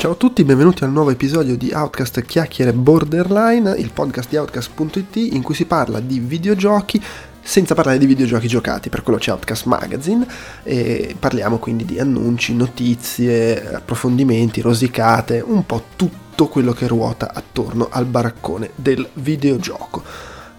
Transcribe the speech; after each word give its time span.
Ciao 0.00 0.12
a 0.12 0.14
tutti, 0.14 0.44
benvenuti 0.44 0.82
al 0.82 0.92
nuovo 0.92 1.10
episodio 1.10 1.58
di 1.58 1.72
Outcast 1.74 2.22
Chiacchiere 2.22 2.72
Borderline, 2.72 3.74
il 3.76 3.90
podcast 3.92 4.30
di 4.30 4.38
Outcast.it 4.38 5.14
in 5.16 5.42
cui 5.42 5.54
si 5.54 5.66
parla 5.66 6.00
di 6.00 6.20
videogiochi 6.20 6.98
senza 7.42 7.74
parlare 7.74 7.98
di 7.98 8.06
videogiochi 8.06 8.48
giocati, 8.48 8.88
per 8.88 9.02
quello 9.02 9.18
c'è 9.18 9.30
Outcast 9.32 9.66
Magazine 9.66 10.26
e 10.62 11.14
parliamo 11.18 11.58
quindi 11.58 11.84
di 11.84 11.98
annunci, 11.98 12.54
notizie, 12.54 13.74
approfondimenti, 13.74 14.62
rosicate, 14.62 15.44
un 15.46 15.66
po' 15.66 15.84
tutto 15.96 16.48
quello 16.48 16.72
che 16.72 16.86
ruota 16.86 17.32
attorno 17.34 17.88
al 17.90 18.06
baraccone 18.06 18.70
del 18.76 19.06
videogioco. 19.12 20.02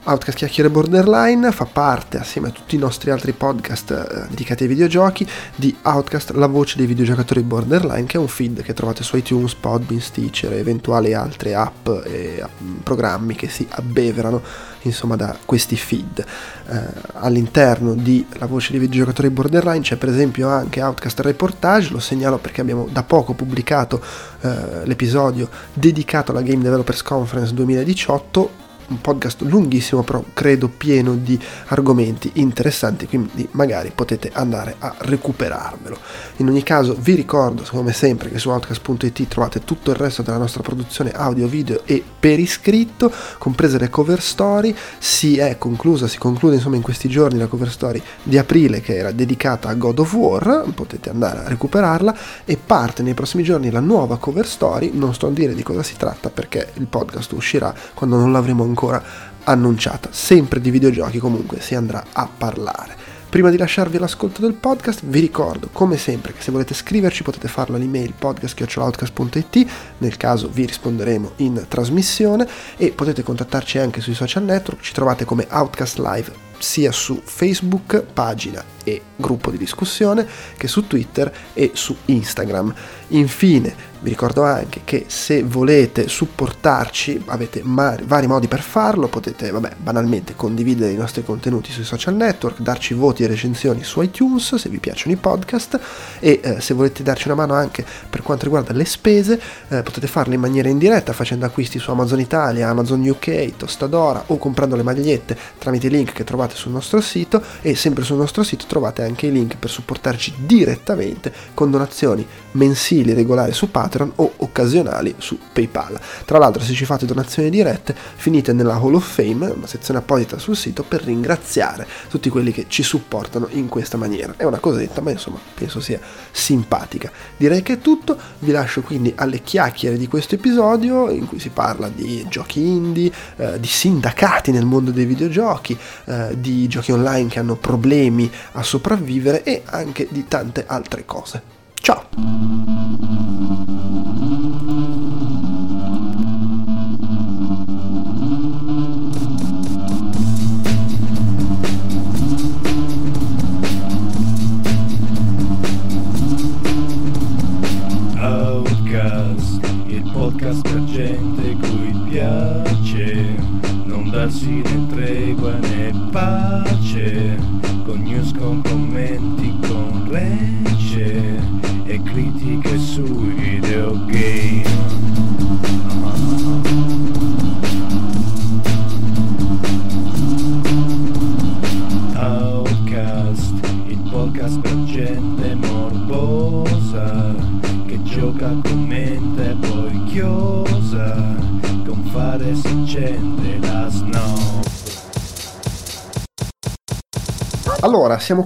Outcast 0.03 0.35
Chiacchiere 0.35 0.71
Borderline 0.71 1.51
fa 1.51 1.65
parte, 1.65 2.17
assieme 2.17 2.47
a 2.47 2.51
tutti 2.51 2.75
i 2.75 2.79
nostri 2.79 3.11
altri 3.11 3.33
podcast 3.33 3.91
eh, 3.91 4.27
dedicati 4.29 4.63
ai 4.63 4.69
videogiochi, 4.69 5.27
di 5.55 5.77
Outcast, 5.83 6.31
la 6.31 6.47
voce 6.47 6.77
dei 6.77 6.87
videogiocatori 6.87 7.43
Borderline, 7.43 8.05
che 8.05 8.17
è 8.17 8.19
un 8.19 8.27
feed 8.27 8.63
che 8.63 8.73
trovate 8.73 9.03
su 9.03 9.15
iTunes, 9.15 9.53
Podbean, 9.53 10.01
Stitcher 10.01 10.53
e 10.53 10.57
eventuali 10.57 11.13
altre 11.13 11.53
app 11.53 11.87
e 12.05 12.43
programmi 12.81 13.35
che 13.35 13.47
si 13.47 13.67
abbeverano 13.69 14.41
insomma 14.81 15.15
da 15.15 15.37
questi 15.45 15.75
feed. 15.75 16.25
Eh, 16.67 16.79
all'interno 17.13 17.93
di 17.93 18.25
la 18.39 18.47
voce 18.47 18.71
dei 18.71 18.79
videogiocatori 18.79 19.29
Borderline 19.29 19.81
c'è 19.81 19.97
per 19.97 20.09
esempio 20.09 20.49
anche 20.49 20.81
Outcast 20.81 21.19
Reportage, 21.19 21.91
lo 21.91 21.99
segnalo 21.99 22.39
perché 22.39 22.61
abbiamo 22.61 22.87
da 22.91 23.03
poco 23.03 23.33
pubblicato 23.33 24.03
eh, 24.41 24.83
l'episodio 24.85 25.47
dedicato 25.71 26.31
alla 26.31 26.41
Game 26.41 26.63
Developers 26.63 27.03
Conference 27.03 27.53
2018 27.53 28.69
un 28.91 29.01
podcast 29.01 29.41
lunghissimo, 29.41 30.03
però 30.03 30.23
credo 30.33 30.67
pieno 30.67 31.15
di 31.15 31.39
argomenti 31.67 32.31
interessanti, 32.33 33.07
quindi 33.07 33.47
magari 33.51 33.91
potete 33.95 34.29
andare 34.33 34.75
a 34.79 34.93
recuperarvelo. 34.97 35.97
In 36.37 36.49
ogni 36.49 36.63
caso 36.63 36.95
vi 36.99 37.15
ricordo, 37.15 37.63
come 37.69 37.93
sempre, 37.93 38.29
che 38.29 38.37
su 38.37 38.49
outcast.it 38.49 39.27
trovate 39.27 39.63
tutto 39.63 39.91
il 39.91 39.97
resto 39.97 40.21
della 40.21 40.37
nostra 40.37 40.61
produzione 40.61 41.11
audio, 41.11 41.47
video 41.47 41.81
e 41.85 42.03
per 42.19 42.39
iscritto, 42.39 43.11
comprese 43.37 43.79
le 43.79 43.89
cover 43.89 44.21
story. 44.21 44.75
Si 44.99 45.37
è 45.37 45.57
conclusa, 45.57 46.07
si 46.07 46.17
conclude 46.17 46.55
insomma 46.55 46.75
in 46.75 46.81
questi 46.81 47.07
giorni 47.07 47.39
la 47.39 47.47
cover 47.47 47.71
story 47.71 48.01
di 48.23 48.37
aprile 48.37 48.81
che 48.81 48.97
era 48.97 49.11
dedicata 49.11 49.69
a 49.69 49.73
God 49.73 49.99
of 49.99 50.13
War, 50.13 50.65
potete 50.75 51.09
andare 51.09 51.45
a 51.45 51.47
recuperarla 51.47 52.15
e 52.45 52.57
parte 52.57 53.01
nei 53.01 53.13
prossimi 53.13 53.43
giorni 53.43 53.71
la 53.71 53.79
nuova 53.79 54.17
cover 54.17 54.45
story, 54.45 54.91
non 54.93 55.13
sto 55.13 55.27
a 55.27 55.31
dire 55.31 55.53
di 55.55 55.63
cosa 55.63 55.83
si 55.83 55.95
tratta 55.95 56.29
perché 56.29 56.71
il 56.73 56.87
podcast 56.87 57.31
uscirà 57.31 57.73
quando 57.93 58.17
non 58.17 58.31
l'avremo 58.31 58.63
ancora 58.63 58.80
ancora 58.81 59.03
annunciata. 59.43 60.09
Sempre 60.11 60.59
di 60.59 60.71
videogiochi 60.71 61.19
comunque 61.19 61.61
si 61.61 61.75
andrà 61.75 62.05
a 62.11 62.27
parlare. 62.35 62.97
Prima 63.29 63.49
di 63.49 63.57
lasciarvi 63.57 63.97
l'ascolto 63.97 64.41
del 64.41 64.55
podcast 64.55 65.03
vi 65.05 65.21
ricordo 65.21 65.69
come 65.71 65.95
sempre 65.95 66.33
che 66.33 66.41
se 66.41 66.51
volete 66.51 66.73
scriverci 66.73 67.23
potete 67.23 67.47
farlo 67.47 67.77
all'email 67.77 68.13
podcast.outcast.it, 68.17 69.67
nel 69.99 70.17
caso 70.17 70.49
vi 70.51 70.65
risponderemo 70.65 71.33
in 71.37 71.63
trasmissione 71.67 72.45
e 72.75 72.91
potete 72.91 73.23
contattarci 73.23 73.77
anche 73.77 74.01
sui 74.01 74.15
social 74.15 74.43
network, 74.43 74.81
ci 74.81 74.91
trovate 74.91 75.23
come 75.23 75.47
Outcast 75.49 75.99
Live 75.99 76.49
sia 76.61 76.91
su 76.91 77.21
Facebook, 77.23 78.03
pagina 78.13 78.63
e 78.83 79.01
gruppo 79.15 79.49
di 79.49 79.57
discussione, 79.57 80.27
che 80.57 80.67
su 80.67 80.85
Twitter 80.87 81.33
e 81.53 81.71
su 81.73 81.95
Instagram. 82.05 82.73
Infine, 83.09 83.75
vi 84.01 84.09
ricordo 84.09 84.43
anche 84.43 84.81
che 84.83 85.05
se 85.07 85.43
volete 85.43 86.07
supportarci 86.07 87.23
avete 87.27 87.61
mar- 87.63 88.03
vari 88.03 88.25
modi 88.25 88.47
per 88.47 88.61
farlo, 88.61 89.07
potete 89.07 89.51
vabbè, 89.51 89.75
banalmente 89.77 90.35
condividere 90.35 90.91
i 90.91 90.95
nostri 90.95 91.23
contenuti 91.23 91.71
sui 91.71 91.83
social 91.83 92.15
network, 92.15 92.59
darci 92.59 92.95
voti 92.95 93.23
e 93.23 93.27
recensioni 93.27 93.83
su 93.83 94.01
iTunes 94.01 94.55
se 94.55 94.69
vi 94.69 94.79
piacciono 94.79 95.13
i 95.13 95.17
podcast 95.17 95.79
e 96.19 96.39
eh, 96.41 96.61
se 96.61 96.73
volete 96.73 97.03
darci 97.03 97.27
una 97.27 97.35
mano 97.35 97.53
anche 97.53 97.85
per 98.09 98.23
quanto 98.23 98.45
riguarda 98.45 98.73
le 98.73 98.85
spese 98.85 99.39
eh, 99.67 99.83
potete 99.83 100.07
farlo 100.07 100.33
in 100.33 100.39
maniera 100.39 100.67
indiretta 100.67 101.13
facendo 101.13 101.45
acquisti 101.45 101.77
su 101.77 101.91
Amazon 101.91 102.19
Italia, 102.19 102.69
Amazon 102.69 103.07
UK, 103.07 103.55
Tostadora 103.55 104.23
o 104.27 104.37
comprando 104.37 104.75
le 104.75 104.83
magliette 104.83 105.37
tramite 105.59 105.87
i 105.87 105.89
link 105.91 106.11
che 106.11 106.23
trovate 106.23 106.55
sul 106.55 106.71
nostro 106.71 107.01
sito 107.01 107.43
e 107.61 107.75
sempre 107.75 108.03
sul 108.03 108.17
nostro 108.17 108.41
sito 108.41 108.65
trovate 108.65 109.03
anche 109.03 109.27
i 109.27 109.31
link 109.31 109.57
per 109.57 109.69
supportarci 109.69 110.33
direttamente 110.37 111.31
con 111.53 111.69
donazioni 111.69 112.25
mensili 112.53 113.13
regolari 113.13 113.53
su 113.53 113.71
Patreon 113.71 114.13
o 114.15 114.33
occasionali 114.37 115.15
su 115.17 115.37
PayPal. 115.51 115.99
Tra 116.25 116.37
l'altro 116.37 116.61
se 116.61 116.73
ci 116.73 116.85
fate 116.85 117.05
donazioni 117.05 117.49
dirette 117.49 117.95
finite 118.15 118.53
nella 118.53 118.75
Hall 118.75 118.95
of 118.95 119.07
Fame, 119.07 119.49
una 119.49 119.67
sezione 119.67 119.99
apposita 119.99 120.37
sul 120.37 120.55
sito 120.55 120.83
per 120.83 121.03
ringraziare 121.03 121.87
tutti 122.09 122.29
quelli 122.29 122.51
che 122.51 122.65
ci 122.67 122.83
supportano 122.83 123.47
in 123.51 123.67
questa 123.67 123.97
maniera. 123.97 124.33
È 124.37 124.43
una 124.43 124.59
cosetta, 124.59 125.01
ma 125.01 125.11
insomma 125.11 125.39
penso 125.53 125.79
sia 125.79 125.99
simpatica. 126.31 127.11
Direi 127.37 127.61
che 127.61 127.73
è 127.73 127.79
tutto, 127.79 128.17
vi 128.39 128.51
lascio 128.51 128.81
quindi 128.81 129.13
alle 129.15 129.41
chiacchiere 129.41 129.97
di 129.97 130.07
questo 130.07 130.35
episodio 130.35 131.09
in 131.09 131.27
cui 131.27 131.39
si 131.39 131.49
parla 131.49 131.89
di 131.89 132.25
giochi 132.29 132.61
indie, 132.61 133.11
eh, 133.37 133.59
di 133.59 133.67
sindacati 133.67 134.51
nel 134.51 134.65
mondo 134.65 134.91
dei 134.91 135.05
videogiochi, 135.05 135.77
eh, 136.05 136.39
di 136.39 136.67
giochi 136.67 136.91
online 136.91 137.29
che 137.29 137.39
hanno 137.39 137.55
problemi 137.55 138.29
a 138.53 138.63
sopravvivere 138.63 139.43
e 139.43 139.63
anche 139.65 140.07
di 140.09 140.25
tante 140.27 140.65
altre 140.67 141.05
cose. 141.05 141.59
Ciao! 141.81 142.05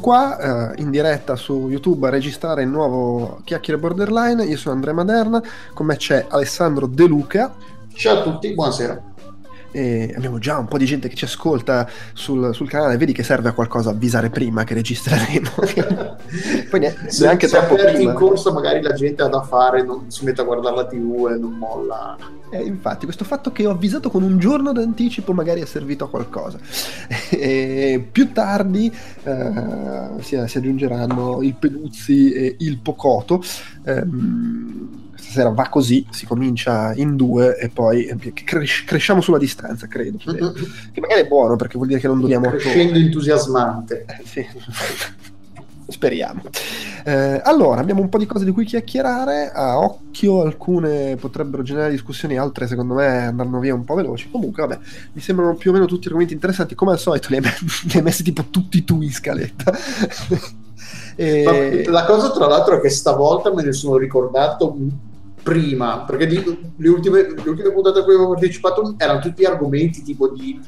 Qua 0.06 0.76
eh, 0.76 0.82
in 0.84 0.92
diretta 0.92 1.36
su 1.36 1.68
YouTube 1.68 2.06
a 2.06 2.12
registrare 2.12 2.62
il 2.62 2.68
nuovo 2.68 3.40
Chiacchiere 3.44 3.80
Borderline. 3.80 4.46
Io 4.46 4.56
sono 4.56 4.76
Andrea 4.76 4.94
Maderna, 4.94 5.42
con 5.74 5.88
me 5.88 5.96
c'è 5.96 6.28
Alessandro 6.30 6.86
De 6.86 7.08
Luca. 7.08 7.52
Ciao 7.92 8.20
a 8.20 8.22
tutti, 8.22 8.54
buonasera. 8.54 9.15
E 9.76 10.14
abbiamo 10.16 10.40
già 10.40 10.58
un 10.58 10.68
po' 10.70 10.78
di 10.78 10.86
gente 10.86 11.10
che 11.10 11.16
ci 11.16 11.26
ascolta 11.26 11.86
sul, 12.14 12.56
sul 12.56 12.70
canale. 12.70 12.96
Vedi 12.96 13.12
che 13.12 13.24
serve 13.24 13.50
a 13.50 13.52
qualcosa 13.52 13.90
avvisare 13.90 14.30
prima 14.30 14.64
che 14.64 14.74
registreremo. 14.74 15.50
Poi 16.70 16.80
ne- 16.80 16.96
Se, 17.08 17.26
neanche 17.26 17.50
se 17.50 17.58
troppo 17.58 17.76
prima. 17.76 18.12
in 18.12 18.14
corsa 18.14 18.54
magari 18.54 18.82
la 18.82 18.94
gente 18.94 19.22
ha 19.24 19.28
da 19.28 19.42
fare, 19.42 19.84
non 19.84 20.10
si 20.10 20.24
mette 20.24 20.40
a 20.40 20.44
guardare 20.46 20.76
la 20.78 20.86
tv 20.86 21.28
e 21.30 21.38
non 21.38 21.52
molla. 21.58 22.16
Eh, 22.52 22.64
infatti, 22.64 23.04
questo 23.04 23.26
fatto 23.26 23.52
che 23.52 23.66
ho 23.66 23.72
avvisato 23.72 24.10
con 24.10 24.24
un 24.24 24.38
giorno 24.40 24.72
d'anticipo 24.72 25.34
magari 25.34 25.60
è 25.62 25.66
servito 25.66 26.06
a 26.06 26.10
qualcosa. 26.10 26.58
E 27.36 28.08
più 28.12 28.32
tardi 28.32 28.90
eh, 29.24 30.10
si, 30.22 30.42
si 30.48 30.58
aggiungeranno 30.58 31.42
il 31.42 31.54
Peduzzi 31.56 32.32
e 32.32 32.56
il 32.60 32.78
Pocoto. 32.78 33.44
Ehm, 33.84 35.04
stasera 35.36 35.50
va 35.50 35.68
così, 35.68 36.06
si 36.10 36.26
comincia 36.26 36.94
in 36.96 37.18
due 37.18 37.58
e 37.58 37.68
poi 37.70 38.06
eh, 38.06 38.34
cres- 38.34 38.86
cresciamo 38.86 39.20
sulla 39.20 39.38
distanza, 39.38 39.88
credo. 39.88 40.18
spero. 40.20 40.54
Che 40.54 41.02
magari 41.02 41.22
è 41.22 41.28
buono 41.28 41.58
perché 41.58 41.76
vuol 41.76 41.90
dire 41.90 42.00
che 42.00 42.08
non 42.08 42.22
dobbiamo... 42.22 42.50
Crescendo 42.50 42.98
entusiasmante. 42.98 44.06
Eh, 44.08 44.26
sì. 44.26 44.46
Speriamo. 45.88 46.42
Eh, 47.04 47.42
allora, 47.44 47.82
abbiamo 47.82 48.02
un 48.02 48.10
po' 48.10 48.18
di 48.18 48.26
cose 48.26 48.46
di 48.46 48.52
cui 48.52 48.66
chiacchierare. 48.66 49.52
A 49.52 49.78
occhio, 49.78 50.42
alcune 50.42 51.16
potrebbero 51.18 51.62
generare 51.62 51.92
discussioni, 51.92 52.38
altre 52.38 52.66
secondo 52.66 52.96
me 52.96 53.28
andranno 53.28 53.60
via 53.60 53.76
un 53.76 53.84
po' 53.84 53.94
veloci. 53.94 54.32
Comunque, 54.32 54.66
vabbè, 54.66 54.80
mi 55.12 55.22
sembrano 55.22 55.56
più 55.56 55.70
o 55.70 55.74
meno 55.74 55.86
tutti 55.86 56.08
argomenti 56.08 56.34
interessanti. 56.34 56.74
Come 56.74 56.94
al 56.94 57.00
solito, 57.00 57.28
li 57.30 57.36
hai, 57.36 57.42
me- 57.42 57.54
li 57.84 57.98
hai 57.98 58.02
messi 58.02 58.24
tipo 58.24 58.46
tutti 58.50 58.84
tu 58.84 59.02
in 59.02 59.12
scaletta. 59.12 59.74
E- 61.18 61.86
la 61.88 62.04
cosa, 62.04 62.30
tra 62.32 62.46
l'altro, 62.46 62.76
è 62.76 62.82
che 62.82 62.90
stavolta 62.90 63.54
me 63.54 63.64
ne 63.64 63.72
sono 63.72 63.96
ricordato 63.96 64.76
prima, 65.46 66.04
perché 66.06 66.26
di- 66.26 66.74
le, 66.76 66.90
ultime, 66.90 67.22
le 67.22 67.50
ultime 67.50 67.72
puntate 67.72 68.00
a 68.00 68.04
cui 68.04 68.16
avevo 68.16 68.32
partecipato 68.32 68.96
erano 68.98 69.20
tutti 69.20 69.46
argomenti 69.46 70.02
tipo 70.02 70.30
di 70.30 70.60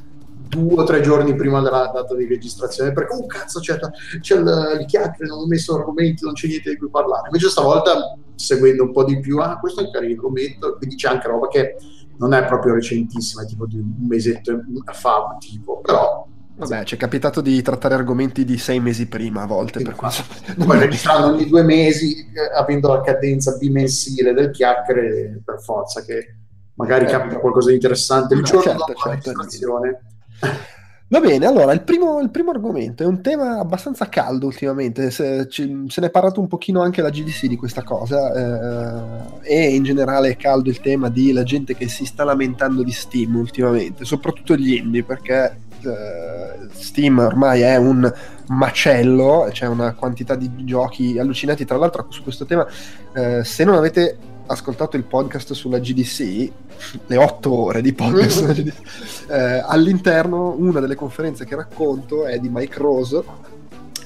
due 0.49 0.75
o 0.75 0.83
tre 0.83 1.01
giorni 1.01 1.33
prima 1.33 1.61
della 1.61 1.89
data 1.91 2.15
di 2.15 2.27
registrazione 2.27 2.93
perché 2.93 3.15
oh 3.15 3.25
cazzo 3.25 3.59
c'è, 3.59 3.77
c'è 4.21 4.35
il, 4.35 4.77
il 4.79 4.85
chiacchiere 4.85 5.29
non 5.29 5.39
ho 5.39 5.47
messo 5.47 5.75
argomenti 5.75 6.23
non 6.23 6.33
c'è 6.33 6.47
niente 6.47 6.69
di 6.69 6.77
cui 6.77 6.91
parlare. 6.91 7.23
Invece 7.25 7.49
stavolta 7.49 8.15
seguendo 8.35 8.83
un 8.83 8.91
po' 8.91 9.03
di 9.03 9.19
più, 9.19 9.39
ah 9.39 9.57
questo 9.57 9.81
è 9.81 9.89
carino, 9.89 10.21
lo 10.21 10.29
metto, 10.29 10.75
quindi 10.77 10.95
c'è 10.95 11.09
anche 11.09 11.27
roba 11.27 11.47
che 11.47 11.75
non 12.17 12.33
è 12.33 12.45
proprio 12.45 12.75
recentissima, 12.75 13.45
tipo 13.45 13.65
di 13.65 13.77
un 13.77 14.05
mesetto 14.07 14.61
fa, 14.91 15.37
tipo, 15.39 15.81
però 15.81 16.27
Vabbè, 16.57 16.85
ci 16.85 16.95
è 16.95 16.97
capitato 16.97 17.39
di 17.39 17.61
trattare 17.61 17.93
argomenti 17.93 18.43
di 18.43 18.57
sei 18.57 18.79
mesi 18.79 19.05
prima 19.05 19.43
a 19.43 19.45
volte. 19.45 19.83
Per 19.83 19.95
questo. 19.95 20.23
Poi 20.65 20.79
registrando 20.79 21.27
ogni 21.27 21.47
due 21.47 21.61
mesi, 21.61 22.31
eh, 22.33 22.57
avendo 22.57 22.91
la 22.91 23.01
cadenza 23.01 23.55
bimensile 23.57 24.33
del 24.33 24.49
chiacchiere, 24.49 25.39
per 25.45 25.61
forza 25.61 26.03
che 26.03 26.35
magari 26.73 27.05
eh, 27.05 27.09
capita 27.09 27.37
qualcosa 27.37 27.69
di 27.69 27.75
interessante 27.75 28.33
il 28.33 28.43
giorno 28.43 28.63
certo, 28.63 28.85
dopo 28.87 28.99
certo. 28.99 29.31
Va 31.09 31.21
bene, 31.21 31.45
allora 31.45 31.71
il 31.71 31.83
primo, 31.83 32.19
il 32.19 32.29
primo, 32.29 32.51
argomento 32.51 33.01
è 33.03 33.05
un 33.05 33.21
tema 33.21 33.59
abbastanza 33.59 34.09
caldo 34.09 34.47
ultimamente, 34.47 35.09
se, 35.09 35.47
ci, 35.47 35.85
se 35.87 36.01
ne 36.01 36.07
è 36.07 36.09
parlato 36.09 36.41
un 36.41 36.49
pochino 36.49 36.81
anche 36.81 37.01
la 37.01 37.09
GDC 37.09 37.45
di 37.45 37.55
questa 37.55 37.81
cosa 37.81 39.31
eh, 39.41 39.55
e 39.55 39.73
in 39.73 39.83
generale 39.83 40.31
è 40.31 40.35
caldo 40.35 40.67
il 40.67 40.81
tema 40.81 41.07
di 41.07 41.31
la 41.31 41.43
gente 41.43 41.75
che 41.75 41.87
si 41.87 42.03
sta 42.03 42.25
lamentando 42.25 42.83
di 42.83 42.91
Steam 42.91 43.37
ultimamente, 43.37 44.03
soprattutto 44.03 44.57
gli 44.57 44.73
indie 44.73 45.03
perché 45.03 45.45
eh, 45.45 45.66
Steam 46.73 47.19
ormai 47.19 47.61
è 47.61 47.75
un 47.77 48.11
macello, 48.47 49.47
c'è 49.51 49.67
una 49.67 49.93
quantità 49.93 50.35
di 50.35 50.49
giochi 50.65 51.17
allucinanti. 51.19 51.65
Tra 51.65 51.77
l'altro, 51.77 52.07
su 52.09 52.23
questo 52.23 52.45
tema, 52.45 52.65
eh, 53.13 53.43
se 53.43 53.63
non 53.63 53.75
avete 53.75 54.17
ascoltato 54.47 54.97
il 54.97 55.03
podcast 55.03 55.53
sulla 55.53 55.79
GDC, 55.79 56.51
le 57.07 57.17
otto 57.17 57.53
ore 57.53 57.81
di 57.81 57.93
podcast 57.93 58.73
eh, 59.29 59.63
all'interno 59.65 60.55
una 60.57 60.79
delle 60.79 60.95
conferenze 60.95 61.45
che 61.45 61.55
racconto 61.55 62.25
è 62.25 62.39
di 62.39 62.49
Mike 62.49 62.77
Rose 62.77 63.23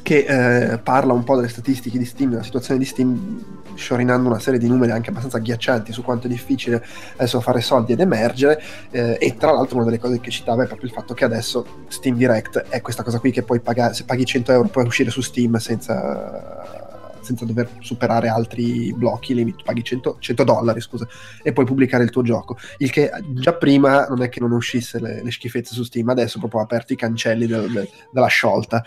che 0.02 0.26
eh, 0.74 0.78
parla 0.78 1.14
un 1.14 1.24
po' 1.24 1.36
delle 1.36 1.48
statistiche 1.48 1.98
di 1.98 2.06
Steam, 2.06 2.32
della 2.32 2.44
situazione 2.44 2.80
di 2.80 2.86
Steam, 2.86 3.44
sciorinando 3.76 4.28
una 4.28 4.40
serie 4.40 4.60
di 4.60 4.68
numeri 4.68 4.92
anche 4.92 5.10
abbastanza 5.10 5.38
agghiaccianti 5.38 5.92
su 5.94 6.04
quanto 6.04 6.28
è 6.28 6.30
difficile 6.30 6.84
adesso 7.14 7.40
fare 7.42 7.62
soldi 7.62 7.94
ed 7.94 8.00
emergere. 8.00 8.62
Eh, 8.90 9.18
e 9.20 9.36
tra 9.38 9.52
l'altro, 9.52 9.78
una 9.78 9.86
delle 9.86 10.00
cose 10.00 10.20
che 10.20 10.32
citava 10.32 10.64
è 10.64 10.68
proprio 10.68 10.88
il 10.90 10.94
fatto 10.94 11.14
che 11.14 11.26
adesso 11.26 11.66
Steam 11.88 12.16
Direct 12.16 12.66
è 12.70 12.82
questa 12.82 13.04
cosa 13.04 13.20
qui 13.20 13.32
che 13.32 13.44
puoi 13.44 13.60
pagare, 13.60 13.94
se 13.94 14.04
paghi 14.06 14.26
100 14.26 14.52
euro 14.52 14.68
puoi 14.68 14.86
uscire 14.86 15.10
su 15.10 15.22
Steam 15.22 15.58
senza 15.58 16.81
senza 17.22 17.46
dover 17.46 17.70
superare 17.80 18.28
altri 18.28 18.94
blocchi, 18.94 19.34
limit, 19.34 19.64
paghi 19.64 19.84
100, 19.84 20.18
100, 20.20 20.44
dollari 20.44 20.82
scusa, 20.82 21.08
e 21.42 21.54
puoi 21.54 21.66
pubblicare 21.66 22.04
il 22.04 22.10
tuo 22.10 22.22
gioco. 22.22 22.58
Il 22.78 22.92
che 22.92 23.12
già 23.34 23.54
prima 23.54 24.06
non 24.08 24.22
è 24.22 24.30
che 24.30 24.40
non 24.40 24.52
uscisse 24.52 25.00
le, 25.00 25.24
le 25.24 25.32
schifezze 25.32 25.74
su 25.74 25.84
Steam, 25.84 26.10
adesso 26.10 26.40
proprio 26.40 26.62
ha 26.62 26.64
aperto 26.64 26.94
i 26.94 26.98
cancelli 26.98 27.48
del, 27.48 27.72
del, 27.72 27.88
della 28.12 28.28
sciolta. 28.28 28.84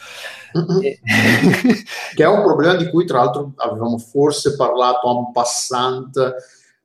E... 0.82 1.00
che 2.14 2.22
è 2.22 2.28
un 2.28 2.42
problema 2.42 2.76
di 2.76 2.88
cui 2.88 3.04
tra 3.04 3.18
l'altro 3.18 3.52
avevamo 3.56 3.98
forse 3.98 4.54
parlato 4.56 5.08
en 5.08 5.32
passant 5.32 6.16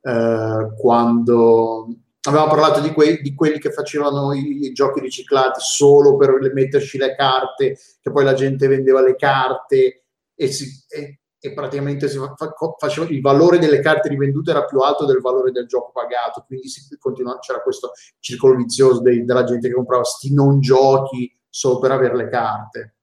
eh, 0.02 0.74
quando 0.78 1.88
avevamo 2.22 2.50
parlato 2.50 2.82
di, 2.82 2.92
quei, 2.92 3.22
di, 3.22 3.34
quelli 3.34 3.60
che 3.60 3.72
facevano 3.72 4.34
i, 4.34 4.66
i, 4.66 4.72
giochi 4.74 5.00
riciclati 5.00 5.60
solo 5.62 6.18
per 6.18 6.38
metterci 6.54 6.98
le 6.98 7.16
carte, 7.16 7.78
che 8.02 8.12
poi 8.12 8.24
la 8.24 8.34
gente 8.34 8.68
vendeva 8.68 9.02
le 9.02 9.16
carte 9.16 10.04
e, 10.36 10.48
si, 10.52 10.68
e, 10.90 11.20
e 11.42 11.54
praticamente 11.54 12.08
fa, 12.10 12.34
fa, 12.36 12.54
faceva, 12.78 13.08
il 13.08 13.22
valore 13.22 13.60
delle 13.60 13.80
carte 13.80 14.10
rivendute 14.10 14.52
era 14.52 14.66
più 14.66 14.80
alto 14.80 15.06
del 15.06 15.22
valore 15.22 15.52
del 15.52 15.68
gioco 15.68 15.92
pagato, 15.92 16.44
quindi 16.46 16.68
continua, 17.00 17.40
c'era 17.40 17.62
questo 17.62 17.92
circolo 18.20 18.56
vizioso 18.56 19.02
dei, 19.02 19.24
della 19.24 19.46
gente 19.46 19.70
che 19.70 19.74
comprava 19.74 20.04
sti 20.04 20.34
non 20.34 20.60
giochi 20.60 21.34
solo 21.48 21.80
per 21.80 21.92
avere 21.92 22.16
le 22.16 22.30
carte. 22.30 22.96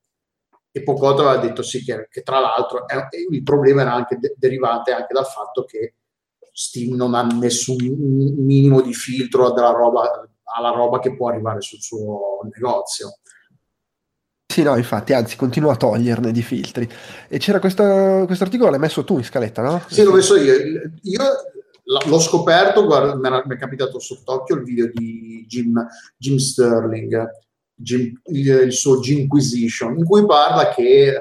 E 0.70 0.82
Pocotto 0.82 1.26
aveva 1.26 1.42
detto 1.42 1.62
sì, 1.62 1.82
che, 1.82 2.06
che 2.10 2.22
tra 2.22 2.38
l'altro 2.38 2.86
è, 2.86 3.08
il 3.30 3.42
problema 3.42 3.80
era 3.80 3.94
anche 3.94 4.18
de- 4.18 4.34
derivante 4.36 4.92
anche 4.92 5.14
dal 5.14 5.24
fatto 5.24 5.64
che 5.64 5.94
Steam 6.52 6.94
non 6.94 7.14
ha 7.14 7.22
nessun 7.22 7.76
minimo 7.78 8.82
di 8.82 8.92
filtro 8.92 9.52
della 9.52 9.70
roba, 9.70 10.28
alla 10.56 10.70
roba 10.70 10.98
che 10.98 11.16
può 11.16 11.30
arrivare 11.30 11.62
sul 11.62 11.80
suo 11.80 12.40
negozio 12.52 13.18
sì, 14.56 14.62
no, 14.62 14.74
infatti, 14.74 15.12
anzi, 15.12 15.36
continua 15.36 15.74
a 15.74 15.76
toglierne 15.76 16.32
di 16.32 16.40
filtri. 16.40 16.88
E 17.28 17.36
c'era 17.36 17.60
questo, 17.60 17.82
articolo, 17.82 18.70
l'hai 18.70 18.78
messo 18.78 19.04
tu 19.04 19.18
in 19.18 19.24
scaletta, 19.24 19.60
no? 19.60 19.82
Sì, 19.86 20.02
l'ho 20.02 20.14
messo 20.14 20.34
io. 20.34 20.54
Io 21.02 21.22
l'ho 21.84 22.18
scoperto, 22.18 22.86
guarda, 22.86 23.42
mi 23.44 23.54
è 23.54 23.58
capitato 23.58 23.98
sott'occhio 23.98 24.54
il 24.56 24.62
video 24.62 24.90
di 24.94 25.44
Jim, 25.46 25.86
Jim 26.16 26.38
Sterling, 26.38 27.28
Jim, 27.74 28.18
il, 28.28 28.48
il, 28.48 28.72
suo 28.72 28.98
Gimquisition, 28.98 29.98
in 29.98 30.06
cui 30.06 30.24
parla 30.24 30.70
che 30.70 31.08
eh, 31.08 31.18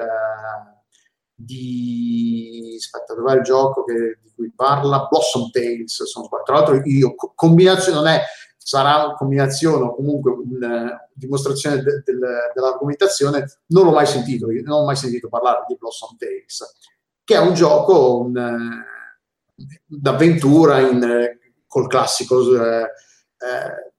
di... 1.34 2.74
aspetta, 2.78 3.12
dov'è 3.12 3.34
il 3.34 3.42
gioco 3.42 3.84
che, 3.84 4.18
di 4.22 4.32
cui 4.34 4.50
parla? 4.56 5.06
Blossom 5.10 5.50
Tales, 5.50 6.04
sono 6.04 6.26
Tra 6.42 6.54
l'altro 6.54 6.80
io, 6.84 7.14
combinazione 7.34 7.98
non 7.98 8.06
è 8.06 8.22
sarà 8.66 9.04
una 9.04 9.14
combinazione 9.14 9.84
o 9.84 9.94
comunque 9.94 10.32
una 10.32 11.04
eh, 11.04 11.08
dimostrazione 11.12 11.76
de, 11.84 12.02
de, 12.04 12.14
dell'argomentazione, 12.52 13.60
non 13.66 13.84
l'ho 13.84 13.92
mai 13.92 14.06
sentito, 14.06 14.48
non 14.48 14.80
ho 14.80 14.84
mai 14.84 14.96
sentito 14.96 15.28
parlare 15.28 15.64
di 15.68 15.76
Blossom 15.76 16.16
Tales, 16.18 16.74
che 17.22 17.36
è 17.36 17.38
un 17.38 17.54
gioco 17.54 18.22
un, 18.22 18.36
uh, 18.36 19.62
d'avventura 19.84 20.80
in, 20.80 20.96
uh, 21.00 21.64
col 21.68 21.86
classico 21.86 22.38
uh, 22.38 22.86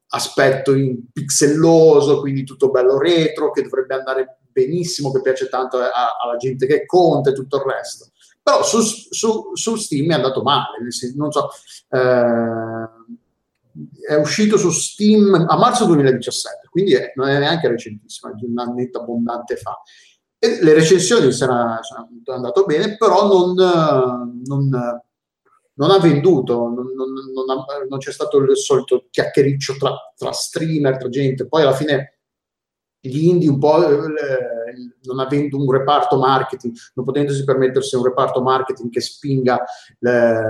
aspetto 0.08 0.74
in 0.74 1.14
pixelloso, 1.14 2.20
quindi 2.20 2.44
tutto 2.44 2.70
bello 2.70 2.98
retro, 2.98 3.52
che 3.52 3.62
dovrebbe 3.62 3.96
andare 3.96 4.40
benissimo, 4.52 5.14
che 5.14 5.22
piace 5.22 5.48
tanto 5.48 5.78
a, 5.78 6.18
alla 6.22 6.36
gente 6.36 6.68
che 6.68 6.86
conta 6.86 7.30
e 7.30 7.34
tutto 7.34 7.56
il 7.56 7.64
resto. 7.64 8.10
Però 8.44 8.62
su, 8.64 8.82
su, 8.82 9.52
su 9.54 9.76
Steam 9.78 10.12
è 10.12 10.16
andato 10.16 10.42
male, 10.42 10.78
non 11.16 11.32
so 11.32 11.52
è 14.08 14.16
uscito 14.16 14.58
su 14.58 14.70
Steam 14.72 15.34
a 15.34 15.58
marzo 15.58 15.86
2017, 15.86 16.68
quindi 16.70 16.94
è, 16.94 17.12
non 17.16 17.30
è 17.30 17.38
neanche 17.38 17.68
recentissimo, 17.68 18.32
è 18.32 18.36
di 18.36 18.46
un 18.46 18.58
annetto 18.58 19.02
abbondante 19.02 19.56
fa. 19.56 19.80
E 20.40 20.60
le 20.62 20.74
recensioni 20.74 21.32
sono, 21.32 21.80
andate 22.26 22.64
bene, 22.66 22.96
però 22.96 23.28
non, 23.28 23.56
non, 24.46 24.70
non 25.74 25.92
ha 25.92 26.00
venduto, 26.00 26.68
non, 26.68 26.86
non, 26.96 27.50
ha, 27.50 27.66
non, 27.90 28.00
c'è 28.00 28.12
stato 28.12 28.38
il 28.38 28.56
solito 28.56 29.08
chiacchiericcio 29.10 29.76
tra, 29.78 29.92
tra 30.16 30.32
streamer, 30.32 30.98
tra 30.98 31.10
gente. 31.10 31.48
Poi 31.48 31.62
alla 31.64 31.74
fine 31.74 32.20
gli 33.00 33.26
indie 33.26 33.50
un 33.50 33.60
po' 33.60 33.88
eh, 33.88 33.98
non 35.04 35.20
avendo 35.20 35.58
un 35.58 35.72
reparto 35.72 36.18
marketing, 36.18 36.76
non 36.96 37.06
potendosi 37.06 37.44
permettersi 37.44 37.96
un 37.96 38.04
reparto 38.04 38.42
marketing 38.42 38.92
che 38.92 39.02
spinga 39.02 39.64
le, 40.00 40.44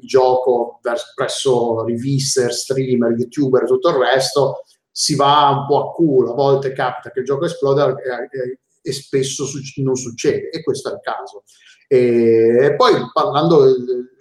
il 0.00 0.06
gioco 0.06 0.78
verso, 0.82 1.12
presso 1.14 1.84
riviste, 1.84 2.50
streamer, 2.50 3.12
youtuber 3.12 3.62
e 3.62 3.66
tutto 3.66 3.88
il 3.90 3.96
resto, 3.96 4.64
si 4.90 5.14
va 5.14 5.50
un 5.50 5.66
po' 5.66 5.88
a 5.88 5.92
culo. 5.92 6.32
A 6.32 6.34
volte 6.34 6.72
capita 6.72 7.10
che 7.10 7.20
il 7.20 7.24
gioco 7.24 7.44
esploda 7.44 7.88
e, 7.88 8.38
e, 8.38 8.58
e 8.82 8.92
spesso 8.92 9.44
non 9.76 9.96
succede, 9.96 10.50
e 10.50 10.62
questo 10.62 10.90
è 10.90 10.94
il 10.94 11.00
caso. 11.00 11.44
E 11.92 12.74
poi 12.74 12.94
parlando, 13.12 13.66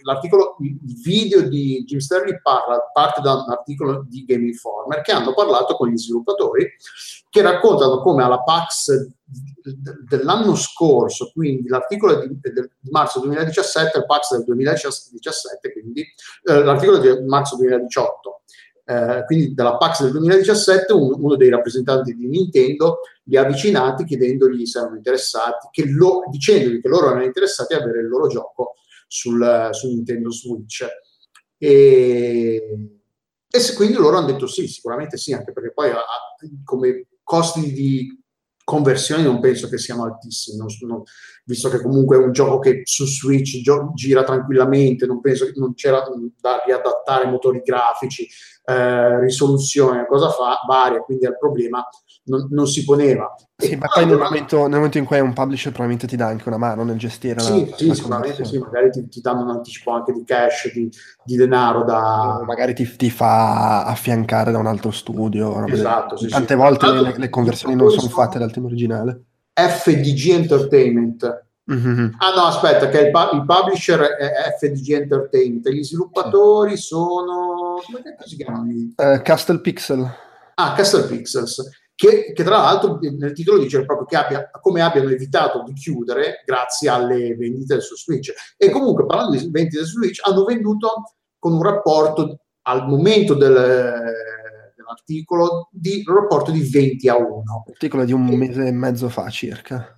l'articolo, 0.02 0.58
il 0.60 0.78
video 1.02 1.48
di 1.48 1.86
Jim 1.86 2.00
Sterling 2.00 2.42
parla, 2.42 2.90
parte 2.92 3.22
da 3.22 3.36
un 3.36 3.50
articolo 3.50 4.04
di 4.10 4.26
Game 4.26 4.48
Informer 4.48 5.00
che 5.00 5.14
hanno 5.14 5.34
parlato 5.34 5.76
con 5.76 5.88
gli 5.88 5.98
sviluppatori 5.98 6.70
che 7.30 7.42
raccontano 7.42 8.02
come 8.02 8.24
alla 8.24 8.42
PAX 8.42 8.92
dell'anno 10.06 10.54
scorso, 10.56 11.32
quindi 11.34 11.70
l'articolo 11.70 12.16
di, 12.20 12.38
di 12.42 12.90
marzo 12.90 13.22
2017 13.22 14.00
il 14.00 14.06
PAX 14.06 14.36
del 14.36 14.44
2017, 14.44 15.72
quindi 15.72 16.02
eh, 16.02 16.64
l'articolo 16.64 16.98
di 16.98 17.26
marzo 17.26 17.56
2018, 17.56 18.42
eh, 18.84 19.24
quindi 19.28 19.54
dalla 19.54 19.78
PAX 19.78 20.02
del 20.02 20.12
2017 20.12 20.92
un, 20.92 21.14
uno 21.18 21.38
dei 21.38 21.48
rappresentanti 21.48 22.14
di 22.16 22.28
Nintendo 22.28 23.00
li 23.32 23.38
ha 23.38 23.44
avvicinati 23.44 24.04
chiedendogli 24.04 24.66
se 24.66 24.80
erano 24.80 24.98
interessati, 24.98 25.70
che 25.72 25.86
lo, 25.88 26.24
dicendogli 26.30 26.82
che 26.82 26.90
loro 26.90 27.08
erano 27.08 27.24
interessati 27.24 27.74
a 27.74 27.78
avere 27.78 28.02
il 28.02 28.10
loro 28.10 28.28
gioco 28.28 28.74
sul, 29.08 29.70
su 29.72 29.88
Nintendo 29.88 30.30
Switch. 30.32 30.86
E, 31.58 33.00
e 33.50 33.74
quindi 33.76 33.94
loro 33.96 34.18
hanno 34.18 34.28
detto 34.28 34.48
sì, 34.48 34.68
sicuramente 34.68 35.16
sì, 35.16 35.32
anche 35.32 35.54
perché 35.54 35.72
poi 35.72 35.92
ha, 35.92 36.04
come 36.66 37.08
costi 37.24 37.72
di 37.72 38.20
conversione 38.66 39.24
non 39.24 39.40
penso 39.40 39.70
che 39.70 39.78
siano 39.78 40.04
altissimi, 40.04 40.58
non, 40.58 40.68
non, 40.82 41.04
visto 41.46 41.70
che 41.70 41.82
comunque 41.82 42.18
è 42.18 42.20
un 42.20 42.34
gioco 42.34 42.60
che 42.60 42.82
su 42.84 43.06
Switch 43.06 43.62
gio- 43.62 43.92
gira 43.94 44.24
tranquillamente, 44.24 45.06
non 45.06 45.22
penso 45.22 45.46
che 45.46 45.54
non 45.56 45.74
c'era 45.74 46.04
da 46.40 46.62
riadattare 46.66 47.28
motori 47.28 47.62
grafici, 47.64 48.28
eh, 48.66 49.20
risoluzione, 49.22 50.06
cosa 50.06 50.30
fa, 50.30 50.64
varia, 50.68 51.00
quindi 51.00 51.26
il 51.26 51.38
problema 51.38 51.86
non, 52.24 52.48
non 52.52 52.68
si 52.68 52.84
poneva. 52.84 53.36
Sì, 53.56 53.76
ma 53.76 53.88
poi 53.88 54.06
nel 54.06 54.18
momento, 54.18 54.62
nel 54.62 54.76
momento, 54.76 54.98
in 54.98 55.06
cui 55.06 55.18
hai 55.18 55.22
un 55.22 55.34
publisher 55.34 55.72
probabilmente 55.72 56.08
ti 56.08 56.16
dà 56.16 56.28
anche 56.28 56.48
una 56.48 56.58
mano 56.58 56.84
nel 56.84 56.98
gestire 56.98 57.40
sì, 57.40 57.70
la, 57.70 57.76
sì, 57.76 57.88
la 57.88 57.94
sicuramente 57.94 58.46
sì, 58.46 58.58
magari 58.58 58.90
ti, 58.90 59.08
ti, 59.08 59.22
danno 59.22 59.44
un 59.44 59.50
anticipo 59.50 59.92
anche 59.92 60.12
di 60.14 60.24
cash, 60.24 60.72
di, 60.74 60.90
di 61.24 61.36
denaro 61.36 61.84
da... 61.84 62.42
magari 62.46 62.74
ti, 62.74 62.96
ti, 62.96 63.10
fa 63.10 63.86
affiancare 63.86 64.52
da 64.52 64.58
un 64.58 64.68
altro 64.68 64.92
studio. 64.92 65.66
Esatto, 65.68 66.18
sì, 66.18 66.28
Tante 66.28 66.56
volte 66.56 66.92
le, 66.92 67.14
le, 67.18 67.30
conversioni 67.30 67.76
non 67.76 67.90
sono 67.92 68.10
fatte 68.10 68.40
dal 68.40 68.52
team 68.52 68.66
originale. 68.66 69.24
FDG 69.54 70.30
Entertainment 70.30 71.50
Mhm. 71.72 72.16
Ah 72.18 72.34
no, 72.36 72.46
aspetta, 72.48 72.90
che 72.90 73.00
il, 73.00 73.12
pu- 73.12 73.36
il 73.36 73.46
publisher 73.46 74.00
è 74.02 74.58
FDG 74.58 74.92
Entertainment, 74.94 75.70
gli 75.70 75.84
sviluppatori 75.84 76.76
sono... 76.76 77.82
come 77.86 78.16
si 78.26 78.36
chiamano? 78.36 78.68
Eh, 78.96 79.22
Castle 79.22 79.62
Pixel. 79.62 80.10
Ah, 80.56 80.74
Castle 80.74 81.04
Pixels, 81.04 81.70
che, 82.02 82.34
che 82.34 82.44
tra 82.44 82.58
l'altro 82.58 82.98
nel 83.00 83.32
titolo 83.34 83.60
dice 83.60 83.86
proprio 83.86 84.08
che 84.08 84.16
abbia, 84.16 84.50
come 84.60 84.82
abbiano 84.82 85.10
evitato 85.10 85.62
di 85.64 85.74
chiudere 85.74 86.42
grazie 86.44 86.90
alle 86.90 87.36
vendite 87.36 87.80
su 87.80 87.96
Switch. 87.96 88.34
E 88.58 88.72
comunque, 88.72 89.06
parlando 89.06 89.38
di 89.38 89.48
vendite 89.52 89.84
su 89.86 90.00
Switch, 90.00 90.20
hanno 90.28 90.44
venduto 90.44 91.14
con 91.38 91.54
un 91.54 91.62
rapporto 91.62 92.40
al 92.64 92.88
momento 92.88 93.36
del- 93.36 94.14
dell'articolo 94.76 95.70
di 95.72 96.04
un 96.08 96.16
rapporto 96.16 96.50
di 96.50 96.68
20 96.68 97.08
a 97.08 97.18
1. 97.18 97.66
Articolo 97.68 98.04
di 98.04 98.14
un 98.14 98.26
mese 98.26 98.66
e 98.66 98.72
mezzo 98.72 99.08
fa 99.10 99.30
circa. 99.30 99.96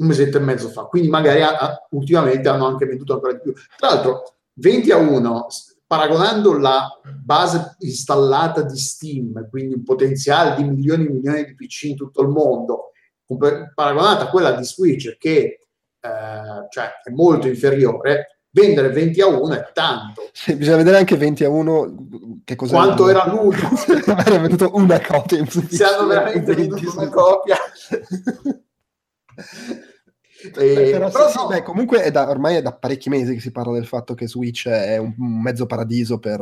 un 0.00 0.06
mesetto 0.06 0.38
e 0.38 0.40
mezzo 0.40 0.68
fa, 0.70 0.84
quindi 0.84 1.10
magari 1.10 1.42
a- 1.42 1.58
a- 1.58 1.86
ultimamente 1.90 2.48
hanno 2.48 2.64
anche 2.64 2.86
venduto 2.86 3.12
ancora 3.12 3.34
di 3.34 3.40
più. 3.42 3.52
Tra 3.76 3.88
l'altro, 3.90 4.36
20 4.54 4.90
a 4.92 4.96
1, 4.96 5.44
s- 5.50 5.69
paragonando 5.90 6.56
la 6.56 6.88
base 7.20 7.74
installata 7.80 8.62
di 8.62 8.78
Steam, 8.78 9.48
quindi 9.48 9.74
un 9.74 9.82
potenziale 9.82 10.54
di 10.54 10.62
milioni 10.62 11.06
e 11.06 11.10
milioni 11.10 11.44
di 11.44 11.56
PC 11.56 11.82
in 11.82 11.96
tutto 11.96 12.22
il 12.22 12.28
mondo, 12.28 12.92
paragonata 13.74 14.26
a 14.26 14.30
quella 14.30 14.52
di 14.52 14.62
Switch, 14.62 15.16
che 15.18 15.66
eh, 16.00 16.68
cioè, 16.68 16.90
è 17.02 17.10
molto 17.10 17.48
inferiore, 17.48 18.42
vendere 18.50 18.90
20 18.90 19.20
a 19.20 19.26
1 19.26 19.52
è 19.52 19.70
tanto. 19.72 20.30
Sì, 20.32 20.54
bisogna 20.54 20.76
vedere 20.76 20.98
anche 20.98 21.16
20 21.16 21.42
a 21.42 21.48
1 21.48 21.94
che 22.44 22.54
cos'è. 22.54 22.72
Quanto 22.72 23.08
era 23.08 23.26
l'ultimo? 23.26 23.70
Magari 24.06 24.36
ha 24.36 24.38
venduto 24.38 24.70
una 24.74 25.00
copia 25.00 25.44
Se 25.44 25.82
hanno 25.82 26.06
veramente 26.06 26.54
20 26.54 26.68
venduto 26.68 27.00
una 27.00 27.08
copia. 27.08 27.56
Eh, 30.42 30.90
però, 30.92 31.10
però 31.10 31.28
sì, 31.28 31.36
no. 31.36 31.46
beh, 31.48 31.62
comunque 31.62 32.02
è 32.02 32.10
da- 32.10 32.28
ormai 32.28 32.56
è 32.56 32.62
da 32.62 32.72
parecchi 32.72 33.08
mesi 33.10 33.34
che 33.34 33.40
si 33.40 33.50
parla 33.50 33.72
del 33.72 33.86
fatto 33.86 34.14
che 34.14 34.26
Switch 34.26 34.68
è 34.68 34.96
un, 34.96 35.14
un 35.18 35.40
mezzo 35.42 35.66
paradiso 35.66 36.18
per, 36.18 36.38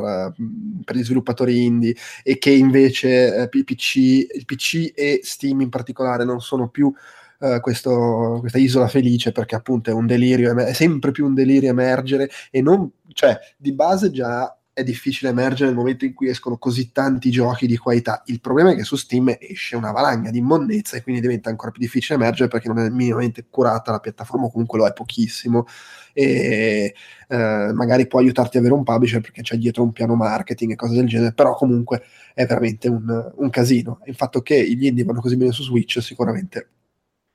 per 0.84 0.96
gli 0.96 1.02
sviluppatori 1.04 1.64
indie 1.64 1.94
e 2.22 2.38
che 2.38 2.50
invece 2.50 3.34
eh, 3.34 3.48
PC, 3.48 3.96
il 3.96 4.44
PC 4.46 4.92
e 4.94 5.20
Steam 5.22 5.60
in 5.62 5.68
particolare 5.68 6.24
non 6.24 6.40
sono 6.40 6.68
più 6.68 6.92
eh, 7.40 7.60
questo- 7.60 8.38
questa 8.40 8.58
isola 8.58 8.88
felice 8.88 9.32
perché 9.32 9.54
appunto 9.54 9.90
è 9.90 9.92
un 9.92 10.06
delirio, 10.06 10.56
è 10.58 10.72
sempre 10.72 11.10
più 11.12 11.24
un 11.26 11.34
delirio 11.34 11.70
emergere 11.70 12.28
e 12.50 12.60
non, 12.60 12.90
cioè 13.12 13.38
di 13.56 13.72
base 13.72 14.10
già 14.10 14.52
è 14.78 14.84
difficile 14.84 15.30
emergere 15.30 15.66
nel 15.66 15.74
momento 15.74 16.04
in 16.04 16.14
cui 16.14 16.28
escono 16.28 16.56
così 16.56 16.92
tanti 16.92 17.32
giochi 17.32 17.66
di 17.66 17.76
qualità. 17.76 18.22
Il 18.26 18.40
problema 18.40 18.70
è 18.70 18.76
che 18.76 18.84
su 18.84 18.94
Steam 18.94 19.36
esce 19.40 19.74
una 19.74 19.90
valanga 19.90 20.30
di 20.30 20.38
immondezza 20.38 20.96
e 20.96 21.02
quindi 21.02 21.20
diventa 21.20 21.50
ancora 21.50 21.72
più 21.72 21.80
difficile 21.80 22.14
emergere 22.14 22.48
perché 22.48 22.68
non 22.68 22.78
è 22.78 22.88
minimamente 22.88 23.46
curata 23.50 23.90
la 23.90 23.98
piattaforma, 23.98 24.48
comunque 24.48 24.78
lo 24.78 24.86
è 24.86 24.92
pochissimo. 24.92 25.66
E 26.12 26.94
eh, 27.28 27.70
magari 27.74 28.06
può 28.06 28.20
aiutarti 28.20 28.56
ad 28.56 28.62
avere 28.62 28.78
un 28.78 28.84
publisher 28.84 29.20
perché 29.20 29.42
c'è 29.42 29.56
dietro 29.56 29.82
un 29.82 29.90
piano 29.90 30.14
marketing 30.14 30.70
e 30.72 30.76
cose 30.76 30.94
del 30.94 31.08
genere, 31.08 31.32
però 31.32 31.56
comunque 31.56 32.02
è 32.32 32.46
veramente 32.46 32.86
un, 32.88 33.32
un 33.34 33.50
casino. 33.50 33.98
Il 34.04 34.14
fatto 34.14 34.42
che 34.42 34.62
gli 34.62 34.86
indie 34.86 35.02
vanno 35.02 35.20
così 35.20 35.36
bene 35.36 35.50
su 35.50 35.64
Switch 35.64 36.00
sicuramente 36.00 36.68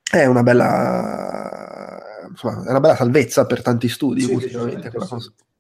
è 0.10 0.26
una 0.28 0.44
bella, 0.44 2.00
insomma, 2.30 2.64
è 2.66 2.70
una 2.70 2.80
bella 2.80 2.96
salvezza 2.96 3.46
per 3.46 3.62
tanti 3.62 3.90
studi 3.90 4.22
Sì, 4.22 4.34
ultimamente. 4.34 4.90
sì. 4.92 5.52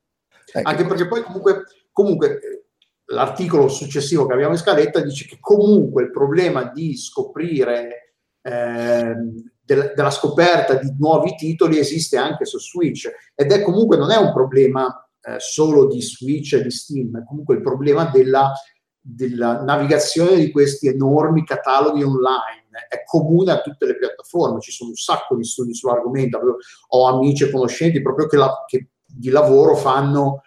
Ecco. 0.53 0.69
Anche 0.69 0.85
perché 0.85 1.07
poi 1.07 1.23
comunque, 1.23 1.63
comunque 1.91 2.39
eh, 2.39 2.65
l'articolo 3.05 3.67
successivo 3.67 4.25
che 4.25 4.33
abbiamo 4.33 4.53
in 4.53 4.59
scaletta 4.59 5.01
dice 5.01 5.25
che 5.25 5.37
comunque 5.39 6.03
il 6.03 6.11
problema 6.11 6.71
di 6.73 6.95
scoprire 6.95 8.15
ehm, 8.41 9.51
del- 9.65 9.93
della 9.95 10.11
scoperta 10.11 10.75
di 10.75 10.93
nuovi 10.99 11.35
titoli 11.35 11.79
esiste 11.79 12.17
anche 12.17 12.45
su 12.45 12.59
Switch 12.59 13.09
ed 13.33 13.51
è 13.51 13.61
comunque 13.61 13.97
non 13.97 14.11
è 14.11 14.17
un 14.17 14.33
problema 14.33 15.07
eh, 15.21 15.39
solo 15.39 15.87
di 15.87 16.01
Switch 16.01 16.53
e 16.53 16.61
di 16.63 16.71
Steam, 16.71 17.17
è 17.17 17.23
comunque 17.23 17.55
il 17.55 17.61
problema 17.61 18.05
della, 18.05 18.51
della 18.99 19.61
navigazione 19.63 20.35
di 20.35 20.51
questi 20.51 20.87
enormi 20.87 21.45
cataloghi 21.45 22.03
online. 22.03 22.61
È 22.89 23.03
comune 23.05 23.51
a 23.51 23.61
tutte 23.61 23.85
le 23.85 23.97
piattaforme, 23.97 24.59
ci 24.59 24.71
sono 24.71 24.89
un 24.89 24.95
sacco 24.95 25.35
di 25.35 25.45
studi 25.45 25.73
sull'argomento, 25.75 26.39
ho 26.87 27.07
amici 27.07 27.43
e 27.43 27.51
conoscenti 27.51 28.01
proprio 28.01 28.27
che, 28.27 28.35
la- 28.35 28.63
che 28.67 28.87
di 29.15 29.29
lavoro 29.29 29.75
fanno 29.75 30.41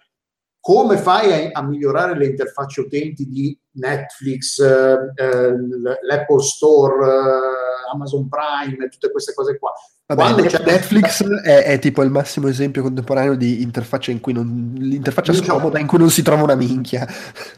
come 0.61 0.96
fai 0.96 1.52
a, 1.52 1.61
a 1.61 1.62
migliorare 1.62 2.16
le 2.18 2.26
interfacce 2.26 2.80
utenti 2.80 3.26
di 3.28 3.56
Netflix, 3.75 4.58
eh, 4.58 4.96
eh, 5.14 5.54
l'Apple 6.02 6.42
Store, 6.42 7.06
eh, 7.06 7.92
Amazon 7.92 8.28
Prime 8.28 8.88
tutte 8.88 9.12
queste 9.12 9.32
cose 9.32 9.58
qua. 9.58 9.73
Vabbè, 10.06 10.20
Quando 10.20 10.42
Net- 10.42 10.56
c'è- 10.56 10.64
Netflix 10.64 11.25
è, 11.25 11.64
è 11.64 11.78
tipo 11.78 12.02
il 12.02 12.11
massimo 12.11 12.49
esempio 12.49 12.82
contemporaneo 12.82 13.35
di 13.37 13.62
interfaccia 13.62 14.11
in 14.11 14.20
cui 14.20 14.32
non, 14.32 14.73
l'interfaccia 14.76 15.32
Diciamo- 15.32 15.58
scomoda 15.58 15.78
in 15.78 15.87
cui 15.87 15.99
non 15.99 16.11
si 16.11 16.23
trova 16.23 16.42
una 16.42 16.54
minchia. 16.56 17.06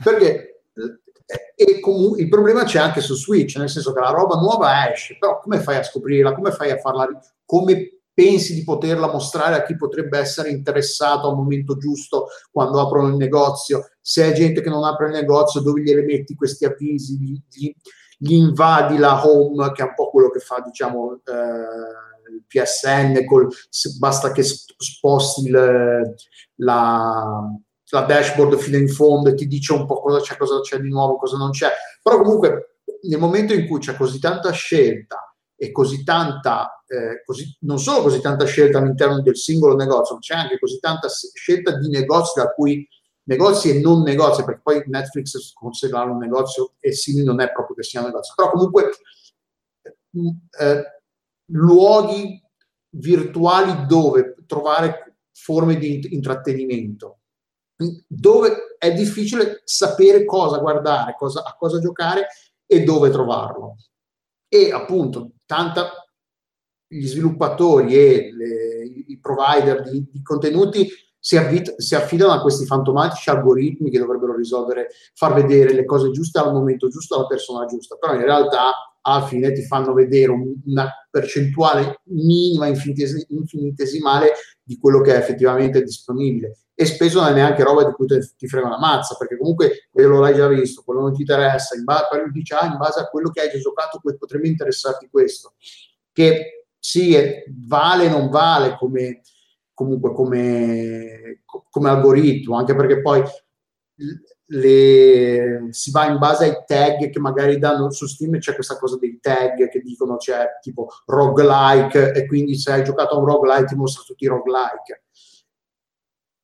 Perché 0.03 0.63
eh, 0.75 1.53
e 1.55 1.81
comu- 1.81 2.19
il 2.19 2.29
problema 2.29 2.65
c'è 2.65 2.79
anche 2.79 3.01
su 3.01 3.15
Switch, 3.15 3.57
nel 3.57 3.69
senso 3.71 3.93
che 3.93 4.01
la 4.01 4.11
roba 4.11 4.37
nuova 4.37 4.91
esce, 4.93 5.17
però 5.19 5.41
come 5.41 5.61
fai 5.61 5.77
a 5.77 5.83
scoprirla? 5.83 6.35
Come 6.35 6.51
fai 6.53 6.71
a 6.71 6.79
farla? 6.79 7.07
Come 7.45 7.98
pensi 8.19 8.53
di 8.53 8.65
poterla 8.65 9.13
mostrare 9.13 9.55
a 9.55 9.63
chi 9.63 9.77
potrebbe 9.77 10.19
essere 10.19 10.51
interessato 10.51 11.29
al 11.29 11.37
momento 11.37 11.77
giusto 11.77 12.27
quando 12.51 12.81
aprono 12.81 13.11
il 13.11 13.15
negozio? 13.15 13.91
Se 14.01 14.29
è 14.29 14.33
gente 14.33 14.61
che 14.61 14.69
non 14.69 14.83
apre 14.83 15.07
il 15.07 15.13
negozio, 15.13 15.61
dove 15.61 15.83
gliele 15.83 16.03
metti 16.03 16.35
questi 16.35 16.65
avvisi? 16.65 17.17
Gli, 17.17 17.41
gli- 17.49 17.73
gli 18.19 18.33
invadi 18.33 18.97
la 18.97 19.25
home, 19.25 19.71
che 19.71 19.83
è 19.83 19.87
un 19.87 19.95
po' 19.95 20.11
quello 20.11 20.31
che 20.31 20.41
fa, 20.41 20.61
diciamo, 20.65 21.21
eh, 21.25 22.33
il 22.33 22.43
PSN, 22.45 23.25
col, 23.25 23.47
basta 24.01 24.33
che 24.33 24.43
sp- 24.43 24.75
sposti 24.77 25.43
il- 25.47 26.15
la, 26.57 27.49
la 27.91 28.01
dashboard 28.01 28.57
fino 28.57 28.79
in 28.79 28.89
fondo 28.89 29.29
e 29.29 29.35
ti 29.35 29.47
dice 29.47 29.75
un 29.75 29.87
po' 29.87 30.01
cosa 30.01 30.19
c'è, 30.21 30.37
cosa 30.37 30.61
c'è 30.61 30.81
di 30.81 30.89
nuovo, 30.89 31.19
cosa 31.19 31.37
non 31.37 31.51
c'è. 31.51 31.71
Però 32.03 32.21
comunque 32.21 32.79
nel 33.03 33.21
momento 33.21 33.53
in 33.53 33.69
cui 33.69 33.79
c'è 33.79 33.95
così 33.97 34.19
tanta 34.19 34.51
scelta 34.51 35.33
e 35.55 35.71
così 35.71 36.03
tanta, 36.03 36.78
eh, 36.89 37.23
così, 37.25 37.57
non 37.61 37.79
solo 37.79 38.03
così 38.03 38.21
tanta 38.21 38.47
scelta 38.47 38.79
all'interno 38.79 39.21
del 39.21 39.37
singolo 39.37 39.77
negozio, 39.77 40.15
ma 40.15 40.21
c'è 40.21 40.35
anche 40.35 40.59
così 40.59 40.79
tanta 40.79 41.09
scelta 41.09 41.77
di 41.77 41.89
negozi 41.89 42.41
da 42.41 42.49
cui 42.49 42.87
negozi 43.25 43.71
e 43.71 43.81
non 43.81 44.03
negozi, 44.03 44.43
perché 44.43 44.61
poi 44.63 44.83
Netflix 44.87 45.53
considerare 45.53 46.11
un 46.11 46.19
negozio 46.19 46.73
e 46.81 46.93
simile 46.93 47.25
non 47.25 47.41
è 47.41 47.53
proprio 47.53 47.77
che 47.77 47.83
sia 47.83 48.01
un 48.01 48.07
negozio, 48.07 48.33
però 48.35 48.51
comunque 48.51 48.91
eh, 50.59 51.03
luoghi 51.51 52.43
virtuali 52.91 53.87
dove 53.87 54.35
trovare 54.47 55.19
forme 55.33 55.77
di 55.77 56.15
intrattenimento, 56.15 57.21
dove 58.07 58.77
è 58.79 58.93
difficile 58.95 59.61
sapere 59.65 60.25
cosa 60.25 60.59
guardare, 60.59 61.15
cosa, 61.17 61.45
a 61.45 61.55
cosa 61.55 61.79
giocare 61.81 62.27
e 62.67 62.83
dove 62.83 63.11
trovarlo. 63.11 63.77
E 64.49 64.73
appunto, 64.73 65.33
tanta 65.45 66.08
gli 66.89 67.07
sviluppatori 67.07 67.95
e 67.95 68.33
le, 68.33 69.05
i 69.07 69.19
provider 69.21 69.83
di, 69.83 70.09
di 70.11 70.23
contenuti 70.23 70.89
si, 71.21 71.37
avvit- 71.37 71.77
si, 71.77 71.95
affidano 71.95 72.33
a 72.33 72.41
questi 72.41 72.65
fantomatici 72.65 73.29
algoritmi 73.29 73.91
che 73.91 73.99
dovrebbero 73.99 74.35
risolvere, 74.35 74.89
far 75.15 75.35
vedere 75.35 75.75
le 75.75 75.85
cose 75.85 76.11
giuste 76.11 76.39
al 76.39 76.53
momento 76.53 76.89
giusto 76.89 77.17
alla 77.17 77.27
persona 77.27 77.67
giusta, 77.67 77.97
però 77.97 78.15
in 78.15 78.23
realtà 78.23 78.73
alla 79.03 79.27
fine 79.27 79.53
ti 79.53 79.63
fanno 79.63 79.93
vedere 79.93 80.31
un, 80.31 80.55
una 80.67 80.91
percentuale 81.11 82.01
minima, 82.05 82.67
infinitesi- 82.67 83.27
infinitesimale 83.29 84.33
di 84.63 84.79
quello 84.79 85.01
che 85.01 85.15
è 85.15 85.19
effettivamente 85.19 85.83
disponibile. 85.83 86.59
E 86.75 86.85
spesso 86.85 87.21
non 87.21 87.31
è 87.31 87.33
neanche 87.35 87.65
roba 87.65 87.85
di 87.85 87.93
cui 87.93 88.07
te, 88.07 88.21
ti 88.37 88.47
frega 88.47 88.67
una 88.67 88.79
mazza, 88.79 89.17
perché 89.17 89.37
comunque 89.37 89.89
quello 89.91 90.21
l'hai 90.21 90.35
già 90.35 90.47
visto, 90.47 90.83
quello 90.85 91.01
non 91.01 91.13
ti 91.13 91.23
interessa, 91.23 91.75
in, 91.75 91.85
ba- 91.85 92.09
dici, 92.33 92.55
ah, 92.55 92.67
in 92.67 92.77
base 92.77 93.01
a 93.01 93.09
quello 93.09 93.31
che 93.31 93.41
hai 93.41 93.51
già 93.51 93.59
giocato 93.59 94.01
potrebbe 94.01 94.47
interessarti 94.47 95.09
questo. 95.11 95.55
Che 96.13 96.58
sì, 96.89 97.15
è, 97.15 97.45
vale 97.67 98.09
non 98.09 98.31
vale 98.31 98.75
come, 98.79 99.21
comunque 99.75 100.15
come, 100.15 101.43
come 101.69 101.89
algoritmo, 101.91 102.57
anche 102.57 102.75
perché 102.75 103.03
poi 103.03 103.23
le, 104.47 105.69
si 105.69 105.91
va 105.91 106.07
in 106.07 106.17
base 106.17 106.45
ai 106.45 106.63
tag 106.65 107.11
che 107.11 107.21
magari 107.21 107.59
danno 107.59 107.91
su 107.91 108.07
Steam 108.07 108.39
c'è 108.39 108.55
questa 108.55 108.79
cosa 108.79 108.97
dei 108.97 109.19
tag 109.21 109.69
che 109.69 109.81
dicono 109.81 110.17
c'è 110.17 110.59
tipo 110.63 110.89
roguelike 111.05 112.13
e 112.13 112.27
quindi 112.27 112.57
se 112.57 112.73
hai 112.73 112.85
giocato 112.85 113.17
a 113.17 113.19
un 113.19 113.27
roguelike 113.27 113.67
ti 113.67 113.75
mostra 113.75 114.05
tutti 114.05 114.25
i 114.25 114.29
roguelike. 114.29 115.03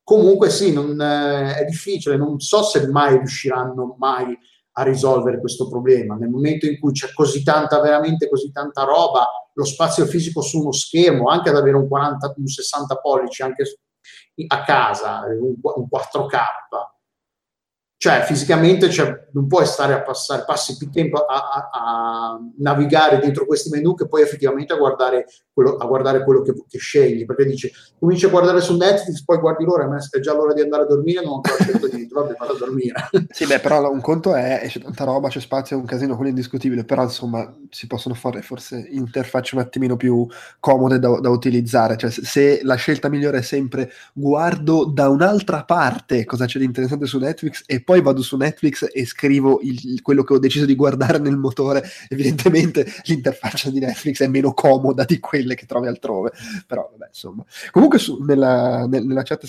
Comunque 0.02 0.50
sì 0.50 0.74
non, 0.74 1.00
eh, 1.00 1.54
è 1.54 1.64
difficile 1.64 2.18
non 2.18 2.38
so 2.38 2.62
se 2.62 2.86
mai 2.88 3.16
riusciranno 3.16 3.96
mai 3.98 4.38
a 4.76 4.82
risolvere 4.82 5.40
questo 5.40 5.68
problema. 5.68 6.16
Nel 6.16 6.28
momento 6.28 6.66
in 6.66 6.78
cui 6.78 6.92
c'è 6.92 7.12
così 7.12 7.42
tanta 7.42 7.80
veramente 7.80 8.28
così 8.28 8.50
tanta 8.50 8.84
roba 8.84 9.26
lo 9.54 9.64
spazio 9.64 10.04
fisico 10.06 10.40
su 10.40 10.60
uno 10.60 10.72
schermo 10.72 11.28
anche 11.28 11.48
ad 11.48 11.56
avere 11.56 11.76
un 11.76 11.88
40 11.88 12.34
un 12.36 12.46
60 12.46 12.96
pollici 12.96 13.42
anche 13.42 13.62
a 14.48 14.64
casa 14.64 15.22
un, 15.28 15.54
un 15.62 15.86
4k 15.88 16.38
cioè 18.04 18.20
fisicamente 18.20 18.90
cioè, 18.90 19.28
non 19.32 19.46
puoi 19.46 19.64
stare 19.64 19.94
a 19.94 20.02
passare, 20.02 20.44
passi 20.44 20.76
più 20.76 20.90
tempo 20.90 21.24
a, 21.24 21.48
a, 21.48 21.70
a, 21.72 22.38
navigare 22.58 23.18
dentro 23.18 23.46
questi 23.46 23.70
menu 23.70 23.94
che 23.94 24.06
poi 24.06 24.20
effettivamente 24.20 24.74
a 24.74 24.76
guardare 24.76 25.24
quello, 25.54 25.76
a 25.76 25.86
guardare 25.86 26.22
quello 26.22 26.42
che, 26.42 26.52
che, 26.68 26.78
scegli, 26.78 27.24
perché 27.24 27.46
dici, 27.46 27.72
cominci 27.98 28.26
a 28.26 28.28
guardare 28.28 28.60
su 28.60 28.76
Netflix, 28.76 29.24
poi 29.24 29.38
guardi 29.38 29.64
l'ora, 29.64 29.86
ma 29.86 29.96
è 29.96 30.18
già 30.18 30.34
l'ora 30.34 30.52
di 30.52 30.60
andare 30.60 30.82
a 30.82 30.86
dormire, 30.86 31.22
non 31.22 31.32
ho 31.32 31.34
ancora 31.36 31.62
scelto 31.62 31.86
niente, 31.86 32.12
vabbè, 32.12 32.34
vado 32.36 32.52
a 32.52 32.58
dormire. 32.58 33.08
sì, 33.30 33.46
beh, 33.46 33.60
però 33.60 33.88
un 33.88 34.00
conto 34.00 34.34
è, 34.34 34.60
esce 34.64 34.80
tanta 34.80 35.04
roba, 35.04 35.28
c'è 35.28 35.40
spazio, 35.40 35.76
è 35.76 35.78
un 35.80 35.86
casino, 35.86 36.14
quello 36.16 36.26
è 36.26 36.30
indiscutibile, 36.30 36.84
però 36.84 37.04
insomma 37.04 37.56
si 37.70 37.86
possono 37.86 38.14
fare 38.14 38.42
forse 38.42 38.84
interfacce 38.90 39.54
un 39.54 39.60
attimino 39.60 39.96
più 39.96 40.26
comode 40.58 40.98
da, 40.98 41.20
da 41.20 41.30
utilizzare, 41.30 41.96
cioè 41.96 42.10
se 42.10 42.60
la 42.64 42.74
scelta 42.74 43.08
migliore 43.08 43.38
è 43.38 43.42
sempre 43.42 43.90
guardo 44.12 44.84
da 44.84 45.08
un'altra 45.08 45.64
parte 45.64 46.24
cosa 46.24 46.46
c'è 46.46 46.58
di 46.58 46.64
interessante 46.64 47.06
su 47.06 47.18
Netflix 47.18 47.62
e 47.66 47.80
poi 47.80 47.93
vado 48.00 48.22
su 48.22 48.36
Netflix 48.36 48.88
e 48.92 49.04
scrivo 49.06 49.60
il, 49.62 50.00
quello 50.02 50.22
che 50.22 50.34
ho 50.34 50.38
deciso 50.38 50.66
di 50.66 50.74
guardare 50.74 51.18
nel 51.18 51.36
motore, 51.36 51.82
evidentemente 52.08 52.86
l'interfaccia 53.04 53.70
di 53.70 53.80
Netflix 53.80 54.22
è 54.22 54.26
meno 54.26 54.52
comoda 54.52 55.04
di 55.04 55.18
quelle 55.18 55.54
che 55.54 55.66
trovi 55.66 55.86
altrove, 55.86 56.32
però 56.66 56.88
vabbè 56.90 57.08
insomma. 57.08 57.44
Comunque 57.70 57.98
su, 57.98 58.22
nella, 58.22 58.86
nella, 58.86 59.22
chat 59.22 59.46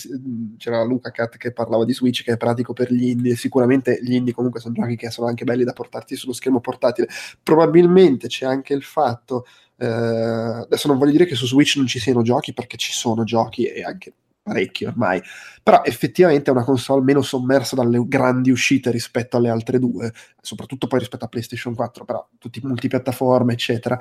c'era 0.57 0.83
Luca 0.83 1.11
Cat 1.11 1.37
che 1.37 1.51
parlava 1.51 1.85
di 1.85 1.93
Switch 1.93 2.23
che 2.23 2.33
è 2.33 2.37
pratico 2.37 2.73
per 2.73 2.91
gli 2.91 3.09
indie, 3.09 3.35
sicuramente 3.35 3.99
gli 4.01 4.13
indie 4.13 4.33
comunque 4.33 4.59
sono 4.59 4.73
giochi 4.73 4.95
che 4.95 5.09
sono 5.09 5.27
anche 5.27 5.43
belli 5.43 5.63
da 5.63 5.73
portarti 5.73 6.15
sullo 6.15 6.33
schermo 6.33 6.59
portatile, 6.59 7.07
probabilmente 7.41 8.27
c'è 8.27 8.45
anche 8.45 8.73
il 8.73 8.83
fatto 8.83 9.45
eh, 9.77 9.85
adesso 9.85 10.87
non 10.87 10.97
voglio 10.97 11.11
dire 11.11 11.25
che 11.25 11.35
su 11.35 11.45
Switch 11.45 11.75
non 11.75 11.87
ci 11.87 11.99
siano 11.99 12.21
giochi 12.21 12.53
perché 12.53 12.77
ci 12.77 12.93
sono 12.93 13.23
giochi 13.23 13.65
e 13.65 13.83
anche 13.83 14.13
parecchi 14.45 14.85
ormai, 14.85 15.19
però 15.63 15.81
effettivamente 15.83 16.51
è 16.51 16.53
una 16.53 16.63
console 16.63 17.03
meno 17.03 17.23
sommersa 17.23 17.75
dalle 17.75 17.99
grandi 18.05 18.51
uscite 18.51 18.91
rispetto 18.91 19.37
alle 19.37 19.49
altre 19.49 19.79
due, 19.79 20.13
soprattutto 20.39 20.85
poi 20.85 20.99
rispetto 20.99 21.25
a 21.25 21.27
PlayStation 21.27 21.73
4, 21.73 22.05
però 22.05 22.27
tutti 22.37 22.61
multipiattaforme, 22.63 23.53
eccetera. 23.53 23.97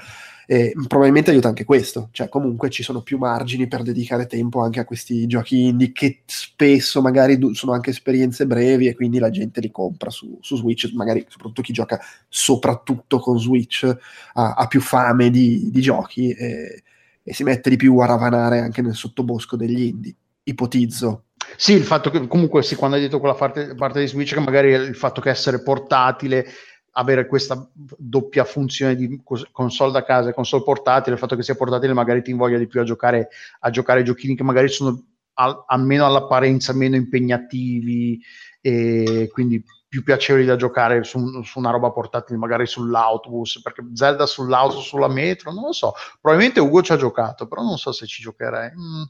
E 0.47 0.75
probabilmente 0.87 1.31
aiuta 1.31 1.49
anche 1.49 1.65
questo, 1.65 2.11
cioè 2.13 2.29
comunque 2.29 2.69
ci 2.69 2.83
sono 2.83 3.01
più 3.01 3.17
margini 3.17 3.67
per 3.69 3.81
dedicare 3.81 4.27
tempo 4.27 4.61
anche 4.61 4.81
a 4.81 4.85
questi 4.85 5.27
giochi 5.27 5.69
indie 5.69 5.93
che 5.93 6.25
spesso 6.27 7.01
magari 7.01 7.39
sono 7.55 7.73
anche 7.73 7.89
esperienze 7.89 8.47
brevi 8.47 8.87
e 8.87 8.95
quindi 8.95 9.19
la 9.19 9.31
gente 9.31 9.61
li 9.63 9.71
compra 9.71 10.11
su, 10.11 10.37
su 10.43 10.57
Switch, 10.57 10.93
magari 10.93 11.25
soprattutto 11.27 11.63
chi 11.63 11.73
gioca 11.73 11.99
soprattutto 12.29 13.19
con 13.19 13.41
Switch 13.41 13.91
ha, 14.35 14.53
ha 14.53 14.67
più 14.67 14.83
fame 14.83 15.31
di, 15.31 15.71
di 15.71 15.81
giochi 15.81 16.33
e, 16.33 16.83
e 17.23 17.33
si 17.33 17.45
mette 17.45 17.71
di 17.71 17.77
più 17.77 17.97
a 18.01 18.07
ravanare 18.07 18.59
anche 18.59 18.83
nel 18.83 18.95
sottobosco 18.95 19.57
degli 19.57 19.81
indie 19.81 20.15
ipotizzo. 20.45 21.25
Sì, 21.57 21.75
il 21.75 21.85
fatto 21.85 22.11
che 22.11 22.27
comunque 22.27 22.63
sì, 22.63 22.75
quando 22.75 22.97
hai 22.97 23.03
detto 23.03 23.19
quella 23.19 23.35
parte, 23.35 23.75
parte 23.75 24.01
di 24.01 24.07
Switch, 24.07 24.35
che 24.35 24.41
magari 24.41 24.71
il 24.71 24.97
fatto 24.97 25.21
che 25.21 25.31
essere 25.31 25.63
portatile, 25.63 26.47
avere 26.93 27.27
questa 27.27 27.69
doppia 27.73 28.45
funzione 28.45 28.95
di 28.95 29.21
console 29.51 29.93
da 29.93 30.05
casa 30.05 30.31
e 30.31 30.35
console 30.35 30.65
portatile, 30.65 31.15
il 31.15 31.21
fatto 31.21 31.37
che 31.37 31.43
sia 31.43 31.57
portatile 31.57 31.93
magari 31.93 32.23
ti 32.23 32.31
invoglia 32.31 32.59
di 32.59 32.67
più 32.67 32.81
a 32.81 32.85
giocare, 32.85 33.29
a 33.61 33.71
giocare 33.71 34.03
giochini 34.03 34.37
che 34.37 34.43
magari 34.43 34.69
sono 34.69 35.03
al, 35.35 35.65
almeno 35.67 36.07
all'apparenza 36.07 36.73
meno 36.73 36.97
impegnativi 36.97 38.21
e 38.61 39.29
quindi 39.33 39.63
più 39.89 40.03
piacevoli 40.03 40.45
da 40.45 40.57
giocare 40.57 41.05
su, 41.05 41.43
su, 41.43 41.59
una 41.59 41.71
roba 41.71 41.93
portatile, 41.93 42.39
magari 42.39 42.67
sull'autobus, 42.67 43.61
perché 43.63 43.85
Zelda 43.93 44.27
sull'auto, 44.27 44.81
sulla 44.81 45.07
metro, 45.07 45.53
non 45.53 45.67
lo 45.67 45.73
so. 45.73 45.93
Probabilmente 46.21 46.59
Ugo 46.59 46.83
ci 46.83 46.93
ha 46.93 46.97
giocato, 46.97 47.47
però 47.47 47.63
non 47.63 47.77
so 47.77 47.93
se 47.93 48.07
ci 48.07 48.21
giocherei. 48.21 48.71
Mm. 48.71 49.03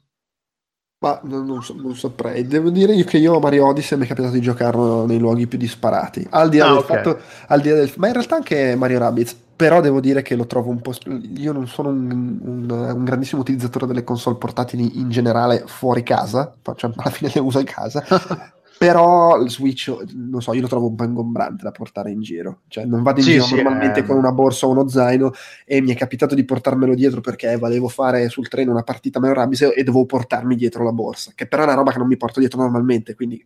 Ma 1.04 1.20
non, 1.25 1.44
non, 1.44 1.62
so, 1.62 1.75
non, 1.78 1.94
saprei. 1.94 2.46
Devo 2.46 2.70
dire 2.70 2.94
che 3.04 3.18
io 3.18 3.37
a 3.37 3.38
Mario 3.38 3.66
Odyssey 3.66 3.99
mi 3.99 4.06
è 4.06 4.08
capitato 4.08 4.32
di 4.32 4.40
giocarlo 4.40 5.04
nei 5.04 5.18
luoghi 5.18 5.46
più 5.46 5.58
disparati. 5.58 6.26
Al 6.30 6.49
di 6.49 6.56
là 6.56 6.64
ah, 6.64 6.68
del 6.68 6.78
okay. 6.78 6.96
fatto, 6.96 7.20
al 7.49 7.61
di 7.61 7.68
là 7.68 7.75
del, 7.75 7.92
ma 7.96 8.06
in 8.06 8.14
realtà 8.14 8.37
anche 8.37 8.75
Mario 8.75 8.99
Rabbids. 8.99 9.37
Però 9.54 9.82
devo 9.82 10.00
dire 10.00 10.23
che 10.23 10.34
lo 10.34 10.46
trovo 10.46 10.70
un 10.70 10.80
po'. 10.80 10.94
Io 11.37 11.52
non 11.52 11.68
sono 11.68 11.90
un, 11.90 12.40
un, 12.42 12.70
un 12.70 13.04
grandissimo 13.04 13.42
utilizzatore 13.42 13.87
delle 13.87 14.02
console 14.02 14.37
portatili 14.37 14.99
in 14.99 15.11
generale 15.11 15.64
fuori 15.66 16.02
casa. 16.02 16.54
Cioè, 16.75 16.90
alla 16.96 17.11
fine 17.11 17.30
le 17.32 17.40
uso 17.40 17.58
in 17.58 17.66
casa. 17.66 18.02
Però 18.86 19.40
il 19.40 19.50
Switch, 19.50 19.94
non 20.12 20.42
so, 20.42 20.52
io 20.52 20.60
lo 20.60 20.68
trovo 20.68 20.88
un 20.88 20.94
po' 20.94 21.04
ingombrante 21.04 21.62
da 21.62 21.70
portare 21.70 22.11
in 22.11 22.20
giro. 22.20 22.61
Cioè, 22.68 22.85
non 22.85 23.02
vado 23.02 23.20
in 23.20 23.24
sì, 23.24 23.32
giro 23.32 23.44
sì, 23.44 23.54
normalmente 23.54 24.00
eh... 24.00 24.04
con 24.04 24.16
una 24.16 24.32
borsa 24.32 24.66
o 24.66 24.70
uno 24.70 24.87
zaino 24.88 25.32
e 25.64 25.80
mi 25.80 25.92
è 25.92 25.96
capitato 25.96 26.35
di 26.35 26.44
portarmelo 26.44 26.94
dietro 26.94 27.20
perché 27.20 27.56
volevo 27.56 27.88
fare 27.88 28.28
sul 28.28 28.48
treno 28.48 28.72
una 28.72 28.82
partita 28.82 29.20
Mario 29.20 29.37
Rabbids 29.37 29.72
e 29.74 29.82
dovevo 29.82 30.04
portarmi 30.04 30.54
dietro 30.54 30.85
la 30.85 30.92
borsa, 30.92 31.32
che 31.35 31.46
però 31.46 31.62
è 31.62 31.66
una 31.66 31.74
roba 31.74 31.92
che 31.92 31.98
non 31.98 32.09
mi 32.09 32.16
porto 32.16 32.40
dietro 32.40 32.61
normalmente, 32.61 33.14
quindi 33.14 33.42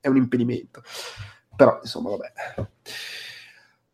è 0.00 0.08
un 0.08 0.16
impedimento. 0.16 0.82
Però, 1.54 1.78
insomma, 1.80 2.10
vabbè. 2.10 2.32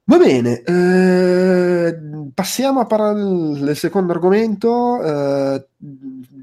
Va 0.05 0.18
bene, 0.18 0.62
eh, 0.62 1.97
passiamo 2.35 2.81
a 2.81 2.87
parlare 2.87 3.23
del 3.23 3.77
secondo 3.77 4.12
argomento, 4.12 5.03
eh, 5.03 5.66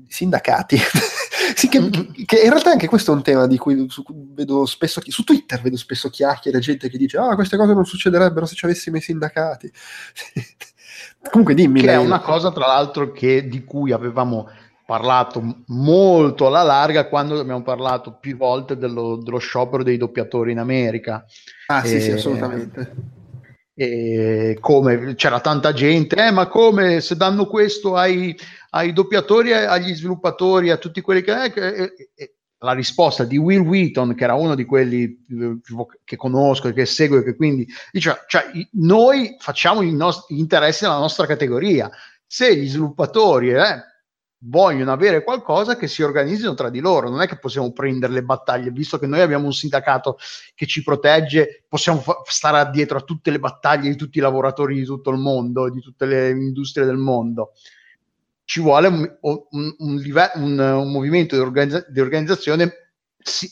sindacati. 0.07 0.77
sì, 1.55 1.67
che, 1.67 1.89
che, 2.25 2.41
in 2.41 2.49
realtà 2.49 2.71
anche 2.71 2.87
questo 2.87 3.11
è 3.11 3.15
un 3.15 3.23
tema 3.23 3.47
di 3.47 3.57
cui, 3.57 3.85
su, 3.89 4.03
vedo 4.33 4.65
spesso, 4.65 5.01
su 5.05 5.23
Twitter 5.23 5.61
vedo 5.61 5.77
spesso 5.77 6.09
chiacchiere, 6.09 6.59
gente 6.59 6.89
che 6.89 6.97
dice 6.97 7.17
ah 7.17 7.35
queste 7.35 7.57
cose 7.57 7.73
non 7.73 7.85
succederebbero 7.85 8.45
se 8.45 8.55
ci 8.55 8.65
avessimo 8.65 8.97
i 8.97 9.01
sindacati. 9.01 9.71
Comunque 11.29 11.53
dimmi. 11.53 11.81
Che 11.81 11.87
lei. 11.87 11.95
è 11.95 11.99
una 11.99 12.19
cosa 12.19 12.51
tra 12.51 12.67
l'altro 12.67 13.11
che, 13.11 13.47
di 13.47 13.63
cui 13.63 13.91
avevamo 13.91 14.49
parlato 14.85 15.63
molto 15.67 16.47
alla 16.47 16.63
larga 16.63 17.07
quando 17.07 17.39
abbiamo 17.39 17.61
parlato 17.61 18.17
più 18.19 18.35
volte 18.35 18.75
dello, 18.75 19.17
dello 19.17 19.37
sciopero 19.37 19.83
dei 19.83 19.97
doppiatori 19.97 20.51
in 20.51 20.59
America. 20.59 21.25
Ah 21.67 21.83
sì, 21.83 21.95
e, 21.95 22.01
sì, 22.01 22.11
assolutamente 22.11 23.17
e 23.81 24.57
come 24.59 25.15
c'era 25.15 25.39
tanta 25.39 25.71
gente, 25.71 26.17
eh, 26.17 26.31
ma 26.31 26.47
come 26.47 26.99
se 26.99 27.15
danno 27.15 27.45
questo 27.45 27.95
ai, 27.95 28.37
ai 28.71 28.91
doppiatori, 28.91 29.53
agli 29.53 29.95
sviluppatori, 29.95 30.69
a 30.69 30.75
tutti 30.75 30.99
quelli 30.99 31.21
che... 31.21 31.43
Eh, 31.43 31.93
eh, 32.13 32.33
la 32.61 32.73
risposta 32.73 33.23
di 33.23 33.37
Will 33.37 33.61
Wheaton, 33.61 34.15
che 34.15 34.25
era 34.25 34.33
uno 34.33 34.53
di 34.53 34.65
quelli 34.65 35.03
eh, 35.29 35.59
che 36.03 36.17
conosco 36.17 36.67
e 36.67 36.73
che 36.73 36.85
segue, 36.85 37.23
che 37.23 37.37
quindi 37.37 37.65
dice, 37.89 38.25
cioè, 38.27 38.51
noi 38.73 39.37
facciamo 39.39 39.81
i 39.81 39.93
nostri 39.93 40.37
interessi 40.37 40.83
nella 40.83 40.97
nostra 40.97 41.25
categoria. 41.25 41.89
Se 42.27 42.53
gli 42.53 42.67
sviluppatori 42.67 43.51
eh, 43.51 43.81
vogliono 44.41 44.91
avere 44.91 45.23
qualcosa 45.23 45.75
che 45.75 45.87
si 45.87 46.01
organizzino 46.01 46.53
tra 46.53 46.69
di 46.69 46.79
loro, 46.79 47.09
non 47.09 47.21
è 47.21 47.27
che 47.27 47.37
possiamo 47.37 47.71
prendere 47.73 48.13
le 48.13 48.23
battaglie, 48.23 48.71
visto 48.71 48.97
che 48.97 49.07
noi 49.07 49.19
abbiamo 49.19 49.45
un 49.45 49.53
sindacato 49.53 50.17
che 50.55 50.65
ci 50.65 50.81
protegge, 50.83 51.65
possiamo 51.67 51.99
fa- 51.99 52.21
stare 52.25 52.69
dietro 52.71 52.97
a 52.97 53.01
tutte 53.01 53.31
le 53.31 53.39
battaglie 53.39 53.89
di 53.89 53.95
tutti 53.97 54.19
i 54.19 54.21
lavoratori 54.21 54.75
di 54.75 54.85
tutto 54.85 55.09
il 55.09 55.17
mondo, 55.17 55.69
di 55.69 55.81
tutte 55.81 56.05
le 56.05 56.29
industrie 56.29 56.85
del 56.85 56.97
mondo. 56.97 57.51
Ci 58.45 58.61
vuole 58.61 58.87
un, 58.87 59.17
un, 59.21 59.75
un, 59.77 59.95
live- 59.97 60.31
un 60.35 60.89
movimento 60.91 61.35
di, 61.35 61.41
organizza- 61.41 61.85
di 61.87 61.99
organizzazione 61.99 62.93
sì, 63.17 63.51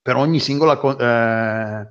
per 0.00 0.16
ogni 0.16 0.38
singola 0.38 0.76
co- 0.76 0.96
eh, 0.96 1.88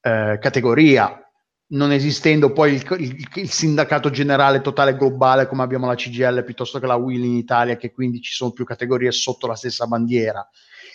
eh, 0.00 0.38
categoria 0.38 1.23
non 1.68 1.92
esistendo 1.92 2.52
poi 2.52 2.74
il, 2.74 2.96
il, 2.98 3.28
il, 3.34 3.50
sindacato 3.50 4.10
generale 4.10 4.60
totale 4.60 4.96
globale 4.96 5.46
come 5.46 5.62
abbiamo 5.62 5.86
la 5.86 5.94
CGL 5.94 6.44
piuttosto 6.44 6.78
che 6.78 6.86
la 6.86 6.96
WIL 6.96 7.24
in 7.24 7.34
Italia, 7.34 7.76
che 7.76 7.90
quindi 7.90 8.20
ci 8.20 8.32
sono 8.32 8.52
più 8.52 8.64
categorie 8.64 9.10
sotto 9.12 9.46
la 9.46 9.56
stessa 9.56 9.86
bandiera. 9.86 10.46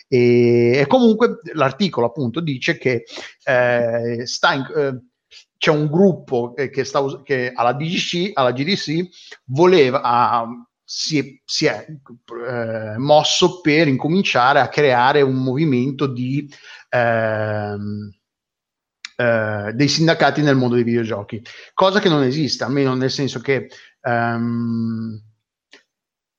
E, 0.07 0.77
e 0.77 0.87
comunque 0.87 1.39
l'articolo 1.53 2.07
appunto 2.07 2.39
dice 2.39 2.77
che 2.77 3.03
eh, 3.43 4.23
in, 4.23 4.71
eh, 4.75 5.01
c'è 5.57 5.71
un 5.71 5.87
gruppo 5.87 6.53
che, 6.53 6.69
che, 6.69 6.83
sta, 6.83 7.21
che 7.23 7.51
alla, 7.53 7.73
DGC, 7.73 8.31
alla 8.33 8.51
GDC 8.51 9.07
voleva, 9.45 10.01
ah, 10.01 10.47
si, 10.83 11.41
si, 11.43 11.65
è 11.65 11.85
eh, 11.85 12.97
mosso 12.97 13.59
per 13.59 13.87
incominciare 13.87 14.59
a 14.59 14.69
creare 14.69 15.21
un 15.21 15.35
movimento 15.35 16.07
di... 16.07 16.49
Ehm, 16.89 18.13
eh, 19.19 19.73
dei 19.73 19.89
sindacati 19.89 20.41
nel 20.41 20.55
mondo 20.55 20.75
dei 20.75 20.85
videogiochi, 20.85 21.43
cosa 21.73 21.99
che 21.99 22.07
non 22.07 22.23
esiste, 22.23 22.63
almeno 22.63 22.95
nel 22.95 23.11
senso 23.11 23.41
che 23.41 23.67
um, 24.03 25.21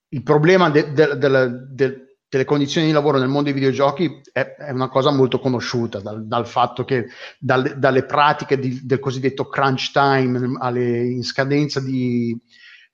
il 0.08 0.22
problema 0.22 0.70
de, 0.70 0.90
de, 0.94 1.18
de, 1.18 2.16
delle 2.26 2.44
condizioni 2.46 2.86
di 2.86 2.94
lavoro 2.94 3.18
nel 3.18 3.28
mondo 3.28 3.50
dei 3.50 3.52
videogiochi 3.52 4.22
è, 4.32 4.54
è 4.54 4.70
una 4.70 4.88
cosa 4.88 5.10
molto 5.10 5.38
conosciuta, 5.40 6.00
dal, 6.00 6.26
dal 6.26 6.46
fatto 6.46 6.84
che 6.84 7.08
dal, 7.38 7.78
dalle 7.78 8.04
pratiche 8.04 8.58
di, 8.58 8.80
del 8.82 8.98
cosiddetto 8.98 9.46
crunch 9.46 9.90
time 9.92 10.56
alle 10.58 11.04
in 11.04 11.22
scadenza 11.22 11.80
di, 11.80 12.34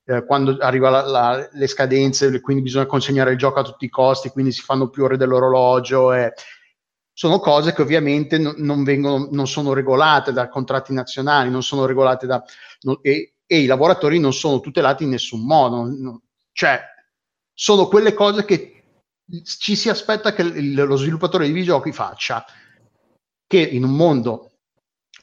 eh, 0.07 0.25
quando 0.25 0.57
arriva 0.59 0.91
la, 0.91 1.07
la, 1.07 1.49
le 1.53 1.67
scadenze, 1.69 2.41
quindi 2.41 2.65
bisogna 2.65 2.87
consegnare 2.87 3.31
il 3.31 3.39
gioco 3.39 3.61
a 3.61 3.63
tutti 3.65 3.85
i 3.85 3.91
costi, 3.91 4.31
quindi 4.31 4.51
si 4.51 4.63
fanno 4.63 4.89
più 4.89 5.05
ore 5.05 5.17
dell'orologio 5.17 6.13
e, 6.13 6.33
sono 7.17 7.39
cose 7.39 7.73
che 7.73 7.81
ovviamente 7.81 8.37
non, 8.37 8.85
vengono, 8.85 9.29
non 9.31 9.49
sono 9.49 9.73
regolate 9.73 10.33
da 10.33 10.51
contratti 10.51 10.93
nazionali, 10.93 11.49
non 11.49 11.63
sono 11.63 11.87
regolate 11.87 12.27
da... 12.27 12.45
Non, 12.83 12.99
e, 13.01 13.37
e, 13.47 13.61
i 13.61 13.65
lavoratori 13.65 14.19
non 14.19 14.35
sono 14.35 14.61
tutelati 14.61 15.05
in 15.05 15.09
nessun 15.09 15.47
modo. 15.47 15.77
Non, 15.85 16.21
cioè, 16.53 16.79
sono 17.55 17.89
quelle 17.89 18.13
cose 18.13 18.45
che 18.45 18.83
ci 19.59 19.77
si 19.77 19.89
aspetta 19.89 20.35
che 20.35 20.43
lo 20.43 20.97
sviluppatore 20.97 21.47
di 21.47 21.53
videogiochi 21.53 21.91
faccia. 21.91 22.45
che 23.47 23.61
in 23.63 23.85
un 23.85 23.97
mondo, 23.97 24.51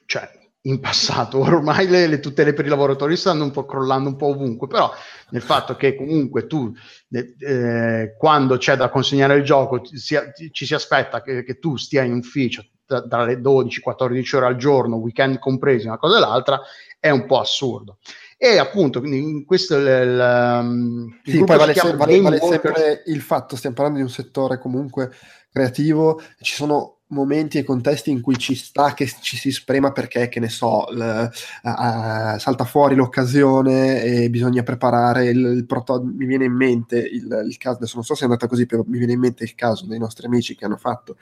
cioè 0.07 0.42
in 0.65 0.79
passato, 0.79 1.39
ormai 1.41 1.87
le, 1.87 2.07
le 2.07 2.19
tutele 2.19 2.53
per 2.53 2.65
i 2.65 2.69
lavoratori 2.69 3.15
stanno 3.15 3.43
un 3.43 3.51
po' 3.51 3.65
crollando 3.65 4.09
un 4.09 4.15
po' 4.15 4.27
ovunque, 4.27 4.67
però 4.67 4.91
nel 5.29 5.41
fatto 5.41 5.75
che 5.75 5.95
comunque 5.95 6.47
tu 6.47 6.71
eh, 7.11 8.15
quando 8.17 8.57
c'è 8.57 8.75
da 8.75 8.89
consegnare 8.89 9.35
il 9.35 9.43
gioco 9.43 9.81
ci, 9.81 10.17
ci 10.51 10.65
si 10.65 10.73
aspetta 10.73 11.21
che, 11.21 11.43
che, 11.43 11.59
tu 11.59 11.75
stia 11.77 12.03
in 12.03 12.13
ufficio 12.13 12.65
dalle 12.85 13.39
12-14 13.39 14.35
ore 14.35 14.45
al 14.45 14.55
giorno, 14.57 14.97
weekend 14.97 15.39
compresi, 15.39 15.87
una 15.87 15.97
cosa 15.97 16.17
e 16.17 16.19
l'altra, 16.19 16.61
è 16.99 17.09
un 17.09 17.25
po' 17.25 17.39
assurdo. 17.39 17.97
E 18.37 18.57
appunto, 18.57 19.01
in 19.03 19.45
questo 19.45 19.77
il, 19.77 19.85
il, 19.85 20.57
um, 20.61 21.19
il 21.23 21.33
sì, 21.33 21.43
poi 21.43 21.57
vale, 21.57 21.73
se, 21.73 21.95
vale, 21.95 22.21
vale 22.21 22.39
sempre 22.39 23.03
il 23.05 23.21
fatto, 23.21 23.55
stiamo 23.55 23.73
parlando 23.75 23.99
di 23.99 24.05
un 24.05 24.11
settore 24.11 24.59
comunque 24.59 25.11
creativo, 25.49 26.21
ci 26.41 26.53
sono 26.53 27.02
momenti 27.13 27.57
e 27.57 27.63
contesti 27.63 28.11
in 28.11 28.21
cui 28.21 28.37
ci 28.37 28.55
sta 28.55 28.93
che 28.93 29.09
ci 29.21 29.37
si 29.37 29.51
sprema 29.51 29.91
perché, 29.91 30.27
che 30.27 30.39
ne 30.39 30.49
so, 30.49 30.85
l, 30.91 31.29
uh, 31.63 32.39
salta 32.39 32.65
fuori 32.65 32.95
l'occasione 32.95 34.03
e 34.03 34.29
bisogna 34.29 34.63
preparare 34.63 35.29
il, 35.29 35.39
il 35.39 35.65
prototipo. 35.65 36.11
Mi 36.15 36.25
viene 36.25 36.45
in 36.45 36.53
mente 36.53 36.97
il, 36.97 37.43
il, 37.47 37.57
caso, 37.57 37.77
adesso 37.77 37.95
non 37.95 38.03
so 38.03 38.15
se 38.15 38.21
è 38.21 38.25
andata 38.25 38.47
così, 38.47 38.65
però 38.65 38.83
mi 38.85 38.97
viene 38.97 39.13
in 39.13 39.19
mente 39.19 39.43
il 39.43 39.55
caso 39.55 39.85
dei 39.85 39.99
nostri 39.99 40.25
amici 40.25 40.55
che 40.55 40.65
hanno 40.65 40.77
fatto 40.77 41.15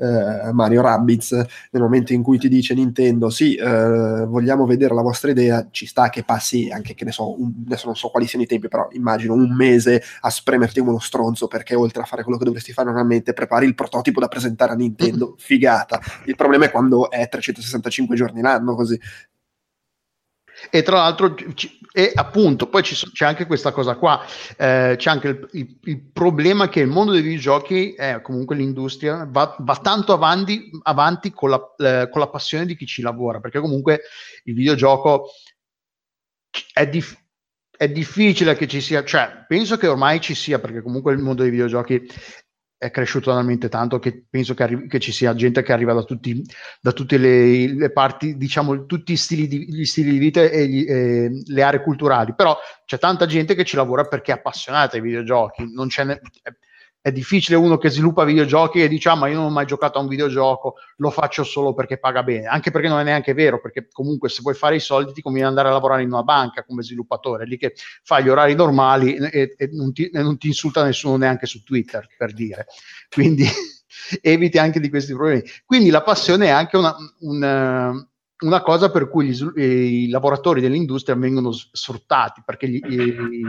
eh, 0.00 0.52
Mario 0.52 0.80
Rabbids, 0.80 1.32
nel 1.70 1.82
momento 1.82 2.12
in 2.12 2.22
cui 2.22 2.38
ti 2.38 2.48
dice 2.48 2.74
Nintendo 2.74 3.28
sì, 3.30 3.54
eh, 3.54 4.24
vogliamo 4.26 4.66
vedere 4.66 4.94
la 4.94 5.02
vostra 5.02 5.30
idea, 5.30 5.68
ci 5.70 5.86
sta 5.86 6.08
che 6.08 6.24
passi 6.24 6.70
anche 6.70 6.94
che 6.94 7.04
ne 7.04 7.12
so, 7.12 7.38
un, 7.40 7.52
adesso 7.66 7.86
non 7.86 7.96
so 7.96 8.08
quali 8.08 8.26
siano 8.26 8.44
i 8.44 8.48
tempi, 8.48 8.68
però 8.68 8.88
immagino 8.92 9.34
un 9.34 9.54
mese 9.54 10.02
a 10.20 10.30
spremerti 10.30 10.80
uno 10.80 10.98
stronzo 10.98 11.46
perché 11.46 11.74
oltre 11.74 12.02
a 12.02 12.06
fare 12.06 12.22
quello 12.22 12.38
che 12.38 12.44
dovresti 12.44 12.72
fare 12.72 12.88
normalmente 12.88 13.32
prepari 13.32 13.66
il 13.66 13.74
prototipo 13.74 14.20
da 14.20 14.28
presentare 14.28 14.72
a 14.72 14.76
Nintendo, 14.76 15.34
figata. 15.38 16.00
Il 16.24 16.36
problema 16.36 16.64
è 16.64 16.70
quando 16.70 17.10
è 17.10 17.28
365 17.28 18.16
giorni 18.16 18.40
l'anno 18.40 18.74
così. 18.74 18.98
E 20.68 20.82
tra 20.82 20.96
l'altro, 20.98 21.34
e 21.92 22.12
appunto, 22.14 22.68
poi 22.68 22.82
c'è 22.82 23.24
anche 23.24 23.46
questa 23.46 23.72
cosa 23.72 23.96
qua, 23.96 24.24
eh, 24.56 24.94
c'è 24.96 25.10
anche 25.10 25.28
il, 25.28 25.48
il, 25.52 25.78
il, 25.84 26.00
problema 26.12 26.68
che 26.68 26.80
il 26.80 26.86
mondo 26.86 27.12
dei 27.12 27.22
videogiochi, 27.22 27.94
è 27.94 28.20
comunque 28.20 28.56
l'industria, 28.56 29.26
va, 29.28 29.56
va 29.58 29.76
tanto 29.76 30.12
avanti, 30.12 30.70
avanti 30.82 31.30
con, 31.30 31.50
la, 31.50 31.74
eh, 31.78 32.08
con, 32.10 32.20
la, 32.20 32.28
passione 32.28 32.66
di 32.66 32.76
chi 32.76 32.86
ci 32.86 33.02
lavora, 33.02 33.40
perché 33.40 33.60
comunque 33.60 34.02
il 34.44 34.54
videogioco 34.54 35.30
è, 36.72 36.86
dif- 36.86 37.18
è 37.76 37.88
difficile 37.88 38.54
che 38.54 38.68
ci 38.68 38.80
sia, 38.80 39.02
cioè 39.04 39.44
penso 39.48 39.76
che 39.76 39.86
ormai 39.86 40.20
ci 40.20 40.34
sia, 40.34 40.58
perché 40.58 40.82
comunque 40.82 41.12
il 41.12 41.18
mondo 41.18 41.42
dei 41.42 41.50
videogiochi 41.50 42.06
è 42.80 42.90
cresciuto 42.90 43.30
talmente 43.30 43.68
tanto 43.68 43.98
che 43.98 44.24
penso 44.30 44.54
che, 44.54 44.62
arri- 44.62 44.88
che, 44.88 44.98
ci 45.00 45.12
sia 45.12 45.34
gente 45.34 45.60
che 45.62 45.74
arriva 45.74 45.92
da, 45.92 46.02
tutti, 46.02 46.42
da 46.80 46.92
tutte 46.92 47.18
le, 47.18 47.74
le, 47.74 47.92
parti, 47.92 48.38
diciamo, 48.38 48.86
tutti 48.86 49.14
stili 49.18 49.46
di, 49.46 49.70
gli 49.70 49.84
stili 49.84 50.12
di 50.12 50.18
vita 50.18 50.40
e 50.40 50.66
gli, 50.66 50.86
eh, 50.88 51.30
le 51.44 51.62
aree 51.62 51.82
culturali, 51.82 52.34
però 52.34 52.56
c'è 52.86 52.98
tanta 52.98 53.26
gente 53.26 53.54
che 53.54 53.66
ci 53.66 53.76
lavora 53.76 54.04
perché 54.04 54.32
è 54.32 54.36
appassionata 54.36 54.96
ai 54.96 55.02
videogiochi, 55.02 55.70
non 55.74 55.88
c'è 55.88 56.04
ne- 56.04 56.22
è 57.02 57.10
difficile 57.12 57.56
uno 57.56 57.78
che 57.78 57.88
sviluppa 57.88 58.24
videogiochi 58.24 58.82
e 58.82 58.88
dice 58.88 59.08
ah 59.08 59.14
ma 59.14 59.28
io 59.28 59.36
non 59.36 59.46
ho 59.46 59.50
mai 59.50 59.64
giocato 59.64 59.98
a 59.98 60.02
un 60.02 60.08
videogioco, 60.08 60.74
lo 60.96 61.10
faccio 61.10 61.44
solo 61.44 61.72
perché 61.72 61.98
paga 61.98 62.22
bene, 62.22 62.46
anche 62.46 62.70
perché 62.70 62.88
non 62.88 63.00
è 63.00 63.04
neanche 63.04 63.32
vero, 63.32 63.60
perché 63.60 63.88
comunque 63.90 64.28
se 64.28 64.42
vuoi 64.42 64.54
fare 64.54 64.76
i 64.76 64.80
soldi 64.80 65.12
ti 65.12 65.22
conviene 65.22 65.48
andare 65.48 65.68
a 65.68 65.72
lavorare 65.72 66.02
in 66.02 66.12
una 66.12 66.22
banca 66.22 66.62
come 66.64 66.82
sviluppatore, 66.82 67.46
lì 67.46 67.56
che 67.56 67.74
fai 68.02 68.22
gli 68.22 68.28
orari 68.28 68.54
normali 68.54 69.14
e, 69.14 69.54
e, 69.56 69.68
non, 69.72 69.92
ti, 69.92 70.08
e 70.08 70.22
non, 70.22 70.36
ti, 70.36 70.48
insulta 70.48 70.84
nessuno 70.84 71.16
neanche 71.16 71.46
su 71.46 71.62
Twitter, 71.62 72.06
per 72.18 72.34
dire. 72.34 72.66
Quindi 73.08 73.46
eviti 74.20 74.58
anche 74.58 74.78
di 74.78 74.90
questi 74.90 75.14
problemi. 75.14 75.42
Quindi 75.64 75.88
la 75.88 76.02
passione 76.02 76.46
è 76.46 76.50
anche 76.50 76.76
una, 76.76 76.94
una, 77.20 78.08
una 78.40 78.62
cosa 78.62 78.90
per 78.90 79.08
cui 79.08 79.28
gli, 79.28 79.60
i 79.60 80.08
lavoratori 80.10 80.60
dell'industria 80.60 81.16
vengono 81.16 81.50
sfruttati, 81.52 82.42
perché 82.44 82.68
gli, 82.68 82.80
gli 82.86 83.42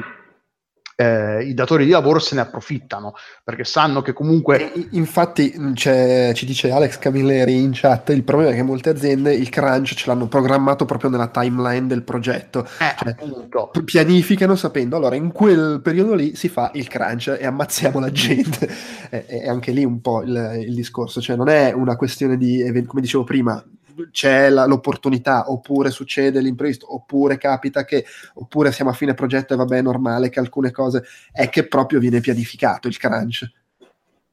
eh, 1.02 1.44
i 1.44 1.54
datori 1.56 1.86
di 1.86 1.92
lavoro 1.92 2.20
se 2.20 2.36
ne 2.36 2.42
approfittano 2.42 3.14
perché 3.44 3.64
sanno 3.64 4.02
che 4.02 4.14
comunque. 4.14 4.72
Infatti, 4.92 5.52
ci 5.76 6.46
dice 6.46 6.72
Alex 6.72 7.00
Camilleri 7.00 7.62
in 7.62 7.72
chat: 7.74 8.10
il 8.10 8.24
problema 8.24 8.52
è 8.52 8.56
che 8.56 8.62
molte 8.62 8.90
aziende 8.90 9.34
il 9.34 9.50
crunch 9.50 9.96
ce 9.96 10.08
l'hanno 10.08 10.28
programmato 10.28 10.86
proprio 10.86 11.10
nella 11.10 11.28
timeline 11.28 11.88
del 11.88 12.04
progetto. 12.04 12.68
Eh, 12.80 13.16
cioè, 13.50 13.84
pianificano 13.84 14.56
sapendo 14.56 14.96
allora 14.96 15.16
in 15.16 15.32
quel 15.32 15.82
periodo 15.82 16.14
lì 16.14 16.36
si 16.36 16.50
fa 16.50 16.70
il 16.76 16.88
crunch 16.88 17.36
e 17.40 17.46
ammazziamo 17.46 18.00
la 18.00 18.12
gente. 18.12 18.70
è, 19.10 19.48
anche 19.50 19.72
lì 19.72 19.84
un 19.84 20.02
po' 20.02 20.22
il, 20.22 20.64
il 20.68 20.76
discorso, 20.76 21.20
cioè 21.20 21.36
non 21.36 21.50
è 21.50 21.72
una 21.72 21.96
questione 21.96 22.38
di, 22.38 22.64
come 22.86 23.02
dicevo 23.02 23.24
prima, 23.24 23.64
c'è 24.12 24.50
la, 24.50 24.66
l'opportunità, 24.66 25.52
oppure 25.52 25.90
succede 25.92 26.42
l'imprevisto, 26.42 26.94
oppure 26.94 27.38
capita 27.38 27.84
che, 27.84 28.06
oppure 28.36 28.72
siamo 28.72 28.92
a 28.92 28.94
fine 28.94 29.14
progetto 29.14 29.54
e 29.54 29.58
vabbè 29.58 29.78
è 29.78 29.82
normale 29.82 30.30
che 30.30 30.40
alcune 30.40 30.72
cose, 30.72 31.04
è 31.32 31.50
che 31.50 31.68
proprio 31.68 32.00
viene 32.00 32.20
pianificato 32.20 32.88
il 32.88 32.98
crunch. 32.98 33.61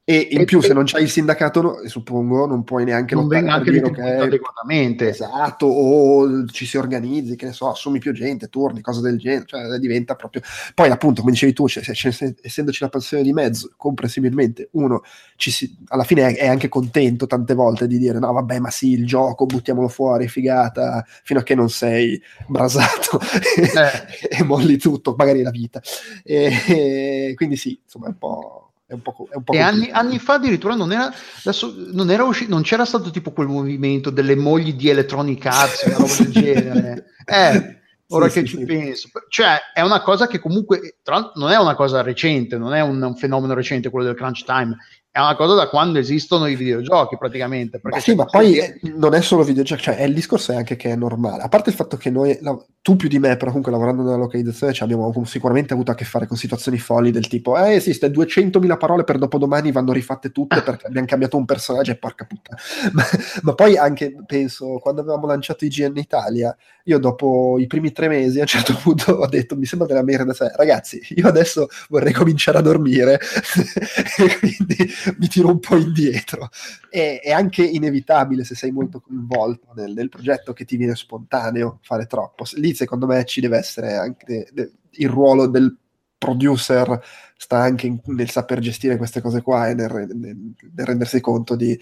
E 0.09 0.29
in 0.31 0.41
e 0.41 0.45
più, 0.45 0.59
se 0.59 0.73
non 0.73 0.85
c'hai 0.87 1.03
il 1.03 1.09
sindacato, 1.11 1.87
suppongo, 1.87 2.47
non 2.47 2.63
puoi 2.63 2.83
neanche 2.83 3.13
non 3.13 3.27
venga 3.27 3.53
anche 3.53 3.69
dire 3.69 3.91
che 3.91 4.01
adeguatamente. 4.01 5.09
Esatto, 5.09 5.67
o 5.67 6.45
ci 6.47 6.65
si 6.65 6.77
organizzi, 6.77 7.35
che 7.35 7.45
ne 7.45 7.53
so, 7.53 7.69
assumi 7.69 7.99
più 7.99 8.11
gente, 8.11 8.47
turni, 8.47 8.81
cose 8.81 9.01
del 9.01 9.19
genere, 9.19 9.43
cioè 9.45 9.77
diventa 9.77 10.15
proprio... 10.15 10.41
Poi 10.73 10.89
appunto, 10.89 11.21
come 11.21 11.33
dicevi 11.33 11.53
tu, 11.53 11.67
cioè, 11.67 11.83
cioè, 11.83 12.33
essendoci 12.41 12.81
la 12.81 12.89
passione 12.89 13.21
di 13.21 13.33
mezzo, 13.33 13.71
comprensibilmente, 13.77 14.69
uno 14.71 15.03
si, 15.35 15.77
alla 15.89 16.03
fine 16.03 16.29
è, 16.29 16.37
è, 16.37 16.47
anche 16.47 16.69
contento 16.69 17.27
tante 17.27 17.53
volte 17.53 17.85
di 17.85 17.99
dire 17.99 18.17
no 18.17 18.33
vabbè 18.33 18.57
ma 18.57 18.71
sì, 18.71 18.93
il 18.93 19.05
gioco, 19.05 19.45
buttiamolo 19.45 19.89
fuori, 19.89 20.27
figata, 20.27 21.05
fino 21.23 21.39
a 21.39 21.43
che 21.43 21.53
non 21.53 21.69
sei 21.69 22.19
brasato 22.47 23.19
eh. 23.57 24.25
e 24.27 24.43
molli 24.43 24.77
tutto, 24.77 25.13
magari 25.15 25.43
la 25.43 25.51
vita. 25.51 25.79
E, 26.23 26.51
e, 26.67 27.33
quindi 27.35 27.57
sì, 27.57 27.79
insomma 27.83 28.07
è 28.07 28.09
un 28.09 28.17
po' 28.17 28.68
È 28.89 28.93
un 28.93 29.01
po', 29.03 29.27
è 29.29 29.35
un 29.35 29.43
po 29.43 29.53
e 29.53 29.59
anni, 29.59 29.91
anni, 29.91 30.17
fa 30.17 30.33
addirittura 30.33 30.73
non 30.73 30.91
era, 30.91 31.13
adesso, 31.43 31.71
non, 31.91 32.09
era 32.09 32.23
uscito, 32.23 32.49
non 32.49 32.63
c'era 32.63 32.85
stato 32.85 33.11
tipo 33.11 33.29
quel 33.29 33.45
movimento 33.45 34.09
delle 34.09 34.35
mogli 34.35 34.73
di 34.73 34.89
Electronic 34.89 35.45
Arts, 35.45 35.83
una 35.83 35.97
roba 35.97 36.15
del 36.17 36.31
genere. 36.31 37.05
Eh, 37.29 37.81
ora 38.07 38.27
sì, 38.27 38.41
che 38.41 38.47
sì, 38.47 38.53
ci 38.53 38.57
sì. 38.61 38.65
penso. 38.65 39.09
Cioè, 39.27 39.57
è 39.75 39.81
una 39.81 40.01
cosa 40.01 40.25
che 40.25 40.39
comunque, 40.39 40.97
tra 41.03 41.13
l'altro, 41.13 41.33
non 41.39 41.51
è 41.51 41.57
una 41.59 41.75
cosa 41.75 42.01
recente, 42.01 42.57
non 42.57 42.73
è 42.73 42.81
un, 42.81 42.99
un 42.99 43.15
fenomeno 43.15 43.53
recente 43.53 43.91
quello 43.91 44.07
del 44.07 44.15
crunch 44.15 44.43
time, 44.45 44.75
è 45.11 45.19
una 45.19 45.35
cosa 45.35 45.55
da 45.55 45.69
quando 45.69 45.97
esistono 45.97 46.45
i 46.45 46.55
videogiochi 46.55 47.17
praticamente. 47.17 47.79
Ma 47.81 47.99
sì, 47.99 48.13
ma 48.13 48.25
poi 48.25 48.59
è, 48.59 48.79
non 48.95 49.15
è 49.15 49.21
solo 49.21 49.43
videogiochi, 49.43 49.81
cioè 49.81 50.03
il 50.03 50.13
discorso 50.13 50.51
è 50.51 50.55
anche 50.55 50.75
che 50.75 50.91
è 50.91 50.95
normale. 50.95 51.41
A 51.41 51.49
parte 51.49 51.71
il 51.71 51.75
fatto 51.75 51.97
che 51.97 52.11
noi, 52.11 52.37
la, 52.41 52.55
tu 52.81 52.95
più 52.95 53.09
di 53.09 53.17
me, 53.17 53.35
però 53.35 53.47
comunque 53.47 53.71
lavorando 53.71 54.03
nella 54.03 54.17
localizzazione, 54.17 54.71
cioè 54.71 54.87
abbiamo 54.87 55.11
sicuramente 55.25 55.73
avuto 55.73 55.89
a 55.89 55.95
che 55.95 56.05
fare 56.05 56.27
con 56.27 56.37
situazioni 56.37 56.77
folli 56.77 57.09
del 57.09 57.27
tipo, 57.27 57.57
eh 57.57 57.73
esiste 57.73 58.11
200.000 58.11 58.77
parole 58.77 59.03
per 59.03 59.17
dopodomani 59.17 59.71
vanno 59.71 59.93
rifatte 59.93 60.31
tutte 60.31 60.61
perché 60.61 60.85
abbiamo 60.85 61.07
cambiato 61.07 61.37
un 61.37 61.45
personaggio 61.45 61.91
e 61.91 61.97
porca 61.97 62.25
puttana. 62.25 62.59
Ma, 62.93 63.03
ma, 63.41 63.53
poi 63.55 63.77
anche, 63.77 64.15
penso, 64.25 64.77
quando 64.77 65.01
avevamo 65.01 65.25
lanciato 65.25 65.65
IGN 65.65 65.97
Italia, 65.97 66.55
io 66.89 66.97
dopo 66.97 67.57
i 67.59 67.67
primi 67.67 67.91
tre 67.91 68.07
mesi 68.07 68.39
a 68.39 68.41
un 68.41 68.47
certo 68.47 68.75
punto 68.81 69.11
ho 69.11 69.27
detto, 69.27 69.55
mi 69.55 69.65
sembra 69.65 69.87
della 69.87 70.03
merda, 70.03 70.33
cioè, 70.33 70.51
ragazzi, 70.55 70.99
io 71.09 71.27
adesso 71.27 71.67
vorrei 71.89 72.13
cominciare 72.13 72.57
a 72.57 72.61
dormire 72.61 73.19
e 74.17 74.37
quindi 74.39 74.91
mi 75.17 75.27
tiro 75.27 75.49
un 75.49 75.59
po' 75.59 75.77
indietro. 75.77 76.49
E, 76.89 77.19
è 77.19 77.31
anche 77.31 77.63
inevitabile 77.63 78.43
se 78.43 78.55
sei 78.55 78.71
molto 78.71 78.99
coinvolto 79.01 79.71
nel, 79.75 79.93
nel, 79.93 80.09
progetto 80.09 80.53
che 80.53 80.65
ti 80.65 80.77
viene 80.77 80.95
spontaneo 80.95 81.79
fare 81.83 82.07
troppo. 82.07 82.45
Lì 82.55 82.73
secondo 82.73 83.05
me 83.05 83.23
ci 83.25 83.39
deve 83.39 83.57
essere 83.57 83.95
anche 83.95 84.47
de, 84.51 84.71
il 84.91 85.09
ruolo 85.09 85.45
del 85.47 85.77
producer 86.17 87.01
sta 87.37 87.59
anche 87.59 87.87
in, 87.87 87.99
nel 88.05 88.29
saper 88.29 88.59
gestire 88.59 88.97
queste 88.97 89.21
cose 89.21 89.41
qua 89.41 89.69
e 89.69 89.75
nel, 89.75 89.91
nel, 89.91 90.37
nel 90.73 90.85
rendersi 90.85 91.21
conto 91.21 91.55
di 91.55 91.79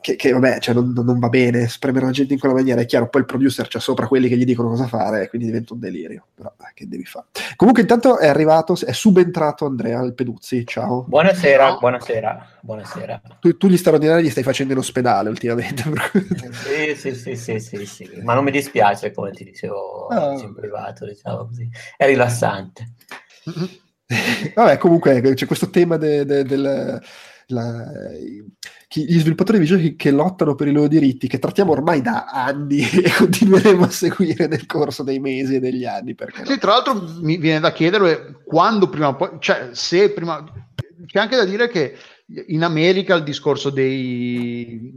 che, 0.00 0.14
che 0.14 0.30
vabbè, 0.30 0.60
cioè 0.60 0.74
non, 0.74 0.92
non, 0.94 1.18
va 1.18 1.28
bene, 1.28 1.66
spremere 1.66 2.06
la 2.06 2.12
gente 2.12 2.32
in 2.32 2.38
quella 2.38 2.54
maniera, 2.54 2.80
è 2.80 2.86
chiaro, 2.86 3.08
poi 3.08 3.22
il 3.22 3.26
producer 3.26 3.66
c'ha 3.66 3.80
sopra 3.80 4.06
quelli 4.06 4.28
che 4.28 4.36
gli 4.36 4.44
dicono 4.44 4.68
cosa 4.68 4.86
fare, 4.86 5.28
quindi 5.28 5.48
diventa 5.48 5.74
un 5.74 5.80
delirio, 5.80 6.26
però 6.34 6.54
che 6.72 6.86
devi 6.86 7.04
fare. 7.04 7.26
Comunque 7.56 7.82
intanto 7.82 8.18
è 8.18 8.28
arrivato, 8.28 8.78
è 8.84 8.92
subentrato 8.92 9.66
Andrea 9.66 10.00
il 10.02 10.14
Peduzzi, 10.14 10.64
ciao. 10.64 11.04
Buonasera, 11.08 11.66
ciao. 11.66 11.78
buonasera, 11.78 12.48
buonasera. 12.60 13.22
Tu, 13.40 13.56
tu, 13.56 13.66
gli 13.66 13.76
straordinari 13.76 14.22
li 14.22 14.30
stai 14.30 14.44
facendo 14.44 14.72
in 14.72 14.78
ospedale 14.78 15.28
ultimamente. 15.28 15.82
sì, 16.52 16.94
sì, 16.94 17.14
sì, 17.14 17.34
sì, 17.34 17.58
sì, 17.58 17.84
sì, 17.84 18.20
ma 18.22 18.34
non 18.34 18.44
mi 18.44 18.52
dispiace, 18.52 19.10
come 19.10 19.32
ti 19.32 19.42
dicevo 19.42 20.06
oh. 20.06 20.38
in 20.40 20.54
privato, 20.54 21.06
diciamo 21.06 21.46
così, 21.46 21.68
è 21.96 22.06
rilassante. 22.06 22.94
Vabbè, 24.54 24.78
comunque 24.78 25.34
c'è 25.34 25.46
questo 25.46 25.70
tema 25.70 25.96
de, 25.96 26.24
de, 26.24 26.44
del 26.44 27.02
la, 28.88 29.04
gli 29.04 29.18
sviluppatori 29.18 29.58
di 29.58 29.66
giochi 29.66 29.96
che 29.96 30.10
lottano 30.10 30.54
per 30.54 30.68
i 30.68 30.72
loro 30.72 30.88
diritti, 30.88 31.28
che 31.28 31.38
trattiamo 31.38 31.72
ormai 31.72 32.00
da 32.00 32.24
anni 32.24 32.80
e 32.88 33.12
continueremo 33.16 33.84
a 33.84 33.90
seguire 33.90 34.46
nel 34.46 34.66
corso 34.66 35.02
dei 35.02 35.18
mesi 35.18 35.56
e 35.56 35.60
degli 35.60 35.84
anni. 35.84 36.16
Sì, 36.44 36.50
no? 36.50 36.58
tra 36.58 36.72
l'altro 36.72 37.02
mi 37.20 37.36
viene 37.36 37.60
da 37.60 37.72
chiedere 37.72 38.40
quando 38.44 38.88
prima 38.88 39.08
o 39.08 39.16
poi, 39.16 39.30
cioè 39.40 39.70
se 39.72 40.10
prima, 40.10 40.42
c'è 41.06 41.18
anche 41.18 41.36
da 41.36 41.44
dire 41.44 41.68
che 41.68 41.96
in 42.48 42.62
America 42.62 43.14
il 43.14 43.22
discorso 43.22 43.70
dei 43.70 44.96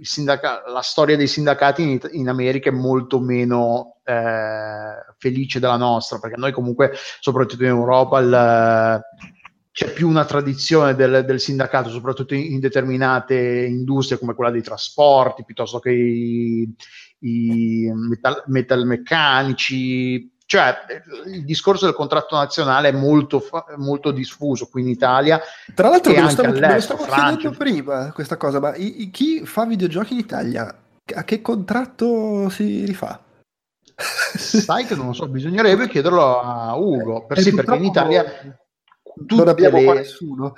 sindaca- 0.00 0.62
la 0.66 0.80
storia 0.80 1.16
dei 1.16 1.26
sindacati 1.26 1.82
in, 1.82 1.98
in 2.12 2.28
America 2.28 2.70
è 2.70 2.72
molto 2.72 3.20
meno 3.20 3.96
eh, 4.04 5.14
felice 5.18 5.60
della 5.60 5.76
nostra, 5.76 6.18
perché 6.18 6.36
noi 6.36 6.52
comunque, 6.52 6.92
soprattutto 7.20 7.62
in 7.62 7.68
Europa, 7.68 8.18
il, 8.18 9.00
c'è 9.72 9.92
più 9.92 10.08
una 10.08 10.24
tradizione 10.24 10.94
del, 10.94 11.24
del 11.24 11.40
sindacato, 11.40 11.90
soprattutto 11.90 12.34
in, 12.34 12.52
in, 12.52 12.60
determinate 12.60 13.66
industrie 13.66 14.18
come 14.18 14.34
quella 14.34 14.50
dei 14.50 14.62
trasporti, 14.62 15.44
piuttosto 15.44 15.78
che 15.78 15.90
i, 15.90 16.74
i 17.20 17.90
metal, 17.92 18.42
metalmeccanici, 18.46 20.38
cioè 20.50 20.74
il 21.26 21.44
discorso 21.44 21.84
del 21.84 21.94
contratto 21.94 22.34
nazionale 22.34 22.88
è 22.88 22.92
molto, 22.92 23.48
molto 23.76 24.10
diffuso 24.10 24.66
qui 24.66 24.82
in 24.82 24.88
Italia. 24.88 25.40
Tra 25.72 25.88
l'altro, 25.88 26.12
me 26.12 26.22
lo 26.22 26.28
stavo, 26.28 26.52
me 26.52 26.74
lo 26.74 26.80
stavo 26.80 27.04
chiedendo 27.04 27.50
prima 27.56 28.12
questa 28.12 28.36
cosa, 28.36 28.58
ma 28.58 28.74
i, 28.74 29.02
i, 29.02 29.10
chi 29.10 29.46
fa 29.46 29.64
videogiochi 29.64 30.14
in 30.14 30.18
Italia 30.18 30.76
a 31.14 31.24
che 31.24 31.40
contratto 31.40 32.48
si 32.48 32.84
rifà? 32.84 33.22
Sai 33.94 34.86
che 34.86 34.96
non 34.96 35.06
lo 35.06 35.12
so, 35.12 35.28
bisognerebbe 35.28 35.88
chiederlo 35.88 36.40
a 36.40 36.74
Ugo, 36.76 37.26
per 37.26 37.38
sì, 37.38 37.54
perché 37.54 37.76
in 37.76 37.84
Italia 37.84 38.24
non 39.28 39.48
abbiamo 39.48 39.78
le... 39.78 39.84
qua 39.84 39.94
nessuno. 39.94 40.54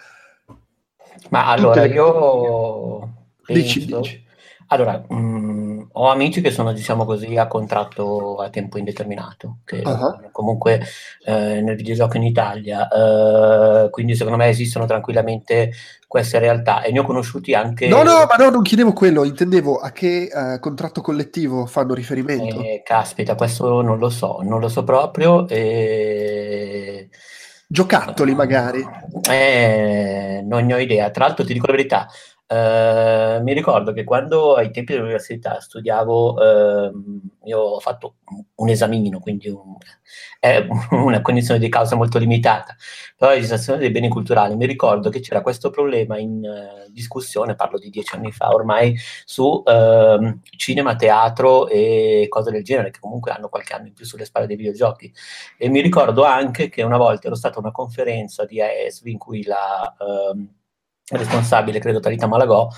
Ma 1.31 1.47
allora 1.47 1.85
io 1.85 2.99
penso... 3.45 3.63
Dici, 3.63 3.87
dici. 3.87 4.25
Allora, 4.73 5.05
mh, 5.07 5.15
mm, 5.15 5.83
ho 5.93 6.09
amici 6.09 6.41
che 6.41 6.51
sono, 6.51 6.73
diciamo 6.73 7.05
così, 7.05 7.37
a 7.37 7.47
contratto 7.47 8.37
a 8.37 8.49
tempo 8.49 8.79
indeterminato, 8.79 9.59
che 9.65 9.83
uh-huh. 9.85 10.31
comunque 10.33 10.81
eh, 11.25 11.61
nel 11.61 11.77
videogioco 11.77 12.17
in 12.17 12.23
Italia, 12.23 12.89
eh, 12.89 13.91
quindi 13.91 14.15
secondo 14.15 14.39
me 14.39 14.49
esistono 14.49 14.87
tranquillamente 14.87 15.73
queste 16.09 16.39
realtà 16.39 16.83
e 16.83 16.93
ne 16.93 17.01
ho 17.01 17.05
conosciuti 17.05 17.55
anche... 17.55 17.87
No, 17.89 18.03
no, 18.03 18.27
ma 18.27 18.37
no, 18.39 18.49
non 18.49 18.63
chiedevo 18.63 18.93
quello, 18.93 19.25
intendevo 19.25 19.77
a 19.77 19.91
che 19.91 20.31
uh, 20.33 20.59
contratto 20.59 21.03
collettivo 21.03 21.67
fanno 21.67 21.93
riferimento. 21.93 22.61
Eh, 22.61 22.83
caspita, 22.83 23.35
questo 23.35 23.83
non 23.83 23.99
lo 23.99 24.09
so, 24.09 24.41
non 24.43 24.61
lo 24.61 24.69
so 24.69 24.85
proprio. 24.85 25.47
E... 25.49 27.09
Giocattoli 27.73 28.35
magari. 28.35 28.87
Eh, 29.31 30.45
non 30.45 30.67
ne 30.67 30.75
ho 30.75 30.79
idea, 30.79 31.11
tra 31.11 31.25
l'altro 31.25 31.43
ti 31.43 31.55
dico 31.55 31.69
la 31.69 31.73
verità, 31.73 32.07
Uh, 32.53 33.43
mi 33.43 33.55
ricordo 33.55 33.95
che 33.95 34.05
quando 34.05 34.57
ai 34.57 34.71
tempi 34.71 34.93
dell'università 34.93 35.59
studiavo, 35.59 36.35
uh, 36.35 37.21
io 37.45 37.59
ho 37.59 37.81
fatto 37.81 38.17
un 38.57 38.69
esamino, 38.69 39.21
quindi 39.21 39.49
un, 39.49 39.75
è 40.39 40.67
una 40.91 41.23
cognizione 41.23 41.59
di 41.59 41.71
causa 41.71 41.97
molto 41.97 42.19
limitata, 42.19 42.77
però 43.17 43.31
la 43.31 43.37
legislazione 43.37 43.79
dei 43.79 43.91
beni 43.91 44.11
culturali, 44.11 44.55
mi 44.55 44.67
ricordo 44.67 45.09
che 45.09 45.21
c'era 45.21 45.41
questo 45.41 45.71
problema 45.71 46.19
in 46.19 46.43
uh, 46.45 46.91
discussione, 46.93 47.55
parlo 47.55 47.79
di 47.79 47.89
dieci 47.89 48.15
anni 48.17 48.33
fa 48.33 48.51
ormai, 48.51 48.99
su 49.25 49.63
ehm, 49.65 50.41
cinema, 50.55 50.95
teatro 50.95 51.69
e 51.69 52.27
cose 52.29 52.51
del 52.51 52.63
genere, 52.63 52.91
che 52.91 53.01
comunque 53.01 53.31
hanno 53.31 53.49
qualche 53.49 53.73
anno 53.73 53.87
in 53.87 53.95
più 53.95 54.05
sulle 54.05 54.27
spalle 54.27 54.47
dei 54.47 54.57
videogiochi. 54.57 55.11
E 55.57 55.71
mi 55.71 55.81
ricordo 55.81 56.25
anche 56.25 56.69
che 56.69 56.83
una 56.83 56.99
volta 56.99 57.29
ero 57.29 57.37
stata 57.37 57.57
a 57.57 57.61
una 57.61 57.71
conferenza 57.73 58.45
di 58.45 58.61
AESV 58.61 59.07
in 59.07 59.19
cui 59.19 59.43
la... 59.45 59.95
Responsabile, 61.11 61.79
credo 61.79 62.01
Talita 62.01 62.27
Malagò, 62.27 62.69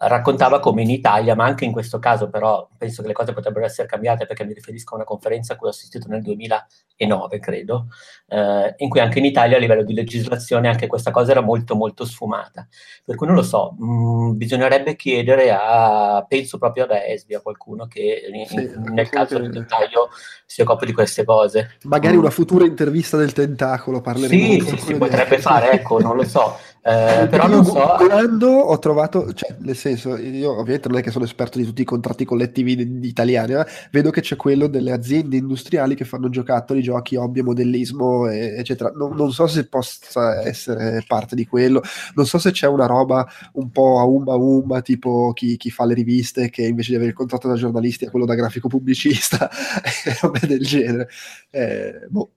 raccontava 0.00 0.60
come 0.60 0.82
in 0.82 0.90
Italia, 0.90 1.34
ma 1.34 1.44
anche 1.44 1.64
in 1.64 1.72
questo 1.72 1.98
caso 1.98 2.28
però 2.28 2.68
penso 2.76 3.02
che 3.02 3.08
le 3.08 3.14
cose 3.14 3.32
potrebbero 3.32 3.64
essere 3.64 3.88
cambiate 3.88 4.26
perché 4.26 4.44
mi 4.44 4.52
riferisco 4.52 4.92
a 4.92 4.96
una 4.96 5.04
conferenza 5.04 5.54
a 5.54 5.56
cui 5.56 5.66
ho 5.66 5.70
assistito 5.70 6.06
nel 6.08 6.22
2009, 6.22 7.40
credo, 7.40 7.88
eh, 8.28 8.74
in 8.76 8.88
cui 8.88 9.00
anche 9.00 9.18
in 9.18 9.24
Italia 9.24 9.56
a 9.56 9.60
livello 9.60 9.82
di 9.82 9.94
legislazione 9.94 10.68
anche 10.68 10.86
questa 10.86 11.10
cosa 11.10 11.32
era 11.32 11.40
molto 11.40 11.74
molto 11.74 12.04
sfumata. 12.04 12.68
Per 13.04 13.16
cui 13.16 13.26
non 13.26 13.34
lo 13.34 13.42
so, 13.42 13.74
mh, 13.76 13.84
mm, 13.84 14.36
bisognerebbe 14.36 14.94
chiedere 14.94 15.50
a, 15.50 16.24
penso 16.28 16.58
proprio 16.58 16.84
ad 16.84 16.90
Esbi, 16.90 17.34
a 17.34 17.40
qualcuno 17.40 17.86
che 17.86 18.22
in, 18.32 18.46
sì, 18.46 18.70
nel 18.92 19.08
caso 19.08 19.38
del 19.38 19.50
dettaglio 19.50 20.10
si 20.46 20.60
occupa 20.60 20.84
di 20.84 20.92
queste 20.92 21.24
cose. 21.24 21.76
Magari 21.84 22.16
mm. 22.16 22.20
una 22.20 22.30
futura 22.30 22.64
intervista 22.64 23.16
del 23.16 23.32
tentacolo 23.32 24.00
parleremo. 24.00 24.42
Sì, 24.42 24.60
sì, 24.60 24.76
si 24.78 24.94
potrebbe 24.94 25.38
fare, 25.38 25.72
ecco, 25.72 25.98
non 25.98 26.14
lo 26.14 26.24
so. 26.24 26.56
Eh, 26.88 27.26
però 27.28 27.46
non 27.48 27.64
so. 27.66 27.74
Quando 27.98 28.48
ho 28.48 28.78
trovato, 28.78 29.34
cioè, 29.34 29.54
nel 29.58 29.76
senso, 29.76 30.16
io 30.16 30.52
ovviamente 30.52 30.88
non 30.88 30.98
è 30.98 31.02
che 31.02 31.10
sono 31.10 31.26
esperto 31.26 31.58
di 31.58 31.64
tutti 31.64 31.82
i 31.82 31.84
contratti 31.84 32.24
collettivi 32.24 33.00
italiani, 33.02 33.52
ma 33.52 33.66
vedo 33.90 34.10
che 34.10 34.22
c'è 34.22 34.36
quello 34.36 34.68
delle 34.68 34.92
aziende 34.92 35.36
industriali 35.36 35.94
che 35.94 36.06
fanno 36.06 36.30
giocattoli, 36.30 36.80
giochi, 36.80 37.16
hobby, 37.16 37.42
modellismo, 37.42 38.26
e, 38.28 38.54
eccetera. 38.56 38.90
Non, 38.94 39.14
non, 39.14 39.32
so 39.32 39.46
se 39.46 39.66
possa 39.66 40.42
essere 40.42 41.04
parte 41.06 41.34
di 41.36 41.46
quello, 41.46 41.82
non 42.14 42.24
so 42.24 42.38
se 42.38 42.52
c'è 42.52 42.66
una 42.66 42.86
roba 42.86 43.26
un 43.54 43.70
po' 43.70 43.98
a 43.98 44.04
umba 44.04 44.36
umba, 44.36 44.80
tipo 44.80 45.32
chi, 45.34 45.58
chi 45.58 45.70
fa 45.70 45.84
le 45.84 45.92
riviste, 45.94 46.48
che 46.48 46.62
invece 46.62 46.90
di 46.90 46.96
avere 46.96 47.10
il 47.10 47.16
contratto 47.16 47.48
da 47.48 47.54
giornalisti 47.54 48.06
ha 48.06 48.10
quello 48.10 48.24
da 48.24 48.34
grafico 48.34 48.68
pubblicista, 48.68 49.50
robe 50.22 50.40
del 50.46 50.64
genere. 50.64 51.08
Eh, 51.50 52.06
boh. 52.08 52.30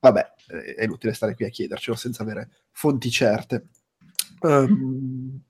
Vabbè, 0.00 0.35
è 0.46 0.84
inutile 0.84 1.12
stare 1.12 1.34
qui 1.34 1.44
a 1.44 1.50
chiedercelo 1.50 1.96
senza 1.96 2.22
avere 2.22 2.50
fonti 2.70 3.10
certe. 3.10 3.66
Um, 4.40 5.40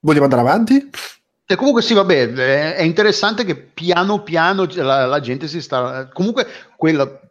vogliamo 0.00 0.24
andare 0.24 0.42
avanti? 0.42 0.90
E 1.48 1.54
comunque 1.54 1.82
sì, 1.82 1.94
vabbè, 1.94 2.74
è 2.74 2.82
interessante 2.82 3.44
che 3.44 3.56
piano 3.56 4.22
piano 4.22 4.66
la, 4.74 5.06
la 5.06 5.20
gente 5.20 5.46
si 5.46 5.60
sta... 5.60 6.08
Comunque 6.12 6.46
quella 6.76 7.25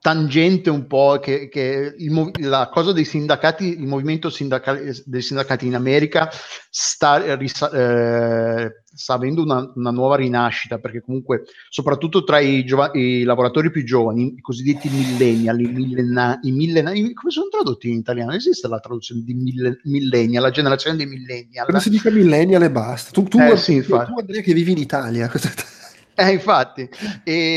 tangente 0.00 0.70
un 0.70 0.86
po' 0.86 1.18
che, 1.20 1.48
che 1.48 1.94
il, 1.98 2.30
la 2.40 2.68
cosa 2.72 2.92
dei 2.92 3.04
sindacati, 3.04 3.78
il 3.78 3.86
movimento 3.86 4.30
sindacali, 4.30 4.92
dei 5.04 5.22
sindacati 5.22 5.66
in 5.66 5.74
America 5.74 6.30
sta, 6.70 7.24
eh, 7.24 8.82
sta 8.84 9.14
avendo 9.14 9.42
una, 9.42 9.72
una, 9.74 9.90
nuova 9.90 10.16
rinascita 10.16 10.78
perché 10.78 11.00
comunque 11.00 11.44
soprattutto 11.68 12.24
tra 12.24 12.38
i, 12.38 12.64
giova- 12.64 12.90
i 12.94 13.24
lavoratori 13.24 13.70
più 13.70 13.84
giovani, 13.84 14.34
i 14.36 14.40
cosiddetti 14.40 14.88
millennial, 14.88 15.60
i, 15.60 15.66
millena- 15.66 16.38
millennial, 16.42 17.12
come 17.12 17.30
sono 17.30 17.48
tradotti 17.48 17.90
in 17.90 17.98
italiano? 17.98 18.32
Esiste 18.32 18.68
la 18.68 18.78
traduzione 18.78 19.22
di 19.22 19.34
mille- 19.34 19.80
millennial, 19.84 20.42
la 20.42 20.50
generazione 20.50 20.96
dei 20.96 21.06
millennial? 21.06 21.66
Come 21.66 21.80
si 21.80 21.90
dica 21.90 22.10
millennial 22.10 22.62
e 22.62 22.70
basta. 22.70 23.10
Tu, 23.10 23.24
tu, 23.24 23.38
eh, 23.40 23.56
sì, 23.56 23.82
tu, 23.82 23.88
tu 23.88 24.18
Andrea 24.18 24.40
che 24.40 24.54
vivi 24.54 24.72
in 24.72 24.78
Italia. 24.78 25.30
Eh, 26.16 26.30
infatti, 26.30 26.88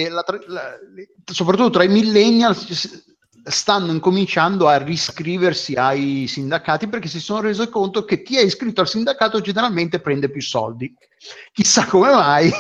la, 0.10 0.24
la, 0.48 0.78
soprattutto 1.26 1.70
tra 1.70 1.84
i 1.84 1.88
millennial 1.88 2.56
stanno 3.42 3.92
incominciando 3.92 4.68
a 4.68 4.78
riscriversi 4.78 5.74
ai 5.76 6.28
sindacati 6.28 6.88
perché 6.88 7.08
si 7.08 7.22
sono 7.22 7.42
resi 7.42 7.70
conto 7.70 8.04
che 8.04 8.22
chi 8.22 8.38
è 8.38 8.42
iscritto 8.42 8.82
al 8.82 8.90
sindacato 8.90 9.40
generalmente 9.40 10.02
prende 10.02 10.30
più 10.30 10.42
soldi. 10.42 10.94
Chissà 11.54 11.86
come 11.86 12.12
mai 12.12 12.52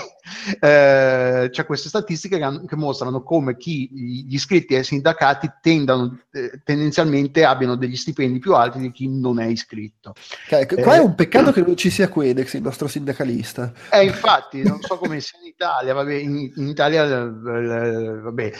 eh, 0.60 1.50
c'è 1.52 1.66
queste 1.66 1.90
statistiche 1.90 2.38
che, 2.38 2.62
che, 2.68 2.76
mostrano 2.76 3.24
come 3.24 3.58
chi, 3.58 3.90
gli 3.92 4.34
iscritti 4.34 4.76
ai 4.76 4.84
sindacati 4.84 5.50
tendano, 5.62 6.20
eh, 6.32 6.62
tendenzialmente 6.64 7.44
abbiano 7.44 7.76
degli 7.76 7.96
stipendi 7.96 8.40
più 8.40 8.54
alti 8.56 8.80
di 8.80 8.92
chi 8.92 9.08
non 9.08 9.40
è 9.40 9.46
iscritto. 9.46 10.14
Okay, 10.50 10.66
qua 10.82 10.96
è 10.96 11.00
un 11.00 11.16
peccato 11.16 11.52
che 11.52 11.62
non 11.62 11.76
ci 11.76 11.90
sia 11.90 12.10
Quedex, 12.10 12.54
il 12.54 12.62
nostro 12.62 12.88
sindacalista. 12.88 13.72
Eh, 13.92 14.04
infatti, 14.04 14.64
non 14.64 14.80
so 14.82 14.98
come 14.98 15.20
sia 15.20 15.40
in 15.42 15.48
Italia, 15.48 15.94
vabbè, 15.94 16.14
in, 16.14 16.52
in 16.56 16.68
Italia 16.68 17.04
eh, 17.06 18.20
vabbè, 18.22 18.52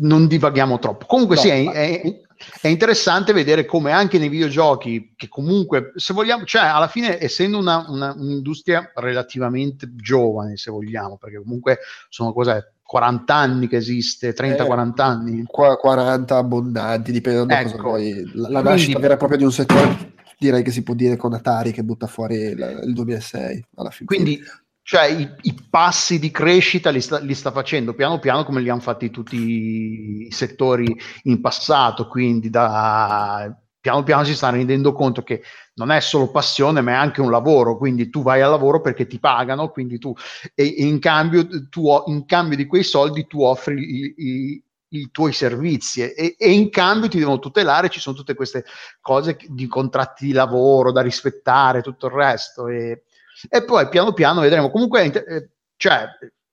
non 0.00 0.26
divaghiamo 0.26 0.78
troppo. 0.78 1.06
Comunque 1.06 1.36
no, 1.36 1.42
sì, 1.42 1.48
è, 1.48 1.70
è, 1.70 2.20
è 2.60 2.68
interessante 2.68 3.32
vedere 3.32 3.64
come 3.64 3.92
anche 3.92 4.18
nei 4.18 4.28
videogiochi, 4.28 5.12
che 5.16 5.28
comunque, 5.28 5.92
se 5.96 6.12
vogliamo, 6.12 6.44
cioè 6.44 6.62
alla 6.62 6.88
fine 6.88 7.20
essendo 7.20 7.58
una, 7.58 7.84
una, 7.88 8.14
un'industria 8.16 8.92
relativamente 8.94 9.90
giovane, 9.94 10.56
se 10.56 10.70
vogliamo, 10.70 11.16
perché 11.16 11.38
comunque 11.38 11.78
sono 12.08 12.32
cos'è, 12.32 12.62
40 12.82 13.34
anni 13.34 13.68
che 13.68 13.76
esiste, 13.76 14.34
30-40 14.34 14.94
eh, 14.96 15.02
anni. 15.02 15.44
40 15.44 16.36
abbondanti, 16.36 17.12
dipende 17.12 17.44
da 17.44 17.60
ecco. 17.60 17.70
cosa 17.70 17.82
poi. 17.82 18.30
La, 18.34 18.48
la 18.48 18.62
nascita 18.62 18.98
vera 18.98 19.14
e 19.14 19.16
propria 19.18 19.38
di 19.38 19.44
un 19.44 19.52
settore 19.52 20.14
direi 20.38 20.62
che 20.62 20.70
si 20.70 20.82
può 20.82 20.94
dire 20.94 21.16
con 21.16 21.34
Atari 21.34 21.72
che 21.72 21.82
butta 21.82 22.06
fuori 22.06 22.36
il, 22.36 22.80
il 22.84 22.92
2006 22.94 23.66
alla 23.74 23.90
fine. 23.90 24.06
Quindi 24.06 24.40
cioè 24.88 25.04
i, 25.04 25.30
i, 25.42 25.54
passi 25.68 26.18
di 26.18 26.30
crescita 26.30 26.88
li 26.88 27.02
sta, 27.02 27.18
li 27.18 27.34
sta, 27.34 27.52
facendo 27.52 27.92
piano 27.92 28.18
piano 28.18 28.42
come 28.42 28.62
li 28.62 28.70
hanno 28.70 28.80
fatti 28.80 29.10
tutti 29.10 29.36
i 29.36 30.28
settori 30.30 30.86
in 31.24 31.42
passato, 31.42 32.08
quindi 32.08 32.48
da, 32.48 33.54
piano 33.78 34.02
piano 34.02 34.24
si 34.24 34.34
sta 34.34 34.48
rendendo 34.48 34.94
conto 34.94 35.22
che 35.22 35.42
non 35.74 35.90
è 35.90 36.00
solo 36.00 36.30
passione 36.30 36.80
ma 36.80 36.92
è 36.92 36.94
anche 36.94 37.20
un 37.20 37.30
lavoro, 37.30 37.76
quindi 37.76 38.08
tu 38.08 38.22
vai 38.22 38.40
al 38.40 38.48
lavoro 38.48 38.80
perché 38.80 39.06
ti 39.06 39.18
pagano, 39.18 39.68
quindi 39.68 39.98
tu, 39.98 40.14
e, 40.54 40.74
e 40.78 40.86
in, 40.86 41.00
cambio, 41.00 41.46
tu, 41.68 41.86
in 42.06 42.24
cambio 42.24 42.56
di 42.56 42.64
quei 42.64 42.82
soldi 42.82 43.26
tu 43.26 43.42
offri 43.42 43.74
i, 43.78 44.14
i, 44.16 44.62
i 45.00 45.10
tuoi 45.10 45.34
servizi 45.34 46.00
e, 46.00 46.34
e, 46.38 46.50
in 46.50 46.70
cambio 46.70 47.10
ti 47.10 47.18
devono 47.18 47.40
tutelare, 47.40 47.90
ci 47.90 48.00
sono 48.00 48.16
tutte 48.16 48.32
queste 48.32 48.64
cose 49.02 49.36
di 49.48 49.66
contratti 49.66 50.24
di 50.24 50.32
lavoro 50.32 50.92
da 50.92 51.02
rispettare, 51.02 51.82
tutto 51.82 52.06
il 52.06 52.12
resto. 52.12 52.68
E, 52.68 53.02
e 53.48 53.64
poi 53.64 53.88
piano 53.88 54.12
piano 54.12 54.40
vedremo. 54.40 54.70
Comunque, 54.70 55.12
eh, 55.12 55.50
cioè, 55.76 56.08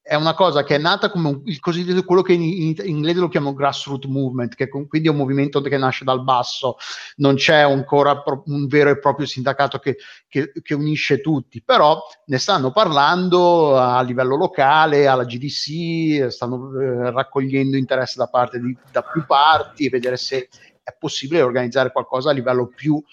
è 0.07 0.13
una 0.13 0.35
cosa 0.35 0.63
che 0.63 0.75
è 0.75 0.77
nata 0.77 1.09
come 1.09 1.29
un, 1.29 1.41
il 1.45 1.59
cosiddetto 1.59 2.05
quello 2.05 2.21
che 2.21 2.33
in, 2.33 2.43
in, 2.43 2.75
in 2.83 2.97
inglese 2.97 3.19
lo 3.21 3.27
chiamano 3.27 3.55
grassroots 3.55 4.05
movement, 4.05 4.53
che 4.53 4.69
quindi 4.69 5.07
è 5.07 5.09
un 5.09 5.17
movimento 5.17 5.61
che 5.61 5.77
nasce 5.79 6.03
dal 6.03 6.23
basso, 6.23 6.77
non 7.15 7.33
c'è 7.33 7.61
ancora 7.61 8.21
pro, 8.21 8.43
un 8.45 8.67
vero 8.67 8.91
e 8.91 8.99
proprio 8.99 9.25
sindacato 9.25 9.79
che, 9.79 9.97
che, 10.27 10.51
che, 10.61 10.73
unisce 10.75 11.21
tutti, 11.21 11.63
però 11.63 11.99
ne 12.25 12.37
stanno 12.37 12.71
parlando 12.71 13.77
a 13.79 13.99
livello 14.03 14.35
locale, 14.35 15.07
alla 15.07 15.25
GDC, 15.25 16.27
stanno 16.29 16.79
eh, 16.79 17.09
raccogliendo 17.09 17.75
interesse 17.75 18.19
da 18.19 18.27
parte 18.27 18.59
di 18.59 18.77
da 18.91 19.01
più 19.01 19.25
parti, 19.25 19.89
vedere 19.89 20.17
se 20.17 20.49
è 20.83 20.95
possibile 20.99 21.41
organizzare 21.41 21.91
qualcosa 21.91 22.29
a 22.29 22.33
livello 22.33 22.67
più 22.67 23.03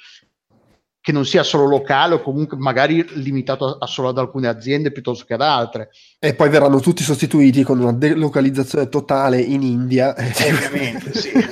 che 1.02 1.12
non 1.12 1.26
sia 1.26 1.42
solo 1.42 1.66
locale 1.66 2.14
o 2.14 2.22
comunque 2.22 2.56
magari 2.56 3.04
limitato 3.20 3.66
a, 3.66 3.76
a 3.80 3.86
solo 3.86 4.08
ad 4.08 4.18
alcune 4.18 4.46
aziende 4.46 4.92
piuttosto 4.92 5.24
che 5.26 5.34
ad 5.34 5.42
altre. 5.42 5.90
E 6.20 6.34
poi 6.34 6.48
verranno 6.48 6.78
tutti 6.78 7.02
sostituiti 7.02 7.64
con 7.64 7.80
una 7.80 7.92
delocalizzazione 7.92 8.88
totale 8.88 9.40
in 9.40 9.62
India. 9.62 10.14
Ovviamente, 10.16 11.12
sì. 11.12 11.32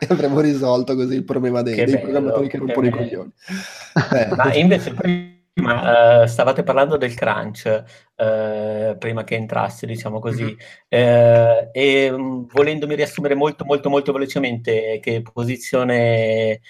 e 0.00 0.06
avremo 0.08 0.40
risolto 0.40 0.94
così 0.94 1.16
il 1.16 1.24
problema 1.24 1.60
dei, 1.60 1.84
dei 1.84 1.98
programmatori 1.98 2.48
che 2.48 2.58
rompono 2.58 2.86
i 2.86 2.90
coglioni. 2.90 3.30
Eh. 4.12 4.28
Ma 4.36 4.54
invece 4.54 4.94
prima 4.94 6.22
uh, 6.22 6.26
stavate 6.26 6.62
parlando 6.62 6.96
del 6.96 7.14
crunch 7.14 7.82
uh, 8.14 8.96
prima 8.96 9.24
che 9.24 9.34
entrasse, 9.34 9.86
diciamo 9.86 10.20
così, 10.20 10.44
mm-hmm. 10.44 11.64
uh, 11.64 11.68
e 11.72 12.10
um, 12.10 12.46
volendomi 12.46 12.94
riassumere 12.94 13.34
molto 13.34 13.64
molto 13.64 13.90
molto 13.90 14.12
velocemente 14.12 15.00
che 15.02 15.20
posizione 15.20 16.60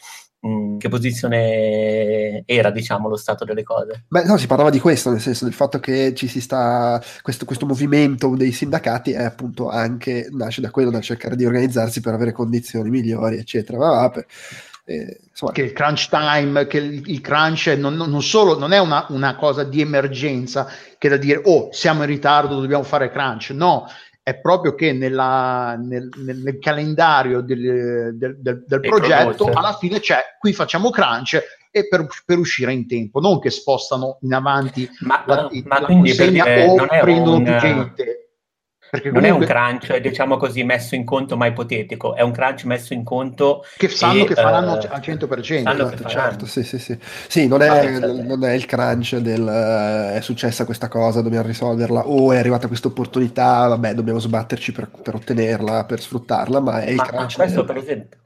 Mm, 0.46 0.78
che 0.78 0.88
posizione 0.88 2.44
era, 2.46 2.70
diciamo, 2.70 3.08
lo 3.08 3.16
stato 3.16 3.44
delle 3.44 3.64
cose? 3.64 4.04
Beh, 4.06 4.22
no, 4.22 4.36
si 4.36 4.46
parlava 4.46 4.70
di 4.70 4.78
questo, 4.78 5.10
nel 5.10 5.20
senso 5.20 5.44
del 5.44 5.52
fatto 5.52 5.80
che 5.80 6.14
ci 6.14 6.28
si 6.28 6.40
sta, 6.40 7.02
questo, 7.22 7.44
questo 7.44 7.66
movimento 7.66 8.36
dei 8.36 8.52
sindacati 8.52 9.10
è 9.12 9.24
appunto 9.24 9.68
anche, 9.68 10.28
nasce 10.30 10.60
da 10.60 10.70
quello, 10.70 10.90
da 10.90 11.00
cercare 11.00 11.34
di 11.34 11.44
organizzarsi 11.44 12.00
per 12.00 12.14
avere 12.14 12.30
condizioni 12.30 12.88
migliori, 12.88 13.36
eccetera. 13.36 13.78
Ma 13.78 13.88
va, 13.88 14.10
per, 14.10 14.26
eh, 14.84 15.20
che 15.52 15.62
il 15.62 15.72
crunch 15.72 16.08
time, 16.08 16.66
che 16.66 16.78
il, 16.78 17.02
il 17.10 17.20
crunch 17.20 17.66
non, 17.76 17.94
non, 17.94 18.22
solo 18.22 18.58
non 18.58 18.72
è 18.72 18.78
una, 18.78 19.06
una 19.10 19.36
cosa 19.36 19.62
di 19.62 19.80
emergenza 19.80 20.66
che 20.96 21.08
da 21.08 21.16
dire, 21.16 21.42
oh, 21.44 21.68
siamo 21.72 22.02
in 22.02 22.08
ritardo, 22.08 22.60
dobbiamo 22.60 22.84
fare 22.84 23.10
crunch, 23.10 23.50
no, 23.50 23.86
è 24.28 24.38
proprio 24.40 24.74
che 24.74 24.92
nella, 24.92 25.74
nel, 25.80 26.10
nel, 26.16 26.58
calendario 26.58 27.40
del, 27.40 28.14
del, 28.14 28.36
del, 28.38 28.62
del 28.66 28.80
progetto 28.80 29.44
prodotte. 29.44 29.58
alla 29.58 29.72
fine 29.72 30.00
c'è 30.00 30.18
qui 30.38 30.52
facciamo 30.52 30.90
crunch 30.90 31.42
e 31.70 31.88
per, 31.88 32.06
per, 32.26 32.36
uscire 32.36 32.74
in 32.74 32.86
tempo, 32.86 33.20
non 33.20 33.40
che 33.40 33.48
spostano 33.48 34.18
in 34.20 34.34
avanti 34.34 34.86
ma, 35.00 35.22
la, 35.26 35.48
ma 35.64 35.80
la 35.80 35.86
consegna 35.86 36.44
o 36.44 36.86
prendono 37.00 37.36
un, 37.36 37.44
più 37.44 37.56
gente. 37.56 38.27
Perché 38.90 39.10
non 39.10 39.22
comunque... 39.22 39.46
è 39.46 39.48
un 39.48 39.76
crunch, 39.78 39.96
diciamo 39.98 40.36
così, 40.36 40.64
messo 40.64 40.94
in 40.94 41.04
conto, 41.04 41.36
ma 41.36 41.46
ipotetico, 41.46 42.14
è 42.14 42.22
un 42.22 42.32
crunch 42.32 42.64
messo 42.64 42.94
in 42.94 43.04
conto... 43.04 43.64
Che 43.76 43.88
sanno 43.88 44.22
e, 44.22 44.24
che 44.24 44.34
faranno 44.34 44.72
uh, 44.72 44.88
al 44.88 45.00
100%. 45.00 45.38
Esatto, 45.40 46.08
certo, 46.08 46.46
sì, 46.46 46.62
sì, 46.62 46.78
sì. 46.78 46.98
Sì, 47.28 47.46
non 47.46 47.62
è, 47.62 47.98
non 47.98 48.44
è 48.44 48.52
il 48.52 48.66
crunch 48.66 49.16
del 49.16 49.42
uh, 49.42 50.16
è 50.16 50.20
successa 50.20 50.64
questa 50.64 50.88
cosa, 50.88 51.20
dobbiamo 51.20 51.46
risolverla, 51.46 52.06
o 52.06 52.32
è 52.32 52.38
arrivata 52.38 52.66
questa 52.66 52.88
opportunità, 52.88 53.66
vabbè, 53.68 53.94
dobbiamo 53.94 54.18
sbatterci 54.18 54.72
per, 54.72 54.88
per 54.88 55.14
ottenerla, 55.14 55.84
per 55.84 56.00
sfruttarla, 56.00 56.60
ma 56.60 56.80
è 56.80 56.90
il 56.90 56.96
ma, 56.96 57.04
crunch... 57.04 57.36
Ma 57.36 57.44
questo, 57.44 57.62
del... 57.62 57.66
per 57.66 57.76
esempio, 57.76 58.18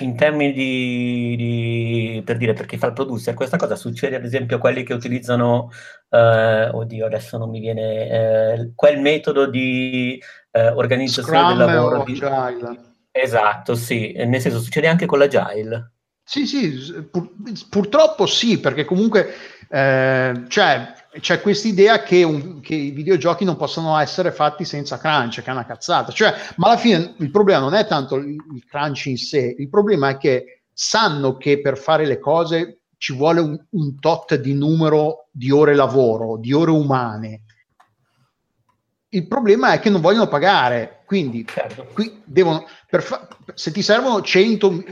in 0.00 0.16
termini 0.16 0.52
di, 0.52 1.34
di, 1.36 2.22
per 2.24 2.36
dire 2.36 2.52
per 2.52 2.66
chi 2.66 2.76
fa 2.76 2.86
il 2.86 2.92
producer, 2.92 3.34
questa 3.34 3.56
cosa 3.56 3.76
succede 3.76 4.16
ad 4.16 4.24
esempio 4.24 4.56
a 4.56 4.58
quelli 4.60 4.82
che 4.82 4.94
utilizzano, 4.94 5.70
eh, 6.08 6.68
oddio 6.72 7.06
adesso 7.06 7.38
non 7.38 7.50
mi 7.50 7.60
viene, 7.60 8.08
eh, 8.08 8.72
quel 8.74 9.00
metodo 9.00 9.46
di 9.46 10.20
eh, 10.50 10.68
organizzazione 10.68 11.38
Scrum 11.38 11.56
del 11.56 11.66
lavoro. 11.66 12.04
Di... 12.04 12.20
Agile. 12.22 12.80
Esatto, 13.10 13.74
sì, 13.74 14.12
nel 14.16 14.40
senso 14.40 14.60
succede 14.60 14.88
anche 14.88 15.06
con 15.06 15.18
l'agile. 15.18 15.92
Sì, 16.24 16.46
sì, 16.46 17.08
pur, 17.10 17.30
purtroppo 17.68 18.26
sì, 18.26 18.58
perché 18.58 18.84
comunque 18.84 19.34
eh, 19.68 20.44
cioè, 20.48 20.92
c'è 21.20 21.40
questa 21.40 21.68
idea 21.68 22.02
che, 22.02 22.58
che, 22.62 22.74
i 22.74 22.90
videogiochi 22.90 23.44
non 23.44 23.56
possono 23.56 23.98
essere 23.98 24.32
fatti 24.32 24.64
senza 24.64 24.98
crunch, 24.98 25.42
che 25.42 25.50
è 25.50 25.52
una 25.52 25.66
cazzata. 25.66 26.10
Cioè, 26.12 26.32
ma 26.56 26.68
alla 26.68 26.78
fine 26.78 27.14
il 27.18 27.30
problema 27.30 27.60
non 27.60 27.74
è 27.74 27.86
tanto 27.86 28.16
il, 28.16 28.36
il 28.54 28.64
crunch 28.66 29.06
in 29.06 29.18
sé, 29.18 29.54
il 29.58 29.68
problema 29.68 30.10
è 30.10 30.16
che 30.16 30.62
sanno 30.72 31.36
che 31.36 31.60
per 31.60 31.76
fare 31.76 32.06
le 32.06 32.18
cose 32.18 32.80
ci 32.96 33.14
vuole 33.14 33.40
un, 33.40 33.62
un 33.70 33.98
tot 33.98 34.36
di 34.36 34.54
numero 34.54 35.26
di 35.30 35.50
ore 35.50 35.74
lavoro, 35.74 36.38
di 36.38 36.52
ore 36.52 36.70
umane. 36.70 37.42
Il 39.10 39.26
problema 39.26 39.72
è 39.72 39.80
che 39.80 39.90
non 39.90 40.00
vogliono 40.00 40.28
pagare, 40.28 41.02
quindi 41.04 41.44
certo. 41.46 41.88
qui 41.92 42.22
devono, 42.24 42.64
fa- 42.88 43.28
se 43.52 43.70
ti 43.70 43.82
servono 43.82 44.22
100, 44.22 44.84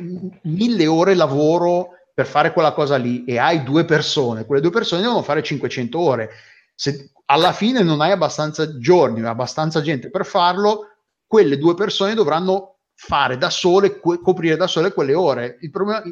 1000 0.43 0.87
ore 0.87 1.15
lavoro 1.15 1.93
per 2.21 2.29
fare 2.29 2.53
quella 2.53 2.73
cosa 2.73 2.97
lì 2.97 3.25
e 3.25 3.39
hai 3.39 3.63
due 3.63 3.87
persone, 3.87 4.45
quelle 4.45 4.61
due 4.61 4.71
persone 4.71 5.01
devono 5.01 5.23
fare 5.23 5.43
500 5.43 5.99
ore. 5.99 6.31
Se 6.75 7.13
alla 7.25 7.55
fine 7.55 7.83
non 7.83 8.03
hai 8.03 8.11
abbastanza 8.11 8.77
giorni, 8.77 9.25
abbastanza 9.25 9.81
gente 9.81 10.11
per 10.11 10.27
farlo, 10.27 10.89
quelle 11.27 11.57
due 11.57 11.73
persone 11.75 12.13
dovranno 12.13 12.81
fare 12.95 13.39
da 13.39 13.49
sole, 13.49 14.01
co- 14.01 14.21
coprire 14.21 14.57
da 14.57 14.67
sole 14.67 14.93
quelle 14.93 15.15
ore. 15.15 15.57
Il 15.63 15.71
problema, 15.71 16.03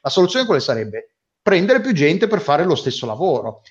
la 0.00 0.10
soluzione 0.10 0.46
quale 0.46 0.60
sarebbe? 0.60 1.14
Prendere 1.40 1.80
più 1.80 1.92
gente 1.92 2.26
per 2.26 2.40
fare 2.40 2.64
lo 2.64 2.74
stesso 2.74 3.06
lavoro. 3.06 3.62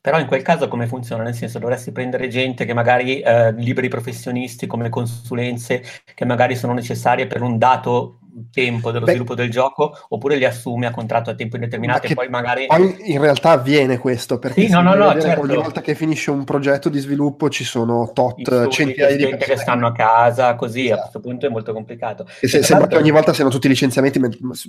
Però 0.00 0.18
in 0.18 0.26
quel 0.26 0.40
caso 0.40 0.66
come 0.68 0.86
funziona? 0.86 1.24
Nel 1.24 1.34
senso 1.34 1.58
dovresti 1.58 1.92
prendere 1.92 2.28
gente 2.28 2.64
che 2.64 2.72
magari 2.72 3.20
eh, 3.20 3.52
liberi 3.52 3.88
professionisti 3.88 4.66
come 4.66 4.88
consulenze 4.88 5.84
che 6.14 6.24
magari 6.24 6.56
sono 6.56 6.72
necessarie 6.72 7.26
per 7.26 7.42
un 7.42 7.58
dato 7.58 8.19
tempo 8.50 8.90
dello 8.90 9.04
Beh, 9.04 9.12
sviluppo 9.12 9.34
del 9.34 9.50
gioco 9.50 9.96
oppure 10.08 10.36
li 10.36 10.44
assume 10.44 10.86
a 10.86 10.90
contratto 10.90 11.30
a 11.30 11.34
tempo 11.34 11.56
indeterminato 11.56 12.06
e 12.06 12.14
poi 12.14 12.28
magari... 12.28 12.66
Poi 12.66 13.12
in 13.12 13.20
realtà 13.20 13.50
avviene 13.50 13.98
questo 13.98 14.38
perché 14.38 14.66
sì, 14.66 14.70
no, 14.70 14.82
no, 14.82 14.94
no, 14.94 15.20
certo. 15.20 15.40
ogni 15.42 15.56
volta 15.56 15.80
che 15.80 15.94
finisce 15.94 16.30
un 16.30 16.44
progetto 16.44 16.88
di 16.88 16.98
sviluppo 16.98 17.48
ci 17.48 17.64
sono 17.64 18.10
tot 18.12 18.68
centinaia 18.68 19.16
di 19.16 19.28
persone 19.28 19.54
che 19.54 19.56
stanno 19.56 19.86
a 19.86 19.92
casa 19.92 20.54
così 20.54 20.86
esatto. 20.86 20.94
a 20.94 21.00
questo 21.02 21.20
punto 21.20 21.46
è 21.46 21.48
molto 21.48 21.72
complicato. 21.72 22.26
E 22.40 22.48
se, 22.48 22.62
sembra 22.62 22.86
che 22.86 22.96
ogni 22.96 23.10
volta 23.10 23.32
siano 23.32 23.50
tutti 23.50 23.68
licenziamenti 23.68 24.20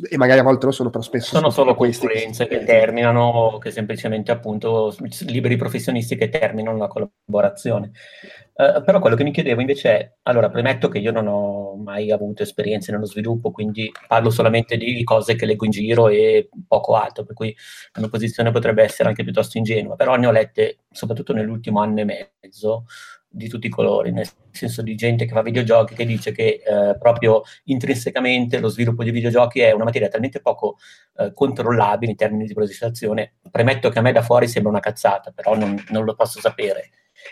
e 0.09 0.17
magari 0.17 0.39
a 0.39 0.43
volte 0.43 0.65
lo 0.65 0.71
sono 0.71 0.89
però 0.89 1.03
spesso 1.03 1.27
sono, 1.27 1.49
sono 1.49 1.51
solo 1.51 1.75
consulenze 1.75 2.47
che, 2.47 2.59
che 2.59 2.65
terminano 2.65 3.57
che 3.61 3.71
semplicemente 3.71 4.31
appunto 4.31 4.95
liberi 5.25 5.55
professionisti 5.55 6.15
che 6.15 6.29
terminano 6.29 6.77
la 6.77 6.87
collaborazione. 6.87 7.91
Uh, 8.53 8.83
però 8.83 8.99
quello 8.99 9.15
che 9.15 9.23
mi 9.23 9.31
chiedevo 9.31 9.61
invece 9.61 9.89
è, 9.89 10.11
allora 10.23 10.49
premetto 10.49 10.89
che 10.89 10.99
io 10.99 11.11
non 11.11 11.27
ho 11.27 11.75
mai 11.77 12.11
avuto 12.11 12.43
esperienze 12.43 12.91
nello 12.91 13.05
sviluppo, 13.05 13.49
quindi 13.51 13.91
parlo 14.07 14.29
solamente 14.29 14.77
di 14.77 15.03
cose 15.03 15.35
che 15.35 15.45
leggo 15.45 15.65
in 15.65 15.71
giro 15.71 16.09
e 16.09 16.49
poco 16.67 16.95
altro, 16.95 17.23
per 17.23 17.33
cui 17.33 17.55
la 17.93 18.01
mia 18.01 18.09
posizione 18.09 18.51
potrebbe 18.51 18.83
essere 18.83 19.09
anche 19.09 19.23
piuttosto 19.23 19.57
ingenua, 19.57 19.95
però 19.95 20.15
ne 20.15 20.27
ho 20.27 20.31
lette 20.31 20.79
soprattutto 20.91 21.33
nell'ultimo 21.33 21.79
anno 21.79 22.01
e 22.01 22.05
mezzo 22.41 22.85
di 23.33 23.47
tutti 23.47 23.67
i 23.67 23.69
colori, 23.69 24.11
nel 24.11 24.27
senso 24.51 24.81
di 24.81 24.93
gente 24.95 25.25
che 25.25 25.31
fa 25.31 25.41
videogiochi 25.41 25.95
che 25.95 26.05
dice 26.05 26.33
che 26.33 26.61
eh, 26.65 26.97
proprio 26.99 27.43
intrinsecamente 27.65 28.59
lo 28.59 28.67
sviluppo 28.67 29.05
di 29.05 29.11
videogiochi 29.11 29.61
è 29.61 29.71
una 29.71 29.85
materia 29.85 30.09
talmente 30.09 30.41
poco 30.41 30.75
eh, 31.15 31.31
controllabile 31.33 32.11
in 32.11 32.17
termini 32.17 32.45
di 32.45 32.53
progettazione. 32.53 33.35
Premetto 33.49 33.89
che 33.89 33.99
a 33.99 34.01
me 34.01 34.11
da 34.11 34.21
fuori 34.21 34.49
sembra 34.49 34.71
una 34.71 34.81
cazzata, 34.81 35.31
però 35.31 35.55
non, 35.55 35.81
non 35.89 36.03
lo 36.03 36.13
posso 36.13 36.41
sapere 36.41 36.89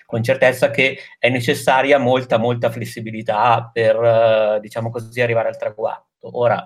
con 0.10 0.24
certezza 0.24 0.72
che 0.72 0.98
è 1.20 1.30
necessaria 1.30 2.00
molta, 2.00 2.40
molta 2.40 2.72
flessibilità 2.72 3.70
per, 3.72 3.96
uh, 3.96 4.60
diciamo 4.60 4.90
così, 4.90 5.22
arrivare 5.22 5.50
al 5.50 5.58
traguardo. 5.58 6.40
Ora, 6.40 6.66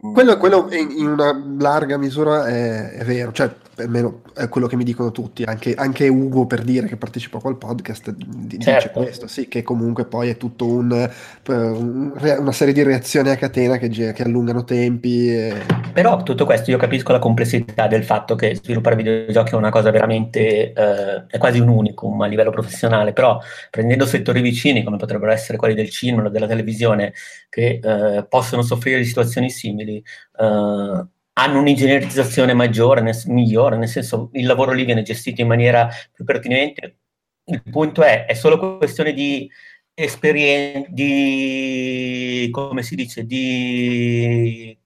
quello, 0.00 0.36
quello 0.36 0.68
in 0.70 1.08
una 1.08 1.36
larga 1.58 1.96
misura 1.96 2.46
è, 2.46 2.90
è, 2.90 3.04
vero, 3.04 3.32
cioè 3.32 3.52
almeno 3.82 4.22
è 4.34 4.48
quello 4.48 4.68
che 4.68 4.76
mi 4.76 4.84
dicono 4.84 5.10
tutti, 5.10 5.42
anche, 5.42 5.74
anche 5.74 6.06
Ugo 6.06 6.46
per 6.46 6.62
dire 6.62 6.86
che 6.86 6.96
partecipa 6.96 7.38
qua 7.38 7.50
al 7.50 7.58
podcast 7.58 8.10
dice 8.12 8.70
certo. 8.70 9.00
questo, 9.00 9.26
sì, 9.26 9.48
che 9.48 9.62
comunque 9.62 10.04
poi 10.04 10.30
è 10.30 10.36
tutto 10.36 10.66
un, 10.66 11.10
un, 11.46 12.12
una 12.38 12.52
serie 12.52 12.72
di 12.72 12.82
reazioni 12.84 13.30
a 13.30 13.36
catena 13.36 13.76
che, 13.76 13.88
che 13.88 14.22
allungano 14.22 14.64
tempi. 14.64 15.34
E... 15.34 15.54
Però 15.92 16.22
tutto 16.22 16.44
questo 16.44 16.70
io 16.70 16.78
capisco 16.78 17.10
la 17.10 17.18
complessità 17.18 17.88
del 17.88 18.04
fatto 18.04 18.36
che 18.36 18.54
sviluppare 18.54 18.94
videogiochi 18.94 19.52
è 19.52 19.56
una 19.56 19.70
cosa 19.70 19.90
veramente, 19.90 20.72
eh, 20.72 21.26
è 21.26 21.38
quasi 21.38 21.58
un 21.58 21.68
unicum 21.68 22.20
a 22.20 22.26
livello 22.26 22.50
professionale, 22.50 23.12
però 23.12 23.40
prendendo 23.70 24.06
settori 24.06 24.40
vicini 24.40 24.84
come 24.84 24.96
potrebbero 24.96 25.32
essere 25.32 25.58
quelli 25.58 25.74
del 25.74 25.90
cinema 25.90 26.28
o 26.28 26.30
della 26.30 26.46
televisione 26.46 27.12
che 27.48 27.80
eh, 27.82 28.24
possono 28.28 28.62
soffrire 28.62 28.98
di 28.98 29.04
situazioni 29.04 29.50
simili, 29.50 29.87
utili, 29.88 30.04
uh, 30.38 31.08
hanno 31.32 31.60
un'ingegnerizzazione 31.60 32.52
maggiore, 32.52 33.00
nel, 33.00 33.16
migliore, 33.26 33.76
nel 33.76 33.88
senso 33.88 34.30
il 34.32 34.46
lavoro 34.46 34.72
lì 34.72 34.84
viene 34.84 35.02
gestito 35.02 35.40
in 35.40 35.48
maniera 35.48 35.88
più 36.12 36.24
pertinente. 36.24 36.98
Il 37.44 37.62
punto 37.62 38.02
è, 38.02 38.26
è 38.26 38.34
solo 38.34 38.76
questione 38.76 39.12
di 39.14 39.50
esperienza, 39.94 40.88
di, 40.90 42.48
come 42.50 42.82
si 42.82 42.94
dice, 42.94 43.24
di, 43.24 44.78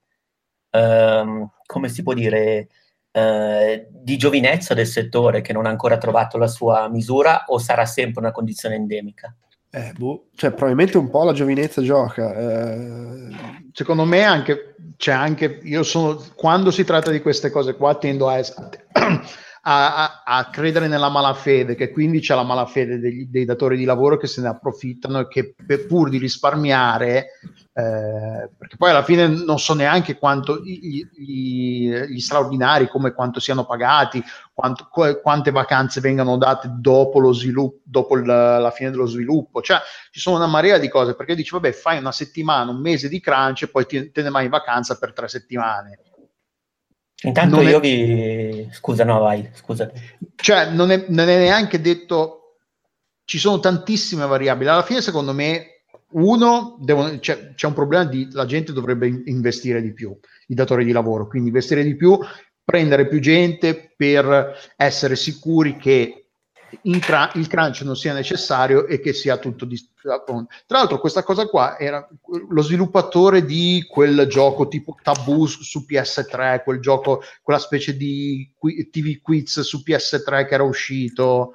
um, 0.70 1.50
come 1.66 1.88
si 1.88 2.02
può 2.02 2.12
dire, 2.14 2.68
eh, 3.10 3.86
di 3.90 4.16
giovinezza 4.16 4.74
del 4.74 4.86
settore 4.86 5.40
che 5.40 5.52
non 5.52 5.66
ha 5.66 5.70
ancora 5.70 5.98
trovato 5.98 6.38
la 6.38 6.46
sua 6.46 6.88
misura 6.88 7.44
o 7.46 7.58
sarà 7.58 7.84
sempre 7.86 8.20
una 8.20 8.30
condizione 8.32 8.76
endemica? 8.76 9.34
Eh, 9.74 9.92
boh. 9.96 10.26
Cioè, 10.34 10.50
probabilmente 10.50 10.98
un 10.98 11.08
po' 11.08 11.24
la 11.24 11.32
giovinezza 11.32 11.80
gioca. 11.80 12.34
Eh... 12.36 13.60
Secondo 13.72 14.04
me 14.04 14.22
anche, 14.22 14.74
c'è 14.98 15.12
anche, 15.12 15.60
io 15.62 15.82
sono, 15.82 16.22
quando 16.34 16.70
si 16.70 16.84
tratta 16.84 17.10
di 17.10 17.22
queste 17.22 17.50
cose 17.50 17.74
qua 17.74 17.94
tendo 17.94 18.28
a, 18.28 18.38
a, 19.64 20.22
a, 20.24 20.50
credere 20.50 20.88
nella 20.88 21.08
malafede, 21.08 21.74
che 21.74 21.90
quindi 21.90 22.20
c'è 22.20 22.34
la 22.34 22.42
malafede 22.42 22.98
degli, 22.98 23.26
dei 23.26 23.44
datori 23.44 23.76
di 23.76 23.84
lavoro 23.84 24.16
che 24.16 24.26
se 24.26 24.40
ne 24.40 24.48
approfittano 24.48 25.20
e 25.20 25.28
che 25.28 25.54
per, 25.66 25.86
pur 25.86 26.08
di 26.08 26.18
risparmiare 26.18 27.26
eh, 27.74 28.50
perché 28.58 28.76
poi 28.76 28.90
alla 28.90 29.02
fine 29.02 29.26
non 29.26 29.58
so 29.58 29.72
neanche 29.72 30.18
quanto 30.18 30.60
gli, 30.62 31.06
gli, 31.10 31.90
gli 31.90 32.20
straordinari, 32.20 32.86
come 32.86 33.12
quanto 33.12 33.40
siano 33.40 33.64
pagati, 33.64 34.22
quanto, 34.52 34.88
quante 34.90 35.50
vacanze 35.50 36.00
vengano 36.00 36.36
date 36.36 36.68
dopo, 36.70 37.18
lo 37.18 37.32
sviluppo, 37.32 37.80
dopo 37.84 38.16
il, 38.18 38.26
la 38.26 38.70
fine 38.74 38.90
dello 38.90 39.06
sviluppo. 39.06 39.62
Cioè, 39.62 39.78
ci 40.10 40.20
sono 40.20 40.36
una 40.36 40.46
marea 40.46 40.76
di 40.76 40.88
cose 40.88 41.14
perché 41.14 41.34
dici, 41.34 41.52
vabbè, 41.52 41.72
fai 41.72 41.98
una 41.98 42.12
settimana, 42.12 42.70
un 42.70 42.80
mese 42.80 43.08
di 43.08 43.20
crunch 43.20 43.62
e 43.62 43.68
poi 43.68 43.86
ti, 43.86 44.10
te 44.10 44.22
ne 44.22 44.30
vai 44.30 44.44
in 44.44 44.50
vacanza 44.50 44.98
per 44.98 45.14
tre 45.14 45.28
settimane. 45.28 45.98
Intanto 47.22 47.56
non 47.56 47.68
io 47.68 47.78
è... 47.78 47.80
vi... 47.80 48.68
Scusa, 48.72 49.04
no, 49.04 49.20
vai, 49.20 49.48
scusa. 49.54 49.90
Cioè, 50.34 50.70
non 50.70 50.90
è, 50.90 51.04
non 51.08 51.28
è 51.28 51.38
neanche 51.38 51.80
detto... 51.80 52.38
Ci 53.24 53.38
sono 53.38 53.60
tantissime 53.60 54.26
variabili. 54.26 54.68
Alla 54.68 54.82
fine, 54.82 55.00
secondo 55.00 55.32
me, 55.32 55.84
uno, 56.12 56.76
devono, 56.80 57.18
c'è, 57.18 57.54
c'è, 57.54 57.66
un 57.66 57.72
problema 57.72 58.04
di 58.04 58.28
la 58.32 58.44
gente 58.44 58.72
dovrebbe 58.72 59.22
investire 59.26 59.80
di 59.80 59.92
più, 59.92 60.14
i 60.48 60.54
datori 60.54 60.84
di 60.84 60.92
lavoro, 60.92 61.28
quindi 61.28 61.48
investire 61.48 61.82
di 61.82 61.96
più, 61.96 62.18
prendere 62.64 63.06
più 63.06 63.20
gente 63.20 63.94
per 63.96 64.56
essere 64.76 65.16
sicuri 65.16 65.76
che 65.76 66.21
cra- 67.00 67.30
il 67.34 67.46
crunch 67.46 67.82
non 67.82 67.96
sia 67.96 68.12
necessario 68.12 68.86
e 68.86 69.00
che 69.00 69.12
sia 69.12 69.36
tutto 69.36 69.64
di 69.64 69.78
tra 70.02 70.20
l'altro 70.66 70.98
questa 70.98 71.22
cosa 71.22 71.46
qua 71.46 71.78
era 71.78 72.06
lo 72.48 72.62
sviluppatore 72.62 73.44
di 73.44 73.86
quel 73.88 74.26
gioco 74.26 74.66
tipo 74.68 74.96
Taboo 75.00 75.46
su 75.46 75.84
PS3 75.88 76.62
quel 76.64 76.80
gioco 76.80 77.22
quella 77.42 77.60
specie 77.60 77.96
di 77.96 78.52
TV 78.90 79.20
quiz 79.20 79.60
su 79.60 79.82
PS3 79.86 80.46
che 80.46 80.54
era 80.54 80.64
uscito 80.64 81.54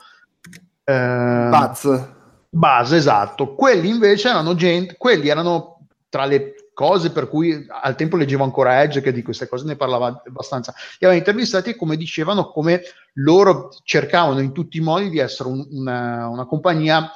eh, 0.83 1.47
Buzz 1.49 2.15
base, 2.49 2.97
esatto. 2.97 3.53
Quelli 3.53 3.89
invece 3.89 4.29
erano 4.29 4.55
gente, 4.55 4.95
quelli 4.97 5.29
erano 5.29 5.87
tra 6.09 6.25
le 6.25 6.55
cose 6.77 7.09
per 7.09 7.27
cui 7.27 7.65
al 7.67 7.95
tempo 7.95 8.17
leggevo 8.17 8.43
ancora 8.43 8.83
Edge 8.83 9.01
che 9.01 9.11
di 9.11 9.23
queste 9.23 9.47
cose 9.47 9.65
ne 9.65 9.75
parlava 9.75 10.21
abbastanza. 10.23 10.75
Li 10.77 11.07
avevano 11.07 11.17
intervistati 11.17 11.71
e 11.71 11.75
come 11.75 11.97
dicevano 11.97 12.51
come 12.51 12.83
loro 13.13 13.71
cercavano 13.81 14.41
in 14.41 14.51
tutti 14.51 14.77
i 14.77 14.81
modi 14.81 15.09
di 15.09 15.17
essere 15.17 15.49
un, 15.49 15.65
una, 15.71 16.27
una 16.27 16.45
compagnia 16.45 17.09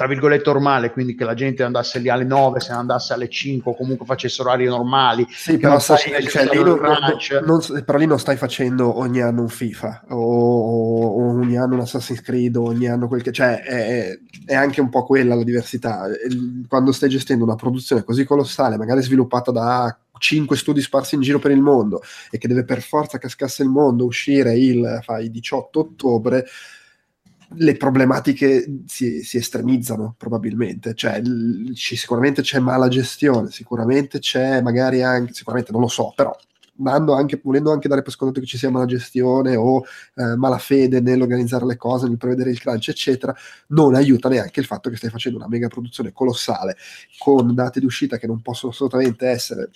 tra 0.00 0.08
virgolette 0.08 0.50
normale, 0.50 0.92
quindi 0.92 1.14
che 1.14 1.24
la 1.24 1.34
gente 1.34 1.62
andasse 1.62 1.98
lì 1.98 2.08
alle 2.08 2.24
9, 2.24 2.58
se 2.60 2.72
ne 2.72 2.78
andasse 2.78 3.12
alle 3.12 3.28
5 3.28 3.70
o 3.70 3.76
comunque 3.76 4.06
facesse 4.06 4.40
orari 4.40 4.64
normali. 4.64 5.26
Sì, 5.28 5.58
però, 5.58 5.78
sai, 5.78 5.98
cioè, 6.26 6.48
lì 6.48 6.62
non, 6.62 6.80
non, 6.80 7.18
non, 7.44 7.84
però 7.84 7.98
lì 7.98 8.06
non 8.06 8.18
stai 8.18 8.38
facendo 8.38 8.98
ogni 8.98 9.20
anno 9.20 9.42
un 9.42 9.50
FIFA 9.50 10.04
o, 10.08 10.16
o, 10.16 11.38
ogni 11.38 11.58
anno 11.58 11.74
un 11.74 11.80
Assassin's 11.80 12.22
Creed 12.22 12.56
o 12.56 12.62
ogni 12.62 12.88
anno 12.88 13.08
quel 13.08 13.20
che... 13.20 13.30
Cioè, 13.30 13.60
è, 13.60 14.18
è 14.46 14.54
anche 14.54 14.80
un 14.80 14.88
po' 14.88 15.04
quella 15.04 15.34
la 15.34 15.44
diversità. 15.44 16.06
Quando 16.66 16.92
stai 16.92 17.10
gestendo 17.10 17.44
una 17.44 17.56
produzione 17.56 18.02
così 18.02 18.24
colossale, 18.24 18.78
magari 18.78 19.02
sviluppata 19.02 19.50
da 19.50 19.94
5 20.16 20.56
studi 20.56 20.80
sparsi 20.80 21.16
in 21.16 21.20
giro 21.20 21.38
per 21.38 21.50
il 21.50 21.60
mondo 21.60 22.00
e 22.30 22.38
che 22.38 22.48
deve 22.48 22.64
per 22.64 22.80
forza 22.80 23.18
cascasse 23.18 23.62
il 23.62 23.68
mondo 23.68 24.06
uscire 24.06 24.56
il, 24.56 25.00
fai, 25.02 25.30
18 25.30 25.78
ottobre 25.78 26.46
le 27.54 27.76
problematiche 27.76 28.82
si, 28.86 29.22
si 29.22 29.36
estremizzano 29.36 30.14
probabilmente, 30.16 30.94
cioè 30.94 31.20
l- 31.20 31.72
c- 31.74 31.96
sicuramente 31.96 32.42
c'è 32.42 32.58
mala 32.60 32.88
gestione, 32.88 33.50
sicuramente 33.50 34.18
c'è 34.18 34.60
magari 34.62 35.02
anche, 35.02 35.32
sicuramente 35.32 35.72
non 35.72 35.80
lo 35.80 35.88
so, 35.88 36.12
però 36.14 36.36
anche, 36.82 37.40
volendo 37.42 37.72
anche 37.72 37.88
dare 37.88 38.02
per 38.02 38.12
scontato 38.12 38.40
che 38.40 38.46
ci 38.46 38.56
sia 38.56 38.70
mala 38.70 38.86
gestione 38.86 39.56
o 39.56 39.84
eh, 40.14 40.36
malafede 40.36 41.00
nell'organizzare 41.00 41.66
le 41.66 41.76
cose, 41.76 42.08
nel 42.08 42.16
prevedere 42.16 42.50
il 42.50 42.60
crunch, 42.60 42.88
eccetera, 42.88 43.34
non 43.68 43.94
aiuta 43.94 44.28
neanche 44.28 44.60
il 44.60 44.66
fatto 44.66 44.88
che 44.88 44.96
stai 44.96 45.10
facendo 45.10 45.38
una 45.38 45.48
mega 45.48 45.68
produzione 45.68 46.12
colossale 46.12 46.76
con 47.18 47.54
date 47.54 47.80
di 47.80 47.86
uscita 47.86 48.16
che 48.16 48.26
non 48.26 48.40
possono 48.40 48.72
assolutamente 48.72 49.26
essere, 49.26 49.70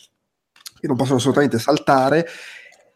che 0.80 0.86
non 0.86 0.96
possono 0.96 1.18
assolutamente 1.18 1.58
saltare 1.58 2.26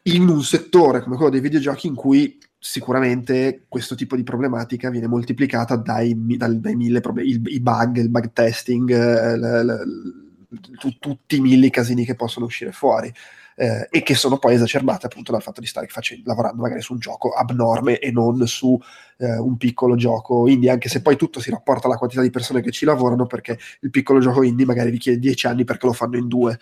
in 0.03 0.27
un 0.29 0.43
settore 0.43 1.03
come 1.03 1.17
quello 1.17 1.31
dei 1.31 1.41
videogiochi 1.41 1.87
in 1.87 1.95
cui 1.95 2.39
sicuramente 2.59 3.65
questo 3.69 3.95
tipo 3.95 4.17
di 4.17 4.25
problematica 4.25 4.91
viene 4.91 5.07
moltiplicata 5.07 5.77
dai, 5.77 6.15
dai, 6.37 6.61
dai 6.61 6.75
mille 6.75 7.01
problemi, 7.01 7.31
il, 7.31 7.43
i 7.47 7.61
bug, 7.61 7.99
il 7.99 8.11
bug 8.11 8.33
testing, 8.33 8.91
eh, 8.91 9.37
l, 9.37 9.65
l, 9.65 10.79
t- 10.79 10.99
tutti 10.99 11.37
i 11.37 11.41
mille 11.41 11.71
casini 11.71 12.05
che 12.05 12.17
possono 12.17 12.47
uscire 12.47 12.73
fuori. 12.73 13.13
Eh, 13.61 13.89
e 13.91 14.03
che 14.05 14.15
sono 14.15 14.39
poi 14.39 14.55
esacerbate 14.55 15.07
appunto 15.07 15.33
dal 15.33 15.43
fatto 15.43 15.61
di 15.61 15.67
stare 15.67 15.89
facendo, 15.89 16.23
lavorando 16.29 16.63
magari 16.63 16.81
su 16.81 16.93
un 16.93 17.01
gioco 17.01 17.31
abnorme 17.31 17.99
e 17.99 18.13
non 18.13 18.47
su 18.47 18.81
eh, 19.17 19.37
un 19.37 19.57
piccolo 19.57 19.97
gioco 19.97 20.47
indie, 20.47 20.71
anche 20.71 20.89
se 20.89 21.03
poi 21.03 21.17
tutto 21.17 21.41
si 21.41 21.51
rapporta 21.51 21.89
alla 21.89 21.97
quantità 21.97 22.23
di 22.23 22.31
persone 22.31 22.61
che 22.61 22.71
ci 22.71 22.85
lavorano, 22.85 23.27
perché 23.27 23.59
il 23.81 23.91
piccolo 23.91 24.21
gioco 24.21 24.45
indie 24.45 24.65
magari 24.65 24.91
richiede 24.91 25.19
dieci 25.19 25.49
anni 25.49 25.65
perché 25.65 25.87
lo 25.87 25.93
fanno 25.93 26.17
in 26.17 26.29
due. 26.29 26.57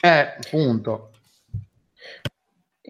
Eh, 0.00 0.34
punto. 0.50 1.11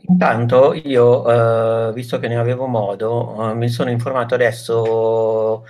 Intanto 0.09 0.75
io, 0.75 1.89
eh, 1.89 1.93
visto 1.93 2.19
che 2.19 2.29
ne 2.29 2.37
avevo 2.37 2.67
modo, 2.67 3.51
eh, 3.51 3.55
mi 3.55 3.69
sono 3.69 3.91
informato 3.91 4.35
adesso 4.35 5.65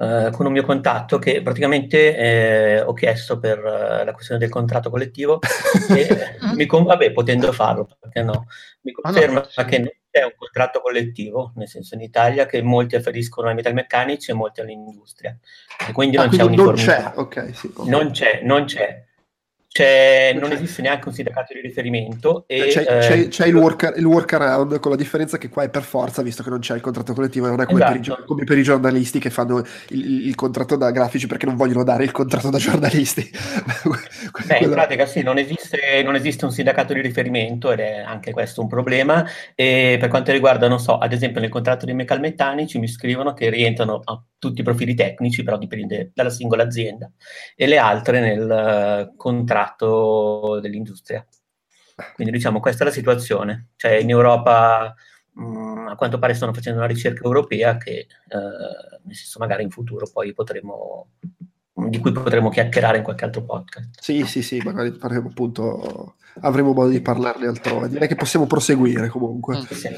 eh, 0.00 0.30
con 0.32 0.46
un 0.46 0.52
mio 0.52 0.64
contatto 0.64 1.18
che 1.18 1.42
praticamente 1.42 2.16
eh, 2.16 2.80
ho 2.82 2.92
chiesto 2.92 3.38
per 3.38 3.58
eh, 3.58 4.04
la 4.04 4.12
questione 4.12 4.38
del 4.40 4.50
contratto 4.50 4.90
collettivo 4.90 5.40
e 5.90 6.36
mi 6.54 6.66
con- 6.66 6.84
vabbè, 6.84 7.12
potendo 7.12 7.50
farlo, 7.52 7.88
perché 7.98 8.22
no, 8.22 8.46
mi 8.82 8.92
conferma 8.92 9.40
ah, 9.40 9.62
no, 9.62 9.64
che 9.64 9.78
non 9.78 9.90
c'è 10.10 10.22
un 10.22 10.34
contratto 10.36 10.80
collettivo, 10.80 11.52
nel 11.56 11.68
senso 11.68 11.94
in 11.94 12.02
Italia, 12.02 12.46
che 12.46 12.62
molti 12.62 12.94
afferiscono 12.94 13.48
ai 13.48 13.54
metalmeccanici 13.54 14.30
e 14.30 14.34
molti 14.34 14.60
all'industria. 14.60 15.36
E 15.88 15.92
quindi 15.92 16.16
ah, 16.16 16.26
non 16.26 16.28
quindi 16.28 16.46
c'è 16.46 16.62
uniformità. 16.62 17.02
Non 17.02 17.12
c'è, 17.12 17.18
okay, 17.20 17.54
sì, 17.54 17.72
non 17.86 18.10
c'è, 18.12 18.40
non 18.42 18.64
c'è. 18.64 19.06
C'è, 19.70 20.32
non 20.32 20.50
esiste 20.50 20.80
neanche 20.80 21.08
un 21.08 21.14
sindacato 21.14 21.52
di 21.52 21.60
riferimento. 21.60 22.44
E, 22.46 22.68
c'è, 22.68 22.80
eh, 22.80 22.98
c'è, 23.00 23.28
c'è 23.28 23.46
il, 23.46 23.54
work, 23.54 23.92
il, 23.96 24.04
workaround 24.04 24.80
con 24.80 24.90
la 24.90 24.96
differenza 24.96 25.36
che 25.36 25.50
qua 25.50 25.62
è 25.62 25.68
per 25.68 25.82
forza, 25.82 26.22
visto 26.22 26.42
che 26.42 26.48
non 26.48 26.60
c'è 26.60 26.74
il 26.74 26.80
contratto 26.80 27.12
collettivo, 27.12 27.48
non 27.48 27.60
è 27.60 27.66
come, 27.66 27.80
esatto. 27.80 27.92
per, 27.92 28.00
i, 28.00 28.02
esatto. 28.02 28.24
come 28.24 28.44
per, 28.44 28.58
i, 28.58 28.62
giornalisti 28.62 29.18
che 29.18 29.28
fanno 29.28 29.58
il, 29.90 30.26
il, 30.26 30.34
contratto 30.34 30.76
da 30.76 30.90
grafici 30.90 31.26
perché 31.26 31.44
non 31.44 31.56
vogliono 31.56 31.84
dare 31.84 32.02
il 32.04 32.12
contratto 32.12 32.48
da 32.48 32.56
giornalisti. 32.56 33.30
Beh, 34.46 34.58
in 34.58 34.70
pratica 34.70 35.04
sì, 35.04 35.22
non 35.22 35.36
esiste, 35.36 36.02
non 36.02 36.14
esiste, 36.14 36.46
un 36.46 36.50
sindacato 36.50 36.94
di 36.94 37.02
riferimento 37.02 37.70
ed 37.70 37.80
è 37.80 37.98
anche 37.98 38.32
questo 38.32 38.62
un 38.62 38.68
problema. 38.68 39.24
E 39.54 39.98
per 40.00 40.08
quanto 40.08 40.32
riguarda, 40.32 40.66
non 40.66 40.80
so, 40.80 40.96
ad 40.96 41.12
esempio 41.12 41.42
nel 41.42 41.50
contratto 41.50 41.84
dei 41.84 41.94
meccalmeccanici 41.94 42.78
mi 42.78 42.88
scrivono 42.88 43.34
che 43.34 43.50
rientrano 43.50 44.00
a 44.02 44.20
tutti 44.38 44.60
i 44.60 44.64
profili 44.64 44.94
tecnici, 44.94 45.42
però 45.42 45.58
dipende 45.58 46.10
dalla 46.14 46.30
singola 46.30 46.62
azienda, 46.62 47.10
e 47.54 47.66
le 47.66 47.76
altre 47.76 48.20
nel 48.20 49.10
uh, 49.10 49.16
contratto 49.16 49.57
contratto 49.58 50.60
dell'industria. 50.60 51.24
Quindi 52.14 52.32
diciamo 52.32 52.60
questa 52.60 52.84
è 52.84 52.86
la 52.86 52.92
situazione. 52.92 53.70
Cioè 53.76 53.92
in 53.92 54.10
Europa 54.10 54.94
mh, 55.32 55.42
mm, 55.42 55.88
a 55.88 55.96
quanto 55.96 56.18
pare 56.18 56.34
stanno 56.34 56.54
facendo 56.54 56.78
una 56.78 56.88
ricerca 56.88 57.24
europea 57.24 57.76
che 57.76 57.92
eh, 57.92 58.06
nel 59.04 59.14
senso 59.14 59.38
magari 59.38 59.64
in 59.64 59.70
futuro 59.70 60.08
poi 60.12 60.32
potremo 60.32 61.10
di 61.88 61.98
cui 62.00 62.10
potremo 62.10 62.50
chiacchierare 62.50 62.98
in 62.98 63.04
qualche 63.04 63.24
altro 63.24 63.44
podcast. 63.44 64.00
Sì, 64.00 64.26
sì, 64.26 64.42
sì, 64.42 64.60
magari 64.64 64.90
faremo 64.92 65.28
appunto 65.28 66.16
avremo 66.40 66.72
modo 66.72 66.90
di 66.90 67.00
parlarne 67.00 67.46
altrove. 67.46 67.88
Direi 67.88 68.08
che 68.08 68.16
possiamo 68.16 68.46
proseguire 68.46 69.08
comunque. 69.08 69.64
Sì. 69.70 69.88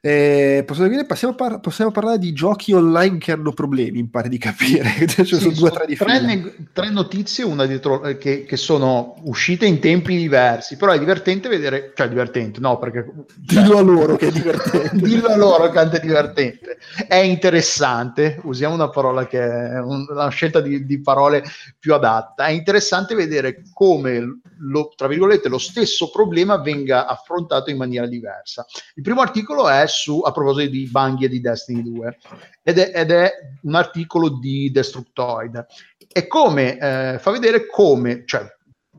Eh, 0.00 0.64
possiamo, 0.64 1.34
par- 1.34 1.58
possiamo, 1.58 1.90
parlare 1.90 2.18
di 2.18 2.32
giochi 2.32 2.72
online 2.72 3.18
che 3.18 3.32
hanno 3.32 3.52
problemi, 3.52 4.00
mi 4.00 4.08
pare 4.08 4.28
di 4.28 4.38
capire. 4.38 4.94
cioè, 5.08 5.24
sì, 5.24 5.36
sono 5.36 5.52
due 5.52 5.70
tre 5.70 5.96
tre, 5.96 6.54
tre 6.72 6.90
notizie, 6.90 7.42
una 7.42 7.66
dietro, 7.66 8.04
eh, 8.04 8.16
che, 8.16 8.44
che, 8.44 8.56
sono 8.56 9.16
uscite 9.24 9.66
in 9.66 9.80
tempi 9.80 10.16
diversi, 10.16 10.76
però 10.76 10.92
è 10.92 11.00
divertente 11.00 11.48
vedere, 11.48 11.92
cioè 11.96 12.08
divertente, 12.08 12.60
no, 12.60 12.78
perché... 12.78 13.06
Cioè, 13.44 13.62
dillo 13.62 13.78
a 13.78 13.80
loro 13.80 14.16
che 14.16 14.28
è 14.28 14.30
divertente. 14.30 14.96
dillo 15.02 15.26
a 15.26 15.36
loro 15.36 15.68
che 15.68 15.80
è 15.80 16.00
divertente. 16.00 16.78
È 17.08 17.16
interessante, 17.16 18.38
usiamo 18.44 18.74
una 18.74 18.90
parola 18.90 19.26
che 19.26 19.40
è 19.40 19.80
una 19.80 20.28
scelta 20.28 20.60
di, 20.60 20.86
di 20.86 21.00
parole 21.00 21.42
più 21.76 21.92
adatta, 21.92 22.46
è 22.46 22.52
interessante 22.52 23.16
vedere 23.16 23.62
come, 23.72 24.42
lo, 24.58 24.92
tra 24.94 25.06
virgolette, 25.06 25.48
lo 25.48 25.58
stesso 25.58 26.10
problema 26.10 26.58
venga 26.58 27.06
affrontato 27.06 27.70
in 27.70 27.76
maniera 27.76 28.06
diversa. 28.06 28.66
Il 28.94 29.02
primo 29.02 29.20
articolo 29.20 29.68
è 29.68 29.86
su, 29.86 30.20
a 30.20 30.32
proposito 30.32 30.70
di 30.70 30.88
Banghi 30.90 31.24
e 31.24 31.28
di 31.28 31.40
Destiny 31.40 31.82
2 31.82 32.18
ed 32.62 32.78
è, 32.78 32.92
ed 32.94 33.10
è 33.10 33.32
un 33.62 33.74
articolo 33.74 34.28
di 34.28 34.70
Destructoid 34.70 35.66
e 36.10 36.26
come 36.26 36.78
eh, 36.78 37.18
fa 37.18 37.30
vedere 37.30 37.66
come, 37.66 38.22
cioè 38.24 38.46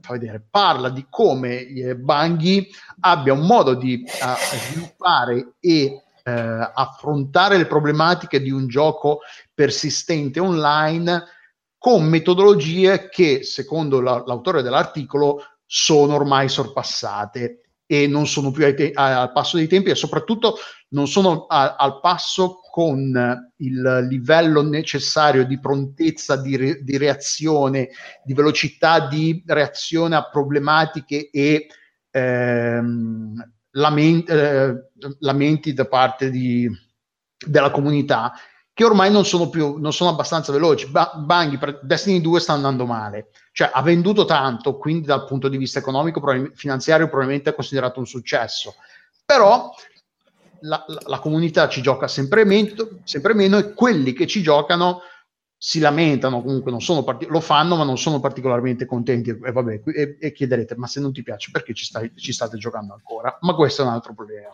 fa 0.02 0.14
vedere? 0.14 0.44
Parla 0.50 0.90
di 0.90 1.06
come 1.10 1.62
eh, 1.68 1.96
Bungie 1.96 2.68
abbia 3.02 3.34
un 3.34 3.46
modo 3.46 3.74
di 3.74 4.04
uh, 4.06 4.56
sviluppare 4.56 5.54
e 5.60 6.04
uh, 6.24 6.32
affrontare 6.74 7.58
le 7.58 7.66
problematiche 7.66 8.42
di 8.42 8.52
un 8.52 8.68
gioco 8.68 9.20
persistente 9.54 10.40
online 10.40 11.24
con 11.80 12.04
metodologie 12.04 13.10
che, 13.10 13.44
secondo 13.44 14.02
la, 14.02 14.22
l'autore 14.26 14.62
dell'articolo, 14.62 15.40
sono 15.66 16.16
ormai 16.16 16.50
sorpassate 16.50 17.62
e 17.86 18.06
non 18.06 18.28
sono 18.28 18.52
più 18.52 18.76
te- 18.76 18.92
al 18.94 19.32
passo 19.32 19.58
dei 19.58 19.68
tempi 19.68 19.90
e 19.90 19.96
soprattutto 19.96 20.58
non 20.90 21.08
sono 21.08 21.46
a- 21.48 21.76
al 21.76 22.00
passo 22.02 22.60
con 22.70 23.52
il 23.58 24.08
livello 24.10 24.62
necessario 24.62 25.46
di 25.46 25.60
prontezza 25.60 26.36
di, 26.36 26.56
re- 26.56 26.84
di, 26.84 26.98
reazione, 26.98 27.90
di 28.24 28.34
velocità 28.34 29.08
di 29.08 29.42
reazione 29.46 30.16
a 30.16 30.30
problematiche 30.30 31.30
e 31.32 31.68
ehm, 32.12 33.52
lamenti, 33.72 34.32
eh, 34.32 34.74
lamenti 35.20 35.74
da 35.74 35.86
parte 35.86 36.30
di, 36.30 36.70
della 37.44 37.72
comunità 37.72 38.34
che 38.80 38.86
ormai 38.86 39.12
non 39.12 39.26
sono 39.26 39.50
più 39.50 39.76
non 39.78 39.92
sono 39.92 40.10
abbastanza 40.10 40.54
veloci. 40.54 40.88
Ba- 40.88 41.12
Banghi, 41.14 41.60
Destiny 41.82 42.22
2 42.22 42.40
sta 42.40 42.54
andando 42.54 42.86
male, 42.86 43.28
cioè 43.52 43.70
ha 43.74 43.82
venduto 43.82 44.24
tanto, 44.24 44.78
quindi 44.78 45.06
dal 45.06 45.26
punto 45.26 45.50
di 45.50 45.58
vista 45.58 45.80
economico, 45.80 46.22
prob- 46.22 46.54
finanziario, 46.54 47.10
probabilmente 47.10 47.50
è 47.50 47.56
considerato 47.56 48.00
un 48.00 48.08
successo. 48.08 48.76
Però 49.26 49.70
la, 50.62 50.86
la, 50.88 51.00
la 51.08 51.20
comunità 51.20 51.68
ci 51.68 51.82
gioca 51.82 52.08
sempre 52.08 52.46
meno, 52.46 53.02
sempre 53.04 53.34
meno 53.34 53.58
e 53.58 53.74
quelli 53.74 54.14
che 54.14 54.28
ci 54.28 54.42
giocano 54.42 55.02
si 55.62 55.80
lamentano, 55.80 56.42
comunque 56.42 56.72
non 56.72 56.80
sono 56.80 57.04
part- 57.04 57.28
lo 57.28 57.42
fanno, 57.42 57.76
ma 57.76 57.84
non 57.84 57.98
sono 57.98 58.22
particolarmente 58.22 58.86
contenti. 58.86 59.32
E, 59.32 59.52
vabbè, 59.52 59.82
e, 59.94 60.18
e 60.18 60.32
chiederete: 60.32 60.78
ma 60.78 60.88
se 60.88 61.02
non 61.02 61.12
ti 61.12 61.22
piace, 61.22 61.52
perché 61.52 61.74
ci, 61.74 61.84
stai, 61.84 62.14
ci, 62.16 62.32
state 62.32 62.58
giocando 62.58 62.94
ancora? 62.94 63.38
Ma 63.42 63.54
questo 63.54 63.82
è 63.82 63.86
un 63.86 63.92
altro 63.92 64.14
problema. 64.14 64.48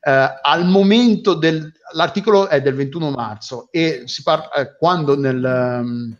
Eh, 0.00 0.40
al 0.42 0.64
momento 0.64 1.34
del 1.34 1.72
l'articolo 1.94 2.48
è 2.48 2.62
del 2.62 2.74
21 2.76 3.10
marzo 3.10 3.66
e 3.72 4.02
si 4.04 4.22
parla 4.22 4.52
eh, 4.52 4.76
quando 4.76 5.18
nel 5.18 5.42
um, 5.42 6.16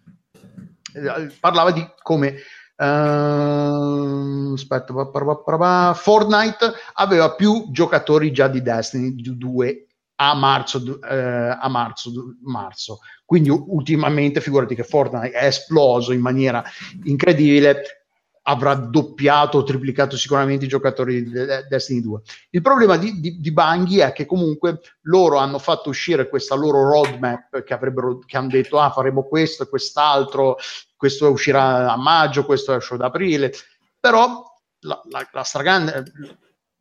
parlava 1.39 1.71
di 1.71 1.87
come 2.03 2.35
Uh, 2.77 4.53
aspetta, 4.55 5.95
Fortnite 5.95 6.73
aveva 6.95 7.33
più 7.37 7.69
giocatori 7.71 8.33
già 8.33 8.49
di 8.49 8.63
Destiny 8.63 9.15
2 9.15 9.87
a 10.17 10.35
marzo, 10.35 11.01
eh, 11.03 11.57
a 11.61 11.69
marzo, 11.69 12.11
marzo. 12.43 12.99
Quindi 13.25 13.49
ultimamente 13.49 14.41
figurati 14.41 14.75
che 14.75 14.85
Fortnite 14.85 15.31
è 15.31 15.47
esploso 15.47 16.13
in 16.13 16.21
maniera 16.21 16.63
incredibile, 17.05 18.05
avrà 18.47 18.75
doppiato 18.75 19.59
o 19.59 19.63
triplicato 19.63 20.17
sicuramente 20.17 20.67
i 20.67 20.69
giocatori 20.69 21.23
di 21.23 21.33
Destiny 21.69 22.01
2. 22.01 22.21
Il 22.51 22.63
problema 22.63 22.97
di, 22.97 23.21
di, 23.21 23.41
di 23.41 23.53
Bungie 23.53 24.07
è 24.07 24.13
che 24.13 24.27
comunque 24.27 24.81
loro 25.03 25.39
hanno 25.39 25.59
fatto 25.59 25.89
uscire 25.89 26.29
questa 26.29 26.55
loro 26.55 26.83
roadmap 26.83 27.63
che, 27.63 27.73
avrebbero, 27.73 28.19
che 28.19 28.37
hanno 28.37 28.49
detto 28.49 28.79
ah 28.79 28.91
faremo 28.91 29.23
questo 29.23 29.63
e 29.63 29.69
quest'altro, 29.69 30.57
questo 30.95 31.31
uscirà 31.31 31.91
a 31.91 31.97
maggio, 31.97 32.45
questo 32.45 32.75
esce 32.75 32.95
ad 32.95 33.01
aprile, 33.01 33.53
però 33.99 34.43
la, 34.81 35.01
la, 35.09 35.29
la 35.33 35.43
stragrande 35.43 36.05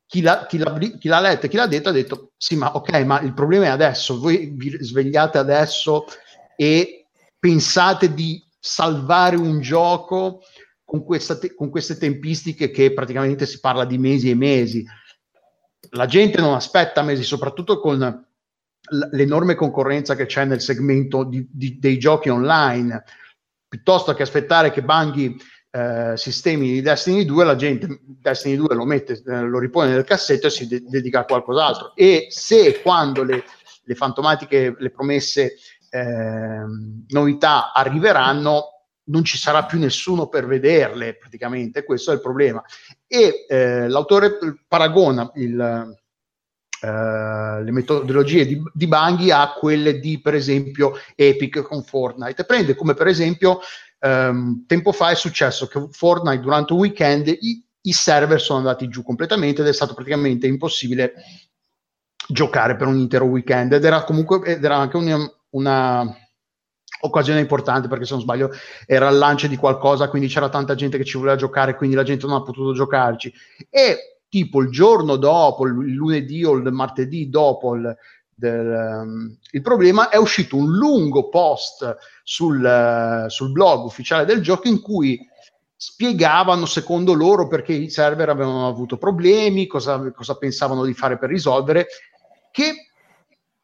chi 0.06 0.22
l'ha, 0.22 0.46
chi, 0.46 0.58
l'ha, 0.58 0.78
chi 0.78 1.08
l'ha 1.08 1.20
letto 1.20 1.46
e 1.46 1.50
chi 1.50 1.56
l'ha 1.56 1.66
detto 1.66 1.90
ha 1.90 1.92
detto 1.92 2.34
sì 2.38 2.56
ma 2.56 2.76
ok 2.76 3.04
ma 3.04 3.20
il 3.22 3.34
problema 3.34 3.66
è 3.66 3.70
adesso 3.70 4.20
voi 4.20 4.54
vi 4.54 4.78
svegliate 4.80 5.40
adesso 5.40 6.06
e 6.56 7.08
pensate 7.40 8.14
di 8.14 8.44
salvare 8.60 9.36
un 9.36 9.60
gioco 9.60 10.42
con, 10.86 11.06
te- 11.06 11.54
con 11.56 11.70
queste 11.70 11.98
tempistiche 11.98 12.70
che 12.70 12.94
praticamente 12.94 13.46
si 13.46 13.60
parla 13.60 13.86
di 13.86 13.98
mesi 13.98 14.30
e 14.30 14.36
mesi. 14.36 14.86
La 15.92 16.06
gente 16.06 16.40
non 16.40 16.54
aspetta 16.54 17.02
mesi 17.02 17.24
soprattutto 17.24 17.80
con 17.80 18.26
l'enorme 19.12 19.56
concorrenza 19.56 20.16
che 20.16 20.26
c'è 20.26 20.46
nel 20.46 20.62
segmento 20.62 21.24
di, 21.24 21.48
di, 21.52 21.80
dei 21.80 21.98
giochi 21.98 22.30
online. 22.30 23.04
Piuttosto 23.68 24.14
che 24.14 24.24
aspettare 24.24 24.72
che 24.72 24.84
Banghi 24.84 25.36
eh, 25.72 26.14
sistemi 26.16 26.72
di 26.72 26.82
Destiny 26.82 27.26
2 27.26 27.44
la 27.44 27.56
gente 27.56 28.00
Destiny 28.04 28.56
2 28.56 28.76
lo 28.76 28.86
mette, 28.86 29.22
eh, 29.26 29.42
lo 29.42 29.58
ripone 29.58 29.90
nel 29.90 30.04
cassetto 30.04 30.48
e 30.48 30.52
si 30.52 30.68
de- 30.68 30.84
dedica 30.84 31.22
a 31.22 31.26
qualcos'altro. 31.26 31.96
E 31.96 32.28
se 32.30 32.82
quando 32.82 33.24
le, 33.24 33.44
le 33.84 33.96
fantomatiche, 33.96 34.76
le 34.78 34.92
promesse 34.92 35.56
eh, 35.94 36.64
novità 37.10 37.72
arriveranno 37.72 38.70
non 39.06 39.24
ci 39.24 39.38
sarà 39.38 39.66
più 39.66 39.78
nessuno 39.78 40.28
per 40.28 40.48
vederle 40.48 41.18
praticamente, 41.18 41.84
questo 41.84 42.12
è 42.12 42.16
il 42.16 42.22
problema 42.22 42.64
e 43.06 43.46
eh, 43.48 43.88
l'autore 43.88 44.38
paragona 44.68 45.32
il, 45.36 46.02
Uh, 46.84 47.64
le 47.64 47.72
metodologie 47.72 48.46
di, 48.46 48.62
di 48.74 48.88
Banghi 48.88 49.32
a 49.32 49.54
quelle 49.54 50.02
di 50.02 50.20
per 50.20 50.36
esempio 50.36 50.98
Epic 51.16 51.62
con 51.62 51.82
Fortnite. 51.82 52.44
Prende 52.44 52.76
come 52.76 52.94
per 52.94 53.08
esempio 53.08 53.62
um, 54.02 54.66
tempo 54.68 54.92
fa 54.92 55.10
è 55.10 55.16
successo 55.16 55.68
che 55.68 55.88
Fortnite 55.92 56.42
durante 56.42 56.74
un 56.74 56.80
weekend 56.80 57.28
i, 57.28 57.66
i, 57.84 57.92
server 57.94 58.42
sono 58.42 58.60
andati 58.60 58.90
giù 58.90 59.02
completamente 59.02 59.62
ed 59.62 59.70
è 59.70 59.72
stato 59.72 59.94
praticamente 59.94 60.46
impossibile 60.46 61.14
giocare 62.28 62.76
per 62.76 62.88
un 62.88 62.98
intero 62.98 63.28
weekend 63.28 63.72
ed 63.72 63.86
era 63.86 64.04
comunque 64.04 64.42
ed 64.44 64.62
era 64.62 64.76
anche 64.76 64.98
una, 64.98 65.26
una 65.54 66.06
occasione 67.02 67.40
importante 67.40 67.88
perché 67.88 68.06
se 68.06 68.14
non 68.14 68.22
sbaglio 68.22 68.50
era 68.86 69.10
il 69.10 69.18
lancio 69.18 69.48
di 69.48 69.58
qualcosa 69.58 70.08
quindi 70.08 70.30
c'era 70.30 70.48
tanta 70.48 70.74
gente 70.74 70.98
che 70.98 71.04
ci 71.04 71.18
voleva 71.18 71.36
giocare 71.36 71.76
quindi 71.76 71.96
la 71.96 72.04
gente 72.04 72.26
non 72.26 72.38
ha 72.38 72.44
potuto 72.44 72.74
giocarci. 72.74 73.34
E 73.70 74.20
tipo 74.30 74.62
il 74.62 74.70
giorno 74.70 75.16
dopo 75.16 75.66
il 75.68 75.94
lunedì 75.94 76.44
o 76.44 76.54
il 76.54 76.72
martedì 76.72 77.30
dopo 77.30 77.76
il, 77.76 77.96
del, 78.34 79.02
um, 79.02 79.38
il 79.52 79.62
problema 79.62 80.10
è 80.10 80.18
uscito 80.18 80.56
un 80.56 80.72
lungo 80.72 81.30
post 81.30 81.98
sul, 82.24 82.64
uh, 82.64 83.30
sul 83.30 83.52
blog 83.52 83.86
ufficiale 83.86 84.26
del 84.26 84.42
gioco 84.42 84.68
in 84.68 84.82
cui 84.82 85.20
spiegavano 85.76 86.66
secondo 86.66 87.14
loro 87.14 87.48
perché 87.48 87.74
i 87.74 87.90
server 87.90 88.30
avevano 88.30 88.68
avuto 88.68 88.98
problemi, 88.98 89.68
cosa, 89.68 90.12
cosa 90.12 90.36
pensavano 90.38 90.86
di 90.86 90.94
fare 90.94 91.18
per 91.18 91.30
risolvere, 91.30 91.88
che 92.52 92.90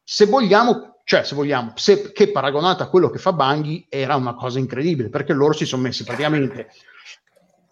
se 0.04 0.26
vogliamo, 0.26 0.99
cioè 1.10 1.24
se 1.24 1.34
vogliamo, 1.34 1.72
se, 1.74 2.12
che 2.12 2.30
paragonata 2.30 2.84
a 2.84 2.88
quello 2.88 3.10
che 3.10 3.18
fa 3.18 3.32
Banghi 3.32 3.84
era 3.88 4.14
una 4.14 4.36
cosa 4.36 4.60
incredibile, 4.60 5.08
perché 5.08 5.32
loro 5.32 5.52
si 5.52 5.66
sono 5.66 5.82
messi 5.82 6.04
praticamente 6.04 6.68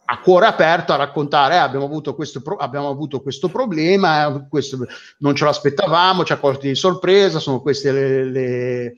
a 0.06 0.18
cuore 0.18 0.46
aperto 0.46 0.92
a 0.92 0.96
raccontare 0.96 1.54
eh, 1.54 1.58
abbiamo, 1.58 1.84
avuto 1.84 2.16
questo 2.16 2.42
pro- 2.42 2.56
abbiamo 2.56 2.88
avuto 2.88 3.20
questo 3.20 3.48
problema, 3.48 4.44
questo, 4.50 4.78
non 5.18 5.36
ce 5.36 5.44
l'aspettavamo, 5.44 6.24
ci 6.24 6.32
ha 6.32 6.38
colti 6.38 6.66
di 6.66 6.74
sorpresa, 6.74 7.38
sono 7.38 7.60
queste 7.60 7.92
le, 7.92 8.24
le, 8.24 8.96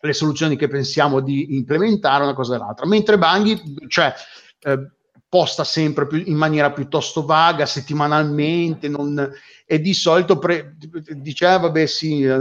le, 0.00 0.12
soluzioni 0.14 0.56
che 0.56 0.68
pensiamo 0.68 1.20
di 1.20 1.54
implementare, 1.56 2.24
una 2.24 2.32
cosa 2.32 2.54
e 2.54 2.58
l'altra. 2.58 2.86
Mentre 2.86 3.18
Banghi, 3.18 3.60
cioè, 3.88 4.14
eh, 4.60 4.90
posta 5.36 5.64
sempre 5.64 6.06
più, 6.06 6.22
in 6.24 6.34
maniera 6.34 6.72
piuttosto 6.72 7.26
vaga, 7.26 7.66
settimanalmente, 7.66 8.88
non, 8.88 9.30
e 9.66 9.80
di 9.80 9.92
solito 9.92 10.38
pre- 10.38 10.76
diceva, 11.10 11.56
eh, 11.56 11.58
vabbè 11.58 11.84
sì, 11.84 12.22
eh, 12.22 12.40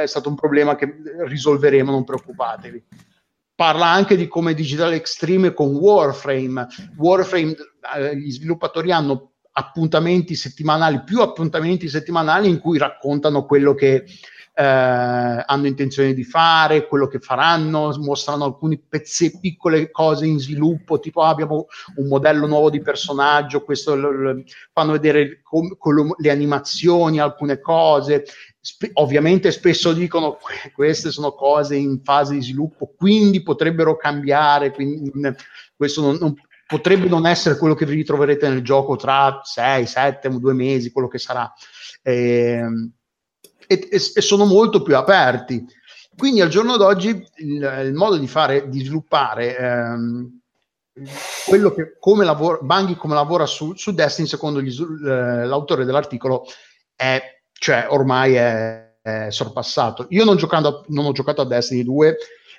è 0.00 0.06
stato 0.06 0.30
un 0.30 0.34
problema 0.34 0.74
che 0.74 0.96
risolveremo, 1.26 1.92
non 1.92 2.02
preoccupatevi 2.02 2.84
parla 3.56 3.86
anche 3.86 4.16
di 4.16 4.26
come 4.26 4.52
Digital 4.52 4.94
Extreme 4.94 5.54
con 5.54 5.76
Warframe. 5.76 6.66
Warframe, 6.96 7.54
eh, 7.96 8.16
gli 8.16 8.32
sviluppatori 8.32 8.90
hanno 8.90 9.34
appuntamenti 9.52 10.34
settimanali, 10.34 11.04
più 11.04 11.20
appuntamenti 11.20 11.88
settimanali 11.88 12.48
in 12.48 12.58
cui 12.58 12.78
raccontano 12.78 13.46
quello 13.46 13.74
che 13.74 14.06
eh, 14.54 15.44
hanno 15.46 15.66
intenzione 15.66 16.14
di 16.14 16.22
fare, 16.22 16.86
quello 16.86 17.08
che 17.08 17.18
faranno, 17.18 17.92
mostrano 17.98 18.44
alcuni 18.44 18.78
pezzetti, 18.78 19.38
piccole 19.40 19.90
cose 19.90 20.26
in 20.26 20.38
sviluppo, 20.38 21.00
tipo 21.00 21.22
ah, 21.22 21.30
abbiamo 21.30 21.66
un 21.96 22.06
modello 22.06 22.46
nuovo 22.46 22.70
di 22.70 22.80
personaggio, 22.80 23.64
questo 23.64 23.96
lo, 23.96 24.12
lo, 24.12 24.42
fanno 24.72 24.92
vedere 24.92 25.40
com, 25.42 25.76
com, 25.76 26.14
le 26.18 26.30
animazioni, 26.30 27.18
alcune 27.18 27.60
cose, 27.60 28.24
Sp- 28.60 28.90
ovviamente 28.94 29.50
spesso 29.50 29.92
dicono 29.92 30.36
che 30.36 30.72
queste 30.72 31.10
sono 31.10 31.32
cose 31.32 31.76
in 31.76 32.00
fase 32.02 32.34
di 32.34 32.42
sviluppo, 32.42 32.94
quindi 32.96 33.42
potrebbero 33.42 33.96
cambiare, 33.96 34.70
quindi 34.70 35.12
questo 35.76 36.00
non, 36.00 36.16
non, 36.18 36.34
potrebbe 36.66 37.08
non 37.08 37.26
essere 37.26 37.58
quello 37.58 37.74
che 37.74 37.84
vi 37.84 37.96
ritroverete 37.96 38.48
nel 38.48 38.62
gioco 38.62 38.96
tra 38.96 39.40
6, 39.42 39.84
7, 39.84 40.28
2 40.30 40.52
mesi, 40.54 40.92
quello 40.92 41.08
che 41.08 41.18
sarà. 41.18 41.52
Eh, 42.02 42.62
e, 43.66 43.88
e, 43.90 43.96
e, 43.96 44.20
sono 44.20 44.44
molto 44.44 44.82
più 44.82 44.96
aperti. 44.96 45.64
Quindi 46.16 46.40
al 46.40 46.48
giorno 46.48 46.76
d'oggi 46.76 47.08
il, 47.36 47.82
il 47.84 47.94
modo 47.94 48.16
di 48.16 48.28
fare, 48.28 48.68
di 48.68 48.80
sviluppare 48.80 49.56
ehm, 49.56 50.40
quello 51.46 51.72
che 51.72 51.96
come 51.98 52.24
lavora, 52.24 52.58
Banghi 52.60 52.94
come 52.94 53.14
lavora 53.14 53.46
su, 53.46 53.74
su 53.74 53.92
Destiny, 53.92 54.28
secondo 54.28 54.62
gli, 54.62 54.70
eh, 54.70 55.44
l'autore 55.44 55.84
dell'articolo, 55.84 56.44
è 56.94 57.20
cioè 57.52 57.86
ormai 57.88 58.34
è, 58.34 58.98
è 59.02 59.30
sorpassato. 59.30 60.06
Io 60.10 60.24
non, 60.24 60.36
giocando, 60.36 60.84
non 60.88 61.06
ho 61.06 61.12
giocato 61.12 61.40
a 61.40 61.46
Destiny 61.46 61.82
2 61.82 62.16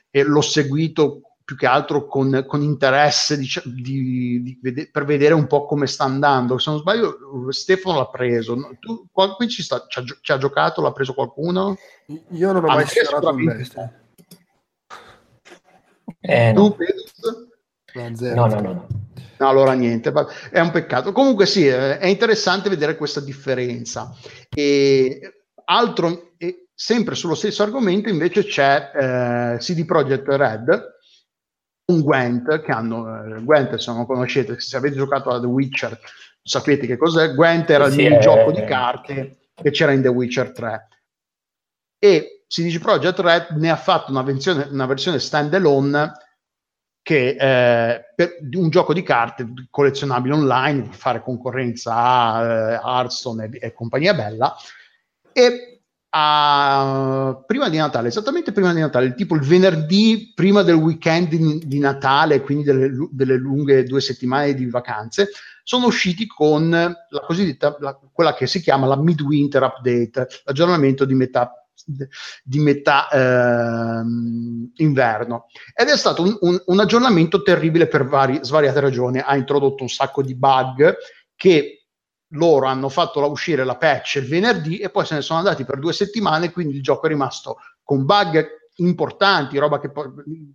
e 0.09 0.23
l'ho 0.23 0.41
seguito 0.41 1.21
più 1.45 1.55
che 1.55 1.67
altro 1.67 2.07
con, 2.07 2.43
con 2.47 2.63
interesse 2.63 3.37
di, 3.37 3.47
di, 3.63 4.41
di 4.41 4.59
vede, 4.59 4.89
per 4.91 5.05
vedere 5.05 5.35
un 5.35 5.45
po' 5.45 5.65
come 5.65 5.85
sta 5.85 6.03
andando. 6.03 6.57
Se 6.57 6.71
non 6.71 6.79
sbaglio, 6.79 7.17
Stefano 7.49 7.99
l'ha 7.99 8.07
preso. 8.07 8.57
Tu, 8.79 9.07
qui 9.11 9.47
ci, 9.47 9.61
sta, 9.61 9.85
ci, 9.87 9.99
ha, 9.99 10.03
ci 10.03 10.31
ha 10.31 10.37
giocato? 10.37 10.81
L'ha 10.81 10.91
preso 10.91 11.13
qualcuno? 11.13 11.77
Io 12.31 12.51
non 12.51 12.63
ho 12.63 12.67
mai 12.67 12.87
sfiorato 12.87 13.29
un 13.29 13.45
bestia. 13.45 14.01
Eh, 16.19 16.51
no. 16.51 16.75
Tu, 16.75 16.83
No, 17.95 18.47
no, 18.47 18.59
no, 18.59 18.73
no. 18.73 18.87
No, 19.37 19.49
allora 19.49 19.73
niente, 19.73 20.11
è 20.49 20.59
un 20.59 20.71
peccato. 20.71 21.11
Comunque 21.11 21.45
sì, 21.45 21.65
è 21.67 22.05
interessante 22.05 22.69
vedere 22.69 22.97
questa 22.97 23.21
differenza. 23.21 24.13
E 24.49 25.45
altro, 25.65 26.33
e 26.37 26.67
sempre 26.73 27.15
sullo 27.15 27.35
stesso 27.35 27.63
argomento, 27.63 28.09
invece 28.09 28.43
c'è 28.43 28.91
eh, 28.93 29.57
CD 29.59 29.85
Projekt 29.85 30.27
Red, 30.27 30.94
un 31.87 32.01
Gwent 32.01 32.61
che 32.61 32.71
hanno, 32.71 33.37
eh, 33.37 33.43
Gwent 33.43 33.75
se 33.75 33.91
non 33.91 34.05
conoscete, 34.05 34.59
se 34.59 34.77
avete 34.77 34.95
giocato 34.95 35.29
a 35.29 35.39
The 35.39 35.45
Witcher 35.45 35.99
sapete 36.41 36.85
che 36.85 36.97
cos'è, 36.97 37.33
Gwent 37.33 37.69
era 37.69 37.89
sì, 37.89 38.01
il 38.01 38.09
mini 38.09 38.21
gioco 38.21 38.51
di 38.51 38.63
carte 38.65 39.49
che 39.53 39.71
c'era 39.71 39.91
in 39.91 40.01
The 40.01 40.09
Witcher 40.09 40.51
3 40.51 40.87
e 41.97 42.43
CD 42.47 42.79
Projekt 42.79 43.19
Red 43.19 43.47
ne 43.57 43.71
ha 43.71 43.75
fatto 43.75 44.11
una 44.11 44.21
versione, 44.21 44.67
una 44.69 44.85
versione 44.85 45.19
standalone 45.19 46.11
che 47.01 47.35
eh, 47.39 48.13
per 48.15 48.37
un 48.53 48.69
gioco 48.69 48.93
di 48.93 49.03
carte 49.03 49.47
collezionabile 49.69 50.33
online 50.33 50.83
per 50.83 50.95
fare 50.95 51.21
concorrenza 51.21 51.93
a 51.95 52.43
eh, 52.43 52.73
Hearthstone 52.83 53.49
e, 53.51 53.67
e, 53.67 53.73
compagnia 53.73 54.13
bella. 54.13 54.55
E 55.31 55.74
a, 56.17 57.43
prima 57.45 57.67
di 57.67 57.75
Natale, 57.75 58.07
esattamente 58.07 58.53
prima 58.53 58.73
di 58.73 58.79
Natale, 58.79 59.13
tipo 59.15 59.35
il 59.35 59.41
venerdì 59.41 60.31
prima 60.33 60.61
del 60.61 60.75
weekend 60.75 61.27
di, 61.27 61.61
di 61.65 61.79
Natale, 61.79 62.39
quindi 62.39 62.63
delle, 62.63 62.89
delle, 63.11 63.35
lunghe 63.35 63.83
due 63.83 63.99
settimane 63.99 64.53
di 64.53 64.65
vacanze, 64.69 65.31
sono 65.61 65.87
usciti 65.87 66.25
con 66.25 66.69
la 66.69 67.19
cosiddetta, 67.27 67.75
la, 67.79 67.99
quella 68.13 68.33
che 68.33 68.47
si 68.47 68.61
chiama 68.61 68.87
la 68.87 68.95
midwinter 68.95 69.63
update, 69.63 70.27
l'aggiornamento 70.45 71.03
di 71.03 71.13
metà 71.15 71.51
di 72.41 72.59
metà 72.59 73.09
eh, 73.09 74.01
inverno. 74.77 75.47
Ed 75.75 75.89
è 75.89 75.97
stato 75.97 76.23
un, 76.23 76.35
un, 76.39 76.63
un 76.65 76.79
aggiornamento 76.79 77.43
terribile 77.43 77.87
per 77.87 78.05
vari, 78.05 78.39
svariate 78.41 78.79
ragioni. 78.79 79.19
Ha 79.19 79.35
introdotto 79.35 79.83
un 79.83 79.89
sacco 79.89 80.23
di 80.23 80.33
bug 80.33 80.95
che 81.35 81.84
loro 82.35 82.67
hanno 82.67 82.89
fatto 82.89 83.19
uscire 83.29 83.63
la 83.63 83.75
patch 83.75 84.15
il 84.15 84.27
venerdì 84.27 84.77
e 84.77 84.89
poi 84.89 85.05
se 85.05 85.15
ne 85.15 85.21
sono 85.21 85.39
andati 85.39 85.65
per 85.65 85.79
due 85.79 85.93
settimane 85.93 86.51
quindi 86.51 86.75
il 86.75 86.81
gioco 86.81 87.05
è 87.05 87.09
rimasto 87.09 87.57
con 87.83 88.05
bug 88.05 88.63
importanti, 88.77 89.57
roba 89.57 89.79
che 89.79 89.91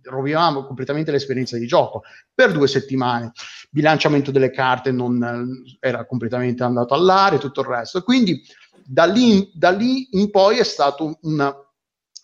rovinavamo 0.03 0.65
completamente 0.65 1.11
l'esperienza 1.11 1.57
di 1.57 1.65
gioco 1.65 2.03
per 2.33 2.51
due 2.51 2.67
settimane. 2.67 3.31
Bilanciamento 3.69 4.31
delle 4.31 4.51
carte 4.51 4.91
non 4.91 5.63
era 5.79 6.05
completamente 6.05 6.63
andato 6.63 6.93
all'aria 6.93 7.37
e 7.37 7.41
tutto 7.41 7.61
il 7.61 7.67
resto. 7.67 8.03
Quindi 8.03 8.41
da 8.85 9.05
lì, 9.05 9.49
da 9.53 9.71
lì 9.71 10.09
in 10.11 10.29
poi 10.29 10.57
è 10.59 10.63
stato 10.63 11.17
una, 11.21 11.55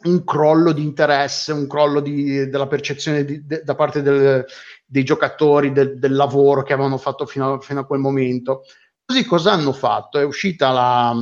un 0.04 0.24
crollo 0.24 0.72
di 0.72 0.84
interesse, 0.84 1.52
un 1.52 1.68
crollo 1.68 2.00
di, 2.00 2.48
della 2.50 2.68
percezione 2.68 3.24
di, 3.24 3.46
de, 3.46 3.64
da 3.64 3.76
parte 3.76 4.02
del, 4.02 4.46
dei 4.86 5.04
giocatori 5.04 5.72
del, 5.72 5.98
del, 5.98 6.14
lavoro 6.14 6.64
che 6.64 6.74
avevano 6.74 6.98
fatto 6.98 7.26
fino 7.26 7.54
a, 7.54 7.60
fino 7.60 7.80
a, 7.80 7.86
quel 7.86 8.00
momento. 8.00 8.64
Così 9.08 9.24
cosa 9.24 9.54
hanno 9.54 9.72
fatto? 9.72 10.20
È 10.20 10.24
uscita 10.26 10.70
la, 10.72 11.16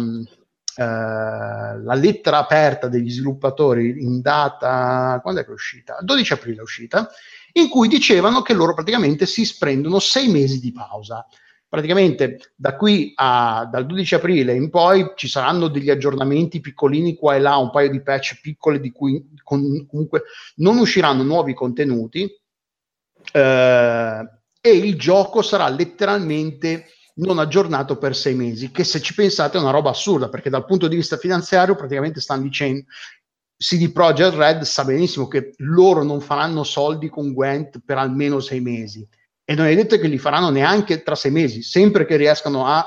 eh, 0.75 0.83
la 0.83 1.93
lettera 1.93 2.39
aperta 2.39 2.87
degli 2.87 3.11
sviluppatori 3.11 4.01
in 4.03 4.21
data, 4.21 5.19
quando 5.21 5.41
è 5.41 5.43
che 5.43 5.51
è 5.51 5.53
uscita? 5.53 5.99
12 6.01 6.33
aprile 6.33 6.61
è 6.61 6.63
uscita, 6.63 7.07
in 7.51 7.69
cui 7.69 7.87
dicevano 7.87 8.41
che 8.41 8.55
loro 8.55 8.73
praticamente 8.73 9.27
si 9.27 9.45
sprendono 9.45 9.99
sei 9.99 10.29
mesi 10.29 10.59
di 10.59 10.71
pausa 10.71 11.27
praticamente 11.67 12.53
da 12.55 12.75
qui 12.75 13.11
a, 13.15 13.67
dal 13.69 13.85
12 13.85 14.15
aprile 14.15 14.55
in 14.55 14.71
poi 14.71 15.11
ci 15.15 15.27
saranno 15.27 15.67
degli 15.67 15.89
aggiornamenti 15.89 16.61
piccolini 16.61 17.15
qua 17.15 17.35
e 17.35 17.39
là, 17.39 17.57
un 17.57 17.69
paio 17.69 17.89
di 17.89 18.01
patch 18.01 18.39
piccole 18.41 18.79
di 18.79 18.91
cui 18.91 19.31
con, 19.43 19.85
comunque 19.85 20.23
non 20.55 20.77
usciranno 20.77 21.21
nuovi 21.21 21.53
contenuti 21.53 22.33
eh, 23.31 24.29
e 24.61 24.69
il 24.69 24.97
gioco 24.97 25.43
sarà 25.43 25.67
letteralmente 25.67 26.85
non 27.17 27.39
aggiornato 27.39 27.97
per 27.97 28.15
sei 28.15 28.35
mesi, 28.35 28.71
che 28.71 28.83
se 28.83 29.01
ci 29.01 29.13
pensate 29.13 29.57
è 29.57 29.61
una 29.61 29.71
roba 29.71 29.91
assurda 29.91 30.29
perché 30.29 30.49
dal 30.49 30.65
punto 30.65 30.87
di 30.87 30.95
vista 30.95 31.17
finanziario 31.17 31.75
praticamente 31.75 32.19
stanno 32.19 32.43
dicendo 32.43 32.83
CD 33.57 33.91
Projekt 33.91 34.35
Red 34.35 34.61
sa 34.63 34.83
benissimo 34.83 35.27
che 35.27 35.53
loro 35.57 36.03
non 36.03 36.19
faranno 36.19 36.63
soldi 36.63 37.07
con 37.07 37.31
Gwent 37.31 37.79
per 37.85 37.97
almeno 37.97 38.41
sei 38.41 38.59
mesi 38.59 39.07
e 39.45 39.53
non 39.53 39.67
è 39.67 39.75
detto 39.75 39.97
che 39.97 40.07
li 40.07 40.17
faranno 40.17 40.49
neanche 40.49 41.03
tra 41.03 41.15
sei 41.15 41.31
mesi, 41.31 41.61
sempre 41.61 42.05
che 42.05 42.17
riescano 42.17 42.65
a 42.65 42.85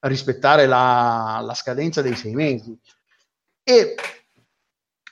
rispettare 0.00 0.66
la, 0.66 1.42
la 1.44 1.54
scadenza 1.54 2.00
dei 2.00 2.14
sei 2.14 2.32
mesi. 2.32 2.78
E, 3.64 3.96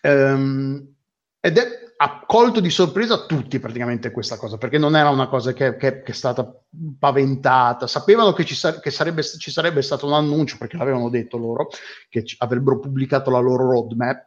um, 0.02 0.94
ed 1.40 1.58
è 1.58 1.87
ha 2.00 2.22
colto 2.24 2.60
di 2.60 2.70
sorpresa 2.70 3.26
tutti 3.26 3.58
praticamente 3.58 4.12
questa 4.12 4.36
cosa, 4.36 4.56
perché 4.56 4.78
non 4.78 4.94
era 4.94 5.08
una 5.08 5.26
cosa 5.26 5.52
che, 5.52 5.76
che, 5.76 6.02
che 6.02 6.12
è 6.12 6.14
stata 6.14 6.48
paventata. 6.96 7.88
Sapevano 7.88 8.32
che, 8.32 8.44
ci, 8.44 8.54
sa- 8.54 8.78
che 8.78 8.90
sarebbe, 8.90 9.24
ci, 9.24 9.50
sarebbe, 9.50 9.82
stato 9.82 10.06
un 10.06 10.12
annuncio, 10.12 10.58
perché 10.58 10.76
l'avevano 10.76 11.10
detto 11.10 11.36
loro, 11.38 11.68
che 12.08 12.22
c- 12.22 12.36
avrebbero 12.38 12.78
pubblicato 12.78 13.30
la 13.30 13.40
loro 13.40 13.68
roadmap, 13.68 14.26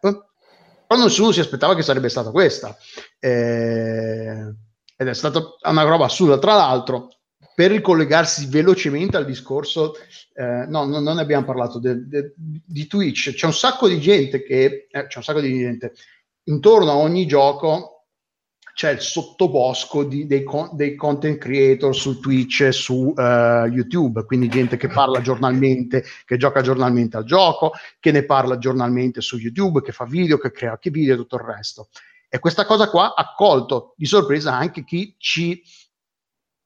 però 0.85 1.01
nessuno 1.01 1.31
si 1.31 1.39
aspettava 1.39 1.73
che 1.73 1.81
sarebbe 1.81 2.09
stata 2.09 2.31
questa. 2.31 2.75
Eh, 3.17 4.53
ed 4.97 5.07
è 5.07 5.13
stata 5.13 5.41
una 5.69 5.83
roba 5.83 6.05
assurda. 6.05 6.37
Tra 6.39 6.55
l'altro, 6.55 7.07
per 7.55 7.71
ricollegarsi 7.71 8.47
velocemente 8.47 9.15
al 9.15 9.23
discorso, 9.23 9.93
eh, 10.33 10.65
no, 10.67 10.83
no, 10.83 10.99
non 10.99 11.17
abbiamo 11.19 11.45
parlato 11.45 11.79
de, 11.79 12.05
de, 12.05 12.33
di 12.35 12.85
Twitch. 12.85 13.33
C'è 13.33 13.45
un 13.45 13.53
sacco 13.53 13.87
di 13.87 14.01
gente 14.01 14.43
che 14.43 14.87
eh, 14.91 15.07
c'è 15.07 15.17
un 15.17 15.23
sacco 15.23 15.39
di 15.39 15.57
gente 15.57 15.93
intorno 16.45 16.91
a 16.91 16.95
ogni 16.97 17.25
gioco 17.25 17.91
c'è 18.73 18.91
il 18.91 19.01
sottobosco 19.01 20.03
di, 20.03 20.25
dei, 20.25 20.45
dei, 20.73 20.95
content 20.95 21.37
creator 21.37 21.95
su 21.95 22.19
Twitch 22.19 22.61
e 22.61 22.71
su 22.71 23.13
uh, 23.15 23.65
YouTube, 23.65 24.25
quindi 24.25 24.47
gente 24.47 24.77
che 24.77 24.87
parla 24.87 25.21
giornalmente, 25.21 26.03
che 26.25 26.37
gioca 26.37 26.61
giornalmente 26.61 27.17
al 27.17 27.25
gioco, 27.25 27.73
che 27.99 28.11
ne 28.11 28.23
parla 28.23 28.57
giornalmente 28.57 29.21
su 29.21 29.37
YouTube, 29.37 29.81
che 29.81 29.91
fa 29.91 30.05
video, 30.05 30.37
che 30.37 30.51
crea 30.51 30.71
anche 30.71 30.89
video 30.89 31.13
e 31.13 31.17
tutto 31.17 31.35
il 31.35 31.43
resto. 31.43 31.89
E 32.29 32.39
questa 32.39 32.65
cosa 32.65 32.89
qua 32.89 33.13
ha 33.13 33.33
colto 33.35 33.93
di 33.97 34.05
sorpresa 34.05 34.55
anche 34.55 34.83
chi 34.83 35.15
ci 35.17 35.61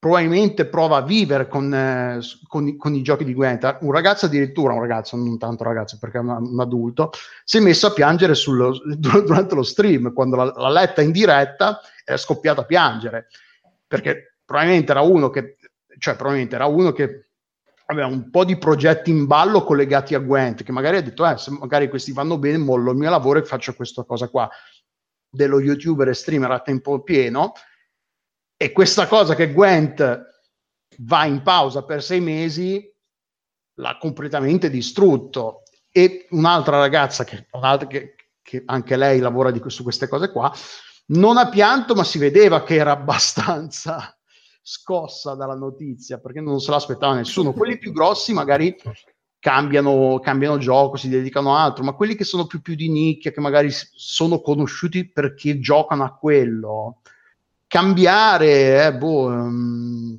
probabilmente 0.06 0.66
prova 0.66 0.98
a 0.98 1.02
vivere 1.02 1.48
con, 1.48 1.74
eh, 1.74 2.20
con, 2.46 2.76
con, 2.76 2.94
i 2.94 3.02
giochi 3.02 3.24
di 3.24 3.34
Gwent. 3.34 3.78
Un 3.80 3.90
ragazzo 3.90 4.26
addirittura, 4.26 4.72
un 4.72 4.80
ragazzo, 4.80 5.16
non 5.16 5.36
tanto 5.36 5.64
ragazzo 5.64 5.98
perché 5.98 6.18
è 6.18 6.20
un, 6.20 6.28
un 6.28 6.60
adulto, 6.60 7.10
si 7.42 7.56
è 7.56 7.60
messo 7.60 7.88
a 7.88 7.92
piangere 7.92 8.36
sullo, 8.36 8.80
durante 8.86 9.56
lo 9.56 9.64
stream, 9.64 10.12
quando 10.12 10.36
l'ha, 10.36 10.52
l'ha 10.54 10.70
letta 10.70 11.02
in 11.02 11.10
diretta 11.10 11.80
è 12.04 12.16
scoppiato 12.16 12.60
a 12.60 12.64
piangere, 12.64 13.26
perché 13.84 14.36
probabilmente 14.44 14.92
era 14.92 15.00
uno 15.00 15.28
che, 15.28 15.56
cioè 15.98 16.14
probabilmente 16.14 16.54
era 16.54 16.66
uno 16.66 16.92
che 16.92 17.30
aveva 17.86 18.06
un 18.06 18.30
po' 18.30 18.44
di 18.44 18.56
progetti 18.58 19.10
in 19.10 19.26
ballo 19.26 19.64
collegati 19.64 20.14
a 20.14 20.20
Gwent, 20.20 20.62
che 20.62 20.70
magari 20.70 20.98
ha 20.98 21.02
detto, 21.02 21.28
eh, 21.28 21.36
se 21.36 21.50
magari 21.50 21.88
questi 21.88 22.12
vanno 22.12 22.38
bene, 22.38 22.58
mollo 22.58 22.92
il 22.92 22.96
mio 22.96 23.10
lavoro 23.10 23.40
e 23.40 23.44
faccio 23.44 23.74
questa 23.74 24.04
cosa 24.04 24.28
qua. 24.28 24.48
Dello 25.28 25.58
youtuber 25.58 26.08
e 26.08 26.14
streamer 26.14 26.52
a 26.52 26.60
tempo 26.60 27.02
pieno 27.02 27.52
e 28.56 28.72
questa 28.72 29.06
cosa 29.06 29.34
che 29.34 29.52
Gwent 29.52 30.34
va 30.98 31.24
in 31.26 31.42
pausa 31.42 31.84
per 31.84 32.02
sei 32.02 32.20
mesi 32.20 32.90
l'ha 33.74 33.98
completamente 33.98 34.70
distrutto. 34.70 35.62
E 35.90 36.26
un'altra 36.30 36.78
ragazza 36.78 37.24
che, 37.24 37.46
un'altra 37.52 37.86
che, 37.86 38.14
che 38.42 38.62
anche 38.66 38.96
lei 38.96 39.18
lavora 39.18 39.50
di, 39.50 39.62
su 39.66 39.82
queste 39.82 40.08
cose 40.08 40.30
qua 40.30 40.52
non 41.08 41.36
ha 41.36 41.48
pianto 41.48 41.94
ma 41.94 42.04
si 42.04 42.18
vedeva 42.18 42.62
che 42.62 42.74
era 42.74 42.92
abbastanza 42.98 44.16
scossa 44.62 45.34
dalla 45.34 45.54
notizia 45.54 46.18
perché 46.18 46.40
non 46.40 46.60
se 46.60 46.70
l'aspettava 46.70 47.14
nessuno. 47.14 47.52
Quelli 47.52 47.78
più 47.78 47.92
grossi 47.92 48.32
magari 48.32 48.76
cambiano, 49.38 50.18
cambiano 50.18 50.58
gioco, 50.58 50.96
si 50.96 51.08
dedicano 51.08 51.54
a 51.54 51.62
altro, 51.62 51.84
ma 51.84 51.92
quelli 51.92 52.14
che 52.14 52.24
sono 52.24 52.46
più, 52.46 52.60
più 52.60 52.74
di 52.74 52.90
nicchia, 52.90 53.30
che 53.30 53.40
magari 53.40 53.68
sono 53.70 54.40
conosciuti 54.40 55.10
perché 55.10 55.60
giocano 55.60 56.04
a 56.04 56.14
quello, 56.14 57.00
cambiare, 57.76 58.86
eh, 58.86 58.94
boh, 58.94 59.26
um, 59.26 60.18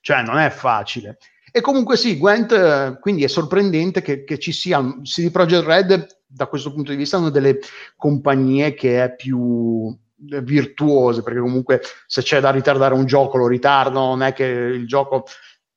cioè 0.00 0.22
non 0.22 0.38
è 0.38 0.50
facile. 0.50 1.18
E 1.52 1.60
comunque 1.60 1.96
sì, 1.96 2.18
Gwent, 2.18 2.98
quindi 2.98 3.22
è 3.22 3.28
sorprendente 3.28 4.02
che, 4.02 4.24
che 4.24 4.36
ci 4.38 4.50
sia 4.50 4.82
CD 5.02 5.30
Projekt 5.30 5.64
Red, 5.64 6.06
da 6.26 6.46
questo 6.46 6.72
punto 6.72 6.90
di 6.90 6.96
vista, 6.96 7.18
una 7.18 7.30
delle 7.30 7.60
compagnie 7.96 8.74
che 8.74 9.04
è 9.04 9.14
più 9.14 9.96
virtuose, 10.16 11.22
perché 11.22 11.38
comunque 11.38 11.80
se 12.06 12.22
c'è 12.22 12.40
da 12.40 12.50
ritardare 12.50 12.94
un 12.94 13.06
gioco 13.06 13.38
lo 13.38 13.46
ritardano, 13.46 14.06
non 14.06 14.22
è 14.22 14.32
che 14.32 14.44
il 14.44 14.86
gioco 14.88 15.24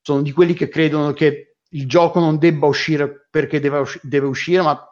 sono 0.02 0.24
di 0.24 0.32
quelli 0.32 0.56
che 0.56 0.70
credono 0.70 1.14
che 1.14 1.58
il 1.70 1.88
gioco 1.88 2.20
non 2.20 2.40
debba 2.40 2.66
uscire 2.66 3.28
perché 3.30 3.60
deve, 3.60 3.78
usci- 3.78 4.00
deve 4.02 4.26
uscire, 4.26 4.64
ma 4.64 4.91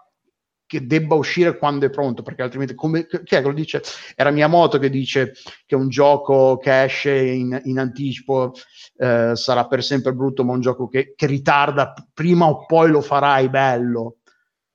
che 0.70 0.86
debba 0.86 1.16
uscire 1.16 1.58
quando 1.58 1.88
è 1.88 1.90
pronto, 1.90 2.22
perché 2.22 2.44
altrimenti 2.44 2.76
come, 2.76 3.08
chi 3.08 3.34
è 3.34 3.42
che 3.42 3.42
lo 3.42 3.54
dice? 3.54 3.82
Era 4.16 4.30
Miyamoto 4.30 4.78
che 4.78 4.92
dice 4.92 5.34
che 5.66 5.74
un 5.74 5.90
gioco 5.90 6.58
che 6.58 6.84
esce 6.84 7.12
in, 7.12 7.60
in 7.64 7.80
anticipo 7.80 8.54
eh, 8.98 9.32
sarà 9.34 9.66
per 9.66 9.84
sempre 9.84 10.14
brutto, 10.14 10.44
ma 10.44 10.54
un 10.54 10.62
gioco 10.62 10.88
che, 10.88 11.16
che, 11.16 11.26
ritarda 11.26 11.92
prima 12.14 12.46
o 12.46 12.68
poi 12.68 12.92
lo 12.92 13.02
farai 13.02 13.50
bello. 13.50 14.18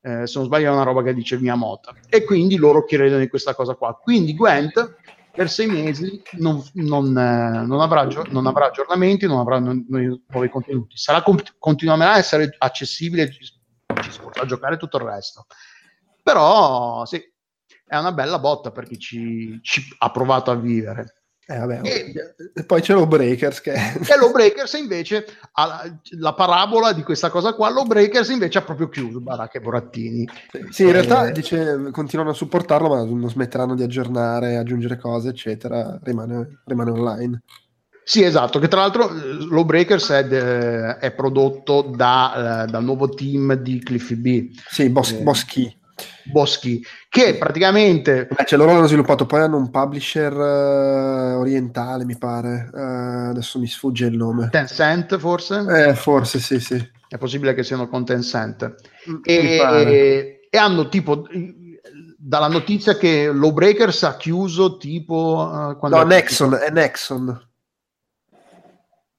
Eh, 0.01 0.27
se 0.27 0.37
non 0.39 0.49
sbaglio 0.49 0.67
è 0.67 0.73
una 0.73 0.83
roba 0.83 1.05
che 1.05 1.15
dice 1.15 1.39
Miyamoto. 1.39 1.95
E 2.09 2.25
quindi 2.25 2.57
loro 2.57 2.85
credono 2.85 3.23
in 3.23 3.29
questa 3.29 3.55
cosa 3.55 3.77
qua. 3.77 3.95
Quindi 3.95 4.35
Gwent 4.35 4.97
per 5.31 5.49
sei 5.49 5.69
mesi 5.69 6.21
non, 6.39 6.61
non, 6.73 7.17
eh, 7.17 7.65
non, 7.65 7.81
avrà, 7.81 8.09
non 8.31 8.47
avrà, 8.47 8.67
aggiornamenti, 8.67 9.29
non 9.29 9.39
avrà 9.39 9.61
nuovi 9.61 10.49
contenuti. 10.51 10.97
Sarà, 10.97 11.23
continuerà 11.57 12.15
a 12.15 12.19
essere 12.19 12.53
accessibile, 12.59 13.31
ci, 13.31 13.45
ci 13.45 14.21
potrà 14.21 14.45
giocare 14.45 14.77
tutto 14.77 14.97
il 14.97 15.05
resto 15.05 15.47
però 16.25 17.05
sì, 17.05 17.23
è 17.87 17.97
una 17.97 18.13
bella 18.13 18.39
botta 18.39 18.73
per 18.73 18.87
chi 18.87 18.99
ci, 18.99 19.59
ci 19.63 19.83
ha 19.99 20.11
provato 20.11 20.51
a 20.51 20.57
vivere. 20.57 21.25
Eh, 21.47 21.59
vabbè, 21.59 21.81
e, 22.55 22.65
poi 22.65 22.81
c'è 22.81 22.95
Breakers 23.07 23.61
che... 23.61 23.73
e 24.01 24.31
Breakers 24.33 24.73
invece 24.73 25.27
ha 25.53 25.67
la, 25.67 25.99
la, 26.19 26.33
parabola 26.33 26.95
di 26.95 27.03
questa 27.03 27.29
cosa 27.29 27.53
qua, 27.53 27.71
Breakers 27.85 28.31
invece 28.31 28.57
ha 28.57 28.63
proprio 28.63 28.89
chiuso 28.89 29.21
Baracca 29.21 29.59
e 29.59 29.61
Borattini. 29.61 30.27
Sì, 30.71 30.85
in 30.85 30.93
realtà 30.93 31.27
eh, 31.27 31.33
dice 31.33 31.91
continuano 31.93 32.31
a 32.31 32.35
supportarlo 32.35 32.89
ma 32.89 33.05
non 33.05 33.29
smetteranno 33.29 33.75
di 33.75 33.83
aggiornare, 33.83 34.57
aggiungere 34.57 34.97
cose 34.97 35.29
eccetera, 35.29 35.99
rimane, 36.03 36.63
rimane 36.65 36.91
online. 36.91 37.43
Sì, 38.05 38.23
esatto, 38.23 38.59
che 38.59 38.69
tra 38.69 38.81
l'altro 38.81 39.11
Low 39.11 39.65
Breakers 39.65 40.11
è, 40.11 40.27
de, 40.27 40.97
è 40.97 41.13
prodotto 41.13 41.83
da, 41.83 42.65
uh, 42.67 42.71
dal 42.71 42.85
nuovo 42.85 43.11
team 43.11 43.55
di 43.55 43.83
Cliffy 43.83 44.15
B. 44.15 44.51
Sì, 44.67 44.89
Bos- 44.89 45.13
eh, 45.13 45.23
Boschi. 45.23 45.83
Boschi, 46.25 46.83
che 47.09 47.37
praticamente... 47.37 48.27
Beh, 48.27 48.45
cioè 48.45 48.59
loro 48.59 48.73
hanno 48.73 48.87
sviluppato, 48.87 49.27
poi 49.27 49.41
hanno 49.41 49.57
un 49.57 49.71
publisher 49.71 50.33
uh, 50.33 51.39
orientale, 51.39 52.05
mi 52.05 52.17
pare, 52.17 52.71
uh, 52.73 53.31
adesso 53.31 53.59
mi 53.59 53.67
sfugge 53.67 54.07
il 54.07 54.17
nome. 54.17 54.49
Tencent 54.51 55.17
forse? 55.19 55.65
Eh, 55.69 55.95
forse 55.95 56.39
sì, 56.39 56.59
sì. 56.61 56.93
È 57.09 57.19
possibile 57.19 57.55
che 57.55 57.63
siano 57.63 57.89
con 57.89 58.05
Tencent. 58.05 58.75
Mm, 59.09 59.17
e, 59.23 59.35
e, 59.35 60.49
e, 60.51 60.59
hanno 60.59 60.89
tipo, 60.89 61.27
dalla 62.17 62.49
notizia 62.49 62.97
che 62.97 63.31
Lawbreakers 63.33 64.03
ha 64.05 64.17
chiuso 64.17 64.77
tipo... 64.77 65.77
Uh, 65.81 65.89
no, 65.89 66.03
Nexon, 66.03 66.55
è 66.55 66.71
Nexon. 66.71 67.49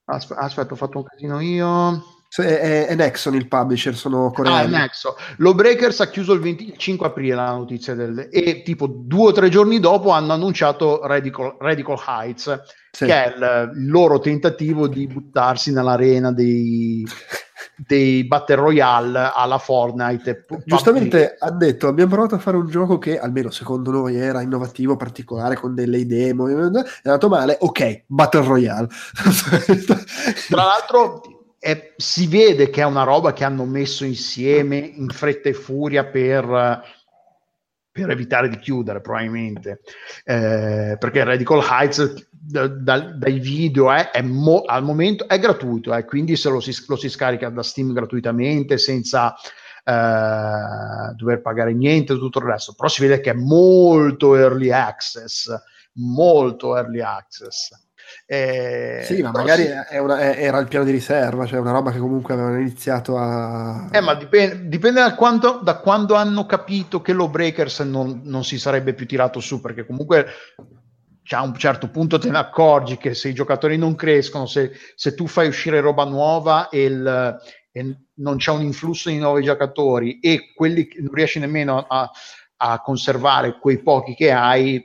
Aspetta, 0.06 0.42
aspetta, 0.42 0.74
ho 0.74 0.78
fatto 0.78 0.98
un 1.00 1.04
casino 1.04 1.40
io. 1.40 2.15
È, 2.42 2.88
è, 2.88 2.96
Nexon 2.96 3.36
il 3.36 3.48
publisher, 3.48 3.96
sono 3.96 4.32
coreani. 4.32 4.76
Ah, 4.76 4.80
Nexon. 4.80 5.14
Breakers 5.38 6.02
ha 6.02 6.10
chiuso 6.10 6.34
il 6.34 6.42
25 6.42 7.08
aprile 7.08 7.36
la 7.36 7.52
notizia 7.52 7.94
del, 7.94 8.28
e 8.32 8.62
tipo 8.64 8.88
due 8.88 9.30
o 9.30 9.32
tre 9.32 9.50
giorni 9.50 9.80
dopo 9.80 10.10
hanno 10.10 10.34
annunciato 10.34 11.06
Radical, 11.06 11.56
Radical 11.60 11.98
Heights, 12.06 12.62
sì. 12.92 13.06
che 13.06 13.24
è 13.24 13.28
il, 13.36 13.72
il, 13.76 13.90
loro 13.90 14.20
tentativo 14.20 14.88
di 14.88 15.08
buttarsi 15.08 15.72
nell'arena 15.72 16.32
dei, 16.32 17.06
dei 17.78 18.26
Battle 18.26 18.56
Royale 18.56 19.32
alla 19.34 19.58
Fortnite. 19.58 20.46
Giustamente 20.66 21.36
ha 21.40 21.52
detto: 21.52 21.88
Abbiamo 21.88 22.12
provato 22.12 22.36
a 22.36 22.40
fare 22.40 22.58
un 22.58 22.68
gioco 22.68 22.98
che 22.98 23.20
almeno 23.20 23.50
secondo 23.50 23.92
noi 23.92 24.18
era 24.18 24.42
innovativo, 24.42 24.98
particolare, 24.98 25.56
con 25.56 25.74
delle 25.74 26.00
idee. 26.00 26.30
È 26.30 26.34
andato 27.04 27.30
male. 27.30 27.58
Ok, 27.62 28.04
Battle 28.08 28.46
Royale. 28.46 28.88
Tra 30.50 30.64
l'altro, 30.64 31.35
è, 31.66 31.94
si 31.98 32.28
vede 32.28 32.70
che 32.70 32.82
è 32.82 32.86
una 32.86 33.02
roba 33.02 33.34
che 33.34 33.44
hanno 33.44 33.66
messo 33.66 34.06
insieme 34.06 34.78
in 34.78 35.10
fretta 35.10 35.50
e 35.50 35.54
furia 35.54 36.06
per, 36.06 36.84
per 37.92 38.10
evitare 38.12 38.50
di 38.50 38.60
chiudere 38.60 39.02
probabilmente. 39.02 39.82
Eh, 40.24 40.96
perché 41.00 41.24
Radical 41.24 41.66
Heights 41.68 42.30
da, 42.30 42.68
da, 42.68 43.00
dai 43.00 43.40
video 43.40 43.92
eh, 43.92 44.12
è 44.12 44.22
mo, 44.22 44.62
al 44.62 44.84
momento 44.84 45.28
è 45.28 45.40
gratuito 45.40 45.92
eh, 45.96 46.06
quindi 46.06 46.36
se 46.36 46.50
lo 46.50 46.60
si, 46.60 46.72
lo 46.88 46.96
si, 46.96 47.10
scarica 47.10 47.50
da 47.50 47.64
Steam 47.64 47.94
gratuitamente 47.94 48.78
senza 48.78 49.34
eh, 49.84 51.16
dover 51.16 51.42
pagare 51.42 51.74
niente 51.74 52.14
tutto 52.14 52.38
il 52.38 52.46
resto. 52.46 52.76
Però 52.76 52.88
si 52.88 53.02
vede 53.02 53.22
che 53.22 53.32
è 53.32 53.34
molto 53.34 54.36
early 54.36 54.70
access 54.70 55.50
molto 55.98 56.76
early 56.76 57.00
access 57.00 57.72
eh, 58.28 59.02
sì, 59.04 59.22
ma 59.22 59.30
magari 59.30 59.64
sì. 59.64 59.98
Una, 59.98 60.34
era 60.34 60.58
il 60.58 60.68
piano 60.68 60.84
di 60.84 60.92
riserva, 60.92 61.46
cioè 61.46 61.60
una 61.60 61.72
roba 61.72 61.92
che 61.92 62.00
comunque 62.00 62.34
avevano 62.34 62.60
iniziato 62.60 63.18
a... 63.18 63.88
Eh, 63.92 64.02
ma 64.02 64.16
dipende, 64.16 64.68
dipende 64.68 65.02
da, 65.02 65.14
quanto, 65.14 65.60
da, 65.62 65.78
quando 65.78 66.16
hanno 66.16 66.48
capito 66.48 67.02
che 67.02 67.14
lo 67.14 67.30
Breakers 67.30 67.82
non, 67.82 68.22
non 68.24 68.44
si 68.44 68.58
sarebbe 68.58 68.96
più 68.96 69.06
tirato 69.06 69.40
su, 69.40 69.62
perché 69.62 69.86
comunque 69.86 70.26
a 71.30 71.42
un 71.44 71.56
certo 71.56 71.90
punto 71.90 72.18
te 72.18 72.30
ne 72.32 72.38
accorgi 72.40 72.98
che 72.98 73.14
se 73.14 73.30
i 73.30 73.34
giocatori 73.34 73.78
non 73.78 73.94
crescono, 73.94 74.48
se, 74.48 74.72
se 74.96 75.14
tu 75.14 75.28
fai 75.28 75.48
uscire 75.48 75.80
roba 75.80 76.06
nuova 76.06 76.70
e, 76.70 76.84
il, 76.84 77.38
e, 77.72 77.98
non 78.16 78.38
c'è 78.38 78.52
un 78.52 78.62
influsso 78.64 79.10
di 79.10 79.20
nuovi 79.20 79.44
giocatori 79.44 80.20
e 80.20 80.52
quelli 80.56 80.88
non 80.98 81.14
riesci 81.14 81.38
nemmeno 81.38 81.78
a, 81.78 82.10
a 82.58 82.82
conservare 82.82 83.60
quei 83.60 83.84
pochi 83.84 84.16
che 84.16 84.32
hai, 84.32 84.82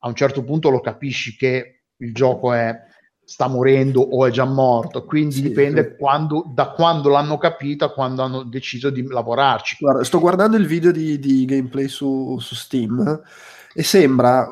a 0.00 0.08
un 0.08 0.14
certo 0.14 0.42
punto 0.42 0.70
lo 0.70 0.80
capisci 0.80 1.36
che 1.36 1.79
il 2.00 2.12
gioco 2.12 2.52
è, 2.52 2.78
sta 3.24 3.46
morendo 3.46 4.00
o 4.00 4.26
è 4.26 4.30
già 4.30 4.44
morto, 4.44 5.04
quindi 5.04 5.36
sì, 5.36 5.42
dipende 5.42 5.90
sì. 5.92 5.96
Quando, 5.96 6.44
da 6.52 6.70
quando 6.70 7.08
l'hanno 7.08 7.38
capito 7.38 7.84
a 7.84 7.92
quando 7.92 8.22
hanno 8.22 8.42
deciso 8.42 8.90
di 8.90 9.06
lavorarci. 9.06 9.76
Guarda, 9.78 10.04
sto 10.04 10.18
guardando 10.18 10.56
il 10.56 10.66
video 10.66 10.90
di, 10.90 11.18
di 11.18 11.44
gameplay 11.44 11.88
su, 11.88 12.38
su 12.40 12.54
Steam 12.54 13.22
e 13.72 13.84
sembra 13.84 14.48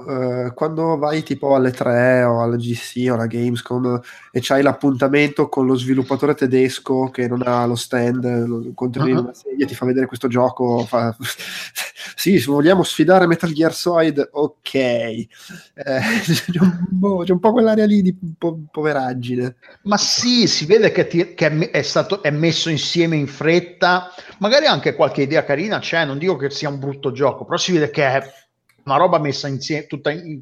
eh, 0.47 0.53
quando 0.55 0.97
vai 0.97 1.25
tipo 1.25 1.57
alle 1.57 1.73
3 1.73 2.23
o 2.23 2.41
alla 2.41 2.55
GC 2.55 3.09
o 3.11 3.15
alla 3.15 3.27
Gamescom 3.27 4.01
e 4.31 4.39
c'hai 4.41 4.63
l'appuntamento 4.63 5.49
con 5.49 5.67
lo 5.67 5.75
sviluppatore 5.75 6.35
tedesco 6.35 7.11
che 7.11 7.27
non 7.27 7.43
ha 7.45 7.67
lo 7.67 7.75
stand, 7.75 8.47
lo 8.47 8.63
uh-huh. 8.75 9.11
una 9.11 9.35
sedia, 9.35 9.67
ti 9.67 9.75
fa 9.75 9.87
vedere 9.87 10.07
questo 10.07 10.29
gioco, 10.29 10.85
fa... 10.85 11.17
sì, 12.15 12.39
vogliamo 12.45 12.85
sfidare 12.85 13.27
Metal 13.27 13.51
Gear 13.51 13.75
Solid, 13.75 14.29
ok. 14.31 14.75
Eh, 14.75 15.29
c'è, 15.75 16.61
un 16.61 16.99
po', 17.01 17.23
c'è, 17.25 17.33
un 17.33 17.41
po', 17.41 17.51
quell'area 17.51 17.87
lì 17.87 18.03
di 18.03 18.17
po- 18.39 18.67
poveraggine. 18.71 19.57
Ma 19.83 19.97
sì, 19.97 20.47
si 20.47 20.65
vede 20.67 20.93
che, 20.93 21.09
ti, 21.09 21.35
che 21.35 21.71
è, 21.71 21.83
stato, 21.83 22.23
è 22.23 22.31
messo 22.31 22.71
insieme 22.71 23.17
in 23.17 23.27
fretta, 23.27 24.13
magari 24.39 24.67
anche 24.67 24.95
qualche 24.95 25.23
idea 25.23 25.45
carina 25.45 25.81
c'è, 25.81 26.05
non 26.05 26.19
dico 26.19 26.37
che 26.37 26.51
sia 26.51 26.69
un 26.69 26.79
brutto 26.79 27.11
gioco, 27.11 27.45
però 27.45 27.57
si 27.57 27.73
vede 27.73 27.91
che 27.91 28.07
è 28.07 28.47
una 28.89 28.99
roba 28.99 29.19
messa 29.19 29.49
insieme 29.49 29.87
tutta 29.87 30.11
in, 30.11 30.41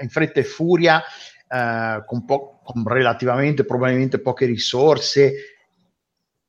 in 0.00 0.08
fretta 0.08 0.40
e 0.40 0.44
furia, 0.44 1.02
eh, 1.48 2.02
con, 2.06 2.24
po- 2.24 2.60
con 2.62 2.86
relativamente 2.86 3.64
probabilmente 3.64 4.20
poche 4.20 4.46
risorse 4.46 5.32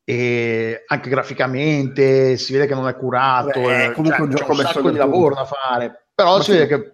e 0.04 0.84
anche 0.88 1.10
graficamente 1.10 2.36
si 2.36 2.52
vede 2.52 2.66
che 2.66 2.74
non 2.74 2.88
è 2.88 2.96
curato 2.96 3.62
Beh, 3.62 3.86
è 3.86 3.92
comunque 3.92 4.18
cioè, 4.18 4.26
un 4.26 4.36
gioco 4.36 4.52
un 4.54 4.58
sacco 4.58 4.90
di 4.90 4.98
lavoro 4.98 5.36
da 5.36 5.46
fare 5.46 6.08
però 6.16 6.38
Ma 6.38 6.44
si 6.44 6.52
vede 6.52 6.66
che 6.66 6.92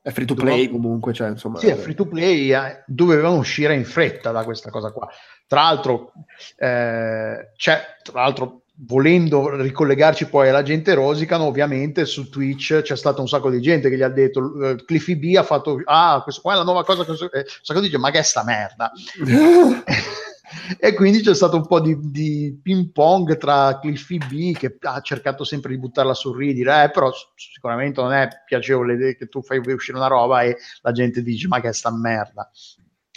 è 0.00 0.10
free 0.12 0.24
to 0.24 0.34
play 0.34 0.66
dove... 0.66 0.78
comunque 0.78 1.12
cioè, 1.12 1.28
insomma, 1.28 1.58
sì 1.58 1.66
è 1.66 1.74
free 1.74 1.94
to 1.94 2.06
play 2.06 2.54
eh, 2.54 2.84
dovevano 2.86 3.36
uscire 3.36 3.74
in 3.74 3.84
fretta 3.84 4.30
da 4.30 4.44
questa 4.44 4.70
cosa 4.70 4.90
qua. 4.92 5.08
Tra 5.46 5.62
l'altro 5.62 6.12
eh, 6.56 7.50
c'è 7.56 7.80
tra 8.02 8.22
l'altro 8.22 8.62
volendo 8.80 9.56
ricollegarci 9.56 10.26
poi 10.26 10.48
alla 10.48 10.62
gente 10.62 10.94
rosicano, 10.94 11.44
ovviamente 11.44 12.04
su 12.04 12.28
Twitch 12.28 12.82
c'è 12.82 12.96
stato 12.96 13.20
un 13.20 13.28
sacco 13.28 13.50
di 13.50 13.60
gente 13.60 13.88
che 13.88 13.96
gli 13.96 14.02
ha 14.02 14.08
detto 14.08 14.40
uh, 14.40 14.76
Cliffy 14.84 15.16
B 15.16 15.34
ha 15.36 15.42
fatto 15.42 15.80
ah, 15.84 16.20
questo 16.22 16.42
qua 16.42 16.54
è 16.54 16.56
la 16.56 16.62
nuova 16.62 16.84
cosa 16.84 17.04
che 17.04 17.12
eh, 17.12 17.38
un 17.38 17.44
sacco 17.62 17.80
di 17.80 17.88
gente, 17.88 17.98
ma 17.98 18.10
che 18.10 18.18
è 18.18 18.22
sta 18.22 18.44
merda? 18.44 18.92
E 20.80 20.94
quindi 20.94 21.20
c'è 21.20 21.34
stato 21.34 21.56
un 21.56 21.66
po' 21.66 21.78
di, 21.78 21.94
di, 22.00 22.58
ping 22.62 22.90
pong 22.90 23.36
tra 23.36 23.78
Cliffy 23.78 24.16
B 24.16 24.56
che 24.56 24.78
ha 24.80 24.98
cercato 25.02 25.44
sempre 25.44 25.72
di 25.72 25.78
buttarla 25.78 26.14
sul 26.14 26.38
ridere 26.38 26.84
eh, 26.84 26.90
però 26.90 27.12
sicuramente 27.34 28.00
non 28.00 28.14
è 28.14 28.28
piacevole 28.46 29.14
che 29.14 29.28
tu 29.28 29.42
fai 29.42 29.58
uscire 29.58 29.98
una 29.98 30.06
roba 30.06 30.40
e 30.40 30.56
la 30.80 30.92
gente 30.92 31.22
dice 31.22 31.48
ma 31.48 31.60
che 31.60 31.68
è 31.68 31.72
sta 31.74 31.92
merda 31.92 32.50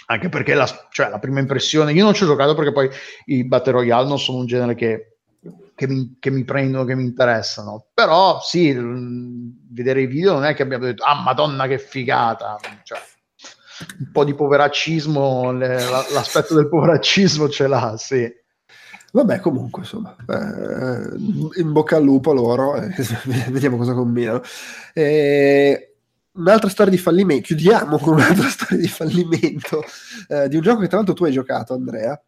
anche 0.07 0.28
perché 0.28 0.53
la, 0.53 0.68
cioè, 0.91 1.07
la 1.07 1.20
prima 1.20 1.39
impressione 1.39 1.93
io 1.93 2.03
non 2.03 2.14
ci 2.14 2.24
ho 2.24 2.28
giocato 2.28 2.53
perché 2.53 2.74
poi 2.74 2.89
i 3.28 3.45
Battle 3.45 3.72
Royale 3.72 4.09
non 4.09 4.20
sono 4.20 4.39
un 4.39 4.45
genere 4.45 4.76
che 4.76 5.12
che 5.82 5.88
mi, 5.88 6.17
che 6.19 6.29
mi, 6.29 6.43
prendono, 6.43 6.86
che 6.86 6.93
mi 6.93 7.03
interessano. 7.03 7.88
Però 7.91 8.39
sì, 8.39 8.71
vedere 8.71 10.01
i 10.01 10.05
video 10.05 10.34
non 10.34 10.45
è 10.45 10.53
che 10.53 10.61
abbiamo 10.61 10.86
detto, 10.86 11.03
ah 11.03 11.23
madonna 11.23 11.65
che 11.65 11.79
figata, 11.79 12.59
cioè, 12.84 12.99
un 13.97 14.11
po' 14.11 14.23
di 14.23 14.36
poveraccismo, 14.36 15.51
le, 15.51 15.84
l'aspetto 16.11 16.53
del 16.53 16.69
poveraccismo 16.69 17.49
ce 17.49 17.65
l'ha, 17.65 17.95
sì. 17.97 18.32
Vabbè, 19.13 19.39
comunque, 19.39 19.82
insomma, 19.82 20.15
eh, 20.15 21.59
in 21.59 21.71
bocca 21.71 21.95
al 21.95 22.03
lupo 22.03 22.32
loro, 22.32 22.75
eh, 22.75 22.93
vediamo 23.49 23.77
cosa 23.77 23.93
combinano. 23.93 24.41
Eh, 24.93 25.95
un'altra 26.34 26.69
storia 26.69 26.91
di 26.91 26.99
fallimento, 26.99 27.41
chiudiamo 27.47 27.97
con 27.97 28.13
un'altra 28.13 28.47
storia 28.53 28.77
di 28.77 28.88
fallimento 28.88 29.84
eh, 30.27 30.47
di 30.47 30.57
un 30.57 30.61
gioco 30.61 30.82
che 30.82 30.88
tra 30.88 30.97
l'altro 30.97 31.15
tu 31.15 31.25
hai 31.25 31.32
giocato, 31.32 31.73
Andrea, 31.73 32.21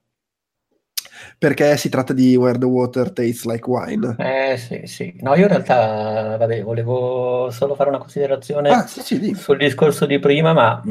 Perché 1.44 1.76
si 1.76 1.90
tratta 1.90 2.14
di 2.14 2.38
Where 2.38 2.58
the 2.58 2.64
Water 2.64 3.12
Tastes 3.12 3.44
Like 3.44 3.70
Wine. 3.70 4.16
Eh 4.18 4.56
sì, 4.56 4.84
sì. 4.86 5.14
No, 5.20 5.36
io 5.36 5.42
in 5.42 5.50
realtà, 5.50 6.38
vabbè, 6.38 6.64
volevo 6.64 7.50
solo 7.52 7.76
fare 7.76 7.90
una 7.90 7.98
considerazione 7.98 8.70
Ah, 8.70 8.88
sì, 8.88 9.02
sì, 9.02 9.34
sul 9.36 9.58
discorso 9.58 10.06
di 10.06 10.20
prima, 10.20 10.54
ma 10.54 10.82
mh, 10.82 10.90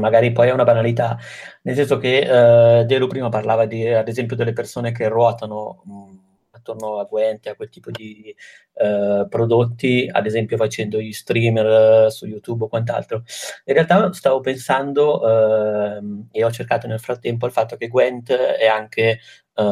magari 0.00 0.32
poi 0.32 0.48
è 0.48 0.52
una 0.52 0.64
banalità, 0.64 1.16
nel 1.62 1.76
senso 1.76 1.98
che 1.98 2.80
eh, 2.80 2.84
Delu 2.84 3.06
prima 3.06 3.28
parlava 3.28 3.64
di, 3.64 3.86
ad 3.86 4.08
esempio, 4.08 4.34
delle 4.34 4.52
persone 4.52 4.90
che 4.90 5.06
ruotano 5.06 5.82
mh, 5.84 6.20
attorno 6.50 6.98
a 6.98 7.04
Gwent, 7.04 7.46
a 7.46 7.54
quel 7.54 7.68
tipo 7.68 7.92
di 7.92 8.34
eh, 8.74 9.26
prodotti, 9.28 10.08
ad 10.10 10.26
esempio 10.26 10.56
facendo 10.56 11.00
gli 11.00 11.12
streamer 11.12 12.06
eh, 12.06 12.10
su 12.10 12.26
YouTube 12.26 12.64
o 12.64 12.68
quant'altro. 12.68 13.22
In 13.66 13.74
realtà 13.74 14.12
stavo 14.12 14.40
pensando, 14.40 15.28
ehm, 15.96 16.28
e 16.32 16.44
ho 16.44 16.50
cercato 16.50 16.86
nel 16.88 16.98
frattempo, 17.00 17.46
al 17.46 17.52
fatto 17.52 17.76
che 17.76 17.86
Gwent 17.88 18.32
è 18.32 18.66
anche 18.66 19.20
eh, 19.54 19.62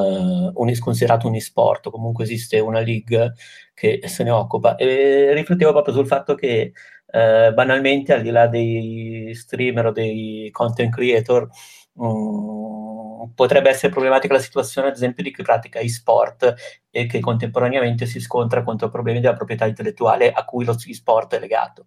un, 0.54 0.78
considerato 0.78 1.28
un 1.28 1.34
e-sport, 1.36 1.90
comunque 1.90 2.24
esiste 2.24 2.58
una 2.60 2.80
league 2.80 3.32
che 3.74 4.00
se 4.04 4.22
ne 4.24 4.30
occupa, 4.30 4.76
e 4.76 5.32
riflettevo 5.34 5.72
proprio 5.72 5.94
sul 5.94 6.06
fatto 6.06 6.34
che 6.34 6.72
eh, 7.12 7.52
banalmente, 7.54 8.12
al 8.12 8.22
di 8.22 8.30
là 8.30 8.46
dei 8.46 9.32
streamer 9.34 9.86
o 9.86 9.92
dei 9.92 10.48
content 10.52 10.92
creator, 10.92 11.48
mh, 11.94 13.32
potrebbe 13.34 13.70
essere 13.70 13.92
problematica 13.92 14.34
la 14.34 14.40
situazione, 14.40 14.88
ad 14.88 14.94
esempio, 14.94 15.22
di 15.22 15.32
chi 15.32 15.42
pratica 15.42 15.78
e-sport 15.80 16.54
e 16.90 17.06
che 17.06 17.20
contemporaneamente 17.20 18.06
si 18.06 18.20
scontra 18.20 18.62
contro 18.62 18.88
problemi 18.90 19.20
della 19.20 19.34
proprietà 19.34 19.66
intellettuale 19.66 20.30
a 20.32 20.44
cui 20.44 20.64
lo 20.64 20.76
e-sport 20.86 21.34
è 21.34 21.38
legato. 21.40 21.86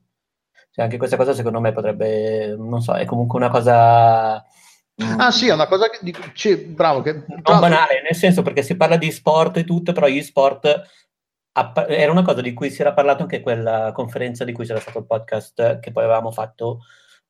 Cioè, 0.71 0.85
anche 0.85 0.97
questa 0.97 1.17
cosa, 1.17 1.33
secondo 1.33 1.59
me, 1.59 1.71
potrebbe, 1.71 2.55
non 2.57 2.81
so, 2.81 2.93
è 2.95 3.05
comunque 3.05 3.37
una 3.39 3.49
cosa. 3.49 4.43
Ah 4.95 5.31
sì, 5.31 5.47
è 5.47 5.53
una 5.53 5.67
cosa 5.67 5.89
che 5.89 5.97
dico, 6.01 6.21
cioè, 6.33 6.65
bravo, 6.65 7.01
che 7.01 7.13
non 7.27 7.41
banale, 7.41 8.01
nel 8.03 8.15
senso 8.15 8.43
perché 8.43 8.61
si 8.61 8.75
parla 8.75 8.95
di 8.95 9.11
sport 9.11 9.57
e 9.57 9.63
tutto, 9.63 9.91
però 9.91 10.07
gli 10.07 10.21
sport 10.21 10.83
app- 11.53 11.89
era 11.89 12.11
una 12.11 12.21
cosa 12.21 12.41
di 12.41 12.53
cui 12.53 12.69
si 12.69 12.81
era 12.81 12.93
parlato 12.93 13.23
anche 13.23 13.41
quella 13.41 13.91
conferenza 13.91 14.43
di 14.43 14.51
cui 14.51 14.65
c'era 14.65 14.79
stato 14.79 14.99
il 14.99 15.05
podcast 15.05 15.79
che 15.79 15.91
poi 15.91 16.03
avevamo 16.03 16.31
fatto 16.31 16.81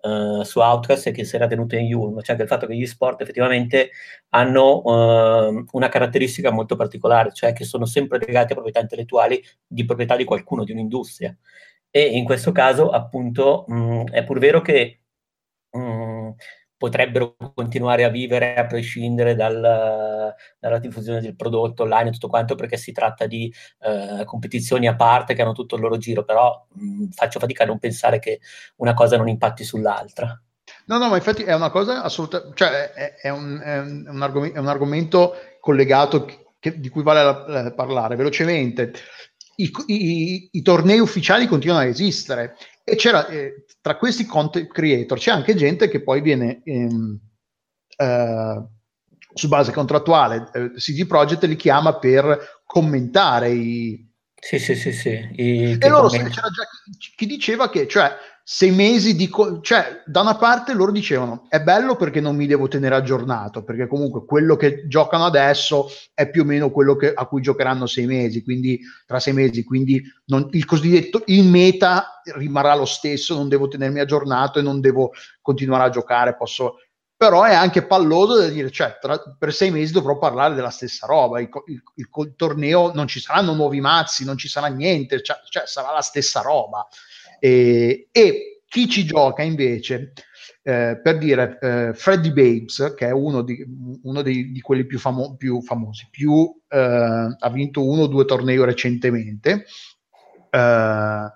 uh, 0.02 0.44
su 0.44 0.60
Outcast 0.60 1.08
e 1.08 1.12
che 1.12 1.24
si 1.24 1.36
era 1.38 1.48
tenuto 1.48 1.76
in 1.76 1.86
Yulm, 1.86 2.22
cioè 2.22 2.36
che 2.36 2.42
il 2.42 2.48
fatto 2.50 2.68
che 2.68 2.76
gli 2.76 2.86
sport 2.86 3.22
effettivamente 3.22 3.92
hanno 4.30 4.82
uh, 4.82 5.66
una 5.72 5.90
caratteristica 5.90 6.52
molto 6.52 6.76
particolare, 6.76 7.32
cioè 7.32 7.54
che 7.54 7.64
sono 7.64 7.86
sempre 7.86 8.20
legati 8.20 8.52
a 8.52 8.56
proprietà 8.56 8.82
intellettuali 8.82 9.42
di 9.66 9.86
proprietà 9.86 10.18
di 10.18 10.26
qualcuno, 10.26 10.66
di 10.66 10.74
un'industria. 10.74 11.36
E 11.90 12.02
in 12.02 12.26
questo 12.26 12.52
caso, 12.52 12.90
appunto, 12.90 13.66
mh, 13.68 14.12
è 14.12 14.24
pur 14.24 14.40
vero 14.40 14.62
che 14.62 15.02
mh, 15.72 16.30
potrebbero 16.84 17.38
continuare 17.56 18.04
a 18.04 18.10
vivere 18.10 18.56
a 18.56 18.66
prescindere 18.66 19.36
dal, 19.36 20.34
dalla 20.60 20.80
diffusione 20.80 21.22
del 21.22 21.34
prodotto 21.34 21.84
online 21.84 22.10
e 22.10 22.12
tutto 22.12 22.28
quanto 22.28 22.56
perché 22.56 22.76
si 22.76 22.92
tratta 22.92 23.26
di 23.26 23.50
eh, 23.80 24.26
competizioni 24.26 24.90
a 24.90 24.94
parte 24.94 25.34
che 25.34 25.42
hanno 25.42 25.54
tutto 25.54 25.76
il 25.76 25.82
loro 25.82 25.96
giro, 25.96 26.26
però 26.26 26.68
mh, 26.74 27.06
faccio 27.12 27.40
fatica 27.40 27.64
a 27.64 27.68
non 27.68 27.80
pensare 27.80 28.20
che 28.20 28.42
una 28.78 28.94
cosa 28.94 29.16
non 29.16 29.30
impatti 29.30 29.64
sull'altra. 29.64 30.38
No, 30.88 30.98
no, 30.98 31.08
ma 31.08 31.16
infatti 31.16 31.44
è 31.44 31.56
una 31.56 31.70
cosa 31.70 32.04
assoluta, 32.04 32.52
cioè 32.54 32.92
è, 32.92 33.14
è, 33.14 33.30
un, 33.30 33.62
è, 33.64 33.78
un, 33.80 34.22
argomento, 34.22 34.58
è 34.58 34.60
un, 34.60 34.68
argomento, 34.68 35.36
collegato 35.62 36.26
che, 36.60 36.82
di 36.82 36.90
cui 36.90 37.02
vale 37.02 37.48
la, 37.48 37.72
parlare 37.72 38.18
velocemente. 38.18 38.92
I, 39.56 39.72
i, 39.86 40.50
I, 40.52 40.62
tornei 40.62 41.00
ufficiali 41.00 41.48
continuano 41.48 41.86
a 41.86 41.88
esistere 41.88 42.58
e 42.84 42.96
c'era 42.96 43.28
eh, 43.28 43.66
tra 43.80 43.98
questi 43.98 44.26
content 44.26 44.68
creator 44.68 45.18
c'è 45.18 45.32
anche 45.32 45.56
gente 45.56 45.88
che 45.90 46.02
poi 46.02 46.22
viene 46.22 46.62
ehm, 46.64 47.20
eh, 47.98 48.68
su 49.34 49.48
base 49.48 49.72
contrattuale, 49.72 50.50
eh, 50.54 50.72
CD 50.74 51.06
Projekt 51.08 51.44
li 51.46 51.56
chiama 51.56 51.98
per 51.98 52.62
commentare 52.66 53.50
i... 53.50 54.12
Sì, 54.36 54.60
sì, 54.60 54.76
sì, 54.76 54.92
sì. 54.92 55.10
I, 55.36 55.78
e 55.80 55.90
loro 55.90 56.10
c'era 56.10 56.28
già 56.30 56.42
chi, 56.98 57.14
chi, 57.16 57.26
diceva 57.26 57.70
che, 57.70 57.88
cioè, 57.88 58.12
sei 58.44 58.72
mesi 58.72 59.16
di... 59.16 59.30
Co- 59.30 59.62
cioè, 59.62 60.04
da 60.06 60.22
una 60.22 60.36
parte 60.36 60.74
loro 60.74 60.92
dicevano, 60.92 61.46
è 61.48 61.62
bello 61.62 61.96
perché 61.96 62.20
non 62.20 62.36
mi 62.36 62.46
devo 62.46 62.68
tenere 62.68 62.96
aggiornato, 62.96 63.64
perché 63.64 63.88
comunque 63.88 64.26
quello 64.26 64.56
che 64.58 64.86
giocano 64.88 65.26
adesso 65.26 65.88
è 66.14 66.30
più 66.30 66.42
o 66.42 66.46
meno 66.46 66.70
quello 66.70 66.96
che, 66.96 67.14
a 67.14 67.26
cui 67.26 67.42
giocheranno 67.42 67.86
sei 67.86 68.06
mesi, 68.06 68.44
quindi 68.44 68.80
tra 69.06 69.20
sei 69.20 69.34
mesi, 69.34 69.64
quindi 69.64 70.04
non, 70.26 70.50
il 70.52 70.66
cosiddetto, 70.66 71.24
il 71.28 71.46
meta 71.46 72.22
rimarrà 72.36 72.76
lo 72.76 72.86
stesso, 72.86 73.34
non 73.34 73.48
devo 73.48 73.68
tenermi 73.68 74.00
aggiornato 74.00 74.60
e 74.60 74.62
non 74.62 74.82
devo 74.82 75.12
continuare 75.42 75.86
a 75.86 75.90
giocare, 75.90 76.36
posso 76.36 76.76
però 77.16 77.44
è 77.44 77.54
anche 77.54 77.86
palloso 77.86 78.38
da 78.38 78.50
dire, 78.50 78.70
cioè, 78.70 78.98
tra, 79.00 79.18
per 79.40 79.54
sei 79.54 79.72
mesi 79.72 79.94
dovrò 79.94 80.18
parlare 80.18 80.56
della 80.56 80.70
stessa 80.70 81.08
roba, 81.08 81.40
il, 81.40 81.48
il, 81.68 81.82
il, 81.96 82.10
il, 82.14 82.34
torneo 82.36 82.92
non 82.94 83.08
ci 83.08 83.22
saranno 83.22 83.54
nuovi 83.54 83.80
mazzi, 83.80 84.26
non 84.26 84.38
ci 84.38 84.50
sarà 84.50 84.68
niente, 84.68 85.24
cioè, 85.24 85.38
cioè 85.50 85.64
sarà 85.66 85.94
la 85.94 86.02
stessa 86.02 86.42
roba. 86.42 86.86
E, 87.44 88.08
e 88.10 88.62
chi 88.70 88.88
ci 88.88 89.04
gioca 89.04 89.42
invece, 89.42 90.14
eh, 90.62 90.98
per 91.04 91.18
dire, 91.18 91.58
eh, 91.60 91.94
Freddy 91.94 92.32
Babes, 92.32 92.94
che 92.96 93.08
è 93.08 93.12
uno 93.12 93.42
di, 93.42 93.66
uno 94.04 94.22
dei, 94.22 94.54
di 94.54 94.62
quelli 94.62 94.86
più, 94.86 94.98
famo- 94.98 95.36
più 95.36 95.62
famosi, 95.62 96.08
più, 96.10 96.50
eh, 96.70 97.36
ha 97.38 97.50
vinto 97.50 97.86
uno 97.86 98.04
o 98.04 98.08
due 98.08 98.24
tornei 98.24 98.64
recentemente, 98.64 99.66
eh, 100.50 101.34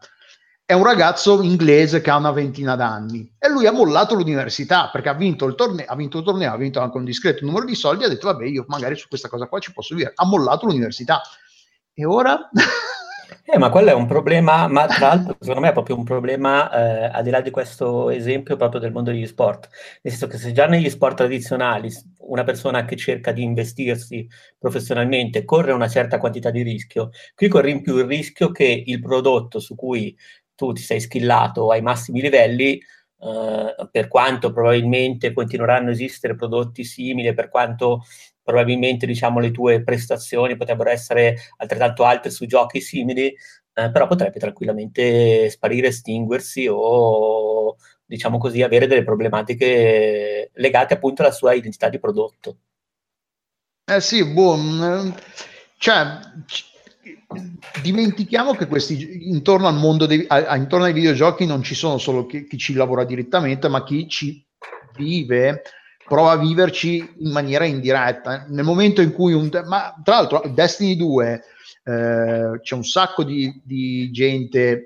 è 0.65 0.73
un 0.73 0.83
ragazzo 0.83 1.41
inglese 1.41 1.99
che 1.99 2.09
ha 2.09 2.15
una 2.15 2.31
ventina 2.31 2.77
d'anni 2.77 3.35
e 3.37 3.49
lui 3.49 3.67
ha 3.67 3.73
mollato 3.73 4.15
l'università 4.15 4.89
perché 4.89 5.09
ha 5.09 5.13
vinto 5.13 5.45
il 5.45 5.55
torneo, 5.55 5.87
ha 5.89 5.95
vinto 5.97 6.19
il 6.19 6.23
torneo, 6.23 6.53
ha 6.53 6.57
vinto 6.57 6.79
anche 6.79 6.97
un 6.97 7.03
discreto 7.03 7.45
numero 7.45 7.65
di 7.65 7.75
soldi, 7.75 8.05
ha 8.05 8.09
detto 8.09 8.27
vabbè 8.27 8.45
io 8.45 8.63
magari 8.69 8.95
su 8.95 9.09
questa 9.09 9.27
cosa 9.27 9.47
qua 9.47 9.59
ci 9.59 9.73
posso 9.73 9.93
vivere, 9.93 10.13
ha 10.15 10.25
mollato 10.25 10.67
l'università. 10.67 11.21
E 11.93 12.05
ora... 12.05 12.49
Eh, 13.45 13.57
ma 13.57 13.69
quello 13.69 13.89
è 13.89 13.93
un 13.93 14.05
problema, 14.05 14.67
ma 14.67 14.85
tra 14.87 15.07
l'altro 15.07 15.35
secondo 15.39 15.61
me 15.61 15.69
è 15.69 15.73
proprio 15.73 15.97
un 15.97 16.03
problema 16.03 16.69
eh, 16.71 17.09
al 17.11 17.23
di 17.23 17.29
là 17.29 17.41
di 17.41 17.49
questo 17.49 18.09
esempio 18.09 18.55
proprio 18.55 18.79
del 18.79 18.91
mondo 18.91 19.11
degli 19.11 19.25
sport, 19.25 19.69
nel 20.01 20.13
senso 20.13 20.27
che 20.27 20.37
se 20.37 20.51
già 20.51 20.67
negli 20.67 20.89
sport 20.89 21.17
tradizionali 21.17 21.89
una 22.19 22.43
persona 22.43 22.85
che 22.85 22.95
cerca 22.95 23.31
di 23.31 23.43
investirsi 23.43 24.27
professionalmente 24.57 25.45
corre 25.45 25.71
una 25.71 25.87
certa 25.87 26.19
quantità 26.19 26.51
di 26.51 26.61
rischio, 26.61 27.09
qui 27.35 27.47
corri 27.47 27.71
in 27.71 27.81
più 27.81 27.97
il 27.97 28.05
rischio 28.05 28.51
che 28.51 28.83
il 28.85 28.99
prodotto 29.01 29.59
su 29.59 29.75
cui 29.75 30.15
tu 30.55 30.73
ti 30.73 30.81
sei 30.81 30.99
skillato 30.99 31.71
ai 31.71 31.81
massimi 31.81 32.21
livelli, 32.21 32.73
eh, 33.19 33.75
per 33.91 34.07
quanto 34.07 34.51
probabilmente 34.51 35.33
continueranno 35.33 35.89
a 35.89 35.91
esistere 35.91 36.35
prodotti 36.35 36.83
simili, 36.83 37.33
per 37.33 37.49
quanto 37.49 38.03
probabilmente 38.47 39.05
diciamo, 39.05 39.41
le 39.41 39.51
tue 39.51 39.83
prestazioni 39.83 40.55
potrebbero 40.55 40.89
essere 40.89 41.35
altrettanto 41.57 42.05
alte 42.05 42.29
su 42.29 42.45
giochi 42.45 42.79
simili, 42.79 43.25
eh, 43.27 43.91
però 43.91 44.07
potrebbe 44.07 44.39
tranquillamente 44.39 45.49
sparire, 45.49 45.87
estinguersi 45.87 46.65
o 46.69 47.75
diciamo 48.05 48.37
così 48.37 48.61
avere 48.61 48.87
delle 48.87 49.03
problematiche 49.03 50.51
legate 50.53 50.93
appunto 50.93 51.23
alla 51.23 51.31
sua 51.31 51.53
identità 51.53 51.89
di 51.89 51.99
prodotto. 51.99 52.57
Eh 53.83 53.99
sì, 53.99 54.23
boh, 54.25 54.57
cioè 55.77 56.19
dimentichiamo 57.81 58.55
che 58.55 58.67
questi 58.67 59.27
intorno 59.29 59.67
al 59.67 59.75
mondo 59.75 60.05
dei, 60.05 60.23
a, 60.25 60.55
intorno 60.55 60.85
ai 60.85 60.93
videogiochi 60.93 61.45
non 61.45 61.63
ci 61.63 61.75
sono 61.75 61.97
solo 61.97 62.25
chi, 62.25 62.47
chi, 62.47 62.57
ci 62.57 62.73
lavora 62.73 63.03
direttamente 63.03 63.67
ma 63.67 63.83
chi 63.83 64.07
ci 64.07 64.41
vive 64.95 65.63
prova 66.07 66.31
a 66.31 66.37
viverci 66.37 67.15
in 67.17 67.31
maniera 67.31 67.65
indiretta 67.65 68.45
nel 68.47 68.63
momento 68.63 69.01
in 69.01 69.11
cui 69.11 69.33
un 69.33 69.49
ma 69.65 69.93
tra 70.03 70.15
l'altro 70.15 70.43
Destiny 70.53 70.95
2 70.95 71.43
eh, 71.83 72.59
c'è 72.61 72.75
un 72.75 72.83
sacco 72.83 73.23
di, 73.23 73.61
di 73.63 74.09
gente 74.11 74.85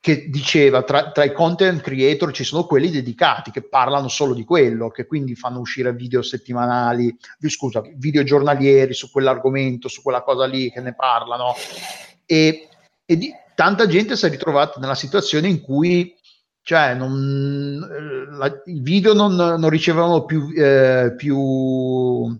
che 0.00 0.30
diceva 0.30 0.82
tra, 0.82 1.10
tra, 1.10 1.24
i 1.24 1.32
content 1.34 1.82
creator 1.82 2.32
ci 2.32 2.42
sono 2.42 2.64
quelli 2.64 2.90
dedicati 2.90 3.50
che 3.50 3.60
parlano 3.60 4.08
solo 4.08 4.32
di 4.32 4.44
quello, 4.44 4.88
che 4.88 5.06
quindi 5.06 5.34
fanno 5.34 5.60
uscire 5.60 5.92
video 5.92 6.22
settimanali, 6.22 7.14
scusa, 7.48 7.82
video 7.96 8.22
giornalieri 8.22 8.94
su 8.94 9.10
quell'argomento, 9.10 9.88
su 9.88 10.00
quella 10.00 10.22
cosa 10.22 10.46
lì 10.46 10.70
che 10.70 10.80
ne 10.80 10.94
parlano. 10.94 11.54
E, 12.24 12.68
e 13.04 13.16
di, 13.16 13.30
tanta 13.54 13.86
gente 13.86 14.16
si 14.16 14.24
è 14.24 14.30
ritrovata 14.30 14.80
nella 14.80 14.94
situazione 14.94 15.48
in 15.48 15.60
cui 15.60 16.16
cioè, 16.62 16.94
non, 16.94 17.78
la, 18.30 18.46
i 18.66 18.80
video 18.80 19.14
non, 19.14 19.34
non 19.34 19.68
ricevevano 19.68 20.24
più, 20.24 20.52
eh, 20.54 21.14
più 21.16 22.38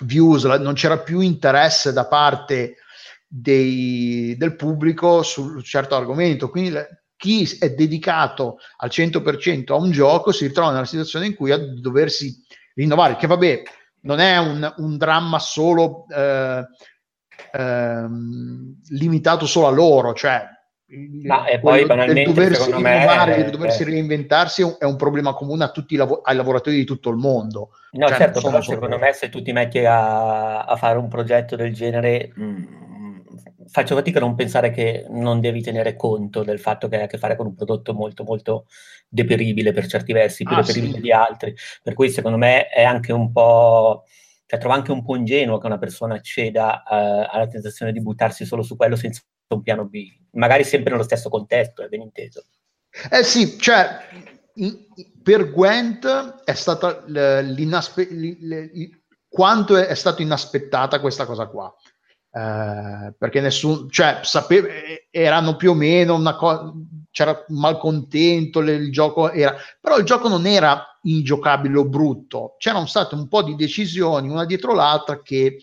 views, 0.00 0.44
la, 0.44 0.58
non 0.58 0.74
c'era 0.74 0.98
più 0.98 1.20
interesse 1.20 1.92
da 1.92 2.06
parte 2.06 2.76
dei, 3.26 4.34
del 4.36 4.56
pubblico 4.56 5.22
su 5.22 5.42
un 5.42 5.62
certo 5.62 5.94
argomento. 5.94 6.50
Quindi 6.50 6.70
le, 6.70 7.04
chi 7.16 7.48
è 7.58 7.70
dedicato 7.70 8.58
al 8.78 8.90
100% 8.90 9.72
a 9.72 9.76
un 9.76 9.90
gioco 9.90 10.32
si 10.32 10.46
ritrova 10.46 10.72
nella 10.72 10.84
situazione 10.84 11.26
in 11.26 11.34
cui 11.34 11.52
ha 11.52 11.58
doversi 11.58 12.42
rinnovare, 12.74 13.16
che 13.16 13.26
vabbè, 13.26 13.62
non 14.00 14.20
è 14.20 14.36
un, 14.38 14.74
un 14.78 14.96
dramma 14.96 15.38
solo 15.38 16.06
eh, 16.08 16.66
eh, 17.52 18.06
limitato 18.88 19.46
solo 19.46 19.68
a 19.68 19.70
loro, 19.70 20.12
cioè 20.12 20.46
Ma 21.24 21.46
e 21.46 21.58
poi 21.58 21.84
banalmente, 21.86 22.32
doversi 22.32 22.70
rinnovare, 22.70 23.36
me, 23.36 23.50
doversi 23.50 23.82
eh, 23.82 23.86
reinventarsi 23.86 24.62
è 24.62 24.64
un, 24.64 24.76
è 24.78 24.84
un, 24.84 24.96
problema 24.96 25.32
comune 25.32 25.64
a 25.64 25.70
tutti 25.70 25.94
i 25.94 25.96
lav- 25.96 26.20
ai 26.22 26.36
lavoratori 26.36 26.76
di 26.76 26.84
tutto 26.84 27.10
il 27.10 27.16
mondo. 27.16 27.70
No, 27.92 28.08
cioè, 28.08 28.16
certo, 28.16 28.40
però 28.40 28.60
secondo 28.60 28.98
me 28.98 29.12
se 29.12 29.28
tu 29.28 29.42
ti 29.42 29.52
metti 29.52 29.78
a, 29.84 30.64
a 30.64 30.76
fare 30.76 30.98
un 30.98 31.08
progetto 31.08 31.56
del 31.56 31.72
genere, 31.72 32.32
mh, 32.34 32.44
mm, 32.44 33.16
faccio 33.68 33.94
fatica 33.94 34.18
a 34.18 34.22
non 34.22 34.34
pensare 34.34 34.70
che 34.70 35.06
non 35.08 35.40
devi 35.40 35.62
tenere 35.62 35.96
conto 35.96 36.42
del 36.42 36.60
fatto 36.60 36.88
che 36.88 36.96
hai 36.96 37.02
a 37.04 37.06
che 37.06 37.18
fare 37.18 37.36
con 37.36 37.46
un 37.46 37.54
prodotto 37.54 37.92
molto 37.92 38.22
molto 38.24 38.66
deperibile 39.08 39.72
per 39.72 39.86
certi 39.86 40.12
versi, 40.12 40.44
più 40.44 40.54
ah, 40.54 40.60
deperibile 40.60 40.94
sì. 40.94 41.00
di 41.00 41.12
altri. 41.12 41.54
Per 41.82 41.94
cui 41.94 42.10
secondo 42.10 42.36
me 42.36 42.68
è 42.68 42.82
anche 42.82 43.12
un 43.12 43.32
po' 43.32 44.04
cioè 44.46 44.58
trovo 44.58 44.74
anche 44.74 44.92
un 44.92 45.02
po' 45.02 45.16
ingenuo 45.16 45.58
che 45.58 45.66
una 45.66 45.78
persona 45.78 46.20
ceda 46.20 46.82
uh, 46.86 47.26
alla 47.34 47.46
tentazione 47.48 47.92
di 47.92 48.02
buttarsi 48.02 48.44
solo 48.44 48.62
su 48.62 48.76
quello 48.76 48.94
senza 48.94 49.22
un 49.48 49.62
piano 49.62 49.84
B, 49.84 50.06
magari 50.32 50.64
sempre 50.64 50.92
nello 50.92 51.02
stesso 51.02 51.28
contesto, 51.28 51.82
è 51.82 51.88
ben 51.88 52.00
inteso. 52.00 52.44
Eh 53.10 53.22
sì, 53.24 53.58
cioè 53.58 53.98
per 55.22 55.50
Gwent 55.50 56.42
è 56.44 56.54
stata 56.54 57.02
l'inaspe- 57.06 58.08
quanto 59.28 59.76
è, 59.76 59.94
stato 59.94 60.22
inaspettata 60.22 61.00
questa 61.00 61.26
cosa 61.26 61.46
qua. 61.46 61.74
Eh, 62.36 63.14
perché 63.16 63.40
nessuno, 63.40 63.88
cioè, 63.88 64.20
sapeva, 64.22 64.68
erano 65.10 65.56
più 65.56 65.70
o 65.70 65.74
meno 65.74 66.14
una 66.14 66.34
cosa, 66.36 66.72
c'era 67.10 67.44
malcontento, 67.48 68.58
il 68.58 68.90
gioco 68.90 69.30
era, 69.30 69.54
però 69.80 69.98
il 69.98 70.04
gioco 70.04 70.28
non 70.28 70.44
era 70.46 70.98
ingiocabile 71.02 71.78
o 71.78 71.88
brutto, 71.88 72.56
c'erano 72.58 72.86
state 72.86 73.14
un 73.14 73.28
po' 73.28 73.42
di 73.42 73.54
decisioni 73.54 74.28
una 74.28 74.46
dietro 74.46 74.74
l'altra 74.74 75.22
che 75.22 75.58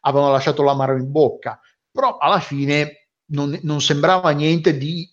avevano 0.00 0.32
lasciato 0.32 0.62
l'amaro 0.62 0.96
in 0.96 1.10
bocca, 1.10 1.60
però 1.90 2.16
alla 2.16 2.40
fine 2.40 3.03
non, 3.34 3.58
non 3.62 3.80
sembrava 3.80 4.30
niente 4.30 4.78
di 4.78 5.08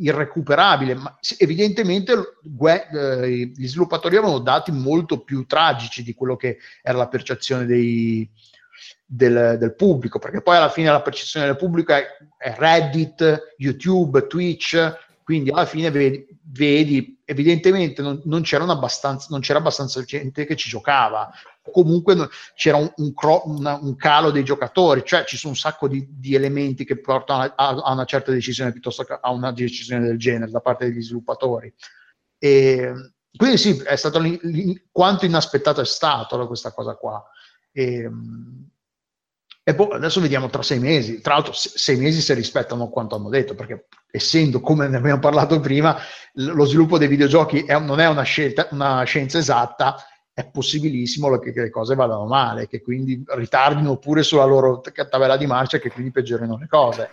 irrecuperabile, 0.00 0.94
ma 0.94 1.18
evidentemente 1.38 2.12
eh, 2.12 3.52
gli 3.54 3.68
sviluppatori 3.68 4.16
avevano 4.16 4.38
dati 4.38 4.72
molto 4.72 5.22
più 5.22 5.44
tragici 5.46 6.02
di 6.02 6.14
quello 6.14 6.36
che 6.36 6.58
era 6.82 6.96
la 6.96 7.08
percezione 7.08 7.66
dei, 7.66 8.28
del, 9.04 9.56
del, 9.58 9.74
pubblico, 9.74 10.18
perché 10.18 10.40
poi 10.40 10.56
alla 10.56 10.70
fine 10.70 10.90
la 10.90 11.02
percezione 11.02 11.46
del 11.46 11.56
pubblico 11.56 11.92
è, 11.92 12.06
è 12.38 12.54
Reddit, 12.56 13.54
YouTube, 13.58 14.26
Twitch, 14.26 15.08
quindi 15.22 15.50
alla 15.50 15.66
fine 15.66 15.90
vedi, 15.90 16.26
vedi 16.44 17.20
evidentemente 17.24 18.02
non, 18.02 18.20
non, 18.24 18.42
non, 18.42 19.40
c'era 19.40 19.58
abbastanza 19.58 20.02
gente 20.02 20.46
che 20.46 20.56
ci 20.56 20.68
giocava, 20.68 21.30
comunque 21.70 22.28
c'era 22.54 22.76
un, 22.76 22.90
un, 22.96 23.14
cro, 23.14 23.42
una, 23.46 23.78
un, 23.80 23.96
calo 23.96 24.30
dei 24.30 24.44
giocatori, 24.44 25.02
cioè 25.04 25.24
ci 25.24 25.36
sono 25.36 25.52
un 25.52 25.58
sacco 25.58 25.88
di, 25.88 26.06
di 26.10 26.34
elementi 26.34 26.84
che 26.84 27.00
portano 27.00 27.42
a, 27.42 27.52
a, 27.54 27.92
una 27.92 28.04
certa 28.04 28.30
decisione 28.30 28.72
piuttosto 28.72 29.04
che 29.04 29.18
a 29.20 29.30
una 29.30 29.52
decisione 29.52 30.06
del 30.06 30.18
genere 30.18 30.50
da 30.50 30.60
parte 30.60 30.86
degli 30.86 31.02
sviluppatori. 31.02 31.72
E, 32.38 32.92
quindi 33.36 33.58
sì, 33.58 33.80
è 33.84 33.96
stato 33.96 34.18
li, 34.18 34.38
li, 34.42 34.88
quanto 34.90 35.24
inaspettato 35.24 35.80
è 35.80 35.86
stato 35.86 36.46
questa 36.46 36.72
cosa 36.72 36.94
qua. 36.96 37.24
E, 37.72 38.08
e 39.62 39.74
poi 39.74 39.88
adesso 39.92 40.20
vediamo 40.20 40.48
tra 40.48 40.62
sei 40.62 40.80
mesi, 40.80 41.20
tra 41.20 41.34
l'altro 41.34 41.52
sei 41.54 41.96
mesi 41.96 42.20
se 42.20 42.34
rispettano 42.34 42.88
quanto 42.88 43.14
hanno 43.14 43.28
detto, 43.28 43.54
perché 43.54 43.86
essendo, 44.10 44.60
come 44.60 44.88
ne 44.88 44.96
abbiamo 44.96 45.20
parlato 45.20 45.60
prima, 45.60 45.96
lo 46.34 46.64
sviluppo 46.64 46.98
dei 46.98 47.08
videogiochi 47.08 47.64
è, 47.64 47.78
non 47.78 48.00
è 48.00 48.08
una, 48.08 48.22
scelta, 48.22 48.68
una 48.72 49.04
scienza 49.04 49.38
esatta, 49.38 49.96
è 50.40 50.50
possibilissimo 50.50 51.38
che, 51.38 51.52
che, 51.52 51.62
le 51.62 51.70
cose 51.70 51.94
vadano 51.94 52.26
male, 52.26 52.66
che 52.66 52.80
quindi 52.80 53.22
ritardino 53.26 53.98
pure 53.98 54.22
sulla 54.22 54.44
loro 54.44 54.80
tabella 54.80 55.36
di 55.36 55.46
marcia 55.46 55.76
e 55.76 55.80
che 55.80 55.90
quindi 55.90 56.10
peggiorino 56.10 56.56
le 56.56 56.66
cose. 56.66 57.10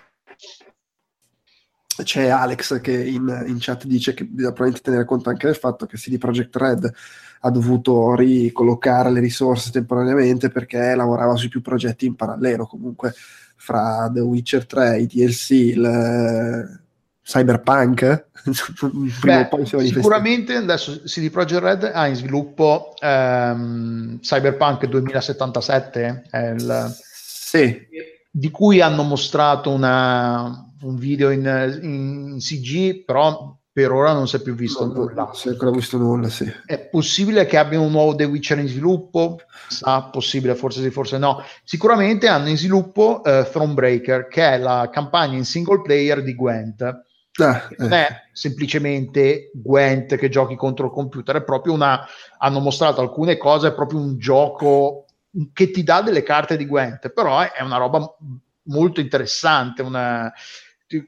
C'è 2.04 2.28
Alex 2.28 2.80
che 2.80 2.92
in, 2.92 3.46
in, 3.48 3.58
chat 3.60 3.86
dice 3.86 4.14
che 4.14 4.24
bisogna 4.24 4.54
probabilmente 4.54 4.82
tenere 4.82 5.06
conto 5.06 5.30
anche 5.30 5.48
del 5.48 5.56
fatto 5.56 5.88
che 5.88 5.98
CD 5.98 6.20
Projekt 6.20 6.56
Red 6.56 6.94
ha 7.42 7.50
dovuto 7.50 8.14
ricollocare 8.16 9.10
le 9.10 9.20
risorse 9.20 9.72
temporaneamente 9.72 10.50
perché 10.50 10.94
lavorava 10.96 11.36
su 11.36 11.50
più 11.50 11.62
progetti 11.62 12.06
in 12.06 12.16
parallelo, 12.16 12.68
comunque 12.68 13.14
fra 13.56 14.10
The 14.14 14.20
Witcher 14.20 14.68
3, 14.68 15.00
i 15.00 15.08
DLC, 15.08 15.50
il 15.50 16.86
Cyberpunk? 17.28 18.28
Beh, 19.22 19.50
sicuramente 19.84 20.56
adesso 20.56 21.02
CD 21.04 21.30
Projekt 21.30 21.62
Red 21.62 21.92
ha 21.94 22.08
in 22.08 22.16
sviluppo 22.16 22.94
um, 23.02 24.18
Cyberpunk 24.22 24.86
2077, 24.86 26.30
il, 26.32 26.96
sì. 26.96 27.86
di 28.32 28.50
cui 28.50 28.80
hanno 28.80 29.04
mostrato 29.04 29.70
una, 29.72 30.72
un 30.84 30.96
video 30.96 31.30
in, 31.30 31.80
in, 31.82 32.38
CG, 32.40 33.04
però 33.04 33.58
per 33.74 33.92
ora 33.92 34.14
non 34.14 34.30
si 34.30 34.38
è 34.38 34.42
più 34.42 34.56
visto 34.56 34.86
no, 34.86 34.94
nulla. 34.94 35.24
Non 35.26 35.36
si 35.36 35.50
è 35.50 35.52
ancora 35.52 35.72
visto 35.72 35.98
nulla, 35.98 36.30
sì. 36.30 36.50
È 36.66 36.80
possibile 36.80 37.46
che 37.46 37.58
abbiano 37.58 37.84
un 37.84 37.92
nuovo 37.92 38.16
The 38.16 38.24
Witcher 38.24 38.58
in 38.60 38.70
sviluppo? 38.70 39.42
Sa, 39.68 40.04
possibile, 40.04 40.56
forse 40.56 40.82
sì, 40.82 40.92
forse 40.92 41.18
no. 41.18 41.44
Sicuramente 41.66 42.30
hanno 42.30 42.48
in 42.48 42.56
sviluppo 42.56 43.22
uh, 43.22 43.44
Thronebreaker, 43.52 44.30
che 44.30 44.54
è 44.54 44.58
la 44.58 44.90
campagna 44.90 45.36
in 45.36 45.44
single 45.44 45.82
player 45.82 46.24
di 46.24 46.34
Gwent 46.34 47.06
Ah, 47.38 47.68
non 47.78 47.94
è 47.94 48.08
eh. 48.10 48.30
semplicemente 48.32 49.52
Gwent 49.54 50.16
che 50.16 50.30
giochi 50.30 50.56
contro 50.56 50.88
il 50.88 50.92
computer, 50.92 51.38
è 51.38 51.44
proprio 51.44 51.74
una. 51.74 52.06
Hanno 52.40 52.60
mostrato 52.60 53.02
alcune 53.02 53.38
cose, 53.38 53.70
è 53.70 53.74
proprio 53.74 54.00
un 54.00 54.18
gioco 54.18 55.06
che 55.54 55.70
ti 55.72 55.84
dà 55.84 56.02
delle 56.02 56.24
carte 56.24 56.58
di 56.58 56.66
Gwent, 56.66 57.10
però 57.10 57.40
è 57.42 57.62
una 57.62 57.78
roba 57.78 58.16
molto 58.64 59.00
interessante. 59.00 59.82
Una, 59.82 60.32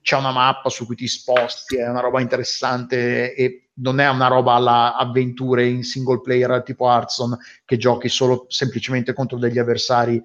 c'è 0.01 0.17
una 0.17 0.31
mappa 0.31 0.69
su 0.69 0.85
cui 0.85 0.95
ti 0.95 1.07
sposti, 1.07 1.77
è 1.77 1.87
una 1.87 2.01
roba 2.01 2.21
interessante 2.21 3.33
e 3.33 3.69
non 3.75 3.99
è 3.99 4.09
una 4.09 4.27
roba 4.27 4.53
alla 4.53 4.95
avventure 4.95 5.65
in 5.65 5.83
single 5.83 6.19
player 6.21 6.61
tipo 6.63 6.85
Hearthstone 6.85 7.37
che 7.63 7.77
giochi 7.77 8.09
solo 8.09 8.45
semplicemente 8.49 9.13
contro 9.13 9.37
degli 9.37 9.57
avversari 9.57 10.21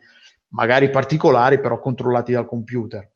magari 0.48 0.90
particolari, 0.90 1.60
però 1.60 1.78
controllati 1.78 2.32
dal 2.32 2.46
computer. 2.46 3.08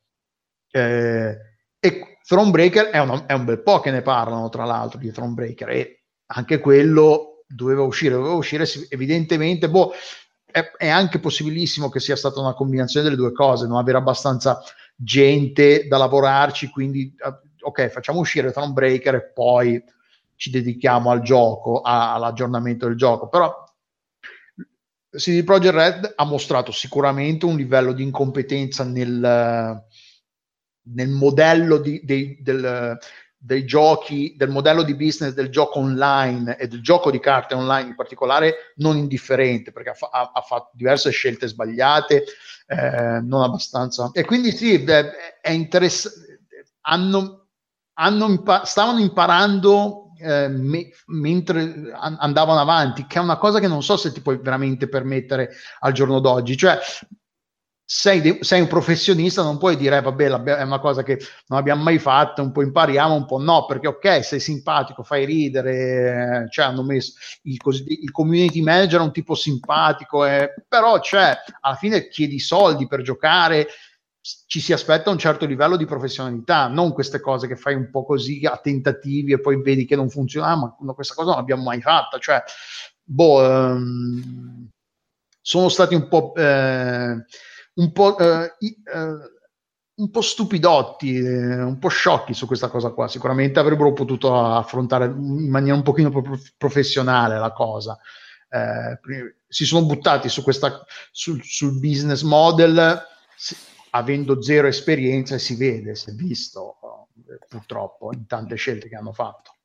Eh, 0.71 1.37
e 1.81 2.19
Thronebreaker 2.27 2.87
è, 2.87 2.99
una, 2.99 3.27
è 3.27 3.33
un 3.33 3.45
bel 3.45 3.63
po' 3.63 3.81
che 3.81 3.91
ne 3.91 4.03
parlano, 4.03 4.49
tra 4.49 4.65
l'altro, 4.65 4.99
di 4.99 5.11
Thronebreaker, 5.11 5.69
e 5.71 6.03
anche 6.27 6.59
quello 6.59 7.45
doveva 7.47 7.83
uscire, 7.83 8.15
doveva 8.15 8.35
uscire 8.35 8.67
evidentemente, 8.89 9.71
boh, 9.71 9.93
è, 10.45 10.61
è, 10.77 10.89
anche 10.89 11.19
possibilissimo 11.19 11.89
che 11.89 12.01
sia 12.01 12.17
stata 12.17 12.41
una 12.41 12.55
combinazione 12.55 13.05
delle 13.05 13.21
due 13.21 13.33
cose, 13.33 13.67
non 13.67 13.79
avere 13.79 13.99
abbastanza 13.99 14.63
gente 14.95 15.87
da 15.87 15.97
lavorarci, 15.99 16.69
quindi 16.69 17.15
eh, 17.17 17.39
ok, 17.61 17.89
facciamo 17.89 18.21
uscire 18.21 18.53
Thronebreaker 18.53 19.15
e 19.15 19.33
poi 19.33 19.83
ci 20.37 20.51
dedichiamo 20.51 21.11
al 21.11 21.23
gioco, 21.23 21.81
a, 21.81 22.15
all'aggiornamento 22.15 22.87
del 22.87 22.97
gioco, 22.97 23.29
però 23.29 23.65
CD 25.11 25.43
Projekt 25.43 25.75
Red 25.75 26.13
ha 26.17 26.25
mostrato 26.25 26.71
sicuramente 26.71 27.47
un 27.47 27.57
livello 27.57 27.93
di 27.93 28.03
incompetenza 28.03 28.85
nel 28.85 29.83
nel 30.95 31.09
modello 31.09 31.79
di, 31.79 32.01
dei, 32.05 32.39
del, 32.41 32.99
dei 33.37 33.65
giochi, 33.65 34.35
del 34.37 34.51
modello 34.51 34.83
di 34.83 34.95
business 34.95 35.33
del 35.33 35.49
gioco 35.49 35.79
online 35.79 36.57
e 36.57 36.67
del 36.67 36.83
gioco 36.83 37.11
di 37.11 37.21
carte 37.21 37.55
online 37.55 37.91
in 37.91 37.95
particolare, 37.95 38.73
non 38.77 38.97
indifferente, 38.97 39.71
perché 39.71 39.91
ha, 39.91 40.31
ha, 40.35 40.41
fatto 40.41 40.71
diverse 40.75 41.11
scelte 41.11 41.47
sbagliate, 41.47 42.25
eh, 42.67 43.21
non 43.23 43.43
abbastanza. 43.43 44.11
E 44.13 44.25
quindi 44.25 44.51
sì, 44.51 44.75
è, 44.83 45.51
interessante. 45.51 46.27
Hanno, 46.83 47.47
hanno 47.95 48.27
impa- 48.29 48.65
stavano 48.65 48.99
imparando 48.99 50.09
eh, 50.19 50.49
me- 50.49 50.91
mentre 51.07 51.93
an- 51.93 52.17
andavano 52.19 52.61
avanti, 52.61 53.07
che 53.07 53.19
è 53.19 53.23
una 53.23 53.37
cosa 53.37 53.61
che 53.61 53.69
non 53.69 53.83
so 53.83 53.97
se 53.97 54.13
ti 54.13 54.21
puoi 54.21 54.39
veramente 54.39 54.89
permettere 54.89 55.51
al 55.81 55.93
giorno 55.93 56.19
d'oggi. 56.19 56.57
Cioè, 56.57 56.79
sei, 57.91 58.37
sei, 58.43 58.61
un 58.61 58.67
professionista, 58.67 59.43
non 59.43 59.57
puoi 59.57 59.75
dire, 59.75 59.97
eh, 59.97 60.03
vabbè, 60.03 60.27
è 60.27 60.63
una 60.63 60.79
cosa 60.79 61.03
che 61.03 61.19
non 61.47 61.59
abbiamo 61.59 61.83
mai 61.83 61.99
fatto, 61.99 62.43
un 62.43 62.53
po' 62.53 62.61
impariamo, 62.61 63.15
un 63.15 63.25
po' 63.25 63.39
no, 63.39 63.65
perché 63.65 63.87
ok, 63.87 64.23
sei 64.23 64.41
simpatico, 64.41 65.03
fai 65.03 65.25
ridere, 65.25 66.49
cioè 66.51 66.67
hanno 66.67 66.83
messo 66.83 67.15
il, 67.45 67.57
il 67.87 68.11
community 68.11 68.61
manager 68.61 69.01
un 69.01 69.11
tipo 69.11 69.35
simpatico, 69.35 70.27
eh, 70.27 70.53
però 70.69 71.01
cioè, 71.01 71.35
alla 71.61 71.77
fine 71.77 72.09
chiedi 72.09 72.39
soldi 72.39 72.87
per 72.87 73.01
giocare, 73.01 73.69
ci 74.21 74.61
si 74.61 74.75
aspetta 74.75 75.09
un 75.09 75.17
certo 75.17 75.47
livello 75.47 75.79
di 75.79 75.87
professionalità, 75.87 76.69
non 76.69 76.93
queste 76.93 77.21
cose 77.21 77.47
che 77.47 77.57
fai 77.57 77.73
un 77.73 77.89
po' 77.91 78.05
così 78.05 78.45
a 78.45 78.59
tentativi 78.59 79.33
e 79.33 79.41
poi 79.41 79.63
vedi 79.63 79.87
che 79.87 79.97
non 79.97 80.11
funziona, 80.11 80.49
ah, 80.49 80.77
ma 80.79 80.93
questa 80.93 81.15
cosa 81.15 81.31
non 81.31 81.39
l'abbiamo 81.39 81.63
mai 81.63 81.81
fatta, 81.81 82.19
cioè, 82.19 82.43
boh, 83.03 83.41
um, 83.41 84.69
sono 85.41 85.71
stati 85.71 85.95
un 85.95 86.07
po'... 86.07 86.35
Eh, 86.35 87.25
un 87.79 87.93
po', 87.93 88.19
eh, 88.19 88.55
eh, 88.61 89.31
un 89.95 90.11
po 90.11 90.21
stupidotti, 90.21 91.17
eh, 91.17 91.63
un 91.63 91.79
po' 91.79 91.89
sciocchi 91.89 92.35
su 92.35 92.47
questa 92.47 92.69
cosa 92.69 92.91
qua. 92.91 93.09
Sicuramente 93.09 93.59
avrebbero 93.59 93.93
potuto 93.93 94.37
affrontare 94.37 95.07
in 95.07 95.49
maniera 95.49 95.77
un 95.77 95.83
pochino 95.83 96.11
più 96.11 96.23
professionale 96.57 97.39
la 97.39 97.53
cosa. 97.53 97.99
Eh, 98.51 98.99
si 99.47 99.65
sono 99.65 99.87
buttati 99.87 100.29
su 100.29 100.43
questa, 100.43 100.85
sul, 101.11 101.43
sul 101.43 101.79
business 101.79 102.23
model 102.23 103.07
avendo 103.91 104.43
zero 104.43 104.69
esperienza 104.69 105.35
e 105.35 105.39
si 105.39 105.57
vede, 105.57 105.95
si 105.95 106.11
è 106.11 106.13
visto. 106.13 106.77
purtroppo, 107.49 108.13
in 108.13 108.27
tante 108.27 108.57
scelte 108.57 108.89
che 108.89 108.97
hanno 108.97 109.13
fatto. 109.13 109.58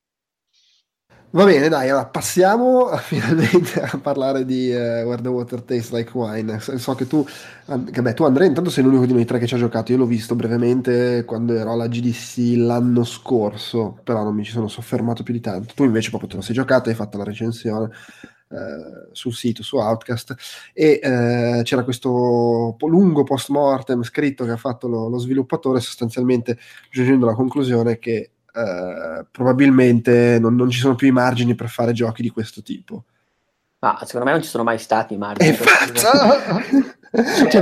Va 1.35 1.45
bene, 1.45 1.67
dai, 1.67 1.89
allora 1.89 2.05
passiamo 2.05 2.95
finalmente 3.01 3.81
a 3.81 3.97
parlare 3.97 4.45
di 4.45 4.69
uh, 4.69 5.01
Where 5.03 5.19
the 5.19 5.29
Water 5.29 5.63
Tastes 5.63 5.89
Like 5.89 6.11
Wine. 6.13 6.59
So 6.59 6.93
che 6.93 7.07
tu, 7.07 7.25
che 7.91 8.01
beh, 8.03 8.13
tu 8.13 8.23
Andrea, 8.23 8.47
intanto 8.47 8.69
sei 8.69 8.83
l'unico 8.83 9.07
di 9.07 9.13
noi 9.13 9.25
tre 9.25 9.39
che 9.39 9.47
ci 9.47 9.55
ha 9.55 9.57
giocato. 9.57 9.91
Io 9.91 9.97
l'ho 9.97 10.05
visto 10.05 10.35
brevemente 10.35 11.23
quando 11.25 11.55
ero 11.55 11.71
alla 11.71 11.87
GDC 11.87 12.55
l'anno 12.57 13.03
scorso, 13.03 13.97
però 14.03 14.23
non 14.23 14.35
mi 14.35 14.43
ci 14.43 14.51
sono 14.51 14.67
soffermato 14.67 15.23
più 15.23 15.33
di 15.33 15.39
tanto. 15.39 15.73
Tu 15.73 15.83
invece 15.85 16.09
proprio 16.09 16.29
te 16.29 16.35
lo 16.35 16.43
sei 16.43 16.53
giocato, 16.53 16.89
hai 16.89 16.95
fatto 16.95 17.17
la 17.17 17.23
recensione 17.23 17.89
uh, 18.49 19.09
sul 19.11 19.33
sito, 19.33 19.63
su 19.63 19.77
Outcast, 19.77 20.35
e 20.71 20.99
uh, 21.01 21.63
c'era 21.63 21.83
questo 21.83 22.75
lungo 22.77 23.23
post 23.23 23.49
mortem 23.49 24.03
scritto 24.03 24.45
che 24.45 24.51
ha 24.51 24.57
fatto 24.57 24.87
lo, 24.87 25.09
lo 25.09 25.17
sviluppatore, 25.17 25.79
sostanzialmente 25.79 26.59
giungendo 26.91 27.25
alla 27.25 27.35
conclusione 27.35 27.97
che 27.97 28.33
Uh, 28.53 29.25
probabilmente 29.31 30.37
non, 30.39 30.53
non, 30.55 30.69
ci 30.69 30.77
sono 30.77 30.93
più 30.93 31.07
i 31.07 31.11
margini 31.11 31.55
per 31.55 31.69
fare 31.69 31.91
giochi 31.91 32.21
di 32.21 32.29
questo 32.29 32.61
tipo. 32.61 33.05
Ma 33.79 33.97
secondo 34.03 34.27
me 34.27 34.31
non 34.33 34.43
ci 34.43 34.47
sono 34.47 34.63
mai 34.63 34.77
stati 34.77 35.15
i 35.15 35.17
margini. 35.17 35.57
cioè, 37.13 37.49
cioè, 37.49 37.61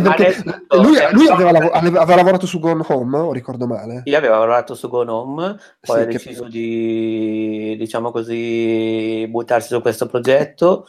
lui, 0.80 0.98
lui 1.14 1.28
aveva, 1.30 1.52
lav- 1.52 1.72
aveva, 1.74 2.16
lavorato 2.16 2.46
su 2.46 2.60
Gone 2.60 2.84
Home, 2.88 3.18
o 3.18 3.34
ricordo 3.34 3.68
male? 3.68 4.04
Sì, 4.06 4.14
aveva 4.14 4.38
lavorato 4.38 4.76
su 4.76 4.88
Gone 4.88 5.12
Home, 5.12 5.58
poi 5.80 5.98
sì, 5.98 6.02
ha 6.02 6.06
deciso 6.06 6.48
di, 6.48 7.76
diciamo 7.78 8.12
così, 8.12 9.26
buttarsi 9.30 9.70
su 9.70 9.82
questo 9.82 10.06
progetto. 10.08 10.88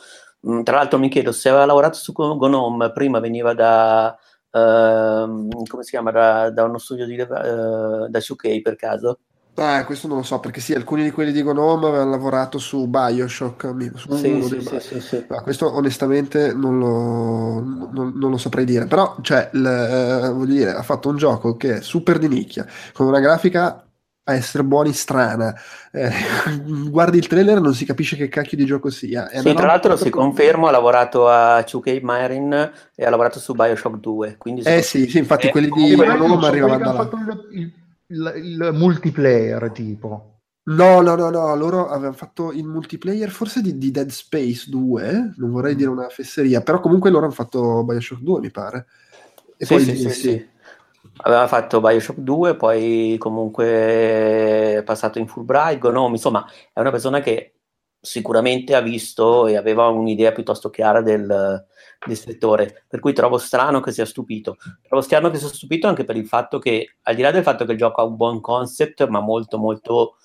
Mm, 0.48 0.62
tra 0.62 0.76
l'altro 0.76 0.98
mi 0.98 1.08
chiedo 1.08 1.32
se 1.32 1.48
aveva 1.48 1.64
lavorato 1.64 1.96
su 1.96 2.12
Gone 2.12 2.56
Home, 2.56 2.92
prima 2.92 3.20
veniva 3.20 3.54
da... 3.54 4.18
Uh, 4.50 5.48
come 5.66 5.82
si 5.82 5.90
chiama? 5.90 6.10
Da, 6.10 6.50
da 6.50 6.64
uno 6.64 6.76
studio 6.76 7.06
di, 7.06 7.18
uh, 7.18 7.26
da 7.26 8.18
2K 8.18 8.60
per 8.60 8.76
caso? 8.76 9.20
Eh, 9.54 9.82
questo 9.84 10.08
non 10.08 10.16
lo 10.16 10.22
so, 10.22 10.40
perché 10.40 10.60
sì, 10.60 10.72
alcuni 10.72 11.02
di 11.02 11.10
quelli 11.10 11.30
di 11.30 11.42
Gnome 11.42 11.86
avevano 11.86 12.10
lavorato 12.10 12.58
su 12.58 12.86
Bioshock, 12.86 13.92
su 13.96 14.14
sì, 14.16 14.30
uno 14.30 14.46
sì, 14.46 14.56
dei... 14.56 14.80
sì, 14.80 15.00
sì, 15.00 15.24
Ma 15.28 15.42
questo 15.42 15.74
onestamente 15.74 16.54
non 16.54 16.78
lo, 16.78 17.60
non, 17.60 18.12
non 18.14 18.30
lo, 18.30 18.38
saprei 18.38 18.64
dire, 18.64 18.86
però 18.86 19.16
cioè, 19.20 19.50
l, 19.52 19.64
eh, 19.64 20.30
voglio 20.30 20.54
dire, 20.54 20.72
ha 20.72 20.82
fatto 20.82 21.10
un 21.10 21.16
gioco 21.16 21.58
che 21.58 21.76
è 21.76 21.80
super 21.82 22.18
di 22.18 22.28
nicchia, 22.28 22.66
con 22.94 23.06
una 23.06 23.20
grafica 23.20 23.86
a 24.24 24.34
essere 24.34 24.64
buoni 24.64 24.94
strana. 24.94 25.54
Eh, 25.90 26.10
guardi 26.88 27.18
il 27.18 27.26
trailer 27.26 27.58
e 27.58 27.60
non 27.60 27.74
si 27.74 27.84
capisce 27.84 28.16
che 28.16 28.28
cacchio 28.28 28.56
di 28.56 28.64
gioco 28.64 28.88
sia. 28.88 29.28
È 29.28 29.40
sì, 29.40 29.52
tra 29.52 29.66
l'altro 29.66 29.96
si 29.96 30.08
conferma, 30.08 30.68
ha 30.68 30.72
lavorato 30.72 31.28
a 31.28 31.58
2K 31.58 32.02
Marine 32.02 32.72
e 32.94 33.04
ha 33.04 33.10
lavorato 33.10 33.38
su 33.38 33.52
Bioshock 33.52 33.96
2. 33.96 34.36
Quindi 34.38 34.62
eh 34.62 34.80
sì, 34.80 35.08
sì, 35.08 35.18
infatti 35.18 35.48
quelli 35.50 35.68
di 35.68 35.94
Gnome 35.94 36.46
arrivavano 36.46 36.84
da 36.84 36.92
là. 36.92 37.10
Il, 37.50 37.72
il, 38.12 38.32
il 38.36 38.70
multiplayer 38.72 39.70
tipo. 39.72 40.28
No, 40.64 41.00
no, 41.00 41.16
no, 41.16 41.28
no, 41.30 41.56
loro 41.56 41.88
avevano 41.88 42.12
fatto 42.12 42.52
il 42.52 42.64
multiplayer 42.64 43.30
forse 43.30 43.60
di, 43.60 43.78
di, 43.78 43.90
Dead 43.90 44.08
Space 44.10 44.70
2, 44.70 45.34
non 45.36 45.50
vorrei 45.50 45.74
mm. 45.74 45.76
dire 45.76 45.90
una 45.90 46.08
fesseria, 46.08 46.60
però 46.60 46.78
comunque 46.78 47.10
loro 47.10 47.24
hanno 47.24 47.34
fatto 47.34 47.82
Bioshock 47.82 48.20
2, 48.20 48.40
mi 48.40 48.50
pare. 48.52 48.86
E 49.56 49.64
sì, 49.64 49.74
poi 49.74 49.82
sì, 49.82 49.96
sì, 49.96 50.10
sì. 50.10 50.50
Aveva 51.24 51.48
fatto 51.48 51.80
Bioshock 51.80 52.20
2, 52.20 52.54
poi 52.54 53.16
comunque 53.18 53.66
è 53.66 54.82
passato 54.84 55.18
in 55.18 55.26
Fulbright, 55.26 55.82
no, 55.90 56.08
insomma, 56.08 56.46
è 56.72 56.78
una 56.78 56.92
persona 56.92 57.20
che 57.20 57.54
sicuramente 58.00 58.74
ha 58.74 58.80
visto 58.80 59.48
e 59.48 59.56
aveva 59.56 59.88
un'idea 59.88 60.30
piuttosto 60.30 60.70
chiara 60.70 61.00
del, 61.02 61.66
del 62.04 62.16
settore, 62.16 62.84
per 62.88 63.00
cui 63.00 63.12
trovo 63.12 63.38
strano 63.38 63.80
che 63.80 63.92
sia 63.92 64.04
stupito. 64.04 64.56
Trovo 64.86 65.02
strano 65.02 65.30
che 65.30 65.38
sia 65.38 65.48
stupito 65.48 65.86
anche 65.86 66.04
per 66.04 66.16
il 66.16 66.26
fatto 66.26 66.58
che, 66.58 66.96
al 67.02 67.14
di 67.14 67.22
là 67.22 67.30
del 67.30 67.42
fatto 67.42 67.64
che 67.64 67.72
il 67.72 67.78
gioco 67.78 68.00
ha 68.00 68.04
un 68.04 68.16
buon 68.16 68.40
concept, 68.40 69.06
ma 69.08 69.20
molto 69.20 69.58
molto, 69.58 70.16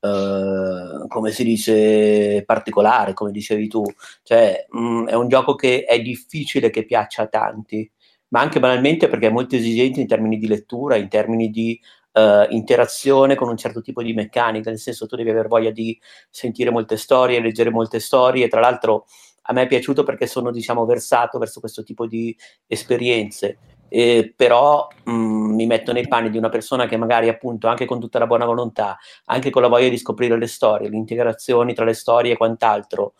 eh, 0.00 1.06
come 1.08 1.30
si 1.30 1.44
dice, 1.44 2.42
particolare, 2.44 3.12
come 3.12 3.30
dicevi 3.30 3.68
tu, 3.68 3.84
cioè 4.22 4.66
mh, 4.68 4.78
mm, 4.78 5.06
è 5.08 5.14
un 5.14 5.28
gioco 5.28 5.54
che 5.54 5.84
è 5.84 6.00
difficile 6.00 6.70
che 6.70 6.84
piaccia 6.84 7.22
a 7.22 7.28
tanti, 7.28 7.90
ma 8.28 8.40
anche 8.40 8.60
banalmente 8.60 9.08
perché 9.08 9.28
è 9.28 9.30
molto 9.30 9.56
esigente 9.56 10.00
in 10.00 10.06
termini 10.06 10.38
di 10.38 10.48
lettura, 10.48 10.96
in 10.96 11.08
termini 11.08 11.50
di 11.50 11.78
Uh, 12.16 12.46
interazione 12.48 13.34
con 13.34 13.50
un 13.50 13.58
certo 13.58 13.82
tipo 13.82 14.02
di 14.02 14.14
meccanica, 14.14 14.70
nel 14.70 14.78
senso 14.78 15.06
tu 15.06 15.16
devi 15.16 15.28
avere 15.28 15.48
voglia 15.48 15.68
di 15.68 16.00
sentire 16.30 16.70
molte 16.70 16.96
storie, 16.96 17.42
leggere 17.42 17.68
molte 17.68 18.00
storie, 18.00 18.48
tra 18.48 18.58
l'altro 18.58 19.04
a 19.46 19.52
me 19.52 19.62
è 19.62 19.66
piaciuto 19.66 20.02
perché 20.02 20.26
sono 20.26 20.50
diciamo 20.50 20.84
versato 20.84 21.38
verso 21.38 21.60
questo 21.60 21.82
tipo 21.82 22.06
di 22.06 22.36
esperienze. 22.66 23.58
Eh, 23.88 24.32
però 24.34 24.88
mh, 25.04 25.12
mm, 25.12 25.54
mi 25.54 25.66
metto 25.66 25.92
nei 25.92 26.08
panni 26.08 26.28
di 26.30 26.38
una 26.38 26.48
persona 26.48 26.86
che 26.86 26.96
magari 26.96 27.28
appunto 27.28 27.68
anche 27.68 27.84
con 27.84 28.00
tutta 28.00 28.18
la 28.18 28.26
buona 28.26 28.44
volontà 28.44 28.98
anche 29.26 29.50
con 29.50 29.62
la 29.62 29.68
voglia 29.68 29.88
di 29.88 29.96
scoprire 29.96 30.36
le 30.36 30.48
storie 30.48 30.88
le 30.88 30.96
integrazioni 30.96 31.72
tra 31.72 31.84
le 31.84 31.92
storie 31.92 32.32
e 32.32 32.36
quant'altro 32.36 33.14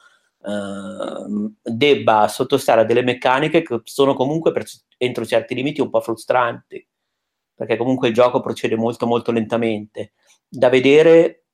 eh, 0.44 1.50
debba 1.62 2.26
sottostare 2.26 2.80
a 2.80 2.84
delle 2.84 3.02
meccaniche 3.02 3.62
che 3.62 3.80
sono 3.84 4.14
comunque 4.14 4.50
per, 4.52 4.64
entro 4.96 5.24
certi 5.24 5.54
limiti 5.54 5.80
un 5.80 5.90
po' 5.90 6.00
frustranti 6.00 6.84
perché 7.54 7.76
comunque 7.76 8.08
il 8.08 8.14
gioco 8.14 8.40
procede 8.40 8.76
molto 8.76 9.06
molto 9.06 9.32
lentamente. 9.32 10.12
Da 10.46 10.68
vedere 10.68 11.46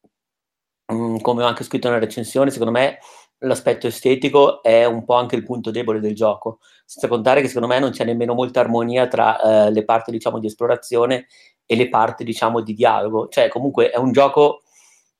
mh, 0.87 0.95
mm, 0.95 1.17
come 1.19 1.43
ho 1.45 1.47
anche 1.47 1.65
scritto 1.65 1.89
nella 1.89 2.01
recensione 2.01 2.51
secondo 2.51 2.73
me 2.73 2.99
l'aspetto 3.43 3.87
estetico 3.87 4.63
è 4.63 4.85
un 4.85 5.05
po' 5.05 5.15
anche 5.15 5.37
il 5.37 5.45
punto 5.45 5.71
debole 5.71 6.01
del 6.01 6.15
gioco, 6.15 6.59
senza 6.85 7.09
contare 7.09 7.41
che 7.41 7.49
secondo 7.49 7.69
me 7.69 7.79
non 7.79 7.91
c'è 7.91 8.05
nemmeno 8.05 8.35
molta 8.35 8.61
armonia 8.61 9.07
tra 9.09 9.67
eh, 9.67 9.71
le 9.71 9.85
parti 9.85 10.11
diciamo 10.11 10.39
di 10.39 10.47
esplorazione 10.47 11.27
e 11.67 11.77
le 11.77 11.89
parti 11.89 12.25
diciamo 12.25 12.61
di 12.61 12.75
dialogo, 12.75 13.29
cioè 13.29 13.49
comunque 13.49 13.91
è 13.91 13.99
un 13.99 14.13
gioco 14.13 14.63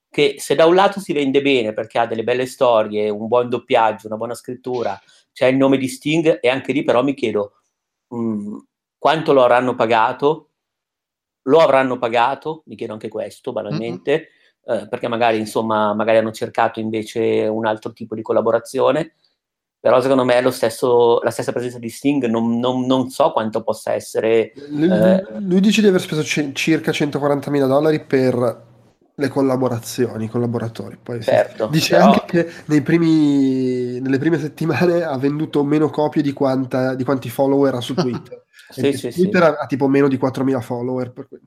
che 0.09 0.37
se 0.39 0.55
da 0.55 0.67
un 0.67 0.75
lato 0.75 1.01
si 1.01 1.13
vende 1.13 1.41
bene 1.41 1.73
perché 1.73 1.99
ha 1.99 2.07
delle 2.07 2.25
belle 2.25 2.47
storie, 2.47 3.09
un 3.09 3.29
buon 3.29 3.49
doppiaggio, 3.49 4.07
una 4.07 4.17
buona 4.17 4.35
scrittura, 4.35 5.01
c'è 5.33 5.47
il 5.47 5.57
nome 5.57 5.79
di 5.79 5.89
Sting 5.89 6.39
e 6.41 6.49
anche 6.49 6.73
lì 6.73 6.83
però 6.85 7.03
mi 7.03 7.15
chiedo 7.15 7.55
mh, 8.09 8.17
mm, 8.19 8.59
quanto 8.99 9.33
lo 9.33 9.43
avranno 9.43 9.75
pagato, 9.75 10.51
lo 11.47 11.59
avranno 11.59 11.99
pagato, 11.99 12.63
mi 12.67 12.77
chiedo 12.77 12.93
anche 12.93 13.09
questo 13.09 13.53
banalmente. 13.53 14.13
Mm-hmm 14.13 14.41
eh, 14.65 14.87
perché 14.89 15.09
magari, 15.09 15.39
insomma, 15.39 15.95
magari 15.95 16.19
hanno 16.19 16.33
cercato 16.33 16.81
invece 16.81 17.47
un 17.47 17.67
altro 17.67 17.93
tipo 17.93 18.15
di 18.15 18.23
collaborazione, 18.23 19.15
però 19.81 20.01
secondo 20.01 20.25
me 20.25 20.41
stesso, 20.53 21.21
la 21.23 21.31
stessa 21.31 21.51
presenza 21.51 21.79
di 21.79 21.89
Sting 21.89 22.27
non, 22.27 22.61
non, 22.61 22.87
non 22.87 23.11
so 23.11 23.33
quanto 23.33 23.63
possa 23.65 23.93
essere... 23.93 24.53
Lui, 24.69 24.89
eh... 24.89 25.25
lui 25.41 25.61
dice 25.61 25.81
di 25.81 25.89
aver 25.89 26.01
speso 26.01 26.23
c- 26.23 26.53
circa 26.53 26.93
140.000 26.93 27.67
dollari 27.67 28.05
per 28.05 28.71
le 29.15 29.29
collaborazioni, 29.29 30.27
i 30.27 30.29
collaboratori. 30.29 30.99
Poi 31.03 31.21
certo, 31.23 31.67
dice 31.67 31.97
però... 31.97 32.13
anche 32.13 32.49
che 32.65 32.83
primi, 32.83 34.01
nelle 34.01 34.19
prime 34.19 34.39
settimane 34.39 35.03
ha 35.03 35.19
venduto 35.19 35.65
meno 35.65 35.91
copie 35.91 36.23
di, 36.23 36.33
quanta, 36.33 36.95
di 36.95 37.05
quanti 37.05 37.29
follower 37.29 37.75
ha 37.75 37.81
su 37.81 37.95
Twitter. 37.99 38.45
Sì, 38.73 38.93
sì, 38.93 39.11
Twitter 39.11 39.43
sì. 39.43 39.63
ha 39.63 39.67
tipo 39.67 39.89
meno 39.89 40.09
di 40.09 40.19
4.000 40.19 40.61
follower. 40.61 41.13
Per 41.13 41.29
cui... 41.29 41.39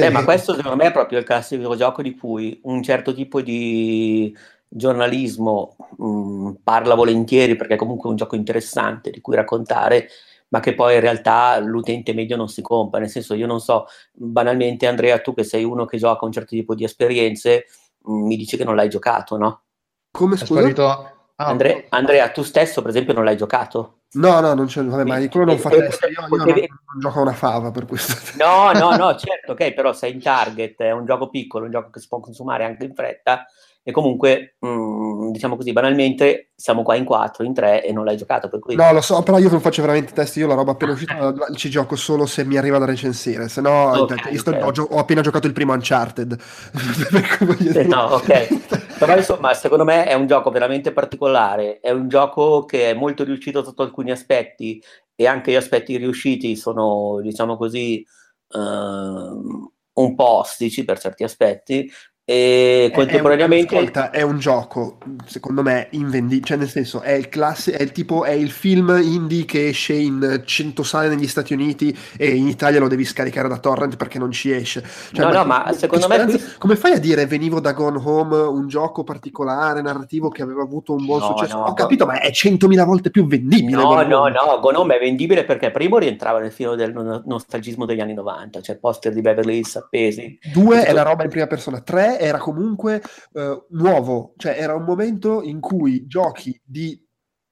eh, 0.00 0.10
ma 0.10 0.24
questo 0.24 0.54
secondo 0.54 0.76
me 0.76 0.86
è 0.86 0.92
proprio 0.92 1.18
il 1.18 1.24
classico 1.24 1.76
gioco 1.76 2.02
di 2.02 2.16
cui 2.16 2.60
un 2.64 2.82
certo 2.82 3.12
tipo 3.12 3.40
di 3.40 4.34
giornalismo 4.68 5.76
mh, 5.96 6.06
mm, 6.06 6.50
parla 6.62 6.94
volentieri 6.94 7.56
perché 7.56 7.74
è 7.74 7.78
comunque 7.78 8.10
un 8.10 8.16
gioco 8.16 8.36
interessante 8.36 9.10
di 9.10 9.20
cui 9.20 9.34
raccontare, 9.34 10.08
ma 10.48 10.60
che 10.60 10.74
poi 10.74 10.94
in 10.94 11.00
realtà 11.00 11.58
l'utente 11.58 12.14
medio 12.14 12.36
non 12.36 12.48
si 12.48 12.62
compra. 12.62 13.00
Nel 13.00 13.10
senso, 13.10 13.34
io 13.34 13.46
non 13.46 13.60
so, 13.60 13.86
banalmente 14.12 14.86
Andrea, 14.86 15.18
tu 15.20 15.34
che 15.34 15.44
sei 15.44 15.64
uno 15.64 15.84
che 15.84 15.98
gioca 15.98 16.24
un 16.24 16.32
certo 16.32 16.50
tipo 16.50 16.74
di 16.74 16.84
esperienze, 16.84 17.66
mh, 18.04 18.12
mi 18.12 18.36
dici 18.36 18.56
che 18.56 18.64
non 18.64 18.76
l'hai 18.76 18.88
giocato, 18.88 19.36
no? 19.36 19.62
Come 20.10 20.36
scusa? 20.36 21.16
Ah, 21.40 21.46
Andre- 21.46 21.86
Andrea, 21.90 22.30
tu 22.30 22.42
stesso 22.42 22.80
per 22.80 22.90
esempio 22.90 23.12
non 23.12 23.24
l'hai 23.24 23.36
giocato? 23.36 23.97
No, 24.10 24.40
no, 24.40 24.54
non 24.54 24.66
c'è, 24.66 24.82
vabbè, 24.82 25.04
ma 25.04 25.28
quello 25.28 25.46
non 25.46 25.58
fa 25.58 25.68
testa, 25.68 26.06
io, 26.06 26.12
io 26.22 26.36
non, 26.36 26.46
non, 26.46 26.68
gioco 26.98 27.20
una 27.20 27.32
fava 27.32 27.70
per 27.70 27.84
questo. 27.84 28.14
No, 28.42 28.72
no, 28.72 28.96
no, 28.96 29.14
certo, 29.16 29.52
ok, 29.52 29.72
però 29.74 29.92
sei 29.92 30.14
in 30.14 30.22
target, 30.22 30.80
è 30.80 30.92
un 30.92 31.04
gioco 31.04 31.28
piccolo, 31.28 31.66
un 31.66 31.70
gioco 31.70 31.90
che 31.90 32.00
si 32.00 32.08
può 32.08 32.18
consumare 32.18 32.64
anche 32.64 32.84
in 32.84 32.94
fretta, 32.94 33.44
e 33.88 33.90
comunque, 33.90 34.56
mh, 34.58 34.68
mm, 34.68 35.30
diciamo 35.30 35.56
così, 35.56 35.72
banalmente, 35.72 36.50
siamo 36.54 36.82
qua 36.82 36.94
in 36.94 37.06
quattro, 37.06 37.42
in 37.42 37.54
tre 37.54 37.82
e 37.82 37.90
non 37.90 38.04
l'hai 38.04 38.18
giocato. 38.18 38.48
Per 38.48 38.60
cui... 38.60 38.74
No, 38.74 38.92
lo 38.92 39.00
so, 39.00 39.22
però 39.22 39.38
io 39.38 39.48
non 39.48 39.60
faccio 39.60 39.80
veramente 39.80 40.12
test, 40.12 40.36
io 40.36 40.46
la 40.46 40.52
roba 40.52 40.72
appena 40.72 40.92
uscita 40.92 41.34
ci 41.54 41.70
gioco 41.70 41.96
solo 41.96 42.26
se 42.26 42.44
mi 42.44 42.58
arriva 42.58 42.76
da 42.76 42.84
recensire, 42.84 43.48
se 43.48 43.62
no 43.62 44.02
okay, 44.02 44.32
io 44.32 44.40
sto, 44.40 44.50
okay. 44.50 44.84
ho, 44.84 44.88
ho, 44.90 44.98
appena 44.98 45.22
giocato 45.22 45.46
il 45.46 45.54
primo 45.54 45.72
Uncharted. 45.72 46.36
eh, 47.74 47.84
no, 47.84 48.02
ok. 48.02 48.86
però 48.98 49.16
insomma, 49.16 49.54
secondo 49.54 49.84
me 49.84 50.04
è 50.04 50.14
un 50.14 50.26
gioco 50.26 50.50
veramente 50.50 50.92
particolare, 50.92 51.80
è 51.80 51.90
un 51.90 52.08
gioco 52.08 52.64
che 52.64 52.90
è 52.90 52.94
molto 52.94 53.24
riuscito 53.24 53.62
sotto 53.62 53.82
alcuni 53.82 54.10
aspetti 54.10 54.82
e 55.14 55.26
anche 55.26 55.52
gli 55.52 55.56
aspetti 55.56 55.96
riusciti 55.96 56.56
sono, 56.56 57.20
diciamo 57.20 57.56
così, 57.56 58.04
uh, 58.48 58.58
un 58.58 60.14
po' 60.14 60.38
ostici 60.38 60.84
per 60.84 60.98
certi 60.98 61.24
aspetti, 61.24 61.90
E 62.30 62.90
contemporaneamente... 62.92 63.74
È, 63.74 63.78
un, 63.78 63.84
ascolta, 63.86 64.10
è 64.10 64.20
un 64.20 64.38
gioco, 64.38 64.98
secondo 65.24 65.62
me, 65.62 65.86
invendibile, 65.92 66.44
cioè 66.46 66.58
nel 66.58 66.68
senso, 66.68 67.00
è 67.00 67.12
il 67.12 67.30
classe, 67.30 67.72
è 67.72 67.80
il 67.82 67.90
tipo, 67.90 68.24
è 68.24 68.32
il 68.32 68.50
film 68.50 69.00
indie 69.02 69.46
che 69.46 69.68
esce 69.68 69.94
in 69.94 70.42
100 70.44 70.82
sale 70.82 71.08
negli 71.08 71.26
Stati 71.26 71.54
Uniti 71.54 71.96
e 72.18 72.28
in 72.28 72.46
Italia 72.46 72.80
lo 72.80 72.88
devi 72.88 73.06
scaricare 73.06 73.48
da 73.48 73.56
torrent 73.56 73.96
perché 73.96 74.18
non 74.18 74.30
ci 74.30 74.52
esce. 74.52 74.84
Cioè, 75.12 75.24
No, 75.24 75.32
no, 75.32 75.40
che- 75.40 75.46
ma 75.46 75.72
secondo 75.72 76.06
me 76.06 76.22
qui- 76.26 76.42
Come 76.58 76.76
fai 76.76 76.92
a 76.92 76.98
dire 76.98 77.24
venivo 77.24 77.60
da 77.60 77.72
Gone 77.72 77.98
Home, 78.04 78.36
un 78.36 78.68
gioco 78.68 79.04
particolare, 79.04 79.80
narrativo 79.80 80.28
che 80.28 80.42
aveva 80.42 80.62
avuto 80.62 80.92
un 80.92 81.06
buon 81.06 81.20
No, 81.20 81.26
successo? 81.28 81.56
no, 81.56 81.64
Ho 81.64 81.72
capito, 81.72 82.04
ma 82.04 82.20
è 82.20 82.30
100.000 82.30 82.84
volte 82.84 83.10
più 83.10 83.26
vendibile. 83.26 83.70
No, 83.70 84.02
no, 84.02 84.28
no, 84.28 84.60
Gone 84.60 84.76
Home 84.76 84.96
è 84.96 84.98
vendibile 84.98 85.44
perché 85.46 85.70
primo 85.70 85.96
rientrava 85.96 86.40
nel 86.40 86.52
filo 86.52 86.74
del 86.74 86.92
no- 86.92 87.22
nostalgismo 87.24 87.86
degli 87.86 88.00
anni 88.00 88.12
90, 88.12 88.60
cioè 88.60 88.76
poster 88.76 89.14
di 89.14 89.22
Beverly 89.22 89.56
Hills 89.56 89.76
appesi. 89.76 90.38
Due 90.52 90.84
è 90.84 90.92
la 90.92 91.04
roba 91.04 91.24
in 91.24 91.30
prima 91.30 91.46
persona, 91.46 91.80
tre 91.80 92.16
era 92.18 92.38
comunque 92.38 93.02
eh, 93.32 93.64
nuovo, 93.70 94.34
cioè 94.36 94.56
era 94.58 94.74
un 94.74 94.84
momento 94.84 95.42
in 95.42 95.60
cui 95.60 96.06
giochi 96.06 96.60
di 96.64 97.06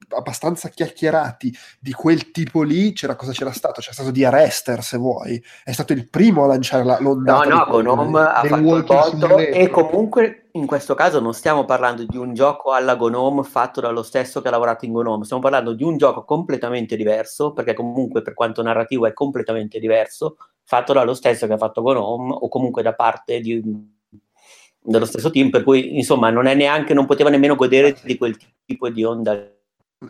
abbastanza 0.09 0.69
chiacchierati 0.69 1.53
di 1.79 1.91
quel 1.91 2.31
tipo 2.31 2.61
lì, 2.61 2.93
c'era 2.93 3.15
cosa 3.15 3.31
c'era 3.31 3.51
stato? 3.51 3.81
C'era 3.81 3.93
stato 3.93 4.11
di 4.11 4.23
Arrester 4.23 4.81
se 4.81 4.97
vuoi, 4.97 5.41
è 5.63 5.71
stato 5.71 5.93
il 5.93 6.09
primo 6.09 6.43
a 6.43 6.47
lanciare 6.47 6.83
la, 6.83 6.97
No, 6.99 7.09
l'ondata 7.09 7.49
no, 7.49 7.65
di 7.65 7.71
Gone 7.71 7.89
Home 7.89 8.19
ha 8.19 8.43
fatto 8.43 8.75
il 8.75 8.83
botto 8.83 9.37
e 9.37 9.69
comunque 9.69 10.49
in 10.53 10.65
questo 10.65 10.95
caso 10.95 11.19
non 11.19 11.33
stiamo 11.33 11.65
parlando 11.65 12.03
di 12.03 12.17
un 12.17 12.33
gioco 12.33 12.71
alla 12.71 12.95
Gone 12.95 13.15
Home 13.15 13.43
fatto 13.43 13.81
dallo 13.81 14.03
stesso 14.03 14.41
che 14.41 14.47
ha 14.47 14.51
lavorato 14.51 14.85
in 14.85 14.93
Gone 14.93 15.09
Home, 15.09 15.23
stiamo 15.23 15.41
parlando 15.41 15.73
di 15.73 15.83
un 15.83 15.97
gioco 15.97 16.23
completamente 16.23 16.95
diverso, 16.95 17.53
perché 17.53 17.73
comunque 17.73 18.21
per 18.21 18.33
quanto 18.33 18.61
narrativo 18.61 19.05
è 19.05 19.13
completamente 19.13 19.79
diverso, 19.79 20.37
fatto 20.63 20.93
dallo 20.93 21.13
stesso 21.13 21.47
che 21.47 21.53
ha 21.53 21.57
fatto 21.57 21.81
Gone 21.81 21.99
Home 21.99 22.33
o 22.33 22.47
comunque 22.47 22.81
da 22.81 22.93
parte 22.93 23.39
di- 23.39 23.95
dello 24.91 25.05
stesso 25.05 25.29
team, 25.29 25.49
per 25.49 25.63
cui 25.63 25.95
insomma 25.97 26.29
non 26.29 26.45
è 26.45 26.55
neanche, 26.55 26.93
non 26.93 27.05
poteva 27.05 27.29
nemmeno 27.29 27.55
godere 27.55 27.95
di 28.03 28.17
quel 28.17 28.35
tipo 28.65 28.89
di 28.89 29.03
onda. 29.03 29.51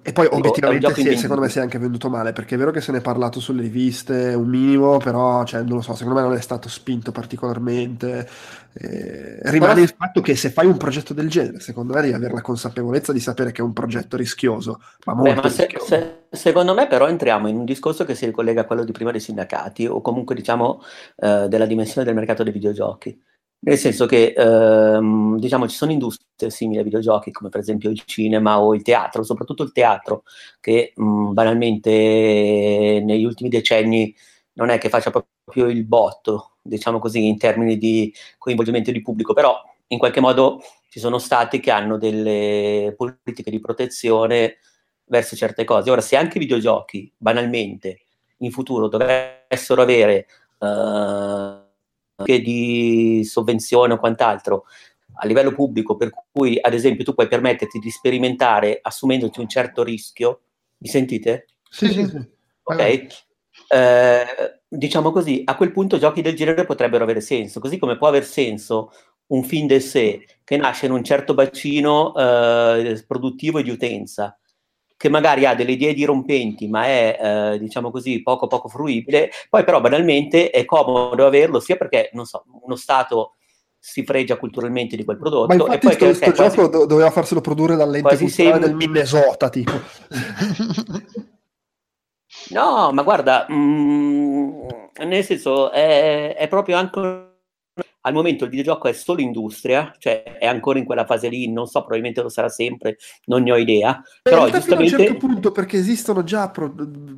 E 0.04 0.12
poi 0.12 0.28
obiettivamente 0.30 0.86
gioco 0.86 1.00
sì, 1.00 1.16
secondo 1.16 1.44
me 1.44 1.48
si 1.48 1.60
è 1.60 1.62
anche 1.62 1.80
venduto 1.80 2.10
male, 2.10 2.34
perché 2.34 2.56
è 2.56 2.58
vero 2.58 2.72
che 2.72 2.82
se 2.82 2.92
ne 2.92 2.98
è 2.98 3.02
parlato 3.02 3.40
sulle 3.40 3.62
riviste 3.62 4.34
un 4.34 4.50
minimo, 4.50 4.98
però 4.98 5.46
cioè, 5.46 5.62
non 5.62 5.78
lo 5.78 5.82
so, 5.82 5.96
secondo 5.96 6.20
me 6.20 6.28
non 6.28 6.36
è 6.36 6.42
stato 6.42 6.68
spinto 6.68 7.14
particolarmente. 7.14 8.28
Eh, 8.74 9.40
rimane 9.50 9.74
Però- 9.74 9.86
il 9.86 9.94
fatto 9.98 10.20
che 10.22 10.36
se 10.36 10.50
fai 10.52 10.66
un 10.68 10.76
progetto 10.76 11.14
del 11.14 11.30
genere, 11.30 11.62
secondo 11.62 11.94
me 11.94 12.02
devi 12.02 12.14
avere 12.14 12.34
la 12.34 12.42
consapevolezza 12.42 13.14
di 13.14 13.22
sapere 13.22 13.54
che 13.54 13.62
è 13.62 13.66
un 13.66 13.72
progetto 13.72 14.18
rischioso, 14.18 14.82
ma 15.06 15.14
Beh, 15.16 15.22
molto 15.22 15.42
ma 15.44 15.50
se- 15.50 15.68
rischioso. 15.68 15.86
se- 15.88 16.24
secondo 16.32 16.74
me 16.74 16.88
però 16.88 17.08
entriamo 17.08 17.48
in 17.48 17.56
un 17.56 17.66
discorso 17.66 18.04
che 18.04 18.14
si 18.14 18.26
ricollega 18.26 18.62
a 18.62 18.66
quello 18.66 18.84
di 18.84 18.92
prima 18.92 19.12
dei 19.12 19.22
sindacati 19.22 19.88
o 19.88 20.02
comunque 20.02 20.36
diciamo 20.36 20.82
eh, 21.16 21.48
della 21.48 21.66
dimensione 21.66 22.06
del 22.06 22.16
mercato 22.16 22.44
dei 22.44 22.52
videogiochi. 22.52 23.18
Nel 23.60 23.78
senso 23.78 24.06
che 24.06 24.34
ehm, 24.38 25.38
diciamo 25.40 25.68
ci 25.68 25.76
sono 25.76 25.92
industrie 25.92 26.50
simili 26.52 26.78
ai 26.78 26.84
videogiochi 26.84 27.32
come 27.32 27.50
per 27.50 27.60
esempio 27.60 27.90
il 27.90 28.02
cinema 28.06 28.62
o 28.62 28.76
il 28.76 28.84
teatro, 28.84 29.24
soprattutto 29.24 29.64
il 29.64 29.72
teatro 29.72 30.24
che 30.62 30.94
mh, 30.96 31.34
banalmente 31.34 31.90
negli 33.04 33.24
ultimi 33.26 33.50
decenni 33.50 34.16
non 34.54 34.70
è 34.70 34.78
che 34.78 34.90
faccia 34.90 35.12
proprio 35.12 35.68
il 35.68 35.86
botto, 35.86 36.58
diciamo 36.62 37.00
così, 37.00 37.28
in 37.28 37.38
termini 37.38 37.78
di 37.78 38.14
coinvolgimento 38.38 38.92
di 38.92 39.02
pubblico, 39.02 39.34
però 39.34 39.60
in 39.88 39.98
qualche 39.98 40.20
modo 40.20 40.62
ci 40.90 41.00
sono 41.00 41.18
stati 41.18 41.60
che 41.60 41.72
hanno 41.72 41.98
delle 41.98 42.94
politiche 42.96 43.52
di 43.52 43.60
protezione 43.60 44.58
verso 45.06 45.36
certe 45.36 45.64
cose. 45.64 45.92
Ora, 45.92 46.02
se 46.02 46.16
anche 46.16 46.38
i 46.38 46.42
videogiochi, 46.42 47.12
banalmente, 47.18 48.02
in 48.38 48.52
futuro 48.52 48.88
dovessero 48.88 49.82
avere 49.82 50.26
eh, 50.60 51.66
anche 52.18 52.42
di 52.42 53.24
sovvenzione 53.24 53.94
o 53.94 53.98
quant'altro 53.98 54.66
a 55.20 55.26
livello 55.26 55.54
pubblico, 55.54 55.96
per 55.96 56.12
cui 56.32 56.60
ad 56.60 56.74
esempio 56.74 57.04
tu 57.04 57.14
puoi 57.14 57.28
permetterti 57.28 57.80
di 57.80 57.90
sperimentare 57.90 58.80
assumendoti 58.82 59.40
un 59.40 59.48
certo 59.48 59.84
rischio, 59.84 60.42
mi 60.78 60.88
sentite? 60.88 61.48
Sì, 61.70 61.88
sì, 61.88 62.06
sì. 62.06 62.30
Ok? 62.64 63.08
Eh, 63.70 64.26
diciamo 64.68 65.12
così, 65.12 65.42
a 65.46 65.56
quel 65.56 65.72
punto 65.72 65.98
giochi 65.98 66.22
del 66.22 66.36
genere 66.36 66.66
potrebbero 66.66 67.04
avere 67.04 67.22
senso, 67.22 67.60
così 67.60 67.78
come 67.78 67.98
può 67.98 68.08
aver 68.08 68.26
senso 68.26 68.92
un 69.28 69.44
film 69.44 69.68
del 69.68 69.82
sé 69.82 70.26
che 70.44 70.58
nasce 70.58 70.86
in 70.86 70.92
un 70.92 71.04
certo 71.04 71.34
bacino 71.34 72.16
eh, 72.16 73.04
produttivo 73.08 73.58
e 73.58 73.64
di 73.64 73.72
utenza, 73.72 74.38
che 74.98 75.10
magari 75.10 75.46
ha 75.46 75.54
delle 75.54 75.74
idee 75.74 75.94
dirompenti, 75.94 76.68
ma 76.68 76.86
è, 76.86 77.18
eh, 77.54 77.60
diciamo 77.60 77.92
così, 77.92 78.22
poco 78.24 78.48
poco 78.48 78.68
fruibile, 78.68 79.30
poi 79.50 79.64
però 79.64 79.80
banalmente 79.80 80.50
è 80.50 80.66
comodo 80.66 81.26
averlo 81.26 81.60
sia 81.60 81.76
perché, 81.78 82.10
non 82.14 82.26
so, 82.26 82.44
uno 82.64 82.76
Stato 82.76 83.36
si 83.80 84.04
fregia 84.04 84.38
culturalmente 84.38 84.96
di 84.98 85.06
quel 85.06 85.18
prodotto 85.18 85.48
Ma 85.48 85.54
e 85.54 85.58
infatti 85.58 85.80
poi 85.80 85.94
sto, 85.94 86.06
che- 86.08 86.14
sto 86.16 86.26
che 86.26 86.36
quasi- 86.36 86.56
gioco 86.58 86.68
do- 86.68 86.86
doveva 86.88 87.12
farselo 87.12 87.42
produrre 87.42 87.76
dall'ente 87.76 88.02
quasi 88.02 88.24
culturale 88.26 88.60
del 88.60 88.76
Minnesota, 88.76 89.50
tipo. 89.50 89.72
No, 92.50 92.92
ma 92.92 93.04
guarda, 93.04 93.46
mm, 93.52 94.68
nel 95.06 95.24
senso, 95.24 95.72
è, 95.72 96.36
è 96.36 96.48
proprio 96.48 96.78
anche 96.78 97.27
al 98.08 98.14
momento 98.14 98.44
il 98.46 98.50
videogioco 98.50 98.88
è 98.88 98.94
solo 98.94 99.22
industria, 99.22 99.94
cioè 99.98 100.24
è 100.40 100.46
ancora 100.46 100.80
in 100.80 100.86
quella 100.86 101.06
fase 101.06 101.30
lì, 101.30 101.52
non 101.52 101.68
so, 101.68 101.80
probabilmente 101.80 102.22
lo 102.22 102.30
sarà 102.30 102.50
sempre, 102.50 102.98
non 103.26 103.44
ne 103.44 103.52
ho 103.52 103.58
idea, 103.58 103.90
In 103.90 104.04
però 104.24 104.38
realtà 104.48 104.62
fino 104.62 104.76
a 104.78 104.80
un 104.80 104.86
giustamente 104.86 105.06
certo 105.06 105.28
punto, 105.28 105.52
perché 105.52 105.78
esistono 105.78 106.24
già 106.24 106.50
pro- 106.50 106.74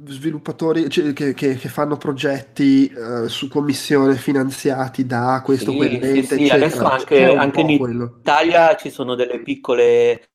sviluppatori 0.06 0.90
cioè, 0.90 1.14
che, 1.14 1.34
che- 1.34 1.56
che 1.56 1.70
fanno 1.70 1.98
progetti 1.98 2.88
eh, 2.88 3.28
su 3.30 3.48
commissione 3.48 4.16
finanziati 4.16 5.06
da 5.06 5.42
questo 5.44 5.72
Sì, 5.72 5.78
quell'ente, 5.78 6.24
sì, 6.24 6.46
sì, 6.46 6.50
adesso 6.50 6.84
anche- 6.86 7.24
anche 7.36 7.62
in 7.62 7.78
quello. 7.78 8.18
Italia 8.22 8.76
ci 8.76 8.90
sono 8.90 9.16
delle 9.16 9.42
piccole, 9.42 10.30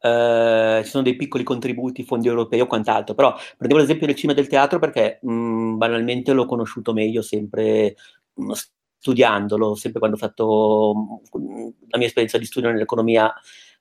eh, 0.00 0.80
ci 0.84 0.90
sono 0.90 1.02
dei 1.02 1.16
piccoli 1.16 1.44
contributi, 1.44 2.04
fondi 2.04 2.28
europei 2.28 2.60
o 2.60 2.66
quant'altro, 2.66 3.14
però 3.14 3.34
prendevo 3.56 3.80
l'esempio 3.80 4.06
del 4.06 4.16
cinema 4.16 4.38
del 4.38 4.48
teatro 4.48 4.78
perché 4.78 5.18
mh, 5.22 5.76
banalmente 5.76 6.32
l'ho 6.32 6.46
conosciuto 6.46 6.92
meglio 6.92 7.22
sempre 7.22 7.94
mh, 8.34 8.52
studiandolo, 8.98 9.74
sempre 9.74 9.98
quando 10.00 10.16
ho 10.16 10.20
fatto 10.20 10.94
mh, 11.32 11.68
la 11.88 11.98
mia 11.98 12.06
esperienza 12.06 12.38
di 12.38 12.44
studio 12.44 12.70
nell'economia 12.70 13.32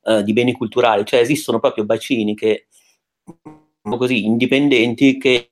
eh, 0.03 0.23
di 0.23 0.33
beni 0.33 0.53
culturali, 0.53 1.05
cioè 1.05 1.19
esistono 1.19 1.59
proprio 1.59 1.85
bacini 1.85 2.35
che, 2.35 2.67
diciamo 3.23 3.97
così, 3.97 4.25
indipendenti 4.25 5.17
che 5.17 5.51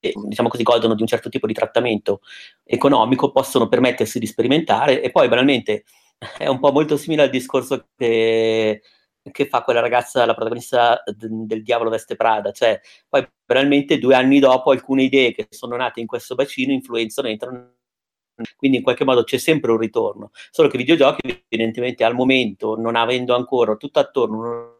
diciamo 0.00 0.48
così, 0.48 0.62
godono 0.62 0.94
di 0.94 1.02
un 1.02 1.08
certo 1.08 1.28
tipo 1.28 1.46
di 1.46 1.52
trattamento 1.52 2.20
economico, 2.64 3.32
possono 3.32 3.68
permettersi 3.68 4.18
di 4.18 4.26
sperimentare 4.26 5.02
e 5.02 5.10
poi 5.10 5.28
banalmente 5.28 5.84
è 6.38 6.46
un 6.46 6.58
po' 6.58 6.72
molto 6.72 6.96
simile 6.96 7.22
al 7.22 7.30
discorso 7.30 7.88
che, 7.96 8.82
che 9.30 9.46
fa 9.46 9.62
quella 9.62 9.80
ragazza, 9.80 10.24
la 10.24 10.34
protagonista 10.34 11.02
del 11.06 11.62
Diavolo 11.62 11.90
Veste 11.90 12.16
Prada, 12.16 12.52
cioè 12.52 12.80
poi 13.08 13.26
banalmente 13.44 13.98
due 13.98 14.14
anni 14.14 14.38
dopo 14.38 14.70
alcune 14.70 15.04
idee 15.04 15.32
che 15.32 15.46
sono 15.50 15.76
nate 15.76 16.00
in 16.00 16.06
questo 16.06 16.34
bacino 16.34 16.72
influenzano, 16.72 17.28
entrano 17.28 17.74
quindi 18.56 18.78
in 18.78 18.82
qualche 18.82 19.04
modo 19.04 19.24
c'è 19.24 19.38
sempre 19.38 19.70
un 19.72 19.78
ritorno, 19.78 20.30
solo 20.50 20.68
che 20.68 20.76
i 20.76 20.80
videogiochi 20.80 21.44
evidentemente 21.48 22.04
al 22.04 22.14
momento, 22.14 22.76
non 22.76 22.96
avendo 22.96 23.34
ancora 23.34 23.76
tutto 23.76 23.98
attorno 23.98 24.38
una 24.38 24.74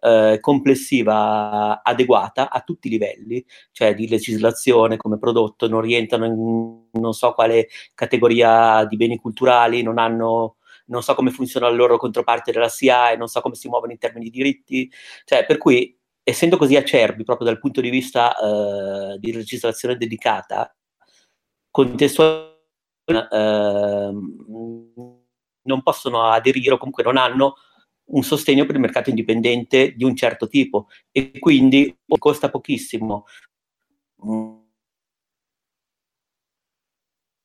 eh, 0.00 0.38
complessiva 0.40 1.82
adeguata 1.82 2.50
a 2.50 2.60
tutti 2.60 2.88
i 2.88 2.90
livelli, 2.90 3.44
cioè 3.72 3.94
di 3.94 4.08
legislazione 4.08 4.96
come 4.96 5.18
prodotto, 5.18 5.68
non 5.68 5.80
rientrano 5.80 6.24
in 6.26 6.88
non 6.92 7.12
so 7.12 7.32
quale 7.32 7.68
categoria 7.94 8.84
di 8.84 8.96
beni 8.96 9.18
culturali, 9.18 9.82
non 9.82 9.98
hanno 9.98 10.56
non 10.86 11.02
so 11.04 11.14
come 11.14 11.30
funziona 11.30 11.68
la 11.68 11.74
loro 11.74 11.98
controparte 11.98 12.50
della 12.50 12.68
SIAE, 12.68 13.16
non 13.16 13.28
so 13.28 13.40
come 13.40 13.54
si 13.54 13.68
muovono 13.68 13.92
in 13.92 13.98
termini 13.98 14.24
di 14.24 14.30
diritti, 14.30 14.90
cioè 15.24 15.46
per 15.46 15.56
cui 15.56 15.96
essendo 16.22 16.56
così 16.56 16.74
acerbi 16.76 17.22
proprio 17.22 17.46
dal 17.46 17.60
punto 17.60 17.80
di 17.80 17.90
vista 17.90 18.34
eh, 18.36 19.18
di 19.18 19.32
legislazione 19.32 19.96
dedicata, 19.96 20.74
contestualmente 21.70 22.49
ehm, 23.16 24.36
non 25.62 25.82
possono 25.82 26.22
aderire 26.24 26.74
o 26.74 26.78
comunque 26.78 27.02
non 27.02 27.16
hanno 27.16 27.54
un 28.12 28.22
sostegno 28.22 28.66
per 28.66 28.74
il 28.74 28.80
mercato 28.80 29.10
indipendente 29.10 29.92
di 29.94 30.04
un 30.04 30.16
certo 30.16 30.48
tipo 30.48 30.88
e 31.12 31.30
quindi 31.38 31.96
costa 32.18 32.50
pochissimo. 32.50 33.24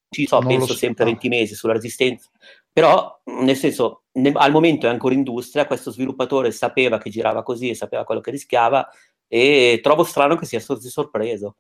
Ci 0.09 0.27
so, 0.27 0.39
Non 0.39 0.47
penso 0.47 0.73
sempre 0.73 1.03
20 1.05 1.27
mesi 1.27 1.55
sulla 1.55 1.73
resistenza, 1.73 2.29
però 2.71 3.19
nel 3.25 3.55
senso 3.57 4.03
ne- 4.13 4.31
al 4.33 4.51
momento 4.51 4.85
è 4.87 4.89
ancora 4.89 5.13
industria, 5.13 5.65
questo 5.67 5.91
sviluppatore 5.91 6.51
sapeva 6.51 6.97
che 6.97 7.09
girava 7.09 7.43
così 7.43 7.69
e 7.69 7.75
sapeva 7.75 8.05
quello 8.05 8.21
che 8.21 8.31
rischiava 8.31 8.87
e 9.27 9.79
trovo 9.83 10.03
strano 10.03 10.35
che 10.37 10.45
sia 10.45 10.59
sorpreso. 10.59 11.57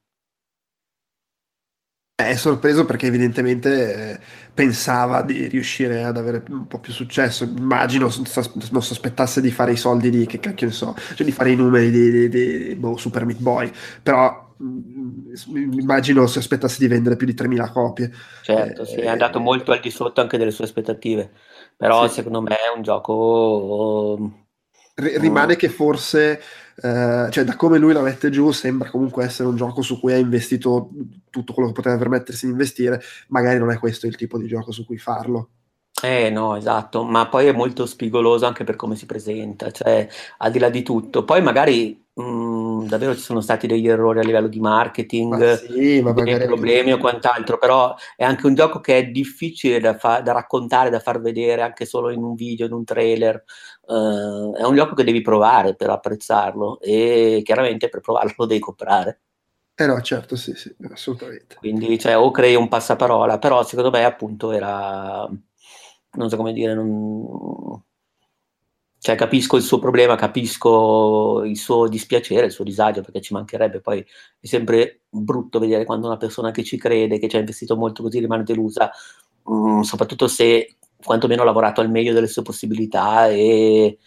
È 2.17 2.33
sorpreso 2.37 2.85
perché 2.85 3.07
evidentemente 3.07 4.13
eh, 4.13 4.19
pensava 4.53 5.21
di 5.21 5.47
riuscire 5.47 6.01
ad 6.05 6.15
avere 6.15 6.41
un 6.49 6.65
po' 6.65 6.79
più 6.79 6.93
successo. 6.93 7.43
Immagino 7.43 8.09
non 8.71 8.81
sospettasse 8.81 9.41
di 9.41 9.51
fare 9.51 9.73
i 9.73 9.75
soldi 9.77 10.09
di 10.09 10.25
che 10.25 10.39
cacchio 10.39 10.67
ne 10.67 10.71
so, 10.73 10.95
cioè 11.13 11.25
di 11.25 11.33
fare 11.33 11.51
i 11.51 11.57
numeri 11.57 11.91
di, 11.91 12.29
di- 12.29 12.29
di, 12.69 12.75
boh, 12.75 12.95
Super 12.95 13.25
Meat 13.25 13.39
Boy. 13.41 13.69
Però 14.01 14.55
mm, 14.63 15.33
mi 15.47 15.75
immagino 15.81 16.25
si 16.27 16.37
aspettasse 16.37 16.77
di 16.79 16.87
vendere 16.87 17.17
più 17.17 17.27
di 17.27 17.33
3.000 17.33 17.69
copie. 17.69 18.09
Certo, 18.39 18.85
Eh, 18.85 18.85
sì, 18.85 19.01
è 19.01 19.07
andato 19.07 19.39
molto 19.39 19.71
al 19.71 19.79
di 19.81 19.89
sotto 19.89 20.21
anche 20.21 20.37
delle 20.37 20.51
sue 20.51 20.65
aspettative, 20.65 21.33
però 21.75 22.07
Sì. 22.07 22.13
secondo 22.13 22.41
me 22.41 22.55
è 22.55 22.69
un 22.75 22.81
gioco... 22.83 24.45
ri- 24.95 25.17
rimane 25.19 25.55
che 25.55 25.69
forse, 25.69 26.41
eh, 26.75 27.27
cioè 27.31 27.43
da 27.43 27.55
come 27.55 27.77
lui 27.77 27.93
la 27.93 28.01
mette 28.01 28.29
giù, 28.29 28.51
sembra 28.51 28.89
comunque 28.89 29.23
essere 29.23 29.47
un 29.47 29.55
gioco 29.55 29.81
su 29.81 29.99
cui 29.99 30.13
ha 30.13 30.17
investito 30.17 30.89
tutto 31.29 31.53
quello 31.53 31.69
che 31.69 31.75
poteva 31.75 31.97
permettersi 31.97 32.45
di 32.45 32.51
investire, 32.51 33.01
magari 33.29 33.59
non 33.59 33.71
è 33.71 33.79
questo 33.79 34.07
il 34.07 34.15
tipo 34.15 34.37
di 34.37 34.47
gioco 34.47 34.71
su 34.71 34.85
cui 34.85 34.97
farlo. 34.97 35.49
Eh 36.03 36.29
no, 36.29 36.55
esatto, 36.57 37.03
ma 37.03 37.27
poi 37.29 37.47
è 37.47 37.53
molto 37.53 37.85
spigoloso 37.85 38.45
anche 38.45 38.65
per 38.65 38.75
come 38.75 38.95
si 38.97 39.05
presenta, 39.05 39.71
cioè 39.71 40.07
al 40.39 40.51
di 40.51 40.59
là 40.59 40.69
di 40.69 40.83
tutto. 40.83 41.23
Poi 41.23 41.41
magari 41.41 42.05
mh, 42.13 42.85
davvero 42.85 43.15
ci 43.15 43.21
sono 43.21 43.39
stati 43.39 43.65
degli 43.65 43.87
errori 43.87 44.19
a 44.19 44.23
livello 44.23 44.47
di 44.49 44.59
marketing, 44.59 45.33
Ma 45.33 45.55
sì, 45.55 46.01
ma 46.01 46.11
dei 46.11 46.37
problemi 46.45 46.91
o 46.91 46.97
quant'altro, 46.97 47.57
però 47.57 47.95
è 48.17 48.25
anche 48.25 48.45
un 48.45 48.53
gioco 48.55 48.81
che 48.81 48.97
è 48.97 49.05
difficile 49.07 49.79
da, 49.79 49.97
fa- 49.97 50.19
da 50.19 50.33
raccontare, 50.33 50.89
da 50.89 50.99
far 50.99 51.21
vedere 51.21 51.61
anche 51.61 51.85
solo 51.85 52.09
in 52.11 52.21
un 52.21 52.35
video, 52.35 52.65
in 52.65 52.73
un 52.73 52.83
trailer. 52.83 53.43
Eh, 53.87 54.59
è 54.59 54.63
un 54.63 54.75
gioco 54.75 54.95
che 54.95 55.03
devi 55.05 55.21
provare 55.21 55.75
per 55.75 55.89
apprezzarlo 55.89 56.79
e 56.81 57.41
chiaramente 57.43 57.87
per 57.87 58.01
provarlo 58.01 58.33
lo 58.35 58.45
devi 58.45 58.59
comprare. 58.59 59.21
Eh 59.77 59.85
no, 59.87 59.99
certo, 60.01 60.35
sì, 60.35 60.53
sì, 60.55 60.73
assolutamente. 60.91 61.55
Quindi, 61.55 61.97
cioè, 61.99 62.17
o 62.17 62.31
crei 62.31 62.55
un 62.55 62.67
passaparola, 62.69 63.39
però 63.39 63.61
secondo 63.63 63.91
me 63.91 64.05
appunto 64.05 64.51
era, 64.51 65.27
non 66.15 66.29
so 66.29 66.37
come 66.37 66.53
dire, 66.53 66.73
non... 66.73 67.81
cioè, 68.99 69.15
capisco 69.15 69.55
il 69.57 69.63
suo 69.63 69.79
problema, 69.79 70.15
capisco 70.15 71.43
il 71.43 71.57
suo 71.57 71.87
dispiacere, 71.87 72.47
il 72.47 72.51
suo 72.51 72.63
disagio, 72.63 73.01
perché 73.01 73.21
ci 73.21 73.33
mancherebbe, 73.33 73.81
poi 73.81 73.99
è 74.39 74.45
sempre 74.45 75.01
brutto 75.09 75.59
vedere 75.59 75.85
quando 75.85 76.07
una 76.07 76.17
persona 76.17 76.51
che 76.51 76.63
ci 76.63 76.77
crede, 76.77 77.19
che 77.19 77.27
ci 77.27 77.35
ha 77.35 77.39
investito 77.39 77.75
molto 77.75 78.03
così, 78.03 78.19
rimane 78.19 78.43
delusa, 78.43 78.91
mm, 79.49 79.81
soprattutto 79.81 80.27
se 80.27 80.77
quantomeno 81.03 81.41
ha 81.43 81.45
lavorato 81.45 81.81
al 81.81 81.91
meglio 81.91 82.13
delle 82.13 82.27
sue 82.27 82.41
possibilità 82.41 83.29
e 83.29 83.97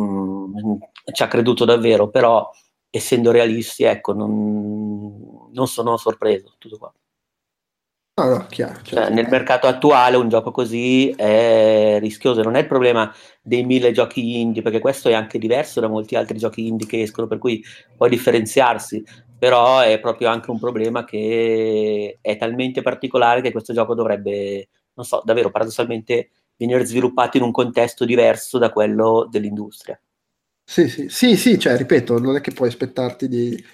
mm, 0.00 0.76
ci 1.12 1.22
ha 1.22 1.28
creduto 1.28 1.64
davvero, 1.64 2.08
però 2.10 2.50
essendo 2.90 3.30
realisti, 3.30 3.84
ecco, 3.84 4.12
non, 4.12 5.50
non 5.52 5.66
sono 5.68 5.96
sorpreso, 5.96 6.54
tutto 6.58 6.78
qua. 6.78 6.92
No, 8.18 8.30
no, 8.30 8.46
chiaro. 8.48 8.80
Cioè, 8.82 8.94
certo. 9.00 9.12
nel 9.12 9.28
mercato 9.28 9.66
attuale 9.66 10.16
un 10.16 10.30
gioco 10.30 10.50
così 10.50 11.10
è 11.10 11.98
rischioso, 12.00 12.42
non 12.42 12.54
è 12.56 12.60
il 12.60 12.66
problema 12.66 13.14
dei 13.42 13.62
mille 13.62 13.92
giochi 13.92 14.40
indie, 14.40 14.62
perché 14.62 14.78
questo 14.78 15.10
è 15.10 15.12
anche 15.12 15.38
diverso 15.38 15.80
da 15.80 15.88
molti 15.88 16.16
altri 16.16 16.38
giochi 16.38 16.66
indie 16.66 16.86
che 16.86 17.02
escono, 17.02 17.26
per 17.26 17.36
cui 17.36 17.62
può 17.94 18.08
differenziarsi, 18.08 19.04
però 19.38 19.80
è 19.80 20.00
proprio 20.00 20.28
anche 20.28 20.50
un 20.50 20.58
problema 20.58 21.04
che 21.04 22.16
è 22.22 22.36
talmente 22.38 22.80
particolare 22.80 23.42
che 23.42 23.52
questo 23.52 23.74
gioco 23.74 23.94
dovrebbe, 23.94 24.68
non 24.94 25.04
so, 25.04 25.20
davvero 25.22 25.50
paradossalmente 25.50 26.30
venire 26.56 26.86
sviluppato 26.86 27.36
in 27.36 27.42
un 27.42 27.52
contesto 27.52 28.06
diverso 28.06 28.56
da 28.56 28.70
quello 28.70 29.28
dell'industria. 29.30 30.00
Sì, 30.64 30.88
sì, 30.88 31.10
sì, 31.10 31.36
sì, 31.36 31.58
cioè, 31.58 31.76
ripeto, 31.76 32.18
non 32.18 32.36
è 32.36 32.40
che 32.40 32.52
puoi 32.52 32.68
aspettarti 32.68 33.28
di... 33.28 33.64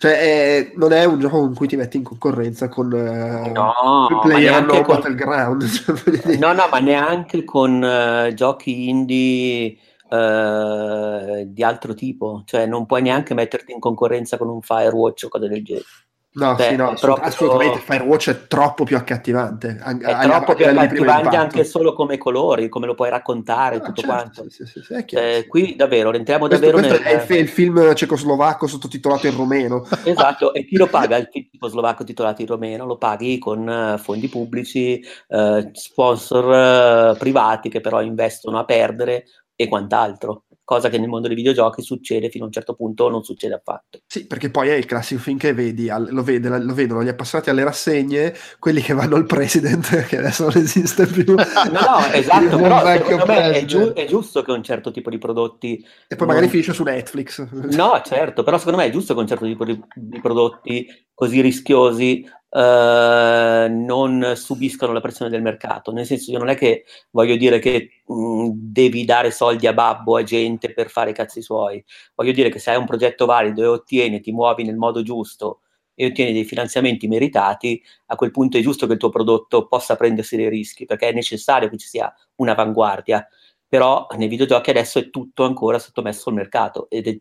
Cioè, 0.00 0.12
è- 0.18 0.72
non 0.76 0.92
è 0.92 1.04
un 1.04 1.18
gioco 1.20 1.40
con 1.40 1.54
cui 1.54 1.68
ti 1.68 1.76
metti 1.76 1.98
in 1.98 2.02
concorrenza 2.04 2.70
con 2.70 2.90
eh, 2.90 3.50
No, 3.50 4.08
Player 4.22 4.64
No 4.64 4.80
con- 4.80 4.94
Battleground. 4.94 5.66
cioè. 5.68 6.36
No, 6.38 6.54
no, 6.54 6.68
ma 6.70 6.78
neanche 6.78 7.44
con 7.44 7.84
eh, 7.84 8.32
giochi 8.32 8.88
indie 8.88 9.76
eh, 10.08 11.44
di 11.48 11.62
altro 11.62 11.92
tipo, 11.92 12.42
cioè 12.46 12.64
non 12.64 12.86
puoi 12.86 13.02
neanche 13.02 13.34
metterti 13.34 13.72
in 13.72 13.78
concorrenza 13.78 14.38
con 14.38 14.48
un 14.48 14.62
Firewatch 14.62 15.24
o 15.24 15.28
cose 15.28 15.48
del 15.48 15.62
genere. 15.62 15.84
No, 16.32 16.54
Beh, 16.54 16.62
sì, 16.62 16.76
no, 16.76 16.94
proprio- 16.94 17.24
assolutamente. 17.26 17.78
Firewatch 17.80 18.30
è 18.30 18.46
troppo 18.46 18.84
più 18.84 18.96
accattivante. 18.96 19.78
an- 19.82 20.00
È 20.00 20.26
troppo 20.28 20.54
più 20.54 20.64
accattivante 20.64 21.34
anche 21.36 21.64
solo 21.64 21.92
come 21.92 22.18
colori, 22.18 22.68
come 22.68 22.86
lo 22.86 22.94
puoi 22.94 23.10
raccontare, 23.10 23.76
Ah, 23.76 23.80
tutto 23.80 24.02
certo, 24.02 24.06
quanto. 24.06 24.50
sì, 24.50 24.64
sì, 24.64 24.80
sì, 24.80 25.04
sì. 25.08 25.46
qui 25.48 25.74
davvero 25.74 26.12
entriamo 26.12 26.46
Questo, 26.46 26.66
davvero 26.66 26.86
questo 26.86 27.02
nel... 27.02 27.18
è 27.26 27.32
il, 27.34 27.40
il 27.40 27.48
film 27.48 27.94
cecoslovacco 27.94 28.68
sottotitolato 28.68 29.26
in 29.26 29.34
rumeno. 29.34 29.84
Esatto, 30.04 30.54
e 30.54 30.64
chi 30.64 30.76
lo 30.76 30.86
paga? 30.86 31.16
Il 31.16 31.28
tipo 31.30 31.66
slovacco 31.66 32.04
titolato 32.04 32.42
in 32.42 32.46
romeno, 32.46 32.86
lo 32.86 32.96
paghi 32.96 33.38
con 33.38 33.68
eh, 33.68 33.98
fondi 33.98 34.28
pubblici, 34.28 35.02
eh, 35.28 35.70
sponsor 35.72 37.12
eh, 37.14 37.16
privati 37.18 37.68
che 37.68 37.80
però 37.80 38.02
investono 38.02 38.60
a 38.60 38.64
perdere 38.64 39.24
e 39.56 39.66
quant'altro, 39.66 40.44
cosa 40.70 40.88
che 40.88 40.98
nel 40.98 41.08
mondo 41.08 41.26
dei 41.26 41.34
videogiochi 41.34 41.82
succede 41.82 42.28
fino 42.30 42.44
a 42.44 42.46
un 42.46 42.52
certo 42.52 42.74
punto 42.74 43.02
o 43.02 43.08
non 43.08 43.24
succede 43.24 43.54
affatto. 43.54 44.02
Sì, 44.06 44.28
perché 44.28 44.50
poi 44.50 44.68
è 44.68 44.74
il 44.74 44.86
classico 44.86 45.20
film 45.20 45.36
che 45.36 45.52
vedi, 45.52 45.88
lo, 46.10 46.22
vede- 46.22 46.48
lo 46.48 46.74
vedono 46.74 47.02
gli 47.02 47.08
appassionati 47.08 47.50
alle 47.50 47.64
rassegne, 47.64 48.32
quelli 48.60 48.80
che 48.80 48.94
vanno 48.94 49.16
al 49.16 49.26
president, 49.26 50.06
che 50.06 50.18
adesso 50.18 50.44
non 50.44 50.56
esiste 50.58 51.06
più. 51.06 51.34
No, 51.34 51.42
no, 51.72 52.06
esatto, 52.14 52.56
però 52.56 52.86
secondo 52.86 53.26
me 53.26 53.50
è, 53.50 53.64
giu- 53.64 53.92
è 53.94 54.06
giusto 54.06 54.42
che 54.42 54.52
un 54.52 54.62
certo 54.62 54.92
tipo 54.92 55.10
di 55.10 55.18
prodotti 55.18 55.84
E 56.06 56.14
poi 56.14 56.28
magari 56.28 56.44
non- 56.44 56.54
finisce 56.54 56.72
su 56.72 56.84
Netflix. 56.84 57.44
No, 57.50 58.00
certo, 58.04 58.44
però 58.44 58.56
secondo 58.56 58.78
me 58.78 58.84
è 58.86 58.90
giusto 58.90 59.12
che 59.12 59.20
un 59.20 59.26
certo 59.26 59.46
tipo 59.46 59.64
di, 59.64 59.76
di 59.92 60.20
prodotti 60.20 60.86
così 61.12 61.40
rischiosi 61.40 62.24
eh, 62.50 63.66
non 63.70 64.32
subiscano 64.34 64.92
la 64.92 65.00
pressione 65.00 65.30
del 65.30 65.42
mercato. 65.42 65.92
Nel 65.92 66.06
senso, 66.06 66.30
io 66.30 66.38
non 66.38 66.48
è 66.48 66.56
che 66.56 66.84
voglio 67.10 67.36
dire 67.36 67.58
che 67.58 68.02
mh, 68.04 68.50
devi 68.52 69.04
dare 69.04 69.30
soldi 69.30 69.66
a 69.66 69.72
babbo 69.72 70.16
a 70.16 70.22
gente 70.22 70.72
per 70.72 70.90
fare 70.90 71.10
i 71.10 71.14
cazzi 71.14 71.42
suoi. 71.42 71.82
Voglio 72.14 72.32
dire 72.32 72.48
che 72.50 72.58
se 72.58 72.70
hai 72.70 72.76
un 72.76 72.86
progetto 72.86 73.26
valido 73.26 73.62
e 73.62 73.66
ottieni, 73.66 74.20
ti 74.20 74.32
muovi 74.32 74.64
nel 74.64 74.76
modo 74.76 75.02
giusto 75.02 75.60
e 75.94 76.06
ottieni 76.06 76.32
dei 76.32 76.44
finanziamenti 76.44 77.06
meritati, 77.08 77.82
a 78.06 78.14
quel 78.16 78.30
punto 78.30 78.56
è 78.56 78.62
giusto 78.62 78.86
che 78.86 78.94
il 78.94 78.98
tuo 78.98 79.10
prodotto 79.10 79.66
possa 79.66 79.96
prendersi 79.96 80.34
dei 80.36 80.48
rischi, 80.48 80.86
perché 80.86 81.08
è 81.08 81.12
necessario 81.12 81.68
che 81.68 81.76
ci 81.76 81.86
sia 81.88 82.12
un'avanguardia. 82.36 83.26
Però 83.68 84.06
nei 84.16 84.26
videogiochi 84.28 84.70
adesso 84.70 84.98
è 84.98 85.10
tutto 85.10 85.44
ancora 85.44 85.78
sottomesso 85.78 86.30
al 86.30 86.34
mercato 86.34 86.88
ed 86.90 87.06
è, 87.06 87.20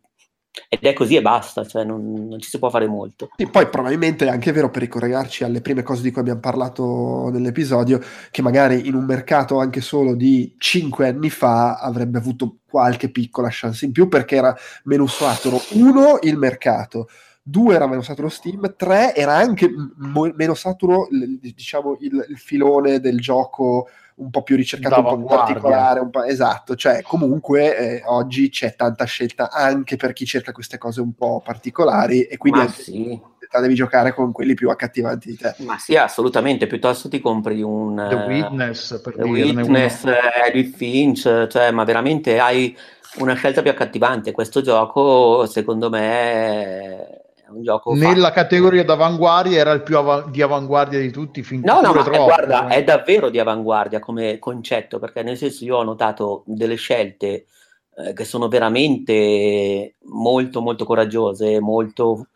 ed 0.68 0.84
è 0.84 0.94
così 0.94 1.16
e 1.16 1.22
basta, 1.22 1.66
cioè 1.66 1.84
non, 1.84 2.28
non 2.28 2.40
ci 2.40 2.50
si 2.50 2.58
può 2.58 2.70
fare 2.70 2.88
molto. 2.88 3.30
E 3.36 3.48
poi 3.48 3.68
probabilmente 3.70 4.26
è 4.26 4.30
anche 4.30 4.52
vero 4.52 4.70
per 4.70 4.82
ricollegarci 4.82 5.44
alle 5.44 5.62
prime 5.62 5.84
cose 5.84 6.02
di 6.02 6.12
cui 6.12 6.22
abbiamo 6.22 6.40
parlato 6.40 7.30
nell'episodio, 7.32 8.02
che 8.32 8.42
magari 8.42 8.88
in 8.88 8.96
un 8.96 9.06
mercato 9.06 9.60
anche 9.60 9.82
solo 9.82 10.16
di 10.16 10.56
5 10.58 11.08
anni 11.08 11.30
fa 11.30 11.76
avrebbe 11.76 12.18
avuto 12.18 12.58
qualche 12.68 13.10
piccola 13.10 13.50
chance 13.52 13.86
in 13.86 13.92
più 13.92 14.08
perché 14.08 14.36
era 14.36 14.56
meno 14.84 15.08
saturo. 15.08 15.60
Uno, 15.72 16.20
il 16.22 16.38
mercato. 16.38 17.08
Due, 17.42 17.74
era 17.74 17.88
meno 17.88 18.02
saturo 18.02 18.30
Steam. 18.30 18.76
Tre, 18.76 19.16
era 19.16 19.36
anche 19.36 19.72
mo- 19.98 20.32
meno 20.36 20.54
saturo 20.54 21.08
diciamo, 21.10 21.98
il, 22.00 22.26
il 22.30 22.38
filone 22.38 23.00
del 23.00 23.20
gioco 23.20 23.88
un 24.20 24.30
po' 24.30 24.44
più 24.44 24.56
ricercato, 24.56 25.00
un 25.00 25.04
po' 25.04 25.16
più 25.18 25.26
particolare, 25.26 26.00
un 26.00 26.10
po', 26.10 26.24
esatto, 26.24 26.76
cioè 26.76 27.02
comunque 27.02 27.78
eh, 27.78 28.04
oggi 28.06 28.50
c'è 28.50 28.76
tanta 28.76 29.06
scelta 29.06 29.50
anche 29.52 29.96
per 29.96 30.14
chi 30.14 30.26
cerca 30.26 30.52
queste 30.52 30.78
cose 30.78 31.02
un 31.02 31.14
po' 31.14 31.42
particolari 31.44 32.24
e 32.24 32.38
quindi 32.38 32.60
anche 32.60 32.82
sì, 32.82 33.22
devi 33.60 33.74
giocare 33.74 34.14
con 34.14 34.32
quelli 34.32 34.54
più 34.54 34.70
accattivanti 34.70 35.30
di 35.30 35.38
te. 35.38 35.56
ma 35.60 35.78
sì, 35.78 35.96
assolutamente, 35.96 36.68
piuttosto 36.68 37.10
ti 37.10 37.20
compri 37.20 37.62
un 37.62 37.96
The 37.96 38.24
eh, 38.24 38.28
Witness, 38.28 39.02
per 39.02 39.16
The 39.16 39.24
Witness, 39.24 40.06
eh, 40.06 40.18
Edith 40.48 40.76
Finch, 40.76 41.48
cioè, 41.48 41.72
ma 41.72 41.84
veramente 41.84 42.40
hai 42.40 42.78
una 43.18 43.34
scelta 43.34 43.62
più 43.62 43.72
accattivante. 43.72 44.32
Questo 44.32 44.62
gioco, 44.62 45.46
secondo 45.48 45.90
me, 45.90 46.02
è 46.02 47.22
un 47.52 47.64
gioco 47.64 47.94
Nella 47.94 48.32
fatto. 48.32 48.34
categoria 48.34 48.84
d'avanguardia 48.86 49.60
era 49.60 49.72
il 49.74 49.84
più 49.84 49.98
ava- 49.98 50.28
di 50.30 50.42
avanguardia 50.42 51.00
di 51.00 51.12
tutti, 51.12 51.44
fin 51.44 51.62
No, 51.62 51.82
no, 51.82 51.94
ma 51.94 52.04
troppo. 52.04 52.24
guarda, 52.24 52.68
eh. 52.70 52.76
è 52.78 52.84
davvero 52.86 53.30
di 53.30 53.38
avanguardia 53.38 54.00
come 54.00 54.40
concetto, 54.40 54.98
perché 54.98 55.24
nel 55.24 55.36
senso 55.38 55.66
io 55.66 55.78
ho 55.78 55.84
notato 55.84 56.44
delle 56.46 56.76
scelte 56.76 57.48
eh, 57.98 58.14
che 58.14 58.24
sono 58.24 58.48
veramente 58.48 59.96
molto, 60.04 60.62
molto 60.62 60.86
coraggiose, 60.86 61.60
molto 61.60 62.28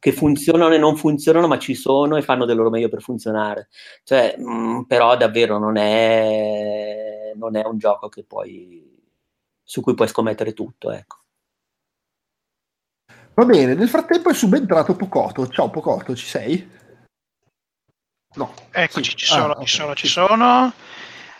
che 0.00 0.10
funzionano 0.12 0.74
e 0.74 0.78
non 0.78 0.96
funzionano, 0.96 1.46
ma 1.46 1.58
ci 1.60 1.76
sono 1.76 2.16
e 2.16 2.22
fanno 2.22 2.44
del 2.44 2.56
loro 2.56 2.70
meglio 2.70 2.88
per 2.88 3.02
funzionare. 3.02 3.68
Cioè, 4.02 4.34
mh, 4.36 4.84
però 4.88 5.16
davvero 5.16 5.58
non 5.58 5.76
è, 5.76 7.32
non 7.36 7.54
è 7.56 7.64
un 7.64 7.78
gioco 7.78 8.08
che 8.08 8.24
puoi, 8.24 9.00
su 9.62 9.80
cui 9.80 9.94
puoi 9.94 10.08
scommettere 10.08 10.54
tutto, 10.54 10.90
ecco. 10.90 11.18
Va 13.34 13.44
bene, 13.44 13.74
nel 13.74 13.88
frattempo 13.88 14.30
è 14.30 14.34
subentrato 14.34 14.94
Pocoto. 14.94 15.46
Ciao 15.48 15.70
Pocoto, 15.70 16.14
ci 16.14 16.26
sei? 16.26 16.70
No. 18.34 18.54
Eccoci, 18.70 19.16
ci 19.16 19.26
Sì. 19.26 19.32
sono, 19.32 19.52
Ah, 19.52 19.56
ci 19.56 19.60
ok, 19.62 19.68
sono, 19.68 19.94
ci 19.94 20.06
sono. 20.06 20.72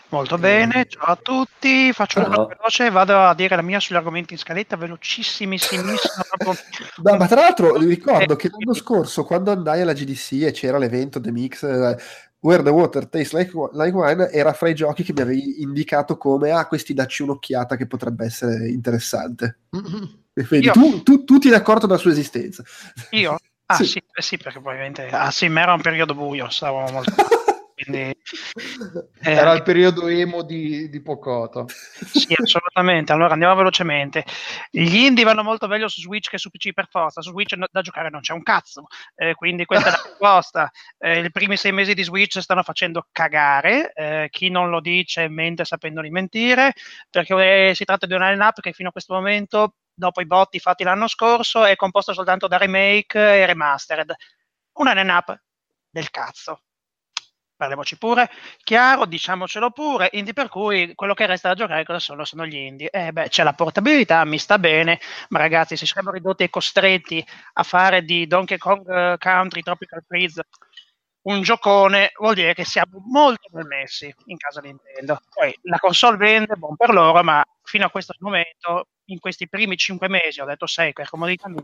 Molto 0.09 0.37
bene, 0.37 0.85
ciao 0.87 1.05
a 1.05 1.15
tutti. 1.15 1.91
Faccio 1.91 2.19
una 2.19 2.27
cosa 2.29 2.45
veloce, 2.45 2.89
vado 2.91 3.17
a 3.17 3.33
dire 3.33 3.55
la 3.55 3.63
mia 3.63 3.79
sugli 3.79 3.97
argomenti 3.97 4.33
in 4.33 4.39
scaletta, 4.39 4.75
velocissimissima. 4.75 5.81
proprio. 6.37 6.63
No, 7.03 7.15
ma 7.17 7.27
tra 7.27 7.41
l'altro 7.41 7.75
ricordo 7.77 8.33
Eh, 8.33 8.35
che 8.35 8.49
l'anno 8.49 8.73
scorso, 8.73 9.23
quando 9.23 9.51
andai 9.51 9.81
alla 9.81 9.93
GDC 9.93 10.43
e 10.43 10.51
c'era 10.51 10.77
l'evento 10.77 11.19
The 11.19 11.31
Mix, 11.31 11.63
eh, 11.63 11.97
Where 12.39 12.61
the 12.61 12.69
Water 12.69 13.07
Tastes 13.07 13.33
like, 13.33 13.51
like 13.73 13.95
Wine, 13.95 14.29
era 14.29 14.53
fra 14.53 14.69
i 14.69 14.75
giochi 14.75 15.01
che 15.01 15.13
mi 15.13 15.21
avevi 15.21 15.61
indicato 15.63 16.15
come, 16.17 16.51
ah, 16.51 16.67
questi 16.67 16.93
dacci 16.93 17.23
un'occhiata 17.23 17.75
che 17.75 17.87
potrebbe 17.87 18.25
essere 18.25 18.69
interessante. 18.69 19.61
E 19.71 19.79
vedi, 20.49 20.65
Io- 20.65 20.71
tu, 20.71 21.03
tu, 21.03 21.23
tu 21.23 21.37
ti 21.37 21.47
eri 21.47 21.57
accorto 21.57 21.87
della 21.87 21.99
sua 21.99 22.11
esistenza. 22.11 22.63
Io? 23.11 23.37
Ah 23.65 23.77
Sì. 23.77 23.85
sì, 23.85 23.97
eh 24.13 24.21
sì, 24.21 24.35
perché 24.35 24.59
probabilmente 24.59 25.07
ah, 25.07 25.31
sì, 25.31 25.47
ma 25.47 25.61
era 25.61 25.73
un 25.73 25.81
periodo 25.81 26.13
buio, 26.13 26.49
stavamo 26.49 26.91
molto 26.91 27.13
quindi 27.73 28.01
eh, 28.01 28.15
Era 29.21 29.53
il 29.53 29.63
periodo 29.63 30.07
emo 30.07 30.43
di, 30.43 30.89
di 30.89 31.01
Pocotto. 31.01 31.67
Sì, 31.69 32.35
assolutamente. 32.37 33.13
Allora 33.13 33.33
andiamo 33.33 33.55
velocemente. 33.55 34.25
Gli 34.69 34.95
indie 34.97 35.23
vanno 35.23 35.43
molto 35.43 35.67
meglio 35.67 35.87
su 35.87 36.01
Switch 36.01 36.29
che 36.29 36.37
su 36.37 36.49
PC 36.49 36.73
per 36.73 36.87
forza. 36.89 37.21
Su 37.21 37.31
Switch 37.31 37.53
no- 37.53 37.67
da 37.71 37.81
giocare 37.81 38.09
non 38.09 38.19
c'è 38.21 38.33
un 38.33 38.43
cazzo. 38.43 38.85
Eh, 39.15 39.33
quindi 39.33 39.63
questa 39.65 39.87
è 39.87 39.91
la 39.91 40.01
risposta. 40.05 40.71
Eh, 40.97 41.19
I 41.23 41.31
primi 41.31 41.55
sei 41.57 41.71
mesi 41.71 41.93
di 41.93 42.03
Switch 42.03 42.39
stanno 42.39 42.63
facendo 42.63 43.07
cagare. 43.11 43.91
Eh, 43.93 44.27
chi 44.29 44.49
non 44.49 44.69
lo 44.69 44.81
dice 44.81 45.27
mente 45.29 45.63
sapendo 45.65 46.01
di 46.01 46.09
mentire, 46.09 46.73
perché 47.09 47.69
eh, 47.69 47.75
si 47.75 47.85
tratta 47.85 48.05
di 48.05 48.13
una 48.13 48.29
line-up 48.29 48.59
che 48.59 48.73
fino 48.73 48.89
a 48.89 48.91
questo 48.91 49.13
momento, 49.13 49.75
dopo 49.93 50.21
i 50.21 50.25
botti 50.25 50.59
fatti 50.59 50.83
l'anno 50.83 51.07
scorso, 51.07 51.63
è 51.65 51.75
composta 51.75 52.13
soltanto 52.13 52.47
da 52.47 52.57
remake 52.57 53.19
e 53.19 53.45
remastered. 53.45 54.13
Una 54.73 54.93
line-up 54.93 55.39
del 55.89 56.09
cazzo 56.09 56.63
parliamoci 57.63 57.97
pure, 57.97 58.29
chiaro, 58.63 59.05
diciamocelo 59.05 59.71
pure, 59.71 60.09
indie 60.13 60.33
per 60.33 60.49
cui 60.49 60.93
quello 60.95 61.13
che 61.13 61.25
resta 61.25 61.49
da 61.49 61.55
giocare 61.55 61.85
cosa 61.85 61.99
sono? 61.99 62.25
Sono 62.25 62.45
gli 62.45 62.55
indie. 62.55 62.89
Eh 62.89 63.13
beh, 63.13 63.29
c'è 63.29 63.43
la 63.43 63.53
portabilità, 63.53 64.25
mi 64.25 64.37
sta 64.37 64.59
bene, 64.59 64.99
ma 65.29 65.39
ragazzi, 65.39 65.77
se 65.77 65.85
saremmo 65.85 66.11
ridotti 66.11 66.43
e 66.43 66.49
costretti 66.49 67.25
a 67.53 67.63
fare 67.63 68.03
di 68.03 68.27
Donkey 68.27 68.57
Kong 68.57 68.87
eh, 68.89 69.17
Country 69.17 69.61
Tropical 69.61 70.03
Freeze 70.05 70.43
un 71.23 71.41
giocone, 71.41 72.11
vuol 72.17 72.35
dire 72.35 72.53
che 72.53 72.65
siamo 72.65 73.01
molto 73.05 73.47
ben 73.51 73.67
messi 73.67 74.13
in 74.25 74.37
casa 74.37 74.61
Nintendo. 74.61 75.19
Poi 75.33 75.57
la 75.63 75.77
console 75.77 76.17
vende, 76.17 76.55
buon 76.55 76.75
per 76.75 76.89
loro, 76.89 77.23
ma 77.23 77.43
fino 77.63 77.85
a 77.85 77.89
questo 77.89 78.13
momento, 78.19 78.87
in 79.05 79.19
questi 79.19 79.47
primi 79.47 79.77
cinque 79.77 80.07
mesi, 80.09 80.41
ho 80.41 80.45
detto 80.45 80.65
sei 80.65 80.93
per 80.93 81.09
comodità 81.09 81.47
mia, 81.49 81.63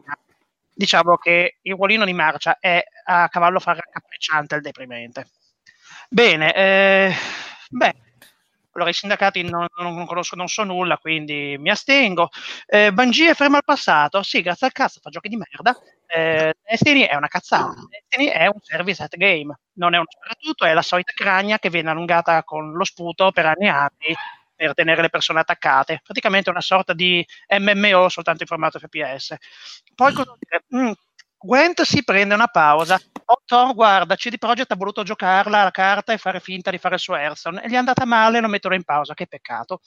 diciamo 0.74 1.18
che 1.18 1.58
il 1.62 1.74
ruolino 1.76 2.06
di 2.06 2.14
marcia 2.14 2.58
è 2.60 2.82
a 3.06 3.28
cavallo 3.30 3.60
fra 3.60 3.74
raccapricciante 3.74 4.56
e 4.56 4.60
deprimente. 4.62 5.30
Bene, 6.10 6.54
eh, 6.56 7.14
beh, 7.70 7.94
allora 8.80 8.90
i 8.90 8.94
sindacati 8.94 9.44
non, 9.44 9.68
non 9.78 10.06
conosco, 10.06 10.36
non 10.36 10.48
so 10.48 10.64
nulla, 10.64 10.98
quindi 10.98 11.58
mi 11.60 11.70
astengo. 11.70 12.30
Eh, 12.66 12.92
Bungie 12.94 13.32
è 13.32 13.34
fermo 13.36 13.58
al 13.58 13.64
passato, 13.66 14.24
sì, 14.24 14.42
grazie 14.42 14.68
al 14.68 14.74
cazzo, 14.74 15.00
fa 15.02 15.10
giochi 15.10 15.28
di 15.30 15.36
merda. 15.38 15.78
Eh, 16.08 16.54
Destiny 16.64 17.02
è 17.02 17.16
una 17.16 17.28
cazzata, 17.28 17.74
Destiny 17.90 18.28
è 18.32 18.48
un 18.48 18.60
service 18.62 19.04
at 19.04 19.16
game, 19.18 19.60
non 19.74 19.94
è 19.94 19.98
uno 19.98 20.08
sparatutto, 20.10 20.66
è 20.66 20.74
la 20.74 20.82
solita 20.82 21.12
cragna 21.14 21.60
che 21.60 21.70
viene 21.70 21.90
allungata 21.90 22.44
con 22.44 22.72
lo 22.72 22.84
sputo 22.84 23.32
per 23.32 23.46
anni 23.46 23.66
e 23.66 23.70
anni 23.70 24.16
per 24.56 24.74
tenere 24.74 25.02
le 25.02 25.10
persone 25.10 25.40
attaccate. 25.40 26.02
Praticamente 26.04 26.50
una 26.50 26.62
sorta 26.62 26.94
di 26.94 27.26
MMO 27.60 28.10
soltanto 28.10 28.42
in 28.42 28.48
formato 28.48 28.80
FPS. 28.80 29.36
Poi 29.96 30.14
cosa 30.14 30.36
dire? 30.40 30.64
Mm, 30.76 30.92
Gwent 31.42 31.84
si 31.84 32.04
prende 32.04 32.34
una 32.36 32.48
pausa. 32.48 33.00
Oh, 33.26 33.42
Thor, 33.46 33.74
guarda, 33.74 34.16
CD 34.16 34.38
Projekt 34.38 34.72
ha 34.72 34.76
voluto 34.76 35.04
giocarla 35.04 35.64
la 35.64 35.72
carta 35.72 36.12
e 36.12 36.18
fare 36.18 36.42
finta 36.42 36.70
di 36.70 36.78
fare 36.78 36.96
il 36.96 37.02
suo 37.02 37.16
Hearthstone 37.16 37.64
e 37.64 37.70
gli 37.70 37.74
è 37.74 37.78
andata 37.78 38.04
male, 38.06 38.42
lo 38.42 38.50
mettono 38.50 38.76
in 38.76 38.84
pausa, 38.84 39.14
che 39.14 39.26
peccato. 39.26 39.80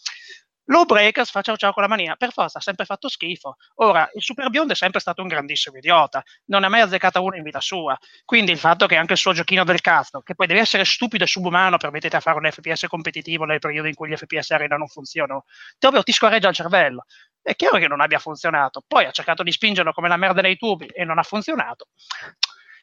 Lawbreakers 0.67 1.31
fa 1.31 1.43
ciao 1.43 1.57
ciao 1.57 1.73
con 1.73 1.83
la 1.83 1.89
manina, 1.89 2.15
per 2.15 2.31
forza 2.33 2.59
ha 2.59 2.61
sempre 2.61 2.85
fatto 2.85 3.09
schifo. 3.09 3.57
Ora, 3.77 4.09
il 4.15 4.23
Super 4.23 4.49
Beyond 4.49 4.71
è 4.71 4.75
sempre 4.77 5.01
stato 5.01 5.21
un 5.21 5.29
grandissimo 5.29 5.77
idiota, 5.77 6.23
non 6.47 6.63
ha 6.63 6.69
mai 6.69 6.81
azzeccata 6.83 7.21
una 7.21 7.37
in 7.37 7.43
vita 7.43 7.61
sua. 7.61 7.99
Quindi 8.25 8.53
il 8.53 8.59
fatto 8.59 8.87
che 8.87 8.97
anche 8.97 9.15
il 9.15 9.19
suo 9.19 9.33
giochino 9.33 9.65
del 9.65 9.81
cazzo, 9.81 10.21
che 10.21 10.35
poi 10.35 10.47
deve 10.47 10.61
essere 10.61 10.85
stupido 10.85 11.25
e 11.25 11.27
subumano 11.27 11.79
per 11.79 11.91
mettere 11.91 12.17
a 12.17 12.21
fare 12.21 12.39
un 12.39 12.49
FPS 12.51 12.87
competitivo 12.89 13.45
nel 13.45 13.59
periodo 13.59 13.89
in 13.89 13.95
cui 13.95 14.09
gli 14.09 14.17
FPS 14.17 14.53
arena 14.53 14.77
non 14.77 14.87
funzionano, 14.87 15.45
proprio 15.79 16.03
ti 16.05 16.13
scorreggia 16.13 16.49
il 16.49 16.55
cervello. 16.55 17.07
È 17.41 17.57
chiaro 17.57 17.79
che 17.79 17.89
non 17.89 18.01
abbia 18.01 18.21
funzionato. 18.21 18.85
Poi 18.87 19.05
ha 19.05 19.11
cercato 19.11 19.43
di 19.43 19.51
spingerlo 19.51 19.93
come 19.93 20.09
la 20.09 20.17
merda 20.17 20.43
nei 20.43 20.57
tubi 20.57 20.87
e 20.87 21.05
non 21.05 21.19
ha 21.19 21.23
funzionato. 21.25 21.89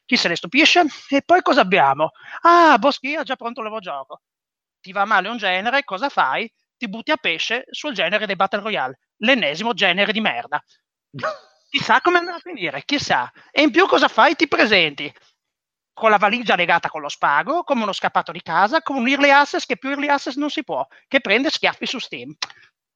Chi 0.04 0.16
se 0.16 0.28
ne 0.28 0.36
stupisce? 0.36 0.84
E 1.08 1.22
poi 1.22 1.40
cosa 1.40 1.60
abbiamo? 1.62 2.10
Ah, 2.42 2.76
Boschi 2.78 3.14
ha 3.14 3.22
già 3.22 3.36
pronto 3.36 3.60
il 3.60 3.66
nuovo 3.66 3.80
gioco. 3.80 4.20
Ti 4.80 4.92
va 4.92 5.04
male 5.04 5.28
un 5.28 5.36
genere, 5.36 5.84
cosa 5.84 6.08
fai? 6.08 6.50
Ti 6.80 6.88
butti 6.88 7.10
a 7.10 7.18
pesce 7.18 7.66
sul 7.68 7.92
genere 7.92 8.24
dei 8.24 8.36
Battle 8.36 8.62
Royale, 8.62 9.00
l'ennesimo 9.18 9.74
genere 9.74 10.12
di 10.12 10.20
merda. 10.22 10.64
Chissà 11.68 12.00
come 12.00 12.16
andrà 12.16 12.36
a 12.36 12.38
finire, 12.38 12.84
chissà. 12.86 13.30
E 13.50 13.60
in 13.60 13.70
più 13.70 13.86
cosa 13.86 14.08
fai? 14.08 14.34
Ti 14.34 14.48
presenti 14.48 15.12
con 15.92 16.08
la 16.08 16.16
valigia 16.16 16.56
legata 16.56 16.88
con 16.88 17.02
lo 17.02 17.10
spago, 17.10 17.64
come 17.64 17.82
uno 17.82 17.92
scappato 17.92 18.32
di 18.32 18.40
casa, 18.40 18.80
con 18.80 18.96
un 18.96 19.06
early 19.06 19.28
access 19.28 19.66
che 19.66 19.76
più 19.76 19.90
early 19.90 20.06
access 20.06 20.36
non 20.36 20.48
si 20.48 20.64
può, 20.64 20.86
che 21.06 21.20
prende 21.20 21.50
schiaffi 21.50 21.84
su 21.84 21.98
Steam. 21.98 22.34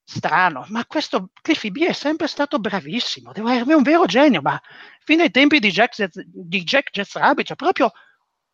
Strano, 0.03 0.65
ma 0.69 0.87
questo 0.87 1.29
Cliffy 1.43 1.71
B 1.71 1.85
è 1.85 1.93
sempre 1.93 2.27
stato 2.27 2.59
bravissimo, 2.59 3.33
deve 3.33 3.53
essere 3.57 3.75
un 3.75 3.83
vero 3.83 4.07
genio, 4.07 4.41
ma 4.41 4.59
fino 5.01 5.23
ai 5.23 5.31
tempi 5.31 5.59
di 5.59 5.71
Jack, 5.71 6.09
di 6.15 6.63
Jack 6.63 6.91
Jazz 6.91 7.17
Rabbit, 7.17 7.49
cioè 7.49 7.57
proprio 7.57 7.93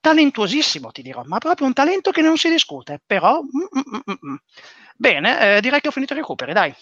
talentuosissimo, 0.00 0.90
ti 0.90 1.02
dirò, 1.02 1.22
ma 1.24 1.38
proprio 1.38 1.66
un 1.68 1.72
talento 1.72 2.10
che 2.10 2.22
non 2.22 2.36
si 2.36 2.48
discute, 2.48 3.00
però... 3.04 3.40
mm, 3.40 3.78
mm, 3.78 4.00
mm, 4.10 4.32
mm. 4.32 4.36
Bene, 5.00 5.56
eh, 5.56 5.60
direi 5.62 5.80
che 5.80 5.88
ho 5.88 5.92
finito 5.92 6.12
i 6.12 6.16
recuperi, 6.16 6.52
dai. 6.52 6.74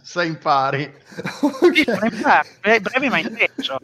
Sei 0.00 0.28
in 0.28 0.38
pari. 0.38 0.88
Sì, 1.74 1.82
sono 1.84 2.06
in 2.06 2.22
bre- 2.60 2.80
brevi 2.80 3.08
ma 3.08 3.18
intenso. 3.18 3.80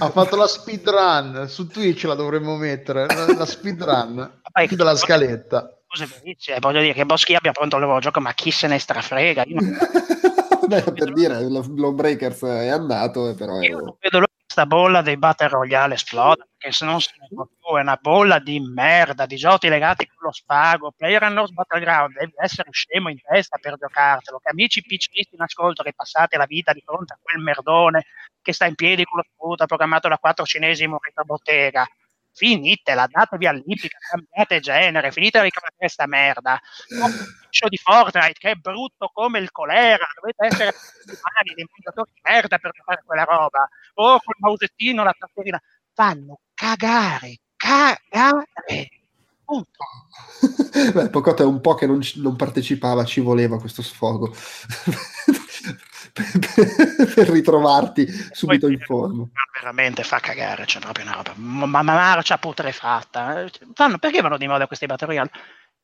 Ha 0.00 0.10
fatto 0.10 0.34
la 0.34 0.48
speedrun. 0.48 1.46
Su 1.48 1.68
Twitch 1.68 2.02
la 2.06 2.16
dovremmo 2.16 2.56
mettere. 2.56 3.06
La, 3.06 3.46
speedrun 3.46 4.40
della 4.70 4.96
scaletta. 4.96 5.78
Cose 5.86 6.06
verissime, 6.06 6.58
voglio 6.58 6.80
dire 6.80 6.92
che 6.92 7.06
Boschi 7.06 7.36
abbia 7.36 7.52
pronto 7.52 7.76
il 7.76 7.84
nuovo 7.84 8.00
gioco, 8.00 8.18
ma 8.18 8.32
chi 8.32 8.50
se 8.50 8.66
ne 8.66 8.80
strafrega? 8.80 9.44
Io 9.46 9.60
non, 9.60 9.78
Beh, 10.66 10.82
per 10.82 11.12
dire, 11.12 11.40
lo 11.48 11.64
Lawbreakers 11.76 12.42
è 12.42 12.66
andato, 12.66 13.28
eh, 13.28 13.34
però 13.34 13.60
è... 13.60 13.68
io 13.68 13.78
non 13.78 13.96
vedo 14.00 14.18
l'ora 14.18 14.37
questa 14.58 14.66
bolla 14.66 15.02
dei 15.02 15.16
Battle 15.16 15.48
Royale 15.48 15.94
esploda, 15.94 16.44
perché 16.56 16.74
se 16.74 16.84
non 16.84 17.00
se 17.00 17.12
ne 17.20 17.28
può 17.28 17.46
più, 17.46 17.76
è 17.76 17.80
una 17.80 17.96
bolla 18.00 18.40
di 18.40 18.58
merda, 18.58 19.24
di 19.24 19.36
giochi 19.36 19.68
legati 19.68 20.06
con 20.06 20.16
lo 20.20 20.32
spago, 20.32 20.92
Player 20.96 21.22
Unknown's 21.22 21.52
Battleground, 21.52 22.18
devi 22.18 22.32
essere 22.36 22.68
scemo 22.72 23.08
in 23.08 23.20
testa 23.20 23.56
per 23.58 23.76
giocartelo, 23.78 24.40
che 24.42 24.50
amici 24.50 24.82
PCisti 24.82 25.36
in 25.36 25.42
ascolto 25.42 25.84
che 25.84 25.92
passate 25.94 26.36
la 26.36 26.46
vita 26.46 26.72
di 26.72 26.82
fronte 26.84 27.12
a 27.12 27.18
quel 27.22 27.40
merdone 27.40 28.06
che 28.42 28.52
sta 28.52 28.66
in 28.66 28.74
piedi 28.74 29.04
con 29.04 29.18
lo 29.18 29.24
sputo 29.32 29.64
programmato 29.66 30.08
da 30.08 30.18
quattro 30.18 30.44
cinesi 30.44 30.82
in 30.82 30.96
bottega, 31.24 31.86
finitela, 32.38 33.08
datevi 33.10 33.46
all'ippica, 33.46 33.98
cambiate 33.98 34.60
genere, 34.60 35.10
finite 35.10 35.38
di 35.38 35.44
ricavare 35.46 35.74
questa 35.76 36.06
merda. 36.06 36.60
Il 36.88 37.48
show 37.50 37.68
di 37.68 37.76
Fortnite 37.76 38.38
che 38.38 38.50
è 38.52 38.54
brutto 38.54 39.10
come 39.12 39.40
il 39.40 39.50
colera, 39.50 40.06
dovete 40.14 40.46
essere 40.46 40.74
umani, 41.04 41.54
dei 41.56 41.66
mangiatori 41.68 42.12
di 42.14 42.20
merda 42.22 42.58
per 42.58 42.70
fare 42.84 43.02
quella 43.04 43.24
roba. 43.24 43.68
O 43.94 44.20
col 44.22 44.36
mausettino, 44.38 45.02
la 45.02 45.14
tastierina, 45.18 45.60
fanno 45.92 46.40
cagare, 46.54 47.40
cagare. 47.56 48.88
Punto. 49.44 49.84
Beh, 50.94 51.10
Pocotto 51.10 51.42
è 51.42 51.46
un 51.46 51.60
po' 51.60 51.74
che 51.74 51.86
non, 51.86 52.00
non 52.16 52.36
partecipava, 52.36 53.04
ci 53.04 53.20
voleva 53.20 53.58
questo 53.58 53.82
sfogo. 53.82 54.32
per, 56.12 56.26
per- 57.14 57.30
ritrovarti 57.30 58.06
subito 58.32 58.66
Poi- 58.66 58.74
in 58.74 58.80
forma. 58.80 59.22
Ma 59.22 59.42
veramente 59.60 60.02
fa 60.02 60.18
cagare, 60.20 60.64
c'è 60.64 60.80
proprio 60.80 61.04
una 61.04 61.14
roba, 61.14 61.32
ma 61.36 61.66
ma- 61.66 61.82
marcia 61.82 62.38
putrefatta. 62.38 63.42
Eh, 63.44 63.50
Fanno, 63.74 63.98
perché 63.98 64.20
vanno 64.20 64.36
di 64.38 64.46
moda 64.46 64.66
questi 64.66 64.86
Battle 64.86 65.06
Royale? 65.08 65.30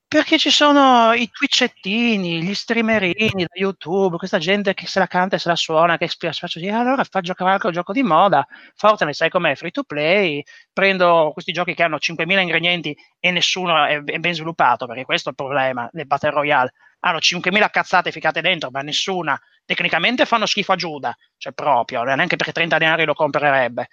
Perché 0.07 0.39
ci 0.39 0.51
sono 0.51 1.13
i 1.13 1.29
twitchettini, 1.29 2.41
gli 2.43 2.55
streamerini 2.55 3.43
da 3.45 3.55
YouTube, 3.55 4.17
questa 4.17 4.39
gente 4.39 4.73
che 4.75 4.87
se 4.87 5.01
la 5.01 5.09
canta 5.09 5.35
e 5.35 5.39
se 5.41 5.49
la 5.49 5.57
suona, 5.57 5.97
che 5.97 6.07
faccio 6.09 6.61
dire, 6.61 6.73
allora 6.73 7.03
fa 7.03 7.21
giocare 7.21 7.51
anche 7.53 7.67
un 7.67 7.73
gioco 7.73 7.93
di 7.93 8.03
moda. 8.05 8.47
Fortnite, 8.77 9.13
sai 9.15 9.29
com'è? 9.31 9.57
Free 9.57 9.71
to 9.73 9.83
play, 9.83 10.41
prendo 10.73 11.31
questi 11.33 11.51
giochi 11.53 11.75
che 11.75 11.83
hanno 11.83 11.97
5.000 11.99 12.39
ingredienti 12.43 12.97
e 13.19 13.31
nessuno 13.33 13.85
è, 13.87 14.01
è 14.05 14.19
ben 14.19 14.35
sviluppato, 14.35 14.87
perché 14.87 15.05
questo 15.05 15.31
è 15.31 15.33
il 15.33 15.37
problema 15.37 15.89
dei 15.91 16.07
Battle 16.07 16.31
Royale. 16.31 16.73
Hanno 17.01 17.19
5.000 17.19 17.71
cazzate 17.71 18.13
ficcate 18.13 18.41
dentro, 18.41 18.71
ma 18.71 18.83
nessuna. 18.83 19.41
Tecnicamente 19.65 20.27
fanno 20.27 20.47
schifo 20.47 20.73
a 20.73 20.77
Giuda, 20.77 21.17
cioè 21.39 21.53
proprio, 21.53 22.03
neanche 22.03 22.37
per 22.37 22.53
30 22.53 22.79
denari 22.79 23.05
lo 23.05 23.15
comprerebbe 23.15 23.89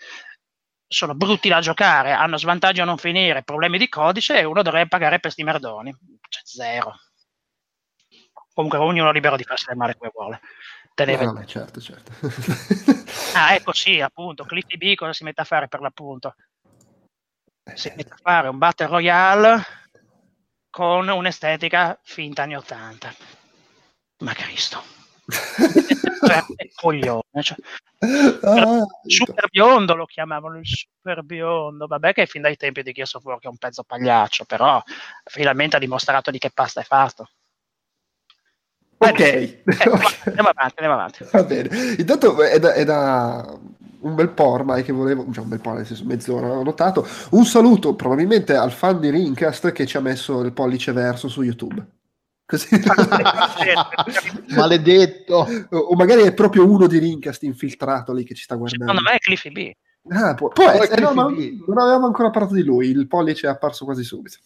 sono 0.92 1.16
brutti 1.16 1.48
da 1.48 1.62
giocare, 1.62 2.12
hanno 2.12 2.38
svantaggi 2.38 2.82
a 2.82 2.84
non 2.84 2.98
finire, 2.98 3.44
problemi 3.44 3.78
di 3.78 3.88
codice 3.88 4.38
e 4.38 4.44
uno 4.44 4.62
dovrebbe 4.62 4.90
pagare 4.90 5.22
per 5.22 5.32
sti 5.32 5.44
merdoni. 5.44 5.96
Cioè, 6.28 6.42
zero. 6.44 7.00
Comunque 8.54 8.78
ognuno 8.78 9.10
è 9.10 9.14
libero 9.14 9.38
di 9.38 9.44
farsi 9.46 9.68
del 9.68 9.78
male 9.78 9.96
come 9.96 10.12
vuole. 10.14 10.42
Tenere- 10.94 11.24
No, 11.24 11.32
no, 11.32 11.46
certo, 11.46 11.80
certo. 11.80 12.12
Ah, 13.34 13.54
ecco 13.54 13.72
sì, 13.72 14.02
appunto, 14.02 14.44
Cliffy 14.44 14.76
B 14.76 14.96
cosa 14.96 15.14
si 15.14 15.24
mette 15.24 15.40
a 15.40 15.46
fare 15.46 15.70
per 15.70 15.80
l'appunto? 15.80 16.36
Si 17.74 17.90
mette 17.96 18.12
a 18.14 18.18
fare 18.22 18.50
un 18.50 18.58
Battle 18.58 18.88
Royale 18.88 19.64
con 20.70 21.08
un'estetica 21.08 21.98
finta 22.04 22.44
anni 22.44 22.58
80. 22.58 23.16
Ma 24.20 24.34
Cristo. 24.34 25.01
Cioè, 25.32 26.44
coglione. 26.76 27.42
Cioè, 27.42 27.58
Ah, 28.42 28.84
super 29.06 29.48
biondo 29.50 29.96
lo 29.96 30.06
chiamavano 30.06 30.58
il 30.58 30.66
super 30.66 31.22
biondo. 31.24 31.86
Vabbè, 31.88 32.14
che 32.14 32.26
fin 32.26 32.42
dai 32.42 32.56
tempi 32.56 32.82
di 32.82 32.92
Gears 32.92 33.14
of 33.14 33.24
War 33.24 33.40
che 33.40 33.48
è 33.48 33.50
un 33.52 33.58
pezzo 33.58 33.84
pagliaccio, 33.84 34.46
però 34.46 34.82
finalmente 35.26 35.76
ha 35.76 35.80
dimostrato 35.80 36.32
di 36.32 36.40
che 36.40 36.50
pasta 36.52 36.82
è 36.82 36.84
fatto. 36.84 37.30
ok, 38.98 39.20
Eh, 39.20 39.62
ok. 39.66 40.20
Andiamo 40.26 40.50
avanti, 40.50 40.74
andiamo 40.78 40.94
avanti. 40.94 41.26
Va 41.32 41.44
bene. 41.44 41.96
Intanto 41.98 42.42
è 42.42 42.60
da, 42.60 42.74
è 42.74 42.84
da 42.84 43.60
un 44.00 44.16
bel 44.16 44.30
po' 44.30 44.48
ormai 44.48 44.84
che 44.84 44.92
volevo, 44.92 45.26
cioè 45.32 45.44
un 45.44 45.50
bel 45.50 45.62
po' 45.62 45.74
nel 45.74 45.86
senso 45.86 46.06
mezz'ora 46.06 46.48
ho 46.48 46.64
notato. 46.64 47.08
Un 47.32 47.46
saluto 47.46 47.94
probabilmente 47.96 48.56
al 48.56 48.72
fan 48.72 49.00
di 49.00 49.12
Rincast 49.12 49.72
che 49.72 49.86
ci 49.86 49.98
ha 49.98 50.02
messo 50.02 50.42
il 50.42 50.54
pollice 50.54 50.92
verso 50.92 51.28
su 51.28 51.44
YouTube. 51.44 51.86
Così. 52.52 52.68
Maledetto. 54.56 55.48
o 55.70 55.96
magari 55.96 56.24
è 56.24 56.34
proprio 56.34 56.70
uno 56.70 56.86
di 56.88 56.98
Rincast 56.98 57.44
infiltrato 57.44 58.12
lì 58.12 58.26
che 58.26 58.36
ci 58.36 58.44
sta 58.44 58.56
guardando. 58.56 58.86
Secondo 58.92 59.10
me 59.10 59.16
è 59.16 59.20
Cliffy 59.20 59.52
B. 59.52 59.72
Ah, 60.10 60.34
può, 60.34 60.50
può 60.50 60.68
essere, 60.70 60.88
Cliffy 60.88 61.02
no, 61.04 61.14
ma 61.14 61.30
B. 61.32 61.64
non 61.66 61.78
avevamo 61.78 62.08
ancora 62.08 62.30
parlato 62.30 62.56
di 62.56 62.64
lui, 62.64 62.90
il 62.90 63.08
pollice 63.08 63.48
è 63.48 63.50
apparso 63.50 63.86
quasi 63.86 64.04
subito. 64.04 64.38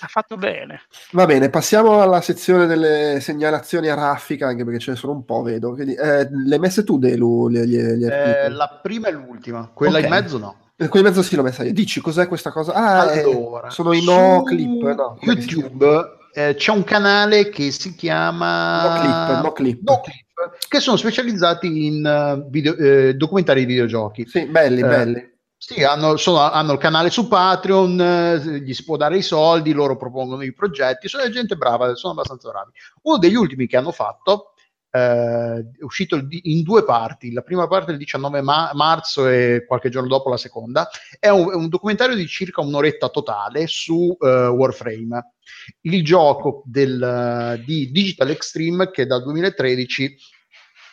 Ha 0.00 0.06
fatto 0.06 0.36
bene. 0.36 0.82
Va 1.10 1.26
bene, 1.26 1.50
passiamo 1.50 2.00
alla 2.00 2.20
sezione 2.20 2.66
delle 2.66 3.18
segnalazioni 3.20 3.88
a 3.88 3.94
raffica, 3.94 4.46
anche 4.46 4.64
perché 4.64 4.78
ce 4.78 4.92
ne 4.92 4.96
sono 4.96 5.12
un 5.12 5.24
po', 5.24 5.42
vedo. 5.42 5.72
Quindi, 5.74 5.94
eh, 5.94 6.28
le 6.30 6.54
hai 6.54 6.60
messe 6.60 6.84
tu, 6.84 6.96
Delu, 6.98 7.50
gli, 7.50 7.58
gli, 7.58 7.76
gli 7.76 8.04
Eh, 8.06 8.48
la 8.48 8.78
prima 8.80 9.08
e 9.08 9.12
l'ultima, 9.12 9.68
quella 9.74 9.98
Ok. 9.98 10.04
in 10.04 10.10
mezzo 10.10 10.38
no. 10.38 10.56
Eh, 10.76 10.88
Qui 10.88 11.00
in 11.00 11.06
mezzo 11.06 11.22
sì 11.22 11.34
l'ho 11.36 11.42
messa 11.42 11.64
io. 11.64 11.72
Dici 11.72 12.00
cos'è 12.00 12.26
questa 12.28 12.52
cosa? 12.52 12.72
Ah, 12.72 13.12
eh, 13.14 13.20
allora, 13.22 13.68
sono 13.68 13.92
i 13.92 14.02
no 14.04 14.42
clip, 14.44 14.94
no? 14.94 15.18
YouTube 15.20 16.20
eh, 16.32 16.54
c'è 16.54 16.72
un 16.72 16.84
canale 16.84 17.48
che 17.48 17.70
si 17.70 17.94
chiama 17.94 18.82
No 18.82 19.00
clip, 19.00 19.42
no 19.44 19.52
clip. 19.52 19.80
No 19.82 20.00
Clip, 20.00 20.26
che 20.68 20.80
sono 20.80 20.96
specializzati 20.96 21.86
in 21.86 22.04
eh, 22.04 22.46
video- 22.48 22.76
eh, 22.76 23.14
documentari 23.14 23.60
di 23.60 23.66
videogiochi. 23.66 24.26
Sì, 24.26 24.46
belli, 24.46 24.80
Eh, 24.80 24.86
belli. 24.86 25.30
Sì, 25.56 25.84
hanno, 25.84 26.16
sono- 26.16 26.40
hanno 26.40 26.72
il 26.72 26.78
canale 26.78 27.08
su 27.08 27.28
Patreon, 27.28 28.00
eh, 28.00 28.60
gli 28.62 28.74
si 28.74 28.82
può 28.82 28.96
dare 28.96 29.18
i 29.18 29.22
soldi, 29.22 29.72
loro 29.72 29.96
propongono 29.96 30.42
i 30.42 30.52
progetti, 30.52 31.06
sono 31.06 31.28
gente 31.30 31.54
brava, 31.54 31.94
sono 31.94 32.14
abbastanza 32.14 32.50
bravi. 32.50 32.72
Uno 33.02 33.18
degli 33.18 33.36
ultimi 33.36 33.68
che 33.68 33.76
hanno 33.76 33.92
fatto 33.92 34.51
eh, 34.94 35.64
uscito 35.80 36.20
in 36.28 36.62
due 36.62 36.84
parti, 36.84 37.32
la 37.32 37.40
prima 37.40 37.66
parte 37.66 37.92
il 37.92 37.98
19 37.98 38.42
ma- 38.42 38.70
marzo 38.74 39.26
e 39.26 39.64
qualche 39.66 39.88
giorno 39.88 40.08
dopo 40.08 40.28
la 40.28 40.36
seconda, 40.36 40.88
è 41.18 41.28
un, 41.28 41.52
un 41.54 41.68
documentario 41.68 42.14
di 42.14 42.26
circa 42.26 42.60
un'oretta 42.60 43.08
totale 43.08 43.66
su 43.66 44.14
eh, 44.20 44.46
Warframe, 44.46 45.32
il 45.82 46.04
gioco 46.04 46.62
del, 46.66 47.02
eh, 47.02 47.64
di 47.64 47.90
Digital 47.90 48.30
Extreme 48.30 48.90
che 48.90 49.06
dal 49.06 49.22
2013 49.22 50.16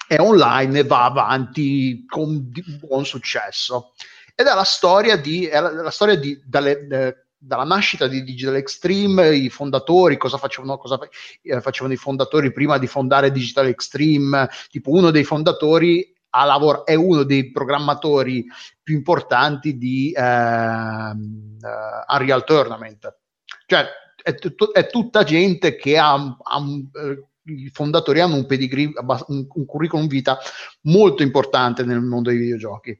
è 0.07 0.17
online 0.19 0.79
e 0.79 0.83
va 0.83 1.03
avanti 1.03 2.05
con 2.07 2.51
buon 2.79 3.05
successo. 3.05 3.93
Ed 4.33 4.47
è 4.47 4.53
la 4.53 4.63
storia 4.63 5.17
di, 5.17 5.49
la, 5.51 5.69
la 5.69 5.91
storia 5.91 6.15
di 6.15 6.41
dalle, 6.45 6.87
eh, 6.89 7.15
dalla 7.39 7.63
nascita 7.63 8.07
di 8.07 8.23
Digital 8.23 8.57
Extreme, 8.57 9.35
i 9.35 9.49
fondatori, 9.49 10.17
cosa 10.17 10.37
facevano, 10.37 10.77
cosa 10.77 10.99
eh, 11.41 11.61
facevano 11.61 11.93
i 11.93 11.97
fondatori 11.97 12.51
prima 12.51 12.77
di 12.77 12.87
fondare 12.87 13.31
Digital 13.31 13.67
Extreme, 13.67 14.49
tipo 14.69 14.91
uno 14.91 15.09
dei 15.09 15.23
fondatori 15.23 16.13
lavor- 16.31 16.83
è 16.83 16.93
uno 16.95 17.23
dei 17.23 17.49
programmatori 17.51 18.45
più 18.83 18.95
importanti 18.95 19.77
di 19.77 20.13
ehm, 20.15 21.57
eh, 21.61 22.13
Unreal 22.13 22.43
Tournament. 22.43 23.17
Cioè, 23.65 23.85
è, 24.21 24.35
tut- 24.35 24.73
è 24.73 24.87
tutta 24.89 25.23
gente 25.23 25.75
che 25.75 25.97
ha, 25.97 26.13
ha 26.13 26.57
un- 26.57 26.89
eh, 26.93 27.23
i 27.49 27.69
fondatori 27.69 28.19
hanno 28.19 28.35
un 28.35 28.45
pedigree, 28.45 28.91
un 29.27 29.47
curriculum 29.47 30.07
vita 30.07 30.37
molto 30.81 31.23
importante 31.23 31.83
nel 31.83 32.01
mondo 32.01 32.29
dei 32.29 32.37
videogiochi. 32.37 32.99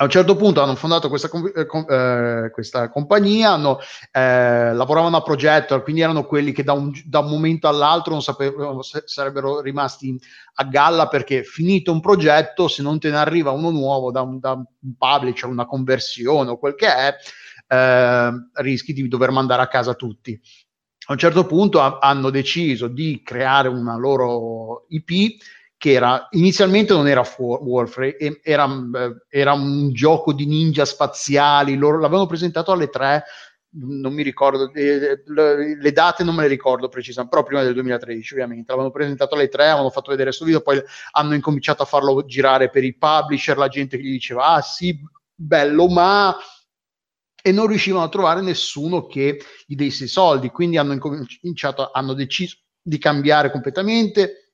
A 0.00 0.04
un 0.04 0.08
certo 0.08 0.34
punto 0.34 0.62
hanno 0.62 0.76
fondato 0.76 1.10
questa, 1.10 1.28
eh, 1.54 1.66
eh, 1.66 2.50
questa 2.52 2.88
compagnia, 2.88 3.52
hanno, 3.52 3.80
eh, 4.10 4.72
lavoravano 4.72 5.18
a 5.18 5.22
progetto, 5.22 5.82
quindi 5.82 6.00
erano 6.00 6.24
quelli 6.24 6.52
che 6.52 6.64
da 6.64 6.72
un, 6.72 6.90
da 7.04 7.18
un 7.18 7.28
momento 7.28 7.68
all'altro 7.68 8.12
non 8.12 8.22
sapevano 8.22 8.80
se 8.80 9.02
sarebbero 9.04 9.60
rimasti 9.60 10.18
a 10.54 10.64
galla 10.64 11.06
perché 11.08 11.44
finito 11.44 11.92
un 11.92 12.00
progetto, 12.00 12.66
se 12.66 12.80
non 12.80 12.98
te 12.98 13.10
ne 13.10 13.18
arriva 13.18 13.50
uno 13.50 13.68
nuovo 13.68 14.10
da 14.10 14.22
un, 14.22 14.38
da 14.38 14.52
un 14.52 14.64
publisher, 14.96 15.50
una 15.50 15.66
conversione 15.66 16.48
o 16.48 16.58
quel 16.58 16.76
che 16.76 16.86
è, 16.86 17.14
eh, 17.68 18.30
rischi 18.54 18.94
di 18.94 19.06
dover 19.06 19.32
mandare 19.32 19.60
a 19.60 19.68
casa 19.68 19.92
tutti. 19.92 20.40
A 21.08 21.12
un 21.12 21.18
certo 21.18 21.44
punto 21.44 21.82
ha- 21.82 21.98
hanno 22.00 22.30
deciso 22.30 22.88
di 22.88 23.20
creare 23.22 23.68
una 23.68 23.98
loro 23.98 24.86
IP 24.88 25.42
che 25.80 25.92
era 25.92 26.28
inizialmente 26.32 26.92
non 26.92 27.08
era 27.08 27.24
Fu- 27.24 27.56
Warframe, 27.56 28.40
era, 28.42 28.66
eh, 28.66 29.24
era 29.30 29.54
un 29.54 29.90
gioco 29.94 30.34
di 30.34 30.44
ninja 30.44 30.84
spaziali. 30.84 31.74
Loro 31.74 31.98
l'avevano 31.98 32.26
presentato 32.26 32.70
alle 32.70 32.90
tre, 32.90 33.24
non 33.70 34.12
mi 34.12 34.22
ricordo, 34.22 34.70
eh, 34.74 35.22
le, 35.24 35.92
date 35.92 36.22
non 36.22 36.34
me 36.34 36.42
le 36.42 36.48
ricordo 36.48 36.88
precisamente, 36.88 37.34
però 37.34 37.48
prima 37.48 37.62
del 37.62 37.72
2013 37.72 38.34
ovviamente. 38.34 38.66
L'avevano 38.68 38.92
presentato 38.92 39.34
alle 39.34 39.48
tre, 39.48 39.68
avevano 39.68 39.88
fatto 39.88 40.10
vedere 40.10 40.28
questo 40.28 40.44
video, 40.44 40.60
poi 40.60 40.78
hanno 41.12 41.34
incominciato 41.34 41.82
a 41.82 41.86
farlo 41.86 42.26
girare 42.26 42.68
per 42.68 42.84
i 42.84 42.94
publisher, 42.94 43.56
la 43.56 43.68
gente 43.68 43.96
gli 43.96 44.10
diceva, 44.10 44.48
ah 44.48 44.60
sì, 44.60 45.00
bello, 45.34 45.88
ma 45.88 46.36
e 47.42 47.52
non 47.52 47.68
riuscivano 47.68 48.04
a 48.04 48.10
trovare 48.10 48.42
nessuno 48.42 49.06
che 49.06 49.40
gli 49.64 49.76
desse 49.76 50.04
i 50.04 50.08
soldi, 50.08 50.50
quindi 50.50 50.76
hanno 50.76 50.92
incominciato, 50.92 51.90
hanno 51.90 52.12
deciso 52.12 52.58
di 52.82 52.98
cambiare 52.98 53.50
completamente, 53.50 54.49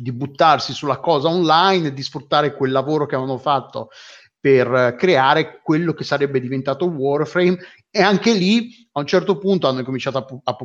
di 0.00 0.12
buttarsi 0.12 0.72
sulla 0.72 0.98
cosa 0.98 1.28
online, 1.28 1.92
di 1.92 2.02
sfruttare 2.02 2.54
quel 2.54 2.72
lavoro 2.72 3.06
che 3.06 3.14
avevano 3.14 3.38
fatto 3.38 3.90
per 4.38 4.96
creare 4.98 5.60
quello 5.62 5.92
che 5.92 6.02
sarebbe 6.04 6.40
diventato 6.40 6.86
Warframe. 6.86 7.58
E 7.90 8.00
anche 8.00 8.32
lì 8.32 8.88
a 8.92 9.00
un 9.00 9.06
certo 9.06 9.36
punto 9.36 9.66
hanno 9.68 9.82
cominciato 9.82 10.18
a, 10.18 10.24
a 10.44 10.56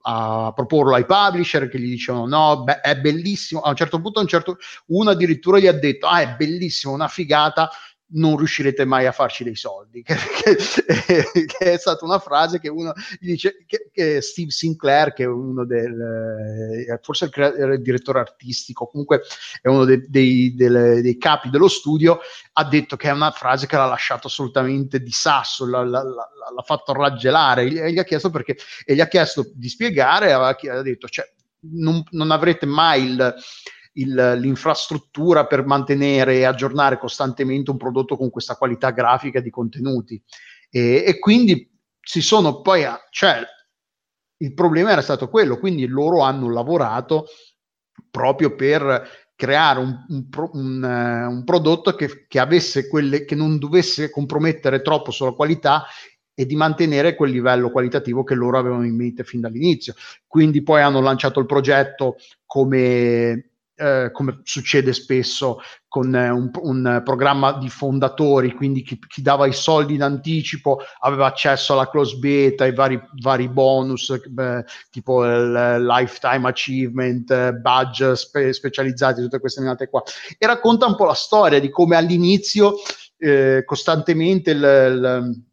a- 0.00 0.46
a 0.46 0.52
proporlo 0.54 0.94
ai 0.94 1.04
publisher 1.04 1.68
che 1.68 1.78
gli 1.78 1.90
dicevano 1.90 2.26
no, 2.26 2.62
beh, 2.64 2.80
è 2.80 2.96
bellissimo, 2.98 3.60
a 3.60 3.68
un 3.68 3.76
certo 3.76 4.00
punto 4.00 4.20
un 4.20 4.26
certo, 4.26 4.56
uno 4.86 5.10
addirittura 5.10 5.58
gli 5.58 5.66
ha 5.66 5.72
detto 5.72 6.06
ah 6.06 6.20
è 6.22 6.34
bellissimo, 6.34 6.94
una 6.94 7.08
figata, 7.08 7.68
non 8.10 8.36
riuscirete 8.36 8.84
mai 8.84 9.06
a 9.06 9.12
farci 9.12 9.44
dei 9.44 9.54
soldi, 9.56 10.02
che, 10.04 10.14
che- 10.16 11.44
che 11.46 11.72
è 11.72 11.78
stata 11.78 12.04
una 12.04 12.18
frase 12.18 12.58
che 12.58 12.68
uno 12.68 12.92
dice, 13.20 13.64
che, 13.66 13.90
che 13.92 14.20
Steve 14.22 14.50
Sinclair, 14.50 15.12
che 15.12 15.24
è 15.24 15.26
uno 15.26 15.64
del, 15.66 16.86
eh, 16.88 16.98
forse 17.02 17.26
il, 17.26 17.30
crea- 17.30 17.54
il 17.54 17.82
direttore 17.82 18.20
artistico, 18.20 18.86
comunque 18.86 19.22
è 19.60 19.68
uno 19.68 19.84
dei, 19.84 20.04
dei- 20.08 20.54
delle- 20.54 21.00
dei 21.02 21.18
capi 21.18 21.50
dello 21.50 21.68
studio, 21.68 22.18
ha 22.54 22.64
detto 22.64 22.96
che 22.96 23.08
è 23.08 23.12
una 23.12 23.30
frase 23.30 23.66
che 23.66 23.76
l'ha 23.76 23.86
lasciato 23.86 24.26
assolutamente 24.28 25.00
di 25.02 25.12
sasso, 25.12 25.66
l'ha, 25.66 25.82
l'ha- 25.84 26.02
l'ha- 26.02 26.62
fatto 26.64 26.92
raggelare, 26.92 27.62
e 27.64 27.92
gli 27.92 27.98
ha 27.98 28.04
chiesto 28.04 28.30
perché, 28.30 28.56
e 28.84 28.94
gli 28.94 29.00
ha 29.00 29.08
chiesto 29.08 29.50
di 29.54 29.68
spiegare, 29.68 30.32
ha 30.32 30.56
detto, 30.82 31.08
cioè, 31.08 31.30
non, 31.60 32.02
non 32.10 32.30
avrete 32.30 32.66
mai 32.66 33.04
il, 33.04 33.34
il- 34.00 34.38
l'infrastruttura 34.40 35.46
per 35.46 35.64
mantenere 35.64 36.36
e 36.36 36.44
aggiornare 36.44 36.98
costantemente 36.98 37.70
un 37.70 37.76
prodotto 37.76 38.16
con 38.16 38.30
questa 38.30 38.56
qualità 38.56 38.90
grafica 38.90 39.40
di 39.40 39.50
contenuti. 39.50 40.20
E, 40.70 41.04
e 41.06 41.18
quindi 41.18 41.70
si 42.00 42.20
sono 42.20 42.60
poi, 42.60 42.84
a- 42.84 42.98
cioè, 43.10 43.42
il 44.40 44.54
problema 44.54 44.92
era 44.92 45.02
stato 45.02 45.28
quello, 45.28 45.58
quindi 45.58 45.86
loro 45.86 46.20
hanno 46.20 46.50
lavorato 46.50 47.26
proprio 48.10 48.54
per 48.54 49.08
creare 49.34 49.78
un, 49.80 50.04
un 50.08 50.26
un, 50.52 50.84
eh, 50.84 51.26
un 51.26 51.44
prodotto 51.44 51.94
che, 51.94 52.26
che 52.28 52.38
avesse 52.38 52.88
quelle, 52.88 53.24
che 53.24 53.34
non 53.34 53.58
dovesse 53.58 54.10
compromettere 54.10 54.82
troppo 54.82 55.10
sulla 55.10 55.32
qualità 55.32 55.84
e 56.34 56.46
di 56.46 56.54
mantenere 56.54 57.14
quel 57.16 57.32
livello 57.32 57.70
qualitativo 57.70 58.22
che 58.22 58.34
loro 58.34 58.58
avevano 58.58 58.84
in 58.84 58.94
mente 58.94 59.24
fin 59.24 59.40
dall'inizio. 59.40 59.94
Quindi 60.26 60.62
poi 60.62 60.82
hanno 60.82 61.00
lanciato 61.00 61.40
il 61.40 61.46
progetto 61.46 62.16
come, 62.46 63.50
eh, 63.78 64.10
come 64.12 64.40
succede 64.42 64.92
spesso 64.92 65.60
con 65.86 66.14
eh, 66.14 66.28
un, 66.28 66.50
un 66.60 67.00
programma 67.04 67.52
di 67.52 67.68
fondatori, 67.68 68.52
quindi 68.52 68.82
chi, 68.82 68.98
chi 69.06 69.22
dava 69.22 69.46
i 69.46 69.52
soldi 69.52 69.94
in 69.94 70.02
anticipo 70.02 70.80
aveva 71.00 71.26
accesso 71.26 71.72
alla 71.72 71.88
close 71.88 72.16
beta, 72.16 72.64
ai 72.64 72.74
vari, 72.74 73.00
vari 73.22 73.48
bonus, 73.48 74.10
eh, 74.10 74.64
tipo 74.90 75.24
il 75.24 75.84
lifetime 75.84 76.48
achievement, 76.48 77.30
eh, 77.30 77.52
badge 77.52 78.16
spe- 78.16 78.52
specializzati, 78.52 79.22
tutte 79.22 79.40
queste 79.40 79.60
minate 79.60 79.88
qua. 79.88 80.02
E 80.36 80.46
racconta 80.46 80.86
un 80.86 80.96
po' 80.96 81.06
la 81.06 81.14
storia 81.14 81.60
di 81.60 81.70
come 81.70 81.96
all'inizio 81.96 82.74
eh, 83.16 83.62
costantemente 83.64 84.50
il, 84.50 84.62
il 84.62 85.47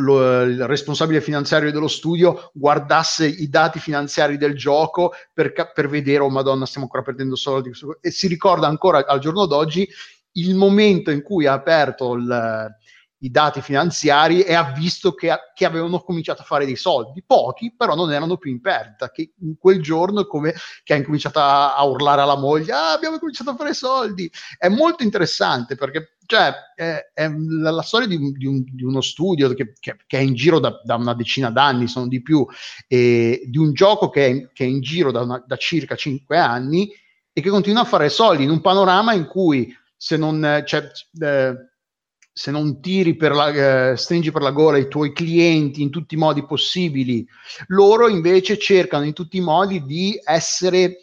lo- 0.00 0.42
il 0.42 0.66
responsabile 0.66 1.20
finanziario 1.20 1.70
dello 1.70 1.88
studio 1.88 2.50
guardasse 2.52 3.26
i 3.26 3.48
dati 3.48 3.78
finanziari 3.78 4.36
del 4.36 4.54
gioco 4.56 5.12
per, 5.32 5.52
per 5.72 5.88
vedere, 5.88 6.22
oh 6.22 6.30
madonna, 6.30 6.66
stiamo 6.66 6.86
ancora 6.86 7.02
perdendo 7.04 7.36
soldi. 7.36 7.70
E 8.00 8.10
si 8.10 8.26
ricorda 8.26 8.66
ancora 8.66 9.04
al 9.06 9.20
giorno 9.20 9.46
d'oggi 9.46 9.88
il 10.32 10.54
momento 10.54 11.10
in 11.10 11.22
cui 11.22 11.46
ha 11.46 11.52
aperto 11.52 12.14
il- 12.14 12.68
i 13.22 13.30
dati 13.30 13.60
finanziari 13.60 14.42
e 14.42 14.54
ha 14.54 14.72
visto 14.72 15.12
che, 15.14 15.34
che 15.54 15.64
avevano 15.64 16.00
cominciato 16.00 16.42
a 16.42 16.44
fare 16.44 16.64
dei 16.64 16.76
soldi, 16.76 17.22
pochi, 17.26 17.74
però 17.76 17.94
non 17.94 18.12
erano 18.12 18.36
più 18.36 18.50
in 18.50 18.60
perdita, 18.60 19.10
che 19.10 19.32
in 19.40 19.56
quel 19.58 19.82
giorno 19.82 20.26
come 20.26 20.54
che 20.84 20.94
ha 20.94 20.96
incominciato 20.96 21.38
a, 21.38 21.74
a 21.76 21.84
urlare 21.84 22.22
alla 22.22 22.36
moglie, 22.38 22.72
ah, 22.72 22.92
abbiamo 22.92 23.18
cominciato 23.18 23.50
a 23.50 23.56
fare 23.56 23.74
soldi. 23.74 24.30
È 24.58 24.68
molto 24.68 25.02
interessante 25.02 25.74
perché 25.76 26.16
cioè, 26.26 26.52
è, 26.76 27.10
è 27.12 27.28
la, 27.28 27.70
la 27.72 27.82
storia 27.82 28.06
di, 28.06 28.16
di 28.32 28.46
un- 28.46 28.62
di 28.64 28.84
uno 28.84 29.00
studio 29.00 29.52
che, 29.52 29.72
che- 29.80 29.96
che 30.06 30.18
è 30.18 30.20
in 30.20 30.34
giro 30.34 30.60
da, 30.60 30.80
da 30.84 30.94
una 30.94 31.12
decina 31.14 31.50
d'anni, 31.50 31.88
sono 31.88 32.06
di 32.06 32.22
più, 32.22 32.46
e 32.86 33.42
di 33.46 33.58
un 33.58 33.72
gioco 33.72 34.08
che 34.10 34.26
è, 34.26 34.50
che 34.52 34.64
è 34.64 34.68
in 34.68 34.80
giro 34.80 35.10
da, 35.10 35.22
una- 35.22 35.42
da 35.46 35.56
circa 35.56 35.96
cinque 35.96 36.38
anni 36.38 36.90
e 37.32 37.40
che 37.40 37.50
continua 37.50 37.82
a 37.82 37.84
fare 37.84 38.08
soldi 38.08 38.44
in 38.44 38.50
un 38.50 38.60
panorama 38.60 39.12
in 39.12 39.26
cui 39.26 39.74
se 39.96 40.16
non, 40.16 40.62
cioè, 40.66 40.90
eh, 41.20 41.54
se 42.40 42.50
non 42.50 42.80
tiri 42.80 43.16
per 43.16 43.32
la, 43.32 43.90
eh, 43.90 43.96
stringi 43.98 44.30
per 44.30 44.40
la 44.40 44.50
gola 44.50 44.78
i 44.78 44.88
tuoi 44.88 45.12
clienti 45.12 45.82
in 45.82 45.90
tutti 45.90 46.14
i 46.14 46.16
modi 46.16 46.46
possibili, 46.46 47.22
loro 47.66 48.08
invece 48.08 48.56
cercano 48.56 49.04
in 49.04 49.12
tutti 49.12 49.36
i 49.36 49.42
modi 49.42 49.84
di 49.84 50.18
essere 50.24 51.00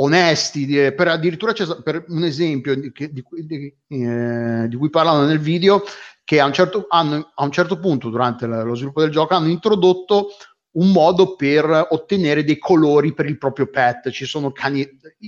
onesti, 0.00 0.66
di, 0.66 0.92
per 0.96 1.06
addirittura 1.06 1.52
c'è 1.52 1.64
per 1.80 2.06
un 2.08 2.24
esempio 2.24 2.74
di, 2.74 2.90
di, 2.92 3.72
eh, 3.86 4.66
di 4.68 4.76
cui 4.76 4.90
parlano 4.90 5.26
nel 5.26 5.38
video, 5.38 5.84
che 6.24 6.40
a 6.40 6.44
un 6.44 6.52
certo, 6.52 6.86
hanno, 6.88 7.30
a 7.32 7.44
un 7.44 7.52
certo 7.52 7.78
punto 7.78 8.10
durante 8.10 8.46
lo 8.46 8.74
sviluppo 8.74 9.02
del 9.02 9.12
gioco 9.12 9.32
hanno 9.34 9.48
introdotto 9.48 10.30
un 10.72 10.90
modo 10.90 11.36
per 11.36 11.86
ottenere 11.90 12.42
dei 12.42 12.58
colori 12.58 13.14
per 13.14 13.26
il 13.26 13.38
proprio 13.38 13.68
pet. 13.68 14.10
Ci 14.10 14.24
sono 14.24 14.50
cani, 14.50 14.84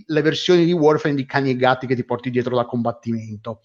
le 0.07 0.23
versioni 0.23 0.65
di 0.65 0.73
Warframe 0.73 1.15
di 1.15 1.25
cani 1.25 1.51
e 1.51 1.57
gatti 1.57 1.87
che 1.87 1.95
ti 1.95 2.05
porti 2.05 2.31
dietro 2.31 2.57
da 2.57 2.67
combattimento. 2.67 3.61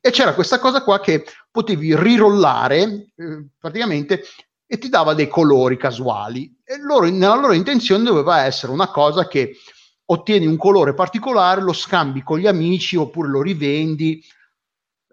E 0.00 0.10
c'era 0.10 0.34
questa 0.34 0.58
cosa 0.58 0.82
qua 0.82 1.00
che 1.00 1.24
potevi 1.50 1.96
rirollare 1.96 2.82
eh, 3.16 3.46
praticamente 3.58 4.22
e 4.66 4.78
ti 4.78 4.88
dava 4.88 5.14
dei 5.14 5.28
colori 5.28 5.76
casuali. 5.76 6.54
E 6.62 6.78
loro, 6.78 7.08
nella 7.08 7.36
loro 7.36 7.52
intenzione 7.52 8.04
doveva 8.04 8.44
essere 8.44 8.70
una 8.70 8.90
cosa 8.90 9.26
che 9.26 9.56
ottieni 10.04 10.46
un 10.46 10.56
colore 10.56 10.94
particolare, 10.94 11.62
lo 11.62 11.72
scambi 11.72 12.22
con 12.22 12.38
gli 12.38 12.46
amici 12.46 12.96
oppure 12.96 13.28
lo 13.28 13.42
rivendi. 13.42 14.22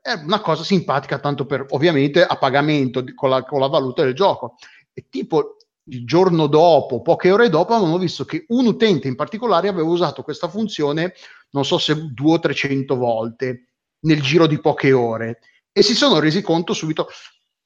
È 0.02 0.14
una 0.24 0.42
cosa 0.42 0.64
simpatica, 0.64 1.20
tanto 1.20 1.46
per 1.46 1.66
ovviamente 1.70 2.24
a 2.24 2.38
pagamento 2.38 3.04
con, 3.16 3.30
la, 3.30 3.44
con 3.44 3.60
la 3.60 3.68
valuta 3.68 4.04
del 4.04 4.14
gioco. 4.14 4.56
E 4.94 5.08
tipo 5.10 5.58
il 5.88 6.06
giorno 6.06 6.48
dopo, 6.48 7.02
poche 7.02 7.32
ore 7.32 7.50
dopo, 7.50 7.74
avevano 7.74 7.98
visto 7.98 8.26
che 8.26 8.46
un 8.50 8.66
utente 8.66 9.08
in 9.08 9.16
particolare 9.16 9.68
aveva 9.68 9.88
usato 9.88 10.22
questa 10.22 10.48
funzione, 10.48 11.14
non 11.52 11.64
so 11.64 11.78
se 11.78 12.12
due 12.12 12.34
o 12.34 12.40
trecento 12.40 12.96
volte 12.96 13.75
nel 14.06 14.22
giro 14.22 14.48
di 14.48 14.60
poche 14.60 14.92
ore 14.94 15.40
e 15.72 15.82
si 15.82 15.94
sono 15.94 16.20
resi 16.20 16.42
conto 16.42 16.74
subito. 16.74 17.08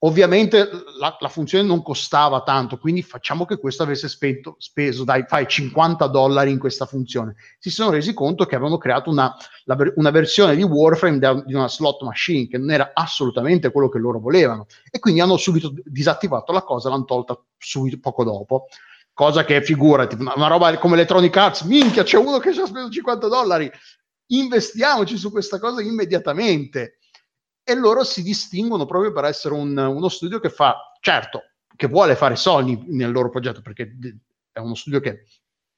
Ovviamente 0.02 0.66
la, 0.98 1.14
la 1.20 1.28
funzione 1.28 1.62
non 1.62 1.82
costava 1.82 2.42
tanto, 2.42 2.78
quindi 2.78 3.02
facciamo 3.02 3.44
che 3.44 3.58
questo 3.58 3.82
avesse 3.82 4.08
spento, 4.08 4.56
speso, 4.58 5.04
dai, 5.04 5.26
fai 5.28 5.46
50 5.46 6.06
dollari 6.06 6.50
in 6.50 6.58
questa 6.58 6.86
funzione. 6.86 7.34
Si 7.58 7.68
sono 7.68 7.90
resi 7.90 8.14
conto 8.14 8.46
che 8.46 8.54
avevano 8.54 8.78
creato 8.78 9.10
una, 9.10 9.36
la, 9.64 9.76
una 9.96 10.10
versione 10.10 10.56
di 10.56 10.62
Warframe 10.62 11.18
da, 11.18 11.34
di 11.44 11.52
una 11.52 11.68
slot 11.68 12.02
machine 12.02 12.48
che 12.48 12.56
non 12.56 12.70
era 12.70 12.92
assolutamente 12.94 13.70
quello 13.70 13.90
che 13.90 13.98
loro 13.98 14.20
volevano 14.20 14.66
e 14.90 14.98
quindi 15.00 15.20
hanno 15.20 15.36
subito 15.36 15.70
disattivato 15.84 16.50
la 16.52 16.62
cosa, 16.62 16.88
l'hanno 16.88 17.04
tolta 17.04 17.38
subito 17.58 17.98
poco 18.00 18.24
dopo 18.24 18.68
cosa 19.12 19.44
che 19.44 19.62
figurati, 19.62 20.16
una, 20.18 20.46
roba 20.46 20.78
come 20.78 20.94
Electronic 20.94 21.36
Arts, 21.36 21.62
minchia, 21.64 22.04
c'è 22.04 22.16
uno 22.16 22.38
che 22.38 22.54
ci 22.54 22.60
ha 22.60 22.64
speso 22.64 22.88
50 22.88 23.28
dollari, 23.28 23.70
investiamoci 24.30 25.16
su 25.16 25.30
questa 25.30 25.58
cosa 25.58 25.82
immediatamente. 25.82 26.98
E 27.62 27.74
loro 27.74 28.04
si 28.04 28.22
distinguono 28.22 28.86
proprio 28.86 29.12
per 29.12 29.24
essere 29.24 29.54
un, 29.54 29.76
uno 29.76 30.08
studio 30.08 30.40
che 30.40 30.48
fa, 30.48 30.92
certo, 31.00 31.42
che 31.76 31.86
vuole 31.86 32.16
fare 32.16 32.36
soldi 32.36 32.78
nel 32.88 33.12
loro 33.12 33.30
progetto, 33.30 33.62
perché 33.62 33.96
è 34.50 34.58
uno 34.58 34.74
studio 34.74 35.00
che 35.00 35.24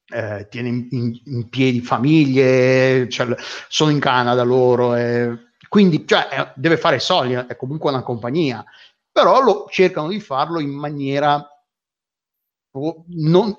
eh, 0.07 0.47
tiene 0.49 0.69
in, 0.69 0.87
in, 0.89 1.21
in, 1.25 1.49
piedi 1.49 1.81
famiglie, 1.81 3.07
cioè, 3.09 3.35
sono 3.67 3.91
in 3.91 3.99
Canada 3.99 4.43
loro, 4.43 4.95
eh, 4.95 5.51
quindi 5.69 6.05
cioè, 6.07 6.27
è, 6.27 6.53
deve 6.55 6.77
fare 6.77 6.99
soldi, 6.99 7.33
è 7.33 7.55
comunque 7.55 7.89
una 7.89 8.01
compagnia, 8.01 8.63
però 9.11 9.41
lo, 9.41 9.67
cercano 9.69 10.07
di 10.07 10.19
farlo 10.19 10.59
in 10.59 10.71
maniera 10.71 11.47
non, 13.07 13.55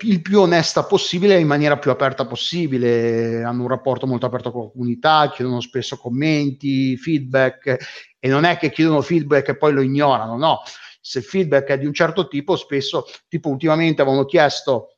il 0.00 0.22
più 0.22 0.40
onesta 0.40 0.84
possibile 0.84 1.38
in 1.38 1.46
maniera 1.46 1.78
più 1.78 1.90
aperta 1.90 2.26
possibile. 2.26 3.42
Hanno 3.42 3.62
un 3.62 3.68
rapporto 3.68 4.06
molto 4.06 4.26
aperto 4.26 4.50
con 4.50 4.64
la 4.64 4.70
comunità, 4.70 5.30
chiedono 5.32 5.60
spesso 5.60 5.96
commenti, 5.96 6.96
feedback 6.96 7.76
e 8.18 8.28
non 8.28 8.44
è 8.44 8.56
che 8.56 8.70
chiedono 8.70 9.02
feedback 9.02 9.48
e 9.48 9.56
poi 9.56 9.72
lo 9.72 9.80
ignorano, 9.80 10.36
no. 10.36 10.62
Se 11.00 11.18
il 11.18 11.24
feedback 11.24 11.68
è 11.68 11.78
di 11.78 11.86
un 11.86 11.94
certo 11.94 12.26
tipo, 12.26 12.56
spesso, 12.56 13.04
tipo 13.28 13.48
ultimamente 13.48 14.02
avevano 14.02 14.24
chiesto 14.24 14.96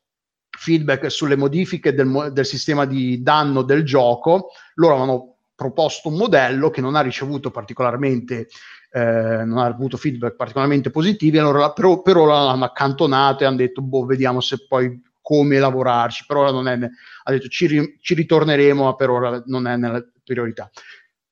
feedback 0.49 1.09
sulle 1.09 1.37
modifiche 1.37 1.93
del, 1.93 2.31
del 2.33 2.45
sistema 2.45 2.85
di 2.85 3.21
danno 3.21 3.61
del 3.61 3.83
gioco, 3.83 4.49
loro 4.75 4.95
avevano 4.95 5.35
proposto 5.55 6.09
un 6.09 6.15
modello 6.15 6.71
che 6.71 6.81
non 6.81 6.95
ha 6.95 7.01
ricevuto 7.01 7.51
particolarmente 7.51 8.47
eh, 8.91 9.43
non 9.45 9.57
ha 9.57 9.65
avuto 9.65 9.95
feedback 9.97 10.35
particolarmente 10.35 10.89
positivi, 10.89 11.37
allora 11.37 11.71
per, 11.71 12.01
per 12.01 12.17
l'hanno 12.17 12.65
accantonato 12.65 13.43
e 13.43 13.47
hanno 13.47 13.57
detto, 13.57 13.81
boh, 13.81 14.05
vediamo 14.05 14.41
se 14.41 14.65
poi 14.67 15.01
come 15.21 15.59
lavorarci, 15.59 16.25
per 16.27 16.37
ora 16.37 16.51
non 16.51 16.67
è, 16.67 16.73
ha 16.73 17.31
detto 17.31 17.47
ci, 17.47 17.97
ci 18.01 18.13
ritorneremo, 18.13 18.83
ma 18.83 18.95
per 18.95 19.09
ora 19.09 19.41
non 19.45 19.67
è 19.67 19.77
nella 19.77 20.03
priorità. 20.23 20.69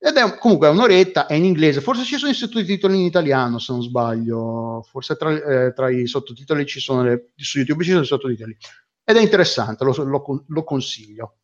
Ed 0.02 0.16
è 0.16 0.38
comunque 0.38 0.68
è 0.68 0.70
un'oretta, 0.70 1.26
è 1.26 1.34
in 1.34 1.44
inglese, 1.44 1.82
forse 1.82 2.04
ci 2.04 2.16
sono 2.16 2.30
i 2.30 2.34
sottotitoli 2.34 2.98
in 2.98 3.04
italiano 3.04 3.58
se 3.58 3.72
non 3.72 3.82
sbaglio, 3.82 4.82
forse 4.88 5.16
tra, 5.16 5.30
eh, 5.30 5.74
tra 5.74 5.90
i 5.90 6.06
sottotitoli 6.06 6.64
ci 6.64 6.80
sono, 6.80 7.02
le, 7.02 7.32
su 7.36 7.58
YouTube 7.58 7.84
ci 7.84 7.90
sono 7.90 8.02
i 8.02 8.06
sottotitoli. 8.06 8.56
Ed 9.04 9.16
è 9.16 9.20
interessante, 9.20 9.84
lo, 9.84 9.92
lo, 10.04 10.44
lo 10.46 10.64
consiglio. 10.64 11.34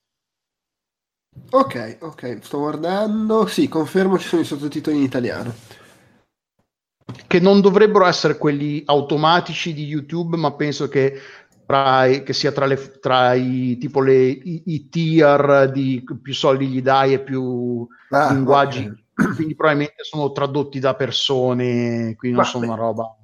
Ok, 1.50 1.98
ok, 2.00 2.38
sto 2.40 2.58
guardando, 2.58 3.46
sì, 3.46 3.68
confermo 3.68 4.18
ci 4.18 4.28
sono 4.28 4.40
i 4.40 4.46
sottotitoli 4.46 4.96
in 4.96 5.02
italiano 5.02 5.84
che 7.26 7.40
non 7.40 7.60
dovrebbero 7.60 8.04
essere 8.06 8.36
quelli 8.36 8.82
automatici 8.86 9.72
di 9.72 9.84
YouTube, 9.84 10.36
ma 10.36 10.52
penso 10.54 10.88
che, 10.88 11.18
tra, 11.64 12.06
che 12.06 12.32
sia 12.32 12.52
tra, 12.52 12.66
le, 12.66 12.98
tra 12.98 13.34
i, 13.34 13.78
tipo 13.78 14.00
le, 14.00 14.26
i, 14.26 14.62
i, 14.66 14.88
tier 14.88 15.70
di 15.70 16.04
più 16.20 16.34
soldi 16.34 16.66
gli 16.66 16.82
dai 16.82 17.14
e 17.14 17.20
più 17.20 17.86
ah, 18.10 18.32
linguaggi, 18.32 18.80
okay. 19.12 19.34
quindi 19.34 19.54
probabilmente 19.54 20.02
sono 20.02 20.32
tradotti 20.32 20.80
da 20.80 20.94
persone, 20.94 22.14
quindi 22.16 22.36
non 22.36 22.44
Va 22.44 22.50
sono 22.50 22.66
bene. 22.66 22.72
una 22.72 22.82
roba 22.82 23.16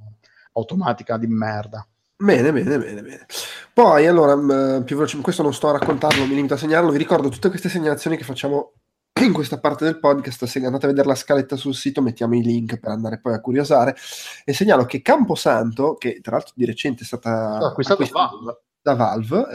automatica 0.53 1.17
di 1.17 1.27
merda. 1.27 1.87
Bene, 2.17 2.53
bene, 2.53 2.79
bene, 2.79 3.03
bene. 3.03 3.27
Poi, 3.73 4.07
allora, 4.07 4.37
più 4.83 4.95
veloce, 4.95 5.21
questo 5.21 5.43
non 5.43 5.53
sto 5.53 5.71
a 5.71 5.79
raccontarlo, 5.79 6.25
mi 6.25 6.37
limito 6.37 6.55
a 6.55 6.57
segnalarlo. 6.57 6.93
Vi 6.93 6.99
ricordo 6.99 7.29
tutte 7.29 7.49
queste 7.49 7.69
segnalazioni 7.69 8.17
che 8.17 8.23
facciamo 8.23 8.75
in 9.27 9.33
questa 9.33 9.59
parte 9.59 9.85
del 9.85 9.99
podcast, 9.99 10.45
se 10.45 10.65
andate 10.65 10.87
a 10.87 10.89
vedere 10.89 11.09
la 11.09 11.15
scaletta 11.15 11.57
sul 11.57 11.75
sito, 11.75 12.03
mettiamo 12.03 12.35
i 12.35 12.43
link 12.43 12.79
per 12.79 12.91
andare 12.91 13.19
poi 13.21 13.35
a 13.35 13.41
curiosare. 13.41 13.97
E 14.45 14.53
segnalo 14.53 14.85
che 14.85 15.03
Camposanto, 15.03 15.95
che 15.95 16.21
tra 16.21 16.33
l'altro 16.33 16.55
di 16.57 16.65
recente 16.65 17.03
è 17.03 17.07
stata 17.07 17.59
acquistata 17.59 18.05
Valve. 18.11 18.61
da 18.83 18.95
Valve, 18.95 19.47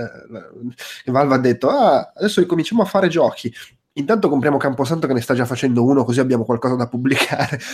eh, 1.05 1.11
Valve 1.11 1.35
ha 1.35 1.39
detto: 1.39 1.69
ah, 1.69 2.11
adesso 2.15 2.41
ricominciamo 2.41 2.81
a 2.81 2.85
fare 2.85 3.07
giochi. 3.07 3.53
Intanto 3.97 4.29
compriamo 4.29 4.57
Camposanto 4.57 5.07
che 5.07 5.13
ne 5.13 5.21
sta 5.21 5.33
già 5.33 5.45
facendo 5.45 5.83
uno, 5.83 6.03
così 6.03 6.19
abbiamo 6.19 6.45
qualcosa 6.45 6.75
da 6.75 6.87
pubblicare. 6.87 7.59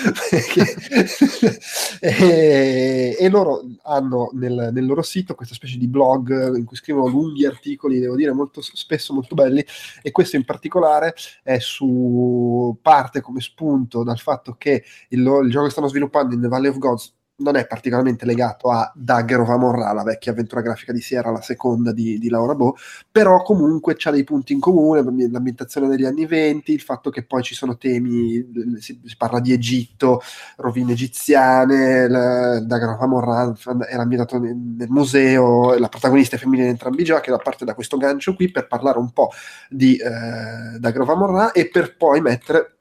e, 2.00 3.18
e, 3.20 3.30
loro 3.30 3.62
hanno 3.84 4.30
nel, 4.34 4.70
nel, 4.72 4.86
loro 4.86 5.02
sito 5.02 5.36
questa 5.36 5.54
specie 5.54 5.78
di 5.78 5.88
blog 5.88 6.56
in 6.56 6.64
cui 6.64 6.78
scrivono 6.78 7.08
lunghi 7.08 7.46
articoli, 7.46 8.00
devo 8.00 8.16
dire, 8.16 8.32
molto 8.32 8.62
spesso 8.62 9.14
molto 9.14 9.36
belli. 9.36 9.66
E 10.02 10.12
questo 10.12 10.38
in 10.38 10.46
particolare 10.46 11.14
è 11.44 11.60
su 11.60 12.78
parte 12.82 13.20
come 13.20 13.42
spunto 13.42 14.04
dal 14.04 14.20
fatto 14.20 14.56
che 14.58 14.84
il, 15.10 15.20
il 15.20 15.52
gioco 15.52 15.66
che 15.66 15.72
stanno 15.72 15.88
sviluppando 15.88 16.34
in 16.34 16.42
The 16.42 16.48
Valley 16.48 16.70
of 16.70 16.78
Gods 16.78 17.14
non 17.44 17.58
è 17.58 17.68
particolarmente 17.68 18.26
legato 18.26 18.72
a 18.72 18.90
Dagger 18.96 19.42
of 19.42 19.50
Amorra, 19.50 19.92
la 19.92 20.04
vecchia 20.04 20.32
avventura 20.32 20.62
grafica 20.62 20.94
di 20.94 21.02
Sierra, 21.02 21.30
la 21.30 21.42
seconda 21.42 21.92
di, 21.92 22.18
di 22.18 22.30
Laura 22.30 22.56
Bo, 22.56 22.76
però 23.12 23.44
comunque 23.44 23.96
c'ha 23.98 24.12
dei 24.12 24.24
punti 24.24 24.54
in 24.54 24.62
comune, 24.62 25.04
l'ambientazione 25.04 25.88
degli 25.88 26.06
anni 26.06 26.26
venti, 26.26 26.72
il 26.72 26.82
fatto 26.82 27.10
che 27.10 27.24
poi 27.24 27.44
ci 27.44 27.54
sono 27.54 27.78
temi, 27.78 28.44
si, 28.80 29.00
si 29.04 29.18
parla 29.18 29.42
di 29.42 29.52
Egitto, 29.52 30.22
rovine 30.58 30.94
egiziane, 30.94 32.08
la, 32.08 32.60
Dagger 32.62 32.90
of 32.90 33.02
Amorra 33.02 33.54
era 33.90 34.02
ambientato 34.02 34.40
nel, 34.40 34.56
nel, 34.56 34.90
museo, 34.90 35.78
la 35.78 35.90
protagonista 35.90 36.38
è 36.38 36.40
femminile 36.40 36.68
in 36.68 36.72
entrambi 36.72 37.02
i 37.02 37.06
giochi, 37.06 37.30
da 37.30 37.38
parte 37.38 37.66
da 37.66 37.76
questo 37.76 37.98
gancio 37.98 38.36
qui 38.36 38.50
per 38.50 38.68
parlare 38.68 38.98
un 38.98 39.12
po' 39.12 39.30
di 39.70 39.98
eh, 39.98 40.80
Dagger 40.80 41.02
of 41.02 41.10
Amorra 41.10 41.52
e 41.52 41.68
per 41.68 41.98
poi 41.98 42.22
mettere 42.22 42.78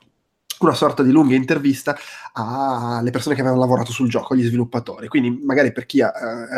una 0.65 0.75
sorta 0.75 1.03
di 1.03 1.11
lunga 1.11 1.35
intervista 1.35 1.97
alle 2.35 3.11
persone 3.11 3.35
che 3.35 3.43
avevano 3.43 3.63
lavorato 3.63 3.93
sul 3.93 4.09
gioco, 4.09 4.33
agli 4.33 4.45
sviluppatori. 4.45 5.09
Quindi, 5.09 5.41
magari 5.45 5.73
per 5.73 5.87
chi 5.87 6.01
eh, 6.01 6.11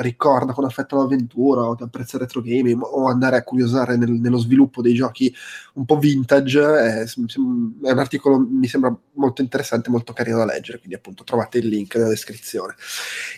ricorda 0.02 0.52
con 0.52 0.64
affetto 0.64 0.96
l'avventura 0.96 1.62
o 1.62 1.76
apprezza 1.78 2.18
retro 2.18 2.40
gaming 2.40 2.80
o 2.80 3.08
andare 3.08 3.36
a 3.36 3.42
curiosare 3.42 3.96
nel, 3.96 4.12
nello 4.12 4.38
sviluppo 4.38 4.82
dei 4.82 4.94
giochi 4.94 5.34
un 5.74 5.84
po' 5.84 5.98
vintage, 5.98 6.60
è, 6.60 7.04
è 7.04 7.08
un 7.16 7.98
articolo 7.98 8.38
mi 8.38 8.68
sembra 8.68 8.96
molto 9.14 9.42
interessante, 9.42 9.90
molto 9.90 10.12
carino 10.12 10.38
da 10.38 10.44
leggere. 10.44 10.78
Quindi, 10.78 10.94
appunto, 10.94 11.24
trovate 11.24 11.58
il 11.58 11.66
link 11.66 11.96
nella 11.96 12.08
descrizione. 12.08 12.74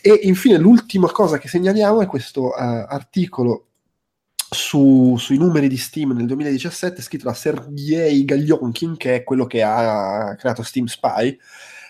E 0.02 0.20
infine, 0.22 0.58
l'ultima 0.58 1.10
cosa 1.10 1.38
che 1.38 1.48
segnaliamo 1.48 2.02
è 2.02 2.06
questo 2.06 2.48
uh, 2.48 2.52
articolo 2.56 3.65
su, 4.48 5.16
sui 5.18 5.38
numeri 5.38 5.68
di 5.68 5.76
Steam 5.76 6.12
nel 6.12 6.26
2017 6.26 7.02
scritto 7.02 7.24
da 7.24 7.34
Sergei 7.34 8.24
Gaglionkin, 8.24 8.96
che 8.96 9.16
è 9.16 9.24
quello 9.24 9.46
che 9.46 9.62
ha 9.62 10.34
creato 10.38 10.62
Steam 10.62 10.86
Spy 10.86 11.36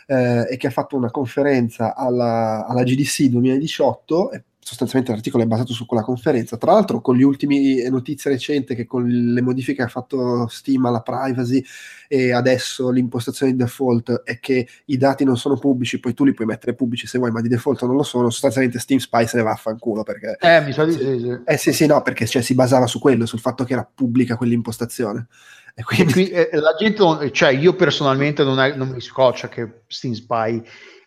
eh, 0.06 0.46
e 0.50 0.56
che 0.56 0.66
ha 0.68 0.70
fatto 0.70 0.96
una 0.96 1.10
conferenza 1.10 1.94
alla, 1.94 2.66
alla 2.66 2.82
GDC 2.82 3.24
2018 3.24 4.30
sostanzialmente 4.66 5.12
l'articolo 5.14 5.44
è 5.44 5.46
basato 5.46 5.72
su 5.72 5.86
quella 5.86 6.02
conferenza. 6.02 6.56
Tra 6.56 6.72
l'altro, 6.72 7.00
con 7.00 7.16
le 7.16 7.22
ultime 7.22 7.88
notizie 7.88 8.32
recenti 8.32 8.74
che 8.74 8.84
con 8.84 9.06
le 9.06 9.40
modifiche 9.40 9.76
che 9.76 9.82
ha 9.84 9.88
fatto 9.88 10.48
Steam 10.48 10.84
alla 10.86 11.02
privacy 11.02 11.62
e 12.08 12.32
adesso 12.32 12.90
l'impostazione 12.90 13.52
di 13.52 13.58
default 13.58 14.22
è 14.24 14.40
che 14.40 14.66
i 14.86 14.96
dati 14.96 15.22
non 15.22 15.36
sono 15.36 15.56
pubblici, 15.56 16.00
poi 16.00 16.14
tu 16.14 16.24
li 16.24 16.34
puoi 16.34 16.48
mettere 16.48 16.74
pubblici 16.74 17.06
se 17.06 17.18
vuoi, 17.18 17.30
ma 17.30 17.40
di 17.42 17.48
default 17.48 17.84
non 17.84 17.94
lo 17.94 18.02
sono. 18.02 18.28
Sostanzialmente 18.28 18.80
Steam 18.80 18.98
Spy 18.98 19.28
se 19.28 19.36
ne 19.36 19.44
va 19.44 19.52
a 19.52 19.56
fanculo 19.56 20.02
perché. 20.02 20.36
Eh, 20.40 20.60
mi 20.62 20.72
sa 20.72 20.84
di 20.84 20.92
sì, 20.94 20.98
sì. 20.98 21.38
Eh 21.44 21.56
sì, 21.58 21.72
sì, 21.72 21.86
no, 21.86 22.02
perché 22.02 22.26
cioè, 22.26 22.42
si 22.42 22.54
basava 22.54 22.88
su 22.88 22.98
quello, 22.98 23.24
sul 23.24 23.38
fatto 23.38 23.62
che 23.62 23.74
era 23.74 23.88
pubblica 23.88 24.36
quell'impostazione. 24.36 25.28
E 25.76 25.84
quindi... 25.84 26.10
E 26.10 26.12
qui, 26.12 26.28
eh, 26.30 26.48
la 26.58 26.74
gente, 26.76 27.30
cioè 27.30 27.50
io 27.50 27.76
personalmente 27.76 28.42
non, 28.42 28.58
è, 28.58 28.74
non 28.74 28.88
mi 28.88 29.00
scoccia 29.00 29.48
che 29.48 29.82
Steam 29.86 30.14
Spy 30.14 30.60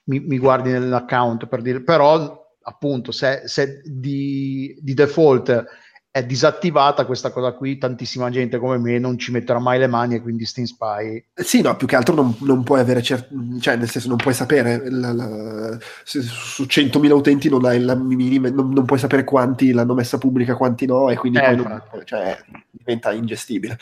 mi, 0.06 0.22
mi 0.22 0.38
guardi 0.38 0.72
nell'account 0.72 1.48
per 1.48 1.62
dire, 1.62 1.82
però 1.82 2.48
appunto 2.70 3.12
se, 3.12 3.42
se 3.46 3.82
di, 3.84 4.78
di, 4.80 4.94
default 4.94 5.66
è 6.12 6.24
disattivata 6.24 7.06
questa 7.06 7.32
cosa 7.32 7.54
qui, 7.54 7.78
tantissima 7.78 8.30
gente 8.30 8.58
come 8.58 8.78
me 8.78 8.98
non 9.00 9.18
ci 9.18 9.32
metterà 9.32 9.60
mai 9.60 9.80
le 9.80 9.88
mani 9.88 10.16
e 10.16 10.22
quindi 10.22 10.46
Steam 10.46 10.66
Spy. 10.66 11.24
Sì, 11.34 11.62
no, 11.62 11.76
più 11.76 11.88
che 11.88 11.96
altro 11.96 12.14
non, 12.14 12.36
non 12.42 12.64
puoi 12.64 12.80
avere, 12.80 13.02
cer- 13.02 13.30
cioè 13.60 13.76
nel 13.76 13.90
senso 13.90 14.08
non 14.08 14.18
puoi 14.18 14.34
sapere, 14.34 14.90
la, 14.90 15.14
la, 15.14 15.78
su 16.04 16.64
100.000 16.64 17.12
utenti 17.12 17.50
non, 17.50 17.66
hai 17.66 17.80
la 17.80 17.96
minima, 17.96 18.50
non, 18.50 18.70
non, 18.70 18.86
puoi 18.86 19.00
sapere 19.00 19.24
quanti 19.24 19.72
l'hanno 19.72 19.94
messa 19.94 20.18
pubblica, 20.18 20.56
quanti 20.56 20.86
no, 20.86 21.10
e 21.10 21.16
quindi 21.16 21.40
eh, 21.40 21.56
non, 21.56 21.82
cioè, 22.06 22.38
diventa 22.72 23.12
ingestibile. 23.12 23.78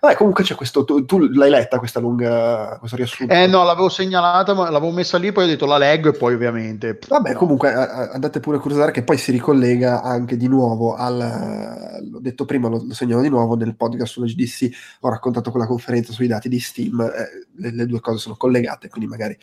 Vabbè, 0.00 0.14
comunque 0.14 0.44
c'è 0.44 0.54
questo, 0.54 0.84
tu, 0.84 1.04
tu, 1.04 1.18
l'hai 1.18 1.50
letta 1.50 1.78
questa 1.78 1.98
lunga, 2.00 2.76
questo 2.78 2.96
riassunto? 2.96 3.32
Eh 3.32 3.46
no, 3.46 3.64
l'avevo 3.64 3.88
segnalata, 3.88 4.54
ma 4.54 4.70
l'avevo 4.70 4.92
messa 4.92 5.18
lì, 5.18 5.32
poi 5.32 5.44
ho 5.44 5.46
detto 5.48 5.66
la 5.66 5.78
leggo 5.78 6.10
e 6.10 6.12
poi 6.12 6.34
ovviamente... 6.34 6.98
Vabbè, 7.06 7.32
no. 7.32 7.38
comunque 7.38 7.72
andate 7.72 8.40
pure 8.40 8.58
a 8.58 8.60
curiosare 8.60 8.92
che 8.92 9.02
poi 9.02 9.18
si 9.18 9.32
ricollega 9.32 10.02
anche 10.02 10.36
di 10.36 10.46
nuovo 10.46 10.94
al... 10.94 12.00
l'ho 12.10 12.20
detto 12.20 12.44
prima, 12.44 12.68
lo, 12.68 12.84
lo 12.86 12.94
segnalo 12.94 13.22
di 13.22 13.28
nuovo, 13.28 13.56
nel 13.56 13.76
podcast 13.76 14.12
sulla 14.12 14.26
GDC 14.26 14.68
ho 15.00 15.08
raccontato 15.08 15.50
quella 15.50 15.66
conferenza 15.66 16.12
sui 16.12 16.26
dati 16.26 16.48
di 16.48 16.60
Steam, 16.60 17.00
eh, 17.00 17.46
le, 17.56 17.72
le 17.72 17.86
due 17.86 18.00
cose 18.00 18.18
sono 18.18 18.36
collegate, 18.36 18.88
quindi 18.88 19.08
magari 19.08 19.36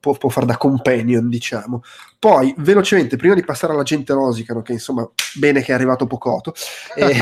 può, 0.00 0.14
può 0.14 0.28
fare 0.30 0.46
da 0.46 0.56
companion, 0.56 1.28
diciamo. 1.28 1.82
Poi, 2.18 2.54
velocemente, 2.58 3.16
prima 3.16 3.34
di 3.34 3.44
passare 3.44 3.72
alla 3.72 3.82
gente 3.82 4.12
rosicano, 4.12 4.62
che 4.62 4.72
insomma, 4.72 5.08
bene 5.34 5.62
che 5.62 5.70
è 5.70 5.74
arrivato 5.74 6.06
Pocoto, 6.06 6.52
e, 6.94 7.16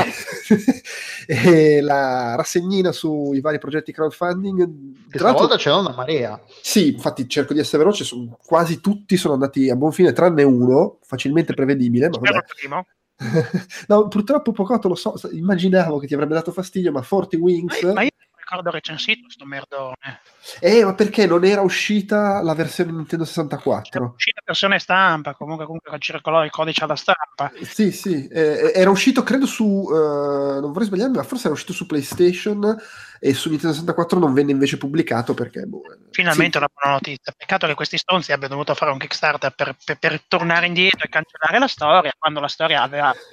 e 1.27 1.81
la 1.81 2.35
rassegnina 2.35 2.91
sui 2.91 3.41
vari 3.41 3.59
progetti 3.59 3.91
crowdfunding. 3.91 5.09
Questa 5.09 5.31
volta 5.31 5.57
c'è 5.57 5.71
una 5.73 5.93
marea. 5.93 6.41
Sì, 6.61 6.93
infatti 6.93 7.27
cerco 7.29 7.53
di 7.53 7.59
essere 7.59 7.83
veloce, 7.83 8.03
sono, 8.03 8.37
quasi 8.43 8.81
tutti 8.81 9.15
sono 9.17 9.35
andati 9.35 9.69
a 9.69 9.75
buon 9.75 9.91
fine, 9.91 10.11
tranne 10.13 10.43
uno, 10.43 10.97
facilmente 11.03 11.53
prevedibile. 11.53 12.09
Ma 12.09 12.17
vabbè. 12.19 12.43
primo. 12.59 12.85
no, 13.87 14.07
purtroppo 14.07 14.53
Pocoto 14.53 14.87
lo 14.87 14.95
so, 14.95 15.13
immaginavo 15.31 15.99
che 15.99 16.07
ti 16.07 16.13
avrebbe 16.13 16.33
dato 16.33 16.51
fastidio, 16.51 16.91
ma 16.91 17.01
Forti 17.01 17.35
Wings... 17.35 17.81
Ma 17.83 18.03
io 18.03 18.09
ricordo 18.49 18.71
recensito 18.71 19.29
sto 19.29 19.45
merdone. 19.45 20.21
Eh, 20.59 20.83
ma 20.83 20.95
perché 20.95 21.27
non 21.27 21.45
era 21.45 21.61
uscita 21.61 22.41
la 22.41 22.55
versione 22.55 22.91
Nintendo 22.91 23.23
64? 23.23 23.99
Era 23.99 24.11
uscita 24.11 24.39
la 24.39 24.47
versione 24.47 24.79
stampa, 24.79 25.35
comunque, 25.35 25.65
comunque 25.65 25.95
circolò 25.99 26.43
il 26.43 26.49
codice 26.49 26.83
alla 26.83 26.95
stampa. 26.95 27.51
Sì, 27.61 27.91
sì, 27.91 28.27
eh, 28.27 28.71
era 28.73 28.89
uscito 28.89 29.21
credo 29.21 29.45
su, 29.45 29.63
uh, 29.63 30.59
non 30.59 30.71
vorrei 30.71 30.87
sbagliarmi, 30.87 31.17
ma 31.17 31.23
forse 31.23 31.45
era 31.45 31.53
uscito 31.53 31.73
su 31.73 31.85
PlayStation 31.85 32.75
e 33.19 33.33
su 33.33 33.49
Nintendo 33.49 33.75
64 33.75 34.17
non 34.17 34.33
venne 34.33 34.51
invece 34.51 34.77
pubblicato 34.77 35.35
perché... 35.35 35.65
Boh, 35.65 35.83
eh, 35.83 35.97
Finalmente 36.11 36.57
sì. 36.57 36.57
una 36.57 36.69
buona 36.73 36.95
notizia. 36.95 37.33
Peccato 37.37 37.67
che 37.67 37.75
questi 37.75 37.97
stronzi 37.97 38.31
abbiano 38.31 38.55
dovuto 38.55 38.73
fare 38.73 38.91
un 38.91 38.97
Kickstarter 38.97 39.53
per, 39.53 39.75
per, 39.83 39.99
per 39.99 40.23
tornare 40.27 40.65
indietro 40.65 41.05
e 41.05 41.09
cancellare 41.09 41.59
la 41.59 41.67
storia, 41.67 42.13
quando 42.17 42.39
la 42.39 42.47
storia 42.47 42.81
aveva... 42.81 43.13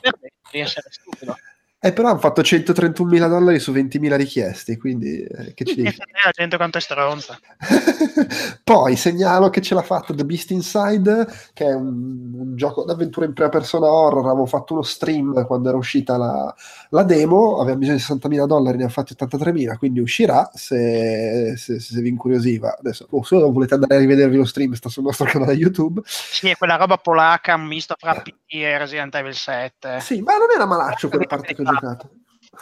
di 0.50 0.58
essere 0.60 0.90
stupido. 0.90 1.36
Eh, 1.82 1.94
però 1.94 2.10
hanno 2.10 2.18
fatto 2.18 2.42
131 2.42 3.08
mila 3.08 3.26
dollari 3.26 3.58
su 3.58 3.72
20 3.72 3.98
mila 4.00 4.14
richiesti, 4.14 4.76
quindi 4.76 5.22
eh, 5.22 5.54
che 5.54 5.64
ci 5.64 5.76
dici? 5.76 5.96
la 5.96 6.30
gente 6.30 6.58
quanto 6.58 6.76
è 6.76 6.80
stronza. 6.82 7.38
Poi 8.62 8.96
segnalo 8.96 9.48
che 9.48 9.62
ce 9.62 9.74
l'ha 9.74 9.80
fatto 9.80 10.14
The 10.14 10.26
Beast 10.26 10.50
Inside, 10.50 11.26
che 11.54 11.64
è 11.64 11.72
un, 11.72 12.34
un, 12.34 12.54
gioco 12.54 12.84
d'avventura 12.84 13.24
in 13.24 13.32
prima 13.32 13.48
persona 13.48 13.90
horror. 13.90 14.26
Avevo 14.26 14.44
fatto 14.44 14.74
uno 14.74 14.82
stream 14.82 15.46
quando 15.46 15.70
era 15.70 15.78
uscita 15.78 16.18
la, 16.18 16.54
la 16.90 17.02
demo, 17.02 17.54
avevamo 17.54 17.78
bisogno 17.78 17.96
di 17.96 18.02
60 18.02 18.28
mila 18.28 18.44
dollari, 18.44 18.76
ne 18.76 18.84
ha 18.84 18.88
fatti 18.90 19.14
83 19.14 19.50
mila, 19.50 19.78
quindi 19.78 20.00
uscirà 20.00 20.50
se, 20.52 21.54
se, 21.56 21.80
se, 21.80 22.00
vi 22.02 22.10
incuriosiva. 22.10 22.76
Adesso, 22.78 23.06
oh, 23.08 23.22
se 23.22 23.36
volete 23.38 23.72
andare 23.72 23.96
a 23.96 23.98
rivedervi 24.00 24.36
lo 24.36 24.44
stream, 24.44 24.74
sta 24.74 24.90
sul 24.90 25.04
nostro 25.04 25.24
canale 25.24 25.54
YouTube. 25.54 26.02
Sì, 26.04 26.50
è 26.50 26.56
quella 26.58 26.76
roba 26.76 26.98
polacca, 26.98 27.56
misto 27.56 27.94
fra 27.98 28.12
PT 28.16 28.34
e 28.48 28.76
Resident 28.76 29.14
Evil 29.14 29.34
7. 29.34 30.00
Sì, 30.00 30.20
ma 30.20 30.36
non 30.36 30.48
era 30.54 30.66
malaccio 30.66 31.08
quella 31.08 31.24
parte 31.24 31.54
che 31.56 31.62
ho 31.62 31.69
giocato. 31.72 32.10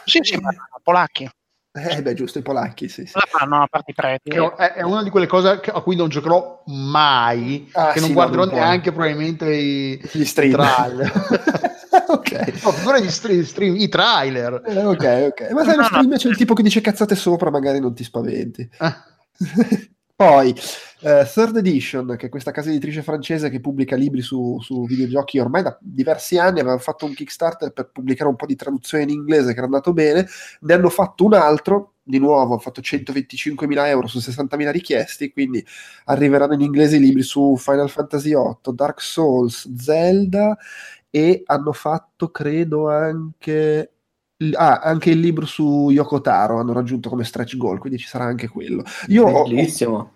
Sì, 0.05 0.18
sì, 0.22 0.36
ma 0.36 0.51
polacchi. 0.82 1.28
Eh 1.70 2.02
beh, 2.02 2.14
giusto, 2.14 2.39
i 2.39 2.43
polacchi, 2.43 2.89
sì. 2.89 3.06
sì. 3.06 3.12
La 3.14 3.26
fanno 3.28 3.62
a 3.62 3.66
parte 3.68 3.93
preti. 3.93 4.30
È, 4.30 4.72
è, 4.72 4.82
una 4.82 5.02
di 5.02 5.10
quelle 5.10 5.26
cose 5.26 5.48
a 5.48 5.80
cui 5.80 5.97
non 5.97 6.09
giocherò 6.09 6.62
mai, 6.66 7.68
ah, 7.72 7.93
che 7.93 8.01
non 8.01 8.12
guarderò 8.12 8.44
neanche 8.47 8.90
probabilmente 8.90 9.52
i, 9.55 10.01
gli 10.12 10.24
stream. 10.24 10.52
I 10.52 10.55
trailer. 10.55 11.12
ok. 12.09 12.85
No, 12.85 12.98
gli 12.98 13.10
stream, 13.10 13.43
stream, 13.43 13.76
i 13.76 13.89
trailer. 13.89 14.62
Eh, 14.66 14.85
ok, 14.85 15.26
ok. 15.30 15.51
Ma 15.51 15.64
sai, 15.64 15.76
no, 15.76 15.82
lo 15.82 15.85
stream 15.85 16.09
no, 16.09 16.16
c'è 16.16 16.28
il 16.28 16.36
tipo 16.36 16.55
che 16.55 16.62
dice 16.62 16.80
cazzate 16.80 17.14
sopra, 17.14 17.51
magari 17.51 17.80
non 17.80 17.94
ti 17.94 18.02
spaventi. 18.02 18.68
Ah. 18.78 19.05
Poi, 20.19 20.49
uh, 20.49 21.24
Third 21.32 21.59
Edition, 21.59 22.16
che 22.19 22.27
è 22.27 22.28
questa 22.28 22.51
casa 22.51 22.70
editrice 22.70 23.03
francese 23.05 23.51
che 23.51 23.61
pubblica 23.61 23.95
libri 23.95 24.20
su, 24.20 24.59
su, 24.61 24.85
videogiochi 24.85 25.39
ormai 25.39 25.62
da 25.62 25.78
diversi 25.81 26.39
anni, 26.39 26.59
aveva 26.59 26.77
fatto 26.78 27.05
un 27.05 27.15
Kickstarter 27.15 27.73
per 27.73 27.90
pubblicare 27.93 28.28
un 28.28 28.35
po' 28.35 28.47
di 28.47 28.57
traduzione 28.57 29.05
in 29.05 29.11
inglese 29.11 29.53
che 29.53 29.59
era 29.59 29.66
andato 29.66 29.93
bene, 29.93 30.27
ne 30.62 30.74
hanno 30.74 30.89
fatto 30.89 31.24
un 31.24 31.35
altro, 31.35 31.93
di 32.03 32.19
nuovo 32.19 32.43
hanno 32.43 32.59
fatto 32.59 32.81
125.000 32.81 33.86
euro 33.86 34.09
su 34.09 34.19
60.000 34.19 34.73
richiesti, 34.73 35.31
quindi 35.31 35.65
arriveranno 36.07 36.55
in 36.55 36.62
inglese 36.62 36.97
i 36.97 37.01
libri 37.01 37.23
su 37.23 37.55
Final 37.57 37.89
Fantasy 37.89 38.31
VIII, 38.31 38.74
Dark 38.74 39.01
Souls, 39.01 39.73
Zelda 39.77 40.59
e 41.11 41.45
hanno 41.47 41.73
fatto, 41.73 42.32
credo, 42.32 42.90
anche 42.90 43.98
Ah, 44.52 44.78
anche 44.78 45.10
il 45.10 45.19
libro 45.19 45.47
su 45.47 45.90
Yoko 45.90 46.20
Taro 46.20 46.60
hanno 46.60 46.73
raggiunto 46.73 47.09
come 47.09 47.24
stretch 47.24 47.56
goal, 47.56 47.78
quindi 47.78 47.98
ci 47.98 48.06
sarà 48.06 48.24
anche 48.24 48.47
quello. 48.47 48.85
Io 49.09 49.43
Bellissimo. 49.43 49.97
Ho, 49.97 50.10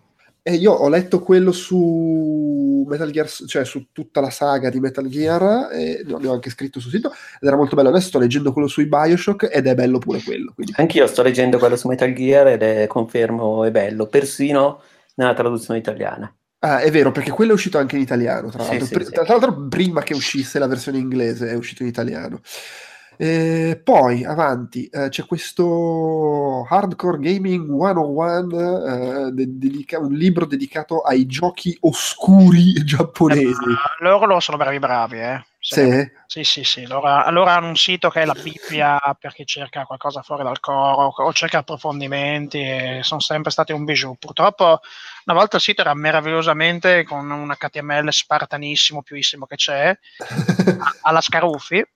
eh, 0.44 0.54
io 0.54 0.72
ho 0.72 0.88
letto 0.88 1.20
quello 1.20 1.50
su 1.50 2.84
Metal 2.88 3.10
Gear, 3.10 3.28
cioè 3.28 3.64
su 3.64 3.88
tutta 3.90 4.20
la 4.20 4.30
saga 4.30 4.70
di 4.70 4.78
Metal 4.78 5.08
Gear, 5.08 5.70
e 5.72 6.04
ne 6.06 6.26
ho 6.28 6.32
anche 6.32 6.50
scritto 6.50 6.78
sul 6.78 6.92
sito, 6.92 7.10
ed 7.10 7.48
era 7.48 7.56
molto 7.56 7.74
bello. 7.74 7.88
Adesso 7.88 8.08
sto 8.08 8.18
leggendo 8.20 8.52
quello 8.52 8.68
sui 8.68 8.86
Bioshock 8.86 9.48
ed 9.52 9.66
è 9.66 9.74
bello 9.74 9.98
pure 9.98 10.22
quello. 10.22 10.52
Quindi. 10.54 10.74
Anch'io 10.76 11.06
sto 11.08 11.22
leggendo 11.22 11.58
quello 11.58 11.74
su 11.74 11.88
Metal 11.88 12.12
Gear 12.12 12.46
ed 12.46 12.62
è, 12.62 12.86
confermo, 12.86 13.64
è 13.64 13.72
bello, 13.72 14.06
persino 14.06 14.82
nella 15.14 15.34
traduzione 15.34 15.80
italiana. 15.80 16.32
Ah, 16.60 16.78
è 16.78 16.92
vero, 16.92 17.10
perché 17.10 17.32
quello 17.32 17.50
è 17.50 17.54
uscito 17.54 17.78
anche 17.78 17.96
in 17.96 18.02
italiano, 18.02 18.50
tra 18.50 18.62
l'altro. 18.62 18.86
Sì, 18.86 19.04
sì, 19.04 19.10
tra 19.10 19.24
l'altro, 19.26 19.66
prima 19.66 20.02
che 20.02 20.14
uscisse 20.14 20.60
la 20.60 20.68
versione 20.68 20.98
inglese 20.98 21.48
è 21.48 21.54
uscito 21.54 21.82
in 21.82 21.88
italiano. 21.88 22.40
Eh, 23.22 23.80
poi 23.84 24.24
avanti 24.24 24.86
eh, 24.86 25.08
c'è 25.08 25.24
questo 25.26 26.66
Hardcore 26.68 27.20
Gaming 27.20 27.68
101, 27.68 28.84
eh, 28.84 29.30
de- 29.30 29.58
dedica- 29.58 30.00
un 30.00 30.12
libro 30.12 30.44
dedicato 30.44 31.02
ai 31.02 31.26
giochi 31.26 31.76
oscuri 31.82 32.72
giapponesi. 32.82 33.46
Eh, 33.46 34.02
loro, 34.02 34.26
loro 34.26 34.40
sono 34.40 34.56
bravi 34.56 34.80
bravi, 34.80 35.20
eh. 35.20 35.44
Sì, 35.60 36.04
sì, 36.26 36.42
sì, 36.42 36.64
sì. 36.64 36.82
Allora, 36.82 37.24
allora, 37.24 37.54
hanno 37.54 37.68
un 37.68 37.76
sito 37.76 38.10
che 38.10 38.22
è 38.22 38.24
la 38.24 38.34
Bibbia 38.34 38.98
per 39.20 39.32
chi 39.32 39.46
cerca 39.46 39.84
qualcosa 39.84 40.22
fuori 40.22 40.42
dal 40.42 40.58
coro 40.58 41.14
o 41.16 41.32
cerca 41.32 41.58
approfondimenti 41.58 42.98
sono 43.02 43.20
sempre 43.20 43.52
stati 43.52 43.70
un 43.70 43.84
bijou. 43.84 44.16
Purtroppo 44.18 44.80
una 45.26 45.38
volta 45.38 45.58
il 45.58 45.62
sito 45.62 45.82
era 45.82 45.94
meravigliosamente 45.94 47.04
con 47.04 47.30
un 47.30 47.54
HTML 47.56 48.10
spartanissimo, 48.10 49.02
piuissimo 49.02 49.46
che 49.46 49.54
c'è, 49.54 49.96
alla 51.02 51.20
Scaruffi, 51.20 51.86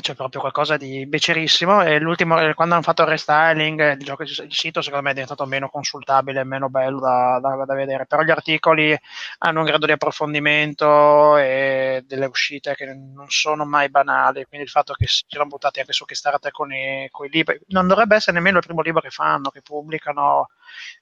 c'è 0.00 0.14
proprio 0.14 0.40
qualcosa 0.40 0.76
di 0.76 1.06
becerissimo. 1.06 1.82
E 1.82 1.98
l'ultimo 2.00 2.34
quando 2.54 2.74
hanno 2.74 2.82
fatto 2.82 3.02
il 3.02 3.08
restyling 3.08 3.96
il, 3.96 4.04
gioco, 4.04 4.24
il 4.24 4.52
sito 4.52 4.82
secondo 4.82 5.04
me 5.04 5.10
è 5.10 5.14
diventato 5.14 5.46
meno 5.46 5.68
consultabile 5.68 6.42
meno 6.44 6.68
bello 6.68 7.00
da, 7.00 7.38
da, 7.40 7.64
da, 7.64 7.74
vedere. 7.74 8.06
Però 8.06 8.22
gli 8.22 8.30
articoli 8.30 8.96
hanno 9.38 9.60
un 9.60 9.66
grado 9.66 9.86
di 9.86 9.92
approfondimento 9.92 11.36
e 11.36 12.02
delle 12.06 12.26
uscite 12.26 12.74
che 12.74 12.86
non 12.86 13.26
sono 13.28 13.64
mai 13.64 13.88
banali. 13.88 14.44
Quindi 14.46 14.66
il 14.66 14.72
fatto 14.72 14.94
che 14.94 15.06
si 15.06 15.24
siano 15.28 15.46
buttati 15.46 15.80
anche 15.80 15.92
su 15.92 16.04
Kickstarter 16.04 16.50
con 16.50 16.72
i, 16.72 17.08
con 17.10 17.26
i 17.26 17.30
libri 17.30 17.60
non 17.68 17.86
dovrebbe 17.86 18.16
essere 18.16 18.36
nemmeno 18.36 18.58
il 18.58 18.64
primo 18.64 18.82
libro 18.82 19.00
che 19.00 19.10
fanno 19.10 19.50
che 19.50 19.62
pubblicano. 19.62 20.48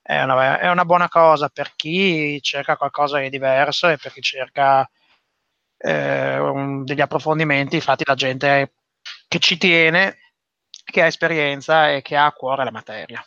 È 0.03 0.23
una, 0.23 0.59
è 0.59 0.69
una 0.69 0.85
buona 0.85 1.09
cosa 1.09 1.49
per 1.49 1.73
chi 1.77 2.41
cerca 2.43 2.77
qualcosa 2.77 3.19
di 3.19 3.31
diverso 3.31 3.89
e 3.89 3.97
per 3.97 4.13
chi 4.13 4.21
cerca 4.21 4.89
eh, 5.79 6.39
un, 6.39 6.85
degli 6.85 7.01
approfondimenti 7.01 7.75
infatti 7.77 8.05
la 8.07 8.15
gente 8.15 8.73
che 9.33 9.39
ci 9.39 9.57
tiene, 9.57 10.19
che 10.85 11.01
ha 11.01 11.07
esperienza 11.07 11.91
e 11.91 12.03
che 12.03 12.17
ha 12.17 12.27
a 12.27 12.33
cuore 12.33 12.65
la 12.65 12.71
materia. 12.71 13.25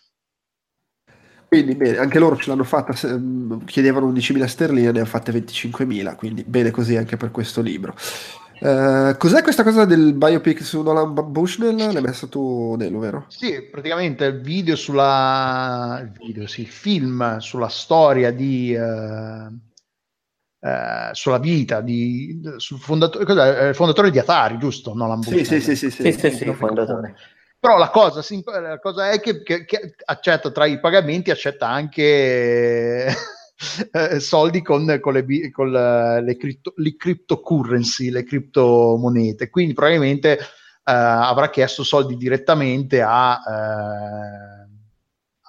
Quindi 1.47 1.73
bene, 1.73 1.97
anche 1.97 2.19
loro 2.19 2.37
ce 2.37 2.49
l'hanno 2.49 2.63
fatta, 2.63 2.93
mh, 3.07 3.65
chiedevano 3.65 4.11
11.000 4.11 4.45
sterline, 4.45 4.91
ne 4.91 4.99
hanno 4.99 5.07
fatte 5.07 5.31
25.000, 5.31 6.15
quindi 6.15 6.43
bene 6.43 6.69
così 6.69 6.95
anche 6.95 7.17
per 7.17 7.31
questo 7.31 7.61
libro. 7.61 7.95
Eh, 8.59 9.15
cos'è 9.17 9.41
questa 9.41 9.63
cosa 9.63 9.85
del 9.85 10.13
biopic 10.13 10.63
su 10.63 10.83
Nolan 10.83 11.31
Bushnell? 11.31 11.91
L'hai 11.91 12.01
messo 12.03 12.29
tu, 12.29 12.75
Nelo, 12.75 12.99
vero? 12.99 13.25
Sì, 13.29 13.63
praticamente 13.63 14.25
il 14.25 14.41
video 14.41 14.75
sulla 14.75 16.01
il 16.03 16.11
video, 16.11 16.45
sì, 16.45 16.61
il 16.61 16.67
film 16.67 17.39
sulla 17.39 17.69
storia 17.69 18.29
di 18.29 18.75
eh, 18.75 19.47
eh, 20.65 21.09
sulla 21.11 21.37
vita 21.37 21.81
di 21.81 22.41
sul 22.57 22.79
fondatore, 22.79 23.73
fondatore 23.75 24.09
di 24.09 24.17
Atari, 24.17 24.57
giusto? 24.57 24.91
Sì, 24.91 24.97
Bushnell. 24.97 25.43
sì, 25.43 25.59
sì, 25.61 25.75
sì, 25.75 25.91
Sì, 25.91 26.11
sì. 26.11 26.19
sì, 26.19 26.31
sì, 26.31 26.53
fondatore. 26.53 27.15
Però 27.59 27.77
la 27.77 27.89
cosa, 27.89 28.23
la 28.59 28.79
cosa 28.79 29.09
è 29.11 29.19
che, 29.19 29.43
che- 29.43 29.65
che 29.65 29.95
accetta 30.05 30.51
tra 30.51 30.65
i 30.65 30.79
pagamenti, 30.79 31.29
accetta 31.31 31.67
anche 31.67 33.05
eh, 33.91 34.19
soldi 34.19 34.61
con, 34.61 34.99
con 35.01 35.13
le, 35.13 35.51
con 35.51 35.71
le, 35.71 36.21
le 36.21 36.37
cripto- 36.37 36.73
le 36.77 36.95
cryptocurrency, 36.95 38.09
le 38.09 38.23
criptomonete. 38.23 39.49
Quindi 39.49 39.73
probabilmente 39.73 40.37
eh, 40.37 40.41
avrà 40.83 41.49
chiesto 41.49 41.83
soldi 41.83 42.15
direttamente 42.17 43.01
a, 43.01 43.39
eh, 43.47 44.54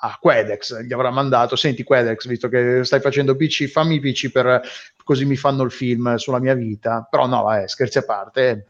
a 0.07 0.19
Quedex, 0.20 0.83
gli 0.83 0.93
avrà 0.93 1.11
mandato, 1.11 1.57
senti 1.57 1.83
Quedex, 1.83 2.27
visto 2.27 2.49
che 2.49 2.85
stai 2.85 3.01
facendo 3.01 3.37
PC, 3.37 3.66
fammi 3.66 4.01
PC 4.01 4.31
per 4.31 4.62
così 5.03 5.24
mi 5.24 5.37
fanno 5.37 5.62
il 5.62 5.70
film 5.70 6.16
sulla 6.16 6.41
mia 6.41 6.55
vita. 6.55 7.07
Però 7.09 7.27
no, 7.27 7.43
vabbè, 7.43 7.69
scherzi 7.69 7.99
a 7.99 8.03
parte. 8.03 8.66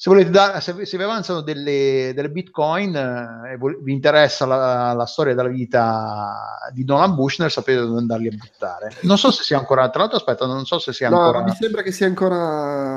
Se 0.00 0.08
volete 0.10 0.30
dare, 0.30 0.60
se, 0.60 0.86
se 0.86 0.96
vi 0.96 1.02
avanzano 1.02 1.40
delle, 1.40 2.12
delle 2.14 2.30
bitcoin 2.30 2.94
eh, 2.94 3.54
e 3.54 3.56
vol- 3.56 3.82
vi 3.82 3.92
interessa 3.92 4.46
la, 4.46 4.92
la 4.92 5.06
storia 5.06 5.34
della 5.34 5.48
vita 5.48 6.56
di 6.72 6.84
Nolan 6.84 7.16
Bushnell, 7.16 7.48
sapete 7.48 7.80
dove 7.80 7.98
andarli 7.98 8.28
a 8.28 8.36
buttare. 8.36 8.92
Non 9.02 9.18
so 9.18 9.32
se 9.32 9.42
sia 9.42 9.58
ancora, 9.58 9.88
tra 9.90 10.02
l'altro, 10.02 10.18
aspetta, 10.18 10.46
non 10.46 10.64
so 10.66 10.78
se 10.78 10.92
sia 10.92 11.08
No, 11.08 11.20
ancora. 11.20 11.42
mi 11.42 11.50
sembra 11.52 11.82
che 11.82 11.90
sia 11.90 12.06
ancora, 12.06 12.36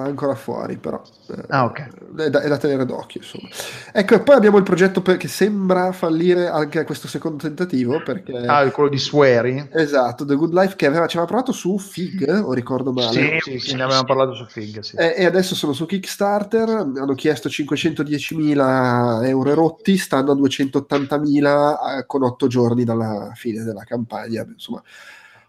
ancora 0.03 0.35
fuori, 0.35 0.77
però 0.77 1.01
eh, 1.29 1.43
Ah, 1.47 1.63
ok. 1.65 1.87
è, 2.17 2.29
da, 2.29 2.41
è 2.41 2.47
da 2.47 2.57
tenere 2.57 2.85
d'occhio. 2.85 3.19
Insomma. 3.21 3.47
Ecco, 3.93 4.13
e 4.13 4.19
poi 4.21 4.35
abbiamo 4.35 4.57
il 4.57 4.63
progetto 4.63 5.01
per- 5.01 5.17
che 5.17 5.27
sembra 5.27 5.91
fallire 5.93 6.49
anche 6.49 6.77
a 6.77 6.83
questo 6.85 7.07
secondo 7.07 7.37
tentativo, 7.37 7.99
perché 8.03 8.31
Ah, 8.45 8.69
quello 8.69 8.89
di 8.89 8.99
Swery. 8.99 9.69
esatto, 9.73 10.23
The 10.23 10.35
Good 10.35 10.53
Life 10.53 10.75
che 10.75 10.85
aveva, 10.85 11.07
ci 11.07 11.17
aveva 11.17 11.31
provato 11.31 11.51
su 11.51 11.79
Fig, 11.79 12.29
o 12.45 12.53
ricordo 12.53 12.93
male. 12.93 13.39
Sì. 13.39 13.51
Sì, 13.53 13.57
sì, 13.59 13.75
ne 13.75 13.81
avevamo 13.81 14.05
parlato 14.05 14.35
su 14.35 14.45
Fig, 14.45 14.81
sì. 14.81 14.97
E, 14.97 15.15
e 15.17 15.25
adesso 15.25 15.55
sono 15.55 15.73
su 15.73 15.87
Kickstarter, 15.87 16.89
hanno 16.97 17.13
chiesto 17.15 17.49
510.000 17.49 19.23
euro 19.23 19.53
rotti, 19.53 19.97
stanno 19.97 20.31
a 20.31 20.35
280.000 20.35 21.99
eh, 21.99 22.05
con 22.05 22.23
8 22.23 22.47
giorni 22.47 22.83
dalla 22.83 23.31
fine 23.35 23.63
della 23.63 23.83
campagna. 23.83 24.45
Insomma, 24.47 24.81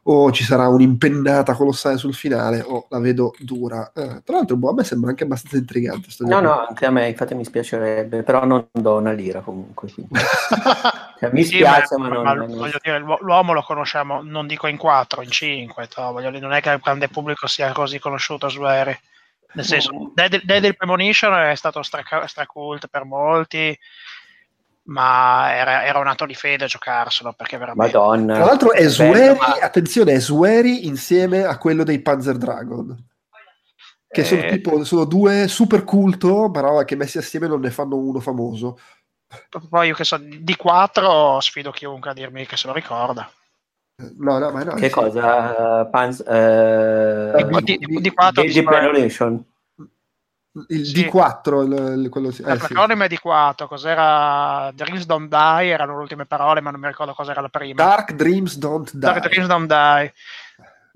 o 0.05 0.33
ci 0.33 0.43
sarà 0.43 0.67
un'impennata 0.67 1.55
colossale 1.55 1.97
sul 1.97 2.13
finale, 2.15 2.61
o 2.61 2.87
la 2.91 2.99
vedo 2.99 3.35
dura. 3.39 3.93
Eh, 3.95 4.23
tra 4.25 4.37
l'altro, 4.37 4.57
boh, 4.57 4.71
a 4.71 4.75
me 4.75 4.83
sembra 4.85 5.11
anche 5.11 5.23
abbastanza 5.23 5.57
intrigante. 5.59 6.11
sto 6.11 6.25
No, 6.25 6.41
gioco. 6.41 6.43
no, 6.43 6.67
anche 6.67 6.87
a 6.87 6.91
me, 6.91 7.09
infatti 7.09 7.35
mi 7.37 7.45
spiacerebbe, 7.45 8.23
però 8.25 8.45
non 8.45 8.67
do 8.73 8.97
una 8.97 9.13
lira 9.13 9.41
comunque. 9.41 9.89
Cioè, 11.23 11.31
mi 11.33 11.45
Sì, 11.45 11.55
spiace, 11.55 11.97
ma, 11.99 12.09
non... 12.09 12.23
ma 12.25 12.33
non- 12.35 12.49
voglio 12.57 12.79
dire, 12.83 12.99
l'uo- 12.99 13.19
l'uomo 13.21 13.53
lo 13.53 13.63
conosciamo, 13.63 14.23
non 14.23 14.49
dico 14.49 14.67
in 14.67 14.77
quattro, 14.77 15.23
in 15.23 15.31
cinque, 15.31 15.87
to, 15.87 16.03
voglio 16.11 16.31
dire, 16.31 16.41
non 16.43 16.53
è 16.53 16.61
che 16.61 16.71
il 16.71 16.81
grande 16.83 17.07
pubblico 17.09 17.47
sia 17.47 17.71
così 17.73 18.01
conosciuto 18.01 18.49
su 18.49 18.65
Eri. 18.67 18.99
Nel 19.55 19.65
senso, 19.65 19.93
Mm. 19.95 20.07
Dead, 20.15 20.43
Deadly 20.45 20.75
Premonition 20.75 21.35
è 21.35 21.55
stato 21.55 21.83
stra, 21.83 22.03
stracult 22.27 22.89
per 22.89 23.05
molti, 23.05 23.79
ma 24.85 25.53
era, 25.55 25.85
era 25.85 25.99
un 25.99 26.07
atto 26.07 26.27
di 26.27 26.35
fede 26.35 26.67
giocarselo, 26.67 27.33
perché 27.35 27.59
veramente... 27.59 27.97
Madonna. 27.97 28.35
Tra 28.35 28.45
l'altro 28.45 28.73
è 28.73 28.79
bello, 28.79 28.91
Sueri, 28.91 29.39
ma- 29.39 29.59
attenzione, 29.61 30.13
è 30.13 30.21
Sueri 30.21 30.87
insieme 30.87 31.45
a 31.45 31.59
quello 31.59 31.85
dei 31.85 32.01
Panzer 32.01 32.37
Dragon. 32.37 33.07
Che 34.09 34.25
sono 34.25 34.43
Eh. 34.43 34.51
tipo 34.51 34.85
sono 34.85 35.05
due 35.05 35.49
super 35.49 35.85
culto, 35.85 36.51
però 36.51 36.85
che 36.85 36.97
messi 36.97 37.17
assieme 37.19 37.47
non 37.47 37.61
ne 37.61 37.71
fanno 37.71 37.97
uno 37.97 38.21
famoso. 38.21 38.79
Poi 39.71 39.89
io 39.89 39.95
che 39.95 40.05
so, 40.05 40.19
di 40.19 40.57
quattro 40.57 41.41
sfido 41.41 41.71
chiunque 41.71 42.11
a 42.11 42.13
dirmi 42.13 42.45
che 42.45 42.59
se 42.59 42.67
lo 42.67 42.75
ricorda. 42.75 43.31
No, 44.19 44.39
no, 44.39 44.51
ma 44.51 44.63
no. 44.65 44.75
Che 44.75 44.89
sì. 44.89 44.91
cosa? 44.95 45.85
Panz, 45.87 46.21
eh, 46.27 47.47
Di, 47.63 47.79
di, 47.79 48.01
di 48.01 48.11
quattro 48.11 48.43
Deadly 48.43 48.61
di- 48.61 48.67
Premonition. 48.67 49.45
Il 50.69 50.85
Sì. 50.85 51.07
D4, 51.11 51.63
il- 51.65 51.99
il- 52.05 52.09
quello 52.11 52.31
sì. 52.31 52.43
eh, 52.43 52.45
sì. 52.45 52.51
L'acronimo 52.61 53.05
è 53.05 53.09
di 53.09 53.17
4, 53.19 53.67
cos'era? 53.67 54.71
Dreams 54.75 55.07
Don't 55.07 55.29
Die, 55.29 55.69
erano 55.69 55.95
le 55.97 56.03
ultime 56.03 56.27
parole, 56.27 56.61
ma 56.61 56.71
non 56.71 56.79
mi 56.81 56.89
ricordo 56.89 57.15
cos'era 57.15 57.41
la 57.41 57.49
prima. 57.49 57.83
Dark 57.83 58.13
Dreams 58.13 58.59
Don't 58.59 58.91
Die. 58.91 58.99
Dark 59.01 59.29
Dreams 59.29 59.47
Don't 59.49 59.67
Die. 59.67 60.13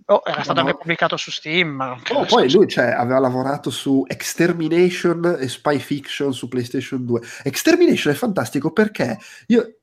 Oh, 0.09 0.23
era 0.27 0.43
stato 0.43 0.61
No. 0.61 0.67
anche 0.67 0.79
pubblicato 0.79 1.17
su 1.17 1.31
Steam. 1.31 1.81
Oh, 2.13 2.25
poi 2.27 2.51
lui 2.53 2.69
cioè, 2.69 2.85
aveva 2.87 3.19
lavorato 3.19 3.71
su 3.71 4.05
Extermination 4.07 5.37
e 5.41 5.49
Spy 5.49 5.79
Fiction 5.79 6.33
su 6.35 6.49
PlayStation 6.49 7.05
2. 7.07 7.21
Extermination 7.45 8.13
è 8.13 8.17
fantastico 8.17 8.71
perché 8.73 9.19
io 9.47 9.79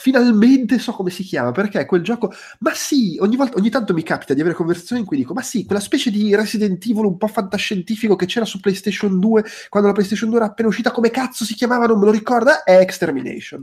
finalmente 0.00 0.78
so 0.78 0.92
come 0.92 1.10
si 1.10 1.22
chiama, 1.22 1.52
perché 1.52 1.84
quel 1.84 2.02
gioco, 2.02 2.32
ma 2.60 2.72
sì, 2.74 3.18
ogni, 3.20 3.36
volta, 3.36 3.58
ogni 3.58 3.68
tanto 3.68 3.92
mi 3.92 4.02
capita 4.02 4.32
di 4.32 4.40
avere 4.40 4.54
conversazioni 4.56 5.02
in 5.02 5.06
cui 5.06 5.18
dico, 5.18 5.34
ma 5.34 5.42
sì, 5.42 5.66
quella 5.66 5.80
specie 5.80 6.10
di 6.10 6.34
Resident 6.34 6.82
Evil 6.86 7.04
un 7.04 7.18
po' 7.18 7.26
fantascientifico 7.26 8.16
che 8.16 8.24
c'era 8.26 8.46
su 8.46 8.60
PlayStation 8.60 9.20
2, 9.20 9.44
quando 9.68 9.88
la 9.88 9.94
PlayStation 9.94 10.30
2 10.30 10.38
era 10.38 10.48
appena 10.48 10.68
uscita, 10.68 10.90
come 10.90 11.10
cazzo 11.10 11.44
si 11.44 11.54
chiamava, 11.54 11.86
non 11.86 11.98
me 11.98 12.06
lo 12.06 12.10
ricorda, 12.12 12.62
è 12.62 12.78
Extermination. 12.78 13.62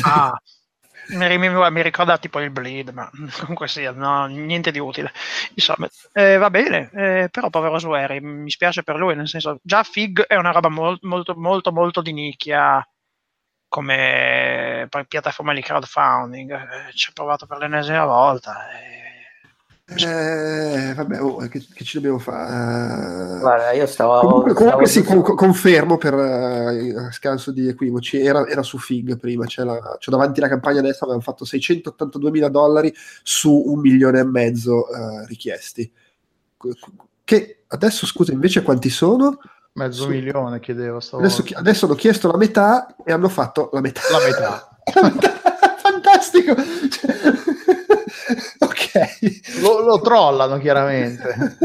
Ah, 0.00 0.32
mi, 1.08 1.38
mi- 1.38 1.70
mi 1.70 1.82
ricorda 1.82 2.18
tipo 2.18 2.40
il 2.40 2.50
bleed, 2.50 2.90
ma 2.90 3.10
comunque 3.40 3.68
sia, 3.68 3.92
no, 3.92 4.26
niente 4.26 4.70
di 4.70 4.78
utile. 4.78 5.12
Insomma, 5.54 5.88
eh, 6.12 6.36
va 6.36 6.50
bene, 6.50 6.90
eh, 6.92 7.28
però 7.30 7.50
povero 7.50 7.78
Sueri, 7.78 8.20
mi 8.20 8.50
spiace 8.50 8.82
per 8.82 8.96
lui, 8.96 9.14
nel 9.16 9.28
senso, 9.28 9.58
già 9.62 9.82
Fig 9.82 10.22
è 10.26 10.36
una 10.36 10.50
roba 10.52 10.68
mol- 10.68 10.98
molto, 11.02 11.34
molto, 11.36 11.72
molto 11.72 12.02
di 12.02 12.12
nicchia 12.12 12.86
come 13.68 14.88
piattaforma 15.06 15.54
di 15.54 15.62
crowdfunding, 15.62 16.50
eh, 16.50 16.92
ci 16.94 17.10
ho 17.10 17.12
provato 17.12 17.46
per 17.46 17.58
l'ennesima 17.58 18.04
volta. 18.04 18.54
eh. 18.70 19.06
Eh, 19.90 20.92
vabbè, 20.92 21.22
oh, 21.22 21.38
che, 21.48 21.64
che 21.72 21.82
ci 21.82 21.96
dobbiamo 21.96 22.18
fare? 22.18 23.38
Guarda, 23.40 23.72
io 23.72 23.86
stavo... 23.86 24.20
Comunque, 24.20 24.52
comunque 24.52 24.86
sì, 24.86 25.02
stavo- 25.02 25.22
con- 25.22 25.34
confermo 25.34 25.96
per 25.96 26.12
eh, 26.12 26.94
a 26.94 27.10
scanso 27.10 27.52
di 27.52 27.68
equivoci, 27.68 28.20
era, 28.20 28.46
era 28.46 28.62
su 28.62 28.76
Fig 28.76 29.16
prima, 29.18 29.46
c'è, 29.46 29.64
la, 29.64 29.96
c'ho 29.98 30.10
davanti 30.10 30.40
la 30.40 30.48
campagna 30.48 30.80
adesso, 30.80 31.04
avevano 31.04 31.22
fatto 31.22 31.46
682 31.46 32.30
mila 32.30 32.48
dollari 32.50 32.92
su 33.22 33.50
un 33.50 33.80
milione 33.80 34.18
e 34.20 34.24
mezzo 34.24 34.90
eh, 34.90 35.24
richiesti. 35.26 35.90
Che 37.24 37.62
adesso, 37.68 38.04
scusa, 38.04 38.32
invece 38.32 38.62
quanti 38.62 38.90
sono? 38.90 39.38
Mezzo 39.78 40.02
Sì. 40.04 40.08
milione 40.08 40.60
chiedevo 40.60 41.00
stavolta. 41.00 41.32
Adesso, 41.34 41.54
adesso 41.58 41.84
hanno 41.86 41.94
chiesto 41.94 42.30
la 42.30 42.36
metà 42.36 42.94
e 43.04 43.12
hanno 43.12 43.28
fatto 43.28 43.70
la 43.72 43.80
metà. 43.80 44.00
La 44.10 44.18
metà. 44.26 44.68
La 44.94 45.02
metà. 45.02 45.32
Fantastico! 45.78 46.54
Cioè, 46.54 47.14
ok. 48.58 49.60
Lo, 49.60 49.80
lo 49.80 50.00
trollano 50.00 50.58
chiaramente. 50.58 51.56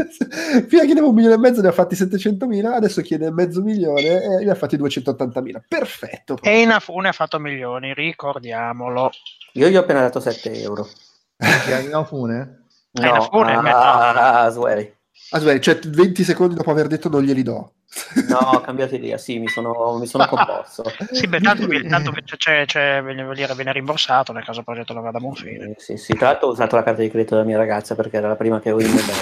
Prima 0.66 0.84
chiedeva 0.84 1.06
un 1.06 1.14
milione 1.14 1.34
e 1.34 1.38
mezzo, 1.38 1.60
ne 1.60 1.68
ha 1.68 1.72
fatti 1.72 1.94
700.000, 1.94 2.66
adesso 2.66 3.00
chiede 3.02 3.30
mezzo 3.30 3.62
milione 3.62 4.22
e 4.22 4.44
ne 4.44 4.50
ha 4.50 4.54
fatti 4.54 4.76
280.000. 4.76 5.62
Perfetto. 5.68 6.38
E 6.42 6.60
Inafune 6.60 7.08
ha 7.08 7.12
fatto 7.12 7.38
milioni, 7.38 7.92
ricordiamolo. 7.94 9.10
Io 9.54 9.68
gli 9.68 9.76
ho 9.76 9.80
appena 9.80 10.00
dato 10.00 10.20
7 10.20 10.60
euro. 10.60 10.86
Eh, 11.38 11.70
la 11.70 11.80
No, 11.88 12.04
fune, 12.04 12.62
a, 13.72 14.42
a 14.44 14.50
Sueri. 14.50 14.82
Ah, 14.82 14.93
scusa, 15.28 15.58
cioè 15.60 15.78
20 15.78 16.24
secondi 16.24 16.54
dopo 16.54 16.70
aver 16.70 16.86
detto 16.86 17.08
non 17.08 17.22
glieli 17.22 17.42
do. 17.42 17.72
No, 18.28 18.38
ho 18.38 18.60
cambiato 18.60 18.96
idea, 18.96 19.16
sì, 19.18 19.38
mi 19.38 19.46
sono, 19.48 19.96
mi 19.98 20.06
sono 20.06 20.26
composto. 20.26 20.84
Sì, 21.12 21.28
beh, 21.28 21.40
tanto, 21.40 21.66
tanto 21.88 22.10
c'è, 22.10 22.36
c'è, 22.36 22.64
c'è, 22.66 23.00
voglio 23.02 23.32
dire, 23.34 23.54
viene 23.54 23.72
rimborsato 23.72 24.32
nel 24.32 24.42
caso 24.44 24.58
il 24.60 24.64
progetto 24.64 24.92
lo 24.94 25.00
vada 25.00 25.18
a 25.18 25.20
buon 25.20 25.34
fine. 25.34 25.64
Eh, 25.70 25.74
Sì, 25.78 25.96
sì, 25.96 26.14
tra 26.14 26.28
l'altro 26.30 26.48
ho 26.48 26.50
usato 26.50 26.74
la 26.74 26.82
carta 26.82 27.02
di 27.02 27.08
credito 27.10 27.34
della 27.36 27.46
mia 27.46 27.56
ragazza 27.56 27.94
perché 27.94 28.16
era 28.16 28.26
la 28.28 28.34
prima 28.36 28.58
che 28.60 28.70
avevo 28.70 28.88
in 28.88 28.94
mente. 28.94 29.12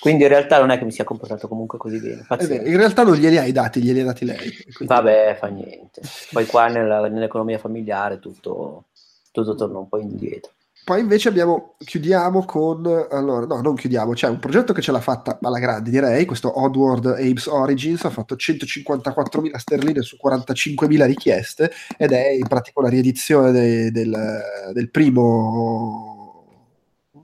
Quindi 0.00 0.22
in 0.24 0.28
realtà 0.30 0.58
non 0.58 0.70
è 0.70 0.78
che 0.78 0.84
mi 0.84 0.90
sia 0.92 1.04
comportato 1.04 1.46
comunque 1.46 1.78
così 1.78 2.00
bene. 2.00 2.24
Pazienza. 2.26 2.56
vero, 2.56 2.68
in 2.68 2.76
realtà 2.78 3.04
non 3.04 3.14
glieli 3.14 3.38
hai 3.38 3.52
dati, 3.52 3.80
glieli 3.80 4.00
ha 4.00 4.04
dati 4.04 4.24
lei. 4.24 4.36
Quindi- 4.38 4.86
Vabbè, 4.86 5.36
fa 5.38 5.46
niente. 5.46 6.00
Poi 6.32 6.46
qua 6.46 6.66
nella- 6.66 7.06
nell'economia 7.08 7.58
familiare 7.58 8.18
tutto, 8.18 8.86
tutto 9.30 9.54
torna 9.54 9.78
un 9.78 9.88
po' 9.88 9.98
indietro. 9.98 10.50
Poi 10.84 11.00
invece 11.00 11.28
abbiamo, 11.28 11.76
chiudiamo 11.78 12.44
con, 12.44 12.84
allora 13.10 13.46
no, 13.46 13.60
non 13.60 13.74
chiudiamo, 13.76 14.12
c'è 14.12 14.28
un 14.28 14.38
progetto 14.38 14.72
che 14.72 14.82
ce 14.82 14.90
l'ha 14.90 15.00
fatta 15.00 15.38
alla 15.40 15.58
grande 15.58 15.90
direi, 15.90 16.24
questo 16.24 16.60
Oddworld 16.60 17.06
Apes 17.06 17.46
Origins 17.46 18.04
ha 18.04 18.10
fatto 18.10 18.34
154.000 18.34 19.56
sterline 19.56 20.02
su 20.02 20.16
45.000 20.22 21.06
richieste 21.06 21.70
ed 21.96 22.12
è 22.12 22.30
in 22.30 22.48
pratica 22.48 22.80
una 22.80 22.88
riedizione 22.88 23.52
de- 23.52 23.90
del, 23.92 24.42
del 24.72 24.90
primo, 24.90 26.44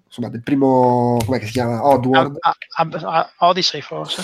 insomma 0.05 0.29
del 0.29 0.43
primo, 0.43 1.19
come 1.25 1.45
si 1.45 1.53
chiama, 1.53 1.85
Oddworld. 1.85 2.37
Ah, 2.41 2.57
ah, 2.77 2.89
ah, 3.03 3.33
Odyssey 3.39 3.81
forse? 3.81 4.23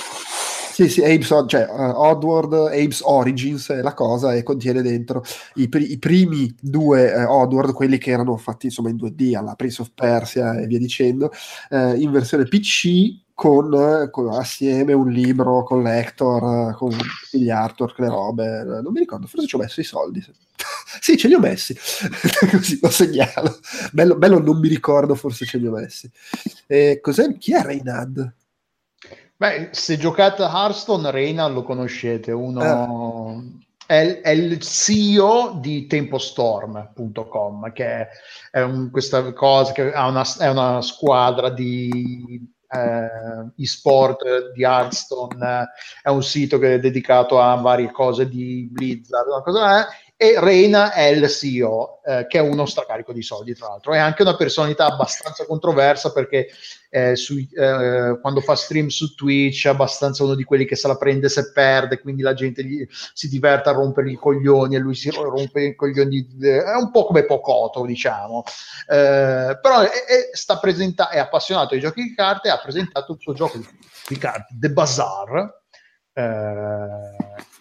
Sì, 0.73 0.89
sì, 0.89 1.03
Abe's, 1.03 1.29
O- 1.31 1.45
cioè 1.47 1.67
uh, 1.69 2.01
Oddworld, 2.01 2.53
Abe's 2.55 3.01
Origins 3.05 3.69
è 3.71 3.83
la 3.83 3.93
cosa 3.93 4.35
e 4.35 4.43
contiene 4.43 4.81
dentro 4.81 5.23
i, 5.57 5.69
pri- 5.69 5.93
i 5.93 5.99
primi 5.99 6.55
due 6.61 7.13
eh, 7.13 7.25
Oddworld, 7.25 7.73
quelli 7.75 7.99
che 7.99 8.11
erano 8.11 8.37
fatti 8.39 8.67
insomma 8.67 8.89
in 8.89 8.97
2D 8.97 9.35
alla 9.37 9.55
Prince 9.55 9.83
of 9.83 9.91
Persia 9.95 10.59
e 10.59 10.67
via 10.67 10.79
dicendo, 10.79 11.31
eh, 11.71 11.97
in 12.01 12.11
versione 12.11 12.45
PC 12.45 13.21
con, 13.35 14.09
con- 14.11 14.31
assieme 14.33 14.93
un 14.95 15.11
libro 15.11 15.63
collector 15.63 16.75
con 16.77 16.97
gli 17.31 17.51
artwork, 17.51 17.99
le 17.99 18.09
robe. 18.09 18.63
Non 18.65 18.93
mi 18.93 19.01
ricordo, 19.01 19.27
forse 19.27 19.47
ci 19.47 19.55
ho 19.57 19.59
messo 19.59 19.81
i 19.81 19.85
soldi. 19.85 20.25
sì, 21.01 21.17
ce 21.19 21.29
li 21.29 21.35
ho 21.35 21.39
messi. 21.41 21.77
Così 22.51 22.79
lo 22.81 22.89
segnalo. 22.91 23.59
Bello, 23.93 24.17
bello, 24.17 24.39
non 24.39 24.59
mi 24.59 24.69
ricordo, 24.69 25.15
forse 25.15 25.45
ce 25.45 25.59
li 25.59 25.67
ho 25.67 25.73
messi. 25.73 26.11
E 26.67 26.99
cos'è? 27.03 27.37
Chi 27.37 27.53
è 27.55 27.63
Reynad? 27.63 28.33
Beh, 29.43 29.71
se 29.73 29.97
giocate 29.97 30.45
a 30.45 30.47
Hearthstone, 30.47 31.11
Reina 31.11 31.49
lo 31.49 31.65
conoscete, 31.65 32.31
uno 32.31 33.43
è, 33.85 34.21
è 34.21 34.31
il 34.31 34.61
CEO 34.61 35.59
di 35.61 35.89
Tempostorm.com, 35.89 37.73
che 37.73 37.85
è, 37.85 38.09
è 38.53 38.61
un- 38.61 38.89
questa 38.93 39.33
cosa 39.33 39.73
che 39.73 39.93
ha 39.93 40.07
una, 40.07 40.23
è 40.39 40.49
una 40.49 40.81
squadra 40.81 41.51
di 41.51 42.41
eh, 42.69 43.53
e-sport 43.57 44.53
di 44.53 44.63
Hearthstone, 44.63 45.45
eh, 45.45 45.69
è 46.03 46.09
un 46.11 46.23
sito 46.23 46.61
che 46.61 46.75
è 46.75 46.79
dedicato 46.79 47.41
a 47.41 47.57
varie 47.57 47.91
cose 47.91 48.29
di 48.29 48.69
Blizzard, 48.71 49.27
una 49.27 49.43
cosa 49.43 49.81
è, 49.81 49.87
e 50.23 50.39
Reina 50.39 50.93
è 50.93 51.07
il 51.07 51.29
CEO, 51.29 52.01
eh, 52.05 52.27
che 52.29 52.39
è 52.39 52.41
uno 52.41 52.65
stracarico 52.65 53.13
di 53.13 53.23
soldi, 53.23 53.57
tra 53.57 53.67
l'altro. 53.67 53.93
È 53.93 53.99
anche 53.99 54.23
una 54.23 54.37
personalità 54.37 54.87
abbastanza 54.87 55.45
controversa 55.47 56.13
perché 56.13 56.47
eh, 56.91 57.17
sui- 57.17 57.49
eh, 57.53 58.19
quando 58.21 58.41
fa 58.41 58.55
stream 58.55 58.87
su 58.87 59.15
Twitch 59.17 59.67
è 59.67 59.71
abbastanza 59.71 60.23
uno 60.23 60.35
di 60.37 60.45
quelli 60.45 60.65
che 60.65 60.77
se 60.77 60.87
la 60.87 60.97
prende 60.97 61.29
se 61.29 61.51
perde, 61.51 61.99
quindi 61.99 62.23
la 62.23 62.35
gente 62.35 62.63
gli- 62.65 62.87
si 62.89 63.29
diverte 63.29 63.71
a 63.71 63.73
rompergli 63.73 64.13
i 64.13 64.15
coglioni 64.17 64.77
e 64.77 64.79
lui 64.79 64.95
si 64.95 65.11
rompe 65.11 65.61
i 65.63 65.75
coglioni. 65.75 66.25
eh, 66.41 66.63
È 66.63 66.77
un 66.77 66.93
po' 66.93 67.05
come 67.07 67.25
Pocoto, 67.25 67.85
diciamo. 67.85 68.45
Eh, 68.89 69.59
però 69.61 69.81
è, 69.81 69.89
è- 69.89 70.59
presenta- 70.61 71.09
è 71.09 71.19
appassionato 71.19 71.75
di 71.75 71.81
giochi 71.81 72.03
di 72.03 72.15
carte 72.15 72.47
e 72.47 72.51
ha 72.53 72.61
presentato 72.61 73.13
il 73.15 73.19
suo 73.21 73.33
gioco 73.33 73.59
di, 73.59 73.67
di 74.07 74.19
carte, 74.19 74.55
The 74.57 74.71
Bazaar, 74.71 75.61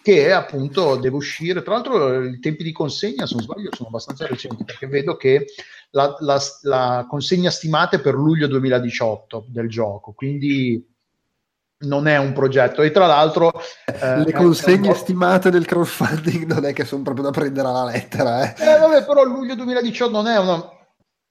che 0.02 0.32
appunto 0.32 0.96
deve 0.96 1.16
uscire. 1.16 1.62
Tra 1.62 1.74
l'altro, 1.74 2.24
i 2.24 2.38
tempi 2.40 2.62
di 2.64 2.72
consegna, 2.72 3.26
se 3.26 3.34
non 3.34 3.44
sbaglio, 3.44 3.70
sono 3.74 3.88
abbastanza 3.88 4.26
recenti 4.26 4.64
perché 4.64 4.86
vedo 4.86 5.16
che 5.16 5.46
la, 5.90 6.16
la- 6.20 6.40
la 6.62 7.06
consegna 7.08 7.50
stimata 7.50 7.96
è 7.96 8.00
per 8.00 8.14
luglio 8.14 8.46
2018 8.48 9.46
del 9.48 9.68
gioco, 9.68 10.12
quindi 10.12 10.84
non 11.82 12.06
è 12.06 12.16
un 12.16 12.32
progetto. 12.32 12.82
E 12.82 12.90
tra 12.90 13.06
l'altro, 13.06 13.52
eh, 13.86 14.16
Le 14.18 14.24
è- 14.24 14.32
consegne 14.32 14.86
è 14.88 14.90
un- 14.92 14.96
stimate 14.96 15.50
del 15.50 15.66
crowdfunding 15.66 16.44
non 16.46 16.64
è 16.64 16.72
che 16.72 16.84
sono 16.84 17.02
proprio 17.02 17.24
da 17.24 17.30
prendere 17.30 17.68
alla 17.68 17.84
lettera, 17.84 18.42
eh. 18.52 18.54
Eh, 18.62 18.78
vabbè, 18.78 19.04
però 19.04 19.24
luglio 19.24 19.54
2018 19.54 20.10
non 20.12 20.26
è 20.26 20.38
una, 20.38 20.62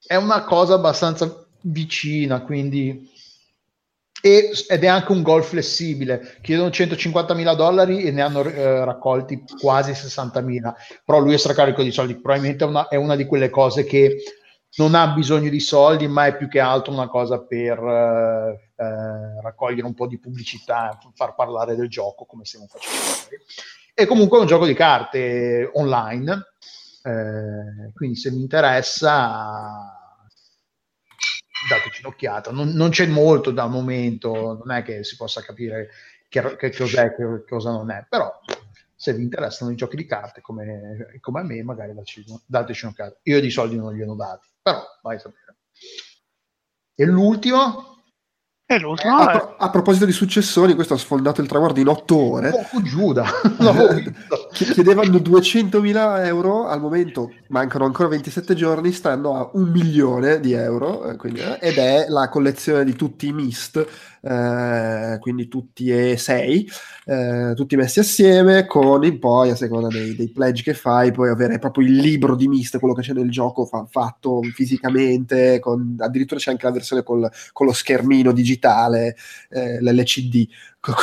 è 0.06 0.14
una 0.16 0.44
cosa 0.44 0.74
abbastanza 0.74 1.44
vicina, 1.62 2.40
quindi... 2.42 3.10
Ed 4.24 4.84
è 4.84 4.86
anche 4.86 5.10
un 5.10 5.22
gol 5.22 5.42
flessibile. 5.42 6.36
Chiedono 6.42 6.68
150.000 6.68 7.56
dollari 7.56 8.04
e 8.04 8.12
ne 8.12 8.22
hanno 8.22 8.44
eh, 8.44 8.84
raccolti 8.84 9.42
quasi 9.60 9.90
60.000. 9.90 10.72
Però 11.04 11.18
lui 11.18 11.34
è 11.34 11.38
stracarico 11.38 11.82
di 11.82 11.90
soldi. 11.90 12.14
Probabilmente 12.14 12.64
è 12.64 12.68
una, 12.68 12.86
è 12.86 12.94
una 12.94 13.16
di 13.16 13.26
quelle 13.26 13.50
cose 13.50 13.82
che 13.82 14.18
non 14.76 14.94
ha 14.94 15.08
bisogno 15.08 15.50
di 15.50 15.58
soldi, 15.58 16.06
ma 16.06 16.26
è 16.26 16.36
più 16.36 16.48
che 16.48 16.60
altro 16.60 16.92
una 16.92 17.08
cosa 17.08 17.42
per 17.42 17.78
eh, 17.78 18.70
eh, 18.76 19.40
raccogliere 19.42 19.86
un 19.86 19.94
po' 19.94 20.06
di 20.06 20.20
pubblicità, 20.20 20.96
far 21.14 21.34
parlare 21.34 21.74
del 21.74 21.88
gioco 21.88 22.24
come 22.24 22.44
stiamo 22.44 22.66
facendo. 22.68 22.96
E 23.92 24.06
comunque 24.06 24.38
è 24.38 24.40
un 24.40 24.46
gioco 24.46 24.66
di 24.66 24.74
carte 24.74 25.68
online. 25.74 26.46
Eh, 27.02 27.92
quindi 27.92 28.14
se 28.16 28.30
vi 28.30 28.40
interessa 28.40 29.91
dateci 31.68 32.02
un'occhiata 32.04 32.50
non, 32.50 32.70
non 32.70 32.90
c'è 32.90 33.06
molto 33.06 33.50
dal 33.50 33.70
momento 33.70 34.60
non 34.64 34.70
è 34.70 34.82
che 34.82 35.04
si 35.04 35.16
possa 35.16 35.42
capire 35.42 35.90
che, 36.28 36.56
che 36.56 36.74
cos'è 36.74 37.14
che 37.14 37.44
cosa 37.48 37.70
non 37.70 37.90
è 37.90 38.04
però 38.08 38.30
se 38.94 39.14
vi 39.14 39.22
interessano 39.22 39.70
i 39.72 39.76
giochi 39.76 39.96
di 39.96 40.06
carte 40.06 40.40
come, 40.40 41.18
come 41.20 41.40
a 41.40 41.42
me 41.44 41.62
magari 41.62 41.94
dateci, 41.94 42.24
dateci 42.46 42.84
un'occhiata 42.84 43.18
io 43.22 43.40
di 43.40 43.50
soldi 43.50 43.76
non 43.76 43.94
gliene 43.94 44.10
ho 44.10 44.16
dati 44.16 44.48
però 44.62 44.82
vai 45.02 45.16
a 45.16 45.18
sapere. 45.18 45.56
E 46.94 47.04
l'ultimo 47.04 47.91
E 48.74 48.78
l'ultimo 48.78 49.16
A, 49.16 49.26
pro- 49.26 49.54
a 49.58 49.70
proposito 49.70 50.04
di 50.06 50.12
successori, 50.12 50.74
questo 50.74 50.94
ha 50.94 50.98
sfondato 50.98 51.40
il 51.40 51.46
traguardo 51.48 51.80
in 51.80 51.88
otto 51.88 52.16
ore. 52.16 52.50
poco 52.50 52.82
Giuda. 52.82 53.24
Chi- 54.52 54.64
Chiedevano 54.64 55.18
200.000 55.18 56.24
euro, 56.26 56.66
al 56.66 56.80
momento 56.80 57.32
mancano 57.48 57.84
ancora 57.84 58.08
27 58.08 58.54
giorni, 58.54 58.92
stanno 58.92 59.36
a 59.36 59.50
un 59.54 59.68
milione 59.70 60.40
di 60.40 60.52
euro, 60.52 61.10
eh, 61.10 61.16
quindi, 61.16 61.40
eh, 61.40 61.58
ed 61.60 61.76
è 61.76 62.06
la 62.08 62.28
collezione 62.28 62.84
di 62.84 62.94
tutti 62.94 63.26
i 63.28 63.32
Mist, 63.32 63.84
eh, 64.24 65.16
quindi 65.20 65.48
tutti 65.48 65.90
e 65.90 66.16
sei, 66.16 66.68
eh, 67.04 67.52
tutti 67.56 67.76
messi 67.76 67.98
assieme, 68.00 68.66
con 68.66 69.04
in 69.04 69.18
poi, 69.18 69.50
a 69.50 69.56
seconda 69.56 69.88
dei, 69.88 70.14
dei 70.14 70.28
pledge 70.28 70.62
che 70.62 70.74
fai, 70.74 71.12
puoi 71.12 71.28
avere 71.30 71.58
proprio 71.58 71.86
il 71.86 71.94
libro 71.96 72.36
di 72.36 72.46
Mist, 72.48 72.78
quello 72.78 72.94
che 72.94 73.02
c'è 73.02 73.12
nel 73.12 73.30
gioco 73.30 73.64
fa- 73.64 73.86
fatto 73.90 74.40
fisicamente, 74.54 75.58
con- 75.60 75.96
addirittura 75.98 76.38
c'è 76.40 76.50
anche 76.52 76.66
la 76.66 76.72
versione 76.72 77.02
col- 77.02 77.30
con 77.52 77.66
lo 77.66 77.72
schermino 77.72 78.32
digitale, 78.32 78.60
eh, 78.66 79.80
l'LCD 79.80 80.46
con, 80.82 80.94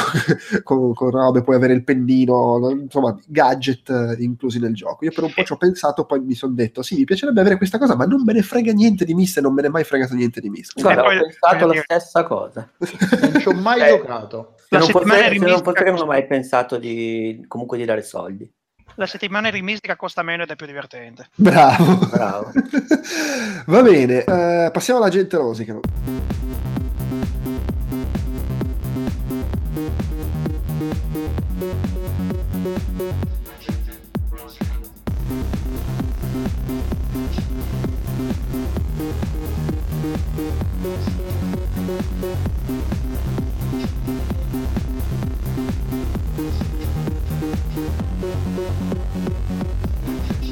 con- 0.64 0.94
con 0.94 1.10
robe, 1.10 1.41
puoi 1.41 1.56
avere 1.56 1.73
il 1.73 1.84
pennino, 1.86 2.69
insomma, 2.69 3.18
gadget 3.27 3.90
eh, 3.90 4.15
inclusi 4.19 4.60
nel 4.60 4.73
gioco. 4.73 5.06
Io 5.06 5.11
per 5.11 5.23
un 5.23 5.34
po' 5.34 5.44
ci 5.44 5.53
ho 5.53 5.57
pensato, 5.57 6.03
poi 6.06 6.19
mi 6.19 6.34
sono 6.36 6.53
detto, 6.53 6.81
sì, 6.81 6.95
mi 6.98 7.06
piacerebbe 7.06 7.40
avere 7.40 7.56
questa 7.57 7.77
cosa, 7.77 7.95
ma 7.95 8.03
non 8.06 8.23
me 8.23 8.34
ne 8.34 8.41
frega 8.41 8.73
niente 8.73 9.06
di 9.06 9.14
Mist 9.14 9.38
e 9.38 9.41
non 9.41 9.53
me 9.53 9.61
ne 9.61 9.68
è 9.68 9.72
mai 9.72 9.84
fregato 9.86 10.15
niente 10.15 10.41
di 10.41 10.49
Mist. 10.49 10.81
Guarda, 10.81 11.03
poi- 11.03 11.18
ho 11.18 11.22
pensato 11.22 11.65
la 11.65 11.72
dire- 11.72 11.84
stessa 11.84 12.23
cosa. 12.23 12.69
non 13.22 13.40
ci 13.40 13.48
ho 13.48 13.53
mai 13.53 13.81
Eh, 13.81 13.88
giocato 13.88 14.56
Se 14.57 14.77
non, 14.77 14.88
fosse, 14.88 14.91
settimana 14.94 15.14
se 15.15 15.22
non 15.22 15.30
rimistica 15.34 15.64
fosse 15.64 15.77
che 15.77 15.84
non 15.84 15.94
ho 15.94 15.98
costa- 15.98 16.06
mai 16.11 16.27
pensato 16.27 16.77
di 16.77 17.45
comunque 17.48 17.77
di 17.77 17.86
dare 17.86 18.02
soldi. 18.02 18.52
La 18.95 19.06
settimana 19.06 19.48
rimistica 19.49 19.95
costa 19.95 20.23
meno 20.23 20.44
ed 20.44 20.49
è 20.49 20.56
più 20.57 20.65
divertente. 20.65 21.27
Bravo. 21.36 21.99
Bravo. 22.11 22.52
Va 23.68 23.81
bene, 23.81 24.23
eh, 24.26 24.69
passiamo 24.73 24.99
alla 24.99 25.10
gente 25.10 25.38
rosica. 25.38 25.80
Thank 32.80 33.23
you. 33.23 33.39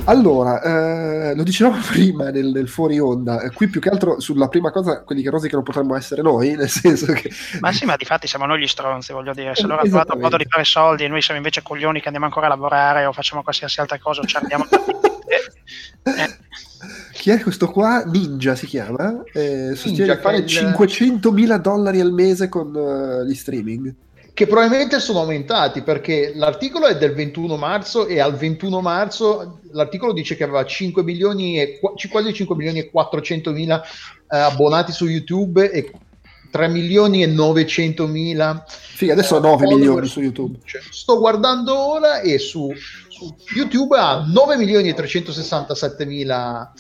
Allora, 0.08 0.62
eh, 0.62 1.36
lo 1.36 1.44
dicevamo 1.44 1.82
prima 1.92 2.30
nel, 2.30 2.48
nel 2.48 2.70
fuori 2.70 2.98
onda, 3.00 3.42
eh, 3.42 3.52
qui 3.52 3.68
più 3.68 3.82
che 3.82 3.90
altro 3.90 4.20
sulla 4.20 4.48
prima 4.48 4.72
cosa, 4.72 5.04
quelli 5.04 5.22
che 5.22 5.30
rosicano 5.30 5.64
potremmo 5.64 5.96
essere 5.96 6.22
noi, 6.22 6.56
nel 6.58 6.70
senso 6.70 7.12
che... 7.12 7.30
Ma 7.60 7.72
sì, 7.74 7.86
ma 7.86 7.96
di 7.98 8.06
fatti 8.06 8.26
siamo 8.28 8.46
noi 8.46 8.62
gli 8.62 8.68
stronzi, 8.68 9.12
voglio 9.12 9.34
dire. 9.34 9.54
Se 9.54 9.64
Eh, 9.64 9.68
loro 9.68 9.82
hanno 9.82 9.90
trovato 9.90 10.16
un 10.16 10.22
modo 10.22 10.38
di 10.38 10.46
fare 10.48 10.64
soldi 10.64 11.04
e 11.04 11.08
noi 11.10 11.22
siamo 11.22 11.40
invece 11.40 11.62
coglioni 11.62 12.00
che 12.00 12.06
andiamo 12.06 12.26
ancora 12.26 12.46
a 12.46 12.50
lavorare 12.50 13.06
o 13.06 13.12
facciamo 13.12 13.44
qualsiasi 13.44 13.82
altra 13.82 14.00
cosa 14.00 14.22
o 14.22 14.26
ci 14.26 14.38
ardiamo. 14.38 14.66
eh, 16.04 16.38
Chi 17.12 17.32
è 17.32 17.42
questo 17.42 17.70
qua? 17.70 18.04
Ninja 18.06 18.56
si 18.56 18.66
chiama? 18.66 19.24
Eh, 19.34 19.74
sostiene 19.76 20.14
Ninja, 20.14 20.16
di 20.16 20.22
fare 20.22 20.38
il- 20.38 20.46
500.000 20.46 21.58
dollari 21.58 22.00
al 22.00 22.14
mese 22.14 22.48
con 22.48 22.74
eh, 22.74 23.26
gli 23.26 23.36
streaming. 23.36 23.94
Che 24.38 24.46
probabilmente 24.46 25.00
sono 25.00 25.22
aumentati 25.22 25.82
perché 25.82 26.32
l'articolo 26.36 26.86
è 26.86 26.96
del 26.96 27.16
21 27.16 27.58
marzo 27.58 28.06
e 28.06 28.20
al 28.20 28.36
21 28.36 28.82
marzo 28.82 29.62
l'articolo 29.72 30.14
dice 30.14 30.36
che 30.36 30.44
aveva 30.44 30.64
5 30.64 31.02
milioni 31.02 31.60
e 31.60 31.80
qua- 31.80 31.94
quasi 32.08 32.32
5 32.32 32.56
milioni 32.56 32.78
e 32.78 32.92
400 32.92 33.52
mila 33.52 33.82
eh, 33.82 34.38
abbonati 34.38 34.92
su 34.92 35.08
YouTube 35.08 35.72
e 35.72 35.92
3 36.52 36.68
milioni 36.68 37.24
e 37.24 37.26
900 37.26 38.06
mila 38.06 38.64
Figa, 38.68 39.14
adesso 39.14 39.38
ha 39.38 39.40
9 39.40 39.66
milioni 39.66 40.06
su 40.06 40.22
YouTube. 40.22 40.60
Cioè, 40.64 40.82
sto 40.88 41.18
guardando 41.18 41.76
ora 41.76 42.20
e 42.20 42.38
su, 42.38 42.72
su 43.08 43.36
YouTube 43.56 43.98
ha 43.98 44.24
9 44.24 44.56
milioni 44.56 44.90
e 44.90 44.94
367 44.94 46.06
mila 46.06 46.72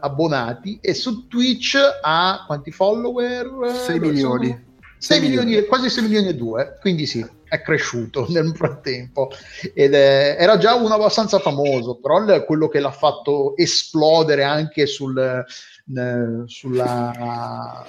abbonati 0.00 0.78
e 0.82 0.92
su 0.92 1.26
Twitch 1.26 1.78
ha 2.02 2.44
quanti 2.46 2.70
follower? 2.70 3.74
6 3.86 3.98
milioni. 3.98 4.65
6 5.06 5.20
milioni, 5.20 5.64
quasi 5.66 5.88
6 5.88 6.02
milioni 6.02 6.28
e 6.28 6.34
2, 6.34 6.78
quindi 6.80 7.06
sì, 7.06 7.24
è 7.48 7.62
cresciuto 7.62 8.26
nel 8.30 8.52
frattempo 8.56 9.30
ed 9.74 9.94
è- 9.94 10.36
era 10.38 10.58
già 10.58 10.74
uno 10.74 10.94
abbastanza 10.94 11.38
famoso, 11.38 11.98
però 12.00 12.18
il- 12.18 12.44
quello 12.46 12.68
che 12.68 12.80
l'ha 12.80 12.90
fatto 12.90 13.56
esplodere 13.56 14.42
anche 14.42 14.86
sul, 14.86 15.16
eh, 15.18 16.42
sulla, 16.46 17.86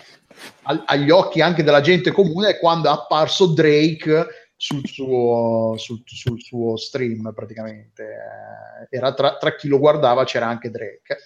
agli 0.86 1.10
occhi 1.10 1.42
anche 1.42 1.64
della 1.64 1.82
gente 1.82 2.12
comune 2.12 2.50
è 2.50 2.60
quando 2.60 2.90
è 2.90 2.92
apparso 2.92 3.48
Drake 3.48 4.28
sul 4.56 4.86
suo, 4.88 5.76
sul, 5.78 6.02
sul 6.06 6.42
suo 6.42 6.78
stream 6.78 7.32
praticamente. 7.34 8.04
Eh, 8.90 8.98
era 8.98 9.14
tra, 9.14 9.38
tra 9.38 9.56
chi 9.56 9.68
lo 9.68 9.80
guardava 9.80 10.24
c'era 10.24 10.48
anche 10.48 10.70
Drake 10.70 11.18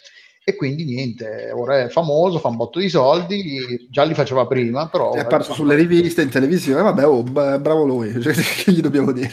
e 0.44 0.56
quindi 0.56 0.86
niente, 0.86 1.52
ora 1.54 1.82
è 1.84 1.90
famoso, 1.90 2.40
fa 2.40 2.48
un 2.48 2.56
botto 2.56 2.80
di 2.80 2.90
soldi, 2.90 3.88
già 3.92 4.04
li 4.04 4.16
faceva 4.16 4.48
prima, 4.48 4.90
però... 4.90 5.14
È 5.14 5.20
apparso 5.20 5.54
sulle 5.54 5.76
riviste, 5.76 6.24
in 6.24 6.30
televisione, 6.30 6.82
vabbè, 6.82 7.06
oh, 7.06 7.22
bravo 7.22 7.84
lui, 7.86 8.12
cioè, 8.20 8.34
che 8.34 8.72
gli 8.72 8.82
dobbiamo 8.82 9.12
dire? 9.12 9.32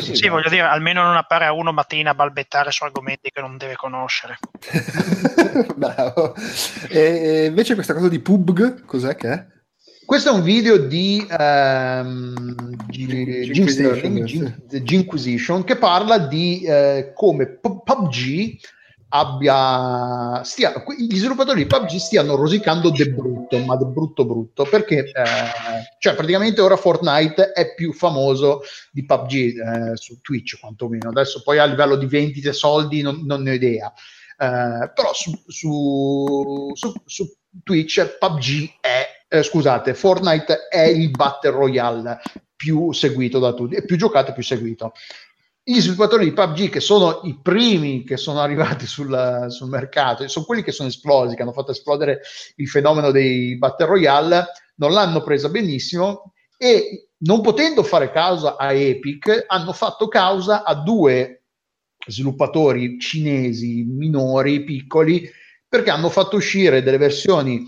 Sì, 0.00 0.16
sì 0.16 0.26
voglio 0.28 0.48
dire, 0.48 0.62
almeno 0.62 1.04
non 1.04 1.16
appare 1.16 1.44
a 1.44 1.52
uno 1.52 1.72
mattina 1.72 2.10
a 2.10 2.14
balbettare 2.14 2.72
su 2.72 2.82
argomenti 2.82 3.30
che 3.30 3.40
non 3.40 3.56
deve 3.56 3.76
conoscere. 3.76 4.38
bravo. 5.76 6.34
E 6.88 7.44
invece 7.46 7.74
questa 7.74 7.94
cosa 7.94 8.08
di 8.08 8.18
PUBG, 8.18 8.84
cos'è 8.84 9.14
che 9.14 9.30
è? 9.30 9.46
Questo 10.04 10.30
è 10.30 10.32
un 10.32 10.42
video 10.42 10.76
di 10.78 11.24
um, 11.38 12.34
Ginquisition 14.82 15.62
che 15.62 15.76
parla 15.76 16.18
di 16.18 16.64
uh, 16.66 17.12
come 17.12 17.46
PUBG 17.46 18.58
abbia 19.10 20.42
stia, 20.44 20.84
gli 20.96 21.16
sviluppatori 21.16 21.62
di 21.62 21.66
PUBG 21.66 21.96
stiano 21.96 22.34
rosicando 22.34 22.90
de 22.90 23.10
brutto, 23.10 23.58
ma 23.58 23.76
de 23.76 23.86
brutto 23.86 24.24
brutto, 24.24 24.64
perché 24.64 24.98
eh, 24.98 25.12
cioè 25.98 26.14
praticamente 26.14 26.60
ora 26.60 26.76
Fortnite 26.76 27.52
è 27.52 27.74
più 27.74 27.92
famoso 27.92 28.62
di 28.90 29.04
PUBG 29.04 29.32
eh, 29.32 29.96
su 29.96 30.20
Twitch 30.20 30.58
quantomeno, 30.60 31.08
adesso 31.08 31.42
poi 31.42 31.58
a 31.58 31.64
livello 31.64 31.96
di 31.96 32.06
vendite 32.06 32.52
soldi 32.52 33.00
non, 33.00 33.22
non 33.24 33.42
ne 33.42 33.50
ho 33.50 33.54
idea, 33.54 33.92
eh, 33.92 34.92
però 34.94 35.12
su, 35.12 35.32
su, 35.46 36.70
su, 36.74 36.92
su, 37.04 37.36
Twitch 37.64 38.18
PUBG 38.18 38.74
è, 38.80 39.06
eh, 39.28 39.42
scusate, 39.42 39.94
Fortnite 39.94 40.68
è 40.68 40.82
il 40.82 41.10
Battle 41.10 41.50
Royale 41.50 42.20
più 42.54 42.92
seguito 42.92 43.38
da 43.38 43.52
tutti, 43.52 43.82
più 43.84 43.96
giocato 43.96 44.30
e 44.30 44.34
più 44.34 44.42
seguito 44.42 44.92
gli 45.70 45.80
sviluppatori 45.80 46.24
di 46.24 46.32
PUBG, 46.32 46.70
che 46.70 46.80
sono 46.80 47.20
i 47.24 47.38
primi 47.42 48.02
che 48.02 48.16
sono 48.16 48.40
arrivati 48.40 48.86
sul, 48.86 49.46
sul, 49.50 49.68
mercato, 49.68 50.26
sono 50.26 50.46
quelli 50.46 50.62
che 50.62 50.72
sono 50.72 50.88
esplosi, 50.88 51.36
che 51.36 51.42
hanno 51.42 51.52
fatto 51.52 51.72
esplodere 51.72 52.22
il 52.56 52.66
fenomeno 52.68 53.10
dei 53.10 53.58
Battle 53.58 53.84
Royale, 53.84 54.46
non 54.76 54.92
l'hanno 54.92 55.22
presa 55.22 55.50
benissimo 55.50 56.32
e 56.56 57.10
non 57.18 57.42
potendo 57.42 57.82
fare 57.82 58.10
causa 58.10 58.56
a 58.56 58.72
Epic, 58.72 59.44
hanno 59.46 59.74
fatto 59.74 60.08
causa 60.08 60.64
a 60.64 60.74
due 60.74 61.42
sviluppatori 62.06 62.98
cinesi 62.98 63.84
minori, 63.84 64.64
piccoli, 64.64 65.30
perché 65.68 65.90
hanno 65.90 66.08
fatto 66.08 66.36
uscire 66.36 66.82
delle 66.82 66.96
versioni 66.96 67.62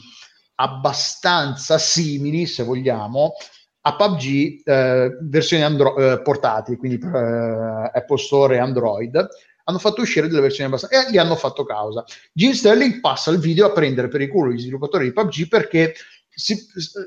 abbastanza 0.55 1.77
simili, 1.77 2.47
se 2.47 2.62
vogliamo, 2.62 3.35
a 3.82 3.97
PUBG 3.97 4.61
eh, 4.65 5.19
versioni 5.23 5.62
Andro- 5.62 5.97
eh, 5.97 6.20
portatili, 6.23 6.77
quindi 6.77 6.98
eh, 7.02 7.90
Apple 7.93 8.19
Store 8.19 8.55
e 8.57 8.59
Android, 8.59 9.28
hanno 9.65 9.78
fatto 9.78 10.02
uscire 10.02 10.27
delle 10.27 10.40
versioni 10.40 10.69
abbastanza 10.69 11.07
e 11.07 11.11
gli 11.11 11.19
hanno 11.19 11.36
fatto 11.36 11.65
causa. 11.65 12.05
Jim 12.32 12.52
Sterling 12.52 13.01
passa 13.01 13.31
il 13.31 13.39
video 13.39 13.66
a 13.66 13.73
prendere 13.73 14.09
per 14.09 14.20
il 14.20 14.28
culo 14.28 14.51
gli 14.51 14.59
sviluppatori 14.59 15.05
di 15.05 15.12
PUBG 15.12 15.48
perché 15.48 15.94
si, 16.28 16.57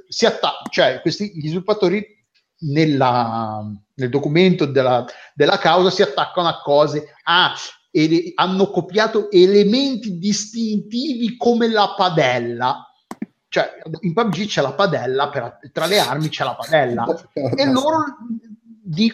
si 0.08 0.26
attacca, 0.26 0.70
cioè 0.70 1.00
questi 1.02 1.32
gli 1.36 1.48
sviluppatori 1.48 2.06
nella, 2.60 3.62
nel 3.96 4.10
documento 4.10 4.66
della, 4.66 5.06
della, 5.34 5.58
causa 5.58 5.90
si 5.90 6.02
attaccano 6.02 6.48
a 6.48 6.62
cose, 6.62 7.14
ah, 7.24 7.54
ele- 7.92 8.32
hanno 8.36 8.70
copiato 8.70 9.30
elementi 9.30 10.18
distintivi 10.18 11.36
come 11.36 11.68
la 11.68 11.94
padella 11.96 12.88
cioè 13.54 13.72
in 14.00 14.14
PUBG 14.14 14.48
c'è 14.48 14.64
la 14.64 14.74
padella, 14.74 15.30
per, 15.30 15.60
tra 15.72 15.86
le 15.86 16.00
armi 16.00 16.28
c'è 16.30 16.44
la 16.44 16.56
padella. 16.56 17.06
E 17.34 17.66
loro 17.68 18.04
di, 18.82 19.14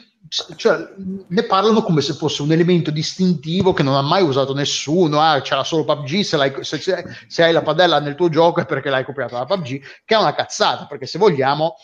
cioè, 0.55 0.93
ne 1.27 1.43
parlano 1.43 1.83
come 1.83 1.99
se 1.99 2.13
fosse 2.13 2.41
un 2.41 2.53
elemento 2.53 2.89
distintivo 2.89 3.73
che 3.73 3.83
non 3.83 3.95
ha 3.95 4.01
mai 4.01 4.23
usato 4.23 4.53
nessuno, 4.53 5.19
ah, 5.19 5.41
c'era 5.41 5.65
solo 5.65 5.83
PUBG, 5.83 6.21
se, 6.21 6.57
se, 6.61 7.05
se, 7.27 7.43
hai 7.43 7.51
la 7.51 7.63
padella 7.63 7.99
nel 7.99 8.15
tuo 8.15 8.29
gioco 8.29 8.61
è 8.61 8.65
perché 8.65 8.89
l'hai 8.89 9.03
copiata 9.03 9.39
da 9.39 9.45
PUBG, 9.45 9.81
che 10.05 10.15
è 10.15 10.17
una 10.17 10.33
cazzata, 10.33 10.85
perché 10.85 11.05
se 11.05 11.19
vogliamo, 11.19 11.75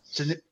se 0.00 0.24
ne, 0.24 0.42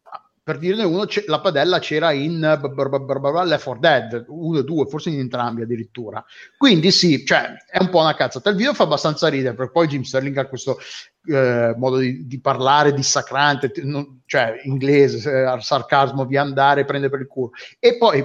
per 0.46 0.58
dirne 0.58 0.84
uno, 0.84 1.06
la 1.26 1.40
padella 1.40 1.80
c'era 1.80 2.12
in 2.12 2.38
Left 2.38 2.72
4 2.72 3.78
Dead, 3.80 4.26
uno 4.28 4.60
e 4.60 4.62
due, 4.62 4.86
forse 4.86 5.10
in 5.10 5.18
entrambi 5.18 5.62
addirittura. 5.62 6.24
Quindi 6.56 6.92
sì, 6.92 7.26
cioè, 7.26 7.56
è 7.68 7.78
un 7.80 7.88
po' 7.88 7.98
una 7.98 8.14
cazzata. 8.14 8.50
Il 8.50 8.54
video 8.54 8.72
fa 8.72 8.84
abbastanza 8.84 9.26
ridere, 9.26 9.56
perché 9.56 9.72
poi 9.72 9.88
Jim 9.88 10.02
Sterling 10.02 10.36
ha 10.36 10.46
questo 10.46 10.78
eh, 11.24 11.74
modo 11.76 11.96
di, 11.96 12.28
di, 12.28 12.38
parlare 12.38 12.94
dissacrante, 12.94 13.72
non, 13.82 14.20
cioè 14.24 14.60
inglese, 14.62 15.28
eh, 15.28 15.60
sarcasmo, 15.60 16.24
via 16.26 16.42
andare, 16.42 16.84
prende 16.84 17.08
per 17.08 17.22
il 17.22 17.26
culo. 17.26 17.50
E 17.80 17.96
poi, 17.96 18.24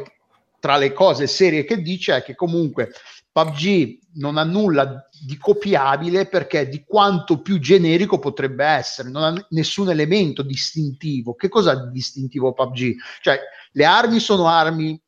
tra 0.59 0.77
le 0.77 0.93
cose 0.93 1.25
serie 1.25 1.63
che 1.63 1.81
dice, 1.81 2.17
è 2.17 2.21
che 2.21 2.35
comunque 2.35 2.91
PUBG 3.31 3.99
non 4.15 4.37
ha 4.37 4.43
nulla 4.43 5.07
di 5.23 5.37
copiabile 5.37 6.27
perché 6.27 6.67
di 6.67 6.83
quanto 6.85 7.41
più 7.41 7.59
generico 7.59 8.19
potrebbe 8.19 8.65
essere, 8.65 9.09
non 9.09 9.23
ha 9.23 9.45
nessun 9.51 9.89
elemento 9.89 10.41
distintivo. 10.41 11.35
Che 11.35 11.47
cosa 11.47 11.75
di 11.75 11.91
distintivo 11.91 12.53
PUBG? 12.53 12.95
Cioè, 13.21 13.39
le 13.71 13.85
armi 13.85 14.19
sono 14.19 14.47
armi 14.47 15.01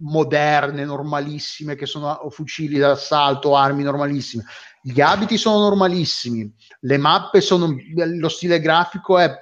moderne, 0.00 0.84
normalissime, 0.84 1.74
che 1.74 1.86
sono 1.86 2.28
fucili 2.30 2.78
d'assalto, 2.78 3.56
armi 3.56 3.82
normalissime. 3.82 4.44
Gli 4.82 5.00
abiti 5.00 5.36
sono 5.36 5.58
normalissimi, 5.60 6.52
le 6.80 6.98
mappe 6.98 7.40
sono, 7.40 7.74
lo 7.94 8.28
stile 8.28 8.60
grafico 8.60 9.18
è 9.18 9.34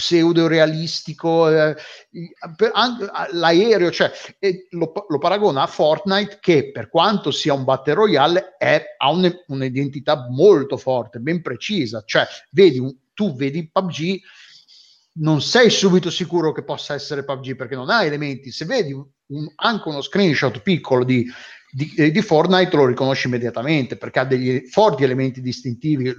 pseudo 0.00 0.48
realistico, 0.48 1.48
eh, 1.48 1.76
l'aereo, 3.32 3.90
cioè 3.90 4.10
eh, 4.38 4.66
lo, 4.70 4.92
lo, 5.06 5.18
paragona 5.18 5.62
a 5.62 5.66
Fortnite 5.66 6.38
che 6.40 6.70
per 6.72 6.88
quanto 6.88 7.30
sia 7.30 7.52
un 7.52 7.64
battle 7.64 7.94
royale 7.94 8.56
è, 8.56 8.82
ha 8.96 9.10
un, 9.10 9.30
un'identità 9.48 10.26
molto 10.30 10.78
forte, 10.78 11.18
ben 11.18 11.42
precisa, 11.42 12.02
cioè 12.04 12.26
vedi 12.50 12.78
un, 12.78 12.92
tu 13.12 13.34
vedi 13.36 13.68
PUBG 13.70 14.20
non 15.12 15.42
sei 15.42 15.68
subito 15.68 16.10
sicuro 16.10 16.52
che 16.52 16.64
possa 16.64 16.94
essere 16.94 17.24
PUBG 17.24 17.54
perché 17.54 17.74
non 17.74 17.90
ha 17.90 18.04
elementi, 18.04 18.50
se 18.50 18.64
vedi 18.64 18.92
un, 18.92 19.04
anche 19.56 19.88
uno 19.88 20.00
screenshot 20.00 20.62
piccolo 20.62 21.04
di, 21.04 21.26
di, 21.70 21.92
eh, 21.96 22.10
di, 22.10 22.22
Fortnite 22.22 22.74
lo 22.74 22.86
riconosci 22.86 23.26
immediatamente 23.26 23.96
perché 23.96 24.20
ha 24.20 24.24
degli 24.24 24.66
forti 24.66 25.04
elementi 25.04 25.40
distintivi, 25.42 26.14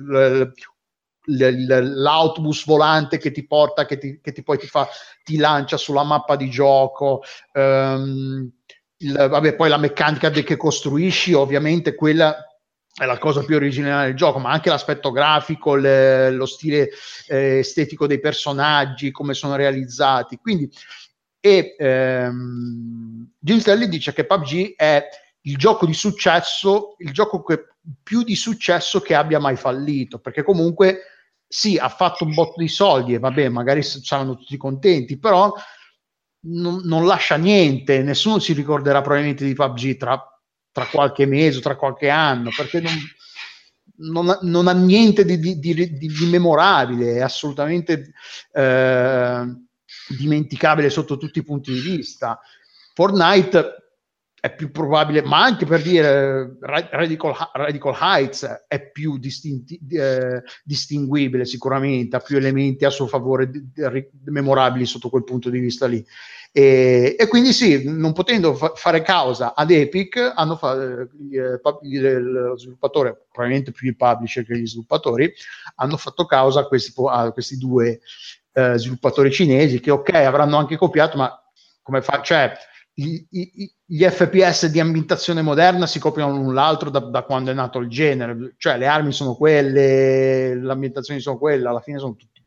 l'autobus 1.25 2.65
volante 2.65 3.17
che 3.17 3.31
ti 3.31 3.45
porta, 3.45 3.85
che, 3.85 3.97
ti, 3.97 4.19
che 4.21 4.31
ti 4.31 4.43
poi 4.43 4.57
ti, 4.57 4.67
fa, 4.67 4.87
ti 5.23 5.37
lancia 5.37 5.77
sulla 5.77 6.03
mappa 6.03 6.35
di 6.35 6.49
gioco. 6.49 7.21
Um, 7.53 8.51
il, 8.97 9.13
vabbè, 9.13 9.55
poi 9.55 9.69
la 9.69 9.77
meccanica 9.77 10.29
che 10.29 10.57
costruisci, 10.57 11.33
ovviamente 11.33 11.95
quella 11.95 12.45
è 12.93 13.05
la 13.05 13.17
cosa 13.17 13.43
più 13.43 13.55
originale 13.55 14.07
del 14.07 14.15
gioco, 14.15 14.39
ma 14.39 14.51
anche 14.51 14.69
l'aspetto 14.69 15.11
grafico, 15.11 15.75
le, 15.75 16.29
lo 16.31 16.45
stile 16.45 16.89
eh, 17.27 17.59
estetico 17.59 18.05
dei 18.05 18.19
personaggi, 18.19 19.11
come 19.11 19.33
sono 19.33 19.55
realizzati. 19.55 20.37
Quindi, 20.37 20.69
e 21.39 21.75
ehm, 21.77 23.31
Jim 23.39 23.59
Stanley 23.59 23.87
dice 23.87 24.13
che 24.13 24.25
PUBG 24.25 24.75
è 24.75 25.07
il 25.41 25.57
gioco 25.57 25.85
di 25.85 25.93
successo, 25.93 26.95
il 26.99 27.11
gioco 27.11 27.41
che 27.43 27.65
più 28.03 28.23
di 28.23 28.35
successo 28.35 29.01
che 29.01 29.15
abbia 29.15 29.39
mai 29.39 29.55
fallito, 29.55 30.19
perché 30.19 30.43
comunque 30.43 31.01
sì, 31.47 31.77
ha 31.77 31.89
fatto 31.89 32.23
un 32.23 32.33
botto 32.33 32.61
di 32.61 32.67
soldi 32.67 33.13
e 33.13 33.19
vabbè, 33.19 33.49
magari 33.49 33.83
saranno 33.83 34.37
tutti 34.37 34.55
contenti, 34.57 35.17
però 35.17 35.53
non, 36.43 36.81
non, 36.85 37.05
lascia 37.05 37.35
niente, 37.35 38.01
nessuno 38.03 38.39
si 38.39 38.53
ricorderà 38.53 39.01
probabilmente 39.01 39.45
di 39.45 39.53
PUBG 39.53 39.97
tra, 39.97 40.41
tra 40.71 40.85
qualche 40.85 41.25
mese 41.25 41.59
tra 41.59 41.75
qualche 41.75 42.09
anno, 42.09 42.49
perché 42.55 42.79
non, 42.79 42.93
non, 43.97 44.29
ha, 44.29 44.39
non 44.43 44.67
ha, 44.67 44.73
niente 44.73 45.25
di, 45.25 45.39
di, 45.39 45.59
di, 45.59 45.97
di, 45.97 46.25
memorabile, 46.29 47.15
è 47.15 47.21
assolutamente 47.21 48.13
eh, 48.53 49.45
dimenticabile 50.07 50.89
sotto 50.89 51.17
tutti 51.17 51.39
i 51.39 51.43
punti 51.43 51.73
di 51.73 51.81
vista. 51.81 52.39
Fortnite 52.93 53.90
è 54.41 54.55
più 54.55 54.71
probabile, 54.71 55.21
ma 55.21 55.43
anche 55.43 55.67
per 55.67 55.83
dire 55.83 56.57
Radical, 56.59 57.35
Radical 57.53 57.95
Heights 58.01 58.65
è 58.67 58.89
più 58.89 59.19
distinti, 59.19 59.79
eh, 59.91 60.41
distinguibile 60.63 61.45
sicuramente, 61.45 62.15
ha 62.15 62.21
più 62.21 62.37
elementi 62.37 62.83
a 62.83 62.89
suo 62.89 63.05
favore 63.05 63.51
di, 63.51 63.71
di, 63.71 64.31
memorabili 64.31 64.87
sotto 64.87 65.09
quel 65.09 65.23
punto 65.23 65.51
di 65.51 65.59
vista 65.59 65.85
lì. 65.85 66.03
E, 66.51 67.15
e 67.19 67.27
quindi 67.27 67.53
sì, 67.53 67.83
non 67.85 68.13
potendo 68.13 68.55
fa- 68.55 68.73
fare 68.73 69.03
causa 69.03 69.53
ad 69.53 69.69
Epic, 69.69 70.33
hanno 70.35 70.55
fatto 70.55 71.07
eh, 71.31 72.19
lo 72.19 72.57
sviluppatore, 72.57 73.27
probabilmente 73.31 73.71
più 73.71 73.89
il 73.89 73.95
publisher 73.95 74.43
che 74.43 74.57
gli 74.57 74.65
sviluppatori, 74.65 75.31
hanno 75.75 75.97
fatto 75.97 76.25
causa 76.25 76.61
a 76.61 76.67
questi, 76.67 76.91
a 77.07 77.31
questi 77.31 77.57
due 77.57 77.99
eh, 78.53 78.73
sviluppatori 78.75 79.31
cinesi 79.31 79.79
che 79.79 79.91
ok, 79.91 80.15
avranno 80.15 80.57
anche 80.57 80.77
copiato, 80.77 81.15
ma 81.15 81.31
come 81.83 82.01
fa? 82.01 82.23
Cioè, 82.23 82.53
gli, 82.93 83.25
gli, 83.85 84.03
FPS 84.03 84.67
di 84.67 84.79
ambientazione 84.79 85.41
moderna 85.41 85.87
si 85.87 85.99
copiano 85.99 86.35
l'un 86.35 86.53
l'altro 86.53 86.89
da, 86.89 86.99
da, 86.99 87.23
quando 87.23 87.51
è 87.51 87.53
nato 87.53 87.79
il 87.79 87.89
genere, 87.89 88.55
cioè 88.57 88.77
le 88.77 88.87
armi 88.87 89.11
sono 89.11 89.35
quelle, 89.35 90.55
le 90.55 90.71
ambientazioni 90.71 91.19
sono 91.19 91.37
quelle, 91.37 91.67
alla 91.67 91.79
fine 91.79 91.99
sono 91.99 92.15
tutti, 92.15 92.43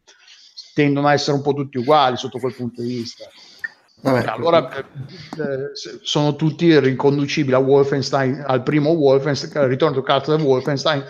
tendono 0.75 1.09
a 1.09 1.15
essere 1.15 1.37
un 1.37 1.43
po' 1.43 1.55
tutti 1.55 1.79
uguali 1.79 2.17
sotto 2.17 2.39
quel 2.39 2.55
punto 2.55 2.83
di 2.83 2.89
vista. 2.89 3.25
Vabbè, 4.03 4.27
allora 4.27 4.69
eh, 4.71 4.81
eh, 4.81 5.71
sono 6.03 6.37
tutti 6.37 6.79
riconducibili 6.79 7.55
a 7.55 7.59
Wolfenstein, 7.59 8.45
al 8.47 8.63
primo 8.63 8.91
Wolfenstein, 8.91 9.57
al 9.57 9.71
ritorno 9.71 10.03
cazzo 10.03 10.37
del 10.37 10.45
Wolfenstein, 10.45 11.03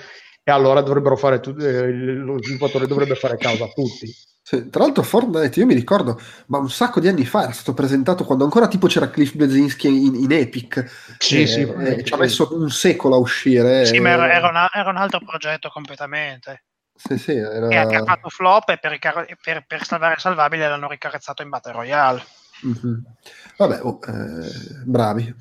e 0.46 0.52
allora 0.52 0.82
dovrebbero 0.82 1.16
fare 1.16 1.40
tu- 1.40 1.56
eh, 1.58 1.90
lo 1.90 2.36
sviluppatore 2.42 2.86
dovrebbe 2.86 3.14
fare 3.14 3.38
causa 3.38 3.64
a 3.64 3.68
tutti. 3.68 4.14
Sì, 4.46 4.68
tra 4.68 4.82
l'altro 4.84 5.02
Fortnite, 5.02 5.58
io 5.58 5.64
mi 5.64 5.72
ricordo, 5.72 6.20
ma 6.48 6.58
un 6.58 6.68
sacco 6.68 7.00
di 7.00 7.08
anni 7.08 7.24
fa 7.24 7.44
era 7.44 7.52
stato 7.52 7.72
presentato 7.72 8.24
quando 8.24 8.44
ancora 8.44 8.68
tipo 8.68 8.86
c'era 8.86 9.08
Cliff 9.08 9.32
Blazinski 9.34 9.88
in, 9.88 10.14
in 10.16 10.30
Epic. 10.32 10.84
Sì, 11.16 11.42
Eh, 11.42 11.46
sì, 11.46 11.60
eh, 11.62 12.04
ci 12.04 12.12
ha 12.12 12.18
messo 12.18 12.54
un 12.54 12.68
secolo 12.68 13.14
a 13.14 13.18
uscire. 13.18 13.86
Sì, 13.86 13.96
eh, 13.96 14.00
ma 14.00 14.10
era, 14.10 14.30
era 14.30 14.48
una- 14.48 14.70
era 14.70 14.90
un 14.90 14.98
altro 14.98 15.20
progetto 15.24 15.70
completamente. 15.70 16.64
Sì, 16.94 17.16
sì, 17.16 17.32
era- 17.32 17.86
Che 17.86 17.96
ha, 17.96 18.04
fatto 18.04 18.28
flop 18.28 18.68
e 18.68 18.78
per, 18.78 18.90
ricar- 18.90 19.26
per- 19.42 19.64
per 19.66 19.86
salvare 19.86 20.12
il 20.14 20.20
salvabile 20.20 20.68
l'hanno 20.68 20.88
ricarezzato 20.88 21.40
in 21.42 21.48
Battle 21.48 21.72
Royale. 21.72 22.22
Mhm. 22.64 23.02
Vabbè, 23.56 23.80
oh, 23.82 23.98
eh, 24.06 24.82
bravi. 24.84 25.34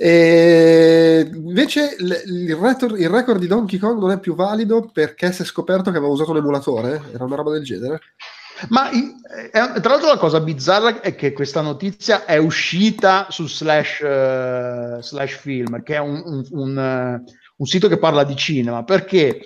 E 0.00 1.28
invece 1.34 1.96
il, 1.98 2.54
retor- 2.54 2.96
il 2.98 3.08
record 3.08 3.40
di 3.40 3.48
Donkey 3.48 3.78
Kong 3.80 3.98
non 3.98 4.12
è 4.12 4.20
più 4.20 4.36
valido 4.36 4.88
perché 4.92 5.32
si 5.32 5.42
è 5.42 5.44
scoperto 5.44 5.90
che 5.90 5.96
aveva 5.96 6.12
usato 6.12 6.30
un 6.30 6.36
emulatore? 6.36 7.02
Era 7.12 7.24
una 7.24 7.34
roba 7.34 7.50
del 7.50 7.64
genere? 7.64 8.00
Ma 8.68 8.88
tra 9.50 9.90
l'altro 9.90 10.08
la 10.08 10.16
cosa 10.18 10.40
bizzarra 10.40 11.00
è 11.00 11.14
che 11.14 11.32
questa 11.32 11.60
notizia 11.60 12.24
è 12.24 12.36
uscita 12.36 13.26
su 13.30 13.46
Slash, 13.48 14.00
eh, 14.00 14.98
Slash 15.00 15.36
Film, 15.38 15.82
che 15.82 15.94
è 15.94 15.98
un, 15.98 16.22
un- 16.24 16.46
un, 16.50 16.78
eh, 16.78 17.32
un 17.56 17.66
sito 17.66 17.88
che 17.88 17.98
parla 17.98 18.24
di 18.24 18.34
cinema, 18.36 18.82
perché 18.84 19.40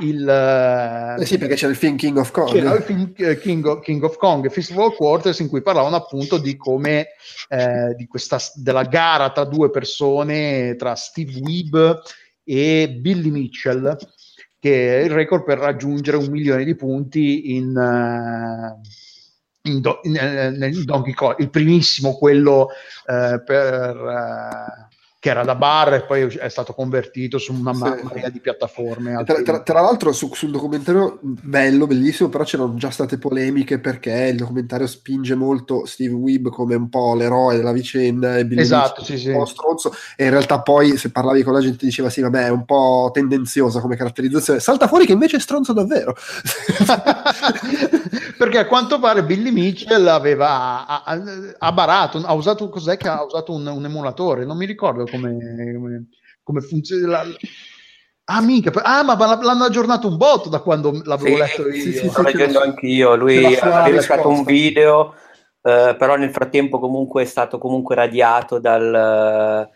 il... 0.00 0.28
eh, 0.28 1.20
Eh 1.22 1.26
sì, 1.26 1.38
perché 1.38 1.54
c'era 1.54 1.70
il 1.72 1.76
film 1.76 1.96
King 1.96 2.16
of 2.16 2.30
Kong. 2.30 2.50
c'era 2.50 2.74
il 2.74 2.82
film 2.82 3.12
eh, 3.16 3.38
King 3.38 3.64
of, 3.66 3.82
King 3.82 4.02
of 4.02 4.16
Kong 4.16 4.48
Festival 4.50 4.94
Quarters 4.94 5.38
in 5.40 5.48
cui 5.48 5.62
parlavano 5.62 5.96
appunto 5.96 6.38
di 6.38 6.56
come 6.56 7.08
eh, 7.48 7.94
di 7.96 8.06
questa 8.06 8.38
della 8.54 8.84
gara 8.84 9.30
tra 9.30 9.44
due 9.44 9.70
persone 9.70 10.76
tra 10.76 10.94
Steve 10.94 11.38
Weeb 11.40 12.00
e 12.44 12.96
Billy 13.00 13.30
Mitchell 13.30 13.96
che 14.60 15.00
è 15.00 15.04
il 15.04 15.10
record 15.10 15.44
per 15.44 15.58
raggiungere 15.58 16.16
un 16.16 16.26
milione 16.30 16.64
di 16.64 16.74
punti 16.74 17.54
in, 17.54 17.76
eh, 17.76 19.70
in 19.70 19.80
Do- 19.80 20.00
in, 20.02 20.16
eh, 20.16 20.50
nel 20.50 20.84
Donkey 20.84 21.12
Kong 21.12 21.36
il 21.38 21.50
primissimo 21.50 22.14
quello 22.16 22.68
eh, 23.06 23.40
per 23.44 23.96
eh, 23.96 24.87
che 25.20 25.30
era 25.30 25.42
da 25.42 25.56
bar 25.56 25.94
e 25.94 26.02
poi 26.04 26.22
è 26.22 26.48
stato 26.48 26.72
convertito 26.74 27.38
su 27.38 27.52
una 27.52 27.74
Sì. 27.74 27.80
marea 27.80 28.28
di 28.28 28.38
piattaforme 28.38 29.20
Tra, 29.24 29.42
tra- 29.42 29.62
tra 29.62 29.80
l'altro 29.80 30.12
su, 30.12 30.32
sul 30.32 30.52
documentario 30.52 31.18
bello, 31.22 31.88
bellissimo, 31.88 32.28
però 32.28 32.44
c'erano 32.44 32.74
già 32.76 32.90
state 32.90 33.18
polemiche 33.18 33.80
perché 33.80 34.12
il 34.30 34.36
documentario 34.36 34.86
spinge 34.86 35.34
molto 35.34 35.86
Steve 35.86 36.14
Weeb 36.14 36.50
come 36.50 36.76
un 36.76 36.88
po' 36.88 37.14
l'eroe 37.16 37.56
della 37.56 37.72
vicenda 37.72 38.38
e 38.38 38.46
Billy 38.46 38.60
Esatto, 38.60 39.00
Mitchell 39.00 39.16
sì, 39.18 39.26
un 39.26 39.32
sì. 39.32 39.38
po' 39.38 39.44
stronzo. 39.46 39.92
E 40.16 40.24
in 40.24 40.30
realtà 40.30 40.60
poi 40.62 40.96
se 40.96 41.10
parlavi 41.10 41.42
con 41.42 41.52
la 41.52 41.60
gente 41.60 41.84
diceva 41.84 42.10
sì 42.10 42.20
vabbè 42.20 42.44
è 42.44 42.50
un 42.50 42.64
po' 42.64 43.10
tendenziosa 43.12 43.80
come 43.80 43.96
caratterizzazione. 43.96 44.60
Salta 44.60 44.86
fuori 44.86 45.04
che 45.04 45.12
invece 45.12 45.38
è 45.38 45.40
stronzo 45.40 45.72
davvero. 45.72 46.14
Perché 48.38 48.58
a 48.58 48.66
quanto 48.66 49.00
pare 49.00 49.24
Billy 49.24 49.50
Mitchell 49.50 50.06
aveva 50.06 50.86
ha, 50.86 51.02
ha- 51.04 51.22
ha 51.58 51.72
barato, 51.72 52.18
ha 52.24 52.32
usato 52.34 52.68
cos'è 52.68 52.96
che 52.96 53.08
ha 53.08 53.24
usato 53.24 53.52
un, 53.52 53.66
un 53.66 53.84
emulatore, 53.84 54.44
non 54.44 54.56
mi 54.56 54.64
ricordo 54.66 55.06
come, 55.08 55.36
come, 55.74 56.06
come 56.42 56.60
funziona. 56.60 57.06
la- 57.06 57.36
Ah, 58.30 58.42
per- 58.44 58.82
ah, 58.84 59.02
ma 59.02 59.16
l'hanno 59.16 59.64
aggiornato 59.64 60.06
un 60.06 60.18
botto 60.18 60.50
da 60.50 60.60
quando 60.60 61.00
l'avevo 61.04 61.34
Sì, 61.36 61.40
letto 61.40 61.62
io. 61.68 61.72
sì, 61.80 61.92
sì, 61.94 62.08
Sto 62.10 62.20
leggendo 62.22 62.60
anch'io, 62.60 63.16
lui 63.16 63.38
aveva 63.46 63.88
lasciato 63.88 64.28
un 64.28 64.44
video, 64.44 65.14
eh, 65.62 65.96
però 65.98 66.16
nel 66.16 66.30
frattempo 66.30 66.78
comunque 66.78 67.22
è 67.22 67.24
stato 67.24 67.56
comunque 67.56 67.94
radiato 67.94 68.58
dal, 68.58 69.66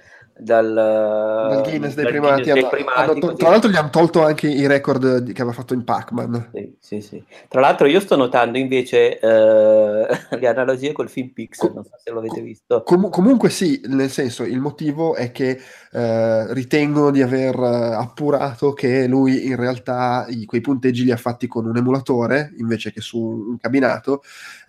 dal, 0.42 0.72
dal 0.74 1.62
Guinness 1.62 1.94
dei 1.94 2.04
dal 2.04 2.12
primati, 2.12 2.42
Guinness 2.42 2.44
dei 2.44 2.58
hanno- 2.62 2.68
primati, 2.68 3.10
hanno 3.10 3.20
così. 3.20 3.34
tra 3.36 3.48
l'altro 3.50 3.70
gli 3.70 3.76
hanno 3.76 3.90
tolto 3.90 4.22
anche 4.24 4.48
i 4.48 4.66
record 4.66 5.24
che 5.32 5.40
aveva 5.42 5.54
fatto 5.54 5.74
in 5.74 5.84
Pac-Man 5.84 6.50
Sì, 6.52 6.74
sì, 6.80 7.00
sì. 7.00 7.24
Tra 7.48 7.60
l'altro 7.60 7.86
io 7.86 8.00
sto 8.00 8.16
notando 8.16 8.58
invece 8.58 9.18
eh, 9.18 10.06
le 10.38 10.46
analogie 10.48 10.92
col 10.92 11.08
film 11.08 11.30
Pixel, 11.32 11.72
non 11.74 11.84
so 11.84 11.90
se 12.02 12.10
lo 12.10 12.18
avete 12.18 12.40
visto. 12.40 12.82
Com- 12.82 13.10
comunque 13.10 13.48
sì, 13.50 13.80
nel 13.86 14.10
senso, 14.10 14.44
il 14.44 14.60
motivo 14.60 15.14
è 15.14 15.30
che 15.32 15.60
eh, 15.94 16.52
ritengono 16.54 17.10
di 17.10 17.22
aver 17.22 17.54
eh, 17.54 17.94
appurato 17.94 18.72
che 18.72 19.06
lui 19.06 19.46
in 19.46 19.56
realtà 19.56 20.26
i- 20.28 20.44
quei 20.46 20.60
punteggi 20.60 21.04
li 21.04 21.12
ha 21.12 21.16
fatti 21.16 21.46
con 21.46 21.66
un 21.66 21.76
emulatore 21.76 22.52
invece 22.58 22.92
che 22.92 23.00
su 23.00 23.18
un 23.20 23.58
cabinato, 23.58 24.22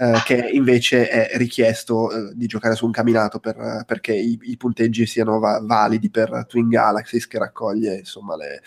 eh, 0.03 0.21
che 0.25 0.35
invece 0.51 1.07
è 1.07 1.37
richiesto 1.37 2.11
eh, 2.11 2.31
di 2.35 2.47
giocare 2.47 2.75
su 2.75 2.85
un 2.85 2.91
cabinato 2.91 3.39
per- 3.39 3.83
perché 3.85 4.13
i, 4.13 4.37
i 4.43 4.57
punteggi 4.57 5.05
siano 5.05 5.39
va- 5.39 5.61
validi 5.63 6.09
per 6.09 6.45
Twin 6.47 6.67
Galaxies 6.67 7.27
che 7.27 7.37
raccoglie 7.39 7.97
insomma 7.99 8.35
le, 8.35 8.61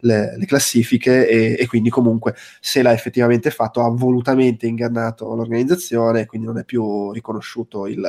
le- 0.00 0.36
le 0.36 0.46
classifiche 0.46 1.28
e, 1.28 1.56
e 1.58 1.66
quindi 1.66 1.88
comunque 1.90 2.34
se 2.60 2.82
l'ha 2.82 2.92
effettivamente 2.92 3.50
fatto 3.50 3.82
ha 3.82 3.90
volutamente 3.90 4.66
ingannato 4.66 5.34
l'organizzazione 5.34 6.22
e 6.22 6.26
quindi 6.26 6.46
non 6.46 6.58
è 6.58 6.64
più 6.64 7.12
riconosciuto 7.12 7.86
il, 7.86 8.06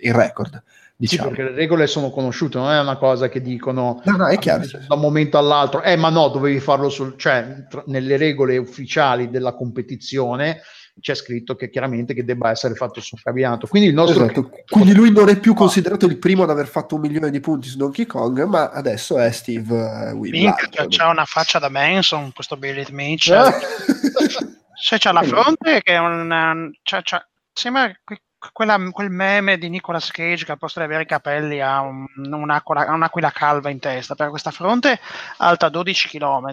il 0.00 0.12
record 0.14 0.62
Sì, 1.06 1.16
diciamo. 1.16 1.28
perché 1.28 1.42
le 1.44 1.50
regole 1.54 1.86
sono 1.86 2.10
conosciute, 2.10 2.58
non 2.58 2.70
è 2.70 2.80
una 2.80 2.96
cosa 2.96 3.28
che 3.28 3.40
dicono 3.42 4.00
no 4.04 4.16
no 4.16 4.26
è 4.28 4.38
chiaro 4.38 4.64
da 4.88 4.94
un 4.94 5.00
momento 5.00 5.36
all'altro, 5.38 5.82
eh, 5.82 5.96
ma 5.96 6.08
no, 6.08 6.28
dovevi 6.28 6.60
farlo 6.60 6.88
sul, 6.88 7.14
cioè, 7.16 7.66
tra- 7.68 7.84
nelle 7.86 8.16
regole 8.16 8.56
ufficiali 8.56 9.28
della 9.28 9.54
competizione 9.54 10.60
c'è 11.00 11.14
scritto 11.14 11.56
che 11.56 11.70
chiaramente 11.70 12.14
che 12.14 12.24
debba 12.24 12.50
essere 12.50 12.74
fatto 12.74 13.00
sul 13.00 13.20
cabinato. 13.20 13.66
Quindi 13.66 13.88
il 13.88 13.94
nostro 13.94 14.24
Esatto. 14.24 14.50
quindi 14.68 14.94
lui 14.94 15.10
non 15.10 15.28
è 15.28 15.38
più 15.38 15.52
considerato 15.54 16.06
il 16.06 16.18
primo 16.18 16.44
ad 16.44 16.50
aver 16.50 16.66
fatto 16.68 16.94
un 16.94 17.00
milione 17.00 17.30
di 17.30 17.40
punti 17.40 17.68
su 17.68 17.76
Donkey 17.76 18.06
Kong 18.06 18.42
ma 18.44 18.70
adesso 18.70 19.18
è 19.18 19.30
Steve 19.32 20.12
Weeb 20.12 20.32
Minchia, 20.32 20.86
c'ha 20.88 21.08
una 21.08 21.24
faccia 21.24 21.58
da 21.58 21.68
Manson, 21.68 22.32
questo 22.32 22.56
Billy 22.56 22.84
Mitchell. 22.90 23.52
Se 24.76 24.98
c'ha 24.98 25.12
la 25.12 25.22
fronte 25.22 25.82
che 25.82 25.94
è 25.94 25.98
una... 25.98 26.54
c'ha- 26.82 27.00
c'ha- 27.02 27.26
sembra 27.52 27.92
que- 28.04 28.20
quella- 28.52 28.90
quel 28.90 29.10
meme 29.10 29.56
di 29.56 29.68
Nicolas 29.70 30.10
Cage 30.10 30.44
che 30.44 30.52
al 30.52 30.58
posto 30.58 30.78
di 30.80 30.84
avere 30.84 31.02
i 31.04 31.06
capelli 31.06 31.60
ha 31.60 31.80
un- 31.80 32.06
un'aquila, 32.16 32.92
un'aquila 32.92 33.30
calva 33.30 33.70
in 33.70 33.78
testa, 33.78 34.14
perché 34.14 34.30
questa 34.30 34.50
fronte 34.50 34.98
alta 35.38 35.68
12 35.68 36.08
km, 36.08 36.52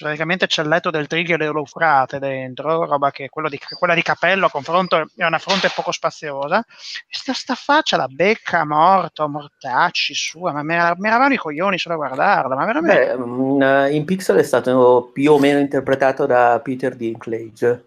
praticamente 0.00 0.46
c'è 0.46 0.62
il 0.62 0.68
letto 0.68 0.90
del 0.90 1.06
trigger 1.06 1.38
dell'Eufrate 1.38 2.18
dentro, 2.18 2.86
roba 2.86 3.10
che 3.10 3.28
di, 3.48 3.60
quella 3.78 3.94
di 3.94 4.02
capello 4.02 4.46
a 4.46 4.50
confronto 4.50 4.96
è 4.96 5.24
una 5.24 5.38
fronte 5.38 5.70
poco 5.74 5.92
spaziosa, 5.92 6.58
e 6.60 6.64
sta, 7.10 7.32
sta 7.32 7.54
faccia, 7.54 7.96
la 7.96 8.08
becca 8.08 8.64
morto, 8.64 9.28
mortacci 9.28 10.14
sua, 10.14 10.52
ma 10.52 10.62
mi 10.62 10.74
era- 10.74 10.94
mi 10.96 11.08
eravamo 11.08 11.34
i 11.34 11.38
coglioni 11.38 11.78
solo 11.78 11.94
a 11.94 11.98
guardarla, 11.98 12.54
ma 12.54 12.64
veramente... 12.64 13.16
Beh, 13.16 13.16
mm, 13.16 13.94
in 13.94 14.04
Pixel 14.04 14.38
è 14.38 14.42
stato 14.42 15.10
più 15.12 15.32
o 15.32 15.38
meno 15.38 15.58
interpretato 15.58 16.26
da 16.26 16.60
Peter 16.62 16.94
Dinklage. 16.96 17.84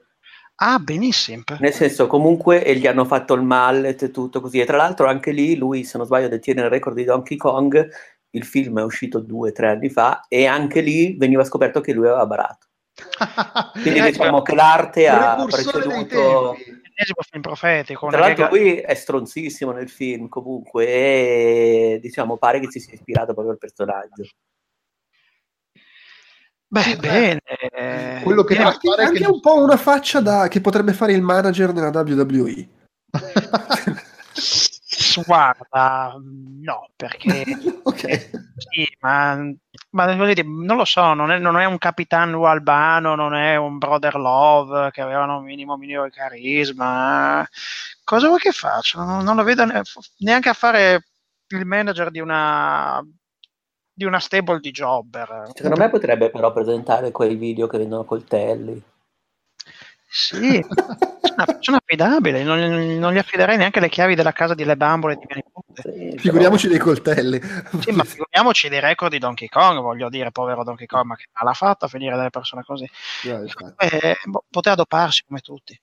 Ah, 0.58 0.78
benissimo. 0.80 1.44
Nel 1.60 1.74
senso, 1.74 2.08
comunque, 2.08 2.64
e 2.64 2.76
gli 2.76 2.88
hanno 2.88 3.06
fatto 3.06 3.34
il 3.34 3.42
mallet 3.42 4.04
e 4.04 4.12
tutto 4.12 4.40
così. 4.40 4.60
E 4.60 4.66
tra 4.66 4.78
l'altro, 4.78 5.08
anche 5.08 5.32
lì 5.32 5.56
lui, 5.58 5.84
se 5.84 5.98
non 5.98 6.06
sbaglio, 6.06 6.28
detiene 6.30 6.62
il 6.62 6.70
record 6.70 6.96
di 6.96 7.04
Donkey 7.04 7.36
Kong. 7.36 7.90
Il 8.36 8.46
film 8.46 8.80
è 8.80 8.84
uscito 8.84 9.20
due 9.20 9.50
o 9.50 9.52
tre 9.52 9.68
anni 9.70 9.90
fa, 9.90 10.26
e 10.28 10.48
anche 10.48 10.82
lì 10.82 11.16
veniva 11.18 11.44
scoperto 11.44 11.82
che 11.82 11.94
lui 11.94 12.08
aveva 12.08 12.26
barato. 12.26 12.68
Quindi 13.82 14.00
Eh, 14.00 14.12
diciamo 14.12 14.42
che 14.42 14.56
l'arte 14.56 15.08
ha 15.08 15.46
preceduto. 15.46 16.54
L'ennesimo 16.56 17.22
film 17.30 17.42
profetico. 17.42 18.08
Tra 18.10 18.20
l'altro, 18.20 18.50
lui 18.50 18.76
è 18.78 18.94
stronzissimo 18.96 19.72
nel 19.72 19.90
film, 19.90 20.30
comunque, 20.30 20.86
e 20.88 22.00
diciamo, 22.02 22.38
pare 22.38 22.60
che 22.60 22.70
si 22.72 22.80
sia 22.80 22.94
ispirato 22.94 23.34
proprio 23.34 23.52
al 23.52 23.58
personaggio. 23.60 24.24
Beh, 26.68 26.96
bene. 26.98 27.40
eh, 27.72 28.22
Quello 28.24 28.44
che 28.44 28.56
fa- 28.56 28.66
anche, 28.70 28.88
Pare 28.90 29.04
anche 29.04 29.20
che- 29.20 29.28
un 29.28 29.40
po' 29.40 29.62
una 29.62 29.78
faccia 29.78 30.22
da, 30.22 30.48
che 30.48 30.60
potrebbe 30.60 30.94
fare 30.94 31.14
il 31.14 31.22
manager 31.22 31.72
nella 31.72 31.90
WWE 31.90 32.68
Guarda, 35.22 36.16
no, 36.20 36.90
perché 36.96 37.44
ok 37.84 38.42
sì, 38.56 38.88
ma, 39.00 39.52
ma 39.92 40.26
dire, 40.26 40.44
non 40.44 40.78
lo 40.78 40.86
so, 40.86 41.14
non 41.14 41.32
è, 41.32 41.40
non 41.40 41.58
è 41.58 41.66
un 41.66 41.78
capitano 41.78 42.46
albano, 42.46 43.16
non 43.16 43.34
è 43.34 43.56
un 43.56 43.78
brother 43.78 44.16
love 44.16 44.92
che 44.92 45.02
avevano 45.02 45.38
un 45.38 45.44
minimo 45.44 45.76
minimo 45.76 46.04
di 46.04 46.12
carisma. 46.12 47.48
Cosa 48.04 48.28
vuoi 48.28 48.40
che 48.40 48.52
faccia? 48.52 49.04
Non, 49.04 49.24
non 49.24 49.36
lo 49.36 49.44
vedo 49.44 49.66
ne- 49.66 49.82
neanche 50.20 50.50
a 50.50 50.54
fare 50.54 51.04
il 51.48 51.66
manager 51.66 52.12
di 52.12 52.20
una 52.20 53.04
di 53.96 54.06
una 54.06 54.20
stable 54.20 54.60
di 54.60 54.72
jobber. 54.72 55.52
Secondo 55.54 55.78
me 55.78 55.90
potrebbe 55.90 56.30
però 56.32 56.52
presentare 56.52 57.12
quei 57.12 57.36
video 57.36 57.68
che 57.68 57.78
vendono 57.78 58.06
coltelli. 58.06 58.82
Sì, 60.16 60.64
una 61.36 61.46
persona 61.46 61.78
affidabile, 61.78 62.44
non, 62.44 62.60
non 63.00 63.14
gli 63.14 63.18
affiderei 63.18 63.58
neanche 63.58 63.80
le 63.80 63.90
chiavi 63.90 64.14
della 64.14 64.32
casa 64.32 64.54
di 64.54 64.64
Le 64.64 64.78
Bambole 64.78 65.16
di 65.16 65.26
mia 65.28 65.42
nipote. 65.44 66.12
Sì, 66.14 66.20
figuriamoci 66.20 66.68
dei 66.68 66.78
coltelli 66.78 67.42
Sì, 67.80 67.90
ma 67.92 68.04
figuriamoci 68.04 68.70
dei 68.70 68.80
record 68.80 69.12
di 69.12 69.18
Donkey 69.18 69.48
Kong, 69.48 69.80
voglio 69.82 70.10
dire, 70.10 70.30
povero 70.30 70.64
Donkey 70.64 70.86
Kong, 70.86 71.06
ma 71.06 71.16
che 71.16 71.26
l'ha 71.44 71.54
fatta 71.54 71.88
a 71.88 71.90
finire 71.90 72.16
delle 72.16 72.30
persone 72.30 72.62
così. 72.64 72.88
Infatti. 73.24 73.88
Eh, 73.88 74.18
boh, 74.26 74.46
poteva 74.52 74.76
doparsi 74.76 75.24
come 75.26 75.40
tutti. 75.40 75.76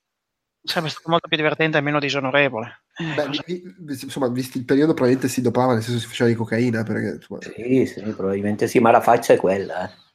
Sarebbe 0.62 0.90
stato 0.90 1.10
molto 1.10 1.26
più 1.26 1.36
divertente 1.36 1.78
e 1.78 1.80
meno 1.80 1.98
disonorevole. 1.98 2.82
Eh, 2.94 3.14
Beh, 3.14 3.26
cosa- 3.26 3.42
vi- 3.46 3.62
insomma, 3.88 4.28
visto 4.28 4.58
il 4.58 4.64
periodo, 4.64 4.92
probabilmente 4.94 5.28
si 5.28 5.40
dopava, 5.40 5.72
nel 5.72 5.82
senso 5.82 5.98
si 5.98 6.06
faceva 6.06 6.28
di 6.28 6.36
cocaina, 6.36 6.84
perché 6.84 7.16
insomma, 7.16 7.40
Sì, 7.40 7.84
sì, 7.86 8.00
probabilmente 8.12 8.68
sì, 8.68 8.78
ma 8.78 8.92
la 8.92 9.00
faccia 9.00 9.32
è 9.32 9.36
quella. 9.38 9.90
eh. 9.90 10.08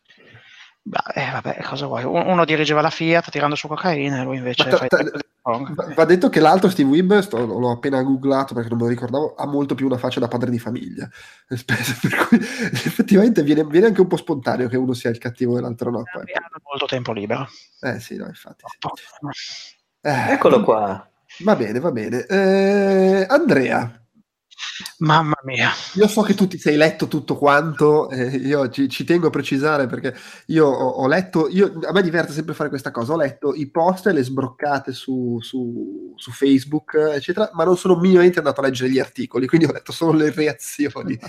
Beh, 0.87 0.99
eh, 1.15 1.31
vabbè, 1.31 1.63
cosa 1.63 1.87
vuoi? 1.87 2.03
Un- 2.03 2.27
Uno 2.27 2.45
dirigeva 2.45 2.79
la 2.79 2.91
Fiat 2.91 3.31
tirando 3.31 3.55
su 3.55 3.67
cocaina 3.67 4.19
e 4.21 4.23
lui 4.23 4.37
invece 4.37 4.69
Ma 4.69 4.77
ta- 4.77 4.87
ta-. 4.87 5.03
Va 5.47 5.93
va 5.95 6.05
detto 6.05 6.29
che 6.29 6.39
l'altro 6.39 6.69
Steve 6.69 6.89
Wibb, 6.89 7.13
sto- 7.19 7.43
l'ho 7.43 7.71
appena 7.71 8.01
googlato 8.03 8.53
perché 8.53 8.69
non 8.69 8.77
me 8.77 8.83
lo 8.85 8.89
ricordavo, 8.89 9.33
ha 9.35 9.47
molto 9.47 9.73
più 9.73 9.87
una 9.87 9.97
faccia 9.97 10.19
da 10.19 10.27
padre 10.27 10.51
di 10.51 10.59
famiglia. 10.59 11.09
Per 11.47 12.27
cui 12.27 12.37
effettivamente 12.39 13.41
viene, 13.41 13.63
viene 13.65 13.87
anche 13.87 14.01
un 14.01 14.07
po' 14.07 14.17
spontaneo 14.17 14.67
che 14.67 14.77
uno 14.77 14.93
sia 14.93 15.09
il 15.09 15.17
cattivo 15.17 15.57
e 15.57 15.61
l'altro 15.61 15.89
no. 15.89 16.03
poi. 16.03 16.23
Hanno 16.33 16.61
molto 16.63 16.85
tempo 16.85 17.13
libero. 17.13 17.47
Eh 17.81 17.99
sì, 17.99 18.15
no, 18.15 18.25
infatti. 18.27 18.63
sì. 19.31 19.75
Eh, 20.01 20.31
Eccolo 20.33 20.61
qua. 20.63 21.09
Va 21.39 21.55
bene, 21.55 21.79
va 21.79 21.91
bene. 21.91 22.25
Eh, 22.25 23.25
Andrea, 23.27 24.04
Mamma 24.99 25.35
mia. 25.43 25.69
io 25.95 26.07
so 26.07 26.21
che 26.21 26.33
tu 26.33 26.47
ti 26.47 26.57
sei 26.57 26.75
letto 26.77 27.07
tutto 27.07 27.35
quanto, 27.35 28.09
eh, 28.09 28.27
io 28.37 28.69
ci, 28.69 28.87
ci 28.89 29.03
tengo 29.03 29.27
a 29.27 29.29
precisare 29.29 29.85
perché 29.87 30.13
io 30.47 30.67
ho, 30.67 30.87
ho 31.01 31.07
letto, 31.07 31.47
io, 31.49 31.79
a 31.85 31.91
me 31.91 32.01
diverte 32.01 32.31
sempre 32.31 32.53
fare 32.53 32.69
questa 32.69 32.91
cosa, 32.91 33.13
ho 33.13 33.17
letto 33.17 33.53
i 33.53 33.67
post 33.69 34.07
e 34.07 34.13
le 34.13 34.23
sbroccate 34.23 34.91
su, 34.93 35.37
su- 35.41 36.13
su 36.15 36.31
Facebook, 36.31 36.93
eccetera, 37.13 37.49
ma 37.53 37.63
non 37.65 37.77
sono 37.77 37.95
minimamente 37.97 38.39
andato 38.39 38.61
a 38.61 38.63
leggere 38.65 38.89
gli 38.89 38.99
articoli, 38.99 39.47
quindi 39.47 39.67
ho 39.67 39.71
letto 39.73 39.91
solo 39.91 40.13
le 40.13 40.31
reazioni. 40.31 41.19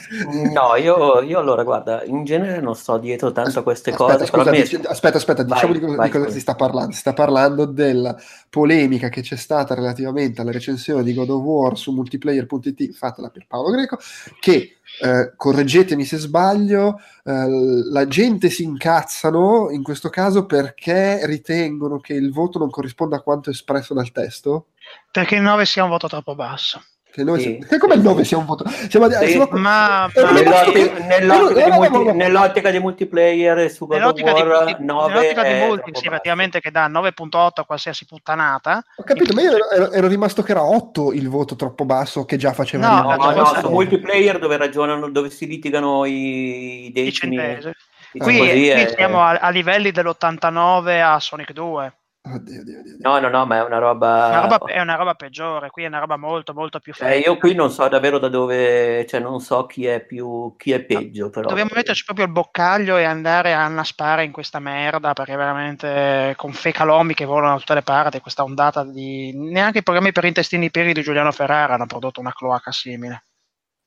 No, 0.52 0.76
io, 0.76 1.20
io 1.22 1.38
allora, 1.38 1.62
guarda, 1.64 2.04
in 2.04 2.24
genere 2.24 2.60
non 2.60 2.74
sto 2.76 2.96
dietro 2.98 3.32
tanto 3.32 3.58
a 3.58 3.62
queste 3.62 3.90
Aspetta, 3.90 4.12
cose, 4.18 4.26
scusa, 4.26 4.50
mi- 4.50 4.60
dice- 4.60 4.80
aspetta, 4.84 5.16
aspetta, 5.18 5.44
Vai, 5.44 5.54
diciamo 5.54 5.72
di, 5.72 5.80
cosa- 5.80 5.96
vai, 5.96 6.10
di 6.10 6.16
cosa 6.18 6.30
si 6.30 6.40
sta 6.40 6.54
parlando. 6.54 6.92
Si 6.92 6.98
sta 7.00 7.12
parlando 7.12 7.64
della 7.64 8.16
polemica 8.48 9.08
che 9.08 9.20
c'è 9.22 9.36
stata 9.36 9.74
relativamente 9.74 10.40
alla 10.40 10.52
recensione 10.52 11.02
di 11.02 11.12
God 11.14 11.30
of 11.30 11.42
War 11.42 11.76
su 11.76 11.92
multiplayer.it 11.92 12.92
fatta 12.92 13.15
da 13.22 13.30
Pierpaolo 13.30 13.70
Greco, 13.70 13.98
che, 14.40 14.78
eh, 15.00 15.32
correggetemi 15.36 16.04
se 16.04 16.16
sbaglio, 16.16 17.00
eh, 17.24 17.84
la 17.90 18.06
gente 18.06 18.50
si 18.50 18.62
incazzano 18.62 19.70
in 19.70 19.82
questo 19.82 20.08
caso 20.08 20.46
perché 20.46 21.26
ritengono 21.26 21.98
che 22.00 22.14
il 22.14 22.32
voto 22.32 22.58
non 22.58 22.70
corrisponda 22.70 23.16
a 23.16 23.22
quanto 23.22 23.50
espresso 23.50 23.94
dal 23.94 24.12
testo. 24.12 24.68
Perché 25.10 25.36
il 25.36 25.42
9 25.42 25.64
sia 25.64 25.84
un 25.84 25.90
voto 25.90 26.08
troppo 26.08 26.34
basso. 26.34 26.82
Che 27.16 27.24
noi 27.24 27.40
Sì. 27.40 27.64
che 27.66 27.78
come 27.80 27.94
il 27.94 28.02
9 28.02 28.24
sia 28.24 28.36
un 28.36 28.44
voto? 28.44 28.68
Siamo, 28.68 29.08
Sì, 29.08 29.28
siamo- 29.28 29.48
Ma, 29.52 30.06
ma- 30.14 30.30
Nell'ottica, 30.32 30.98
nell'ottica 31.18 31.64
di 31.70 31.88
multi- 31.88 32.12
nell'ottica 32.12 32.70
di 32.70 32.78
multiplayer 32.78 33.70
su 33.70 33.86
God 33.86 33.96
of 33.96 34.00
nell'ottica 34.02 34.32
di, 34.34 34.40
War 34.42 34.64
multi- 34.64 34.84
9 34.84 35.08
nell'ottica 35.14 35.42
di 35.42 35.54
multi, 35.66 35.90
sì, 35.94 36.06
effettivamente 36.08 36.60
che 36.60 36.70
dà 36.70 36.88
9.8 36.88 37.62
a 37.62 37.64
qualsiasi 37.64 38.04
puttanata. 38.04 38.84
Ho 38.96 39.02
capito, 39.02 39.32
ma 39.32 39.40
io 39.40 39.52
ero, 39.54 39.70
ero- 39.70 39.92
ero 39.92 40.06
rimasto 40.08 40.42
che 40.42 40.50
era 40.50 40.62
8 40.62 41.12
il 41.14 41.26
voto 41.30 41.56
troppo 41.56 41.86
basso 41.86 42.26
che 42.26 42.36
già 42.36 42.52
faceva 42.52 42.86
No, 42.86 43.02
No, 43.02 43.10
no, 43.16 43.32
cosa- 43.32 43.60
su 43.60 43.70
multiplayer 43.70 44.38
dove 44.38 44.58
ragionano, 44.58 45.08
dove 45.08 45.30
si 45.30 45.46
litigano 45.46 46.04
i 46.04 46.84
i 46.88 46.92
decimi. 46.92 47.36
diciamo 47.38 47.72
Qui, 48.12 48.36
qui 48.38 48.68
è- 48.68 48.92
siamo 48.94 49.22
a, 49.22 49.30
a 49.40 49.48
livelli 49.48 49.90
dell'89 49.90 51.00
a 51.02 51.18
Sonic 51.18 51.52
2. 51.52 51.94
Oddio, 52.28 52.60
oddio, 52.60 52.80
oddio. 52.80 52.96
No, 52.98 53.20
no, 53.20 53.28
no, 53.28 53.46
ma 53.46 53.58
è 53.58 53.64
una 53.64 53.78
roba... 53.78 54.26
Una 54.28 54.40
roba- 54.40 54.66
è 54.66 54.80
una 54.80 54.96
roba 54.96 55.14
peggiore, 55.14 55.70
qui 55.70 55.84
è 55.84 55.86
una 55.86 56.00
roba 56.00 56.16
molto 56.16 56.52
molto 56.54 56.80
più 56.80 56.92
Eh, 56.98 57.18
io 57.18 57.36
qui 57.36 57.54
non 57.54 57.70
so 57.70 57.86
davvero 57.86 58.18
da 58.18 58.28
dove, 58.28 59.06
cioè 59.06 59.20
non 59.20 59.40
so 59.40 59.66
chi 59.66 59.86
è 59.86 60.04
più, 60.04 60.54
chi 60.56 60.72
è 60.72 60.80
peggio, 60.80 61.30
però. 61.30 61.48
Dobbiamo 61.48 61.70
metterci 61.72 62.04
proprio 62.04 62.26
il 62.26 62.32
boccaglio 62.32 62.96
e 62.96 63.04
andare 63.04 63.54
a 63.54 63.64
annaspare 63.64 64.24
in 64.24 64.32
questa 64.32 64.58
merda 64.58 65.12
perché 65.12 65.36
veramente 65.36 66.34
con 66.36 66.52
fecalomi 66.52 67.14
che 67.14 67.24
volano 67.24 67.52
da 67.52 67.58
tutte 67.58 67.74
le 67.74 67.82
parti, 67.82 68.20
questa 68.20 68.42
ondata 68.42 68.84
di... 68.84 69.32
Neanche 69.34 69.78
i 69.78 69.82
programmi 69.84 70.10
per 70.10 70.24
intestini 70.24 70.70
pieni 70.70 70.92
di 70.92 71.02
Giuliano 71.02 71.30
Ferrara 71.30 71.74
hanno 71.74 71.86
prodotto 71.86 72.18
una 72.18 72.32
cloaca 72.32 72.72
simile. 72.72 73.22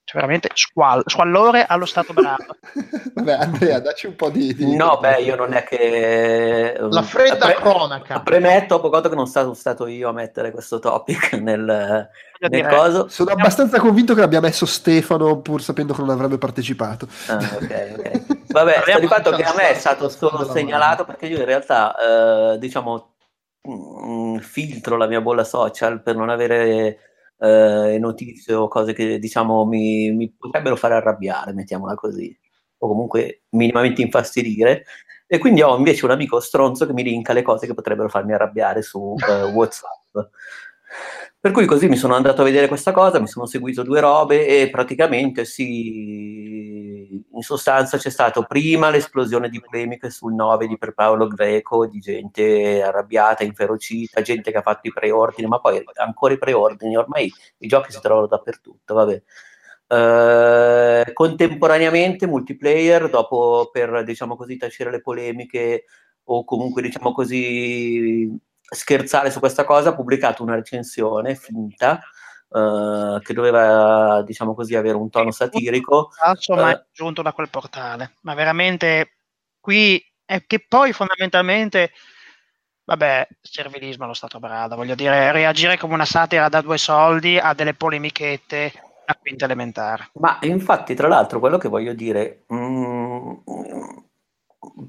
Cioè 0.09 0.21
veramente 0.21 0.49
squal- 0.55 1.03
squallore 1.05 1.65
allo 1.67 1.85
stato 1.85 2.13
bravo. 2.13 2.43
Vabbè, 3.13 3.31
Andrea, 3.33 3.79
dacci 3.79 4.07
un 4.07 4.15
po' 4.15 4.31
di... 4.31 4.55
di- 4.55 4.75
No, 4.75 4.97
beh, 4.99 5.21
io 5.21 5.35
non 5.35 5.53
è 5.53 5.63
che... 5.63 6.75
La 6.79 7.03
fredda 7.03 7.45
Pre- 7.45 7.53
cronaca. 7.53 8.19
Premetto, 8.21 8.77
poco 8.77 8.89
conto 8.89 9.09
che 9.09 9.13
non 9.15 9.27
sono 9.27 9.53
stato 9.53 9.85
io 9.85 10.09
a 10.09 10.11
mettere 10.11 10.49
questo 10.49 10.79
topic 10.79 11.33
nel, 11.39 12.09
nel 12.39 12.67
coso. 12.67 13.07
Sono 13.07 13.29
abbastanza 13.33 13.79
convinto 13.79 14.15
che 14.15 14.21
l'abbia 14.21 14.39
messo 14.39 14.65
Stefano, 14.65 15.41
pur 15.41 15.61
sapendo 15.61 15.93
che 15.93 16.01
non 16.01 16.09
avrebbe 16.09 16.39
partecipato. 16.39 17.07
Ah, 17.27 17.35
ok, 17.35 17.93
ok. 17.99 18.35
Vabbè, 18.47 18.81
sta 18.87 18.99
di 18.99 19.05
fatto 19.07 19.29
che 19.29 19.43
a 19.43 19.53
me 19.55 19.69
è 19.69 19.75
stato 19.75 20.09
solo 20.09 20.43
segnalato 20.51 21.05
perché 21.05 21.27
io 21.27 21.37
in 21.37 21.45
realtà, 21.45 22.53
eh, 22.53 22.57
diciamo, 22.57 23.13
mm, 23.69 24.37
filtro 24.37 24.97
la 24.97 25.05
mia 25.05 25.21
bolla 25.21 25.43
social 25.43 26.01
per 26.01 26.15
non 26.15 26.29
avere 26.29 27.03
eh, 27.39 27.97
notizie 27.99 28.53
o 28.53 28.67
cose 28.67 28.93
che, 28.93 29.19
diciamo, 29.19 29.65
mi, 29.65 30.11
mi 30.11 30.31
potrebbero 30.31 30.75
fare 30.75 30.95
arrabbiare, 30.95 31.53
mettiamola 31.53 31.95
così, 31.95 32.37
o 32.79 32.87
comunque 32.87 33.43
minimamente 33.49 34.01
infastidire. 34.01 34.85
E 35.27 35.37
quindi 35.37 35.61
ho 35.61 35.75
invece 35.77 36.05
un 36.05 36.11
amico 36.11 36.39
stronzo 36.39 36.85
che 36.85 36.93
mi 36.93 37.03
linka 37.03 37.33
le 37.33 37.43
cose 37.43 37.67
che 37.67 37.73
potrebbero 37.73 38.09
farmi 38.09 38.33
arrabbiare 38.33 38.81
su 38.81 39.15
eh, 39.27 39.43
WhatsApp. 39.53 40.17
Per 41.41 41.51
cui 41.51 41.65
così 41.65 41.87
mi 41.87 41.95
sono 41.95 42.15
andato 42.15 42.41
a 42.41 42.43
vedere 42.43 42.67
questa 42.67 42.91
cosa, 42.91 43.17
mi 43.17 43.27
sono 43.27 43.45
seguito 43.45 43.81
due 43.81 44.01
robe 44.01 44.45
e 44.45 44.69
praticamente 44.69 45.45
sì, 45.45 47.23
in 47.31 47.41
sostanza 47.41 47.97
c'è 47.97 48.09
stato 48.09 48.43
prima 48.43 48.89
l'esplosione 48.89 49.47
di 49.47 49.61
polemiche 49.61 50.09
sul 50.09 50.33
9 50.33 50.67
di 50.67 50.77
Per 50.77 50.93
Paolo 50.93 51.27
Greco, 51.27 51.87
di 51.87 51.99
gente 51.99 52.81
arrabbiata, 52.83 53.45
inferocita, 53.45 54.21
gente 54.21 54.51
che 54.51 54.57
ha 54.57 54.61
fatto 54.61 54.89
i 54.89 54.91
preordini, 54.91 55.47
ma 55.47 55.61
poi 55.61 55.81
ancora 55.93 56.33
i 56.33 56.37
preordini, 56.37 56.97
ormai 56.97 57.31
i 57.59 57.67
giochi 57.67 57.93
si 57.93 58.01
trovano 58.01 58.27
dappertutto, 58.27 58.93
vabbè. 58.93 59.23
Eh, 59.87 61.13
contemporaneamente 61.13 62.27
multiplayer, 62.27 63.09
dopo 63.09 63.69
per 63.71 64.03
diciamo 64.03 64.35
così 64.35 64.57
tacere 64.57 64.91
le 64.91 65.01
polemiche 65.01 65.85
o 66.25 66.43
comunque 66.43 66.81
diciamo 66.81 67.13
così 67.13 68.29
scherzare 68.69 69.31
su 69.31 69.39
questa 69.39 69.63
cosa, 69.63 69.89
ha 69.89 69.95
pubblicato 69.95 70.43
una 70.43 70.55
recensione 70.55 71.35
finta 71.35 71.99
eh, 72.51 73.19
che 73.23 73.33
doveva, 73.33 74.21
diciamo 74.23 74.53
così, 74.53 74.75
avere 74.75 74.95
un 74.95 75.09
tono 75.09 75.31
satirico. 75.31 76.11
ma 76.55 76.71
Eh. 76.71 76.73
è 76.75 76.85
giunto 76.91 77.21
da 77.21 77.33
quel 77.33 77.49
portale. 77.49 78.13
Ma 78.21 78.33
veramente 78.33 79.13
qui 79.59 80.03
è 80.25 80.45
che 80.45 80.65
poi 80.67 80.93
fondamentalmente 80.93 81.91
vabbè, 82.89 83.27
servilismo 83.41 84.05
allo 84.05 84.13
stato 84.13 84.39
brado, 84.39 84.75
voglio 84.75 84.95
dire, 84.95 85.31
reagire 85.31 85.77
come 85.77 85.93
una 85.93 86.05
satira 86.05 86.49
da 86.49 86.61
due 86.61 86.79
soldi 86.79 87.37
a 87.37 87.53
delle 87.53 87.75
polemichette 87.75 88.73
a 89.05 89.15
quinta 89.15 89.45
elementare. 89.45 90.09
Ma 90.13 90.39
infatti, 90.41 90.95
tra 90.95 91.07
l'altro, 91.07 91.39
quello 91.39 91.59
che 91.59 91.67
voglio 91.67 91.93
dire, 91.93 92.45
mm, 92.51 93.33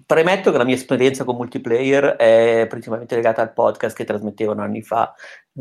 premetto 0.05 0.51
che 0.51 0.59
la 0.59 0.65
mia 0.65 0.75
esperienza 0.75 1.25
con 1.25 1.37
multiplayer 1.37 2.17
è 2.17 2.67
principalmente 2.69 3.15
legata 3.15 3.43
al 3.43 3.53
podcast 3.53 3.97
che 3.97 4.05
trasmettevano 4.05 4.63
anni 4.63 4.83
fa, 4.83 5.15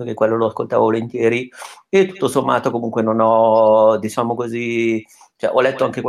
che 0.03 0.13
quello 0.13 0.35
lo 0.35 0.47
ascoltavo 0.47 0.83
volentieri, 0.83 1.49
e 1.87 2.07
tutto 2.07 2.27
sommato 2.27 2.71
comunque 2.71 3.01
non 3.01 3.19
ho, 3.19 3.97
diciamo 3.97 4.35
così, 4.35 5.05
cioè, 5.35 5.51
ho 5.53 5.61
letto 5.61 5.85
anche, 5.85 6.01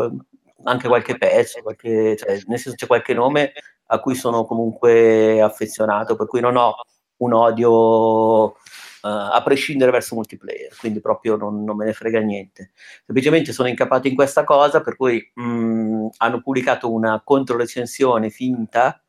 anche 0.64 0.88
qualche 0.88 1.18
pezzo, 1.18 1.60
qualche, 1.62 2.16
cioè, 2.16 2.40
nel 2.46 2.58
senso 2.58 2.74
c'è 2.74 2.86
qualche 2.86 3.14
nome 3.14 3.52
a 3.86 4.00
cui 4.00 4.14
sono 4.14 4.44
comunque 4.44 5.40
affezionato, 5.42 6.16
per 6.16 6.26
cui 6.26 6.40
non 6.40 6.56
ho 6.56 6.74
un 7.18 7.34
odio 7.34 8.56
a 9.02 9.42
prescindere 9.42 9.90
verso 9.90 10.14
multiplayer, 10.14 10.74
quindi 10.78 11.00
proprio 11.00 11.36
non, 11.36 11.64
non 11.64 11.76
me 11.76 11.86
ne 11.86 11.92
frega 11.92 12.20
niente. 12.20 12.72
Semplicemente 13.04 13.52
sono 13.52 13.68
incappato 13.68 14.08
in 14.08 14.14
questa 14.14 14.44
cosa, 14.44 14.80
per 14.80 14.96
cui 14.96 15.30
mh, 15.34 16.08
hanno 16.18 16.40
pubblicato 16.42 16.92
una 16.92 17.20
controrecensione 17.24 18.30
finta 18.30 19.02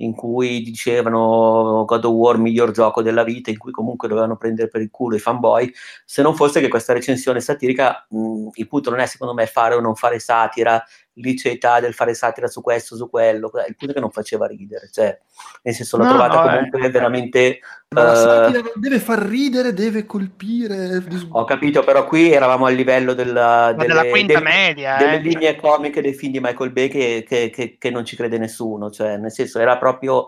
in 0.00 0.14
cui 0.14 0.62
dicevano 0.62 1.84
God 1.84 2.04
of 2.04 2.12
War 2.12 2.38
miglior 2.38 2.70
gioco 2.70 3.02
della 3.02 3.24
vita, 3.24 3.50
in 3.50 3.58
cui 3.58 3.72
comunque 3.72 4.08
dovevano 4.08 4.36
prendere 4.36 4.68
per 4.68 4.80
il 4.80 4.90
culo 4.90 5.16
i 5.16 5.18
fanboy, 5.18 5.72
se 6.04 6.22
non 6.22 6.34
fosse 6.36 6.60
che 6.60 6.68
questa 6.68 6.92
recensione 6.92 7.40
satirica, 7.40 8.06
mh, 8.08 8.48
il 8.52 8.68
punto 8.68 8.90
non 8.90 9.00
è 9.00 9.06
secondo 9.06 9.34
me 9.34 9.46
fare 9.46 9.74
o 9.74 9.80
non 9.80 9.94
fare 9.96 10.18
satira, 10.20 10.82
liceità 11.20 11.80
del 11.80 11.94
fare 11.94 12.14
satira 12.14 12.46
su 12.48 12.60
questo, 12.60 12.96
su 12.96 13.08
quello, 13.10 13.50
il 13.66 13.76
punto 13.76 13.92
è 13.92 13.94
che 13.94 14.00
non 14.00 14.10
faceva 14.10 14.46
ridere, 14.46 14.88
cioè, 14.92 15.18
nel 15.62 15.74
senso 15.74 15.96
l'ho 15.96 16.04
No, 16.04 16.08
trovata 16.10 16.34
no, 16.44 16.50
eh. 16.50 16.54
comunque 16.56 16.90
veramente... 16.90 17.58
Ma 17.90 18.02
la 18.02 18.12
eh, 18.12 18.16
satira 18.16 18.60
non 18.60 18.72
deve 18.74 18.98
far 18.98 19.18
ridere, 19.20 19.72
deve 19.72 20.04
colpire. 20.04 21.02
ho 21.30 21.44
capito, 21.44 21.82
però 21.82 22.04
qui 22.06 22.30
eravamo 22.32 22.66
al 22.66 22.74
livello 22.74 23.14
della, 23.14 23.72
Ma 23.74 23.84
della 23.84 24.00
delle, 24.00 24.10
quinta 24.10 24.34
del- 24.34 24.42
media, 24.42 24.96
delle 24.98 25.16
eh, 25.16 25.20
linee 25.20 25.56
comiche 25.56 26.02
dei 26.02 26.12
film 26.12 26.32
di 26.32 26.40
Michael 26.40 26.70
Bay 26.72 26.88
che, 26.88 27.24
che- 27.26 27.50
che- 27.50 27.76
che 27.78 27.90
non 27.90 28.04
ci 28.04 28.14
crede 28.16 28.36
nessuno, 28.38 28.90
cioè 28.90 29.16
nel 29.16 29.32
senso 29.32 29.58
era 29.58 29.78
proprio 29.78 30.26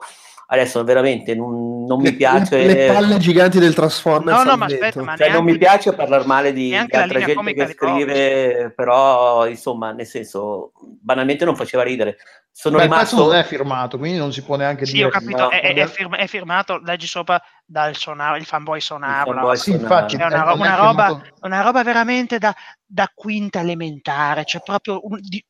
adesso 0.53 0.83
veramente 0.85 1.35
non, 1.35 1.85
non 1.85 1.99
mi 1.99 2.11
le- 2.11 2.15
piace 2.15 2.59
Le, 2.59 2.75
le 2.75 2.87
palle 2.87 3.19
giganti 3.19 3.59
del 3.59 3.75
Transformers. 3.75 4.45
No, 4.45 4.51
no, 4.51 4.57
ma 4.57 4.67
aspetta, 4.67 5.03
ma 5.03 5.17
cioè, 5.17 5.31
non 5.31 5.45
mi 5.45 5.57
piace 5.57 5.93
parlare 5.95 6.25
male 6.25 6.53
di, 6.53 6.69
di 6.69 6.75
altra 6.75 7.21
gente 7.21 7.55
che 7.55 7.67
scrive, 7.69 8.73
però 8.75 9.47
insomma, 9.47 9.93
nel 9.93 10.07
senso, 10.07 10.73
banalmente 11.01 11.45
non 11.45 11.55
faceva 11.57 11.83
ridere. 11.83 12.17
Sono 12.53 12.79
Beh, 12.79 12.83
rimasto... 12.83 13.17
non 13.27 13.35
è 13.35 13.45
firmato, 13.45 13.97
quindi 13.97 14.19
non 14.19 14.33
si 14.33 14.43
può 14.43 14.57
neanche 14.57 14.85
Sì, 14.85 14.95
dire. 14.95 15.07
ho 15.07 15.11
capito, 15.11 15.45
no, 15.45 15.49
è, 15.51 15.73
è- 15.73 15.87
firma- 15.87 16.17
è 16.17 16.27
firmato, 16.27 16.79
leggi 16.79 17.07
sopra 17.07 17.41
dal 17.65 17.95
sonaro, 17.95 18.37
il 18.37 18.45
fanboy 18.45 18.81
sonaro. 18.81 19.31
Il 19.31 19.37
fanboy 19.37 19.57
Sì, 19.57 19.71
sonaro. 19.71 19.83
infatti, 19.83 20.17
È 20.17 20.27
una, 20.27 20.43
ro- 20.43 20.55
una 20.57 20.75
roba, 20.75 21.23
una 21.43 21.63
roba 21.63 21.85
veramente 21.85 22.39
da, 22.39 22.53
da 22.85 23.09
quinta 23.15 23.61
elementare, 23.61 24.45
cioè 24.45 24.61
proprio 24.63 24.99
un, 25.07 25.21
di, 25.23 25.43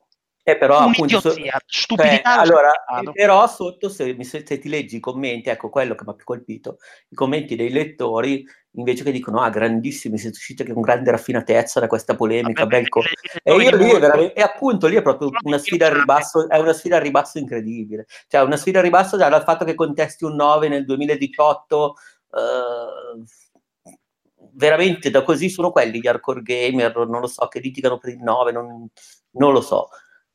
Eh, 0.50 0.56
però 0.58 0.78
appunto... 0.78 1.20
so-. 1.20 1.34
Cioè, 1.34 2.20
allo 2.22 2.42
allora, 2.42 2.72
però 3.12 3.46
sotto 3.46 3.88
se, 3.88 4.16
se 4.24 4.42
ti 4.42 4.68
leggi 4.68 4.96
i 4.96 5.00
commenti, 5.00 5.48
ecco 5.48 5.68
quello 5.68 5.94
che 5.94 6.04
mi 6.04 6.10
ha 6.10 6.14
più 6.14 6.24
colpito, 6.24 6.78
i 7.08 7.14
commenti 7.14 7.56
dei 7.56 7.70
lettori 7.70 8.44
invece 8.74 9.02
che 9.02 9.10
dicono 9.10 9.40
ah 9.40 9.50
grandissimi, 9.50 10.16
siete 10.16 10.36
usciti 10.36 10.64
con 10.72 10.82
grande 10.82 11.10
raffinatezza 11.10 11.80
da 11.80 11.86
questa 11.86 12.14
polemica, 12.14 12.62
Vabbè, 12.62 12.88
co-". 12.88 13.02
E 13.42 13.54
io 13.54 13.76
lì 13.76 13.98
veramente, 13.98 14.34
e 14.34 14.42
appunto 14.42 14.86
lì 14.86 14.96
è 14.96 15.02
proprio 15.02 15.30
una 15.42 15.58
sfida 15.58 15.86
al 15.86 15.94
ribasso, 15.94 16.48
è 16.48 16.58
una 16.58 16.72
sfida 16.72 16.96
al 16.96 17.02
ribasso 17.02 17.38
incredibile. 17.38 18.06
Cioè 18.28 18.42
una 18.42 18.56
sfida 18.56 18.78
al 18.78 18.84
ribasso 18.84 19.16
dal 19.16 19.42
fatto 19.42 19.64
che 19.64 19.74
contesti 19.74 20.24
un 20.24 20.34
9 20.34 20.68
nel 20.68 20.84
2018, 20.84 21.94
eh, 22.32 23.98
veramente 24.52 25.10
da 25.10 25.22
così 25.22 25.48
sono 25.48 25.70
quelli 25.70 26.00
gli 26.00 26.06
hardcore 26.06 26.42
gamer, 26.42 26.96
non 27.08 27.20
lo 27.20 27.26
so, 27.26 27.46
che 27.48 27.60
litigano 27.60 27.98
per 27.98 28.10
il 28.10 28.22
9, 28.22 28.52
non, 28.52 28.88
non 29.32 29.52
lo 29.52 29.60
so. 29.60 29.88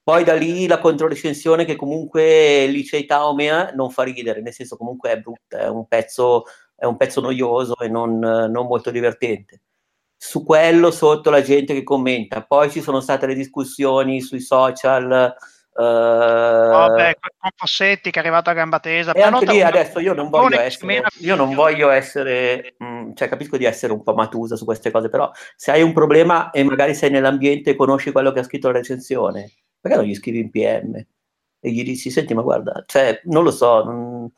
Poi 0.06 0.23
da 0.23 0.36
lì 0.36 0.68
la 0.68 0.77
controrecensione 0.77 1.65
che 1.65 1.76
comunque 1.76 2.68
liceità 2.68 3.27
o 3.27 3.34
mea 3.34 3.72
non 3.72 3.90
fa 3.90 4.03
ridere, 4.03 4.40
nel 4.40 4.53
senso 4.53 4.77
comunque 4.77 5.10
è 5.10 5.18
brutta, 5.18 5.61
è 5.61 5.68
un 5.68 5.88
pezzo, 5.88 6.44
è 6.76 6.86
un 6.86 6.95
pezzo 6.95 7.22
noioso 7.22 7.76
e 7.80 7.88
non, 7.88 8.19
non 8.19 8.68
molto 8.68 8.91
divertente 8.91 9.61
su 10.15 10.44
quello 10.44 10.91
sotto 10.91 11.32
la 11.32 11.41
gente 11.41 11.73
che 11.73 11.84
commenta. 11.84 12.44
Poi 12.44 12.69
ci 12.69 12.82
sono 12.82 12.99
state 12.99 13.26
le 13.26 13.34
discussioni 13.34 14.22
sui 14.22 14.41
social. 14.41 15.11
eh, 15.11 15.84
Vabbè, 15.84 17.18
con 17.19 17.49
Fossetti 17.56 18.11
che 18.11 18.19
è 18.19 18.22
arrivato 18.22 18.52
a 18.52 18.53
gamba 18.53 18.80
tesa. 18.80 19.11
e 19.11 19.22
anche 19.23 19.45
lì 19.45 19.64
adesso 19.64 19.99
io 19.99 20.14
non 20.14 20.30
voglio 20.30 20.60
essere, 20.60 21.03
io 21.18 21.36
non 21.36 21.56
voglio 21.56 21.90
essere, 21.90 22.76
mh, 22.77 23.14
cioè 23.14 23.27
capisco 23.27 23.57
di 23.57 23.65
essere 23.65 23.91
un 23.91 24.03
po' 24.03 24.14
matusa 24.14 24.56
su 24.56 24.65
queste 24.65 24.91
cose, 24.91 25.10
però 25.10 25.32
se 25.56 25.72
hai 25.72 25.82
un 25.82 25.94
problema 25.94 26.52
e 26.52 26.64
magari 26.64 26.94
sei 26.94 27.10
nell'ambiente 27.10 27.72
e 27.72 27.76
conosci 27.76 28.11
quello 28.11 28.32
che 28.32 28.40
ha 28.40 28.44
scritto 28.44 28.68
la 28.68 28.77
recensione, 28.77 29.52
perché 29.86 29.98
non 29.99 30.07
gli 30.07 30.16
scrivi 30.16 30.40
in 30.40 30.49
PM? 30.49 30.95
E 30.95 31.72
gli 31.72 31.84
dici, 31.84 32.10
senti, 32.10 32.34
ma 32.34 32.41
guarda, 32.41 32.84
cioè, 32.88 33.22
non 33.26 33.44
lo 33.44 33.52
so, 33.52 33.84
non- 33.84 34.32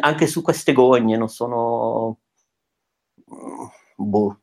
anche 0.00 0.26
su 0.26 0.42
queste 0.42 0.72
gogne 0.72 1.16
non 1.16 1.28
sono... 1.28 2.18
Boh. 3.96 4.38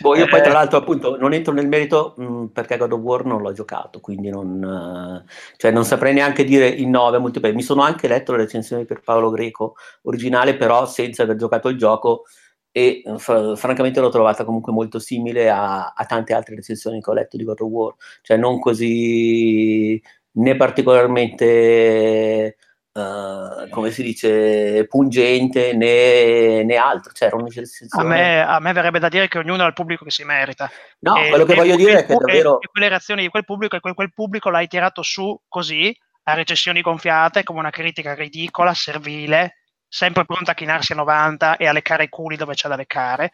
Boh, 0.00 0.16
io 0.16 0.26
poi 0.26 0.40
Eh. 0.40 0.42
tra 0.42 0.52
l'altro 0.52 0.78
appunto 0.78 1.16
non 1.16 1.32
entro 1.32 1.52
nel 1.52 1.68
merito 1.68 2.14
mh, 2.16 2.46
perché 2.46 2.76
God 2.76 2.92
of 2.92 3.00
War 3.00 3.24
non 3.24 3.40
l'ho 3.40 3.52
giocato, 3.52 4.00
quindi 4.00 4.28
non, 4.28 5.24
eh, 5.26 5.30
cioè, 5.56 5.70
non 5.70 5.84
saprei 5.84 6.12
neanche 6.12 6.44
dire 6.44 6.66
il 6.68 6.88
9 6.88 7.18
multiplayer. 7.18 7.56
Mi 7.56 7.62
sono 7.62 7.80
anche 7.82 8.06
letto 8.08 8.32
le 8.32 8.38
recensioni 8.38 8.84
per 8.84 9.00
Paolo 9.00 9.30
Greco 9.30 9.76
originale, 10.02 10.56
però 10.56 10.84
senza 10.86 11.22
aver 11.22 11.36
giocato 11.36 11.68
il 11.68 11.78
gioco 11.78 12.24
e 12.72 13.02
eh, 13.04 13.18
fra- 13.18 13.56
francamente 13.56 14.00
l'ho 14.00 14.10
trovata 14.10 14.44
comunque 14.44 14.72
molto 14.72 14.98
simile 14.98 15.50
a, 15.50 15.92
a 15.94 16.04
tante 16.06 16.34
altre 16.34 16.54
recensioni 16.54 17.00
che 17.00 17.10
ho 17.10 17.14
letto 17.14 17.36
di 17.36 17.44
God 17.44 17.60
of 17.60 17.70
War, 17.70 17.94
cioè 18.22 18.36
non 18.36 18.58
così 18.58 20.00
né 20.32 20.56
particolarmente 20.56 22.56
eh, 22.92 23.68
come 23.70 23.90
si 23.90 24.02
dice 24.02 24.86
pungente 24.86 25.74
né, 25.74 26.62
né 26.64 26.76
altro, 26.76 27.12
cioè 27.12 27.30
A 27.30 28.04
me, 28.04 28.42
a 28.42 28.60
me 28.60 28.72
verrebbe 28.72 28.98
da 28.98 29.08
dire 29.08 29.28
che 29.28 29.38
ognuno 29.38 29.64
ha 29.64 29.66
il 29.66 29.72
pubblico 29.72 30.04
che 30.04 30.10
si 30.10 30.24
merita. 30.24 30.70
No, 31.00 31.16
E- 31.16 31.28
quello 31.28 31.44
che 31.44 31.52
e- 31.52 31.56
voglio 31.56 31.76
dire 31.76 32.00
è 32.00 32.06
che 32.06 32.12
e- 32.12 32.16
davvero 32.16 32.60
e 32.60 32.68
quelle 32.68 32.88
reazioni 32.88 33.22
di 33.22 33.28
quel 33.28 33.44
pubblico 33.44 33.76
e 33.76 33.80
quel, 33.80 33.94
quel 33.94 34.12
pubblico 34.12 34.50
l'hai 34.50 34.66
tirato 34.66 35.02
su 35.02 35.38
così 35.48 35.96
a 36.24 36.34
recessioni 36.34 36.80
gonfiate 36.80 37.42
come 37.42 37.60
una 37.60 37.70
critica 37.70 38.14
ridicola, 38.14 38.74
servile, 38.74 39.59
sempre 39.90 40.24
pronta 40.24 40.52
a 40.52 40.54
chinarsi 40.54 40.92
a 40.92 40.96
90 40.96 41.56
e 41.58 41.66
a 41.66 41.72
leccare 41.72 42.04
i 42.04 42.08
culi 42.08 42.36
dove 42.36 42.54
c'è 42.54 42.68
da 42.68 42.76
leccare. 42.76 43.32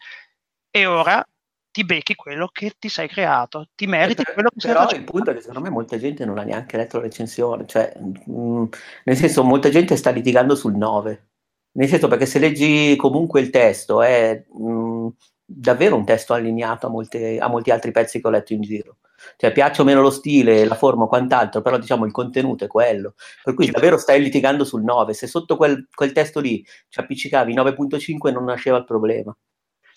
E 0.71 0.85
ora 0.87 1.23
ti 1.71 1.85
becchi 1.85 2.15
quello 2.15 2.47
che 2.49 2.73
ti 2.79 2.89
sei 2.89 3.07
creato, 3.07 3.69
ti 3.75 3.87
meriti 3.87 4.23
Per- 4.23 4.33
quello 4.33 4.49
che 4.49 4.59
sei 4.61 4.73
però 4.73 4.81
facendo. 4.81 5.03
il 5.03 5.03
punto 5.03 5.31
è 5.31 5.33
che 5.35 5.41
secondo 5.41 5.61
me 5.61 5.69
molta 5.69 5.97
gente 5.97 6.25
non 6.25 6.37
ha 6.39 6.43
neanche 6.43 6.77
letto 6.77 6.97
la 6.97 7.03
recensione, 7.03 7.65
cioè, 7.67 7.93
mh, 7.99 8.65
nel 9.05 9.15
senso 9.15 9.43
molta 9.43 9.69
gente 9.69 9.95
sta 9.95 10.09
litigando 10.09 10.55
sul 10.55 10.75
9, 10.75 11.27
nel 11.73 11.87
senso 11.87 12.07
perché 12.07 12.25
se 12.25 12.39
leggi 12.39 12.95
comunque 12.97 13.39
il 13.41 13.49
testo 13.51 14.01
è 14.01 14.43
mh, 14.51 15.07
davvero 15.45 15.95
un 15.95 16.05
testo 16.05 16.33
allineato 16.33 16.87
a, 16.87 16.89
molte- 16.89 17.37
a 17.39 17.47
molti 17.47 17.69
altri 17.71 17.91
pezzi 17.91 18.19
che 18.19 18.27
ho 18.27 18.31
letto 18.31 18.53
in 18.53 18.61
giro. 18.61 18.97
Cioè, 19.37 19.51
piace 19.51 19.81
o 19.81 19.85
meno 19.85 20.01
lo 20.01 20.09
stile, 20.09 20.65
la 20.65 20.75
forma 20.75 21.03
o 21.03 21.07
quant'altro, 21.07 21.61
però 21.61 21.77
diciamo 21.77 22.05
il 22.05 22.11
contenuto 22.11 22.65
è 22.65 22.67
quello. 22.67 23.15
Per 23.43 23.53
cui 23.53 23.69
davvero 23.71 23.97
stai 23.97 24.21
litigando 24.21 24.63
sul 24.63 24.83
9. 24.83 25.13
Se 25.13 25.27
sotto 25.27 25.57
quel, 25.57 25.87
quel 25.93 26.11
testo 26.11 26.39
lì 26.39 26.65
ci 26.89 26.99
appiccicavi 26.99 27.53
9.5 27.53 28.31
non 28.31 28.45
nasceva 28.45 28.77
il 28.77 28.85
problema. 28.85 29.35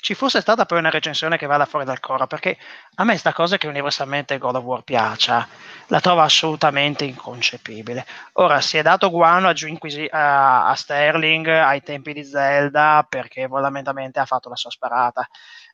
ci 0.00 0.14
fosse 0.14 0.40
stata 0.40 0.64
poi 0.64 0.78
una 0.78 0.90
recensione 0.90 1.36
che 1.36 1.46
vada 1.46 1.66
fuori 1.66 1.84
dal 1.84 2.00
coro, 2.00 2.26
perché 2.26 2.56
a 2.96 3.04
me 3.04 3.16
sta 3.18 3.32
cosa 3.32 3.58
che 3.58 3.66
universalmente 3.66 4.38
God 4.38 4.56
of 4.56 4.64
War 4.64 4.82
piaccia, 4.82 5.46
la 5.88 6.00
trovo 6.00 6.22
assolutamente 6.22 7.04
inconcepibile. 7.04 8.06
Ora 8.34 8.60
si 8.60 8.78
è 8.78 8.82
dato 8.82 9.10
guano 9.10 9.48
a, 9.48 9.54
Inquisi- 9.66 10.08
a, 10.10 10.68
a 10.68 10.74
Sterling 10.74 11.46
ai 11.48 11.82
tempi 11.82 12.12
di 12.14 12.24
Zelda 12.24 13.06
perché 13.08 13.46
fondamentalmente 13.46 14.18
ha 14.20 14.24
fatto 14.26 14.48
la 14.48 14.56
sua 14.56 14.70
sparata. 14.70 15.28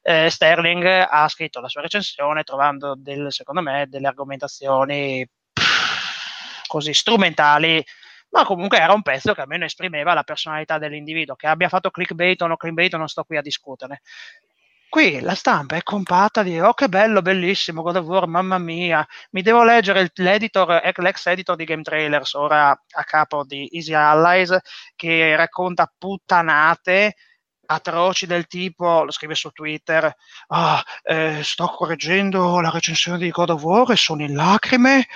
Eh, 0.09 0.31
Sterling 0.31 0.85
ha 0.85 1.29
scritto 1.29 1.59
la 1.59 1.67
sua 1.67 1.81
recensione 1.81 2.45
trovando 2.45 2.95
del- 2.97 3.33
secondo 3.33 3.61
me 3.61 3.87
delle 3.89 4.07
argomentazioni 4.07 5.29
così 6.69 6.95
strumentali 6.95 7.85
ma 8.31 8.45
comunque 8.45 8.79
era 8.79 8.93
un 8.93 9.03
pezzo 9.03 9.35
che 9.35 9.41
almeno 9.41 9.65
esprimeva 9.65 10.15
la 10.15 10.23
personalità 10.23 10.79
dell'individuo, 10.79 11.35
che 11.35 11.49
abbia 11.49 11.69
fatto 11.69 11.91
clickbait 11.91 12.41
o 12.43 12.47
no 12.47 12.57
clickbait 12.57 12.95
non 12.95 13.09
sto 13.09 13.25
qui 13.25 13.37
a 13.37 13.43
discuterne. 13.43 14.03
Qui 14.89 15.21
la 15.21 15.35
stampa 15.35 15.75
è 15.75 15.83
compatta 15.83 16.45
di 16.45 16.61
oh 16.61 16.73
che 16.75 16.89
bello, 16.89 17.21
bellissimo, 17.21 17.83
God 17.83 17.97
of 17.97 18.07
War, 18.07 18.27
mamma 18.29 18.59
mia, 18.59 19.05
mi 19.31 19.43
devo 19.43 19.65
leggere 19.65 20.11
l'editor, 20.15 20.81
eh, 20.85 20.93
l'ex 20.97 21.27
editor 21.27 21.57
di 21.57 21.65
Game 21.65 21.83
Trailers, 21.83 22.35
ora 22.35 22.71
a 22.71 23.05
capo 23.05 23.45
di 23.45 23.69
Easy 23.73 23.93
Allies, 23.93 24.57
che 24.95 25.35
racconta 25.35 25.93
puttanate 25.99 27.17
atroci 27.67 28.27
del 28.27 28.47
tipo, 28.47 29.05
lo 29.05 29.11
scrive 29.11 29.35
su 29.35 29.51
Twitter, 29.51 30.15
ah, 30.49 30.83
eh, 31.03 31.41
sto 31.43 31.67
correggendo 31.67 32.61
la 32.61 32.71
recensione 32.71 33.19
di 33.19 33.31
God 33.31 33.51
of 33.51 33.63
War 33.63 33.91
e 33.91 33.97
sono 33.97 34.23
in 34.23 34.35
lacrime, 34.35 35.07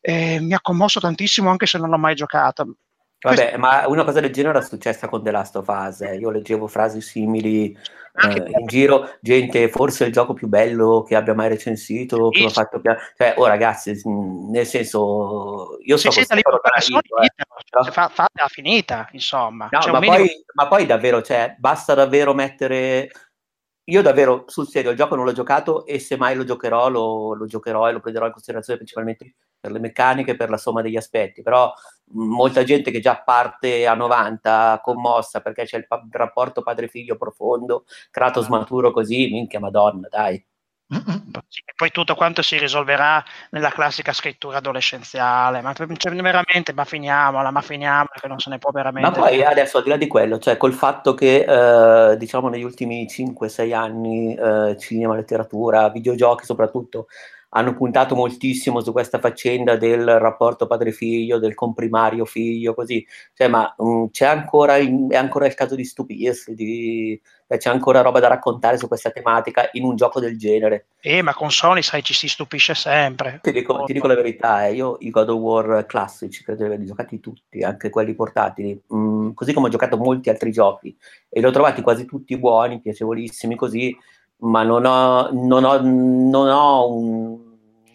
e 0.00 0.40
mi 0.40 0.54
ha 0.54 0.60
commosso 0.60 1.00
tantissimo 1.00 1.50
anche 1.50 1.66
se 1.66 1.78
non 1.78 1.90
l'ho 1.90 1.98
mai 1.98 2.14
giocato. 2.14 2.76
Vabbè, 3.20 3.56
ma 3.56 3.86
una 3.88 4.04
cosa 4.04 4.20
del 4.20 4.32
genere 4.32 4.58
era 4.58 4.66
successa 4.66 5.08
con 5.08 5.22
The 5.22 5.30
Last 5.30 5.56
of 5.56 5.66
Us. 5.68 6.02
eh. 6.02 6.16
Io 6.16 6.30
leggevo 6.30 6.66
frasi 6.68 7.00
simili 7.00 7.76
eh, 8.20 8.44
in 8.58 8.66
giro, 8.66 9.10
gente, 9.20 9.68
forse 9.68 10.04
è 10.04 10.06
il 10.06 10.12
gioco 10.12 10.34
più 10.34 10.46
bello 10.46 11.02
che 11.02 11.16
abbia 11.16 11.34
mai 11.34 11.48
recensito, 11.48 12.28
che 12.30 12.44
ha 12.44 12.48
fatto 12.48 12.80
pia- 12.80 12.96
Cioè, 13.16 13.34
oh 13.36 13.46
ragazzi, 13.46 14.00
nel 14.04 14.66
senso, 14.66 15.78
io 15.82 15.96
so 15.96 16.10
siete 16.10 16.34
lì 16.34 16.42
costretto 16.42 16.60
per 16.60 16.70
a 16.70 16.74
persone, 16.74 17.00
Danilo, 17.08 17.88
eh. 17.88 17.92
fa- 17.92 18.08
fatela 18.08 18.48
finita, 18.48 19.08
insomma. 19.12 19.68
No, 19.70 19.92
ma, 19.92 19.98
minimo- 19.98 20.16
poi, 20.16 20.44
ma 20.54 20.68
poi 20.68 20.86
davvero, 20.86 21.22
cioè, 21.22 21.54
basta 21.58 21.94
davvero 21.94 22.34
mettere... 22.34 23.10
Io 23.90 24.02
davvero, 24.02 24.44
sul 24.48 24.68
serio, 24.68 24.90
il 24.90 24.96
gioco 24.98 25.14
non 25.14 25.24
l'ho 25.24 25.32
giocato 25.32 25.86
e 25.86 25.98
se 25.98 26.16
mai 26.18 26.34
lo 26.36 26.44
giocherò, 26.44 26.90
lo, 26.90 27.32
lo 27.34 27.46
giocherò 27.46 27.88
e 27.88 27.92
lo 27.92 28.00
prenderò 28.00 28.26
in 28.26 28.32
considerazione 28.32 28.78
principalmente 28.78 29.34
per 29.58 29.72
le 29.72 29.78
meccaniche, 29.78 30.36
per 30.36 30.50
la 30.50 30.58
somma 30.58 30.82
degli 30.82 30.96
aspetti. 30.96 31.40
Però 31.42 31.72
mh, 32.12 32.22
molta 32.22 32.64
gente 32.64 32.90
che 32.90 33.00
già 33.00 33.16
parte 33.22 33.86
a 33.86 33.94
90 33.94 34.78
commossa 34.82 35.40
perché 35.40 35.64
c'è 35.64 35.78
il 35.78 35.86
pa- 35.86 36.06
rapporto 36.10 36.60
padre-figlio 36.62 37.16
profondo, 37.16 37.84
Kratos 38.10 38.48
maturo 38.48 38.90
così, 38.90 39.30
minchia 39.30 39.58
madonna, 39.60 40.06
dai. 40.10 40.44
Poi 41.76 41.90
tutto 41.90 42.14
quanto 42.14 42.40
si 42.40 42.56
risolverà 42.56 43.22
nella 43.50 43.68
classica 43.68 44.14
scrittura 44.14 44.56
adolescenziale, 44.56 45.60
ma 45.60 45.74
cioè, 45.74 45.86
veramente, 45.86 46.72
ma 46.72 46.84
finiamola, 46.84 47.50
ma 47.50 47.60
finiamola, 47.60 48.14
che 48.18 48.26
non 48.26 48.38
se 48.38 48.48
ne 48.48 48.58
può 48.58 48.70
veramente. 48.70 49.18
Ma 49.18 49.26
poi 49.26 49.44
adesso 49.44 49.76
al 49.76 49.82
di 49.82 49.90
là 49.90 49.96
di 49.98 50.06
quello, 50.06 50.38
cioè 50.38 50.56
col 50.56 50.72
fatto 50.72 51.12
che 51.12 51.44
eh, 51.46 52.16
diciamo 52.16 52.48
negli 52.48 52.62
ultimi 52.62 53.04
5-6 53.04 53.74
anni 53.74 54.34
eh, 54.34 54.76
cinema, 54.78 55.14
letteratura, 55.14 55.90
videogiochi 55.90 56.46
soprattutto 56.46 57.08
hanno 57.50 57.74
puntato 57.74 58.14
moltissimo 58.14 58.80
su 58.80 58.92
questa 58.92 59.18
faccenda 59.18 59.76
del 59.76 60.18
rapporto 60.18 60.66
padre-figlio, 60.66 61.38
del 61.38 61.54
comprimario 61.54 62.24
figlio, 62.24 62.74
così, 62.74 63.04
cioè 63.34 63.48
ma 63.48 63.74
mh, 63.76 64.06
c'è 64.10 64.26
ancora, 64.26 64.76
il- 64.76 65.06
è 65.08 65.16
ancora 65.16 65.46
il 65.46 65.54
caso 65.54 65.74
di 65.74 65.84
stupirsi, 65.84 66.54
di, 66.54 67.18
cioè, 67.46 67.56
c'è 67.56 67.70
ancora 67.70 68.02
roba 68.02 68.20
da 68.20 68.28
raccontare 68.28 68.76
su 68.76 68.86
questa 68.86 69.10
tematica 69.10 69.68
in 69.72 69.84
un 69.84 69.96
gioco 69.96 70.20
del 70.20 70.36
genere. 70.36 70.88
Eh, 71.00 71.22
ma 71.22 71.32
con 71.32 71.50
Sony, 71.50 71.80
sai, 71.80 72.02
ci 72.02 72.12
si 72.12 72.28
stupisce 72.28 72.74
sempre. 72.74 73.40
Ti 73.42 73.52
dico, 73.52 73.84
ti 73.84 73.94
dico 73.94 74.06
la 74.06 74.14
verità, 74.14 74.66
eh, 74.66 74.74
io 74.74 74.96
i 75.00 75.10
God 75.10 75.30
of 75.30 75.38
War 75.38 75.86
classici 75.86 76.42
credo 76.44 76.60
di 76.60 76.66
averli 76.66 76.84
giocati 76.86 77.18
tutti, 77.20 77.62
anche 77.62 77.88
quelli 77.88 78.14
portatili, 78.14 78.78
mm, 78.94 79.30
così 79.32 79.54
come 79.54 79.68
ho 79.68 79.70
giocato 79.70 79.96
molti 79.96 80.28
altri 80.28 80.50
giochi 80.50 80.94
e 81.30 81.40
li 81.40 81.46
ho 81.46 81.50
trovati 81.50 81.80
quasi 81.80 82.04
tutti 82.04 82.36
buoni, 82.36 82.80
piacevolissimi 82.80 83.54
così, 83.56 83.96
ma 84.40 84.62
non 84.62 84.84
ho, 84.84 85.28
non 85.32 85.64
ho, 85.64 85.80
non 85.82 86.48
ho 86.48 86.92
un- 86.92 87.46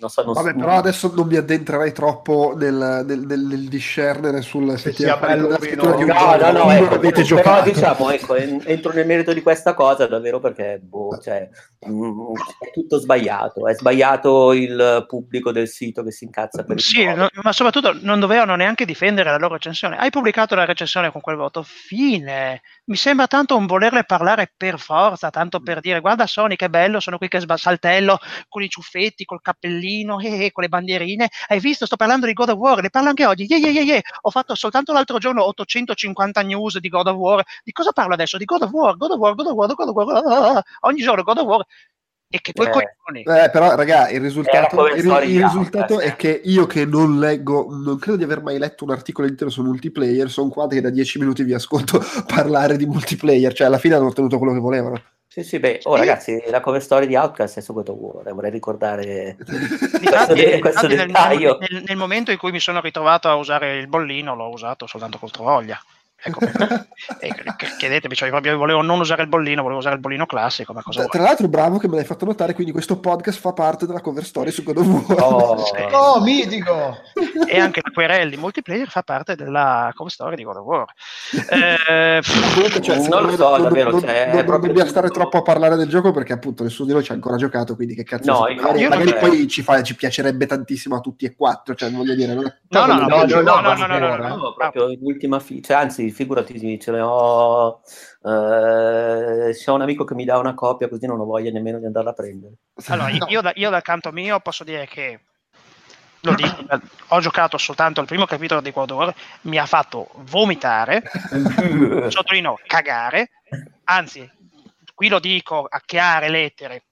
non 0.04 0.12
so, 0.12 0.24
non 0.26 0.34
Vabbè, 0.34 0.50
so- 0.52 0.58
però 0.58 0.72
adesso 0.74 1.14
non 1.16 1.28
mi 1.28 1.38
addentrerei 1.38 1.94
troppo 1.94 2.54
nel, 2.58 3.06
nel, 3.08 3.20
nel- 3.22 3.40
nel 3.40 3.70
discernere 3.70 4.42
sul 4.42 4.66
sia 4.66 4.74
effettivamente 4.74 5.28
bello 5.28 5.56
o 5.56 5.60
meno. 5.62 5.96
di 5.96 6.04
un 6.04 6.10
No, 6.10 6.14
gioco 6.16 6.38
no, 6.38 6.52
no, 6.52 6.72
ecco, 6.72 6.94
avete 6.96 7.12
però 7.12 7.24
giocato. 7.24 7.70
diciamo, 7.70 8.10
ecco, 8.10 8.36
en- 8.36 8.62
entro 8.66 8.92
nel 8.92 9.06
merito 9.06 9.32
di 9.32 9.42
questa 9.42 9.74
cosa 9.74 10.06
davvero 10.06 10.42
perché 10.42 10.78
boh, 10.84 11.18
cioè, 11.20 11.48
mm, 11.90 12.34
è 12.60 12.72
tutto 12.74 12.98
sbagliato, 13.00 13.66
è 13.66 13.74
sbagliato 13.76 14.52
il 14.52 15.06
pubblico 15.08 15.54
del 15.54 15.70
sito 15.70 16.04
che 16.04 16.12
si 16.12 16.26
incazza 16.26 16.64
per 16.66 16.82
Sì, 16.82 17.06
no- 17.06 17.30
ma 17.42 17.54
soprattutto 17.54 17.98
non 18.02 18.20
dovevano 18.20 18.58
neanche 18.58 18.84
difendere 18.84 19.30
la 19.30 19.38
loro 19.38 19.54
recensione. 19.54 19.96
Hai 19.96 20.10
pubblicato 20.10 20.54
la 20.54 20.66
recensione 20.66 21.14
con 21.14 21.22
quel 21.22 21.38
voto, 21.38 21.64
fine. 21.64 22.62
Mi 22.86 22.98
sembra 22.98 23.28
tanto 23.28 23.56
un 23.56 23.66
volerle 23.66 24.04
parlare 24.04 24.52
per 24.58 24.78
forza, 24.78 25.30
tanto 25.30 25.62
per 25.62 25.80
dire 25.80 26.02
guarda 26.02 26.28
Sony 26.28 26.58
che 26.58 26.70
bello, 26.70 27.00
sono 27.00 27.18
qui 27.18 27.30
che 27.30 27.42
saltello 27.56 28.18
con 28.50 28.62
i 28.62 28.68
ciuffetti, 28.68 29.24
col 29.24 29.42
cappellino, 29.42 30.20
eh, 30.20 30.46
eh, 30.46 30.52
con 30.52 30.64
le 30.64 30.70
bandierine. 30.70 31.30
Hai 31.48 31.60
visto, 31.62 31.86
sto 31.86 31.96
parlando 31.96 32.26
di 32.26 32.34
God 32.34 32.50
of 32.50 32.58
War, 32.58 32.82
ne 32.82 32.90
parlo 32.90 33.08
anche 33.08 33.26
oggi. 33.26 33.46
Yeah, 33.48 33.70
yeah, 33.70 33.84
yeah. 33.84 34.02
Ho 34.24 34.30
fatto 34.32 34.54
soltanto 34.56 34.92
l'altro 34.92 35.18
giorno 35.18 35.46
850 35.48 36.42
news 36.42 36.78
di 36.80 36.90
God 36.90 37.08
of 37.08 37.16
War. 37.16 37.42
Di 37.64 37.72
cosa 37.72 37.94
parlo 37.94 38.16
adesso? 38.16 38.38
Di 38.38 38.44
God 38.46 38.64
of 38.64 38.72
War, 38.72 38.98
God 38.98 39.12
of 39.12 39.18
War, 39.18 39.36
God 39.36 39.48
of 39.48 39.54
War, 39.54 39.74
God 39.76 39.88
of 39.88 39.96
War. 39.96 40.18
ah, 40.18 40.22
ah, 40.26 40.58
ah. 40.58 40.64
Ogni 40.82 41.00
giorno 41.02 41.24
God 41.24 41.38
of 41.38 41.46
War. 41.46 41.66
E 42.36 42.40
che 42.42 42.52
poi 42.52 42.66
Eh. 42.66 42.72
coglioni. 42.72 43.22
Eh, 43.44 43.50
però, 43.52 43.76
raga, 43.76 44.10
il 44.10 44.20
risultato, 44.20 44.88
il, 44.88 45.06
il 45.30 45.44
risultato 45.44 45.94
Outlast, 45.94 46.14
è 46.14 46.16
che 46.16 46.42
io 46.46 46.66
che 46.66 46.84
non 46.84 47.20
leggo, 47.20 47.68
non 47.70 48.00
credo 48.00 48.18
di 48.18 48.24
aver 48.24 48.42
mai 48.42 48.58
letto 48.58 48.86
un 48.86 48.90
articolo 48.90 49.28
intero 49.28 49.52
su 49.52 49.62
multiplayer, 49.62 50.28
sono 50.32 50.50
qua 50.50 50.68
che 50.68 50.82
da 50.82 50.90
10 50.90 51.20
minuti 51.20 51.44
vi 51.44 51.54
ascolto 51.54 52.02
parlare 52.26 52.76
di 52.76 52.88
multiplayer, 52.88 53.54
cioè 53.54 53.68
alla 53.68 53.78
fine 53.78 53.94
hanno 53.94 54.08
ottenuto 54.08 54.40
quello 54.40 54.54
che 54.54 54.60
volevano. 54.60 55.00
Sì, 55.28 55.44
sì, 55.44 55.60
beh, 55.60 55.82
oh 55.84 55.96
ragazzi, 55.96 56.42
la 56.48 56.60
cover 56.60 56.82
story 56.82 57.06
di 57.06 57.16
Outcast 57.16 57.58
è 57.58 57.62
su 57.62 57.74
God 57.74 57.90
of 57.90 57.98
War, 57.98 58.28
eh, 58.28 58.32
vorrei 58.32 58.50
ricordare 58.52 59.36
Difatti, 60.00 60.34
de- 60.34 60.60
questo 60.60 60.88
nel, 60.88 60.98
dettaglio. 61.06 61.58
nel- 61.60 61.84
nel 61.86 61.98
momento 61.98 62.32
in 62.32 62.38
cui 62.40 62.52
mi 62.52 62.60
sono 62.60 62.82
ritrovato 62.82 63.28
a 63.30 63.36
usare 63.36 63.78
il 63.78 63.88
bollino, 63.88 64.36
l'ho 64.36 64.50
usato 64.50 64.88
soltanto 64.88 65.20
col 65.20 65.30
Trovoglia. 65.32 65.80
Ecco, 66.26 66.40
e 67.20 67.30
ch- 67.58 67.76
chiedetemi, 67.78 68.16
cioè, 68.16 68.30
proprio 68.30 68.58
volevo 68.58 68.82
non 68.82 69.00
usare 69.00 69.24
il 69.24 69.28
bollino, 69.28 69.62
volevo 69.62 69.80
usare 69.80 69.96
il 69.96 70.02
bollino 70.02 70.26
classico, 70.26 70.72
ma 70.74 70.82
cosa 70.82 71.02
Tra, 71.02 71.10
tra 71.10 71.22
l'altro, 71.24 71.48
bravo 71.50 71.78
che 71.78 71.88
me 71.90 71.96
l'hai 71.96 72.06
fatto 72.06 72.24
notare, 72.26 72.54
quindi 72.54 72.72
questo 72.72 73.00
podcast 73.00 73.40
fa 73.40 73.52
parte 73.54 73.86
della 73.86 74.00
cover 74.02 74.24
story 74.24 74.52
su 74.52 74.64
God 74.64 74.78
of 74.78 74.88
War. 74.88 75.22
Oh, 75.24 75.58
Sì. 75.58 75.72
Oh, 75.92 76.22
mitico! 76.22 76.98
E 77.48 77.60
anche 77.60 77.82
la 77.84 77.92
querel 77.94 78.30
di 78.30 78.38
multiplayer 78.38 78.88
fa 78.88 79.04
parte 79.04 79.36
della 79.36 79.92
come 79.96 80.10
storia 80.10 80.36
di 80.38 80.44
God 80.44 80.56
of 80.58 80.66
War. 80.66 80.86
Eh, 81.50 82.22
cioè, 82.82 83.08
Non 83.10 83.24
lo 83.24 83.36
so, 83.36 83.50
non, 83.50 83.62
davvero, 83.64 83.92
non- 83.92 84.00
cioè, 84.02 84.26
non- 84.28 84.36
non 84.36 84.46
proprio 84.46 84.68
dobbiamo 84.68 84.90
stare 84.90 85.08
tutto- 85.08 85.20
troppo 85.20 85.38
a 85.38 85.42
parlare 85.42 85.76
del 85.76 85.88
gioco 85.88 86.12
perché 86.12 86.34
appunto 86.34 86.64
nessuno 86.64 86.88
di 86.88 86.94
noi 86.94 87.04
ci 87.04 87.12
ha 87.12 87.16
ancora 87.16 87.36
giocato, 87.38 87.76
quindi 87.76 87.96
che 87.96 88.04
cazzo 88.04 88.32
No, 88.32 88.40
magari, 88.42 88.80
io 88.80 88.90
magari 88.90 89.14
poi 89.16 89.48
ci, 89.48 89.62
fa- 89.62 89.82
ci 89.84 89.96
piacerebbe 89.96 90.46
tantissimo 90.46 90.96
a 90.96 91.00
tutti 91.00 91.26
e 91.26 91.36
quattro, 91.36 91.76
cioè 91.76 91.92
voglio 91.92 92.16
dire, 92.16 92.34
non 92.34 92.46
è- 92.46 92.54
No, 92.70 92.86
no, 92.86 92.94
no, 92.94 93.08
no, 93.08 93.24
no, 93.26 93.42
no, 93.42 93.42
no, 93.42 93.62
no, 93.62 93.74
no, 93.76 93.86
no, 93.88 93.98
no, 94.00 94.16
no, 94.16 94.16
no. 94.28 94.36
No, 94.36 94.54
proprio 94.54 94.88
l'ultima 95.00 95.40
fi- 95.40 95.62
cioè, 95.62 95.78
anzi, 95.78 96.12
figurati, 96.14 96.80
ce 96.80 96.92
ne 96.92 97.02
ho. 97.02 97.82
eh, 98.26 99.52
c'è 99.54 99.72
un 99.72 99.82
amico 99.82 100.04
che 100.06 100.16
mi 100.16 100.24
dà 100.26 100.38
una 100.38 100.54
copia, 100.54 100.88
così 100.88 101.06
non 101.06 101.20
ho 101.20 101.26
voglia 101.26 101.52
nemmeno 101.52 101.80
di 101.80 101.86
andarla 101.86 102.12
a 102.12 102.14
prendere. 102.14 102.54
Allora, 102.88 103.10
io, 103.10 103.18
No. 103.20 103.26
io 103.30 103.42
da- 103.42 103.52
io 103.56 103.70
dal 103.70 103.82
canto 103.82 104.12
mio 104.12 104.40
posso 104.40 104.64
dire 104.64 104.88
che 104.88 105.20
lo 106.22 106.34
dico, 106.36 106.66
ho 107.10 107.20
giocato 107.20 107.58
soltanto 107.58 108.00
il 108.02 108.08
primo 108.08 108.26
capitolo 108.26 108.62
di 108.62 108.72
God 108.72 108.92
of 108.92 108.98
War, 108.98 109.16
mi 109.42 109.58
ha 109.58 109.66
fatto 109.66 110.08
vomitare, 110.16 111.04
sottolineo 112.10 112.60
cagare, 112.66 113.32
anzi, 113.86 114.30
qui 114.94 115.10
lo 115.10 115.20
dico 115.20 115.66
a 115.70 115.82
chiare 115.86 116.30
lettere, 116.30 116.84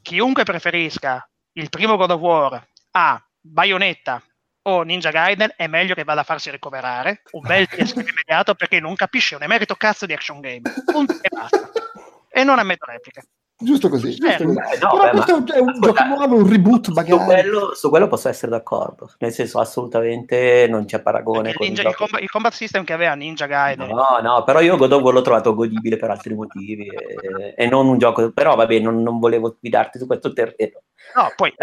chiunque 0.00 0.44
preferisca 0.44 1.28
il 1.52 1.68
primo 1.68 1.96
God 1.96 2.10
of 2.12 2.20
War 2.20 2.66
a 2.92 3.22
Bayonetta 3.40 4.22
o 4.68 4.82
Ninja 4.82 5.10
Gaiden 5.10 5.52
è 5.56 5.66
meglio 5.66 5.94
che 5.94 6.04
vada 6.04 6.20
a 6.20 6.24
farsi 6.24 6.50
ricoverare 6.50 7.22
un 7.32 7.40
bel 7.40 7.66
PSP 7.68 7.96
immediato 8.08 8.54
perché 8.54 8.80
non 8.80 8.94
capisce 8.94 9.34
un 9.34 9.42
emerito 9.42 9.74
cazzo 9.74 10.04
di 10.06 10.12
action 10.12 10.40
game 10.40 10.60
punto 10.84 11.14
e 11.20 11.28
basta 11.30 11.70
e 12.30 12.44
non 12.44 12.58
ammetto 12.58 12.86
repliche 12.86 13.22
Giusto 13.60 13.88
così, 13.88 14.14
giusto 14.14 14.42
Eh, 14.42 14.46
così. 14.46 14.54
beh, 14.56 14.78
no, 14.80 14.88
Però 14.90 15.02
beh, 15.02 15.10
questo 15.10 15.40
ma- 15.40 15.54
è 15.54 15.58
un 15.58 15.80
gioco 15.80 16.04
nuovo, 16.04 16.36
un 16.36 16.48
reboot 16.48 16.84
Su 16.84 16.92
magari. 16.92 17.24
quello, 17.24 17.74
su 17.74 17.88
quello 17.90 18.06
posso 18.06 18.28
essere 18.28 18.52
d'accordo, 18.52 19.12
nel 19.18 19.32
senso 19.32 19.58
assolutamente 19.58 20.66
non 20.70 20.84
c'è 20.84 21.00
paragone 21.02 21.52
con 21.54 21.66
ninja- 21.66 21.88
il, 21.88 21.92
combat, 21.96 22.20
il 22.22 22.30
combat 22.30 22.52
system 22.52 22.84
che 22.84 22.92
aveva 22.92 23.14
Ninja 23.14 23.46
Gaiden 23.46 23.88
No, 23.88 24.18
no, 24.22 24.44
però 24.44 24.60
io 24.60 24.76
God 24.76 24.92
of 24.92 25.02
War 25.02 25.12
l'ho 25.12 25.22
trovato 25.22 25.54
godibile 25.56 25.96
per 25.96 26.10
altri 26.10 26.34
motivi 26.34 26.86
e, 26.86 27.54
e 27.56 27.66
non 27.66 27.88
un 27.88 27.98
gioco, 27.98 28.30
però 28.30 28.54
vabbè, 28.54 28.78
non, 28.78 29.02
non 29.02 29.18
volevo 29.18 29.56
guidarti 29.58 29.98
su 29.98 30.06
questo 30.06 30.32
terreno. 30.32 30.82
No, 31.16 31.32
poi 31.34 31.52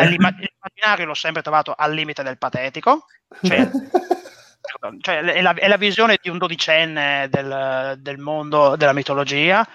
l'immaginario 0.66 1.06
l'ho 1.06 1.14
sempre 1.14 1.42
trovato 1.42 1.74
al 1.76 1.94
limite 1.94 2.24
del 2.24 2.38
patetico, 2.38 3.06
cioè, 3.42 3.70
cioè, 5.02 5.20
è, 5.20 5.42
la, 5.42 5.54
è 5.54 5.68
la 5.68 5.78
visione 5.78 6.18
di 6.22 6.30
un 6.30 6.38
dodicenne 6.38 7.28
del, 7.30 7.96
del 8.00 8.18
mondo 8.18 8.76
della 8.76 8.94
mitologia. 8.94 9.68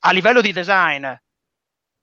A 0.00 0.10
livello 0.12 0.40
di 0.40 0.52
design, 0.52 1.06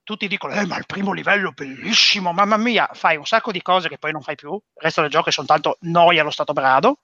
tutti 0.03 0.28
dicono: 0.28 0.53
eh, 0.53 0.65
ma 0.65 0.78
il 0.78 0.86
primo 0.86 1.14
livello 1.14 1.49
è 1.49 1.53
bellissimo, 1.53 2.34
mamma 2.34 2.57
mia, 2.57 2.90
fai 2.94 3.18
un 3.18 3.26
sacco 3.26 3.52
di 3.52 3.61
cose 3.61 3.90
che 3.90 3.98
poi 3.98 4.11
non 4.11 4.22
fai 4.22 4.36
più. 4.36 4.53
Il 4.53 4.82
resto 4.82 5.02
del 5.02 5.10
gioco 5.10 5.30
è 5.30 5.32
soltanto 5.32 5.78
noia 5.82 6.22
allo 6.22 6.32
stato 6.32 6.53
brado. 6.53 6.99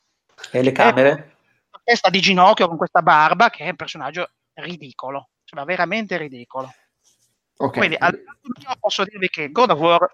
E 0.52 0.64
le 0.64 0.72
camere? 0.72 1.36
La 1.72 1.82
testa 1.84 2.10
di 2.10 2.20
ginocchio 2.20 2.68
con 2.68 2.78
questa 2.78 3.02
barba, 3.02 3.50
che 3.50 3.66
è 3.66 3.70
un 3.70 3.76
personaggio 3.76 4.32
ridicolo, 4.54 5.30
cioè, 5.44 5.60
ma 5.60 5.66
veramente 5.66 6.18
ridicolo. 6.18 6.74
Ok. 7.58 7.78
Quindi 7.78 7.96
al 8.00 8.18
posso 8.80 9.04
dirvi 9.04 9.28
che 9.28 9.52
God 9.52 9.72
of 9.72 9.80
War 9.80 10.10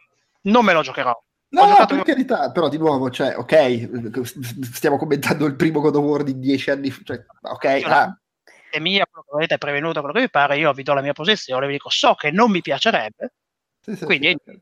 non 0.45 0.65
me 0.65 0.73
lo 0.73 0.81
giocherò. 0.81 1.11
Ho 1.11 1.23
No, 1.47 1.67
giocato- 1.67 1.95
per 1.95 2.03
carità, 2.03 2.51
però 2.51 2.67
di 2.67 2.77
nuovo, 2.77 3.09
cioè, 3.09 3.37
ok, 3.37 4.19
stiamo 4.73 4.97
commentando 4.97 5.45
il 5.45 5.55
primo 5.55 5.79
God 5.79 5.95
of 5.95 6.03
War 6.03 6.23
di 6.23 6.37
dieci 6.37 6.69
anni 6.69 6.89
fa, 6.89 7.01
cioè, 7.03 7.23
ok, 7.41 7.63
Io 7.79 7.87
ah, 7.87 8.19
è 8.69 8.79
mia, 8.79 9.05
quello 9.05 9.23
che 9.25 9.31
volete, 9.31 9.55
è 9.55 9.57
prevenuto, 9.57 9.99
quello 9.99 10.13
che 10.13 10.21
vi 10.21 10.29
pare, 10.29 10.57
io 10.57 10.73
vi 10.73 10.83
do 10.83 10.93
la 10.93 11.01
mia 11.01 11.13
posizione, 11.13 11.67
vi 11.67 11.73
dico 11.73 11.89
so 11.89 12.13
che 12.15 12.31
non 12.31 12.51
mi 12.51 12.61
piacerebbe, 12.61 13.33
sì, 13.79 13.95
sì, 13.95 14.05
quindi 14.05 14.35
sì. 14.43 14.59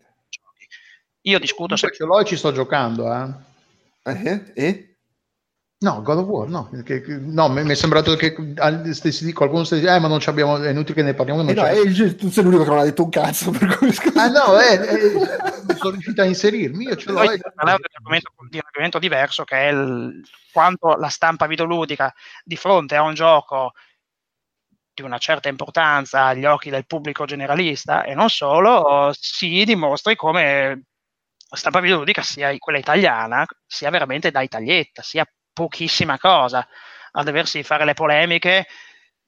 io 1.22 1.39
discuto 1.39 1.76
se... 1.76 1.88
E 1.88 2.26
ci 2.26 2.38
sto 2.38 2.51
giocando, 2.51 3.11
eh. 3.11 3.34
Eh, 4.03 4.51
eh? 4.53 4.92
No, 5.84 6.01
God 6.01 6.19
of 6.19 6.27
War, 6.27 6.47
no. 6.47 6.69
Che- 6.85 7.01
che- 7.01 7.18
no, 7.19 7.49
mi 7.49 7.61
mi 7.64 7.72
è 7.72 7.76
sembrato 7.76 8.15
che 8.15 8.34
stessi 8.93 9.26
di 9.26 9.34
qualcuno 9.34 9.65
stessi 9.65 9.84
eh, 9.84 9.99
ma 9.99 10.07
non 10.07 10.22
ci 10.22 10.30
abbiamo, 10.30 10.57
è 10.57 10.69
inutile 10.69 10.93
che 10.95 11.03
ne 11.03 11.14
parliamo. 11.14 11.41
Non 11.41 11.49
Eh 11.51 11.53
no, 11.53 11.61
c'è. 11.64 12.05
eh, 12.05 12.15
tu 12.15 12.30
sei 12.30 12.43
l'unico 12.45 12.64
che 12.64 12.69
non 12.69 12.80
ha 12.80 12.84
detto 12.84 13.03
un 13.03 13.10
cazzo, 13.10 13.51
per 13.57 13.77
cui. 13.77 13.93
Ah 14.15 14.27
no, 14.27 14.57
eh, 14.61 14.76
eh, 14.76 15.76
sono 15.76 15.91
riuscito 15.91 16.22
a 16.22 16.26
inserirmi, 16.26 16.85
io 16.85 16.95
ce 16.95 17.11
l'ho. 17.11 17.18
Parlavo 17.18 17.38
di 17.77 17.84
un 17.84 17.91
argomento, 17.95 18.31
di 18.49 18.55
un 18.57 18.61
argomento 18.65 18.99
diverso 18.99 19.43
che 19.43 19.55
è 19.57 19.72
il- 19.73 20.23
quanto 20.53 20.95
la 20.95 21.10
stampa 21.10 21.47
videoludica 21.47 22.14
di 22.45 22.55
fronte 22.55 22.95
a 22.95 23.01
un 23.01 23.14
gioco 23.14 23.73
di 24.93 25.01
una 25.01 25.18
certa 25.18 25.49
importanza 25.49 26.27
agli 26.27 26.45
occhi 26.45 26.69
del 26.69 26.85
pubblico 26.85 27.26
generalista 27.26 28.03
e 28.05 28.14
non 28.14 28.30
solo, 28.30 29.11
si 29.19 29.64
dimostri 29.65 30.15
come 30.15 30.84
la 31.49 31.57
stampa 31.57 31.81
videoludica 31.81 32.22
sia 32.22 32.55
quella 32.57 32.77
italiana 32.77 33.45
sia 33.65 33.89
veramente 33.89 34.31
da 34.31 34.45
taglietta, 34.45 35.01
sia 35.01 35.26
pochissima 35.53 36.17
cosa. 36.17 36.67
A 37.11 37.23
doversi 37.23 37.63
fare 37.63 37.85
le 37.85 37.93
polemiche 37.93 38.65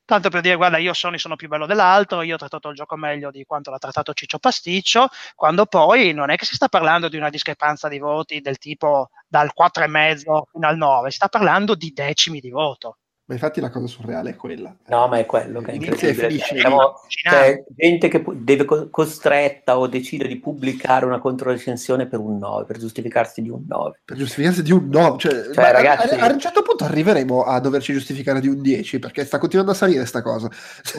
tanto 0.05 0.29
per 0.29 0.41
dire 0.41 0.55
guarda 0.55 0.77
io 0.77 0.93
Sony 0.93 1.17
sono 1.17 1.35
più 1.35 1.47
bello 1.47 1.65
dell'altro 1.65 2.21
io 2.21 2.35
ho 2.35 2.37
trattato 2.37 2.69
il 2.69 2.75
gioco 2.75 2.95
meglio 2.95 3.31
di 3.31 3.43
quanto 3.43 3.71
l'ha 3.71 3.79
trattato 3.79 4.13
Ciccio 4.13 4.37
Pasticcio 4.37 5.07
quando 5.33 5.65
poi 5.65 6.13
non 6.13 6.29
è 6.29 6.35
che 6.35 6.45
si 6.45 6.55
sta 6.55 6.67
parlando 6.67 7.09
di 7.09 7.17
una 7.17 7.29
discrepanza 7.29 7.87
di 7.87 7.97
voti 7.97 8.39
del 8.39 8.59
tipo 8.59 9.09
dal 9.27 9.51
4,5 9.59 10.41
fino 10.51 10.67
al 10.67 10.77
9 10.77 11.09
si 11.09 11.15
sta 11.17 11.27
parlando 11.27 11.73
di 11.75 11.91
decimi 11.91 12.39
di 12.39 12.51
voto 12.51 12.99
Ma 13.27 13.33
infatti 13.33 13.59
la 13.59 13.71
cosa 13.71 13.87
surreale 13.87 14.29
è 14.31 14.35
quella. 14.35 14.71
No, 14.85 15.07
ma 15.07 15.17
è 15.17 15.25
quello 15.25 15.59
che 15.59 15.71
è 15.71 15.73
Inizia 15.73 16.09
e 16.09 16.11
incredibile. 16.11 16.45
finisce 16.45 16.67
Allucinante. 16.67 17.03
cioè, 17.17 17.63
gente 17.75 18.07
che 18.07 18.23
deve 18.35 18.65
co- 18.65 18.89
costretta 18.91 19.79
o 19.79 19.87
decide 19.87 20.27
di 20.27 20.37
pubblicare 20.37 21.05
una 21.07 21.17
controrecensione 21.17 22.05
per 22.05 22.19
un 22.19 22.37
9, 22.37 22.65
per 22.65 22.77
giustificarsi 22.77 23.41
di 23.41 23.49
un 23.49 23.63
9. 23.67 24.01
Per 24.05 24.15
giustificarsi 24.15 24.61
di 24.61 24.71
un 24.71 24.89
no, 24.89 25.17
cioè, 25.17 25.33
ma 25.55 25.63
a- 25.67 25.71
ragazzi- 25.71 26.13
a, 26.13 26.25
a 26.27 26.31
un 26.31 26.39
certo 26.39 26.61
punto 26.61 26.83
arriveremo 26.83 27.41
a 27.41 27.59
doverci 27.59 27.93
giustificare 27.93 28.39
di 28.39 28.47
un 28.47 28.61
10 28.61 28.99
perché 28.99 29.25
sta 29.25 29.39
continuando 29.39 29.71
a 29.73 29.75
salire 29.75 30.05
sta 30.05 30.21
cosa. 30.21 30.47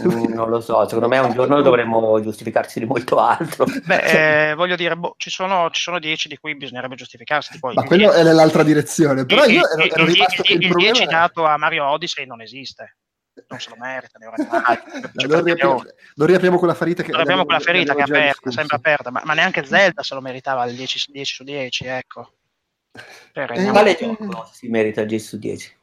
Mm, 0.04 0.32
non 0.32 0.48
lo 0.50 0.60
so, 0.60 0.82
secondo 0.88 1.06
me 1.06 1.18
un 1.18 1.32
giorno 1.32 1.62
dovremmo 1.62 2.20
giustificarci 2.20 2.80
di 2.80 2.86
molto 2.86 3.18
altro. 3.18 3.66
beh 3.84 4.02
eh, 4.50 4.54
voglio 4.56 4.74
dire 4.74 4.96
boh, 4.96 5.14
ci, 5.16 5.30
sono, 5.30 5.70
ci 5.70 5.80
sono 5.80 6.00
10 6.00 6.26
di 6.26 6.38
cui 6.38 6.56
bisognerebbe 6.56 6.96
giustificarsi 6.96 7.52
tipo 7.52 7.70
Ma 7.72 7.84
quello 7.84 8.08
10 8.10 8.18
è 8.18 8.24
nell'altra 8.24 8.64
direzione. 8.64 9.24
Però 9.26 9.44
il- 9.44 9.52
io 9.52 9.60
il- 9.60 9.80
ero, 9.82 9.94
ero 9.94 10.02
il- 10.06 10.12
rimasto 10.12 10.40
il- 10.42 10.46
che 10.48 10.52
il 10.54 10.62
il 10.62 10.68
problema 10.70 10.92
10 10.92 11.06
è- 11.06 11.10
dato 11.12 11.44
a 11.44 11.56
Mario 11.56 11.84
Odyssey 12.16 12.26
non 12.26 12.40
esiste 12.40 12.96
non 13.48 13.60
se 13.60 13.68
lo 13.68 13.76
merita 13.78 14.18
ne 14.18 14.26
ora 14.32 14.36
mai. 14.48 14.78
Cioè, 15.14 15.26
non, 15.28 15.44
riapriamo, 15.44 15.84
non 16.14 16.26
riapriamo 16.26 16.56
quella 16.56 16.72
ferita 16.72 17.02
che 17.02 17.12
non 17.12 17.20
abbiamo 17.20 17.44
quella 17.44 17.60
ferita 17.60 17.94
che 17.94 18.00
è 18.00 18.04
aperta, 18.04 18.50
sempre 18.50 18.76
aperta, 18.76 19.10
ma, 19.10 19.20
ma 19.24 19.34
neanche 19.34 19.62
Zelda 19.62 20.02
se 20.02 20.14
lo 20.14 20.22
meritava 20.22 20.64
il 20.64 20.74
10, 20.74 20.98
su 20.98 21.12
10 21.12 21.34
su 21.34 21.44
10, 21.44 21.84
ecco. 21.84 22.32
Per- 23.30 23.52
Eh, 23.52 23.68
Quale 23.68 23.94
gioco 23.94 24.48
si 24.50 24.68
merita 24.68 25.02
il 25.02 25.08
10 25.08 25.24
su 25.26 25.38
10? 25.38 25.76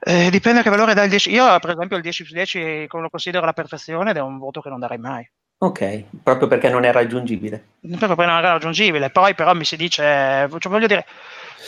Eh, 0.00 0.30
dipende 0.30 0.62
che 0.62 0.70
valore 0.70 0.94
dà 0.94 1.04
il 1.04 1.10
10. 1.10 1.30
Io, 1.30 1.58
per 1.60 1.70
esempio, 1.70 1.96
il 1.96 2.02
10 2.02 2.24
su 2.24 2.32
10 2.32 2.86
lo 2.90 3.08
considero 3.08 3.46
la 3.46 3.52
perfezione 3.52 4.10
ed 4.10 4.16
è 4.16 4.20
un 4.20 4.38
voto 4.38 4.60
che 4.60 4.68
non 4.68 4.80
darei 4.80 4.98
mai. 4.98 5.30
Ok, 5.58 6.06
proprio 6.24 6.48
perché 6.48 6.68
non 6.68 6.82
è 6.84 6.90
raggiungibile. 6.90 7.74
Proprio 7.80 8.16
perché 8.16 8.26
non 8.26 8.38
era 8.38 8.52
raggiungibile. 8.52 9.10
Poi 9.10 9.36
però 9.36 9.54
mi 9.54 9.64
si 9.64 9.76
dice, 9.76 10.02
cioè, 10.02 10.68
voglio 10.68 10.88
dire, 10.88 11.06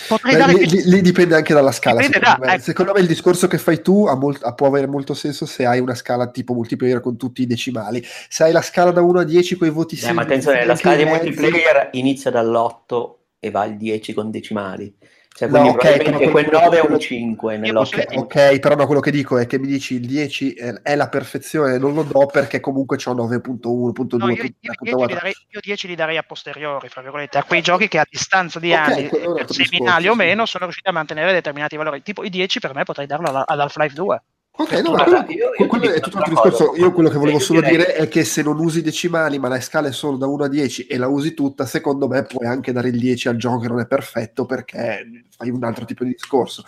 potrei 0.08 0.32
Beh, 0.34 0.38
dare... 0.38 0.52
lì, 0.52 0.66
lì- 0.66 0.82
lì 0.84 1.00
dipende 1.00 1.34
anche 1.34 1.54
dalla 1.54 1.72
scala. 1.72 2.00
Dipende 2.00 2.18
Secondo, 2.26 2.40
da- 2.40 2.46
me. 2.50 2.54
ecco. 2.54 2.62
Secondo 2.64 2.92
me 2.94 3.00
il 3.00 3.06
discorso 3.06 3.46
che 3.46 3.58
fai 3.58 3.82
tu 3.82 4.06
ha 4.06 4.14
molt- 4.14 4.42
ha- 4.44 4.54
può 4.54 4.66
avere 4.66 4.86
molto 4.86 5.14
senso 5.14 5.46
se 5.46 5.64
hai 5.66 5.80
una 5.80 5.94
scala 5.94 6.28
tipo 6.30 6.54
multiplayer 6.54 7.00
con 7.00 7.16
tutti 7.16 7.42
i 7.42 7.46
decimali. 7.46 8.04
Se 8.28 8.44
hai 8.44 8.52
la 8.52 8.62
scala 8.62 8.90
da 8.90 9.00
1 9.02 9.20
a 9.20 9.24
10 9.24 9.56
con 9.56 9.66
i 9.66 9.70
voti 9.70 9.94
Eh, 9.94 9.98
simili, 9.98 10.16
ma 10.16 10.22
attenzione, 10.22 10.64
la 10.64 10.76
scala 10.76 10.96
di 10.96 11.04
multiplayer 11.04 11.88
inizia 11.92 12.30
dall'8 12.30 13.14
e 13.40 13.50
va 13.50 13.60
al 13.62 13.76
10 13.76 14.12
con 14.14 14.30
decimali. 14.30 14.94
Cioè, 15.38 15.46
No, 15.48 15.60
quindi 15.60 15.68
ok, 15.68 15.78
probabilmente 15.78 16.18
però 16.18 16.30
quel 16.32 16.44
quello- 16.48 16.58
9 16.64 16.76
è 16.76 16.80
un 16.80 16.86
quello- 16.86 17.00
5 17.00 17.54
Io 17.54 17.60
nell'otto. 17.60 17.90
posso- 17.96 18.18
Ok, 18.18 18.58
però 18.58 18.74
no, 18.74 18.86
quello 18.86 19.00
che 19.00 19.10
dico 19.12 19.38
è 19.38 19.46
che 19.46 19.58
mi 19.60 19.68
dici 19.68 19.94
il 19.94 20.06
10 20.06 20.52
è, 20.54 20.72
è 20.82 20.96
la 20.96 21.08
perfezione, 21.08 21.78
non 21.78 21.94
lo 21.94 22.02
do 22.02 22.26
perché 22.26 22.58
comunque 22.58 22.96
c'ho 22.96 23.12
9.1, 23.14 23.92
punto 23.92 24.16
No, 24.16 24.24
2, 24.24 24.34
io, 24.34 24.42
io, 24.42 24.48
punto 24.48 24.82
10 24.82 24.84
li 24.84 24.90
4. 24.96 25.14
darei, 25.14 25.34
io 25.50 25.60
10 25.62 25.86
li 25.86 25.94
darei 25.94 26.16
a 26.16 26.24
posteriori, 26.24 26.88
fra 26.88 27.02
virgolette, 27.02 27.38
a 27.38 27.44
quei 27.44 27.60
giochi 27.62 27.86
che 27.86 27.98
a 28.00 28.06
distanza 28.10 28.58
di 28.58 28.72
Ok, 28.72 28.78
anni, 28.78 29.08
seminali 29.08 29.44
discorso, 29.46 30.08
o 30.08 30.12
sì. 30.12 30.16
meno, 30.16 30.44
sono 30.46 30.64
riusciti 30.64 30.88
a 30.88 30.92
mantenere 30.92 31.32
determinati 31.32 31.76
valori. 31.76 32.02
Tipo 32.02 32.24
i 32.24 32.30
10 32.30 32.58
per 32.58 32.74
me 32.74 32.82
potrei 32.82 33.06
darlo 33.06 33.28
ad 33.28 33.60
Half-Life 33.60 33.94
2. 33.94 34.22
Ok, 34.60 34.72
no, 34.82 34.90
Guarda, 34.90 35.24
quello, 35.24 35.40
io- 35.40 35.50
io 35.56 35.66
quello 35.68 35.90
è 35.90 36.00
tutto 36.00 36.16
un 36.16 36.22
altro 36.24 36.36
cosa, 36.40 36.48
discorso. 36.50 36.76
Io 36.80 36.92
quello 36.92 37.08
che 37.10 37.16
volevo 37.18 37.38
io 37.38 37.44
solo 37.44 37.60
direi- 37.60 37.76
dire 37.76 37.94
è 37.94 38.08
che 38.08 38.24
se 38.24 38.42
non 38.42 38.58
usi 38.58 38.82
decimali, 38.82 39.38
ma 39.38 39.46
la 39.46 39.60
scala 39.60 39.86
è 39.86 39.92
solo 39.92 40.16
da 40.16 40.26
1 40.26 40.44
a 40.44 40.48
10 40.48 40.86
e 40.86 40.96
la 40.98 41.06
usi 41.06 41.32
tutta, 41.32 41.64
secondo 41.64 42.08
me 42.08 42.24
puoi 42.24 42.46
anche 42.48 42.72
dare 42.72 42.88
il 42.88 42.98
10 42.98 43.28
al 43.28 43.36
gioco 43.36 43.60
che 43.60 43.68
non 43.68 43.78
è 43.78 43.86
perfetto 43.86 44.46
perché 44.46 45.24
fai 45.36 45.50
un 45.50 45.62
altro 45.62 45.84
tipo 45.84 46.02
di 46.02 46.10
discorso. 46.10 46.64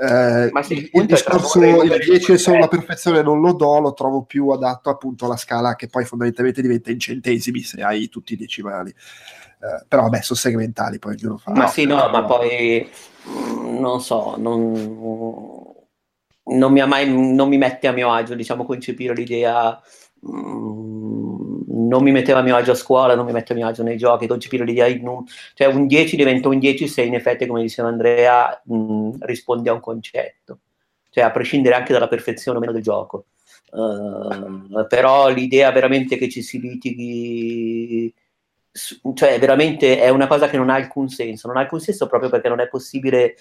Eh, 0.00 0.50
Ma 0.52 0.62
sì, 0.62 0.88
il 0.92 1.06
discorso 1.06 1.60
il 1.60 1.92
il 1.92 1.98
10 2.04 2.32
è 2.32 2.38
solo 2.38 2.58
la 2.58 2.68
perfezione, 2.68 3.22
non 3.22 3.40
lo 3.40 3.52
do, 3.52 3.78
lo 3.78 3.92
trovo 3.94 4.22
più 4.22 4.48
adatto 4.48 4.90
appunto 4.90 5.24
alla 5.24 5.36
scala 5.36 5.76
che 5.76 5.86
poi 5.88 6.04
fondamentalmente 6.04 6.60
diventa 6.60 6.90
in 6.90 6.98
centesimi 7.00 7.60
se 7.62 7.82
hai 7.82 8.08
tutti 8.08 8.32
i 8.32 8.36
decimali. 8.36 8.90
Eh, 8.90 9.84
però 9.88 10.02
vabbè, 10.02 10.22
sono 10.22 10.38
segmentali, 10.38 10.98
poi 11.00 11.16
ognuno 11.20 11.36
fa. 11.38 11.52
Ma 11.52 11.66
sì, 11.66 11.84
no, 11.84 12.08
ma 12.10 12.24
poi 12.24 12.88
mm, 13.28 13.78
non 13.78 14.00
so, 14.00 14.34
non, 14.38 15.57
non 16.56 16.72
mi 16.72 16.84
mai, 16.86 17.08
non 17.34 17.48
mi 17.48 17.56
mette 17.58 17.86
a 17.88 17.92
mio 17.92 18.10
agio, 18.12 18.34
diciamo, 18.34 18.64
concepire 18.64 19.14
l'idea, 19.14 19.80
mm, 20.26 21.86
non 21.88 22.02
mi 22.02 22.10
metteva 22.12 22.40
a 22.40 22.42
mio 22.42 22.56
agio 22.56 22.72
a 22.72 22.74
scuola, 22.74 23.14
non 23.14 23.24
mi 23.26 23.32
mette 23.32 23.52
a 23.52 23.56
mio 23.56 23.66
agio 23.66 23.82
nei 23.82 23.96
giochi, 23.96 24.26
concepire 24.26 24.64
l'idea, 24.64 24.86
in 24.86 25.06
un- 25.06 25.24
cioè 25.54 25.66
un 25.68 25.86
10 25.86 26.16
diventa 26.16 26.48
un 26.48 26.58
10 26.58 26.88
se 26.88 27.02
in 27.02 27.14
effetti, 27.14 27.46
come 27.46 27.62
diceva 27.62 27.88
Andrea, 27.88 28.62
mm, 28.72 29.10
risponde 29.20 29.70
a 29.70 29.72
un 29.74 29.80
concetto, 29.80 30.60
cioè 31.10 31.24
a 31.24 31.30
prescindere 31.30 31.74
anche 31.76 31.92
dalla 31.92 32.08
perfezione 32.08 32.58
o 32.58 32.60
meno 32.60 32.72
del 32.72 32.82
gioco. 32.82 33.26
Eh, 33.70 34.86
però 34.88 35.28
l'idea 35.28 35.70
veramente 35.72 36.16
che 36.16 36.28
ci 36.30 36.42
si 36.42 36.58
litighi 36.60 38.12
cioè 39.14 39.38
veramente 39.38 39.98
è 40.00 40.08
una 40.08 40.26
cosa 40.26 40.48
che 40.48 40.56
non 40.56 40.70
ha 40.70 40.74
alcun 40.74 41.08
senso, 41.08 41.48
non 41.48 41.56
ha 41.56 41.60
alcun 41.60 41.80
senso 41.80 42.06
proprio 42.06 42.30
perché 42.30 42.48
non 42.48 42.60
è 42.60 42.68
possibile, 42.68 43.36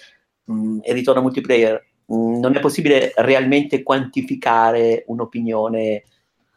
mh, 0.46 0.80
e 0.82 0.94
ritorno 0.94 1.20
a 1.20 1.24
multiplayer, 1.24 1.74
mh, 1.76 1.97
non 2.08 2.56
è 2.56 2.60
possibile 2.60 3.14
realmente 3.18 3.84
quantificare 3.84 5.04
un'opinione 5.08 6.04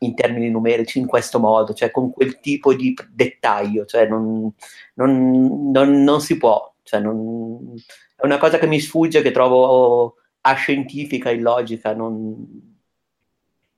in 0.02 0.14
termini 0.14 0.48
numerici 0.48 0.98
in 0.98 1.06
questo 1.06 1.38
modo, 1.38 1.74
cioè 1.74 1.90
con 1.90 2.10
quel 2.10 2.40
tipo 2.40 2.72
di 2.74 2.96
dettaglio, 3.10 3.84
cioè 3.84 4.06
non, 4.06 4.50
non- 4.94 5.70
non- 5.70 6.02
non 6.02 6.20
si 6.20 6.36
può, 6.38 6.72
cioè 6.82 7.00
non- 7.00 7.74
è 8.16 8.24
una 8.24 8.38
cosa 8.38 8.58
che 8.58 8.66
mi 8.66 8.80
sfugge, 8.80 9.22
che 9.22 9.30
trovo 9.30 10.14
ascientifica, 10.42 11.30
illogica, 11.30 11.94
non, 11.94 12.46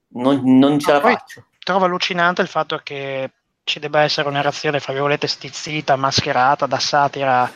non, 0.09 0.41
non 0.59 0.79
ce 0.79 0.93
la 0.93 1.01
faccio. 1.01 1.45
Trovo 1.59 1.87
allucinante 1.87 2.43
il 2.43 2.49
fatto 2.49 2.81
che 2.83 3.31
ci 3.65 3.79
debba 3.79 4.03
essere 4.03 4.29
una 4.29 4.41
reazione, 4.43 4.81
fra 4.81 4.93
virgolette, 4.93 5.27
stizzita, 5.27 5.97
mascherata 5.97 6.67
da 6.67 6.79
satira, 6.79 7.51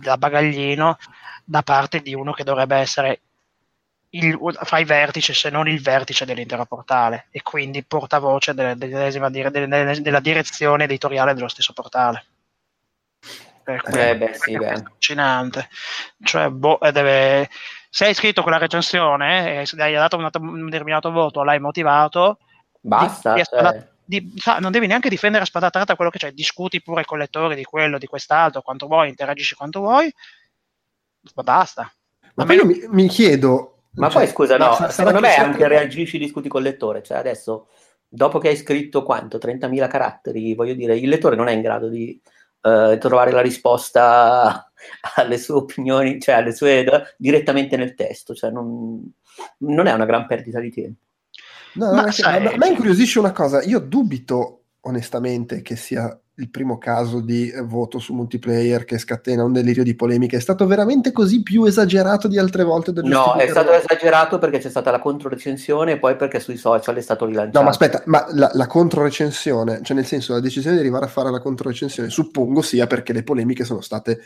da 0.00 0.16
bagaglino, 0.16 0.96
da 1.44 1.62
parte 1.62 2.00
di 2.02 2.14
uno 2.14 2.32
che 2.32 2.44
dovrebbe 2.44 2.76
essere 2.76 3.20
il, 4.10 4.38
fra 4.62 4.78
i 4.78 4.84
vertici, 4.84 5.34
se 5.34 5.50
non 5.50 5.68
il 5.68 5.80
vertice 5.80 6.24
dell'intero 6.24 6.64
portale, 6.64 7.26
e 7.30 7.42
quindi 7.42 7.84
portavoce 7.84 8.54
delle- 8.54 8.76
delle- 8.76 10.00
della 10.00 10.20
direzione 10.20 10.84
editoriale 10.84 11.34
dello 11.34 11.48
stesso 11.48 11.72
portale. 11.72 12.24
Per 13.62 13.82
cui 13.82 13.98
Eh, 13.98 14.16
beh, 14.16 14.34
sì, 14.34 14.52
è 14.52 14.58
beh. 14.58 14.68
allucinante. 14.68 15.68
Cioè, 16.22 16.48
boh, 16.50 16.80
eh, 16.80 16.92
deve- 16.92 17.50
se 17.90 18.04
hai 18.06 18.14
scritto 18.14 18.42
quella 18.42 18.58
recensione 18.58 19.62
e 19.62 19.66
se 19.66 19.80
hai 19.82 19.92
dato 19.92 20.16
un, 20.16 20.30
un 20.32 20.64
determinato 20.66 21.10
voto, 21.10 21.42
l'hai 21.42 21.58
motivato, 21.58 22.38
Basta, 22.80 23.34
di- 23.34 23.40
di- 23.40 23.44
cioè, 23.44 23.88
di- 24.04 24.32
sa, 24.36 24.58
non 24.60 24.70
devi 24.70 24.86
neanche 24.86 25.08
difendere 25.08 25.42
a 25.42 25.46
spada 25.46 25.70
tratta 25.70 25.96
quello 25.96 26.12
che 26.12 26.18
c'è, 26.18 26.30
discuti 26.30 26.80
pure 26.80 27.04
con 27.04 27.18
i 27.18 27.22
lettori 27.22 27.56
di 27.56 27.64
quello, 27.64 27.98
di 27.98 28.06
quest'altro, 28.06 28.62
quanto 28.62 28.86
vuoi, 28.86 29.08
interagisci 29.08 29.56
quanto 29.56 29.80
vuoi, 29.80 30.12
ma 31.34 31.42
basta. 31.42 31.92
Ma 32.34 32.44
poi 32.44 32.56
meno- 32.56 32.70
io 32.70 32.88
mi, 32.88 33.02
mi 33.02 33.08
chiedo... 33.08 33.75
Ma 33.96 34.08
cioè, 34.08 34.22
poi 34.22 34.32
scusa, 34.32 34.56
no, 34.56 34.74
sarà 34.74 34.90
secondo 34.90 35.20
che 35.20 35.26
me 35.26 35.34
anche 35.36 35.68
reagisci, 35.68 36.18
discuti 36.18 36.48
col 36.48 36.62
lettore, 36.62 37.02
cioè 37.02 37.18
adesso, 37.18 37.68
dopo 38.08 38.38
che 38.38 38.48
hai 38.48 38.56
scritto 38.56 39.02
quanto? 39.02 39.38
30.000 39.38 39.88
caratteri, 39.88 40.54
voglio 40.54 40.74
dire, 40.74 40.96
il 40.96 41.08
lettore 41.08 41.36
non 41.36 41.48
è 41.48 41.52
in 41.52 41.62
grado 41.62 41.88
di 41.88 42.20
eh, 42.62 42.98
trovare 43.00 43.30
la 43.30 43.40
risposta 43.40 44.70
alle 45.16 45.38
sue 45.38 45.54
opinioni, 45.54 46.20
cioè 46.20 46.36
alle 46.36 46.54
sue 46.54 47.14
direttamente 47.16 47.76
nel 47.76 47.94
testo, 47.94 48.34
cioè 48.34 48.50
non, 48.50 49.02
non 49.58 49.86
è 49.86 49.92
una 49.92 50.06
gran 50.06 50.26
perdita 50.26 50.60
di 50.60 50.70
tempo. 50.70 51.00
No, 51.74 51.92
Ma 51.92 52.10
sai- 52.10 52.42
ma- 52.42 52.56
ma 52.56 52.66
incuriosisce 52.66 53.18
una 53.18 53.32
cosa, 53.32 53.62
io 53.62 53.78
dubito 53.78 54.62
onestamente 54.80 55.62
che 55.62 55.76
sia 55.76 56.18
il 56.38 56.50
primo 56.50 56.76
caso 56.76 57.20
di 57.20 57.48
eh, 57.50 57.62
voto 57.62 57.98
su 57.98 58.12
multiplayer 58.12 58.84
che 58.84 58.98
scatena 58.98 59.42
un 59.42 59.52
delirio 59.52 59.82
di 59.82 59.94
polemiche, 59.94 60.36
è 60.36 60.40
stato 60.40 60.66
veramente 60.66 61.10
così 61.10 61.42
più 61.42 61.64
esagerato 61.64 62.28
di 62.28 62.38
altre 62.38 62.62
volte 62.62 62.92
da 62.92 63.00
No, 63.02 63.34
è 63.36 63.48
stato 63.48 63.72
esagerato 63.72 64.38
perché 64.38 64.58
c'è 64.58 64.68
stata 64.68 64.90
la 64.90 64.98
controrecensione 64.98 65.92
e 65.92 65.98
poi 65.98 66.16
perché 66.16 66.38
sui 66.40 66.56
social 66.56 66.96
è 66.96 67.00
stato 67.00 67.24
rilanciato. 67.24 67.58
No, 67.58 67.64
ma 67.64 67.70
aspetta, 67.70 68.02
ma 68.06 68.26
la, 68.32 68.50
la 68.52 68.66
controrecensione, 68.66 69.80
cioè 69.82 69.96
nel 69.96 70.04
senso 70.04 70.34
la 70.34 70.40
decisione 70.40 70.76
di 70.76 70.82
arrivare 70.82 71.06
a 71.06 71.08
fare 71.08 71.30
la 71.30 71.40
controrecensione, 71.40 72.10
suppongo 72.10 72.60
sia 72.60 72.86
perché 72.86 73.14
le 73.14 73.22
polemiche 73.22 73.64
sono 73.64 73.80
state 73.80 74.20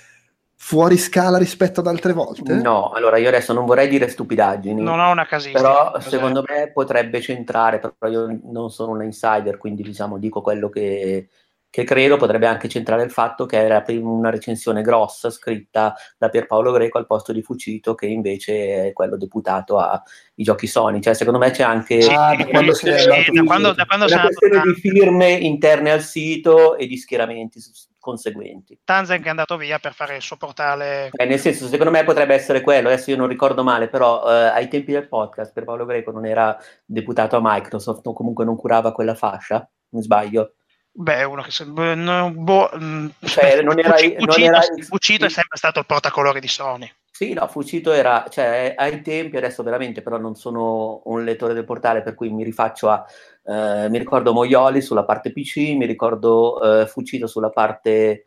fuori 0.63 0.99
scala 0.99 1.39
rispetto 1.39 1.79
ad 1.79 1.87
altre 1.87 2.13
volte? 2.13 2.55
No, 2.55 2.91
allora 2.91 3.19
io 3.19 3.29
adesso 3.29 3.53
non 3.53 3.65
vorrei 3.67 3.89
dire 3.89 4.09
stupidaggini. 4.09 4.83
non 4.83 4.99
ho 4.99 5.11
una 5.11 5.27
casistica. 5.27 5.61
Però 5.61 5.93
cos'è? 5.93 6.09
secondo 6.09 6.45
me 6.47 6.73
potrebbe 6.73 7.21
centrare, 7.21 7.79
però 7.79 8.11
io 8.11 8.41
non 8.45 8.71
sono 8.71 8.93
un 8.93 9.05
insider, 9.05 9.57
quindi 9.59 9.83
diciamo 9.83 10.19
dico 10.19 10.43
quello 10.43 10.69
che, 10.69 11.29
che 11.71 11.85
credo, 11.85 12.17
potrebbe 12.17 12.47
anche 12.47 12.69
centrare 12.69 13.05
il 13.05 13.13
fatto 13.13 13.47
che 13.47 13.57
era 13.57 13.85
una 13.89 14.29
recensione 14.29 14.83
grossa 14.83 15.31
scritta 15.31 15.95
da 16.19 16.29
Pierpaolo 16.29 16.73
Greco 16.73 16.99
al 16.99 17.07
posto 17.07 17.33
di 17.33 17.43
Fucito, 17.43 17.95
che 17.95 18.07
invece 18.07 18.89
è 18.89 18.93
quello 18.93 19.17
deputato 19.17 19.79
ai 19.79 20.01
giochi 20.35 20.67
Sony. 20.67 21.01
Cioè 21.01 21.15
secondo 21.15 21.39
me 21.39 21.53
c'è 21.53 21.63
anche 21.63 22.05
Ah, 22.07 22.35
da 22.35 22.47
quando 22.47 22.75
Sì, 22.75 22.89
andato 22.89 23.09
da 23.09 23.31
via. 23.31 23.43
quando, 23.45 23.73
da 23.73 23.87
quando 23.87 24.09
se 24.09 24.15
una 24.15 24.23
questione 24.25 24.63
di 24.63 24.75
firme 24.81 25.31
interne 25.31 25.93
al 25.93 26.01
sito 26.03 26.77
e 26.77 26.87
di 26.89 26.97
schieramenti 26.97 27.61
conseguenti. 28.01 28.81
Tanzen 28.83 29.21
che 29.21 29.27
è 29.27 29.31
andato 29.31 29.57
via 29.57 29.79
per 29.79 29.93
fare 29.93 30.17
il 30.17 30.23
suo 30.23 30.37
portale. 30.37 31.11
Eh, 31.13 31.25
nel 31.27 31.39
senso, 31.39 31.69
secondo 31.69 31.93
me 31.93 32.03
potrebbe 32.03 32.35
essere 32.35 32.63
quello, 32.63 32.89
adesso 32.89 33.11
io 33.11 33.17
non 33.17 33.29
ricordo 33.29 33.63
male, 33.63 33.89
però 33.89 34.25
eh, 34.29 34.47
ai 34.47 34.69
tempi 34.69 34.91
del 34.91 35.07
podcast 35.07 35.53
per 35.53 35.65
Paolo 35.65 35.85
Greco 35.85 36.11
non 36.11 36.27
era 36.27 36.57
deputato 36.85 37.37
a 37.37 37.41
Microsoft 37.41 38.05
o 38.07 38.13
comunque 38.13 38.45
non 38.45 38.57
curava 38.57 38.93
quella 38.93 39.15
fascia, 39.15 39.69
non 39.91 40.03
sbaglio. 40.03 40.55
Beh, 41.01 41.25
uno 41.25 41.41
che 41.41 41.51
se, 41.51 41.65
boh, 41.65 41.95
no, 41.95 42.31
boh, 42.31 42.71
mm, 42.77 43.07
Cioè, 43.25 43.63
non 43.63 43.79
era- 43.79 43.89
non 44.19 44.27
Fucito, 44.27 44.41
era- 44.41 44.61
Fucito 44.87 45.25
è 45.25 45.31
sempre 45.31 45.57
stato 45.57 45.79
il 45.79 45.87
portacolori 45.87 46.41
di 46.41 46.49
Sony. 46.49 46.93
Sì, 47.11 47.33
no, 47.33 47.49
Fucito 47.49 47.93
era, 47.93 48.27
cioè 48.29 48.75
ai 48.77 49.01
tempi, 49.01 49.39
adesso 49.39 49.63
veramente 49.63 50.03
però 50.03 50.19
non 50.19 50.35
sono 50.35 51.01
un 51.05 51.25
lettore 51.25 51.55
del 51.55 51.65
portale, 51.65 52.03
per 52.03 52.15
cui 52.15 52.29
mi 52.29 52.45
rifaccio 52.45 52.91
a, 52.91 53.03
eh, 53.47 53.89
mi 53.89 53.97
ricordo 53.99 54.35
Moioli 54.35 54.83
sulla 54.83 55.05
parte 55.05 55.33
PC, 55.33 55.57
mi 55.77 55.87
ricordo 55.87 56.81
eh, 56.83 56.87
Fucito 56.87 57.27
sulla 57.27 57.51
parte... 57.51 58.27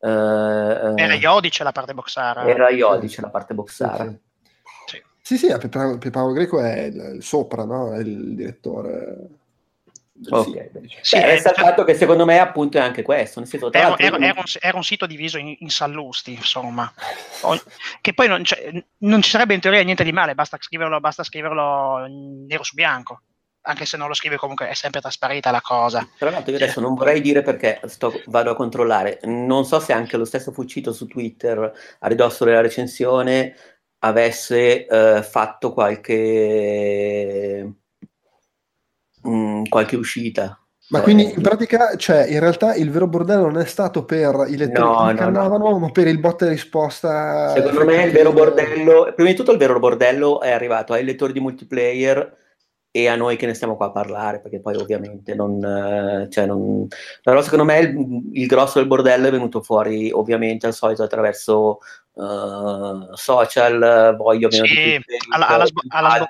eh, 0.00 0.08
eh, 0.08 0.92
Era 0.96 1.14
Iodice 1.14 1.64
la 1.64 1.72
parte 1.72 1.92
boxara. 1.92 2.46
era 2.48 2.70
Iodice, 2.70 3.20
la 3.20 3.28
parte 3.28 3.52
boxara. 3.54 4.04
Sì, 4.06 4.18
Sì. 4.86 5.02
Sì, 5.20 5.36
sì, 5.38 5.46
Pier 5.48 5.68
Paolo, 5.68 5.98
Pier 5.98 6.12
Paolo 6.12 6.32
Greco 6.32 6.60
è 6.62 6.82
il, 6.84 7.14
il 7.16 7.22
sopra, 7.22 7.64
no? 7.64 7.92
È 7.92 7.98
il 7.98 8.34
direttore. 8.34 9.16
Del 10.18 10.34
Ok, 10.34 10.44
sito, 10.44 10.58
beh. 10.72 10.80
diciamo. 10.80 11.04
Sì, 11.04 11.16
Beh, 11.16 11.22
eh, 11.22 11.26
resta 11.26 11.50
il 11.50 11.56
fatto 11.56 11.84
che 11.84 11.94
secondo 11.94 12.24
me 12.24 12.38
appunto 12.38 12.78
è 12.78 12.80
anche 12.80 13.02
questo, 13.02 13.40
nel 13.40 13.48
senso, 13.48 13.72
Era, 13.72 13.96
era- 13.98 14.18
era 14.18 14.34
un, 14.38 14.44
era 14.60 14.76
un 14.76 14.84
sito 14.84 15.06
diviso 15.06 15.38
in, 15.38 15.54
in 15.58 15.70
sallusti, 15.70 16.32
insomma. 16.32 16.92
Che 18.00 18.14
poi 18.14 18.28
non, 18.28 18.44
cioè, 18.44 18.70
non 18.98 19.22
ci 19.22 19.30
sarebbe 19.30 19.54
in 19.54 19.60
teoria 19.60 19.82
niente 19.82 20.04
di 20.04 20.12
male, 20.12 20.34
basta 20.34 20.56
scriverlo, 20.60 21.00
basta 21.00 21.22
scriverlo 21.22 22.06
nero 22.08 22.62
su 22.62 22.74
bianco. 22.74 23.22
Anche 23.68 23.84
se 23.84 23.96
non 23.96 24.06
lo 24.06 24.14
scrivi 24.14 24.36
comunque 24.36 24.68
è 24.68 24.74
sempre 24.74 25.00
trasparita 25.00 25.50
la 25.50 25.60
cosa. 25.60 26.08
Tra 26.16 26.30
l'altro 26.30 26.52
io 26.52 26.56
adesso 26.56 26.80
non 26.80 26.94
vorrei 26.94 27.20
dire 27.20 27.42
perché 27.42 27.80
sto- 27.86 28.22
vado 28.26 28.52
a 28.52 28.54
controllare, 28.54 29.18
non 29.24 29.64
so 29.64 29.80
se 29.80 29.92
anche 29.92 30.16
lo 30.16 30.24
stesso 30.24 30.52
Fucito 30.52 30.92
su 30.92 31.06
Twitter 31.08 31.72
a 31.98 32.06
ridosso 32.08 32.44
della 32.44 32.60
recensione 32.60 33.56
avesse 33.98 34.86
eh, 34.86 35.22
fatto 35.24 35.72
qualche, 35.72 37.72
mm, 39.26 39.64
qualche 39.68 39.96
uscita. 39.96 40.60
Ma 40.88 41.00
Eh, 41.00 41.02
quindi 41.02 41.32
in 41.32 41.42
pratica, 41.42 41.96
cioè, 41.96 42.28
in 42.28 42.38
realtà 42.38 42.76
il 42.76 42.90
vero 42.92 43.08
bordello 43.08 43.46
non 43.46 43.58
è 43.58 43.64
stato 43.64 44.04
per 44.04 44.46
i 44.48 44.56
lettori 44.56 44.86
No, 44.86 44.96
che 44.98 45.02
no, 45.02 45.10
incannavano, 45.10 45.78
ma 45.78 45.90
per 45.90 46.06
il 46.06 46.20
botta 46.20 46.46
e 46.46 46.50
risposta. 46.50 47.54
Secondo 47.54 47.84
me 47.84 48.04
il 48.04 48.12
vero 48.12 48.32
bordello, 48.32 49.12
prima 49.12 49.30
di 49.30 49.34
tutto 49.34 49.50
il 49.50 49.58
vero 49.58 49.80
bordello 49.80 50.40
è 50.40 50.52
arrivato 50.52 50.92
ai 50.92 51.04
lettori 51.04 51.32
di 51.32 51.40
multiplayer 51.40 52.44
e 52.92 53.08
a 53.08 53.16
noi 53.16 53.36
che 53.36 53.46
ne 53.46 53.54
stiamo 53.54 53.76
qua 53.76 53.86
a 53.86 53.90
parlare, 53.90 54.40
perché 54.40 54.60
poi 54.60 54.76
ovviamente 54.76 55.34
non... 55.34 55.62
eh, 55.62 56.28
Cioè 56.30 56.46
non... 56.46 56.86
Però 57.20 57.42
secondo 57.42 57.64
me 57.64 57.78
il, 57.80 58.20
il 58.34 58.46
grosso 58.46 58.78
del 58.78 58.86
bordello 58.86 59.26
è 59.26 59.30
venuto 59.32 59.62
fuori 59.62 60.12
ovviamente 60.12 60.66
al 60.68 60.72
solito 60.72 61.02
attraverso 61.02 61.80
eh, 62.14 63.08
social, 63.14 64.14
voglio 64.16 64.48
meno 64.52 64.64
Sì, 64.66 64.74
di 64.74 65.00
alla- 65.30 65.48
alla 65.48 65.66
alla 65.88 66.28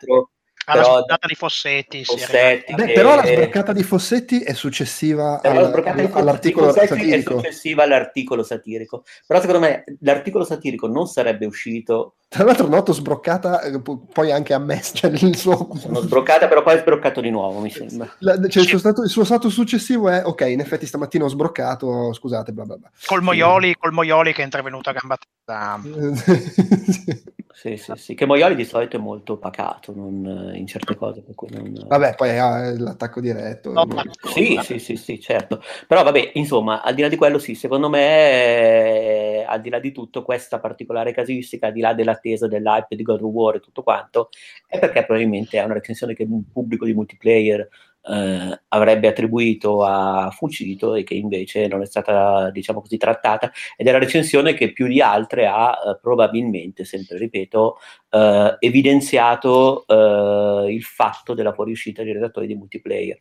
Alla 0.68 0.80
però- 0.82 0.94
sbandata 0.96 1.26
di 1.28 1.34
Fossetti. 1.34 2.04
sì, 2.04 2.16
Fossetti, 2.18 2.74
Beh, 2.74 2.86
che- 2.86 2.92
però 2.92 3.14
la 3.14 3.24
sbroccata 3.24 3.72
di 3.72 3.82
Fossetti 3.84 4.40
è 4.40 4.52
successiva 4.52 5.38
Però 5.40 5.54
al- 5.54 5.60
la 5.62 5.68
sbroccata 5.68 5.94
di 5.96 6.02
Fossetti- 6.02 6.18
all'articolo 6.20 6.66
di 6.66 6.72
Fossetti 6.72 6.92
è 6.94 6.96
satirico. 6.98 7.36
successiva 7.36 7.82
all'articolo 7.84 8.42
satirico. 8.42 9.04
Però 9.26 9.40
secondo 9.40 9.60
me 9.60 9.84
l'articolo 10.00 10.44
satirico 10.44 10.86
non 10.88 11.06
sarebbe 11.06 11.46
uscito 11.46 12.16
Tra 12.28 12.42
l'altro, 12.42 12.66
noto 12.66 12.92
sbroccata 12.92 13.60
eh, 13.62 13.80
po- 13.80 14.04
poi 14.12 14.32
anche 14.32 14.52
ammessa. 14.52 14.94
Cioè 14.98 15.10
il 15.12 15.36
suo, 15.36 15.68
Sono 15.78 16.00
sbroccata, 16.00 16.48
però 16.48 16.62
poi 16.64 16.74
è 16.76 16.80
sbroccato 16.80 17.20
di 17.20 17.30
nuovo, 17.30 17.60
mi 17.60 17.70
sembra. 17.70 18.12
la- 18.18 18.34
cioè, 18.48 18.62
il, 18.64 18.68
suo 18.68 18.78
stato, 18.78 19.02
il 19.04 19.08
suo 19.08 19.24
stato 19.24 19.48
successivo 19.48 20.08
è 20.08 20.22
ok, 20.24 20.40
in 20.48 20.58
effetti 20.58 20.86
stamattina 20.86 21.24
ho 21.24 21.28
sbroccato, 21.28 22.12
scusate, 22.12 22.50
bla 22.52 22.64
bla 22.64 22.76
bla. 22.76 22.90
Col 23.06 23.22
Moioli, 23.22 23.76
col 23.78 23.92
Moioli 23.92 24.32
che 24.32 24.40
è 24.42 24.44
intervenuto 24.44 24.90
a 24.90 24.92
gamba 24.92 25.16
tesa. 25.16 25.80
Sì, 27.56 27.78
sì, 27.78 27.92
sì. 27.96 28.14
Che 28.14 28.26
Moioli 28.26 28.54
di 28.54 28.66
solito 28.66 28.98
è 28.98 29.00
molto 29.00 29.38
pacato 29.38 29.94
non, 29.94 30.52
in 30.54 30.66
certe 30.66 30.94
cose, 30.94 31.22
per 31.22 31.34
cui 31.34 31.48
non... 31.50 31.86
Vabbè, 31.86 32.14
poi 32.14 32.38
ha 32.38 32.70
l'attacco 32.76 33.18
diretto. 33.18 33.72
No, 33.72 33.86
ma- 33.86 34.02
Sì, 34.20 34.60
sì, 34.62 34.78
sì, 34.78 34.96
sì, 34.96 35.18
certo. 35.18 35.62
Però 35.88 36.02
vabbè, 36.02 36.32
insomma, 36.34 36.82
al 36.82 36.94
di 36.94 37.00
là 37.00 37.08
di 37.08 37.16
quello 37.16 37.38
sì, 37.38 37.54
secondo 37.54 37.88
me, 37.88 39.38
eh, 39.38 39.44
al 39.48 39.62
di 39.62 39.70
là 39.70 39.78
di 39.78 39.90
tutto, 39.90 40.22
questa 40.22 40.60
particolare 40.60 41.14
casistica, 41.14 41.68
al 41.68 41.72
di 41.72 41.80
là 41.80 41.94
dell'attesa 41.94 42.46
dell'hype 42.46 42.94
di 42.94 43.02
God 43.02 43.22
of 43.22 43.32
War 43.32 43.54
e 43.54 43.60
tutto 43.60 43.82
quanto, 43.82 44.28
è 44.66 44.78
perché 44.78 45.06
probabilmente 45.06 45.58
è 45.58 45.64
una 45.64 45.72
recensione 45.72 46.12
che 46.12 46.26
un 46.28 46.42
pubblico 46.52 46.84
di 46.84 46.92
multiplayer 46.92 47.66
eh, 48.08 48.60
avrebbe 48.68 49.08
attribuito 49.08 49.82
a 49.84 50.30
Fucito 50.30 50.94
e 50.94 51.04
che 51.04 51.14
invece 51.14 51.66
non 51.66 51.82
è 51.82 51.86
stata, 51.86 52.50
diciamo 52.50 52.80
così, 52.80 52.96
trattata, 52.96 53.52
ed 53.76 53.86
è 53.86 53.92
la 53.92 53.98
recensione 53.98 54.54
che 54.54 54.72
più 54.72 54.86
di 54.86 55.00
altre 55.00 55.46
ha 55.46 55.72
eh, 55.72 55.98
probabilmente, 56.00 56.84
sempre 56.84 57.18
ripeto, 57.18 57.78
eh, 58.10 58.56
evidenziato 58.60 59.86
eh, 59.86 60.72
il 60.72 60.82
fatto 60.82 61.34
della 61.34 61.52
fuoriuscita 61.52 62.02
dei 62.02 62.12
redattori 62.12 62.46
di 62.46 62.54
multiplayer 62.54 63.20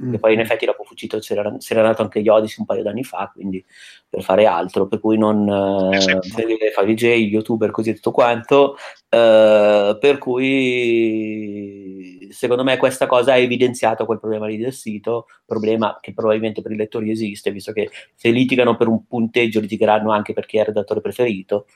Mm. 0.00 0.12
che 0.12 0.18
poi 0.18 0.32
in 0.32 0.40
effetti 0.40 0.64
dopo 0.64 0.84
Fucito 0.84 1.20
si 1.20 1.34
era, 1.34 1.54
si 1.58 1.74
era 1.74 1.82
nato 1.82 2.00
anche 2.00 2.22
gli 2.22 2.28
Odyssey 2.28 2.60
un 2.60 2.64
paio 2.64 2.82
d'anni 2.82 3.04
fa, 3.04 3.30
quindi 3.30 3.62
per 4.08 4.22
fare 4.22 4.46
altro, 4.46 4.86
per 4.86 5.00
cui 5.00 5.18
non 5.18 5.46
Eh 5.92 5.98
eh, 5.98 6.70
fa 6.72 6.82
DJ, 6.82 7.28
youtuber, 7.28 7.70
così 7.70 7.90
e 7.90 7.94
tutto 7.94 8.10
quanto, 8.10 8.76
eh, 9.10 9.98
per 10.00 10.16
cui 10.16 12.26
secondo 12.30 12.64
me 12.64 12.78
questa 12.78 13.06
cosa 13.06 13.32
ha 13.32 13.36
evidenziato 13.36 14.06
quel 14.06 14.18
problema 14.18 14.46
lì 14.46 14.56
del 14.56 14.72
sito, 14.72 15.26
problema 15.44 15.98
che 16.00 16.14
probabilmente 16.14 16.62
per 16.62 16.72
i 16.72 16.76
lettori 16.76 17.10
esiste, 17.10 17.50
visto 17.50 17.72
che 17.72 17.90
se 18.14 18.30
litigano 18.30 18.76
per 18.76 18.88
un 18.88 19.06
punteggio 19.06 19.60
litigheranno 19.60 20.10
anche 20.10 20.32
per 20.32 20.46
chi 20.46 20.56
è 20.56 20.60
il 20.60 20.66
redattore 20.66 21.02
preferito, 21.02 21.66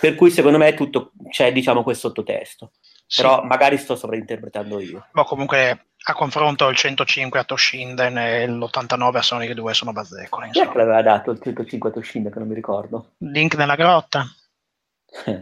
per 0.00 0.14
cui 0.14 0.30
secondo 0.30 0.56
me 0.56 0.72
tutto, 0.72 1.12
c'è 1.28 1.52
diciamo 1.52 1.82
quel 1.82 1.94
sottotesto, 1.96 2.70
Sì. 3.06 3.20
però 3.20 3.42
magari 3.42 3.76
sto 3.76 3.96
sovrainterpretando 3.96 4.80
io. 4.80 5.08
Boh, 5.12 5.24
comunque 5.24 5.88
a 6.06 6.12
confronto 6.12 6.68
il 6.68 6.76
105 6.76 7.38
a 7.38 7.44
Toshinden 7.44 8.18
e 8.18 8.46
l'89 8.46 9.16
a 9.16 9.22
Sonic 9.22 9.52
2 9.52 9.74
sono 9.74 9.92
bazzecole. 9.92 10.50
Chi 10.50 10.60
è 10.60 10.68
che 10.68 10.76
l'aveva 10.76 11.02
dato 11.02 11.30
il 11.30 11.40
105 11.40 11.88
a 11.88 11.92
Toshinden 11.92 12.32
che 12.32 12.38
non 12.38 12.48
mi 12.48 12.54
ricordo? 12.54 13.12
Link 13.18 13.54
nella 13.56 13.76
grotta, 13.76 14.24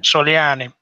Soliani. 0.00 0.73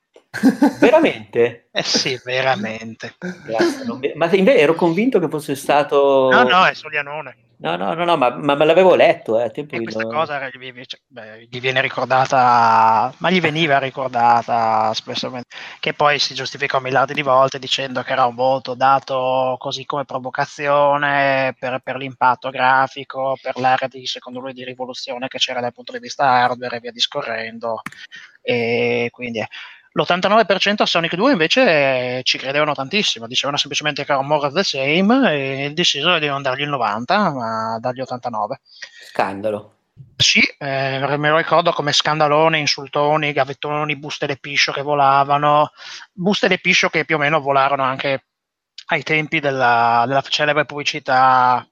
Veramente? 0.78 1.64
Eh 1.72 1.84
sì, 1.84 2.20
veramente. 2.24 3.14
Grazie, 3.18 3.84
mi- 3.94 4.12
Ma 4.16 4.28
invece 4.32 4.58
ero 4.58 4.74
convinto 4.74 5.20
che 5.20 5.28
fosse 5.28 5.54
stato... 5.54 6.28
No, 6.32 6.42
no, 6.42 6.66
è 6.66 6.74
Solianone. 6.74 7.36
No, 7.58 7.76
no, 7.76 7.92
no, 7.92 8.04
no, 8.04 8.16
ma, 8.16 8.30
ma 8.30 8.54
me 8.54 8.64
l'avevo 8.64 8.94
letto, 8.94 9.38
eh, 9.38 9.50
tempo 9.50 9.76
E 9.76 9.82
questa 9.82 10.06
cosa 10.06 10.48
gli, 10.48 10.72
cioè, 10.86 10.98
beh, 11.06 11.46
gli 11.48 11.60
viene 11.60 11.82
ricordata, 11.82 13.12
ma 13.18 13.30
gli 13.30 13.40
veniva 13.40 13.78
ricordata 13.78 14.92
spesso, 14.94 15.30
che 15.78 15.92
poi 15.92 16.18
si 16.18 16.32
giustificò 16.34 16.80
miliardi 16.80 17.12
di 17.12 17.20
volte 17.22 17.58
dicendo 17.58 18.02
che 18.02 18.12
era 18.12 18.24
un 18.24 18.34
voto 18.34 18.74
dato 18.74 19.56
così 19.58 19.84
come 19.84 20.06
provocazione 20.06 21.54
per, 21.58 21.80
per 21.84 21.96
l'impatto 21.96 22.48
grafico, 22.48 23.36
per 23.40 23.58
l'area 23.58 23.88
di, 23.88 24.06
secondo 24.06 24.40
lui, 24.40 24.54
di 24.54 24.64
rivoluzione 24.64 25.28
che 25.28 25.38
c'era 25.38 25.60
dal 25.60 25.74
punto 25.74 25.92
di 25.92 25.98
vista 25.98 26.24
hardware 26.24 26.76
e 26.76 26.80
via 26.80 26.92
discorrendo. 26.92 27.82
E 28.42 29.08
quindi 29.12 29.46
l'89% 29.92 30.82
a 30.82 30.86
Sonic 30.86 31.16
2 31.16 31.32
invece 31.32 31.62
eh, 32.18 32.20
ci 32.22 32.38
credevano 32.38 32.74
tantissimo, 32.74 33.26
dicevano 33.26 33.56
semplicemente 33.56 34.04
che 34.04 34.12
era 34.12 34.22
more 34.22 34.46
of 34.46 34.54
the 34.54 34.62
same 34.62 35.32
e 35.32 35.72
decisero 35.72 36.18
di 36.18 36.28
non 36.28 36.42
dargli 36.42 36.62
il 36.62 36.68
90 36.68 37.32
ma 37.32 37.78
dargli 37.80 38.00
89. 38.00 38.60
Scandalo. 39.08 39.74
Sì, 40.16 40.40
eh, 40.58 41.16
me 41.16 41.30
lo 41.30 41.36
ricordo 41.36 41.72
come 41.72 41.92
scandalone, 41.92 42.58
insultoni, 42.58 43.32
gavettoni, 43.32 43.96
buste 43.96 44.26
de 44.26 44.36
piscio 44.36 44.72
che 44.72 44.82
volavano, 44.82 45.72
buste 46.12 46.48
de 46.48 46.58
piscio 46.58 46.88
che 46.88 47.04
più 47.04 47.16
o 47.16 47.18
meno 47.18 47.40
volarono 47.40 47.82
anche 47.82 48.26
ai 48.86 49.02
tempi 49.02 49.40
della, 49.40 50.04
della 50.06 50.22
celebre 50.22 50.66
pubblicità. 50.66 51.66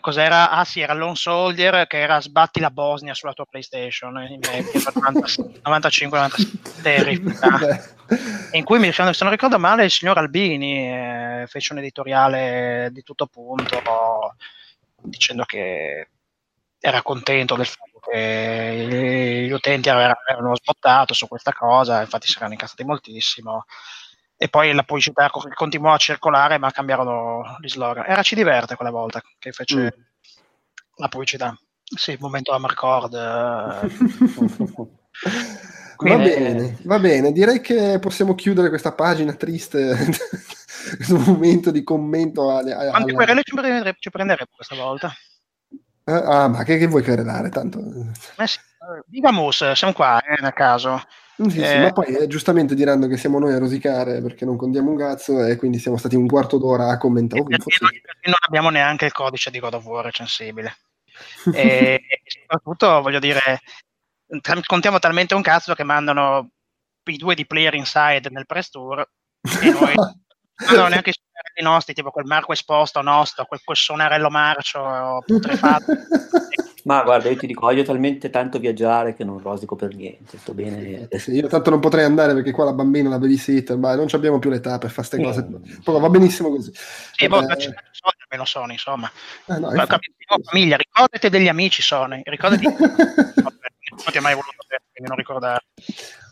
Cos'era? 0.00 0.50
Ah 0.50 0.64
sì, 0.64 0.80
era 0.80 0.94
Lone 0.94 1.16
Soldier 1.16 1.86
che 1.86 1.98
era 1.98 2.20
sbatti 2.20 2.60
la 2.60 2.70
Bosnia 2.70 3.12
sulla 3.12 3.34
tua 3.34 3.44
PlayStation 3.44 4.16
eh, 4.18 4.32
in 4.32 4.40
media, 4.40 4.70
per 4.72 4.94
95-96 4.94 6.82
terrifica. 6.82 7.58
Beh. 8.08 8.56
in 8.56 8.64
cui 8.64 8.78
mi 8.78 8.92
se 8.92 9.02
non 9.02 9.30
ricordo 9.30 9.58
male 9.58 9.84
il 9.84 9.90
signor 9.90 10.18
Albini 10.18 10.92
eh, 10.92 11.44
fece 11.46 11.72
un 11.72 11.78
editoriale 11.78 12.90
di 12.92 13.02
tutto 13.02 13.26
punto 13.26 13.80
dicendo 15.02 15.44
che 15.44 16.08
era 16.78 17.02
contento 17.02 17.54
del 17.54 17.66
fatto 17.66 18.00
che 18.00 19.44
gli 19.46 19.52
utenti 19.52 19.88
avevano 19.88 20.56
sbottato 20.56 21.14
su 21.14 21.28
questa 21.28 21.52
cosa, 21.52 22.00
infatti 22.00 22.26
si 22.26 22.36
erano 22.36 22.52
incazzati 22.52 22.84
moltissimo. 22.84 23.64
E 24.42 24.48
poi 24.48 24.72
la 24.72 24.82
pubblicità 24.82 25.30
co- 25.30 25.48
continuò 25.54 25.92
a 25.92 25.98
circolare, 25.98 26.58
ma 26.58 26.72
cambiarono 26.72 27.56
gli 27.60 27.68
slogan. 27.68 28.04
Era 28.08 28.22
Ci 28.24 28.34
diverte 28.34 28.74
quella 28.74 28.90
volta 28.90 29.22
che 29.38 29.52
fece 29.52 29.76
Mm. 29.76 29.88
la 30.96 31.06
pubblicità. 31.08 31.56
Sì, 31.84 32.10
il 32.12 32.18
momento 32.20 32.50
Amarcord. 32.52 33.14
eh, 33.14 33.88
Va 35.22 35.96
Quindi- 35.96 36.24
bene, 36.30 36.78
va 36.82 36.98
bene, 36.98 37.30
direi 37.30 37.60
che 37.60 37.98
possiamo 38.00 38.34
chiudere 38.34 38.68
questa 38.70 38.90
pagina 38.92 39.32
triste, 39.34 39.94
questo 40.96 41.16
momento 41.18 41.70
di 41.70 41.84
commento. 41.84 42.50
alle- 42.56 42.74
alle- 42.74 42.90
Quante 42.90 43.10
alla- 43.10 43.14
querele 43.18 43.40
ci 43.44 43.54
prenderemo, 43.54 43.96
ci 44.00 44.10
prenderemo 44.10 44.48
questa 44.56 44.74
volta? 44.74 45.12
Eh, 46.04 46.12
ah, 46.12 46.48
ma 46.48 46.64
che, 46.64 46.78
che 46.78 46.88
vuoi 46.88 47.04
querelare? 47.04 47.50
Tanto... 47.50 47.78
Eh 48.38 48.46
sì, 48.48 48.58
eh, 48.58 49.04
Viva 49.06 49.30
Mus, 49.30 49.70
siamo 49.72 49.92
qua, 49.92 50.20
eh, 50.20 50.40
nel 50.42 50.52
caso. 50.52 51.00
Sì, 51.50 51.58
sì, 51.58 51.60
Eh. 51.60 51.80
ma 51.80 51.92
poi 51.92 52.14
eh, 52.14 52.26
giustamente 52.26 52.74
diranno 52.74 53.06
che 53.06 53.16
siamo 53.16 53.38
noi 53.38 53.52
a 53.52 53.58
rosicare 53.58 54.20
perché 54.20 54.44
non 54.44 54.56
contiamo 54.56 54.90
un 54.90 54.96
cazzo 54.96 55.44
e 55.44 55.56
quindi 55.56 55.78
siamo 55.78 55.96
stati 55.96 56.16
un 56.16 56.26
quarto 56.26 56.58
d'ora 56.58 56.88
a 56.88 56.98
commentare. 56.98 57.40
Oh, 57.40 57.44
perché 57.44 57.62
forse- 57.62 57.78
non, 57.82 57.90
perché 57.90 58.28
non 58.28 58.38
abbiamo 58.46 58.70
neanche 58.70 59.06
il 59.06 59.12
codice 59.12 59.50
di 59.50 59.58
God 59.58 59.74
of 59.74 59.84
War 59.84 60.04
recensibile. 60.04 60.76
e, 61.54 62.00
e 62.06 62.22
soprattutto, 62.26 63.00
voglio 63.02 63.18
dire, 63.18 63.60
contiamo 64.66 64.98
talmente 64.98 65.34
un 65.34 65.42
cazzo 65.42 65.74
che 65.74 65.84
mandano 65.84 66.50
i 67.04 67.16
due 67.16 67.34
di 67.34 67.46
Player 67.46 67.74
Inside 67.74 68.30
nel 68.30 68.46
press 68.46 68.70
tour 68.70 69.00
e 69.00 69.70
noi 69.70 69.94
non 70.76 70.88
neanche 70.90 71.10
i 71.10 71.14
suonarelli 71.14 71.62
nostri, 71.62 71.94
tipo 71.94 72.10
quel 72.10 72.26
marco 72.26 72.52
esposto 72.52 73.02
nostro, 73.02 73.44
quel, 73.46 73.60
quel 73.64 73.76
suonarello 73.76 74.30
marcio 74.30 75.22
putrefatto. 75.26 75.92
Ma 76.84 77.02
guarda, 77.02 77.28
io 77.28 77.36
ti 77.36 77.46
dico, 77.46 77.60
voglio 77.60 77.84
talmente 77.84 78.28
tanto 78.28 78.58
viaggiare 78.58 79.14
che 79.14 79.22
non 79.24 79.38
rosico 79.40 79.76
per 79.76 79.94
niente, 79.94 80.36
sto 80.38 80.52
bene. 80.52 81.08
Sì, 81.16 81.32
io 81.32 81.46
tanto 81.46 81.70
non 81.70 81.78
potrei 81.78 82.04
andare 82.04 82.34
perché 82.34 82.50
qua 82.50 82.64
la 82.64 82.72
bambina, 82.72 83.08
la 83.08 83.18
babysitter, 83.18 83.76
ma 83.76 83.94
non 83.94 84.06
abbiamo 84.10 84.38
più 84.40 84.50
l'età 84.50 84.78
per 84.78 84.90
fare 84.90 85.06
queste 85.08 85.20
Mm. 85.20 85.52
cose. 85.52 85.80
Poi 85.82 86.00
va 86.00 86.08
benissimo 86.10 86.50
così. 86.50 86.72
Sì, 86.74 87.28
boh, 87.28 87.40
Eh, 87.48 87.56
ci 87.56 87.62
sono 87.68 87.76
soldi 87.92 88.16
almeno 88.28 88.44
sono, 88.44 88.72
insomma. 88.72 89.06
eh, 89.46 89.58
no, 89.58 89.70
infatti. 89.70 89.88
capiamo, 89.88 90.42
famiglia, 90.44 90.76
ricordati 90.76 91.28
degli 91.28 91.48
amici 91.48 91.82
sono, 91.82 92.20
ricordati 92.24 92.64
Vabbè, 92.64 92.74
non 93.44 94.10
ti 94.10 94.18
ha 94.18 94.20
mai 94.20 94.34
voluto 94.34 94.64
bene, 94.66 95.06
non 95.06 95.16
ricordare. 95.16 95.62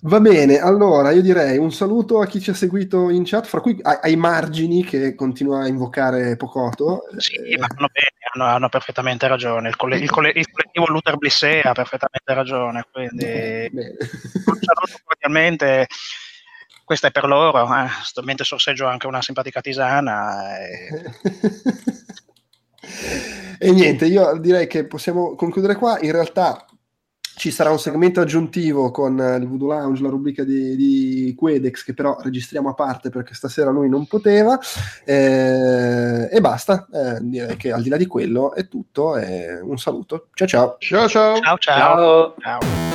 Va 0.03 0.19
bene, 0.19 0.59
allora 0.59 1.11
io 1.11 1.21
direi 1.21 1.59
un 1.59 1.71
saluto 1.73 2.21
a 2.21 2.27
chi 2.27 2.41
ci 2.41 2.49
ha 2.49 2.55
seguito 2.55 3.11
in 3.11 3.25
chat, 3.25 3.45
fra 3.45 3.61
cui 3.61 3.79
ai, 3.83 3.99
ai 4.01 4.17
margini 4.17 4.83
che 4.83 5.15
continua 5.15 5.63
a 5.63 5.67
invocare 5.69 6.37
Pocoto. 6.37 7.03
Sì, 7.19 7.35
Eh, 7.35 7.57
vanno 7.59 7.89
bene, 7.93 8.15
hanno, 8.33 8.45
hanno 8.47 8.69
perfettamente 8.71 9.29
ragione. 9.29 9.69
Il, 9.69 9.77
colle- 9.77 9.99
il 9.99 10.09
colle- 10.09 10.33
il 10.35 10.51
collettivo 10.51 10.87
Luther 10.87 11.17
Blissé 11.19 11.61
ha 11.61 11.73
perfettamente 11.73 12.33
ragione, 12.33 12.87
quindi 12.91 13.69
un 13.75 14.59
saluto 14.61 15.01
cordialmente. 15.05 15.87
Questa 16.83 17.09
è 17.09 17.11
per 17.11 17.27
loro, 17.27 17.63
eh. 17.63 17.89
Mentre 18.25 18.45
sorseggio 18.47 18.87
anche 18.87 19.07
una 19.07 19.21
simpatica 19.21 19.61
tisana. 19.61 20.59
e- 20.59 21.05
E 23.63 23.71
niente, 23.73 24.07
io 24.07 24.39
direi 24.39 24.67
che 24.67 24.87
possiamo 24.87 25.35
concludere 25.35 25.75
qua. 25.75 25.99
In 26.01 26.13
realtà 26.13 26.65
ci 27.37 27.51
sarà 27.51 27.71
un 27.71 27.79
segmento 27.79 28.21
aggiuntivo 28.21 28.91
con 28.91 29.15
il 29.19 29.47
Voodoo 29.47 29.69
Lounge, 29.69 30.03
la 30.03 30.09
rubrica 30.09 30.45
di, 30.45 30.77
di 30.77 31.35
Quedex, 31.37 31.85
che 31.85 31.95
però 31.95 32.17
registriamo 32.21 32.69
a 32.69 32.75
parte 32.75 33.11
perché 33.11 33.35
stasera 33.35 33.71
lui 33.71 33.89
non 33.89 34.07
poteva. 34.07 34.59
Eh, 35.05 36.29
e 36.31 36.41
basta, 36.41 36.87
eh, 36.93 37.19
direi 37.21 37.57
che 37.57 37.73
al 37.73 37.83
di 37.83 37.89
là 37.89 37.97
di 37.97 38.07
quello 38.07 38.55
è 38.55 38.69
tutto. 38.69 39.17
E 39.17 39.61
un 39.61 39.79
saluto. 39.79 40.29
Ciao 40.35 40.49
ciao. 40.49 40.77
Ciao 40.79 41.09
ciao. 41.09 41.41
Ciao 41.41 41.57
ciao. 41.59 42.35
ciao. 42.39 42.90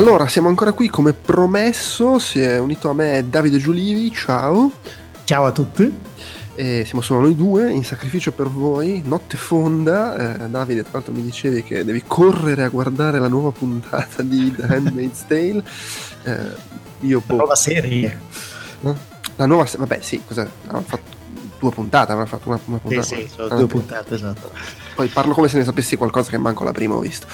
Allora, 0.00 0.28
siamo 0.28 0.48
ancora 0.48 0.72
qui 0.72 0.88
come 0.88 1.12
promesso. 1.12 2.18
Si 2.18 2.40
è 2.40 2.58
unito 2.58 2.88
a 2.88 2.94
me 2.94 3.22
Davide 3.28 3.58
Giulivi. 3.58 4.10
Ciao. 4.10 4.72
Ciao 5.24 5.44
a 5.44 5.52
tutti. 5.52 5.94
E 6.54 6.84
siamo 6.86 7.02
solo 7.02 7.20
noi 7.20 7.36
due 7.36 7.70
in 7.70 7.84
sacrificio 7.84 8.32
per 8.32 8.48
voi. 8.48 9.02
Notte 9.04 9.36
fonda. 9.36 10.46
Eh, 10.46 10.48
Davide, 10.48 10.84
tra 10.84 10.92
l'altro, 10.94 11.12
mi 11.12 11.20
dicevi 11.20 11.62
che 11.62 11.84
devi 11.84 12.02
correre 12.06 12.62
a 12.62 12.70
guardare 12.70 13.18
la 13.18 13.28
nuova 13.28 13.50
puntata 13.50 14.22
di 14.22 14.50
The 14.56 14.62
Handmaid's 14.62 15.26
Tale. 15.26 15.62
Eh, 16.22 16.38
io 17.00 17.22
La 17.26 17.34
nuova 17.34 17.54
serie. 17.54 18.20
La 19.36 19.44
nuova 19.44 19.66
serie. 19.66 19.86
Vabbè, 19.86 20.00
sì, 20.00 20.22
cos'è? 20.26 20.48
Hanno 20.68 20.80
fatto 20.80 21.19
due 21.60 21.70
puntate. 21.70 22.12
Hanno 22.12 22.26
fatto 22.26 22.48
una, 22.48 22.58
una 22.64 22.76
Sì, 22.78 22.82
puntata. 22.82 23.02
sì, 23.06 23.28
sono 23.32 23.48
Ah, 23.48 23.54
due 23.56 23.66
puntate, 23.66 24.14
esatto. 24.14 24.50
Poi 24.94 25.08
parlo 25.08 25.32
come 25.34 25.48
se 25.48 25.56
ne 25.58 25.64
sapessi 25.64 25.96
qualcosa 25.96 26.30
che 26.30 26.38
manco 26.38 26.64
la 26.64 26.72
prima 26.72 26.94
ho 26.94 26.98
visto. 26.98 27.26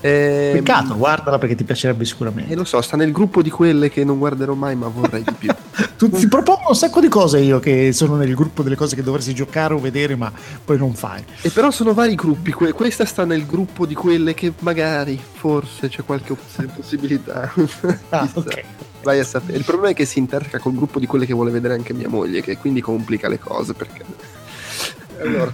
Eh, 0.00 0.50
Peccato, 0.54 0.96
guardala 0.96 1.38
perché 1.38 1.54
ti 1.54 1.64
piacerebbe 1.64 2.04
sicuramente. 2.04 2.52
E 2.52 2.56
lo 2.56 2.64
so, 2.64 2.80
sta 2.80 2.96
nel 2.96 3.10
gruppo 3.12 3.42
di 3.42 3.50
quelle 3.50 3.90
che 3.90 4.04
non 4.04 4.18
guarderò 4.18 4.54
mai, 4.54 4.76
ma 4.76 4.86
vorrei 4.88 5.22
di 5.24 5.32
più. 5.36 5.48
Tu, 6.00 6.08
ti 6.08 6.28
propongo 6.28 6.68
un 6.68 6.74
sacco 6.74 6.98
di 6.98 7.08
cose 7.08 7.40
io 7.40 7.58
che 7.60 7.92
sono 7.92 8.16
nel 8.16 8.34
gruppo 8.34 8.62
delle 8.62 8.74
cose 8.74 8.96
che 8.96 9.02
dovresti 9.02 9.34
giocare 9.34 9.74
o 9.74 9.78
vedere, 9.78 10.16
ma 10.16 10.32
poi 10.64 10.78
non 10.78 10.94
fai. 10.94 11.22
E 11.42 11.50
però 11.50 11.70
sono 11.70 11.92
vari 11.92 12.14
gruppi, 12.14 12.52
que- 12.52 12.72
questa 12.72 13.04
sta 13.04 13.26
nel 13.26 13.44
gruppo 13.44 13.84
di 13.84 13.92
quelle 13.94 14.32
che 14.32 14.50
magari, 14.60 15.20
forse 15.32 15.88
c'è 15.90 16.02
qualche 16.02 16.34
possibilità. 16.74 17.52
Ah, 18.08 18.26
ok. 18.32 18.64
Vai 19.02 19.18
a 19.18 19.24
sapere. 19.24 19.56
Il 19.58 19.64
problema 19.64 19.90
è 19.92 19.94
che 19.94 20.04
si 20.04 20.18
interseca 20.18 20.58
col 20.58 20.74
gruppo 20.74 20.98
di 20.98 21.06
quelle 21.06 21.26
che 21.26 21.32
vuole 21.32 21.50
vedere 21.50 21.74
anche 21.74 21.92
mia 21.94 22.08
moglie, 22.08 22.40
che 22.42 22.56
quindi 22.58 22.80
complica 22.80 23.28
le 23.28 23.38
cose 23.38 23.72
perché. 23.74 24.04
Allora. 25.20 25.52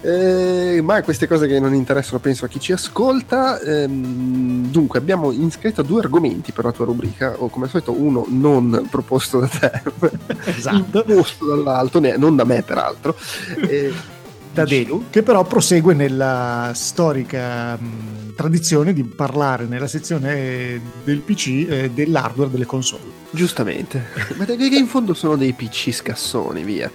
eh, 0.00 0.80
ma 0.82 1.02
queste 1.02 1.26
cose 1.26 1.46
che 1.46 1.60
non 1.60 1.74
interessano 1.74 2.18
penso 2.20 2.46
a 2.46 2.48
chi 2.48 2.58
ci 2.58 2.72
ascolta 2.72 3.60
ehm, 3.60 4.70
dunque 4.70 4.98
abbiamo 4.98 5.30
inscritto 5.30 5.82
due 5.82 6.00
argomenti 6.00 6.52
per 6.52 6.64
la 6.64 6.72
tua 6.72 6.86
rubrica 6.86 7.34
o 7.38 7.48
come 7.50 7.66
al 7.66 7.70
solito 7.70 7.92
uno 7.92 8.24
non 8.28 8.86
proposto 8.90 9.40
da 9.40 9.46
te 9.46 9.82
Esatto. 10.46 11.04
imposto 11.06 11.44
dall'alto 11.46 12.00
non 12.16 12.34
da 12.34 12.44
me 12.44 12.62
peraltro 12.62 13.14
Eh, 13.68 13.92
Da 14.54 14.64
Delu, 14.64 15.06
che 15.10 15.24
però 15.24 15.42
prosegue 15.42 15.94
nella 15.94 16.70
storica 16.76 17.76
mh, 17.76 18.34
tradizione 18.36 18.92
di 18.92 19.02
parlare 19.02 19.64
nella 19.64 19.88
sezione 19.88 20.80
del 21.02 21.18
PC 21.18 21.66
eh, 21.68 21.90
dell'hardware 21.92 22.50
delle 22.50 22.64
console. 22.64 23.02
Giustamente, 23.32 24.10
ma 24.38 24.44
che 24.44 24.56
che 24.56 24.76
in 24.76 24.86
fondo 24.86 25.12
sono 25.12 25.34
dei 25.34 25.54
PC 25.54 25.90
scassoni, 25.92 26.62
via. 26.62 26.88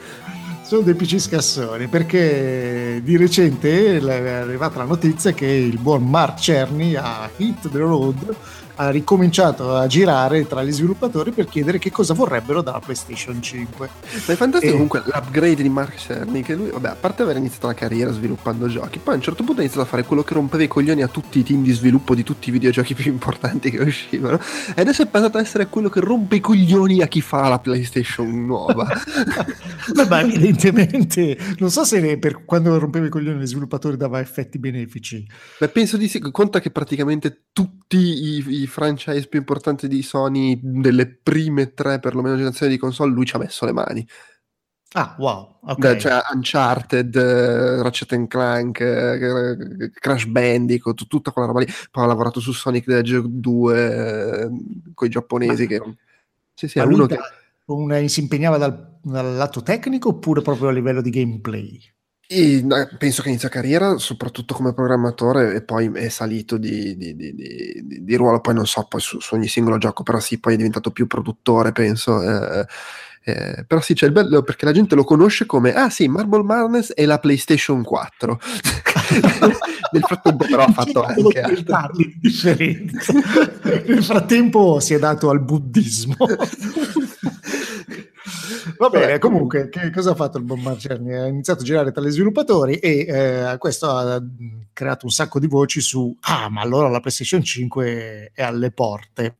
Sono 0.63 0.83
dei 0.83 0.93
PC 0.93 1.19
scassoni 1.19 1.87
perché 1.87 3.01
di 3.03 3.17
recente 3.17 3.97
è 3.97 4.29
arrivata 4.29 4.77
la 4.77 4.85
notizia 4.85 5.33
che 5.33 5.47
il 5.47 5.79
buon 5.79 6.05
Mark 6.05 6.39
Cerny 6.39 6.95
a 6.95 7.29
Hit 7.35 7.69
the 7.69 7.77
Road 7.77 8.35
ha 8.81 8.91
ricominciato 8.91 9.75
a 9.75 9.87
girare 9.87 10.47
tra 10.47 10.63
gli 10.63 10.71
sviluppatori 10.71 11.31
per 11.31 11.45
chiedere 11.47 11.79
che 11.79 11.91
cosa 11.91 12.13
vorrebbero 12.13 12.61
dalla 12.61 12.79
PlayStation 12.79 13.41
5. 13.41 13.89
Ma 14.25 14.33
è 14.33 14.35
fantastico 14.37 14.67
Eh. 14.67 14.71
comunque 14.71 15.03
l'upgrade 15.05 15.61
di 15.61 15.67
Mark 15.67 15.97
Cerny, 15.97 16.41
che 16.41 16.55
lui, 16.55 16.69
vabbè, 16.69 16.87
a 16.87 16.95
parte 16.95 17.23
aver 17.23 17.35
iniziato 17.35 17.67
la 17.67 17.73
carriera 17.73 18.09
sviluppando 18.13 18.69
giochi, 18.69 18.99
poi 18.99 19.15
a 19.15 19.17
un 19.17 19.23
certo 19.23 19.43
punto 19.43 19.59
ha 19.59 19.63
iniziato 19.63 19.85
a 19.85 19.89
fare 19.89 20.05
quello 20.05 20.23
che 20.23 20.33
rompeva 20.33 20.63
i 20.63 20.69
coglioni 20.69 21.01
a 21.01 21.09
tutti 21.09 21.39
i 21.39 21.43
team 21.43 21.61
di 21.61 21.73
sviluppo 21.73 22.15
di 22.15 22.23
tutti 22.23 22.47
i 22.47 22.51
videogiochi 22.53 22.93
più 22.93 23.11
importanti 23.11 23.69
che 23.69 23.79
uscivano, 23.79 24.39
e 24.73 24.79
adesso 24.81 25.01
è 25.01 25.07
passato 25.07 25.37
a 25.37 25.41
essere 25.41 25.67
quello 25.67 25.89
che 25.89 25.99
rompe 25.99 26.37
i 26.37 26.39
coglioni 26.39 27.01
a 27.01 27.07
chi 27.07 27.19
fa 27.19 27.49
la 27.49 27.59
PlayStation 27.59 28.45
nuova. 28.45 28.87
Ma 30.07 30.21
evidentemente 30.21 31.37
non 31.57 31.69
so 31.69 31.83
se 31.83 32.17
per 32.17 32.45
quando 32.45 32.77
rompeva 32.79 33.07
i 33.07 33.09
coglioni 33.09 33.39
agli 33.39 33.47
sviluppatori 33.47 33.97
dava 33.97 34.19
effetti 34.21 34.57
benefici. 34.57 35.25
Beh, 35.59 35.67
penso 35.67 35.97
di 35.97 36.07
sì, 36.07 36.19
conta 36.19 36.61
che 36.61 36.71
praticamente 36.71 37.47
tutti 37.51 37.97
i, 37.97 38.61
i 38.61 38.67
franchise 38.69 39.27
più 39.27 39.39
importanti 39.39 39.87
di 39.87 40.01
Sony, 40.01 40.59
delle 40.61 41.07
prime 41.07 41.73
tre 41.73 41.99
perlomeno 41.99 42.35
generazioni 42.35 42.71
di 42.71 42.77
console, 42.77 43.11
lui 43.11 43.25
ci 43.25 43.35
ha 43.35 43.39
messo 43.39 43.65
le 43.65 43.73
mani. 43.73 44.07
Ah, 44.93 45.15
wow, 45.19 45.59
ok. 45.61 45.77
Da- 45.79 45.97
Cioè 45.97 46.19
Uncharted, 46.33 47.15
eh, 47.15 47.81
Ratchet 47.83 48.11
and 48.13 48.27
Clank, 48.27 48.79
eh, 48.79 49.91
Crash 49.93 50.25
Bandicoot, 50.25 50.95
tut- 50.95 51.07
tutta 51.07 51.31
quella 51.31 51.47
roba 51.47 51.59
lì. 51.59 51.67
Poi 51.91 52.03
ha 52.03 52.07
lavorato 52.07 52.39
su 52.39 52.51
Sonic 52.53 52.85
the 52.85 52.97
Hedgehog 52.97 53.25
2 53.27 54.49
con 54.93 55.07
i 55.07 55.11
giapponesi. 55.11 55.63
Ma- 55.63 55.67
Che... 55.67 55.81
Sì, 56.55 56.67
sì, 56.67 56.79
uno 56.79 57.05
da- 57.05 57.15
che... 57.15 57.21
un- 57.65 58.07
si 58.09 58.21
impegnava 58.21 58.57
dal, 58.57 58.97
dal 59.03 59.35
lato 59.35 59.61
tecnico 59.61 60.09
oppure 60.09 60.41
proprio 60.41 60.69
a 60.69 60.71
livello 60.71 61.01
di 61.01 61.11
gameplay? 61.11 61.79
E, 62.31 62.61
no, 62.63 62.87
penso 62.99 63.23
che 63.23 63.29
inizia 63.29 63.49
carriera 63.49 63.97
soprattutto 63.97 64.53
come 64.53 64.71
programmatore 64.71 65.55
e 65.55 65.63
poi 65.63 65.89
è 65.95 66.09
salito 66.09 66.57
di, 66.57 66.95
di- 66.95 67.15
di- 67.15 67.33
di- 67.33 68.15
ruolo, 68.15 68.39
poi 68.39 68.53
non 68.53 68.67
so 68.67 68.85
poi 68.87 69.01
su, 69.01 69.19
su 69.19 69.33
ogni 69.33 69.47
singolo 69.47 69.79
gioco, 69.79 70.03
però 70.03 70.19
sì, 70.19 70.39
poi 70.39 70.53
è 70.53 70.57
diventato 70.57 70.91
più 70.91 71.07
produttore, 71.07 71.71
penso. 71.71 72.21
eh, 72.21 72.67
eh, 73.23 73.63
però 73.67 73.81
sì, 73.81 73.95
c'è 73.95 74.05
il 74.05 74.11
bello 74.11 74.43
perché 74.43 74.65
la 74.65 74.71
gente 74.71 74.93
lo 74.93 75.03
conosce 75.03 75.47
come 75.47 75.73
ah 75.73 75.89
sì, 75.89 76.07
Marble 76.07 76.43
Madness 76.43 76.91
e 76.95 77.07
la 77.07 77.17
PlayStation 77.17 77.81
4. 77.83 78.39
Nel 79.91 80.03
frattempo, 80.03 80.45
però, 80.45 80.65
ha 80.65 80.71
fatto 80.71 81.01
Che 81.01 81.41
anche 81.41 81.41
altro. 81.41 81.95
Nel 83.87 84.03
frattempo 84.03 84.79
si 84.79 84.93
è 84.93 84.99
dato 84.99 85.31
al 85.31 85.41
buddismo. 85.41 86.15
Va 88.77 88.89
bene, 88.89 89.17
comunque, 89.19 89.69
che 89.69 89.91
cosa 89.91 90.11
ha 90.11 90.15
fatto 90.15 90.37
il 90.37 90.43
buon 90.43 90.61
Marcerni? 90.61 91.13
Ha 91.13 91.27
iniziato 91.27 91.61
a 91.61 91.65
girare 91.65 91.91
tra 91.91 92.01
gli 92.01 92.09
sviluppatori 92.09 92.75
e 92.75 93.05
eh, 93.07 93.57
questo 93.57 93.89
ha 93.89 94.19
mh, 94.19 94.67
creato 94.73 95.05
un 95.05 95.11
sacco 95.11 95.39
di 95.39 95.47
voci 95.47 95.81
su 95.81 96.15
ah, 96.21 96.49
ma 96.49 96.61
allora 96.61 96.89
la 96.89 96.99
PlayStation 96.99 97.43
5 97.43 98.31
è 98.33 98.41
alle 98.41 98.71
porte. 98.71 99.37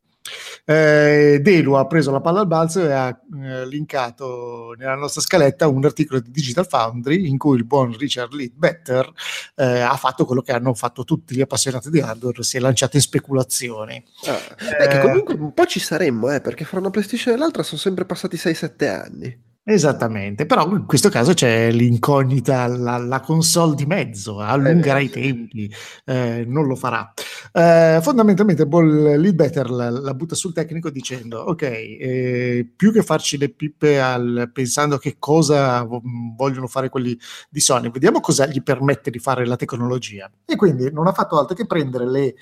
Eh, 0.65 1.39
Delu 1.41 1.73
ha 1.73 1.87
preso 1.87 2.11
la 2.11 2.21
palla 2.21 2.41
al 2.41 2.47
balzo 2.47 2.85
e 2.85 2.91
ha 2.91 3.07
eh, 3.09 3.65
linkato 3.67 4.75
nella 4.77 4.95
nostra 4.95 5.21
scaletta 5.21 5.67
un 5.67 5.83
articolo 5.83 6.19
di 6.19 6.29
Digital 6.29 6.67
Foundry 6.67 7.27
in 7.27 7.37
cui 7.37 7.57
il 7.57 7.65
buon 7.65 7.97
Richard 7.97 8.33
Leadbetter 8.33 9.11
eh, 9.55 9.79
ha 9.79 9.95
fatto 9.95 10.25
quello 10.25 10.41
che 10.41 10.51
hanno 10.51 10.73
fatto 10.75 11.03
tutti 11.03 11.35
gli 11.35 11.41
appassionati 11.41 11.89
di 11.89 12.01
hardware, 12.01 12.43
si 12.43 12.57
è 12.57 12.59
lanciato 12.59 12.97
in 12.97 13.01
speculazioni. 13.01 14.03
Ah, 14.27 14.55
beh, 14.77 14.87
che 14.87 14.99
Eh, 14.99 15.01
comunque 15.01 15.33
un 15.33 15.53
po' 15.53 15.65
ci 15.65 15.79
saremmo, 15.79 16.29
eh, 16.29 16.41
perché 16.41 16.65
fra 16.65 16.79
una 16.79 16.91
PlayStation 16.91 17.33
e 17.33 17.37
l'altra 17.37 17.63
sono 17.63 17.79
sempre 17.79 18.05
passati 18.05 18.37
6-7 18.37 18.87
anni. 18.87 19.47
Esattamente, 19.71 20.47
però 20.47 20.67
in 20.71 20.87
questo 20.87 21.09
caso 21.09 21.35
c'è 21.35 21.71
l'incognita, 21.71 22.65
la, 22.65 22.97
la 22.97 23.19
console 23.19 23.75
di 23.75 23.85
mezzo, 23.85 24.39
allungherà 24.39 24.97
i 24.97 25.11
tempi, 25.11 25.71
eh, 26.05 26.43
non 26.47 26.65
lo 26.65 26.75
farà. 26.75 27.13
Eh, 27.53 27.99
fondamentalmente 28.01 28.65
Ball 28.65 29.15
Leadbetter 29.19 29.69
la, 29.69 29.91
la 29.91 30.15
butta 30.15 30.33
sul 30.33 30.53
tecnico 30.53 30.89
dicendo 30.89 31.41
ok, 31.41 31.61
eh, 31.61 32.71
più 32.75 32.91
che 32.91 33.03
farci 33.03 33.37
le 33.37 33.49
pippe 33.49 34.01
al- 34.01 34.49
pensando 34.51 34.97
che 34.97 35.17
cosa 35.19 35.83
vo- 35.83 36.01
vogliono 36.35 36.65
fare 36.65 36.89
quelli 36.89 37.15
di 37.47 37.59
Sony, 37.59 37.91
vediamo 37.91 38.21
cosa 38.21 38.47
gli 38.47 38.63
permette 38.63 39.11
di 39.11 39.19
fare 39.19 39.45
la 39.45 39.55
tecnologia. 39.55 40.31
E 40.45 40.55
quindi 40.55 40.91
non 40.91 41.05
ha 41.05 41.13
fatto 41.13 41.37
altro 41.37 41.55
che 41.55 41.67
prendere 41.67 42.09
le 42.09 42.25
eh, 42.25 42.35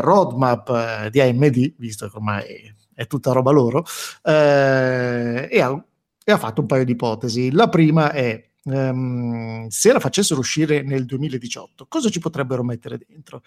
roadmap 0.00 0.68
eh, 0.70 1.10
di 1.10 1.20
AMD, 1.20 1.74
visto 1.76 2.08
che 2.08 2.16
ormai 2.16 2.74
è 2.92 3.06
tutta 3.06 3.30
roba 3.30 3.52
loro, 3.52 3.84
eh, 4.24 5.48
e 5.48 5.60
ha 5.60 5.84
e 6.24 6.32
ha 6.32 6.38
fatto 6.38 6.62
un 6.62 6.66
paio 6.66 6.84
di 6.84 6.92
ipotesi. 6.92 7.52
La 7.52 7.68
prima 7.68 8.10
è 8.10 8.42
ehm, 8.64 9.68
se 9.68 9.92
la 9.92 10.00
facessero 10.00 10.40
uscire 10.40 10.82
nel 10.82 11.04
2018, 11.04 11.86
cosa 11.86 12.08
ci 12.08 12.18
potrebbero 12.18 12.64
mettere 12.64 12.98
dentro? 13.06 13.42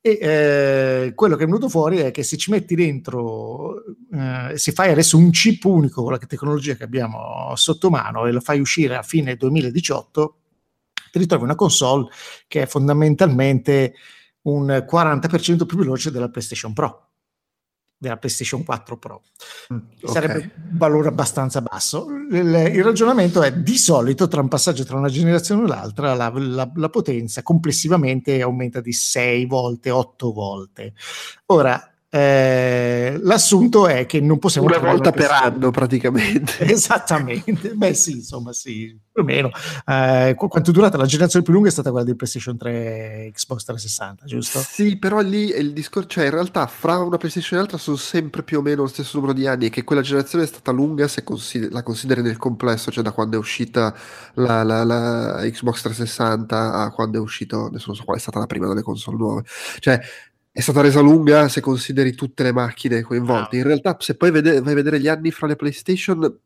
E 0.00 0.18
eh, 0.20 1.12
quello 1.14 1.36
che 1.36 1.44
è 1.44 1.46
venuto 1.46 1.68
fuori 1.68 1.98
è 1.98 2.10
che 2.10 2.22
se 2.22 2.36
ci 2.36 2.50
metti 2.50 2.74
dentro, 2.74 3.76
eh, 4.12 4.52
se 4.56 4.72
fai 4.72 4.90
adesso 4.90 5.16
un 5.16 5.30
chip 5.30 5.64
unico 5.64 6.02
con 6.02 6.12
la 6.12 6.18
tecnologia 6.18 6.74
che 6.74 6.84
abbiamo 6.84 7.52
sotto 7.56 7.88
mano 7.90 8.26
e 8.26 8.32
lo 8.32 8.40
fai 8.40 8.60
uscire 8.60 8.96
a 8.96 9.02
fine 9.02 9.36
2018, 9.36 10.38
ti 11.10 11.18
ritrovi 11.18 11.44
una 11.44 11.54
console 11.54 12.08
che 12.48 12.62
è 12.62 12.66
fondamentalmente 12.66 13.94
un 14.42 14.66
40% 14.66 15.64
più 15.64 15.78
veloce 15.78 16.10
della 16.10 16.28
PlayStation 16.28 16.72
Pro. 16.72 17.03
Della 18.04 18.16
PlayStation 18.18 18.64
4 18.64 18.96
Pro. 18.96 19.22
Mm, 19.72 19.78
Sarebbe 20.04 20.36
ok. 20.38 20.50
un 20.70 20.76
valore 20.78 21.08
abbastanza 21.08 21.60
basso. 21.60 22.06
Il, 22.30 22.70
il 22.74 22.84
ragionamento 22.84 23.42
è 23.42 23.52
di 23.52 23.76
solito 23.76 24.28
tra 24.28 24.40
un 24.40 24.48
passaggio 24.48 24.84
tra 24.84 24.96
una 24.96 25.08
generazione 25.08 25.64
e 25.64 25.66
l'altra 25.66 26.14
la, 26.14 26.30
la- 26.34 26.70
la 26.74 26.88
potenza 26.88 27.42
complessivamente 27.42 28.40
aumenta 28.42 28.80
di 28.80 28.92
6 28.92 29.46
volte, 29.46 29.90
8 29.90 30.32
volte. 30.32 30.92
Ora, 31.46 31.93
eh, 32.14 33.18
l'assunto 33.22 33.88
è 33.88 34.06
che 34.06 34.20
non 34.20 34.38
possiamo... 34.38 34.68
Una 34.68 34.78
volta 34.78 35.10
per 35.10 35.32
anno 35.32 35.72
praticamente. 35.72 36.58
Esattamente, 36.70 37.70
beh 37.70 37.92
sì, 37.92 38.12
insomma 38.12 38.52
sì, 38.52 38.96
più 39.10 39.22
o 39.22 39.24
meno. 39.24 39.50
Eh, 39.84 40.34
qu- 40.36 40.48
quanto 40.48 40.70
è 40.70 40.72
durata 40.72 40.96
la 40.96 41.06
generazione 41.06 41.44
più 41.44 41.52
lunga 41.52 41.70
è 41.70 41.72
stata 41.72 41.90
quella 41.90 42.04
di 42.06 42.14
PlayStation 42.14 42.56
3 42.56 42.70
e 42.70 43.32
Xbox 43.34 43.64
360, 43.64 44.26
giusto? 44.26 44.60
Sì, 44.60 44.96
però 44.96 45.18
lì 45.22 45.48
il 45.48 45.72
discorso, 45.72 46.08
cioè 46.08 46.26
in 46.26 46.30
realtà 46.30 46.68
fra 46.68 46.98
una 46.98 47.16
PlayStation 47.16 47.58
e 47.58 47.62
l'altra 47.62 47.78
sono 47.78 47.96
sempre 47.96 48.44
più 48.44 48.58
o 48.58 48.62
meno 48.62 48.82
lo 48.82 48.88
stesso 48.88 49.16
numero 49.16 49.32
di 49.32 49.48
anni 49.48 49.66
e 49.66 49.70
che 49.70 49.82
quella 49.82 50.02
generazione 50.02 50.44
è 50.44 50.46
stata 50.46 50.70
lunga 50.70 51.08
se 51.08 51.24
consider- 51.24 51.72
la 51.72 51.82
consideri 51.82 52.22
nel 52.22 52.36
complesso, 52.36 52.92
cioè 52.92 53.02
da 53.02 53.10
quando 53.10 53.34
è 53.34 53.38
uscita 53.40 53.92
la, 54.34 54.62
la- 54.62 54.84
la 54.84 55.40
Xbox 55.50 55.80
360 55.82 56.74
a 56.74 56.92
quando 56.92 57.18
è 57.18 57.20
uscito, 57.20 57.64
adesso 57.64 57.86
non 57.88 57.96
so 57.96 58.04
qual 58.04 58.18
è 58.18 58.20
stata 58.20 58.38
la 58.38 58.46
prima 58.46 58.68
delle 58.68 58.82
console 58.82 59.16
nuove, 59.16 59.42
cioè 59.80 60.00
è 60.56 60.60
stata 60.60 60.82
resa 60.82 61.00
lunga 61.00 61.48
se 61.48 61.60
consideri 61.60 62.14
tutte 62.14 62.44
le 62.44 62.52
macchine 62.52 63.02
coinvolte. 63.02 63.56
Ah. 63.56 63.58
In 63.58 63.64
realtà 63.64 63.96
se 63.98 64.16
poi 64.16 64.30
vede- 64.30 64.60
vai 64.60 64.70
a 64.70 64.76
vedere 64.76 65.00
gli 65.00 65.08
anni 65.08 65.32
fra 65.32 65.48
le 65.48 65.56
PlayStation, 65.56 66.38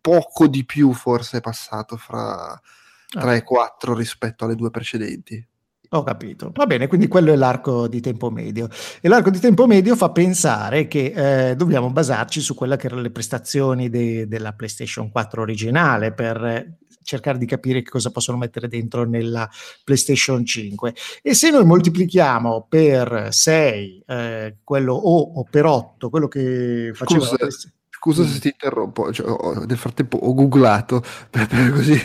poco 0.00 0.48
di 0.48 0.64
più 0.64 0.92
forse 0.92 1.38
è 1.38 1.40
passato 1.40 1.96
fra 1.96 2.60
3 3.08 3.36
e 3.36 3.42
4 3.44 3.94
rispetto 3.94 4.44
alle 4.44 4.56
due 4.56 4.70
precedenti. 4.70 5.46
Ho 5.94 6.02
capito. 6.02 6.50
Va 6.54 6.66
bene, 6.66 6.88
quindi 6.88 7.06
quello 7.06 7.32
è 7.32 7.36
l'arco 7.36 7.86
di 7.86 8.00
tempo 8.00 8.28
medio. 8.30 8.68
E 9.00 9.08
l'arco 9.08 9.30
di 9.30 9.38
tempo 9.38 9.66
medio 9.66 9.94
fa 9.94 10.10
pensare 10.10 10.88
che 10.88 11.50
eh, 11.50 11.54
dobbiamo 11.56 11.90
basarci 11.90 12.40
su 12.40 12.54
quelle 12.54 12.76
che 12.76 12.86
erano 12.86 13.00
le 13.02 13.10
prestazioni 13.10 13.88
de- 13.88 14.26
della 14.26 14.52
PlayStation 14.54 15.10
4 15.10 15.40
originale 15.42 16.12
per 16.12 16.44
eh, 16.44 16.78
cercare 17.04 17.38
di 17.38 17.46
capire 17.46 17.82
che 17.82 17.90
cosa 17.90 18.10
possono 18.10 18.38
mettere 18.38 18.66
dentro 18.66 19.04
nella 19.04 19.48
PlayStation 19.84 20.44
5. 20.44 20.94
E 21.22 21.34
se 21.34 21.50
noi 21.50 21.64
moltiplichiamo 21.64 22.66
per 22.68 23.28
6 23.30 24.02
eh, 24.06 24.56
quello 24.64 24.94
o, 24.94 25.20
o 25.36 25.44
per 25.48 25.64
8 25.66 26.10
quello 26.10 26.26
che 26.26 26.90
faceva 26.92 27.24
Scusa, 27.24 27.46
Scusa 27.88 28.22
Mm. 28.22 28.26
se 28.26 28.38
ti 28.40 28.48
interrompo, 28.48 29.12
cioè, 29.12 29.28
ho- 29.30 29.64
nel 29.64 29.78
frattempo 29.78 30.16
ho 30.18 30.34
googlato, 30.34 31.02
per, 31.30 31.46
per 31.46 31.70
così. 31.70 31.98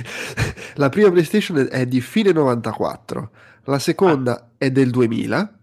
La 0.76 0.90
prima 0.90 1.10
PlayStation 1.12 1.68
è 1.72 1.86
di 1.88 2.00
fine 2.02 2.32
94, 2.32 3.32
la 3.70 3.80
seconda 3.80 4.54
è 4.58 4.72
del 4.72 4.90
2000, 4.90 5.60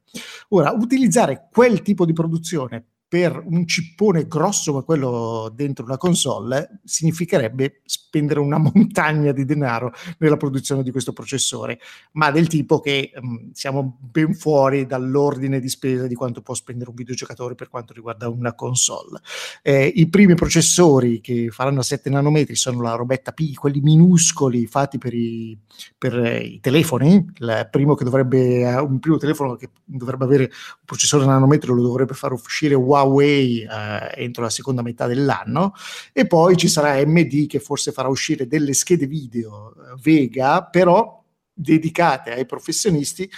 Ora, 0.48 0.72
utilizzare 0.72 1.48
quel 1.50 1.82
tipo 1.82 2.04
di 2.04 2.12
produzione 2.12 2.84
per 3.12 3.42
un 3.44 3.66
cippone 3.66 4.26
grosso 4.26 4.70
come 4.70 4.84
quello 4.84 5.52
dentro 5.54 5.84
una 5.84 5.98
console 5.98 6.80
significherebbe 6.82 7.82
spendere 7.84 8.40
una 8.40 8.56
montagna 8.56 9.32
di 9.32 9.44
denaro 9.44 9.92
nella 10.16 10.38
produzione 10.38 10.82
di 10.82 10.90
questo 10.90 11.12
processore, 11.12 11.78
ma 12.12 12.30
del 12.30 12.46
tipo 12.46 12.80
che 12.80 13.12
mh, 13.14 13.50
siamo 13.52 13.98
ben 14.00 14.32
fuori 14.32 14.86
dall'ordine 14.86 15.60
di 15.60 15.68
spesa 15.68 16.06
di 16.06 16.14
quanto 16.14 16.40
può 16.40 16.54
spendere 16.54 16.88
un 16.88 16.96
videogiocatore 16.96 17.54
per 17.54 17.68
quanto 17.68 17.92
riguarda 17.92 18.30
una 18.30 18.54
console. 18.54 19.20
Eh, 19.60 19.92
I 19.94 20.08
primi 20.08 20.34
processori 20.34 21.20
che 21.20 21.48
faranno 21.50 21.80
a 21.80 21.82
7 21.82 22.08
nanometri 22.08 22.54
sono 22.54 22.80
la 22.80 22.94
robetta 22.94 23.32
P, 23.32 23.52
quelli 23.52 23.80
minuscoli 23.80 24.66
fatti 24.66 24.96
per 24.96 25.12
i, 25.12 25.54
per 25.98 26.18
eh, 26.18 26.38
i 26.38 26.60
telefoni. 26.60 27.30
Il 27.40 27.68
primo 27.70 27.94
dovrebbe, 27.94 28.60
eh, 28.60 28.80
un 28.80 29.00
primo 29.00 29.18
telefono 29.18 29.54
che 29.56 29.68
dovrebbe 29.84 30.24
avere 30.24 30.44
un 30.44 30.84
processore 30.86 31.26
nanometro 31.26 31.74
lo 31.74 31.82
dovrebbe 31.82 32.14
far 32.14 32.32
uscire 32.32 32.74
Huawei 33.02 33.62
eh, 33.62 34.22
entro 34.22 34.42
la 34.42 34.50
seconda 34.50 34.82
metà 34.82 35.06
dell'anno. 35.06 35.74
E 36.12 36.26
poi 36.26 36.56
ci 36.56 36.68
sarà 36.68 37.04
MD 37.04 37.46
che 37.46 37.60
forse 37.60 37.92
farà 37.92 38.08
uscire 38.08 38.46
delle 38.46 38.72
schede 38.72 39.06
video 39.06 39.74
eh, 39.74 40.00
Vega, 40.00 40.64
però 40.64 41.22
dedicate 41.52 42.32
ai 42.32 42.46
professionisti 42.46 43.30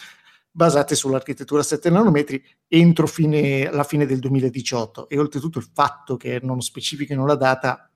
basate 0.50 0.94
sull'architettura 0.94 1.64
7 1.64 1.90
nanometri 1.90 2.42
entro 2.68 3.08
fine, 3.08 3.68
la 3.72 3.82
fine 3.82 4.06
del 4.06 4.20
2018 4.20 5.08
e 5.08 5.18
oltretutto 5.18 5.58
il 5.58 5.68
fatto 5.72 6.16
che 6.16 6.38
non 6.40 6.60
specifichino 6.60 7.26
la 7.26 7.34
data 7.34 7.90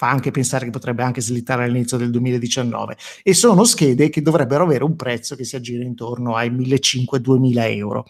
fa 0.00 0.08
anche 0.08 0.30
pensare 0.30 0.64
che 0.64 0.70
potrebbe 0.70 1.02
anche 1.02 1.20
slittare 1.20 1.64
all'inizio 1.64 1.98
del 1.98 2.10
2019 2.10 2.96
e 3.22 3.34
sono 3.34 3.64
schede 3.64 4.08
che 4.08 4.22
dovrebbero 4.22 4.64
avere 4.64 4.82
un 4.82 4.96
prezzo 4.96 5.36
che 5.36 5.44
si 5.44 5.56
aggira 5.56 5.84
intorno 5.84 6.36
ai 6.36 6.50
1.500-2.000 6.50 7.76
euro 7.76 8.06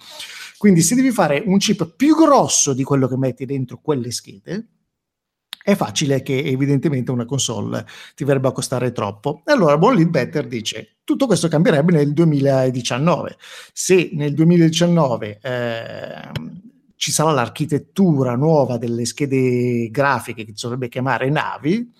quindi 0.56 0.82
se 0.82 0.94
devi 0.94 1.10
fare 1.10 1.42
un 1.44 1.58
chip 1.58 1.92
più 1.96 2.14
grosso 2.14 2.74
di 2.74 2.84
quello 2.84 3.08
che 3.08 3.16
metti 3.16 3.44
dentro 3.44 3.80
quelle 3.82 4.12
schede 4.12 4.68
è 5.64 5.74
facile 5.74 6.22
che 6.22 6.38
evidentemente 6.38 7.10
una 7.10 7.24
console 7.24 7.84
ti 8.14 8.24
verrebbe 8.24 8.48
a 8.48 8.52
costare 8.52 8.92
troppo. 8.92 9.42
Allora 9.44 9.76
Buon 9.76 9.94
Lead 9.94 10.08
Better 10.08 10.46
dice 10.46 11.00
tutto 11.04 11.26
questo 11.26 11.48
cambierebbe 11.48 11.92
nel 11.92 12.14
2019. 12.14 13.36
Se 13.72 14.10
nel 14.14 14.32
2019 14.32 15.40
ehm, 15.42 16.59
ci 17.00 17.12
sarà 17.12 17.30
l'architettura 17.30 18.34
nuova 18.34 18.76
delle 18.76 19.06
schede 19.06 19.88
grafiche 19.90 20.44
che 20.44 20.52
si 20.54 20.64
dovrebbe 20.64 20.90
chiamare 20.90 21.30
navi, 21.30 21.90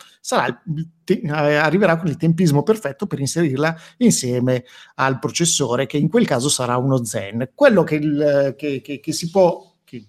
te- 1.03 1.23
eh, 1.25 1.31
arriverà 1.31 1.97
con 1.97 2.09
il 2.09 2.19
tempismo 2.19 2.63
perfetto 2.63 3.07
per 3.07 3.19
inserirla 3.19 3.75
insieme 3.97 4.63
al 4.97 5.19
processore, 5.19 5.87
che 5.87 5.97
in 5.97 6.11
quel 6.11 6.27
caso 6.27 6.51
sarà 6.51 6.77
uno 6.77 7.03
Zen. 7.03 7.53
Quello 7.55 7.83
che, 7.83 7.95
il- 7.95 8.55
che- 8.59 8.83
che- 8.83 9.01
che 9.01 9.13
si 9.15 9.31
può, 9.31 9.77
che 9.85 10.05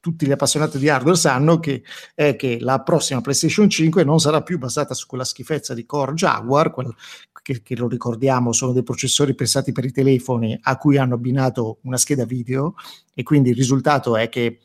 tutti 0.00 0.24
gli 0.24 0.32
appassionati 0.32 0.78
di 0.78 0.88
hardware 0.88 1.18
sanno 1.18 1.60
che 1.60 1.82
è 2.14 2.34
che 2.34 2.56
la 2.60 2.80
prossima 2.80 3.20
PlayStation 3.20 3.68
5 3.68 4.04
non 4.04 4.20
sarà 4.20 4.42
più 4.42 4.56
basata 4.56 4.94
su 4.94 5.06
quella 5.06 5.24
schifezza 5.24 5.74
di 5.74 5.84
Core 5.84 6.14
Jaguar, 6.14 6.70
quel- 6.70 6.94
che, 7.42 7.62
che 7.62 7.76
lo 7.76 7.88
ricordiamo 7.88 8.52
sono 8.52 8.72
dei 8.72 8.82
processori 8.82 9.34
pensati 9.34 9.72
per 9.72 9.84
i 9.84 9.92
telefoni 9.92 10.58
a 10.60 10.76
cui 10.76 10.96
hanno 10.96 11.14
abbinato 11.14 11.78
una 11.82 11.96
scheda 11.96 12.24
video 12.24 12.74
e 13.14 13.22
quindi 13.22 13.50
il 13.50 13.56
risultato 13.56 14.16
è 14.16 14.28
che 14.28 14.60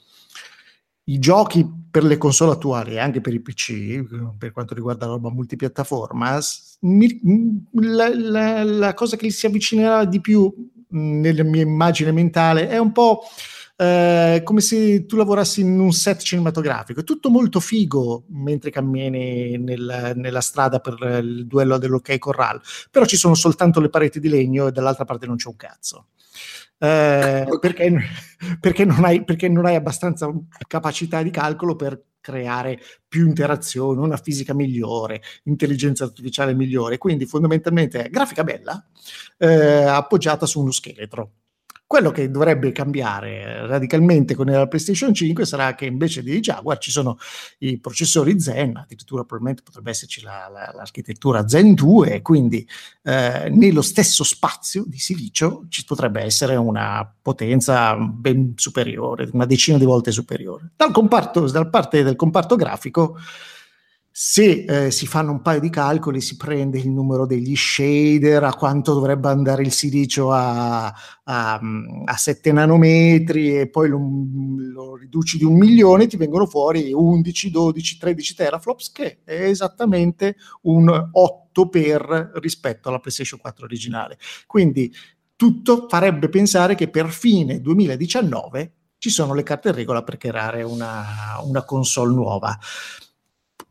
i 1.07 1.19
giochi 1.19 1.65
per 1.91 2.03
le 2.03 2.17
console 2.17 2.53
attuali 2.53 2.93
e 2.93 2.99
anche 2.99 3.21
per 3.21 3.33
i 3.33 3.39
PC, 3.39 4.03
per 4.37 4.51
quanto 4.51 4.73
riguarda 4.73 5.05
la 5.05 5.13
roba 5.13 5.29
multipiattaforma, 5.29 6.39
mi- 6.81 7.63
la, 7.73 8.09
la- 8.13 8.63
la 8.63 8.93
cosa 8.95 9.15
che 9.15 9.29
si 9.29 9.45
avvicinerà 9.45 10.03
di 10.05 10.19
più 10.19 10.51
mh, 10.87 11.19
nella 11.19 11.43
mia 11.43 11.61
immagine 11.61 12.11
mentale 12.11 12.67
è 12.69 12.77
un 12.79 12.91
po' 12.91 13.21
eh, 13.77 14.41
come 14.43 14.61
se 14.61 15.05
tu 15.05 15.17
lavorassi 15.17 15.61
in 15.61 15.79
un 15.79 15.91
set 15.91 16.21
cinematografico. 16.21 17.01
È 17.01 17.03
tutto 17.03 17.29
molto 17.29 17.59
figo 17.59 18.25
mentre 18.29 18.71
cammini 18.71 19.57
nel- 19.57 20.13
nella 20.15 20.41
strada 20.41 20.79
per 20.79 20.95
il 21.23 21.45
duello 21.47 21.77
dell'Ok 21.77 22.17
Corral, 22.17 22.61
però 22.89 23.05
ci 23.05 23.17
sono 23.17 23.35
soltanto 23.35 23.79
le 23.79 23.89
pareti 23.89 24.19
di 24.19 24.29
legno 24.29 24.67
e 24.67 24.71
dall'altra 24.71 25.05
parte 25.05 25.27
non 25.27 25.35
c'è 25.37 25.49
un 25.49 25.55
cazzo. 25.55 26.07
Eh, 26.77 27.45
perché, 27.59 27.93
perché 28.59 28.85
non 28.85 29.03
hai, 29.05 29.23
perché 29.23 29.47
non 29.47 29.65
hai 29.65 29.75
abbastanza 29.75 30.29
capacità 30.67 31.23
di 31.23 31.29
calcolo 31.31 31.75
per 31.75 32.01
creare 32.19 32.79
più 33.07 33.27
interazione, 33.27 34.01
una 34.01 34.17
fisica 34.17 34.53
migliore, 34.53 35.21
intelligenza 35.43 36.05
artificiale 36.05 36.53
migliore, 36.55 36.97
quindi 36.97 37.25
fondamentalmente 37.25 38.05
è 38.05 38.09
grafica 38.09 38.43
bella 38.43 38.83
eh, 39.37 39.83
appoggiata 39.83 40.45
su 40.45 40.59
uno 40.59 40.71
scheletro. 40.71 41.31
Quello 41.95 42.11
che 42.11 42.29
dovrebbe 42.29 42.73
cambiare 42.73 43.65
radicalmente 43.67 44.35
con 44.35 44.47
la 44.47 44.67
PlayStation 44.67 45.13
5 45.13 45.45
sarà 45.45 45.75
che 45.75 45.85
invece 45.85 46.23
di 46.23 46.41
Jaguar 46.41 46.77
ci 46.77 46.91
sono 46.91 47.17
i 47.59 47.79
processori 47.79 48.37
Zen, 48.37 48.75
addirittura 48.75 49.21
probabilmente 49.21 49.61
potrebbe 49.63 49.91
esserci 49.91 50.21
la, 50.21 50.49
la, 50.51 50.73
l'architettura 50.75 51.47
Zen 51.47 51.73
2 51.73 52.15
e 52.15 52.21
quindi 52.21 52.67
eh, 53.01 53.47
nello 53.49 53.81
stesso 53.81 54.25
spazio 54.25 54.83
di 54.85 54.99
silicio 54.99 55.67
ci 55.69 55.85
potrebbe 55.85 56.19
essere 56.19 56.57
una 56.57 57.09
potenza 57.21 57.95
ben 57.95 58.55
superiore, 58.57 59.29
una 59.31 59.45
decina 59.45 59.77
di 59.77 59.85
volte 59.85 60.11
superiore. 60.11 60.71
Dal, 60.75 60.91
comparto, 60.91 61.49
dal 61.49 61.69
parte 61.69 62.03
del 62.03 62.17
comparto 62.17 62.57
grafico 62.57 63.17
se 64.17 64.63
eh, 64.63 64.91
si 64.91 65.07
fanno 65.07 65.31
un 65.31 65.41
paio 65.41 65.59
di 65.59 65.69
calcoli, 65.69 66.21
si 66.21 66.37
prende 66.37 66.77
il 66.77 66.89
numero 66.89 67.25
degli 67.25 67.53
shader, 67.53 68.45
a 68.45 68.53
quanto 68.53 68.93
dovrebbe 68.93 69.27
andare 69.27 69.61
il 69.61 69.73
silicio 69.73 70.31
a, 70.31 70.85
a, 70.85 71.59
a 72.05 72.15
7 72.15 72.53
nanometri 72.53 73.59
e 73.59 73.67
poi 73.67 73.89
lo, 73.89 73.99
lo, 74.71 74.95
riduci 74.95 75.37
di 75.37 75.43
un 75.43 75.57
milione, 75.57 76.07
ti 76.07 76.15
vengono 76.15 76.45
fuori 76.45 76.93
11, 76.93 77.51
12, 77.51 77.97
13 77.97 78.35
teraflops, 78.35 78.91
che 78.93 79.19
è 79.25 79.41
esattamente 79.49 80.37
un 80.61 81.09
8 81.11 81.67
per 81.67 82.31
rispetto 82.35 82.87
alla 82.87 82.99
PlayStation 82.99 83.41
4 83.41 83.65
originale. 83.65 84.17
Quindi 84.47 84.93
tutto 85.35 85.87
farebbe 85.89 86.29
pensare 86.29 86.75
che 86.75 86.87
per 86.87 87.09
fine 87.09 87.59
2019 87.59 88.71
ci 88.97 89.09
sono 89.09 89.33
le 89.33 89.43
carte 89.43 89.67
in 89.67 89.75
regola 89.75 90.03
per 90.03 90.15
creare 90.15 90.63
una, 90.63 91.37
una 91.43 91.65
console 91.65 92.13
nuova 92.13 92.57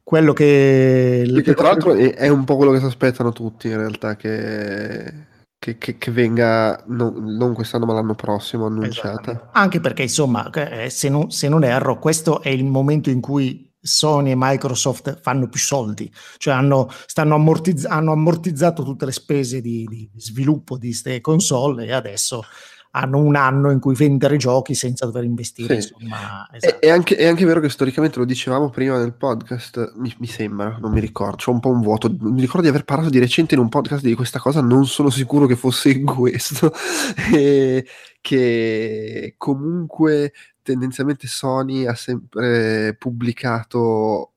quello 0.05 0.35
che... 0.35 1.29
Perché 1.33 1.55
tra 1.55 1.69
l'altro 1.69 1.95
è, 1.95 2.15
è, 2.15 2.29
un 2.29 2.45
po' 2.45 2.57
quello 2.57 2.73
che 2.73 2.79
si 2.79 2.85
aspettano 2.85 3.33
tutti 3.33 3.69
in 3.69 3.79
realtà, 3.79 4.15
che, 4.17 5.13
che, 5.59 5.79
che, 5.79 5.97
che 5.97 6.11
venga 6.11 6.85
non, 6.89 7.35
non, 7.37 7.55
quest'anno 7.55 7.87
ma 7.87 7.95
l'anno 7.95 8.15
prossimo 8.15 8.67
annunciata. 8.67 9.49
Anche 9.53 9.81
perché 9.81 10.03
insomma, 10.03 10.51
eh, 10.51 10.91
se 10.91 11.09
non, 11.09 11.31
se 11.31 11.49
non 11.49 11.65
erro, 11.65 11.99
questo 11.99 12.43
è 12.43 12.51
il 12.51 12.65
momento 12.67 13.09
in 13.09 13.23
cui 13.23 13.73
Sony 13.81 14.31
e 14.31 14.37
Microsoft 14.37 15.21
fanno 15.21 15.49
più 15.49 15.61
soldi, 15.61 16.11
cioè 16.37 16.55
hanno, 16.55 16.91
ammortizz- 17.15 17.87
hanno 17.87 18.13
ammortizzato 18.13 18.83
tutte 18.83 19.07
le 19.07 19.13
spese 19.13 19.61
di, 19.61 19.87
di 19.87 20.11
sviluppo 20.17 20.77
di 20.77 20.89
queste 20.89 21.21
console 21.21 21.87
e 21.87 21.93
adesso 21.93 22.45
hanno 22.97 23.19
un 23.19 23.35
anno 23.35 23.71
in 23.71 23.81
cui 23.81 23.95
vendere 23.95 24.37
giochi 24.37 24.75
senza 24.75 25.05
dover 25.07 25.25
investire. 25.25 25.81
Sì. 25.81 25.93
Insomma, 25.95 26.49
esatto. 26.53 26.81
è, 26.81 26.87
è, 26.87 26.91
anche, 26.91 27.17
è, 27.17 27.27
anche, 27.27 27.45
vero 27.45 27.61
che 27.61 27.69
storicamente 27.69 28.19
lo 28.19 28.25
dicevamo 28.25 28.71
prima 28.71 28.99
nel 28.99 29.15
podcast, 29.15 29.95
mi, 29.97 30.15
mi 30.19 30.27
sembra, 30.27 30.79
non 30.81 30.93
mi 30.93 31.01
ricordo, 31.01 31.37
c'ho 31.45 31.51
un 31.51 31.61
po' 31.61 31.71
un 31.71 31.81
vuoto. 31.81 32.15
Mi 32.21 32.41
ricordo 32.41 32.63
di 32.63 32.69
aver 32.69 32.85
parlato 32.85 33.11
di 33.11 33.19
recente 33.19 33.55
in 33.55 33.61
un 33.61 33.69
podcast 33.69 34.03
di 34.03 34.15
questa 34.15 34.39
cosa, 34.39 34.61
non 34.61 34.87
sono 34.87 35.11
sicuro 35.11 35.47
che 35.47 35.57
fosse 35.57 36.01
questo. 36.05 36.73
e, 37.33 37.85
che 38.21 39.35
comunque 39.37 40.33
tendenzialmente 40.63 41.27
Sony 41.27 41.87
ha 41.87 41.95
sempre 41.95 42.97
pubblicato 42.97 44.33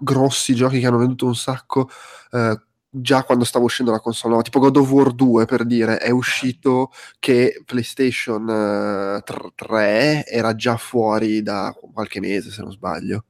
grossi 0.00 0.54
giochi 0.54 0.80
che 0.80 0.86
hanno 0.86 0.98
venduto 0.98 1.26
un 1.26 1.34
sacco. 1.34 1.90
Eh, 2.30 2.58
già 2.90 3.24
quando 3.24 3.44
stava 3.44 3.64
uscendo 3.64 3.90
la 3.90 4.00
console 4.00 4.34
nuova, 4.34 4.44
tipo 4.44 4.60
God 4.60 4.76
of 4.76 4.90
War 4.90 5.12
2 5.12 5.44
per 5.44 5.64
dire, 5.64 5.98
è 5.98 6.10
uscito 6.10 6.90
che 7.18 7.62
PlayStation 7.64 9.22
3 9.24 10.24
eh, 10.24 10.24
era 10.26 10.54
già 10.54 10.76
fuori 10.76 11.42
da 11.42 11.74
qualche 11.92 12.20
mese, 12.20 12.50
se 12.50 12.62
non 12.62 12.72
sbaglio. 12.72 13.24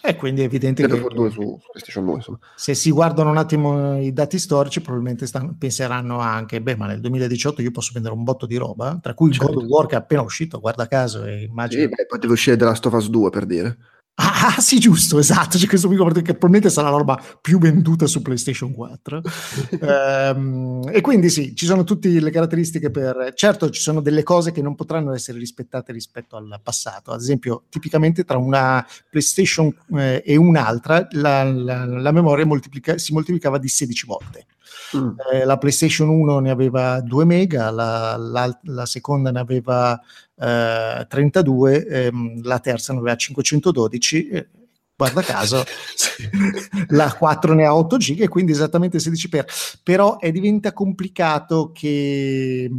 E 0.00 0.14
quindi 0.14 0.42
è 0.42 0.44
evidente 0.44 0.86
God 0.86 1.08
che 1.08 1.14
2 1.14 1.30
su, 1.30 1.58
PlayStation 1.72 2.04
2, 2.04 2.14
insomma. 2.14 2.38
se 2.54 2.74
si 2.74 2.92
guardano 2.92 3.30
un 3.30 3.36
attimo 3.36 4.00
i 4.00 4.12
dati 4.12 4.38
storici, 4.38 4.80
probabilmente 4.80 5.26
stanno, 5.26 5.56
penseranno 5.58 6.20
anche, 6.20 6.62
beh, 6.62 6.76
ma 6.76 6.86
nel 6.86 7.00
2018 7.00 7.62
io 7.62 7.72
posso 7.72 7.90
vendere 7.92 8.14
un 8.14 8.22
botto 8.22 8.46
di 8.46 8.56
roba, 8.56 8.96
tra 9.02 9.14
cui 9.14 9.32
certo. 9.32 9.52
God 9.52 9.64
of 9.64 9.68
War 9.68 9.86
che 9.86 9.96
è 9.96 9.98
appena 9.98 10.22
uscito, 10.22 10.60
guarda 10.60 10.86
caso, 10.86 11.24
e 11.24 11.42
immagino... 11.42 11.82
Sì, 11.82 11.88
beh, 11.88 12.06
poteva 12.06 12.32
uscire 12.32 12.56
The 12.56 12.64
Last 12.64 12.86
of 12.86 12.92
Us 12.92 13.08
2 13.08 13.30
per 13.30 13.44
dire. 13.44 13.76
Ah, 14.20 14.56
ah, 14.56 14.60
sì, 14.60 14.80
giusto, 14.80 15.20
esatto. 15.20 15.58
C'è 15.58 15.68
questo 15.68 15.86
qui 15.86 15.96
che 15.96 16.32
probabilmente 16.32 16.70
sarà 16.70 16.90
la 16.90 16.96
roba 16.96 17.22
più 17.40 17.60
venduta 17.60 18.06
su 18.08 18.20
PlayStation 18.20 18.72
4. 18.72 19.22
ehm, 19.80 20.90
e 20.92 21.00
quindi 21.00 21.30
sì, 21.30 21.54
ci 21.54 21.66
sono 21.66 21.84
tutte 21.84 22.08
le 22.08 22.30
caratteristiche 22.32 22.90
per. 22.90 23.32
Certo, 23.34 23.70
ci 23.70 23.80
sono 23.80 24.00
delle 24.00 24.24
cose 24.24 24.50
che 24.50 24.60
non 24.60 24.74
potranno 24.74 25.14
essere 25.14 25.38
rispettate 25.38 25.92
rispetto 25.92 26.36
al 26.36 26.60
passato. 26.64 27.12
Ad 27.12 27.20
esempio, 27.20 27.64
tipicamente 27.68 28.24
tra 28.24 28.38
una 28.38 28.84
PlayStation 29.08 29.72
eh, 29.96 30.20
e 30.26 30.36
un'altra 30.36 31.06
la, 31.12 31.44
la, 31.44 31.84
la 31.84 32.10
memoria 32.10 32.44
moltiplica- 32.44 32.98
si 32.98 33.12
moltiplicava 33.12 33.58
di 33.58 33.68
16 33.68 34.06
volte. 34.06 34.46
Mm. 34.96 35.08
Eh, 35.32 35.44
la 35.44 35.58
PlayStation 35.58 36.08
1 36.08 36.38
ne 36.40 36.50
aveva 36.50 37.00
2 37.00 37.24
mega, 37.24 37.70
la, 37.70 38.16
la, 38.16 38.58
la 38.62 38.86
seconda 38.86 39.30
ne 39.30 39.40
aveva 39.40 40.00
eh, 40.36 41.06
32, 41.08 41.86
ehm, 41.86 42.42
la 42.42 42.58
terza 42.60 42.92
ne 42.92 43.00
aveva 43.00 43.16
512. 43.16 44.28
Eh, 44.28 44.48
guarda 44.96 45.22
caso, 45.22 45.64
la 46.88 47.14
4 47.14 47.54
ne 47.54 47.64
ha 47.64 47.74
8 47.74 47.96
giga 47.96 48.24
e 48.24 48.28
quindi 48.28 48.52
esattamente 48.52 48.98
16 48.98 49.28
per. 49.28 49.46
Però 49.82 50.18
è 50.18 50.30
diventa 50.30 50.72
complicato 50.72 51.72
che 51.72 52.70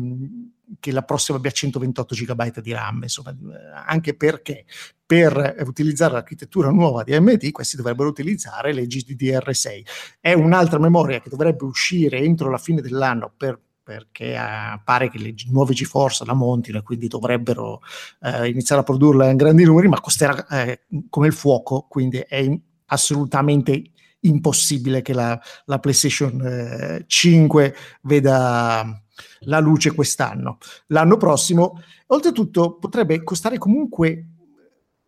che 0.80 0.92
la 0.92 1.02
prossima 1.02 1.38
abbia 1.38 1.52
128 1.52 2.16
GB 2.16 2.60
di 2.60 2.72
RAM, 2.72 3.02
insomma, 3.04 3.36
anche 3.86 4.16
perché 4.16 4.66
per 5.10 5.56
utilizzare 5.66 6.14
l'architettura 6.14 6.70
nuova 6.70 7.02
di 7.02 7.16
AMD 7.16 7.50
questi 7.50 7.76
dovrebbero 7.76 8.10
utilizzare 8.10 8.74
le 8.74 8.86
GDDR6. 8.86 9.82
È 10.20 10.34
un'altra 10.34 10.78
memoria 10.78 11.20
che 11.20 11.32
dovrebbe 11.32 11.64
uscire 11.64 12.20
entro 12.20 12.52
la 12.52 12.60
fine 12.60 12.80
dell'anno 12.80 13.34
per 13.36 13.60
perché 13.90 14.36
eh, 14.36 14.80
pare 14.84 15.10
che 15.10 15.18
le 15.18 15.34
nuove 15.50 15.74
GeForce 15.74 16.26
la 16.26 16.36
montino 16.36 16.78
e 16.78 16.84
quindi 16.84 17.08
dovrebbero 17.08 17.82
eh, 18.22 18.50
iniziare 18.50 18.82
a 18.82 18.84
produrla 18.84 19.32
in 19.32 19.36
grandi 19.36 19.64
numeri, 19.64 19.88
ma 19.88 20.00
costerà 20.00 20.46
eh, 20.46 20.82
come 21.10 21.26
il 21.26 21.34
fuoco, 21.34 21.88
quindi 21.90 22.20
è 22.20 22.36
in, 22.36 22.62
assolutamente 22.86 23.82
impossibile 24.20 25.02
che 25.02 25.14
la, 25.14 25.42
la 25.66 25.80
PlayStation 25.80 27.04
5 27.08 27.66
eh, 27.66 27.74
veda 28.04 29.02
la 29.42 29.60
luce 29.60 29.96
quest'anno. 29.96 30.60
L'anno 30.88 31.18
prossimo, 31.18 31.82
oltretutto, 32.08 32.78
potrebbe 32.78 33.24
costare 33.24 33.58
comunque 33.58 34.29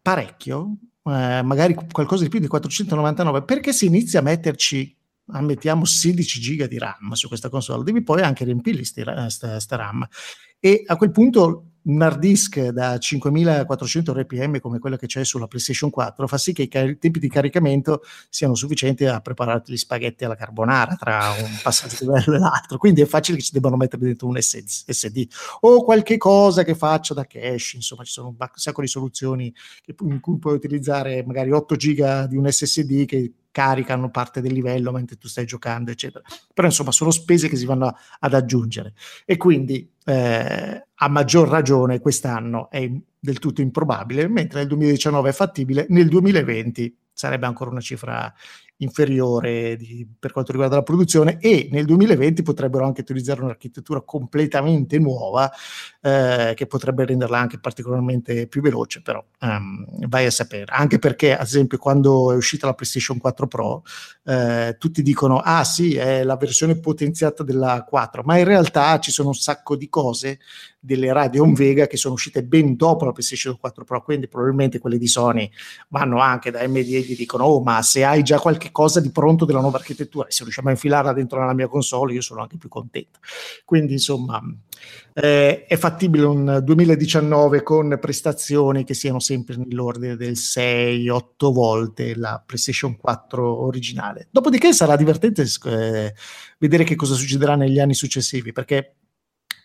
parecchio, 0.02 0.78
eh, 1.04 1.42
magari 1.44 1.76
qualcosa 1.92 2.24
di 2.24 2.30
più 2.30 2.40
di 2.40 2.48
499, 2.48 3.44
perché 3.44 3.74
si 3.74 3.86
inizia 3.86 4.20
a 4.20 4.24
metterci 4.24 4.96
ammettiamo 5.34 5.86
16 5.86 6.40
giga 6.40 6.68
di 6.68 6.78
RAM 6.78 7.14
su 7.14 7.28
questa 7.28 7.50
console, 7.50 7.84
devi 7.84 8.04
poi 8.04 8.22
anche 8.22 8.44
riempirli 8.44 8.84
sta, 8.84 9.30
sta 9.30 9.76
RAM. 9.76 10.06
E 10.60 10.84
a 10.86 10.96
quel 10.96 11.12
punto 11.12 11.71
un 11.84 12.02
hard 12.02 12.20
disk 12.20 12.68
da 12.68 12.98
5400 12.98 14.14
rpm 14.14 14.60
come 14.60 14.80
quello 14.80 14.98
che 14.98 15.08
c'è 15.08 15.24
sulla 15.24 15.48
PlayStation 15.48 15.90
4 15.90 16.28
fa 16.28 16.38
sì 16.38 16.54
che 16.54 16.64
i 16.64 16.68
car- 16.68 16.98
tempi 16.98 17.20
di 17.20 17.30
caricamento 17.30 18.04
siano 18.30 18.56
sufficienti 18.56 19.06
a 19.06 19.20
prepararti 19.20 19.72
gli 19.72 19.78
spaghetti 19.78 20.26
alla 20.26 20.36
carbonara 20.36 20.96
tra 20.96 21.32
un 21.40 21.60
passaggio 21.62 21.96
di 22.00 22.06
livello 22.06 22.36
e 22.36 22.40
l'altro 22.40 22.78
quindi 22.78 23.02
è 23.02 23.06
facile 23.06 23.38
che 23.38 23.44
ci 23.44 23.52
debbano 23.54 23.78
mettere 23.78 24.04
dentro 24.04 24.28
un 24.28 24.40
SD 24.40 25.28
o 25.62 25.84
qualche 25.84 26.18
cosa 26.18 26.64
che 26.64 26.76
faccia 26.76 27.14
da 27.14 27.26
cache 27.26 27.58
insomma 27.74 28.04
ci 28.04 28.12
sono 28.12 28.28
un 28.28 28.36
sacco 28.54 28.82
di 28.82 28.88
soluzioni 28.88 29.54
in 30.02 30.20
cui 30.20 30.38
puoi 30.38 30.56
utilizzare 30.56 31.24
magari 31.26 31.52
8 31.52 31.76
giga 31.76 32.28
di 32.28 32.38
un 32.38 32.50
SSD 32.52 33.06
che 33.06 33.34
caricano 33.52 34.10
parte 34.10 34.42
del 34.42 34.54
livello 34.54 34.92
mentre 34.92 35.18
tu 35.18 35.28
stai 35.28 35.46
giocando, 35.46 35.92
eccetera. 35.92 36.24
Però 36.54 36.68
insomma 36.68 36.92
sono 36.92 37.12
spese 37.12 37.50
che 37.50 37.58
si 37.58 37.66
vanno 37.66 37.94
ad 38.20 38.34
aggiungere 38.34 38.94
e 39.26 39.38
quindi 39.38 39.91
eh, 40.06 40.86
a 40.94 41.08
maggior 41.08 41.48
ragione 41.48 42.00
quest'anno 42.00 42.70
è 42.70 42.90
del 43.20 43.40
tutto 43.40 43.62
improbabile, 43.62 44.28
mentre 44.28 44.60
nel 44.60 44.68
2019 44.68 45.30
è 45.30 45.34
fattibile, 45.34 45.86
nel 45.90 46.08
2020 46.10 46.98
sarebbe 47.14 47.46
ancora 47.46 47.70
una 47.70 47.82
cifra 47.82 48.34
inferiore 48.82 49.76
di, 49.76 50.08
per 50.20 50.32
quanto 50.32 50.52
riguarda 50.52 50.76
la 50.76 50.84
produzione 50.84 51.38
e 51.40 51.70
nel 51.72 51.86
2020 51.86 52.44
potrebbero 52.44 52.86
anche 52.86 53.02
utilizzare 53.02 53.42
un'architettura 53.42 54.02
completamente 54.02 55.00
nuova 55.00 55.52
eh, 56.02 56.54
che 56.56 56.66
potrebbe 56.68 57.06
renderla 57.06 57.40
anche 57.40 57.60
particolarmente 57.60 58.48
più 58.48 58.62
veloce, 58.62 59.02
però 59.02 59.24
um, 59.42 59.86
vai 60.08 60.26
a 60.26 60.32
sapere. 60.32 60.72
Anche 60.74 61.00
perché, 61.00 61.36
ad 61.36 61.46
esempio, 61.46 61.78
quando 61.78 62.32
è 62.32 62.36
uscita 62.36 62.68
la 62.68 62.74
PlayStation 62.74 63.18
4 63.18 63.48
Pro, 63.48 63.84
eh, 64.26 64.76
tutti 64.80 65.02
dicono, 65.02 65.40
ah 65.40 65.64
sì, 65.64 65.96
è 65.96 66.24
la 66.24 66.38
versione 66.38 66.80
potenziata 66.80 67.44
della 67.44 67.84
4, 67.88 68.24
ma 68.24 68.38
in 68.38 68.46
realtà 68.46 69.00
ci 69.00 69.12
sono 69.12 69.30
un 69.30 69.36
sacco 69.36 69.76
di 69.76 69.90
cose 69.90 70.40
delle 70.84 71.14
Radeon 71.14 71.54
Vega 71.54 71.86
che 71.86 71.96
sono 71.96 72.16
uscite 72.16 72.44
ben 72.44 72.76
dopo 72.76 73.06
la 73.06 73.12
PlayStation 73.12 73.56
4 73.60 73.84
Pro, 73.86 74.02
quindi 74.02 74.28
probabilmente 74.28 74.80
quelle 74.80 74.98
di 74.98 75.08
Sony 75.08 75.50
vanno 75.90 76.20
anche 76.20 76.50
da 76.50 76.68
MD 76.68 76.94
e 76.94 77.02
gli 77.02 77.16
dicono, 77.16 77.44
oh 77.44 77.62
ma 77.62 77.84
se 77.84 78.04
hai 78.04 78.24
già 78.24 78.40
qualche 78.40 78.72
cosa 78.72 79.00
di 79.00 79.12
pronto 79.12 79.46
della 79.46 79.62
nuova 79.62 79.78
architettura. 79.78 80.28
E 80.28 80.32
se 80.32 80.44
riusciamo 80.44 80.70
a 80.70 80.72
infilarla 80.72 81.14
dentro 81.14 81.40
nella 81.40 81.54
mia 81.54 81.68
console, 81.68 82.14
io 82.14 82.22
sono 82.22 82.42
anche 82.42 82.58
più 82.58 82.68
contento. 82.68 83.20
Quindi, 83.64 83.94
insomma, 83.94 84.42
eh, 85.14 85.66
è 85.66 85.78
fattibile 85.78 86.26
un 86.26 86.60
2019 86.64 87.62
con 87.62 87.98
prestazioni 88.02 88.84
che 88.84 88.96
siano 88.96 89.20
sempre 89.20 89.58
nell'ordine 89.58 90.16
del 90.16 90.34
6-8 90.34 91.24
volte 91.54 92.16
la 92.16 92.42
PlayStation 92.44 92.98
4 92.98 93.64
originale. 93.64 94.28
Dopodiché 94.32 94.74
sarà 94.74 94.96
divertente 94.96 95.46
eh, 95.66 96.14
vedere 96.58 96.84
che 96.84 96.96
cosa 96.96 97.14
succederà 97.14 97.56
negli 97.56 97.80
anni 97.80 97.94
successivi, 97.94 98.52
perché 98.52 98.96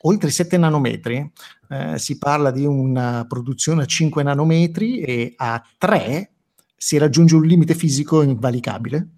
oltre 0.06 0.28
i 0.28 0.32
7 0.32 0.56
nanometri 0.56 1.32
eh, 1.68 1.98
si 1.98 2.18
parla 2.18 2.50
di 2.50 2.64
una 2.64 3.24
produzione 3.28 3.82
a 3.82 3.86
5 3.86 4.22
nanometri 4.22 5.00
e 5.00 5.34
a 5.36 5.62
3 5.78 6.30
si 6.76 6.98
raggiunge 6.98 7.34
un 7.34 7.44
limite 7.44 7.74
fisico 7.74 8.22
invalicabile 8.22 9.08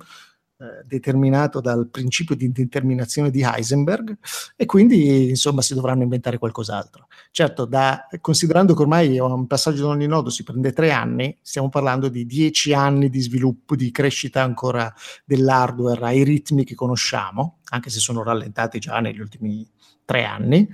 eh, 0.60 0.82
determinato 0.86 1.60
dal 1.60 1.88
principio 1.88 2.34
di 2.34 2.50
determinazione 2.50 3.30
di 3.30 3.42
Heisenberg 3.42 4.18
e 4.56 4.66
quindi 4.66 5.28
insomma 5.28 5.62
si 5.62 5.72
dovranno 5.72 6.02
inventare 6.02 6.38
qualcos'altro. 6.38 7.06
Certo, 7.30 7.64
da, 7.64 8.08
considerando 8.20 8.74
che 8.74 8.82
ormai 8.82 9.20
un 9.20 9.46
passaggio 9.46 9.82
da 9.82 9.90
ogni 9.90 10.08
nodo 10.08 10.30
si 10.30 10.42
prende 10.42 10.72
tre 10.72 10.90
anni, 10.90 11.38
stiamo 11.42 11.68
parlando 11.68 12.08
di 12.08 12.26
dieci 12.26 12.72
anni 12.72 13.08
di 13.08 13.20
sviluppo, 13.20 13.76
di 13.76 13.92
crescita 13.92 14.42
ancora 14.42 14.92
dell'hardware 15.24 16.04
ai 16.06 16.24
ritmi 16.24 16.64
che 16.64 16.74
conosciamo, 16.74 17.58
anche 17.68 17.90
se 17.90 18.00
sono 18.00 18.24
rallentati 18.24 18.80
già 18.80 18.98
negli 18.98 19.20
ultimi 19.20 19.64
tre 20.08 20.24
anni, 20.24 20.66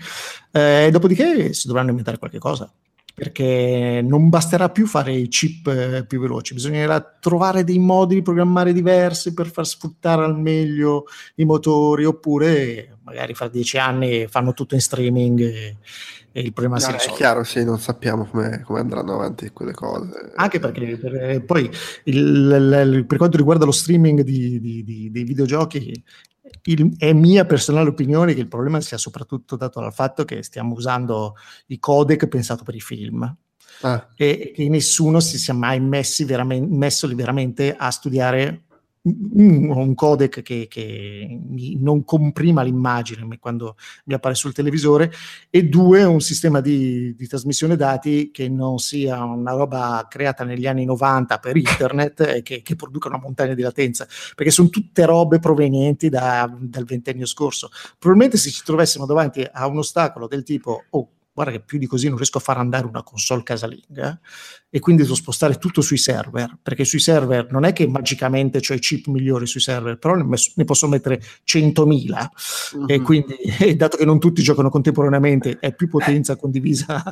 eh, 0.52 0.90
dopodiché 0.92 1.52
si 1.52 1.66
dovranno 1.66 1.88
inventare 1.90 2.18
qualche 2.18 2.38
cosa 2.38 2.72
perché 3.14 4.00
non 4.04 4.28
basterà 4.28 4.70
più 4.70 4.88
fare 4.88 5.12
i 5.12 5.28
chip 5.28 5.68
eh, 5.68 6.04
più 6.04 6.20
veloci, 6.20 6.54
bisognerà 6.54 7.00
trovare 7.00 7.62
dei 7.62 7.78
modi 7.78 8.16
di 8.16 8.22
programmare 8.22 8.72
diversi 8.72 9.32
per 9.34 9.46
far 9.46 9.66
sfruttare 9.66 10.24
al 10.24 10.36
meglio 10.36 11.04
i 11.36 11.44
motori, 11.44 12.04
oppure 12.04 12.98
magari 13.04 13.34
fra 13.34 13.46
dieci 13.46 13.78
anni 13.78 14.26
fanno 14.26 14.52
tutto 14.52 14.74
in 14.74 14.80
streaming 14.80 15.40
e, 15.40 15.76
e 16.32 16.40
il 16.40 16.52
problema 16.52 16.74
no, 16.74 16.80
si 16.80 16.90
risolve. 16.90 17.14
È 17.14 17.16
chiaro, 17.16 17.44
sì, 17.44 17.64
non 17.64 17.78
sappiamo 17.78 18.26
come, 18.26 18.64
andranno 18.70 19.14
avanti 19.14 19.50
quelle 19.50 19.74
cose. 19.74 20.32
Anche 20.34 20.58
perché 20.58 20.96
per, 20.96 21.14
eh, 21.14 21.40
poi 21.40 21.70
il, 22.04 22.16
il, 22.94 23.06
per 23.06 23.18
quanto 23.18 23.36
riguarda 23.36 23.64
lo 23.64 23.70
streaming 23.70 24.22
di, 24.22 24.58
di, 24.58 24.82
di, 24.82 25.10
dei 25.12 25.22
videogiochi, 25.22 26.02
il, 26.65 26.94
è 26.97 27.12
mia 27.12 27.44
personale 27.44 27.89
opinione 27.89 28.34
che 28.34 28.41
il 28.41 28.49
problema 28.49 28.81
sia 28.81 28.99
soprattutto 28.99 29.57
dato 29.57 29.81
dal 29.81 29.93
fatto 29.93 30.25
che 30.25 30.43
stiamo 30.43 30.75
usando 30.75 31.36
i 31.67 31.78
codec 31.78 32.26
pensato 32.26 32.65
per 32.65 32.75
i 32.75 32.81
film. 32.81 33.36
Ah. 33.81 34.09
E 34.17 34.52
che 34.55 34.68
nessuno 34.68 35.20
si 35.20 35.39
sia 35.39 35.55
mai 35.55 35.81
messi 35.81 36.25
veramente, 36.25 36.75
messo 36.75 37.12
veramente 37.15 37.75
a 37.76 37.91
studiare 37.91 38.65
un 39.07 39.94
codec 39.94 40.41
che, 40.42 40.66
che 40.68 41.41
non 41.78 42.05
comprima 42.05 42.62
l'immagine 42.62 43.39
quando 43.39 43.76
mi 44.05 44.15
appare 44.15 44.34
sul 44.34 44.55
televisore 44.55 45.12
e 45.50 45.65
due 45.65 46.05
un 46.05 46.20
sistema 46.20 46.60
di, 46.60 47.15
di, 47.15 47.26
trasmissione 47.26 47.76
dati 47.76 48.31
che 48.31 48.49
non 48.49 48.78
sia 48.78 49.23
una 49.23 49.52
roba 49.52 50.07
creata 50.08 50.44
negli 50.44 50.66
anni 50.66 50.86
90 50.86 51.39
per 51.39 51.57
internet 51.57 52.20
e 52.20 52.42
che, 52.42 52.62
che 52.62 52.76
produca 52.76 53.08
una 53.08 53.20
montagna 53.20 53.52
di 53.52 53.62
latenza 53.62 54.07
perché 54.34 54.50
sono 54.50 54.70
tutte 54.70 55.05
robe 55.05 55.39
provenienti 55.39 56.08
da, 56.08 56.50
dal 56.58 56.84
ventennio 56.84 57.26
scorso. 57.26 57.68
Probabilmente 57.99 58.39
se 58.39 58.50
ci 58.50 58.62
trovassimo 58.65 59.05
davanti 59.05 59.47
a 59.50 59.66
un 59.66 59.78
ostacolo 59.78 60.26
del 60.26 60.42
tipo 60.42 60.84
oh 60.91 61.08
guarda 61.34 61.52
che 61.52 61.60
più 61.60 61.78
di 61.78 61.86
così 61.86 62.06
non 62.06 62.16
riesco 62.16 62.38
a 62.38 62.40
far 62.40 62.58
andare 62.58 62.86
una 62.86 63.02
console 63.02 63.42
casalinga 63.42 64.20
e 64.70 64.78
quindi 64.78 65.02
devo 65.02 65.16
spostare 65.16 65.56
tutto 65.56 65.80
sui 65.80 65.98
server, 65.98 66.58
perché 66.62 66.84
sui 66.84 67.00
server 67.00 67.50
non 67.50 67.64
è 67.64 67.72
che 67.72 67.88
magicamente 67.88 68.58
ho 68.58 68.74
i 68.74 68.78
chip 68.78 69.08
migliori 69.08 69.46
sui 69.46 69.60
server, 69.60 69.98
però 69.98 70.14
ne, 70.14 70.22
messo, 70.22 70.52
ne 70.54 70.64
posso 70.64 70.86
mettere 70.86 71.20
100.000 71.20 71.86
mm-hmm. 72.76 72.84
e 72.86 73.00
quindi 73.00 73.34
e 73.58 73.74
dato 73.74 73.96
che 73.96 74.04
non 74.04 74.20
tutti 74.20 74.42
giocano 74.42 74.70
contemporaneamente 74.70 75.58
è 75.58 75.74
più 75.74 75.88
potenza 75.88 76.36
condivisa 76.38 77.02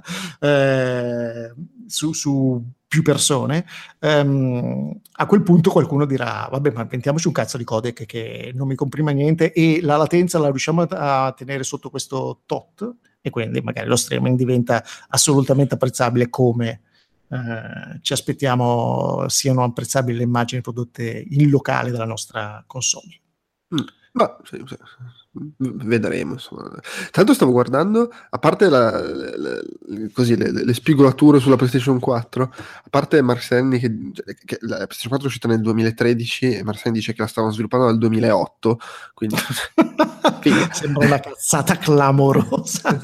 eh, 0.41 1.52
su, 1.86 2.12
su 2.12 2.65
più 2.86 3.02
persone, 3.02 3.65
um, 4.01 4.92
a 5.12 5.26
quel 5.26 5.42
punto 5.42 5.70
qualcuno 5.70 6.05
dirà, 6.05 6.47
vabbè, 6.51 6.73
ma 6.73 6.83
inventiamoci 6.83 7.26
un 7.26 7.33
cazzo 7.33 7.57
di 7.57 7.65
codec 7.65 8.05
che 8.05 8.52
non 8.55 8.68
mi 8.68 8.75
comprima 8.75 9.12
niente 9.12 9.52
e 9.52 9.81
la 9.81 9.97
latenza 9.97 10.39
la 10.39 10.51
riusciamo 10.51 10.83
a 10.83 11.33
tenere 11.34 11.62
sotto 11.65 11.89
questo 11.89 12.42
tot 12.44 12.97
e 13.23 13.31
quindi 13.31 13.60
magari 13.60 13.89
lo 13.89 13.97
streaming 13.97 14.36
diventa 14.36 14.84
assolutamente 15.09 15.75
apprezzabile 15.75 16.28
come 16.28 16.83
eh, 17.28 17.99
ci 18.02 18.12
aspettiamo 18.12 19.26
siano 19.28 19.62
apprezzabili 19.62 20.18
le 20.18 20.25
immagini 20.25 20.60
prodotte 20.60 21.25
in 21.31 21.49
locale 21.49 21.91
dalla 21.91 22.05
nostra 22.05 22.62
console. 22.67 23.20
Mm. 23.75 23.86
Ma 24.12 24.36
sì, 24.44 24.62
sì 24.67 24.76
vedremo. 25.57 26.35
Insomma. 26.35 26.70
Tanto 27.11 27.35
stavo 27.35 27.52
guardando, 27.52 28.12
a 28.31 28.39
parte 28.39 28.69
la, 28.69 28.91
la, 28.91 29.36
la, 29.36 29.61
così, 30.12 30.36
le, 30.36 30.51
le, 30.51 30.75
spigolature 30.75 31.41
sulla 31.41 31.57
PlayStation 31.57 31.99
4, 31.99 32.43
a 32.43 32.89
parte 32.91 33.23
Marsenni 33.23 33.78
che, 33.78 33.91
che, 34.44 34.59
la 34.61 34.77
PlayStation 34.77 35.09
4 35.09 35.23
è 35.23 35.27
uscita 35.27 35.49
nel 35.49 35.61
2013 35.61 36.57
e 36.57 36.62
Marsenni 36.62 36.97
dice 36.97 37.15
che 37.15 37.23
la 37.23 37.28
stavano 37.28 37.52
sviluppando 37.52 37.86
nel 37.86 37.99
2008, 37.99 38.78
quindi 39.15 39.36
sembra 40.73 41.07
una 41.07 41.20
cazzata 41.20 41.77
clamorosa. 41.78 42.99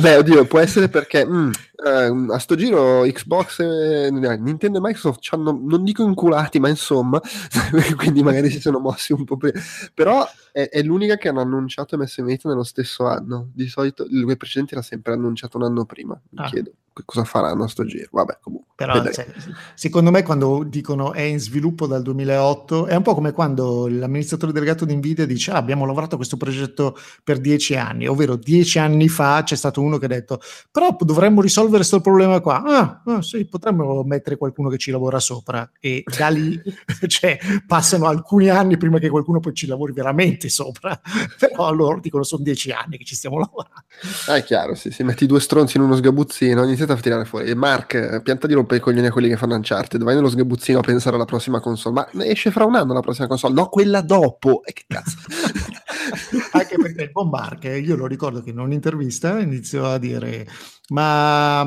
Beh, 0.00 0.16
oddio, 0.16 0.44
può 0.46 0.58
essere 0.58 0.88
perché 0.88 1.24
mh, 1.24 1.50
eh, 1.84 2.32
a 2.32 2.38
sto 2.38 2.54
giro 2.54 3.02
Xbox, 3.02 3.60
e, 3.60 4.10
Nintendo 4.10 4.78
e 4.78 4.80
Microsoft 4.80 5.20
ci 5.20 5.34
hanno, 5.34 5.58
non 5.62 5.84
dico 5.84 6.02
inculati, 6.02 6.58
ma 6.58 6.68
insomma, 6.68 7.20
quindi 7.96 8.22
magari 8.22 8.50
si 8.50 8.60
sono 8.60 8.78
mossi 8.78 9.12
un 9.12 9.24
po' 9.24 9.36
prima, 9.36 9.60
però 9.94 10.26
è, 10.52 10.68
è 10.68 10.82
l'unica 10.82 11.16
che 11.16 11.28
hanno 11.28 11.40
annunciato 11.40 11.94
e 11.94 11.98
messo 11.98 12.20
in 12.20 12.26
vendita 12.26 12.48
nello 12.48 12.64
stesso 12.64 13.06
anno. 13.06 13.50
Di 13.52 13.68
solito 13.68 14.04
il 14.08 14.36
precedente 14.36 14.74
era 14.74 14.82
sempre 14.82 15.12
annunciato 15.12 15.56
un 15.56 15.64
anno 15.64 15.84
prima. 15.84 16.20
Mi 16.30 16.44
ah. 16.44 16.48
chiedo 16.48 16.72
cosa 17.04 17.24
faranno 17.24 17.64
a 17.64 17.68
sto 17.68 17.84
giro. 17.84 18.08
Vabbè, 18.12 18.38
comunque. 18.40 18.68
Però 18.80 19.10
cioè, 19.10 19.26
secondo 19.74 20.10
me 20.10 20.22
quando 20.22 20.64
dicono 20.66 21.12
è 21.12 21.20
in 21.20 21.38
sviluppo 21.38 21.86
dal 21.86 22.00
2008 22.00 22.86
è 22.86 22.94
un 22.94 23.02
po' 23.02 23.12
come 23.12 23.32
quando 23.32 23.86
l'amministratore 23.86 24.52
delegato 24.52 24.86
di 24.86 24.96
Nvidia 24.96 25.26
dice 25.26 25.50
ah, 25.50 25.56
abbiamo 25.56 25.84
lavorato 25.84 26.14
a 26.14 26.16
questo 26.16 26.38
progetto 26.38 26.96
per 27.22 27.40
dieci 27.40 27.76
anni, 27.76 28.06
ovvero 28.06 28.36
dieci 28.36 28.78
anni 28.78 29.08
fa 29.08 29.42
c'è 29.42 29.54
stato 29.54 29.82
uno 29.82 29.98
che 29.98 30.06
ha 30.06 30.08
detto 30.08 30.40
però 30.70 30.96
dovremmo 30.98 31.42
risolvere 31.42 31.76
questo 31.78 32.00
problema 32.00 32.40
qua. 32.40 32.62
Ah, 32.62 33.02
ah, 33.04 33.22
sì, 33.22 33.44
potremmo 33.44 34.02
mettere 34.02 34.36
qualcuno 34.36 34.70
che 34.70 34.78
ci 34.78 34.90
lavora 34.90 35.20
sopra 35.20 35.70
e 35.78 36.02
da 36.16 36.28
lì 36.28 36.58
cioè, 37.06 37.38
passano 37.66 38.06
alcuni 38.06 38.48
anni 38.48 38.78
prima 38.78 38.98
che 38.98 39.10
qualcuno 39.10 39.40
poi 39.40 39.52
ci 39.52 39.66
lavori 39.66 39.92
veramente 39.92 40.48
sopra. 40.48 40.98
Però 41.38 41.70
loro 41.72 42.00
dicono 42.00 42.22
sono 42.22 42.42
dieci 42.42 42.70
anni 42.70 42.96
che 42.96 43.04
ci 43.04 43.14
stiamo 43.14 43.38
lavorando. 43.38 43.84
Ah, 44.28 44.36
è 44.36 44.44
chiaro, 44.44 44.74
sì, 44.74 44.90
se 44.90 45.04
metti 45.04 45.26
due 45.26 45.40
stronzi 45.40 45.76
in 45.76 45.82
uno 45.82 45.96
sgabuzzino, 45.96 46.64
iniziate 46.64 46.89
a 46.92 46.96
tirare 46.96 47.24
fuori. 47.24 47.54
Mark, 47.54 48.22
pianta 48.22 48.46
di 48.46 48.54
rompere 48.54 48.78
i 48.78 48.82
coglioni 48.82 49.06
a 49.06 49.12
quelli 49.12 49.28
che 49.28 49.36
fanno 49.36 49.54
Uncharted, 49.54 50.02
vai 50.02 50.14
nello 50.14 50.28
sgabuzzino 50.28 50.78
a 50.78 50.82
pensare 50.82 51.16
alla 51.16 51.24
prossima 51.24 51.60
console. 51.60 52.08
Ma 52.12 52.24
esce 52.24 52.50
fra 52.50 52.64
un 52.64 52.74
anno 52.74 52.92
la 52.92 53.00
prossima 53.00 53.26
console? 53.26 53.54
No, 53.54 53.68
quella 53.68 54.00
dopo. 54.00 54.62
E 54.64 54.72
che 54.72 54.84
cazzo? 54.86 55.16
Anche 56.52 56.76
perché 56.76 57.02
il 57.02 57.10
buon 57.10 57.28
Mark, 57.28 57.64
eh, 57.64 57.78
io 57.78 57.96
lo 57.96 58.06
ricordo 58.06 58.42
che 58.42 58.50
in 58.50 58.58
un'intervista 58.58 59.38
iniziò 59.38 59.86
a 59.86 59.98
dire 59.98 60.46
ma 60.90 61.66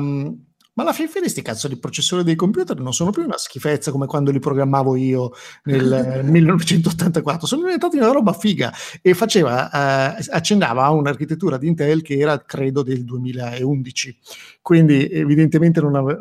ma 0.74 0.82
alla 0.82 0.92
fin 0.92 1.06
fine 1.06 1.20
questi 1.20 1.42
cazzo 1.42 1.68
di 1.68 1.76
processori 1.76 2.24
dei 2.24 2.34
computer 2.34 2.78
non 2.80 2.92
sono 2.92 3.10
più 3.10 3.22
una 3.22 3.38
schifezza 3.38 3.90
come 3.90 4.06
quando 4.06 4.30
li 4.30 4.38
programmavo 4.40 4.96
io 4.96 5.32
nel 5.64 6.22
1984, 6.24 7.46
sono 7.46 7.62
diventati 7.62 7.96
una 7.96 8.10
roba 8.10 8.32
figa. 8.32 8.72
E 9.00 9.14
faceva, 9.14 10.16
eh, 10.18 10.24
accennava 10.30 10.84
a 10.84 10.90
un'architettura 10.90 11.58
di 11.58 11.68
Intel 11.68 12.02
che 12.02 12.18
era 12.18 12.42
credo 12.44 12.82
del 12.82 13.04
2011, 13.04 14.18
quindi 14.62 15.08
evidentemente 15.08 15.80
non 15.80 15.94
ave- 15.94 16.18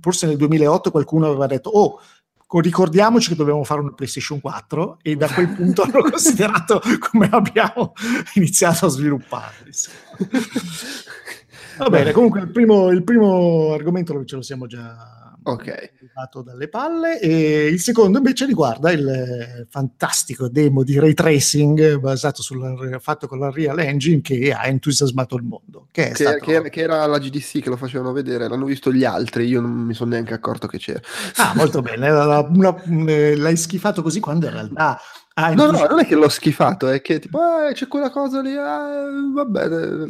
forse 0.00 0.26
nel 0.26 0.36
2008 0.36 0.90
qualcuno 0.90 1.26
aveva 1.26 1.46
detto 1.46 1.70
oh 1.70 2.00
ricordiamoci 2.48 3.30
che 3.30 3.34
dobbiamo 3.34 3.64
fare 3.64 3.80
una 3.80 3.92
PlayStation 3.92 4.40
4 4.40 4.98
e 5.02 5.16
da 5.16 5.28
quel 5.28 5.48
punto 5.48 5.82
hanno 5.82 6.00
considerato 6.02 6.80
come 7.00 7.28
abbiamo 7.30 7.92
iniziato 8.34 8.86
a 8.86 8.88
svilupparli. 8.88 9.70
Va 11.78 11.90
bene, 11.90 12.12
comunque 12.12 12.40
il 12.40 12.50
primo, 12.50 12.90
il 12.90 13.04
primo 13.04 13.72
argomento 13.72 14.24
ce 14.24 14.36
lo 14.36 14.42
siamo 14.42 14.66
già 14.66 15.26
ok. 15.46 15.92
dato 16.14 16.42
dalle 16.42 16.68
palle 16.68 17.20
e 17.20 17.66
il 17.66 17.80
secondo 17.80 18.18
invece 18.18 18.46
riguarda 18.46 18.90
il 18.90 19.66
fantastico 19.70 20.48
demo 20.48 20.82
di 20.82 20.98
ray 20.98 21.14
tracing 21.14 21.98
basato 21.98 22.42
sul 22.42 22.98
fatto 23.00 23.28
con 23.28 23.38
la 23.38 23.50
Real 23.50 23.78
Engine 23.78 24.20
che 24.20 24.52
ha 24.52 24.66
entusiasmato 24.66 25.36
il 25.36 25.44
mondo 25.44 25.86
che, 25.90 26.08
che, 26.08 26.14
stato... 26.14 26.44
che, 26.44 26.68
che 26.68 26.80
era 26.80 27.06
la 27.06 27.18
GDC 27.18 27.60
che 27.60 27.68
lo 27.68 27.76
facevano 27.76 28.12
vedere 28.12 28.48
l'hanno 28.48 28.64
visto 28.64 28.92
gli 28.92 29.04
altri 29.04 29.46
io 29.46 29.60
non 29.60 29.70
mi 29.70 29.94
sono 29.94 30.10
neanche 30.10 30.34
accorto 30.34 30.66
che 30.66 30.78
c'era. 30.78 31.00
Ah 31.36 31.52
molto 31.54 31.80
bene 31.80 32.10
l'hai 33.36 33.56
schifato 33.56 34.02
così 34.02 34.20
quando 34.20 34.46
in 34.46 34.52
realtà 34.52 34.98
Ah, 35.38 35.52
No, 35.52 35.70
no, 35.70 35.84
non 35.86 35.98
è 36.00 36.06
che 36.06 36.14
l'ho 36.14 36.30
schifato, 36.30 36.88
è 36.88 37.02
che 37.02 37.18
tipo, 37.18 37.38
"Ah, 37.38 37.70
c'è 37.72 37.86
quella 37.88 38.08
cosa 38.10 38.40
lì, 38.40 38.56
ah, 38.56 39.04
va 39.34 39.44
bene, 39.44 40.08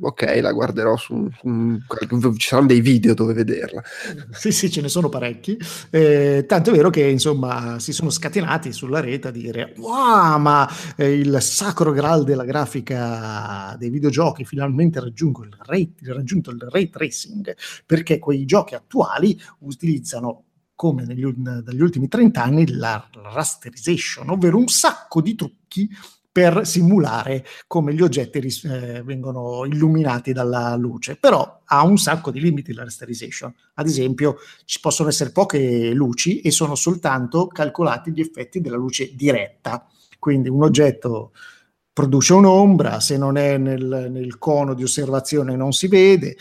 ok, 0.00 0.38
la 0.40 0.52
guarderò 0.52 0.96
su, 0.96 1.28
su- 1.38 1.78
ci 2.36 2.48
saranno 2.48 2.68
dei 2.68 2.80
video 2.80 3.12
dove 3.12 3.34
vederla. 3.34 3.82
Sì, 4.30 4.50
sì, 4.50 4.70
ce 4.70 4.80
ne 4.80 4.88
sono 4.88 5.10
parecchi. 5.10 5.58
Eh, 5.90 6.46
tanto 6.48 6.70
è 6.70 6.72
vero 6.72 6.88
che 6.88 7.02
insomma 7.06 7.78
si 7.78 7.92
sono 7.92 8.08
scatenati 8.08 8.72
sulla 8.72 9.00
rete 9.00 9.28
a 9.28 9.30
dire: 9.30 9.74
Wow, 9.76 10.38
ma 10.40 10.66
eh, 10.96 11.12
il 11.12 11.36
sacro 11.42 11.92
graal 11.92 12.24
della 12.24 12.44
grafica 12.44 13.76
dei 13.78 13.90
videogiochi 13.90 14.46
finalmente 14.46 14.98
raggiungo 15.00 15.42
il 15.44 15.54
ray, 15.62 15.92
raggiunto 16.04 16.50
il 16.50 16.60
ray 16.70 16.88
tracing 16.88 17.54
perché 17.84 18.18
quei 18.18 18.46
giochi 18.46 18.74
attuali 18.74 19.38
utilizzano 19.60 20.44
come 20.78 21.04
negli, 21.04 21.26
dagli 21.26 21.80
ultimi 21.80 22.06
30 22.06 22.40
anni 22.40 22.68
la 22.68 23.04
rasterization, 23.12 24.30
ovvero 24.30 24.58
un 24.58 24.68
sacco 24.68 25.20
di 25.20 25.34
trucchi 25.34 25.90
per 26.30 26.64
simulare 26.64 27.44
come 27.66 27.92
gli 27.92 28.00
oggetti 28.00 28.38
ris- 28.38 28.62
eh, 28.62 29.02
vengono 29.02 29.64
illuminati 29.64 30.32
dalla 30.32 30.76
luce, 30.76 31.16
però 31.16 31.62
ha 31.64 31.82
un 31.82 31.96
sacco 31.98 32.30
di 32.30 32.40
limiti 32.40 32.72
la 32.72 32.84
rasterization. 32.84 33.52
Ad 33.74 33.88
esempio, 33.88 34.36
ci 34.66 34.78
possono 34.78 35.08
essere 35.08 35.32
poche 35.32 35.90
luci 35.90 36.42
e 36.42 36.52
sono 36.52 36.76
soltanto 36.76 37.48
calcolati 37.48 38.12
gli 38.12 38.20
effetti 38.20 38.60
della 38.60 38.76
luce 38.76 39.16
diretta. 39.16 39.84
Quindi 40.16 40.48
un 40.48 40.62
oggetto 40.62 41.32
produce 41.92 42.34
un'ombra, 42.34 43.00
se 43.00 43.18
non 43.18 43.36
è 43.36 43.58
nel, 43.58 44.06
nel 44.12 44.38
cono 44.38 44.74
di 44.74 44.84
osservazione 44.84 45.56
non 45.56 45.72
si 45.72 45.88
vede. 45.88 46.36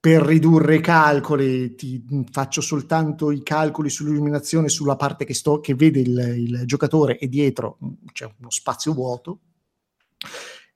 Per 0.00 0.22
ridurre 0.22 0.76
i 0.76 0.80
calcoli 0.80 1.74
ti 1.74 2.04
faccio 2.30 2.60
soltanto 2.60 3.32
i 3.32 3.42
calcoli 3.42 3.90
sull'illuminazione 3.90 4.68
sulla 4.68 4.94
parte 4.94 5.24
che, 5.24 5.34
sto, 5.34 5.58
che 5.58 5.74
vede 5.74 5.98
il, 6.00 6.34
il 6.36 6.62
giocatore 6.66 7.18
e 7.18 7.28
dietro 7.28 7.78
mh, 7.80 7.88
c'è 8.12 8.30
uno 8.38 8.50
spazio 8.50 8.92
vuoto. 8.92 9.40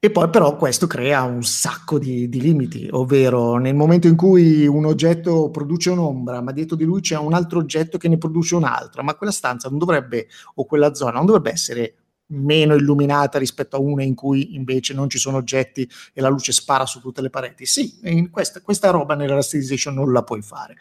E 0.05 0.11
poi 0.11 0.29
però 0.31 0.57
questo 0.57 0.89
crea 0.89 1.23
un 1.23 1.45
sacco 1.45 1.97
di, 1.97 2.29
di 2.29 2.41
limiti, 2.41 2.89
ovvero 2.91 3.59
nel 3.59 3.77
momento 3.77 4.09
in 4.09 4.17
cui 4.17 4.67
un 4.67 4.85
oggetto 4.85 5.49
produce 5.51 5.91
un'ombra, 5.91 6.41
ma 6.41 6.51
dietro 6.51 6.75
di 6.75 6.83
lui 6.83 7.01
c'è 7.01 7.17
un 7.17 7.33
altro 7.33 7.61
oggetto 7.61 7.99
che 7.99 8.09
ne 8.09 8.19
produce 8.19 8.57
un'altra, 8.57 9.05
ma 9.05 9.15
quella 9.15 9.31
stanza 9.31 9.69
non 9.69 9.79
dovrebbe, 9.79 10.27
o 10.55 10.65
quella 10.65 10.93
zona 10.95 11.13
non 11.13 11.27
dovrebbe 11.27 11.53
essere 11.53 11.95
meno 12.33 12.75
illuminata 12.75 13.39
rispetto 13.39 13.77
a 13.77 13.81
una 13.81 14.03
in 14.03 14.15
cui 14.15 14.55
invece 14.55 14.95
non 14.95 15.09
ci 15.09 15.19
sono 15.19 15.37
oggetti 15.37 15.89
e 16.13 16.21
la 16.21 16.29
luce 16.29 16.53
spara 16.53 16.87
su 16.87 17.01
tutte 17.01 17.21
le 17.21 17.31
pareti. 17.31 17.67
Sì, 17.67 18.01
questa, 18.31 18.61
questa 18.61 18.91
roba 18.91 19.15
nella 19.15 19.35
rasterization 19.35 19.95
non 19.95 20.13
la 20.13 20.23
puoi 20.23 20.43
fare. 20.43 20.77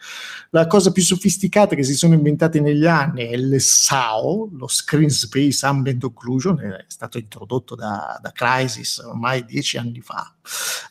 La 0.50 0.66
cosa 0.66 0.92
più 0.92 1.02
sofisticata 1.02 1.74
che 1.74 1.82
si 1.82 1.94
sono 1.94 2.14
inventati 2.14 2.60
negli 2.60 2.86
anni 2.86 3.26
è 3.26 3.34
il 3.34 3.60
SAO, 3.60 4.48
lo 4.52 4.68
Screen 4.68 5.10
Space 5.10 5.64
Ambient 5.66 6.02
Occlusion, 6.04 6.60
è 6.60 6.84
stato 6.86 7.18
introdotto 7.18 7.74
da, 7.74 8.18
da 8.20 8.32
Crysis 8.32 8.98
ormai 8.98 9.44
dieci 9.44 9.76
anni 9.76 10.00
fa, 10.00 10.34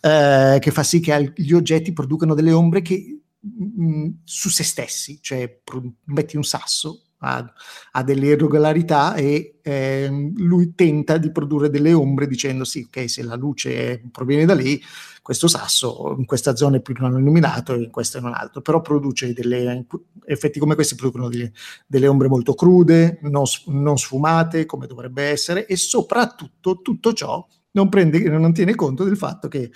eh, 0.01 0.57
che 0.59 0.72
fa 0.72 0.83
sì 0.83 0.99
che 0.99 1.33
gli 1.35 1.53
oggetti 1.53 1.93
producano 1.93 2.33
delle 2.33 2.51
ombre 2.51 2.81
che 2.81 3.22
mh, 3.40 4.09
su 4.23 4.49
se 4.49 4.64
stessi, 4.64 5.19
cioè 5.22 5.49
pro- 5.64 5.93
metti 6.06 6.38
un 6.38 6.43
sasso 6.43 7.03
ha, 7.24 7.53
ha 7.91 8.03
delle 8.03 8.27
irregolarità 8.27 9.16
e 9.16 9.59
ehm, 9.61 10.33
lui 10.38 10.74
tenta 10.75 11.17
di 11.17 11.32
produrre 11.32 11.69
delle 11.69 11.93
ombre 11.93 12.27
dicendo 12.27 12.64
sì, 12.64 12.85
ok, 12.88 13.09
se 13.09 13.24
la 13.24 13.35
luce 13.35 14.01
proviene 14.11 14.45
da 14.45 14.53
lì, 14.53 14.82
questo 15.22 15.48
sasso 15.48 16.16
in 16.17 16.25
questa 16.25 16.56
zona 16.56 16.77
è 16.77 16.82
più 16.82 16.95
illuminato 16.95 17.74
e 17.74 17.83
in 17.83 17.91
questa 17.91 18.19
non 18.19 18.33
altro, 18.33 18.61
però 18.61 18.82
produce 18.82 19.33
delle 19.33 19.85
effetti 20.25 20.59
come 20.59 20.75
questi 20.75 20.95
producono 20.95 21.30
delle, 21.30 21.51
delle 21.85 22.08
ombre 22.08 22.27
molto 22.27 22.53
crude, 22.56 23.19
non, 23.22 23.43
non 23.67 23.98
sfumate 23.98 24.66
come 24.66 24.88
dovrebbe 24.88 25.24
essere 25.24 25.67
e 25.67 25.75
soprattutto 25.77 26.82
tutto 26.82 27.14
ciò 27.14 27.45
non, 27.72 27.90
prende, 27.90 28.19
non 28.30 28.53
tiene 28.53 28.75
conto 28.75 29.03
del 29.03 29.17
fatto 29.17 29.48
che 29.48 29.72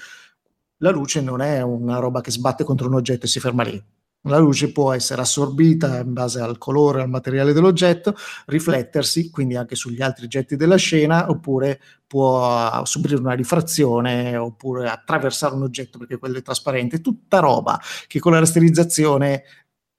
la 0.78 0.90
luce 0.90 1.22
non 1.22 1.42
è 1.42 1.62
una 1.62 2.00
roba 2.00 2.22
che 2.22 2.32
sbatte 2.32 2.64
contro 2.64 2.88
un 2.88 2.96
oggetto 2.96 3.26
e 3.26 3.30
si 3.30 3.40
ferma 3.40 3.64
lì. 3.64 3.82
La 4.28 4.38
luce 4.38 4.72
può 4.72 4.92
essere 4.92 5.22
assorbita 5.22 6.00
in 6.00 6.14
base 6.14 6.40
al 6.40 6.58
colore, 6.58 7.02
al 7.02 7.10
materiale 7.10 7.54
dell'oggetto, 7.54 8.16
riflettersi 8.48 9.30
quindi 9.30 9.56
anche 9.56 9.76
sugli 9.76 10.02
altri 10.02 10.26
oggetti 10.26 10.56
della 10.56 10.78
scena, 10.78 11.30
oppure 11.30 11.80
può 12.08 12.84
subire 12.86 13.16
una 13.16 13.34
rifrazione, 13.34 14.36
oppure 14.36 14.90
attraversare 14.90 15.54
un 15.54 15.64
oggetto 15.64 16.00
perché 16.00 16.18
quello 16.18 16.38
è 16.38 16.42
trasparente. 16.42 17.02
Tutta 17.02 17.40
roba 17.40 17.80
che 18.08 18.20
con 18.20 18.32
la 18.32 18.40
rasterizzazione 18.40 19.44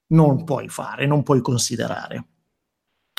non 0.08 0.44
puoi 0.44 0.68
fare, 0.68 1.06
non 1.06 1.22
puoi 1.22 1.40
considerare. 1.40 2.26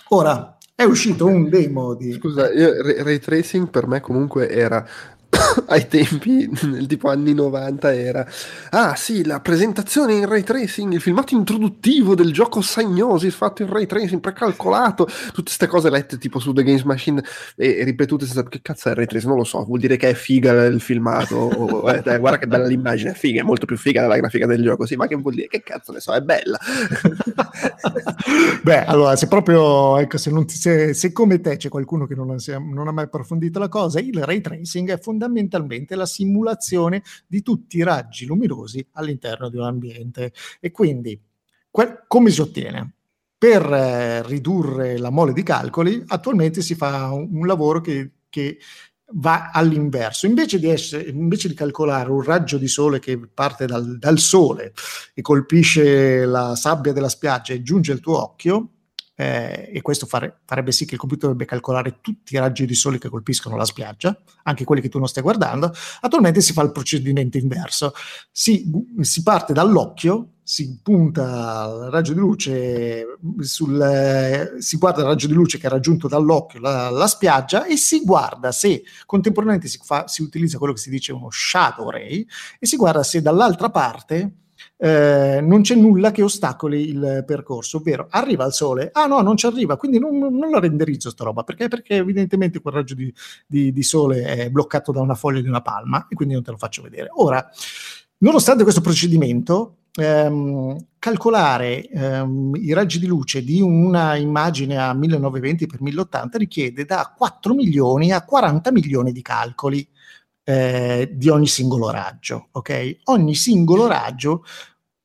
Ora 0.09 0.57
è 0.75 0.83
uscito 0.83 1.25
un 1.25 1.49
demo 1.49 1.95
di. 1.95 2.13
Scusa, 2.13 2.51
io, 2.51 2.71
ray, 3.03 3.19
tracing 3.19 3.69
per 3.69 3.87
me 3.87 3.99
comunque 3.99 4.49
era 4.49 4.87
ai 5.67 5.87
tempi, 5.87 6.49
nel 6.63 6.87
tipo 6.87 7.09
anni 7.09 7.33
90, 7.33 7.93
era 7.93 8.25
ah 8.71 8.95
sì, 8.95 9.25
la 9.25 9.39
presentazione 9.39 10.13
in 10.13 10.27
ray 10.27 10.43
tracing, 10.43 10.93
il 10.93 11.01
filmato 11.01 11.35
introduttivo 11.35 12.15
del 12.15 12.31
gioco 12.31 12.61
Sagnosi 12.61 13.29
fatto 13.31 13.63
in 13.63 13.69
ray 13.69 13.85
tracing, 13.85 14.21
precalcolato, 14.21 15.05
tutte 15.05 15.43
queste 15.43 15.67
cose 15.67 15.89
lette 15.89 16.17
tipo 16.17 16.39
su 16.39 16.53
The 16.53 16.63
Games 16.63 16.83
Machine 16.83 17.23
e, 17.55 17.83
ripetute 17.83 18.25
senza 18.25 18.43
che 18.43 18.61
cazzo 18.61 18.87
è 18.87 18.91
il 18.91 18.97
ray 18.97 19.05
tracing, 19.05 19.29
non 19.29 19.39
lo 19.39 19.45
so, 19.45 19.63
vuol 19.63 19.79
dire 19.79 19.97
che 19.97 20.09
è 20.09 20.13
figa 20.13 20.65
il 20.65 20.79
filmato, 20.81 21.35
o, 21.35 21.91
eh, 21.91 22.01
dai, 22.01 22.19
guarda 22.19 22.39
che 22.39 22.47
bella 22.47 22.65
l'immagine, 22.65 23.11
è 23.11 23.13
figa, 23.13 23.41
è 23.41 23.43
molto 23.43 23.65
più 23.65 23.77
figa 23.77 24.01
della 24.01 24.17
grafica 24.17 24.45
del 24.45 24.63
gioco, 24.63 24.85
sì, 24.85 24.95
ma 24.95 25.07
che 25.07 25.15
vuol 25.15 25.33
dire? 25.33 25.47
Che 25.47 25.61
cazzo 25.61 25.91
ne 25.91 25.99
so, 25.99 26.13
è 26.13 26.21
bella. 26.21 26.57
Beh, 28.63 28.85
allora, 28.85 29.15
se 29.15 29.27
proprio, 29.27 29.97
ecco, 29.97 30.17
se, 30.17 30.31
non 30.31 30.47
se, 30.47 30.93
se 30.93 31.11
come 31.11 31.41
te 31.41 31.57
c'è 31.57 31.69
qualcuno 31.69 32.05
che 32.05 32.15
non 32.15 32.35
non 32.47 32.87
ha 32.87 32.91
mai 32.91 33.05
approfondito 33.05 33.59
la 33.59 33.69
cosa, 33.69 33.99
il 33.99 34.23
ray 34.23 34.41
tracing 34.41 34.91
è 34.91 34.97
fondamentalmente 35.27 35.95
la 35.95 36.05
simulazione 36.05 37.03
di 37.27 37.41
tutti 37.41 37.77
i 37.77 37.83
raggi 37.83 38.25
luminosi 38.25 38.85
all'interno 38.93 39.49
di 39.49 39.57
un 39.57 39.63
ambiente. 39.63 40.33
E 40.59 40.71
quindi, 40.71 41.19
que- 41.69 42.03
come 42.07 42.31
si 42.31 42.41
ottiene? 42.41 42.93
Per 43.37 43.61
eh, 43.71 44.23
ridurre 44.23 44.97
la 44.97 45.11
mole 45.11 45.33
di 45.33 45.43
calcoli, 45.43 46.03
attualmente 46.07 46.61
si 46.61 46.73
fa 46.73 47.11
un, 47.11 47.29
un 47.31 47.45
lavoro 47.45 47.81
che, 47.81 48.11
che 48.29 48.57
va 49.13 49.51
all'inverso. 49.51 50.25
Invece 50.25 50.57
di, 50.57 50.67
essere, 50.67 51.03
invece 51.09 51.47
di 51.47 51.53
calcolare 51.53 52.09
un 52.09 52.23
raggio 52.23 52.57
di 52.57 52.67
sole 52.67 52.99
che 52.99 53.19
parte 53.31 53.67
dal, 53.67 53.99
dal 53.99 54.17
sole 54.17 54.73
e 55.13 55.21
colpisce 55.21 56.25
la 56.25 56.55
sabbia 56.55 56.93
della 56.93 57.09
spiaggia 57.09 57.53
e 57.53 57.61
giunge 57.61 57.91
al 57.91 57.99
tuo 57.99 58.21
occhio, 58.23 58.71
eh, 59.19 59.71
e 59.73 59.81
questo 59.81 60.05
fare- 60.05 60.41
farebbe 60.45 60.71
sì 60.71 60.85
che 60.85 60.93
il 60.93 60.99
computer 60.99 61.29
dovrebbe 61.29 61.49
calcolare 61.49 61.97
tutti 62.01 62.35
i 62.35 62.37
raggi 62.37 62.67
di 62.67 62.75
sole 62.75 62.99
che 62.99 63.09
colpiscono 63.09 63.55
la 63.55 63.65
spiaggia, 63.65 64.15
anche 64.43 64.63
quelli 64.63 64.81
che 64.81 64.89
tu 64.89 64.99
non 64.99 65.07
stai 65.07 65.23
guardando, 65.23 65.73
attualmente 66.01 66.39
si 66.39 66.53
fa 66.53 66.61
il 66.61 66.71
procedimento 66.71 67.37
inverso. 67.37 67.93
Si, 68.31 68.69
si 69.01 69.23
parte 69.23 69.53
dall'occhio, 69.53 70.33
si 70.43 70.79
punta 70.83 71.85
il 71.85 71.89
raggio 71.89 72.13
di 72.13 72.19
luce, 72.19 73.17
sul, 73.39 73.81
eh, 73.81 74.61
si 74.61 74.77
guarda 74.77 75.01
il 75.01 75.07
raggio 75.07 75.25
di 75.25 75.33
luce 75.33 75.57
che 75.57 75.65
ha 75.65 75.71
raggiunto 75.71 76.07
dall'occhio 76.07 76.59
la, 76.59 76.91
la 76.91 77.07
spiaggia 77.07 77.65
e 77.65 77.75
si 77.75 78.03
guarda 78.03 78.51
se 78.51 78.83
contemporaneamente 79.07 79.67
si, 79.67 79.79
fa, 79.83 80.07
si 80.07 80.21
utilizza 80.21 80.59
quello 80.59 80.73
che 80.73 80.79
si 80.79 80.91
dice 80.91 81.11
uno 81.11 81.29
shadow 81.31 81.89
ray 81.89 82.25
e 82.59 82.67
si 82.67 82.77
guarda 82.77 83.01
se 83.01 83.21
dall'altra 83.21 83.71
parte 83.71 84.31
eh, 84.77 85.39
non 85.41 85.61
c'è 85.61 85.75
nulla 85.75 86.11
che 86.11 86.21
ostacoli 86.21 86.89
il 86.89 87.23
percorso, 87.25 87.77
ovvero 87.77 88.07
arriva 88.09 88.45
il 88.45 88.53
sole, 88.53 88.89
ah 88.93 89.07
no, 89.07 89.21
non 89.21 89.35
ci 89.35 89.47
arriva, 89.47 89.75
quindi 89.75 89.99
non, 89.99 90.17
non 90.17 90.51
la 90.51 90.59
renderizzo 90.59 91.09
sta 91.09 91.23
roba, 91.23 91.43
perché? 91.43 91.67
Perché 91.67 91.95
evidentemente 91.95 92.61
quel 92.61 92.75
raggio 92.75 92.93
di, 92.93 93.11
di, 93.45 93.71
di 93.71 93.83
sole 93.83 94.23
è 94.23 94.49
bloccato 94.49 94.91
da 94.91 95.01
una 95.01 95.15
foglia 95.15 95.41
di 95.41 95.47
una 95.47 95.61
palma 95.61 96.07
e 96.07 96.15
quindi 96.15 96.35
non 96.35 96.43
te 96.43 96.51
lo 96.51 96.57
faccio 96.57 96.83
vedere. 96.83 97.09
Ora, 97.15 97.45
nonostante 98.19 98.63
questo 98.63 98.81
procedimento, 98.81 99.77
ehm, 99.95 100.77
calcolare 100.99 101.87
ehm, 101.87 102.53
i 102.55 102.73
raggi 102.73 102.99
di 102.99 103.07
luce 103.07 103.43
di 103.43 103.61
una 103.61 104.15
immagine 104.15 104.77
a 104.77 104.93
1920x1080 104.93 106.37
richiede 106.37 106.85
da 106.85 107.13
4 107.17 107.53
milioni 107.55 108.11
a 108.11 108.23
40 108.23 108.71
milioni 108.71 109.11
di 109.11 109.21
calcoli 109.23 109.87
eh, 110.49 111.09
di 111.11 111.27
ogni 111.27 111.47
singolo 111.47 111.89
raggio. 111.89 112.47
Ok? 112.51 112.99
Ogni 113.05 113.35
singolo 113.35 113.85
raggio 113.85 114.45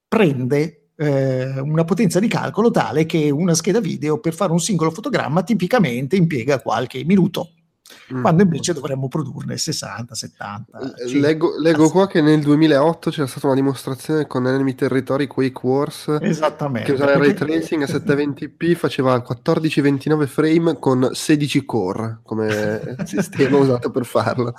prende 0.07 0.91
eh, 0.95 1.59
una 1.59 1.83
potenza 1.83 2.21
di 2.21 2.29
calcolo 2.29 2.71
tale 2.71 3.07
che 3.07 3.29
una 3.31 3.55
scheda 3.55 3.81
video 3.81 4.21
per 4.21 4.35
fare 4.35 4.53
un 4.53 4.61
singolo 4.61 4.93
fotogramma 4.93 5.43
tipicamente 5.43 6.15
impiega 6.15 6.61
qualche 6.61 7.03
minuto. 7.05 7.55
Mm. 8.13 8.21
quando 8.21 8.43
invece 8.43 8.73
dovremmo 8.73 9.09
produrne 9.09 9.57
60, 9.57 10.15
70. 10.15 10.95
Leggo, 11.15 11.59
leggo, 11.59 11.91
qua 11.91 12.07
che 12.07 12.21
nel 12.21 12.41
2008 12.41 13.11
c'era 13.11 13.27
stata 13.27 13.47
una 13.47 13.55
dimostrazione 13.55 14.27
con 14.27 14.47
Enemy 14.47 14.75
Territory 14.75 15.27
Quake 15.27 15.61
Wars 15.63 16.19
Esattamente, 16.21 16.87
che 16.87 16.93
usava 16.93 17.13
il 17.13 17.19
ray 17.19 17.35
tracing 17.35 17.83
a 17.83 17.87
720p 17.93 18.75
faceva 18.75 19.17
14-29 19.17 20.27
frame 20.27 20.79
con 20.79 21.11
16 21.13 21.65
core 21.65 22.21
come 22.25 22.97
sistema 23.05 23.57
usato 23.57 23.91
per 23.91 24.05
farlo. 24.05 24.55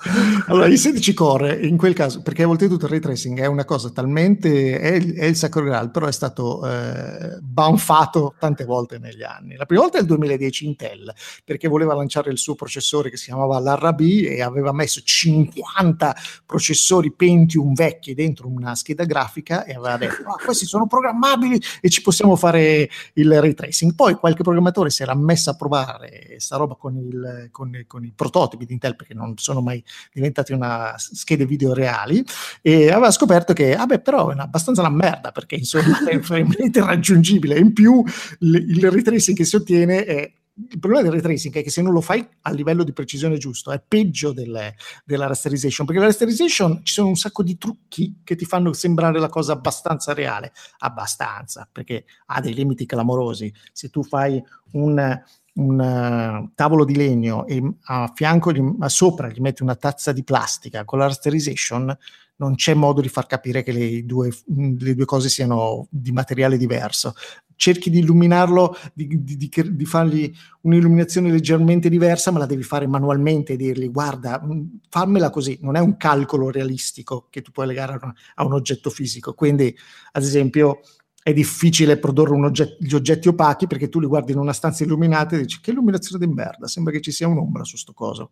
Allora, 0.47 0.67
i 0.67 0.77
16 0.77 1.13
core 1.13 1.55
in 1.55 1.77
quel 1.77 1.93
caso, 1.93 2.21
perché 2.21 2.43
oltretutto 2.43 2.85
il 2.85 2.91
ray 2.91 2.99
tracing 2.99 3.39
è 3.39 3.45
una 3.45 3.65
cosa 3.65 3.89
talmente 3.89 4.79
è 4.79 4.93
è 5.13 5.25
il 5.25 5.35
sacro 5.35 5.63
graal, 5.63 5.91
però 5.91 6.07
è 6.07 6.11
stato 6.11 6.65
eh, 6.67 7.37
banfato 7.41 8.35
tante 8.39 8.65
volte 8.65 8.97
negli 8.97 9.23
anni. 9.23 9.55
La 9.55 9.65
prima 9.65 9.81
volta 9.81 9.97
è 9.97 10.01
il 10.01 10.07
2010 10.07 10.65
Intel, 10.65 11.13
perché 11.43 11.67
voleva 11.67 11.93
lanciare 11.93 12.31
il 12.31 12.37
suo 12.37 12.55
processore 12.55 13.09
che 13.09 13.17
si 13.17 13.22
chiamava 13.25 13.59
l'RB 13.59 14.01
e 14.25 14.41
aveva 14.41 14.71
messo 14.71 15.01
50 15.01 16.15
processori 16.45 17.11
Pentium 17.11 17.73
vecchi 17.73 18.13
dentro 18.13 18.47
una 18.47 18.75
scheda 18.75 19.05
grafica 19.05 19.65
e 19.65 19.73
aveva 19.73 19.97
detto 19.97 20.23
ah, 20.23 20.43
questi 20.43 20.65
sono 20.65 20.87
programmabili 20.87 21.61
e 21.81 21.89
ci 21.89 22.01
possiamo 22.01 22.35
fare 22.35 22.89
il 23.13 23.41
ray 23.41 23.53
tracing. 23.53 23.95
Poi 23.95 24.15
qualche 24.15 24.43
programmatore 24.43 24.89
si 24.89 25.01
era 25.01 25.15
messo 25.15 25.49
a 25.49 25.55
provare 25.55 26.35
sta 26.39 26.57
roba 26.57 26.75
con, 26.75 26.95
il, 26.97 27.49
con, 27.51 27.83
con 27.87 28.03
i 28.03 28.11
prototipi 28.15 28.65
di 28.65 28.73
Intel 28.73 28.95
perché 28.95 29.13
non 29.13 29.37
sono 29.37 29.61
mai 29.61 29.83
diventati 30.11 30.53
una 30.53 30.95
schede 30.97 31.45
video 31.45 31.73
reali 31.73 32.23
e 32.61 32.91
aveva 32.91 33.11
scoperto 33.11 33.53
che 33.53 33.75
vabbè 33.75 34.01
però 34.01 34.29
è 34.29 34.35
abbastanza 34.37 34.81
una 34.81 34.89
merda 34.89 35.31
perché 35.31 35.55
insomma 35.55 36.05
è 36.07 36.19
veramente 36.19 36.79
irraggiungibile 36.79 37.57
in 37.57 37.73
più 37.73 38.03
il, 38.39 38.55
il 38.55 38.91
ray 38.91 39.01
tracing 39.01 39.35
che 39.37 39.45
si 39.45 39.55
ottiene 39.55 40.05
è 40.05 40.31
il 40.55 40.79
problema 40.79 41.09
del 41.09 41.21
tracing 41.21 41.53
è 41.55 41.63
che 41.63 41.71
se 41.71 41.81
non 41.81 41.93
lo 41.93 42.01
fai 42.01 42.27
a 42.41 42.51
livello 42.51 42.83
di 42.83 42.93
precisione 42.93 43.37
giusto 43.37 43.71
è 43.71 43.81
peggio 43.85 44.33
delle, 44.33 44.75
della 45.03 45.25
rasterization 45.25 45.85
perché 45.85 45.99
la 45.99 46.07
rasterization 46.07 46.81
ci 46.83 46.93
sono 46.93 47.07
un 47.07 47.15
sacco 47.15 47.41
di 47.41 47.57
trucchi 47.57 48.21
che 48.23 48.35
ti 48.35 48.45
fanno 48.45 48.71
sembrare 48.73 49.19
la 49.19 49.29
cosa 49.29 49.53
abbastanza 49.53 50.13
reale. 50.13 50.51
Abbastanza 50.79 51.67
perché 51.71 52.05
ha 52.27 52.39
dei 52.39 52.53
limiti 52.53 52.85
clamorosi. 52.85 53.51
Se 53.71 53.89
tu 53.89 54.03
fai 54.03 54.41
un, 54.73 55.21
un 55.53 55.79
uh, 55.79 56.51
tavolo 56.53 56.85
di 56.85 56.95
legno 56.95 57.47
e 57.47 57.61
a 57.85 58.11
fianco 58.13 58.51
gli, 58.51 58.61
a 58.79 58.89
sopra 58.89 59.29
gli 59.29 59.39
metti 59.39 59.63
una 59.63 59.75
tazza 59.75 60.11
di 60.11 60.23
plastica 60.23 60.85
con 60.85 60.99
la 60.99 61.05
rasterization 61.05 61.97
non 62.43 62.55
c'è 62.55 62.73
modo 62.73 63.01
di 63.01 63.09
far 63.09 63.25
capire 63.25 63.63
che 63.63 63.71
le 63.71 64.05
due, 64.05 64.29
le 64.47 64.95
due 64.95 65.05
cose 65.05 65.29
siano 65.29 65.87
di 65.89 66.11
materiale 66.11 66.57
diverso 66.57 67.13
cerchi 67.55 67.89
di 67.89 67.99
illuminarlo, 67.99 68.75
di, 68.93 69.07
di, 69.23 69.37
di, 69.37 69.49
di, 69.75 69.85
fargli 69.85 70.33
un'illuminazione 70.61 71.31
leggermente 71.31 71.87
diversa, 71.87 72.31
ma 72.31 72.39
la 72.39 72.45
devi 72.45 72.63
fare 72.63 72.87
manualmente 72.87 73.53
e 73.53 73.55
dirgli 73.55 73.89
guarda, 73.89 74.41
mm, 74.43 74.65
fammela 74.89 75.29
così, 75.29 75.57
non 75.61 75.75
è 75.75 75.79
un 75.79 75.95
calcolo 75.97 76.49
realistico 76.49 77.27
che 77.29 77.41
tu 77.41 77.51
puoi 77.51 77.67
legare 77.67 77.93
a, 77.93 77.99
una, 78.01 78.13
a 78.35 78.45
un 78.45 78.53
oggetto 78.53 78.89
fisico. 78.89 79.33
Quindi, 79.33 79.73
ad 80.11 80.23
esempio, 80.23 80.81
è 81.23 81.31
difficile 81.31 81.97
produrre 81.97 82.35
ogget- 82.35 82.75
gli 82.79 82.93
oggetti 82.93 83.29
opachi 83.29 83.65
perché 83.65 83.87
tu 83.87 84.01
li 84.01 84.07
guardi 84.07 84.33
in 84.33 84.39
una 84.39 84.51
stanza 84.51 84.83
illuminata 84.83 85.37
e 85.37 85.41
dici 85.41 85.61
che 85.61 85.71
illuminazione 85.71 86.25
di 86.25 86.31
merda, 86.31 86.67
sembra 86.67 86.91
che 86.91 86.99
ci 86.99 87.11
sia 87.11 87.27
un'ombra 87.29 87.63
su 87.63 87.77
sto 87.77 87.93
coso. 87.93 88.31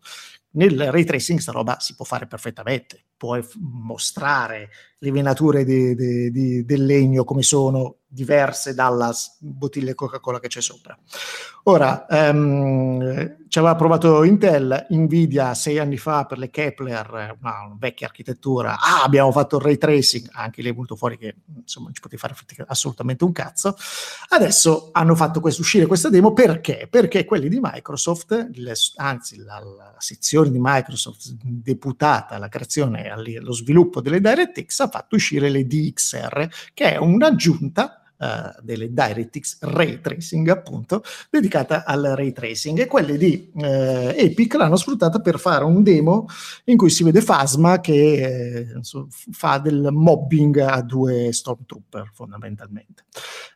Nel 0.51 0.91
ray 0.91 1.05
tracing 1.05 1.39
sta 1.39 1.53
roba 1.53 1.79
si 1.79 1.95
può 1.95 2.03
fare 2.03 2.27
perfettamente, 2.27 3.05
puoi 3.21 3.45
mostrare 3.59 4.69
le 4.97 5.11
venature 5.11 5.63
di, 5.63 5.93
di, 5.93 6.31
di, 6.31 6.65
del 6.65 6.85
legno 6.85 7.23
come 7.23 7.43
sono 7.43 7.97
diverse 8.07 8.73
dalla 8.73 9.13
bottiglia 9.37 9.93
Coca-Cola 9.93 10.39
che 10.39 10.47
c'è 10.47 10.59
sopra. 10.59 10.97
Ora, 11.65 12.07
um, 12.09 13.37
ci 13.47 13.59
aveva 13.59 13.75
provato 13.75 14.23
Intel, 14.23 14.87
Nvidia 14.89 15.53
sei 15.53 15.77
anni 15.77 15.97
fa 15.97 16.25
per 16.25 16.39
le 16.39 16.49
Kepler, 16.49 17.37
una 17.39 17.75
vecchia 17.77 18.07
architettura, 18.07 18.79
ah, 18.79 19.03
abbiamo 19.03 19.31
fatto 19.31 19.57
il 19.57 19.63
ray 19.63 19.77
tracing, 19.77 20.29
anche 20.31 20.61
lì 20.63 20.69
è 20.69 20.71
venuto 20.71 20.95
fuori 20.95 21.17
che 21.17 21.35
insomma 21.61 21.85
non 21.85 21.93
ci 21.93 22.01
potevi 22.01 22.19
fare 22.19 22.33
assolutamente 22.67 23.23
un 23.23 23.31
cazzo. 23.31 23.75
Adesso 24.29 24.89
hanno 24.93 25.15
fatto 25.15 25.39
questo, 25.39 25.61
uscire 25.61 25.85
questa 25.85 26.09
demo 26.09 26.33
perché? 26.33 26.87
Perché 26.89 27.25
quelli 27.25 27.47
di 27.47 27.59
Microsoft, 27.61 28.49
le, 28.53 28.73
anzi 28.95 29.37
la, 29.37 29.59
la, 29.59 29.95
sezione 29.99 30.49
di 30.49 30.57
Microsoft 30.59 31.33
deputata 31.43 32.35
alla 32.35 32.49
creazione 32.49 33.10
allo 33.11 33.53
sviluppo 33.53 34.01
delle 34.01 34.21
DirectX 34.21 34.79
ha 34.79 34.89
fatto 34.89 35.15
uscire 35.15 35.49
le 35.49 35.65
DXR, 35.65 36.47
che 36.73 36.93
è 36.93 36.97
un'aggiunta 36.97 38.01
uh, 38.21 38.61
delle 38.61 38.93
DirectX 38.93 39.57
Ray 39.61 39.99
Tracing, 39.99 40.47
appunto, 40.49 41.03
dedicata 41.29 41.83
al 41.85 42.13
ray 42.15 42.31
tracing. 42.31 42.79
E 42.79 42.87
quelle 42.87 43.17
di 43.17 43.51
uh, 43.53 43.61
Epic 43.63 44.53
l'hanno 44.53 44.77
sfruttata 44.77 45.19
per 45.19 45.39
fare 45.39 45.63
un 45.63 45.83
demo 45.83 46.27
in 46.65 46.77
cui 46.77 46.89
si 46.89 47.03
vede 47.03 47.21
Fasma 47.21 47.81
che 47.81 48.73
eh, 48.73 48.81
fa 49.31 49.57
del 49.57 49.89
mobbing 49.91 50.57
a 50.57 50.81
due 50.81 51.31
Stormtrooper, 51.31 52.11
fondamentalmente. 52.13 53.05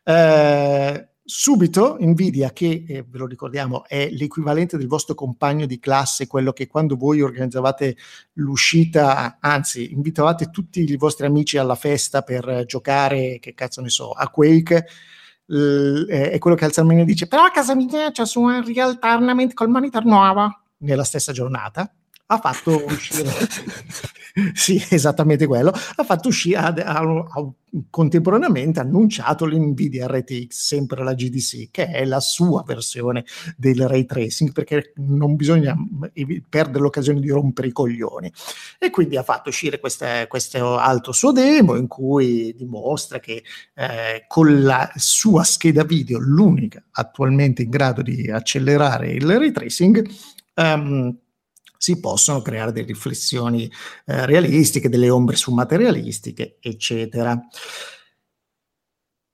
Uh, 0.04 1.14
Subito 1.28 1.96
Nvidia, 1.98 2.52
che 2.52 2.84
eh, 2.86 3.04
ve 3.06 3.18
lo 3.18 3.26
ricordiamo 3.26 3.84
è 3.86 4.08
l'equivalente 4.10 4.76
del 4.76 4.86
vostro 4.86 5.16
compagno 5.16 5.66
di 5.66 5.80
classe, 5.80 6.28
quello 6.28 6.52
che 6.52 6.68
quando 6.68 6.96
voi 6.96 7.20
organizzavate 7.20 7.96
l'uscita, 8.34 9.38
anzi 9.40 9.92
invitavate 9.92 10.50
tutti 10.50 10.88
i 10.88 10.96
vostri 10.96 11.26
amici 11.26 11.58
alla 11.58 11.74
festa 11.74 12.22
per 12.22 12.64
giocare, 12.64 13.38
che 13.40 13.54
cazzo 13.54 13.80
ne 13.80 13.88
so, 13.88 14.12
a 14.12 14.28
Quake, 14.28 14.86
l- 15.46 16.06
è 16.06 16.38
quello 16.38 16.56
che 16.56 16.64
alza 16.64 16.80
il 16.80 16.86
menu 16.86 17.02
e 17.02 17.04
dice 17.04 17.26
però 17.26 17.44
a 17.44 17.50
casa 17.50 17.74
mia 17.74 18.10
c'è 18.10 18.24
su 18.24 18.40
un 18.40 18.64
Real 18.64 18.98
Tournament 18.98 19.52
col 19.54 19.68
monitor 19.68 20.04
nuova 20.04 20.50
nella 20.78 21.04
stessa 21.04 21.32
giornata 21.32 21.92
ha 22.26 22.38
fatto 22.38 22.84
uscire 22.84 23.30
sì, 24.52 24.82
esattamente 24.90 25.46
quello, 25.46 25.70
ha 25.70 26.04
fatto 26.04 26.28
uscire, 26.28 26.56
ha, 26.56 26.66
ha, 26.66 26.98
ha 26.98 27.50
contemporaneamente 27.88 28.80
annunciato 28.80 29.46
l'NVIDIA 29.46 30.06
RTX, 30.06 30.48
sempre 30.50 31.02
la 31.02 31.14
GDC, 31.14 31.70
che 31.70 31.86
è 31.86 32.04
la 32.04 32.20
sua 32.20 32.62
versione 32.66 33.24
del 33.56 33.88
ray 33.88 34.04
tracing, 34.04 34.52
perché 34.52 34.92
non 34.96 35.36
bisogna 35.36 35.74
perdere 36.48 36.82
l'occasione 36.82 37.20
di 37.20 37.30
rompere 37.30 37.68
i 37.68 37.72
coglioni. 37.72 38.30
E 38.78 38.90
quindi 38.90 39.16
ha 39.16 39.22
fatto 39.22 39.48
uscire 39.48 39.80
queste, 39.80 40.26
questo 40.28 40.76
altro 40.76 41.12
suo 41.12 41.32
demo 41.32 41.76
in 41.76 41.86
cui 41.86 42.54
dimostra 42.54 43.18
che 43.18 43.42
eh, 43.74 44.24
con 44.28 44.62
la 44.62 44.90
sua 44.96 45.44
scheda 45.44 45.84
video, 45.84 46.18
l'unica 46.18 46.82
attualmente 46.92 47.62
in 47.62 47.70
grado 47.70 48.02
di 48.02 48.30
accelerare 48.30 49.12
il 49.12 49.38
ray 49.38 49.50
tracing, 49.50 50.06
um, 50.56 51.16
si 51.78 52.00
possono 52.00 52.42
creare 52.42 52.72
delle 52.72 52.86
riflessioni 52.86 53.70
eh, 54.06 54.26
realistiche, 54.26 54.88
delle 54.88 55.10
ombre 55.10 55.36
sfumaterialistiche, 55.36 56.56
eccetera. 56.60 57.40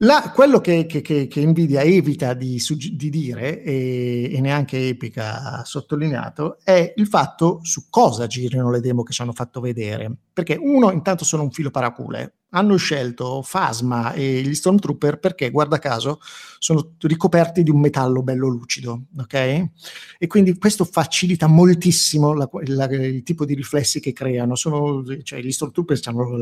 La, 0.03 0.33
quello 0.35 0.61
che, 0.61 0.85
che, 0.87 1.01
che, 1.01 1.47
Nvidia 1.47 1.83
evita 1.83 2.35
di, 2.35 2.61
di 2.93 3.09
dire, 3.09 3.63
e, 3.63 4.33
e, 4.35 4.41
neanche 4.41 4.89
Epica 4.89 5.61
ha 5.61 5.65
sottolineato, 5.65 6.59
è 6.65 6.93
il 6.97 7.07
fatto 7.07 7.61
su 7.63 7.87
cosa 7.89 8.27
girino 8.27 8.69
le 8.73 8.81
demo 8.81 9.05
che 9.05 9.13
ci 9.13 9.23
hanno 9.23 9.33
fatto 9.33 9.61
vedere. 9.61 10.11
Perché 10.33 10.57
uno, 10.61 10.91
intanto 10.91 11.25
sono 11.25 11.43
un 11.43 11.51
filo 11.51 11.71
paracule, 11.71 12.35
hanno 12.55 12.77
scelto 12.77 13.43
Fasma 13.43 14.13
e 14.13 14.43
gli 14.43 14.55
Stormtrooper 14.55 15.19
perché, 15.19 15.51
guarda 15.51 15.79
caso, 15.79 16.21
sono 16.59 16.93
ricoperti 17.01 17.63
di 17.63 17.71
un 17.71 17.81
metallo 17.81 18.23
bello 18.23 18.49
lucido, 18.49 19.05
ok? 19.19 19.35
E 20.19 20.27
quindi 20.27 20.57
questo 20.59 20.85
facilita 20.85 21.47
moltissimo 21.47 22.35
la, 22.35 22.49
la, 22.67 22.85
il 22.85 23.23
tipo 23.23 23.45
di 23.45 23.55
riflessi 23.55 24.01
che 24.01 24.13
creano. 24.13 24.55
Sono, 24.55 25.03
cioè, 25.23 25.41
gli 25.41 25.53
Stormtrooper 25.53 26.01
hanno 26.05 26.37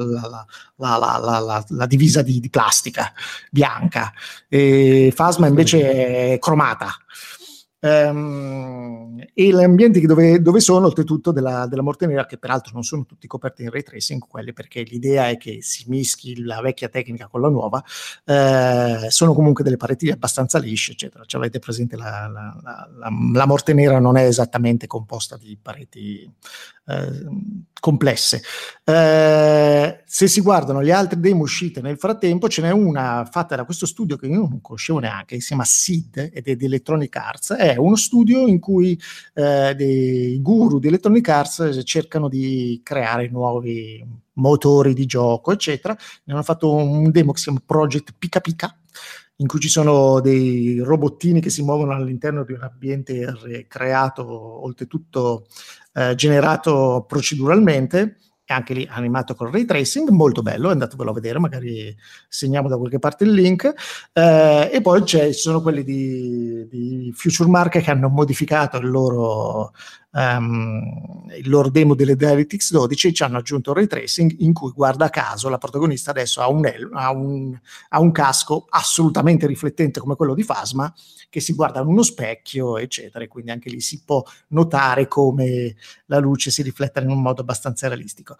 la, 0.76 1.64
la, 1.68 1.86
divisa 1.86 2.22
di, 2.22 2.40
di, 2.40 2.50
plastica 2.50 3.12
bianca, 3.50 4.12
e 4.48 5.12
Fasma 5.14 5.46
invece 5.46 6.32
è 6.32 6.38
cromata. 6.38 6.92
Um, 7.82 9.18
e 9.32 9.48
gli 9.48 9.62
ambienti 9.62 10.04
dove, 10.04 10.42
dove 10.42 10.60
sono, 10.60 10.84
oltretutto, 10.84 11.32
della, 11.32 11.66
della, 11.66 11.80
morte 11.80 12.06
nera, 12.06 12.26
che 12.26 12.36
peraltro 12.36 12.72
non 12.74 12.82
sono 12.82 13.06
tutti 13.06 13.26
coperti 13.26 13.62
in 13.62 13.70
ray 13.70 13.82
tracing, 13.82 14.20
quelli 14.28 14.52
perché 14.52 14.82
l'idea 14.82 15.30
è 15.30 15.38
che 15.38 15.58
si 15.62 15.84
mischi 15.88 16.42
la 16.42 16.60
vecchia 16.60 16.90
tecnica 16.90 17.26
con 17.28 17.40
la 17.40 17.48
nuova, 17.48 17.82
eh, 18.26 19.06
sono 19.08 19.32
comunque 19.32 19.64
delle 19.64 19.78
pareti 19.78 20.10
abbastanza 20.10 20.58
lisce, 20.58 20.92
eccetera. 20.92 21.24
Cioè, 21.24 21.40
avete 21.40 21.58
presente 21.58 21.96
la, 21.96 22.28
la, 22.30 22.60
la, 22.62 23.10
la, 23.32 23.46
morte 23.46 23.72
nera 23.72 23.98
non 23.98 24.18
è 24.18 24.24
esattamente 24.24 24.86
composta 24.86 25.38
di 25.38 25.56
pareti 25.60 26.30
eh, 26.86 27.68
complesse. 27.80 28.42
Eh, 28.84 30.02
se 30.04 30.28
si 30.28 30.40
guardano 30.40 30.80
le 30.80 30.92
altre 30.92 31.18
demo 31.18 31.42
uscite 31.42 31.80
nel 31.80 31.98
frattempo, 31.98 32.48
ce 32.48 32.62
n'è 32.62 32.70
una 32.70 33.26
fatta 33.30 33.56
da 33.56 33.64
questo 33.64 33.86
studio 33.86 34.16
che 34.16 34.26
io 34.26 34.46
non 34.48 34.60
conoscevo 34.60 34.98
neanche, 34.98 35.36
che 35.36 35.40
si 35.40 35.48
chiama 35.48 35.64
SID 35.64 36.30
ed 36.32 36.46
è 36.46 36.56
di 36.56 36.64
Electronic 36.66 37.16
Arts. 37.16 37.52
È 37.52 37.76
uno 37.76 37.96
studio 37.96 38.46
in 38.46 38.58
cui 38.60 39.00
eh, 39.34 39.74
dei 39.74 40.40
guru 40.42 40.78
di 40.78 40.88
Electronic 40.88 41.28
Arts 41.28 41.80
cercano 41.84 42.28
di 42.28 42.80
creare 42.82 43.28
nuovi 43.28 44.04
motori 44.34 44.94
di 44.94 45.06
gioco, 45.06 45.52
eccetera. 45.52 45.96
Ne 46.24 46.32
hanno 46.32 46.42
fatto 46.42 46.74
un 46.74 47.10
demo 47.10 47.32
che 47.32 47.38
si 47.38 47.44
chiama 47.44 47.62
Project 47.64 48.14
Pika 48.18 48.40
Pika 48.40 48.74
in 49.40 49.46
cui 49.46 49.58
ci 49.58 49.68
sono 49.68 50.20
dei 50.20 50.80
robottini 50.80 51.40
che 51.40 51.48
si 51.48 51.62
muovono 51.62 51.92
all'interno 51.92 52.44
di 52.44 52.52
un 52.52 52.62
ambiente 52.62 53.34
re- 53.42 53.66
creato, 53.66 54.24
oltretutto 54.26 55.46
eh, 55.92 56.14
generato 56.14 57.04
proceduralmente, 57.06 58.16
e 58.50 58.52
anche 58.52 58.74
lì 58.74 58.88
animato 58.90 59.36
con 59.36 59.48
ray 59.52 59.64
tracing, 59.64 60.08
molto 60.08 60.42
bello, 60.42 60.70
andatevelo 60.70 61.10
a 61.10 61.14
vedere, 61.14 61.38
magari 61.38 61.96
segniamo 62.28 62.68
da 62.68 62.76
qualche 62.76 62.98
parte 62.98 63.22
il 63.22 63.30
link. 63.30 63.72
Eh, 64.12 64.70
e 64.72 64.80
poi 64.80 65.04
ci 65.06 65.32
sono 65.32 65.62
quelli 65.62 65.84
di, 65.84 66.66
di 66.68 67.12
Future 67.14 67.48
Mark 67.48 67.78
che 67.80 67.90
hanno 67.90 68.08
modificato 68.08 68.78
il 68.78 68.90
loro 68.90 69.72
um, 70.12 71.30
il 71.36 71.48
loro 71.48 71.70
demo 71.70 71.94
delle 71.94 72.16
DirectX 72.16 72.72
12 72.72 73.14
ci 73.14 73.22
hanno 73.22 73.38
aggiunto 73.38 73.70
il 73.70 73.76
ray 73.76 73.86
tracing 73.86 74.36
in 74.38 74.52
cui 74.52 74.72
guarda 74.72 75.08
caso 75.08 75.48
la 75.48 75.58
protagonista 75.58 76.10
adesso 76.10 76.40
ha 76.40 76.48
un, 76.48 76.68
ha 76.92 77.10
un, 77.10 77.58
ha 77.88 78.00
un 78.00 78.12
casco 78.12 78.66
assolutamente 78.68 79.46
riflettente 79.46 80.00
come 80.00 80.16
quello 80.16 80.34
di 80.34 80.42
Fasma 80.42 80.92
che 81.28 81.40
si 81.40 81.54
guarda 81.54 81.80
in 81.80 81.86
uno 81.86 82.02
specchio 82.02 82.78
eccetera 82.78 83.24
e 83.24 83.28
quindi 83.28 83.50
anche 83.50 83.70
lì 83.70 83.80
si 83.80 84.02
può 84.04 84.22
notare 84.48 85.06
come 85.06 85.76
la 86.06 86.18
luce 86.18 86.50
si 86.50 86.62
rifletta 86.62 87.00
in 87.00 87.10
un 87.10 87.22
modo 87.22 87.40
abbastanza 87.42 87.88
realistico. 87.88 88.36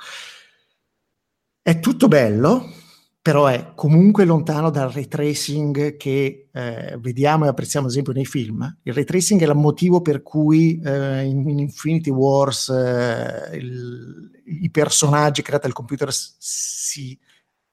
È 1.63 1.79
tutto 1.79 2.09
bello, 2.09 2.73
però 3.31 3.47
è 3.47 3.75
comunque 3.77 4.25
lontano 4.25 4.71
dal 4.71 4.91
ray 4.91 5.07
tracing 5.07 5.97
che 5.97 6.49
eh, 6.51 6.99
vediamo 6.99 7.45
e 7.45 7.49
apprezziamo 7.49 7.87
ad 7.87 7.93
esempio 7.93 8.13
nei 8.13 8.27
film. 8.27 8.79
Il 8.83 8.93
ray 8.93 9.05
tracing 9.05 9.41
è 9.41 9.47
il 9.47 9.55
motivo 9.55 10.01
per 10.01 10.21
cui 10.21 10.81
eh, 10.85 11.23
in, 11.27 11.49
in, 11.49 11.61
Infinity 11.61 12.11
Wars 12.11 12.71
eh, 12.71 13.57
il, 13.57 14.33
i 14.63 14.69
personaggi 14.71 15.43
creati 15.43 15.67
al 15.67 15.73
computer 15.73 16.13
si 16.13 17.17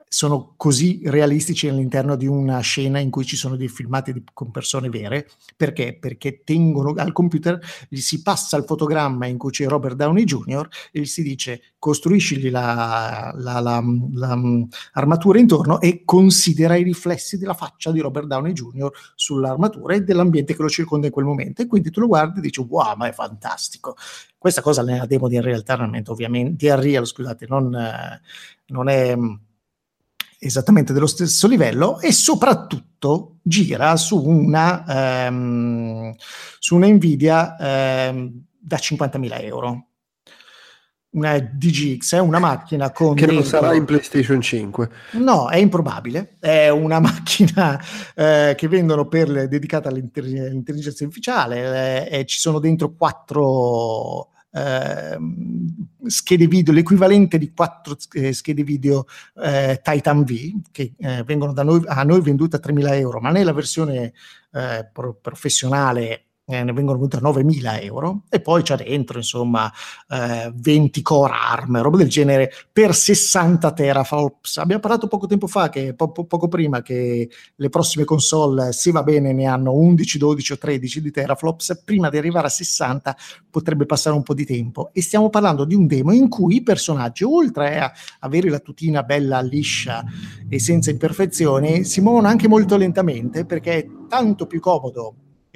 sono 0.09 0.53
così 0.55 1.01
realistici 1.05 1.67
all'interno 1.67 2.15
di 2.15 2.27
una 2.27 2.59
scena 2.59 2.99
in 2.99 3.09
cui 3.09 3.25
ci 3.25 3.35
sono 3.35 3.55
dei 3.55 3.67
filmati 3.67 4.13
di, 4.13 4.23
con 4.33 4.51
persone 4.51 4.89
vere. 4.89 5.29
Perché? 5.55 5.97
Perché 5.99 6.43
tengono 6.43 6.93
al 6.95 7.11
computer, 7.11 7.59
gli 7.89 7.99
si 7.99 8.21
passa 8.21 8.57
il 8.57 8.63
fotogramma 8.63 9.25
in 9.25 9.37
cui 9.37 9.51
c'è 9.51 9.67
Robert 9.67 9.95
Downey 9.95 10.23
Jr. 10.23 10.67
e 10.91 11.01
gli 11.01 11.05
si 11.05 11.23
dice 11.23 11.61
costruiscigli 11.77 12.49
la, 12.49 13.33
la, 13.35 13.59
la, 13.59 13.81
l'armatura 14.93 15.39
intorno 15.39 15.79
e 15.81 16.03
considera 16.05 16.75
i 16.75 16.83
riflessi 16.83 17.37
della 17.37 17.53
faccia 17.53 17.91
di 17.91 17.99
Robert 17.99 18.27
Downey 18.27 18.53
Jr. 18.53 18.89
sull'armatura 19.15 19.95
e 19.95 20.01
dell'ambiente 20.01 20.55
che 20.55 20.61
lo 20.61 20.69
circonda 20.69 21.07
in 21.07 21.11
quel 21.11 21.25
momento. 21.25 21.61
E 21.61 21.67
quindi 21.67 21.91
tu 21.91 21.99
lo 21.99 22.07
guardi 22.07 22.39
e 22.39 22.41
dici 22.41 22.61
wow, 22.61 22.95
ma 22.95 23.07
è 23.07 23.13
fantastico. 23.13 23.95
Questa 24.37 24.61
cosa 24.61 24.83
nella 24.83 25.05
demo 25.05 25.27
di 25.27 25.35
Unreal 25.35 25.63
Tournament, 25.63 26.07
ovviamente, 26.09 26.55
di 26.55 26.71
Unreal, 26.71 27.05
scusate, 27.05 27.45
non, 27.49 27.69
non 28.67 28.87
è 28.87 29.15
esattamente 30.39 30.93
dello 30.93 31.07
stesso 31.07 31.47
livello 31.47 31.99
e 31.99 32.11
soprattutto 32.11 33.37
gira 33.41 33.95
su 33.95 34.21
una, 34.23 35.27
um, 35.29 36.13
su 36.59 36.75
una 36.75 36.87
Nvidia 36.87 37.55
um, 38.09 38.43
da 38.59 38.77
50.000 38.77 39.43
euro. 39.43 39.81
Una 41.09 41.39
DGX 41.39 42.15
è 42.15 42.19
una 42.19 42.37
macchina 42.37 42.91
con... 42.91 43.15
Che 43.15 43.25
non 43.25 43.43
sarà 43.43 43.73
in 43.73 43.85
PlayStation 43.85 44.39
5. 44.39 44.89
No, 45.13 45.49
è 45.49 45.57
improbabile. 45.57 46.37
È 46.39 46.69
una 46.69 46.99
macchina 47.01 47.81
eh, 48.13 48.53
che 48.55 48.67
vendono 48.67 49.07
per 49.07 49.47
dedicata 49.47 49.89
all'intelligenza 49.89 51.03
artificiale. 51.03 52.07
Eh, 52.09 52.19
e 52.19 52.25
ci 52.25 52.37
sono 52.37 52.59
dentro 52.59 52.93
quattro 52.93 54.29
eh, 54.51 55.17
schede 56.07 56.47
video, 56.47 56.73
l'equivalente 56.73 57.37
di 57.37 57.51
quattro 57.53 57.95
eh, 58.13 58.33
schede 58.33 58.63
video 58.63 59.05
eh, 59.35 59.79
Titan 59.83 60.23
V 60.23 60.61
che 60.71 60.93
eh, 60.97 61.23
vengono 61.23 61.53
da 61.53 61.63
noi, 61.63 61.81
a 61.85 62.03
noi 62.03 62.21
vendute 62.21 62.55
a 62.55 62.61
3.000 62.63 62.93
euro, 62.93 63.19
ma 63.19 63.31
nella 63.31 63.53
versione 63.53 64.13
eh, 64.53 64.89
pro- 64.91 65.17
professionale 65.19 66.26
eh, 66.49 66.63
ne 66.63 66.71
vengono 66.71 66.97
venute 66.97 67.17
a 67.17 67.19
9.000 67.19 67.83
euro 67.83 68.21
e 68.29 68.39
poi 68.39 68.61
c'è 68.61 68.77
dentro 68.77 69.17
insomma 69.17 69.71
eh, 70.07 70.51
20 70.55 71.01
core 71.01 71.33
ARM, 71.33 71.81
roba 71.81 71.97
del 71.97 72.07
genere 72.07 72.51
per 72.71 72.95
60 72.95 73.73
teraflops. 73.73 74.57
Abbiamo 74.57 74.81
parlato 74.81 75.07
poco 75.07 75.27
tempo 75.27 75.47
fa, 75.47 75.67
che, 75.67 75.93
po- 75.93 76.11
poco 76.11 76.47
prima, 76.47 76.81
che 76.81 77.29
le 77.53 77.69
prossime 77.69 78.05
console, 78.05 78.71
se 78.71 78.91
va 78.91 79.03
bene, 79.03 79.33
ne 79.33 79.45
hanno 79.45 79.73
11, 79.73 80.17
12 80.17 80.53
o 80.53 80.57
13 80.57 81.01
di 81.01 81.11
teraflops, 81.11 81.81
prima 81.83 82.09
di 82.09 82.17
arrivare 82.17 82.47
a 82.47 82.51
60 82.51 83.15
potrebbe 83.49 83.85
passare 83.85 84.15
un 84.15 84.23
po' 84.23 84.33
di 84.33 84.45
tempo 84.45 84.91
e 84.93 85.01
stiamo 85.01 85.29
parlando 85.29 85.65
di 85.65 85.75
un 85.75 85.85
demo 85.85 86.13
in 86.13 86.29
cui 86.29 86.55
i 86.55 86.63
personaggi, 86.63 87.25
oltre 87.25 87.79
a 87.79 87.91
avere 88.19 88.49
la 88.49 88.59
tutina 88.59 89.03
bella 89.03 89.41
liscia 89.41 90.05
e 90.47 90.59
senza 90.59 90.91
imperfezioni, 90.91 91.83
si 91.83 91.99
muovono 91.99 92.27
anche 92.27 92.47
molto 92.47 92.77
lentamente 92.77 93.45
perché 93.45 93.73
è 93.73 93.87
tanto 94.07 94.47
più 94.47 94.61
comodo 94.61 95.15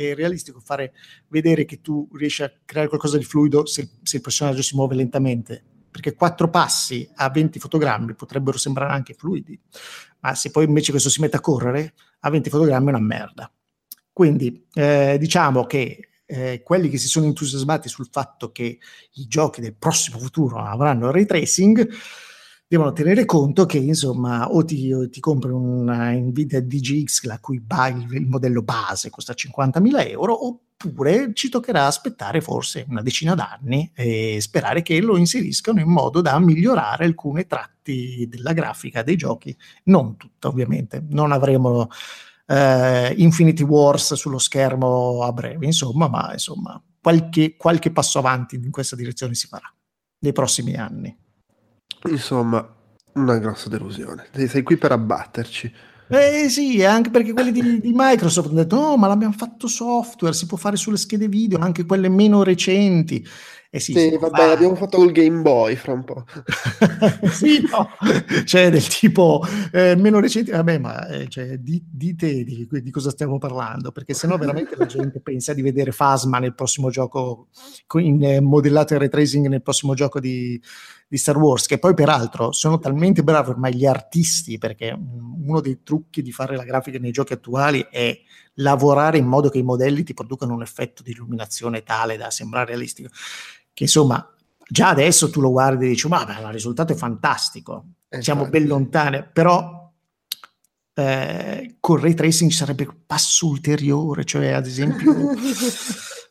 è 0.09 0.15
realistico 0.15 0.59
fare 0.59 0.93
vedere 1.27 1.65
che 1.65 1.81
tu 1.81 2.07
riesci 2.13 2.43
a 2.43 2.51
creare 2.65 2.87
qualcosa 2.87 3.17
di 3.17 3.23
fluido 3.23 3.65
se, 3.65 3.89
se 4.03 4.17
il 4.17 4.21
personaggio 4.21 4.61
si 4.61 4.75
muove 4.75 4.95
lentamente 4.95 5.63
perché 5.91 6.15
quattro 6.15 6.49
passi 6.49 7.07
a 7.15 7.29
20 7.29 7.59
fotogrammi 7.59 8.15
potrebbero 8.15 8.57
sembrare 8.57 8.93
anche 8.93 9.13
fluidi, 9.13 9.59
ma 10.21 10.33
se 10.35 10.49
poi 10.49 10.63
invece 10.65 10.91
questo 10.91 11.09
si 11.09 11.19
mette 11.19 11.35
a 11.35 11.41
correre, 11.41 11.93
a 12.21 12.29
20 12.29 12.49
fotogrammi 12.49 12.85
è 12.85 12.89
una 12.89 12.99
merda. 12.99 13.51
Quindi 14.13 14.65
eh, 14.73 15.17
diciamo 15.19 15.65
che 15.65 16.09
eh, 16.25 16.61
quelli 16.63 16.87
che 16.87 16.97
si 16.97 17.07
sono 17.07 17.25
entusiasmati 17.25 17.89
sul 17.89 18.07
fatto 18.09 18.53
che 18.53 18.79
i 19.13 19.27
giochi 19.27 19.59
del 19.59 19.75
prossimo 19.75 20.17
futuro 20.17 20.59
avranno 20.59 21.11
ray 21.11 21.25
tracing, 21.25 21.89
devono 22.71 22.93
tenere 22.93 23.25
conto 23.25 23.65
che 23.65 23.79
insomma 23.79 24.49
o 24.49 24.63
ti, 24.63 24.93
o 24.93 25.09
ti 25.09 25.19
compri 25.19 25.51
una 25.51 26.11
Nvidia 26.11 26.61
DGX 26.61 27.23
la 27.23 27.37
cui 27.37 27.59
ba- 27.59 27.89
il 27.89 28.25
modello 28.27 28.61
base 28.61 29.09
costa 29.09 29.33
50.000 29.33 30.09
euro 30.09 30.47
oppure 30.47 31.33
ci 31.33 31.49
toccherà 31.49 31.85
aspettare 31.85 32.39
forse 32.39 32.85
una 32.87 33.01
decina 33.01 33.35
d'anni 33.35 33.91
e 33.93 34.37
sperare 34.39 34.83
che 34.83 35.01
lo 35.01 35.17
inseriscano 35.17 35.81
in 35.81 35.89
modo 35.89 36.21
da 36.21 36.39
migliorare 36.39 37.03
alcune 37.03 37.45
tratti 37.45 38.25
della 38.29 38.53
grafica 38.53 39.03
dei 39.03 39.17
giochi. 39.17 39.53
Non 39.85 40.15
tutta 40.15 40.47
ovviamente. 40.47 41.03
Non 41.09 41.33
avremo 41.33 41.89
eh, 42.47 43.13
Infinity 43.17 43.63
Wars 43.63 44.13
sullo 44.13 44.39
schermo 44.39 45.23
a 45.23 45.33
breve 45.33 45.65
insomma 45.65 46.07
ma 46.07 46.31
insomma 46.31 46.81
qualche, 47.01 47.57
qualche 47.57 47.91
passo 47.91 48.17
avanti 48.19 48.55
in 48.55 48.71
questa 48.71 48.95
direzione 48.95 49.33
si 49.33 49.47
farà 49.47 49.69
nei 50.19 50.31
prossimi 50.31 50.75
anni 50.75 51.20
Insomma, 52.09 52.67
una 53.13 53.37
grossa 53.37 53.69
delusione. 53.69 54.27
Sei 54.47 54.63
qui 54.63 54.77
per 54.77 54.91
abbatterci. 54.91 55.71
Eh 56.13 56.49
sì, 56.49 56.83
anche 56.83 57.09
perché 57.09 57.31
quelli 57.31 57.53
di, 57.53 57.79
di, 57.79 57.93
Microsoft 57.95 58.49
hanno 58.49 58.63
detto: 58.63 58.75
no, 58.75 58.97
ma 58.97 59.07
l'abbiamo 59.07 59.33
fatto 59.33 59.67
software, 59.67 60.33
si 60.33 60.45
può 60.45 60.57
fare 60.57 60.75
sulle 60.75 60.97
schede 60.97 61.29
video, 61.29 61.59
anche 61.59 61.85
quelle 61.85 62.09
meno 62.09 62.43
recenti. 62.43 63.25
Eh 63.73 63.79
sì, 63.79 63.93
sì 63.93 64.17
vabbè, 64.17 64.35
fa... 64.35 64.47
l'abbiamo 64.47 64.75
fatto 64.75 64.97
col 64.97 65.13
Game 65.13 65.41
Boy 65.41 65.77
fra 65.77 65.93
un 65.93 66.03
po'. 66.03 66.25
sì, 67.31 67.61
no, 67.61 67.87
cioè 68.43 68.69
del 68.69 68.85
tipo 68.85 69.41
eh, 69.71 69.95
meno 69.95 70.19
recenti, 70.19 70.51
vabbè, 70.51 70.77
ma 70.79 71.07
eh, 71.07 71.29
cioè, 71.29 71.55
di, 71.55 71.81
dite 71.89 72.43
di, 72.43 72.67
di, 72.69 72.91
cosa 72.91 73.11
stiamo 73.11 73.37
parlando, 73.37 73.93
perché 73.93 74.13
sennò 74.13 74.37
veramente 74.37 74.75
la 74.75 74.87
gente 74.87 75.21
pensa 75.23 75.53
di 75.53 75.61
vedere 75.61 75.93
Fasma 75.93 76.39
nel 76.39 76.53
prossimo 76.53 76.89
gioco, 76.89 77.47
in 77.93 78.21
eh, 78.21 78.41
modellato 78.41 78.91
in 78.91 78.99
ray 78.99 79.07
tracing 79.07 79.47
nel 79.47 79.61
prossimo 79.61 79.93
gioco 79.93 80.19
di, 80.19 80.61
di 81.11 81.17
Star 81.17 81.37
Wars, 81.37 81.65
che 81.65 81.77
poi 81.77 81.93
peraltro 81.93 82.53
sono 82.53 82.79
talmente 82.79 83.21
bravi 83.21 83.49
ormai 83.49 83.75
gli 83.75 83.85
artisti, 83.85 84.57
perché 84.57 84.97
uno 84.97 85.59
dei 85.59 85.83
trucchi 85.83 86.21
di 86.21 86.31
fare 86.31 86.55
la 86.55 86.63
grafica 86.63 86.99
nei 86.99 87.11
giochi 87.11 87.33
attuali 87.33 87.85
è 87.91 88.17
lavorare 88.53 89.17
in 89.17 89.25
modo 89.25 89.49
che 89.49 89.57
i 89.57 89.63
modelli 89.63 90.03
ti 90.03 90.13
producano 90.13 90.53
un 90.53 90.61
effetto 90.61 91.03
di 91.03 91.11
illuminazione 91.11 91.83
tale 91.83 92.15
da 92.15 92.29
sembrare 92.31 92.67
realistico 92.67 93.09
che 93.73 93.83
insomma 93.83 94.25
già 94.69 94.87
adesso 94.87 95.29
tu 95.29 95.41
lo 95.41 95.51
guardi 95.51 95.85
e 95.85 95.89
dici 95.89 96.07
ma 96.07 96.23
beh, 96.23 96.47
il 96.47 96.53
risultato 96.53 96.93
è 96.93 96.95
fantastico, 96.95 97.83
esatto. 98.07 98.23
siamo 98.23 98.47
ben 98.47 98.65
lontani, 98.65 99.25
però 99.33 99.91
eh, 100.93 101.75
con 101.81 101.99
ray 101.99 102.13
tracing 102.13 102.49
ci 102.49 102.55
sarebbe 102.55 102.87
un 102.87 102.99
passo 103.05 103.47
ulteriore, 103.47 104.23
cioè 104.23 104.51
ad 104.51 104.65
esempio 104.65 105.13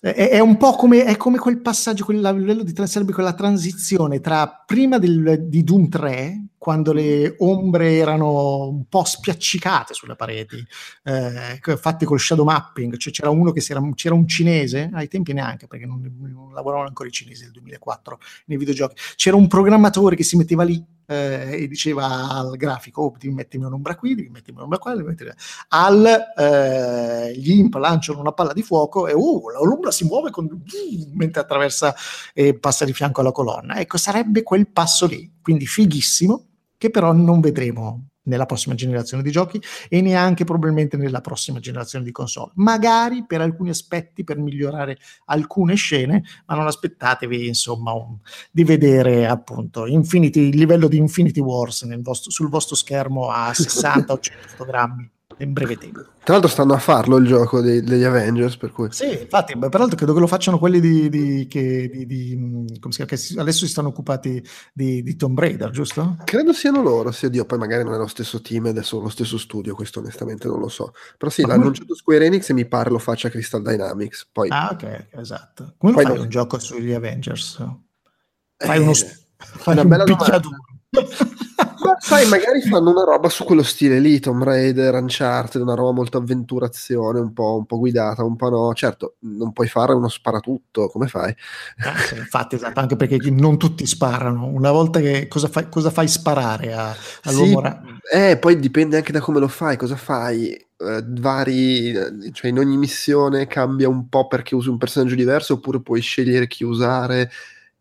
è, 0.00 0.38
un 0.38 0.56
po' 0.56 0.72
come, 0.72 1.04
è 1.04 1.16
come 1.18 1.36
quel 1.38 1.60
passaggio, 1.60 2.06
quel 2.06 2.20
livello 2.20 2.62
di 2.62 2.72
sarebbe 2.86 3.12
quella 3.12 3.34
transizione 3.34 4.20
tra 4.20 4.62
prima 4.64 4.98
del, 4.98 5.46
di 5.46 5.62
Doom 5.62 5.88
3 5.88 6.44
quando 6.60 6.92
le 6.92 7.36
ombre 7.38 7.96
erano 7.96 8.68
un 8.68 8.84
po' 8.86 9.02
spiaccicate 9.04 9.94
sulle 9.94 10.14
pareti, 10.14 10.62
eh, 11.04 11.58
fatte 11.78 12.04
col 12.04 12.20
shadow 12.20 12.44
mapping, 12.44 12.98
cioè 12.98 13.14
c'era 13.14 13.30
uno 13.30 13.50
che 13.50 13.62
si 13.62 13.72
era, 13.72 13.80
c'era 13.94 14.14
un 14.14 14.28
cinese, 14.28 14.90
ai 14.92 15.08
tempi 15.08 15.32
neanche 15.32 15.66
perché 15.66 15.86
non, 15.86 16.02
non 16.18 16.52
lavoravano 16.52 16.88
ancora 16.88 17.08
i 17.08 17.12
cinesi 17.12 17.44
nel 17.44 17.52
2004 17.52 18.20
nei 18.44 18.58
videogiochi, 18.58 18.94
c'era 19.16 19.36
un 19.36 19.46
programmatore 19.46 20.16
che 20.16 20.22
si 20.22 20.36
metteva 20.36 20.62
lì 20.62 20.84
eh, 21.06 21.62
e 21.62 21.66
diceva 21.66 22.28
al 22.28 22.54
grafico, 22.56 23.04
oh, 23.04 23.14
devi 23.18 23.32
mettermi 23.32 23.64
un'ombra 23.64 23.96
qui, 23.96 24.14
devi 24.14 24.28
mettermi 24.28 24.58
un'ombra 24.58 24.76
qua, 24.76 24.94
devi 24.94 25.08
mettermi... 25.08 25.32
al 25.68 26.32
eh, 26.36 27.32
gli 27.38 27.52
imp 27.52 27.72
lanciano 27.76 28.20
una 28.20 28.32
palla 28.32 28.52
di 28.52 28.62
fuoco 28.62 29.08
e 29.08 29.14
uh, 29.14 29.48
l'ombra 29.64 29.90
si 29.92 30.04
muove 30.04 30.30
con, 30.30 30.46
mentre 31.14 31.40
attraversa 31.40 31.94
e 32.34 32.58
passa 32.58 32.84
di 32.84 32.92
fianco 32.92 33.22
alla 33.22 33.32
colonna. 33.32 33.76
Ecco, 33.76 33.96
sarebbe 33.96 34.42
quel 34.42 34.68
passo 34.68 35.06
lì, 35.06 35.38
quindi 35.40 35.64
fighissimo, 35.64 36.48
che 36.80 36.88
però 36.88 37.12
non 37.12 37.40
vedremo 37.40 38.06
nella 38.22 38.46
prossima 38.46 38.74
generazione 38.74 39.22
di 39.22 39.30
giochi 39.30 39.60
e 39.90 40.00
neanche 40.00 40.44
probabilmente 40.44 40.96
nella 40.96 41.20
prossima 41.20 41.58
generazione 41.58 42.06
di 42.06 42.10
console. 42.10 42.52
Magari 42.54 43.26
per 43.26 43.42
alcuni 43.42 43.68
aspetti, 43.68 44.24
per 44.24 44.38
migliorare 44.38 44.96
alcune 45.26 45.74
scene, 45.74 46.24
ma 46.46 46.54
non 46.54 46.66
aspettatevi 46.66 47.46
insomma 47.46 47.92
un, 47.92 48.16
di 48.50 48.64
vedere 48.64 49.26
appunto 49.26 49.84
Infinity, 49.84 50.48
il 50.48 50.56
livello 50.56 50.88
di 50.88 50.96
Infinity 50.96 51.40
Wars 51.40 51.86
vostro, 52.00 52.30
sul 52.30 52.48
vostro 52.48 52.76
schermo 52.76 53.28
a 53.28 53.52
60 53.52 54.10
o 54.14 54.18
100 54.18 54.48
fotogrammi 54.48 55.10
in 55.44 55.52
breve 55.52 55.76
tempo. 55.76 56.00
Tra 56.22 56.34
l'altro 56.34 56.50
stanno 56.50 56.74
a 56.74 56.78
farlo 56.78 57.16
il 57.16 57.26
gioco 57.26 57.60
dei, 57.60 57.82
degli 57.82 58.04
Avengers, 58.04 58.56
per 58.56 58.72
cui... 58.72 58.88
Sì, 58.90 59.20
infatti, 59.22 59.56
peraltro 59.56 59.96
credo 59.96 60.12
che 60.12 60.20
lo 60.20 60.26
facciano 60.26 60.58
quelli 60.58 60.80
di, 60.80 61.08
di, 61.08 61.46
che, 61.48 61.88
di, 62.06 62.68
si 62.68 62.78
chiama, 62.78 63.10
che 63.10 63.18
adesso 63.38 63.64
si 63.64 63.68
stanno 63.68 63.88
occupati 63.88 64.42
di, 64.72 65.02
di 65.02 65.16
Tomb 65.16 65.38
Raider, 65.38 65.70
giusto? 65.70 66.18
Credo 66.24 66.52
siano 66.52 66.82
loro, 66.82 67.10
sì, 67.10 67.28
Dio, 67.30 67.44
poi 67.46 67.58
magari 67.58 67.82
non 67.84 67.94
è 67.94 67.96
lo 67.96 68.06
stesso 68.06 68.40
team 68.40 68.78
solo 68.82 69.04
lo 69.04 69.08
stesso 69.08 69.38
studio, 69.38 69.74
questo 69.74 70.00
onestamente 70.00 70.46
non 70.46 70.60
lo 70.60 70.68
so. 70.68 70.92
Però 71.16 71.30
sì, 71.30 71.40
Ma 71.42 71.48
l'ha 71.48 71.54
come- 71.54 71.64
annunciato 71.66 71.94
Square 71.94 72.24
Enix 72.26 72.50
e 72.50 72.52
mi 72.54 72.66
pare 72.66 72.90
lo 72.90 72.98
faccia 72.98 73.28
Crystal 73.30 73.62
Dynamics. 73.62 74.28
Poi, 74.30 74.48
Ah, 74.50 74.70
ok, 74.72 75.08
esatto. 75.12 75.74
Come 75.78 75.92
Poi 75.94 76.04
fai 76.04 76.14
non- 76.14 76.22
un 76.24 76.28
gioco 76.28 76.58
sugli 76.58 76.92
Avengers? 76.92 77.58
Eh, 78.56 78.66
Fai 78.66 78.78
uno 78.78 78.92
fai 78.92 79.72
una 79.72 79.82
un 79.82 79.88
bella 79.88 80.04
picchiaduro. 80.04 80.56
Ma 80.92 81.96
sai, 81.98 82.26
magari 82.26 82.60
fanno 82.62 82.90
una 82.90 83.04
roba 83.04 83.28
su 83.28 83.44
quello 83.44 83.62
stile 83.62 83.98
lì, 84.00 84.18
Tomb 84.20 84.42
Raider, 84.42 84.92
Uncharted, 84.94 85.62
una 85.62 85.74
roba 85.74 85.92
molto 85.92 86.18
avventurazione, 86.18 87.20
un 87.20 87.32
po', 87.32 87.56
un 87.56 87.64
po' 87.64 87.78
guidata, 87.78 88.24
un 88.24 88.36
po' 88.36 88.48
no. 88.50 88.72
Certo, 88.74 89.14
non 89.20 89.52
puoi 89.52 89.68
fare 89.68 89.92
uno 89.94 90.08
sparatutto, 90.08 90.88
come 90.88 91.06
fai? 91.06 91.34
Sì, 92.08 92.16
infatti, 92.16 92.56
esatto, 92.56 92.80
anche 92.80 92.96
perché 92.96 93.18
non 93.30 93.56
tutti 93.56 93.86
sparano. 93.86 94.46
Una 94.46 94.70
volta 94.72 95.00
che 95.00 95.26
cosa 95.28 95.48
fai, 95.48 95.68
cosa 95.70 95.90
fai 95.90 96.08
sparare 96.08 96.74
a- 96.74 96.94
all'uomo 97.24 97.58
Sì, 97.58 97.62
ra- 97.62 97.82
eh, 98.12 98.36
poi 98.36 98.58
dipende 98.58 98.96
anche 98.96 99.12
da 99.12 99.20
come 99.20 99.38
lo 99.40 99.48
fai, 99.48 99.76
cosa 99.76 99.96
fai. 99.96 100.50
Eh, 100.52 101.04
vari, 101.06 101.92
eh, 101.92 102.32
cioè 102.32 102.50
in 102.50 102.58
ogni 102.58 102.76
missione 102.76 103.46
cambia 103.46 103.88
un 103.88 104.08
po' 104.08 104.26
perché 104.26 104.54
usi 104.54 104.68
un 104.68 104.78
personaggio 104.78 105.14
diverso, 105.14 105.54
oppure 105.54 105.80
puoi 105.80 106.00
scegliere 106.00 106.46
chi 106.46 106.64
usare. 106.64 107.30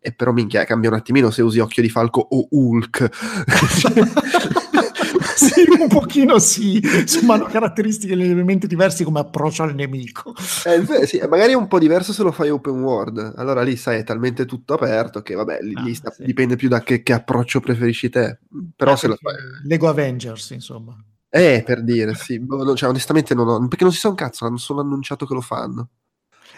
E 0.02 0.12
però 0.12 0.32
minchia, 0.32 0.64
cambia 0.64 0.88
un 0.88 0.96
attimino 0.96 1.30
se 1.30 1.42
usi 1.42 1.58
Occhio 1.58 1.82
di 1.82 1.90
Falco 1.90 2.26
o 2.30 2.46
Hulk. 2.50 3.10
sì, 5.36 5.64
un 5.78 5.88
pochino 5.88 6.38
sì, 6.38 6.80
insomma 6.82 7.34
hanno 7.34 7.44
caratteristiche 7.44 8.14
leggermente 8.14 8.66
diverse 8.66 9.04
come 9.04 9.20
approccio 9.20 9.62
al 9.62 9.74
nemico. 9.74 10.34
Eh, 10.64 11.06
sì, 11.06 11.20
magari 11.28 11.52
è 11.52 11.56
un 11.56 11.68
po' 11.68 11.78
diverso 11.78 12.14
se 12.14 12.22
lo 12.22 12.32
fai 12.32 12.48
open 12.48 12.80
world. 12.82 13.34
Allora 13.36 13.62
lì 13.62 13.76
sai, 13.76 13.98
è 13.98 14.04
talmente 14.04 14.46
tutto 14.46 14.72
aperto 14.74 15.20
che 15.20 15.34
vabbè, 15.34 15.58
lì, 15.60 15.74
Ah, 15.76 15.82
lì 15.82 15.94
sta- 15.94 16.10
sì. 16.10 16.24
dipende 16.24 16.56
più 16.56 16.68
da 16.68 16.80
che, 16.82 17.02
che 17.02 17.12
approccio 17.12 17.60
preferisci 17.60 18.08
te. 18.08 18.38
Però 18.74 18.92
Ah, 18.92 18.96
se 18.96 19.06
lo 19.06 19.16
fai... 19.20 19.34
Lego 19.64 19.88
Avengers, 19.88 20.50
insomma. 20.50 20.96
Eh, 21.28 21.62
per 21.64 21.84
dire, 21.84 22.14
sì. 22.14 22.40
Boh, 22.40 22.74
cioè, 22.74 22.88
onestamente 22.88 23.34
non 23.34 23.48
ho... 23.48 23.68
Perché 23.68 23.84
non 23.84 23.92
si 23.92 24.00
sa 24.00 24.08
un 24.08 24.14
cazzo, 24.14 24.46
hanno 24.46 24.56
solo 24.56 24.80
annunciato 24.80 25.26
che 25.26 25.34
lo 25.34 25.42
fanno. 25.42 25.90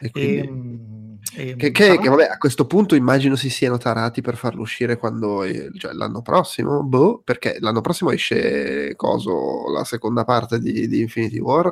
E 0.00 0.10
quindi... 0.10 0.38
Ehm, 0.38 1.01
ehm, 1.36 1.56
Che, 1.56 1.70
che- 1.70 1.98
che, 1.98 2.08
vabbè, 2.08 2.26
a 2.28 2.38
questo 2.38 2.66
punto 2.66 2.94
immagino 2.94 3.36
si 3.36 3.50
siano 3.50 3.78
tarati 3.78 4.20
per 4.20 4.36
farlo 4.36 4.62
uscire 4.62 4.96
quando, 4.96 5.42
cioè 5.78 5.92
l'anno 5.92 6.22
prossimo, 6.22 6.82
boh, 6.82 7.20
perché 7.24 7.56
l'anno 7.60 7.80
prossimo 7.80 8.10
esce 8.10 8.94
coso, 8.96 9.70
la 9.72 9.84
seconda 9.84 10.24
parte 10.24 10.58
di, 10.58 10.86
di 10.88 11.00
Infinity 11.00 11.38
War, 11.38 11.70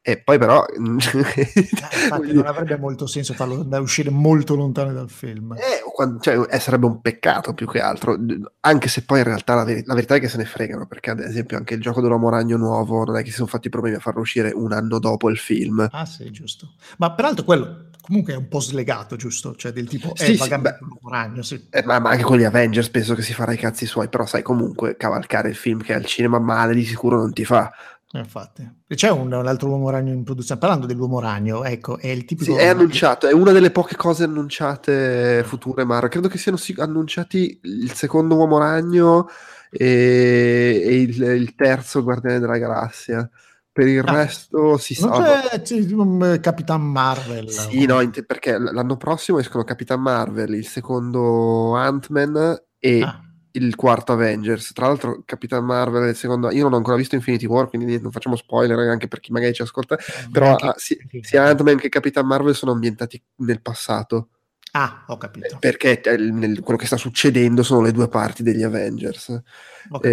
e 0.00 0.18
poi 0.22 0.38
però... 0.38 0.64
Eh, 1.96 2.02
infatti 2.02 2.32
non 2.32 2.46
avrebbe 2.46 2.76
molto 2.78 3.06
senso 3.06 3.32
farlo 3.34 3.66
uscire 3.80 4.10
molto 4.10 4.54
lontano 4.54 4.92
dal 4.92 5.10
film. 5.10 5.52
Eh, 5.54 5.82
quan- 5.92 6.18
cioè, 6.20 6.46
eh, 6.48 6.58
sarebbe 6.60 6.86
un 6.86 7.00
peccato 7.00 7.54
più 7.54 7.66
che 7.66 7.80
altro, 7.80 8.16
anche 8.60 8.88
se 8.88 9.02
poi 9.04 9.18
in 9.18 9.24
realtà 9.24 9.54
la, 9.54 9.64
veri- 9.64 9.82
la 9.84 9.94
verità 9.94 10.14
è 10.14 10.20
che 10.20 10.28
se 10.28 10.36
ne 10.36 10.44
fregano, 10.44 10.86
perché 10.86 11.10
ad 11.10 11.20
esempio 11.20 11.56
anche 11.56 11.74
il 11.74 11.80
gioco 11.80 12.00
dell'uomo 12.00 12.28
ragno 12.28 12.56
nuovo 12.56 13.04
non 13.04 13.16
è 13.16 13.22
che 13.22 13.30
si 13.30 13.36
sono 13.36 13.48
fatti 13.48 13.68
problemi 13.68 13.96
a 13.96 14.00
farlo 14.00 14.20
uscire 14.20 14.52
un 14.54 14.72
anno 14.72 14.98
dopo 14.98 15.28
il 15.30 15.38
film. 15.38 15.86
Ah 15.90 16.06
sì, 16.06 16.30
giusto. 16.30 16.74
Ma 16.98 17.12
peraltro 17.12 17.44
quello 17.44 17.85
comunque 18.06 18.32
è 18.32 18.36
un 18.36 18.48
po' 18.48 18.60
slegato, 18.60 19.16
giusto? 19.16 19.54
Cioè 19.56 19.72
del 19.72 19.88
tipo, 19.88 20.12
Sì, 20.14 20.32
eh, 20.32 20.36
sì, 20.36 20.48
beh. 20.58 20.78
ragno, 21.10 21.42
sì. 21.42 21.66
Eh, 21.70 21.82
ma, 21.84 21.98
ma 21.98 22.10
anche 22.10 22.22
con 22.22 22.38
gli 22.38 22.44
Avengers 22.44 22.88
penso 22.90 23.14
che 23.14 23.22
si 23.22 23.34
farà 23.34 23.52
i 23.52 23.56
cazzi 23.58 23.86
suoi, 23.86 24.08
però 24.08 24.24
sai 24.26 24.42
comunque 24.42 24.96
cavalcare 24.96 25.48
il 25.48 25.56
film 25.56 25.82
che 25.82 25.94
al 25.94 26.04
cinema 26.04 26.38
male 26.38 26.74
di 26.74 26.84
sicuro 26.84 27.16
non 27.18 27.32
ti 27.32 27.44
fa. 27.44 27.72
Eh, 28.12 28.18
Infatti. 28.18 28.68
E 28.86 28.94
c'è 28.94 29.10
un, 29.10 29.32
un 29.32 29.46
altro 29.46 29.68
uomo 29.68 29.90
ragno 29.90 30.12
in 30.12 30.22
produzione. 30.22 30.60
Parlando 30.60 30.86
dell'uomo 30.86 31.18
ragno, 31.20 31.64
ecco, 31.64 31.98
è 31.98 32.06
il 32.08 32.24
tipico... 32.24 32.52
Sì, 32.52 32.58
è 32.58 32.66
annunciato, 32.68 33.26
è 33.26 33.32
una 33.32 33.52
delle 33.52 33.70
poche 33.72 33.96
cose 33.96 34.24
annunciate 34.24 35.42
future 35.44 35.84
Marvel. 35.84 36.08
Credo 36.10 36.28
che 36.28 36.38
siano 36.38 36.56
si- 36.56 36.74
annunciati 36.78 37.58
il 37.64 37.92
secondo 37.92 38.36
Uomo 38.36 38.58
Ragno 38.58 39.28
e, 39.70 40.82
e 40.84 41.00
il, 41.00 41.20
il 41.20 41.54
terzo 41.56 42.02
Guardiane 42.02 42.38
della 42.38 42.58
Galassia. 42.58 43.28
Per 43.76 43.86
il 43.86 44.02
Ah. 44.06 44.10
resto 44.10 44.78
si 44.78 44.94
sa. 44.94 45.08
Non 45.08 45.22
c'è, 45.22 45.60
c'è, 45.60 45.92
um, 45.92 46.40
Capitan 46.40 46.80
Marvel. 46.80 47.50
Sì, 47.50 47.84
no, 47.84 48.00
int- 48.00 48.22
perché 48.22 48.56
l'anno 48.56 48.96
prossimo 48.96 49.38
escono 49.38 49.64
Capitan 49.64 50.00
Marvel, 50.00 50.54
il 50.54 50.66
secondo 50.66 51.74
Ant-Man 51.74 52.58
e 52.78 53.02
Ah, 53.02 53.20
il 53.50 53.74
quarto 53.76 54.12
Avengers. 54.12 54.72
Tra 54.72 54.86
l'altro, 54.86 55.20
Capitan 55.26 55.62
Marvel, 55.62 56.08
il 56.08 56.16
secondo, 56.16 56.50
io 56.50 56.62
non 56.62 56.72
ho 56.72 56.76
ancora 56.78 56.96
visto 56.96 57.16
Infinity 57.16 57.44
War, 57.44 57.68
quindi 57.68 58.00
non 58.00 58.12
facciamo 58.12 58.34
spoiler 58.36 58.78
anche 58.78 59.08
per 59.08 59.20
chi 59.20 59.30
magari 59.30 59.52
ci 59.52 59.60
ascolta. 59.60 59.98
Però 60.32 60.46
neanche- 60.46 60.66
ah, 60.68 60.74
sì- 60.78 60.98
sia 61.20 61.44
Ant-Man 61.44 61.76
che 61.76 61.90
Capitan 61.90 62.26
Marvel 62.26 62.54
sono 62.54 62.72
ambientati 62.72 63.22
nel 63.40 63.60
passato. 63.60 64.28
Ah, 64.72 65.04
ho 65.08 65.18
capito. 65.18 65.56
perché 65.60 66.00
eh, 66.00 66.16
nel- 66.16 66.60
quello 66.60 66.78
che 66.78 66.86
sta 66.86 66.96
succedendo 66.96 67.62
sono 67.62 67.82
le 67.82 67.92
due 67.92 68.08
parti 68.08 68.42
degli 68.42 68.62
Avengers. 68.62 69.26
Capito. 69.90 70.08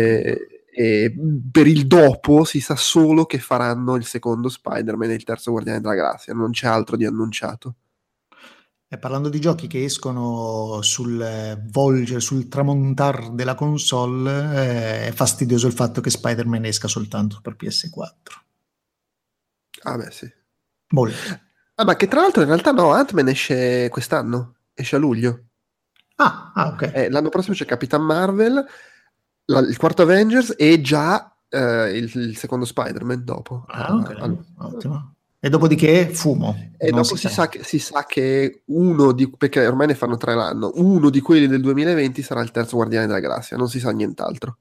E, 0.75 1.13
per 1.51 1.67
il 1.67 1.85
dopo 1.85 2.43
si 2.43 2.59
sa 2.59 2.75
solo 2.75 3.25
che 3.25 3.37
faranno 3.37 3.95
il 3.95 4.05
secondo 4.05 4.49
Spider-Man 4.49 5.11
e 5.11 5.13
il 5.13 5.23
terzo 5.23 5.51
Guardiane 5.51 5.79
della 5.79 5.93
Galassia, 5.93 6.33
non 6.33 6.51
c'è 6.51 6.67
altro 6.67 6.97
di 6.97 7.05
annunciato. 7.05 7.75
E 8.87 8.97
parlando 8.97 9.29
di 9.29 9.39
giochi 9.39 9.67
che 9.67 9.83
escono 9.83 10.79
sul 10.83 11.61
volgere, 11.71 12.19
sul 12.19 12.47
tramontar 12.47 13.31
della 13.31 13.55
console, 13.55 14.31
eh, 14.31 15.07
è 15.07 15.11
fastidioso 15.11 15.65
il 15.65 15.73
fatto 15.73 15.99
che 15.99 16.11
Spider-Man 16.11 16.65
esca 16.65 16.87
soltanto 16.87 17.39
per 17.41 17.55
PS4. 17.55 18.43
Ah, 19.83 19.97
beh, 19.97 20.11
sì. 20.11 20.31
Molto. 20.89 21.17
Ah, 21.75 21.85
ma 21.85 21.95
che 21.95 22.07
tra 22.07 22.21
l'altro 22.21 22.41
in 22.43 22.47
realtà 22.47 22.71
no, 22.71 22.91
Ant-Man 22.91 23.29
esce 23.29 23.89
quest'anno, 23.89 24.57
esce 24.73 24.95
a 24.95 24.99
luglio. 24.99 25.45
Ah, 26.17 26.51
ah, 26.53 26.67
ok. 26.67 26.91
Eh, 26.93 27.09
l'anno 27.09 27.29
prossimo 27.29 27.55
c'è 27.55 27.65
Capitan 27.65 28.03
Marvel, 28.03 28.63
la- 29.45 29.59
il 29.59 29.77
quarto 29.77 30.01
Avengers 30.03 30.53
e 30.57 30.81
già 30.81 31.33
eh, 31.49 31.97
il, 31.97 32.11
il 32.15 32.37
secondo 32.37 32.65
Spider-Man 32.65 33.23
dopo. 33.23 33.65
Ah, 33.67 33.93
ok. 33.95 34.15
Ah, 34.19 34.65
Ottimo. 34.65 35.13
E 35.39 35.49
dopodiché 35.49 36.07
fumo. 36.13 36.71
E 36.77 36.89
dopo 36.91 37.17
si, 37.17 37.27
sa 37.27 37.49
che, 37.49 37.63
si 37.63 37.77
sa 37.77 38.05
che 38.05 38.61
uno 38.67 39.11
di 39.11 39.29
perché 39.29 39.67
ormai 39.67 39.87
ne 39.87 39.95
fanno 39.95 40.15
tre 40.15 40.35
l'anno, 40.35 40.71
uno 40.75 41.09
di 41.09 41.19
quelli 41.19 41.47
del 41.47 41.59
2020 41.59 42.21
sarà 42.21 42.41
il 42.41 42.51
terzo 42.51 42.77
Guardiane 42.77 43.07
della 43.07 43.19
Galassia, 43.19 43.57
non 43.57 43.67
si 43.67 43.79
sa 43.81 43.91
nient'altro. 43.91 44.57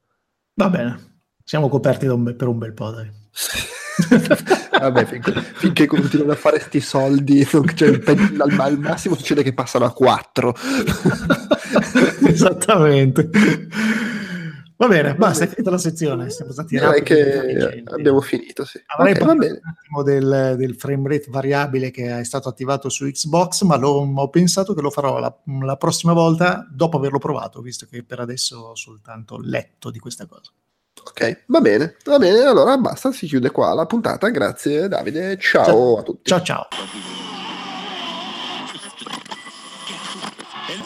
Va 0.55 0.69
bene. 0.69 1.11
Siamo 1.45 1.69
coperti 1.69 2.07
un 2.07 2.25
be- 2.25 2.35
per 2.35 2.49
un 2.49 2.59
bel 2.59 2.73
po', 2.73 2.91
dai. 2.91 3.09
Vabbè, 4.81 5.05
finché, 5.05 5.33
finché 5.55 5.87
continuano 5.87 6.33
a 6.33 6.37
fare 6.37 6.59
sti 6.59 6.81
soldi, 6.81 7.47
cioè, 7.75 8.01
al, 8.39 8.55
al 8.59 8.79
massimo 8.81 9.15
succede 9.15 9.45
che 9.45 9.55
passano 9.55 9.85
a 9.85 9.93
4. 9.93 10.55
Esattamente. 12.27 13.31
Va 14.83 14.89
bene, 14.89 15.15
basta, 15.15 15.45
è 15.45 15.47
finita 15.47 15.71
la 15.71 15.79
sezione. 15.79 16.29
Siamo 16.29 16.51
stati 16.51 16.75
Direi 16.75 17.05
che 17.05 17.85
abbiamo 17.85 18.21
finito, 18.21 18.65
sì. 18.65 18.83
Avrei 18.87 19.13
Ok, 19.13 19.19
va 19.21 19.27
parlato 19.27 19.53
un 19.53 19.61
attimo 19.79 20.03
del, 20.03 20.55
del 20.59 20.75
frame 20.75 21.09
rate 21.09 21.27
variabile 21.29 21.93
che 21.93 22.19
è 22.19 22.25
stato 22.25 22.49
attivato 22.49 22.89
su 22.89 23.07
Xbox, 23.09 23.63
ma 23.63 23.77
l'ho- 23.77 24.13
ho 24.13 24.29
pensato 24.29 24.75
che 24.75 24.81
lo 24.81 24.91
farò 24.91 25.21
la, 25.21 25.33
la 25.61 25.77
prossima 25.77 26.15
volta 26.15 26.67
dopo 26.69 26.97
averlo 26.97 27.19
provato, 27.19 27.61
visto 27.61 27.87
che 27.89 28.03
per 28.03 28.19
adesso 28.19 28.57
ho 28.59 28.75
soltanto 28.75 29.39
letto 29.39 29.93
di 29.93 30.01
questa 30.01 30.27
cosa. 30.27 30.51
Ok, 31.05 31.45
va 31.47 31.61
bene, 31.61 31.95
va 32.05 32.19
bene, 32.19 32.41
allora 32.41 32.77
basta, 32.77 33.13
si 33.13 33.27
chiude 33.29 33.53
qua 33.53 33.73
la 33.75 33.87
puntata. 33.87 34.31
Grazie 34.31 34.89
Davide, 34.89 35.39
ciao 35.39 35.65
Ciao. 35.65 35.99
a 35.99 36.03
tutti. 36.03 36.29
Ciao 36.29 36.43
ciao. 36.43 36.67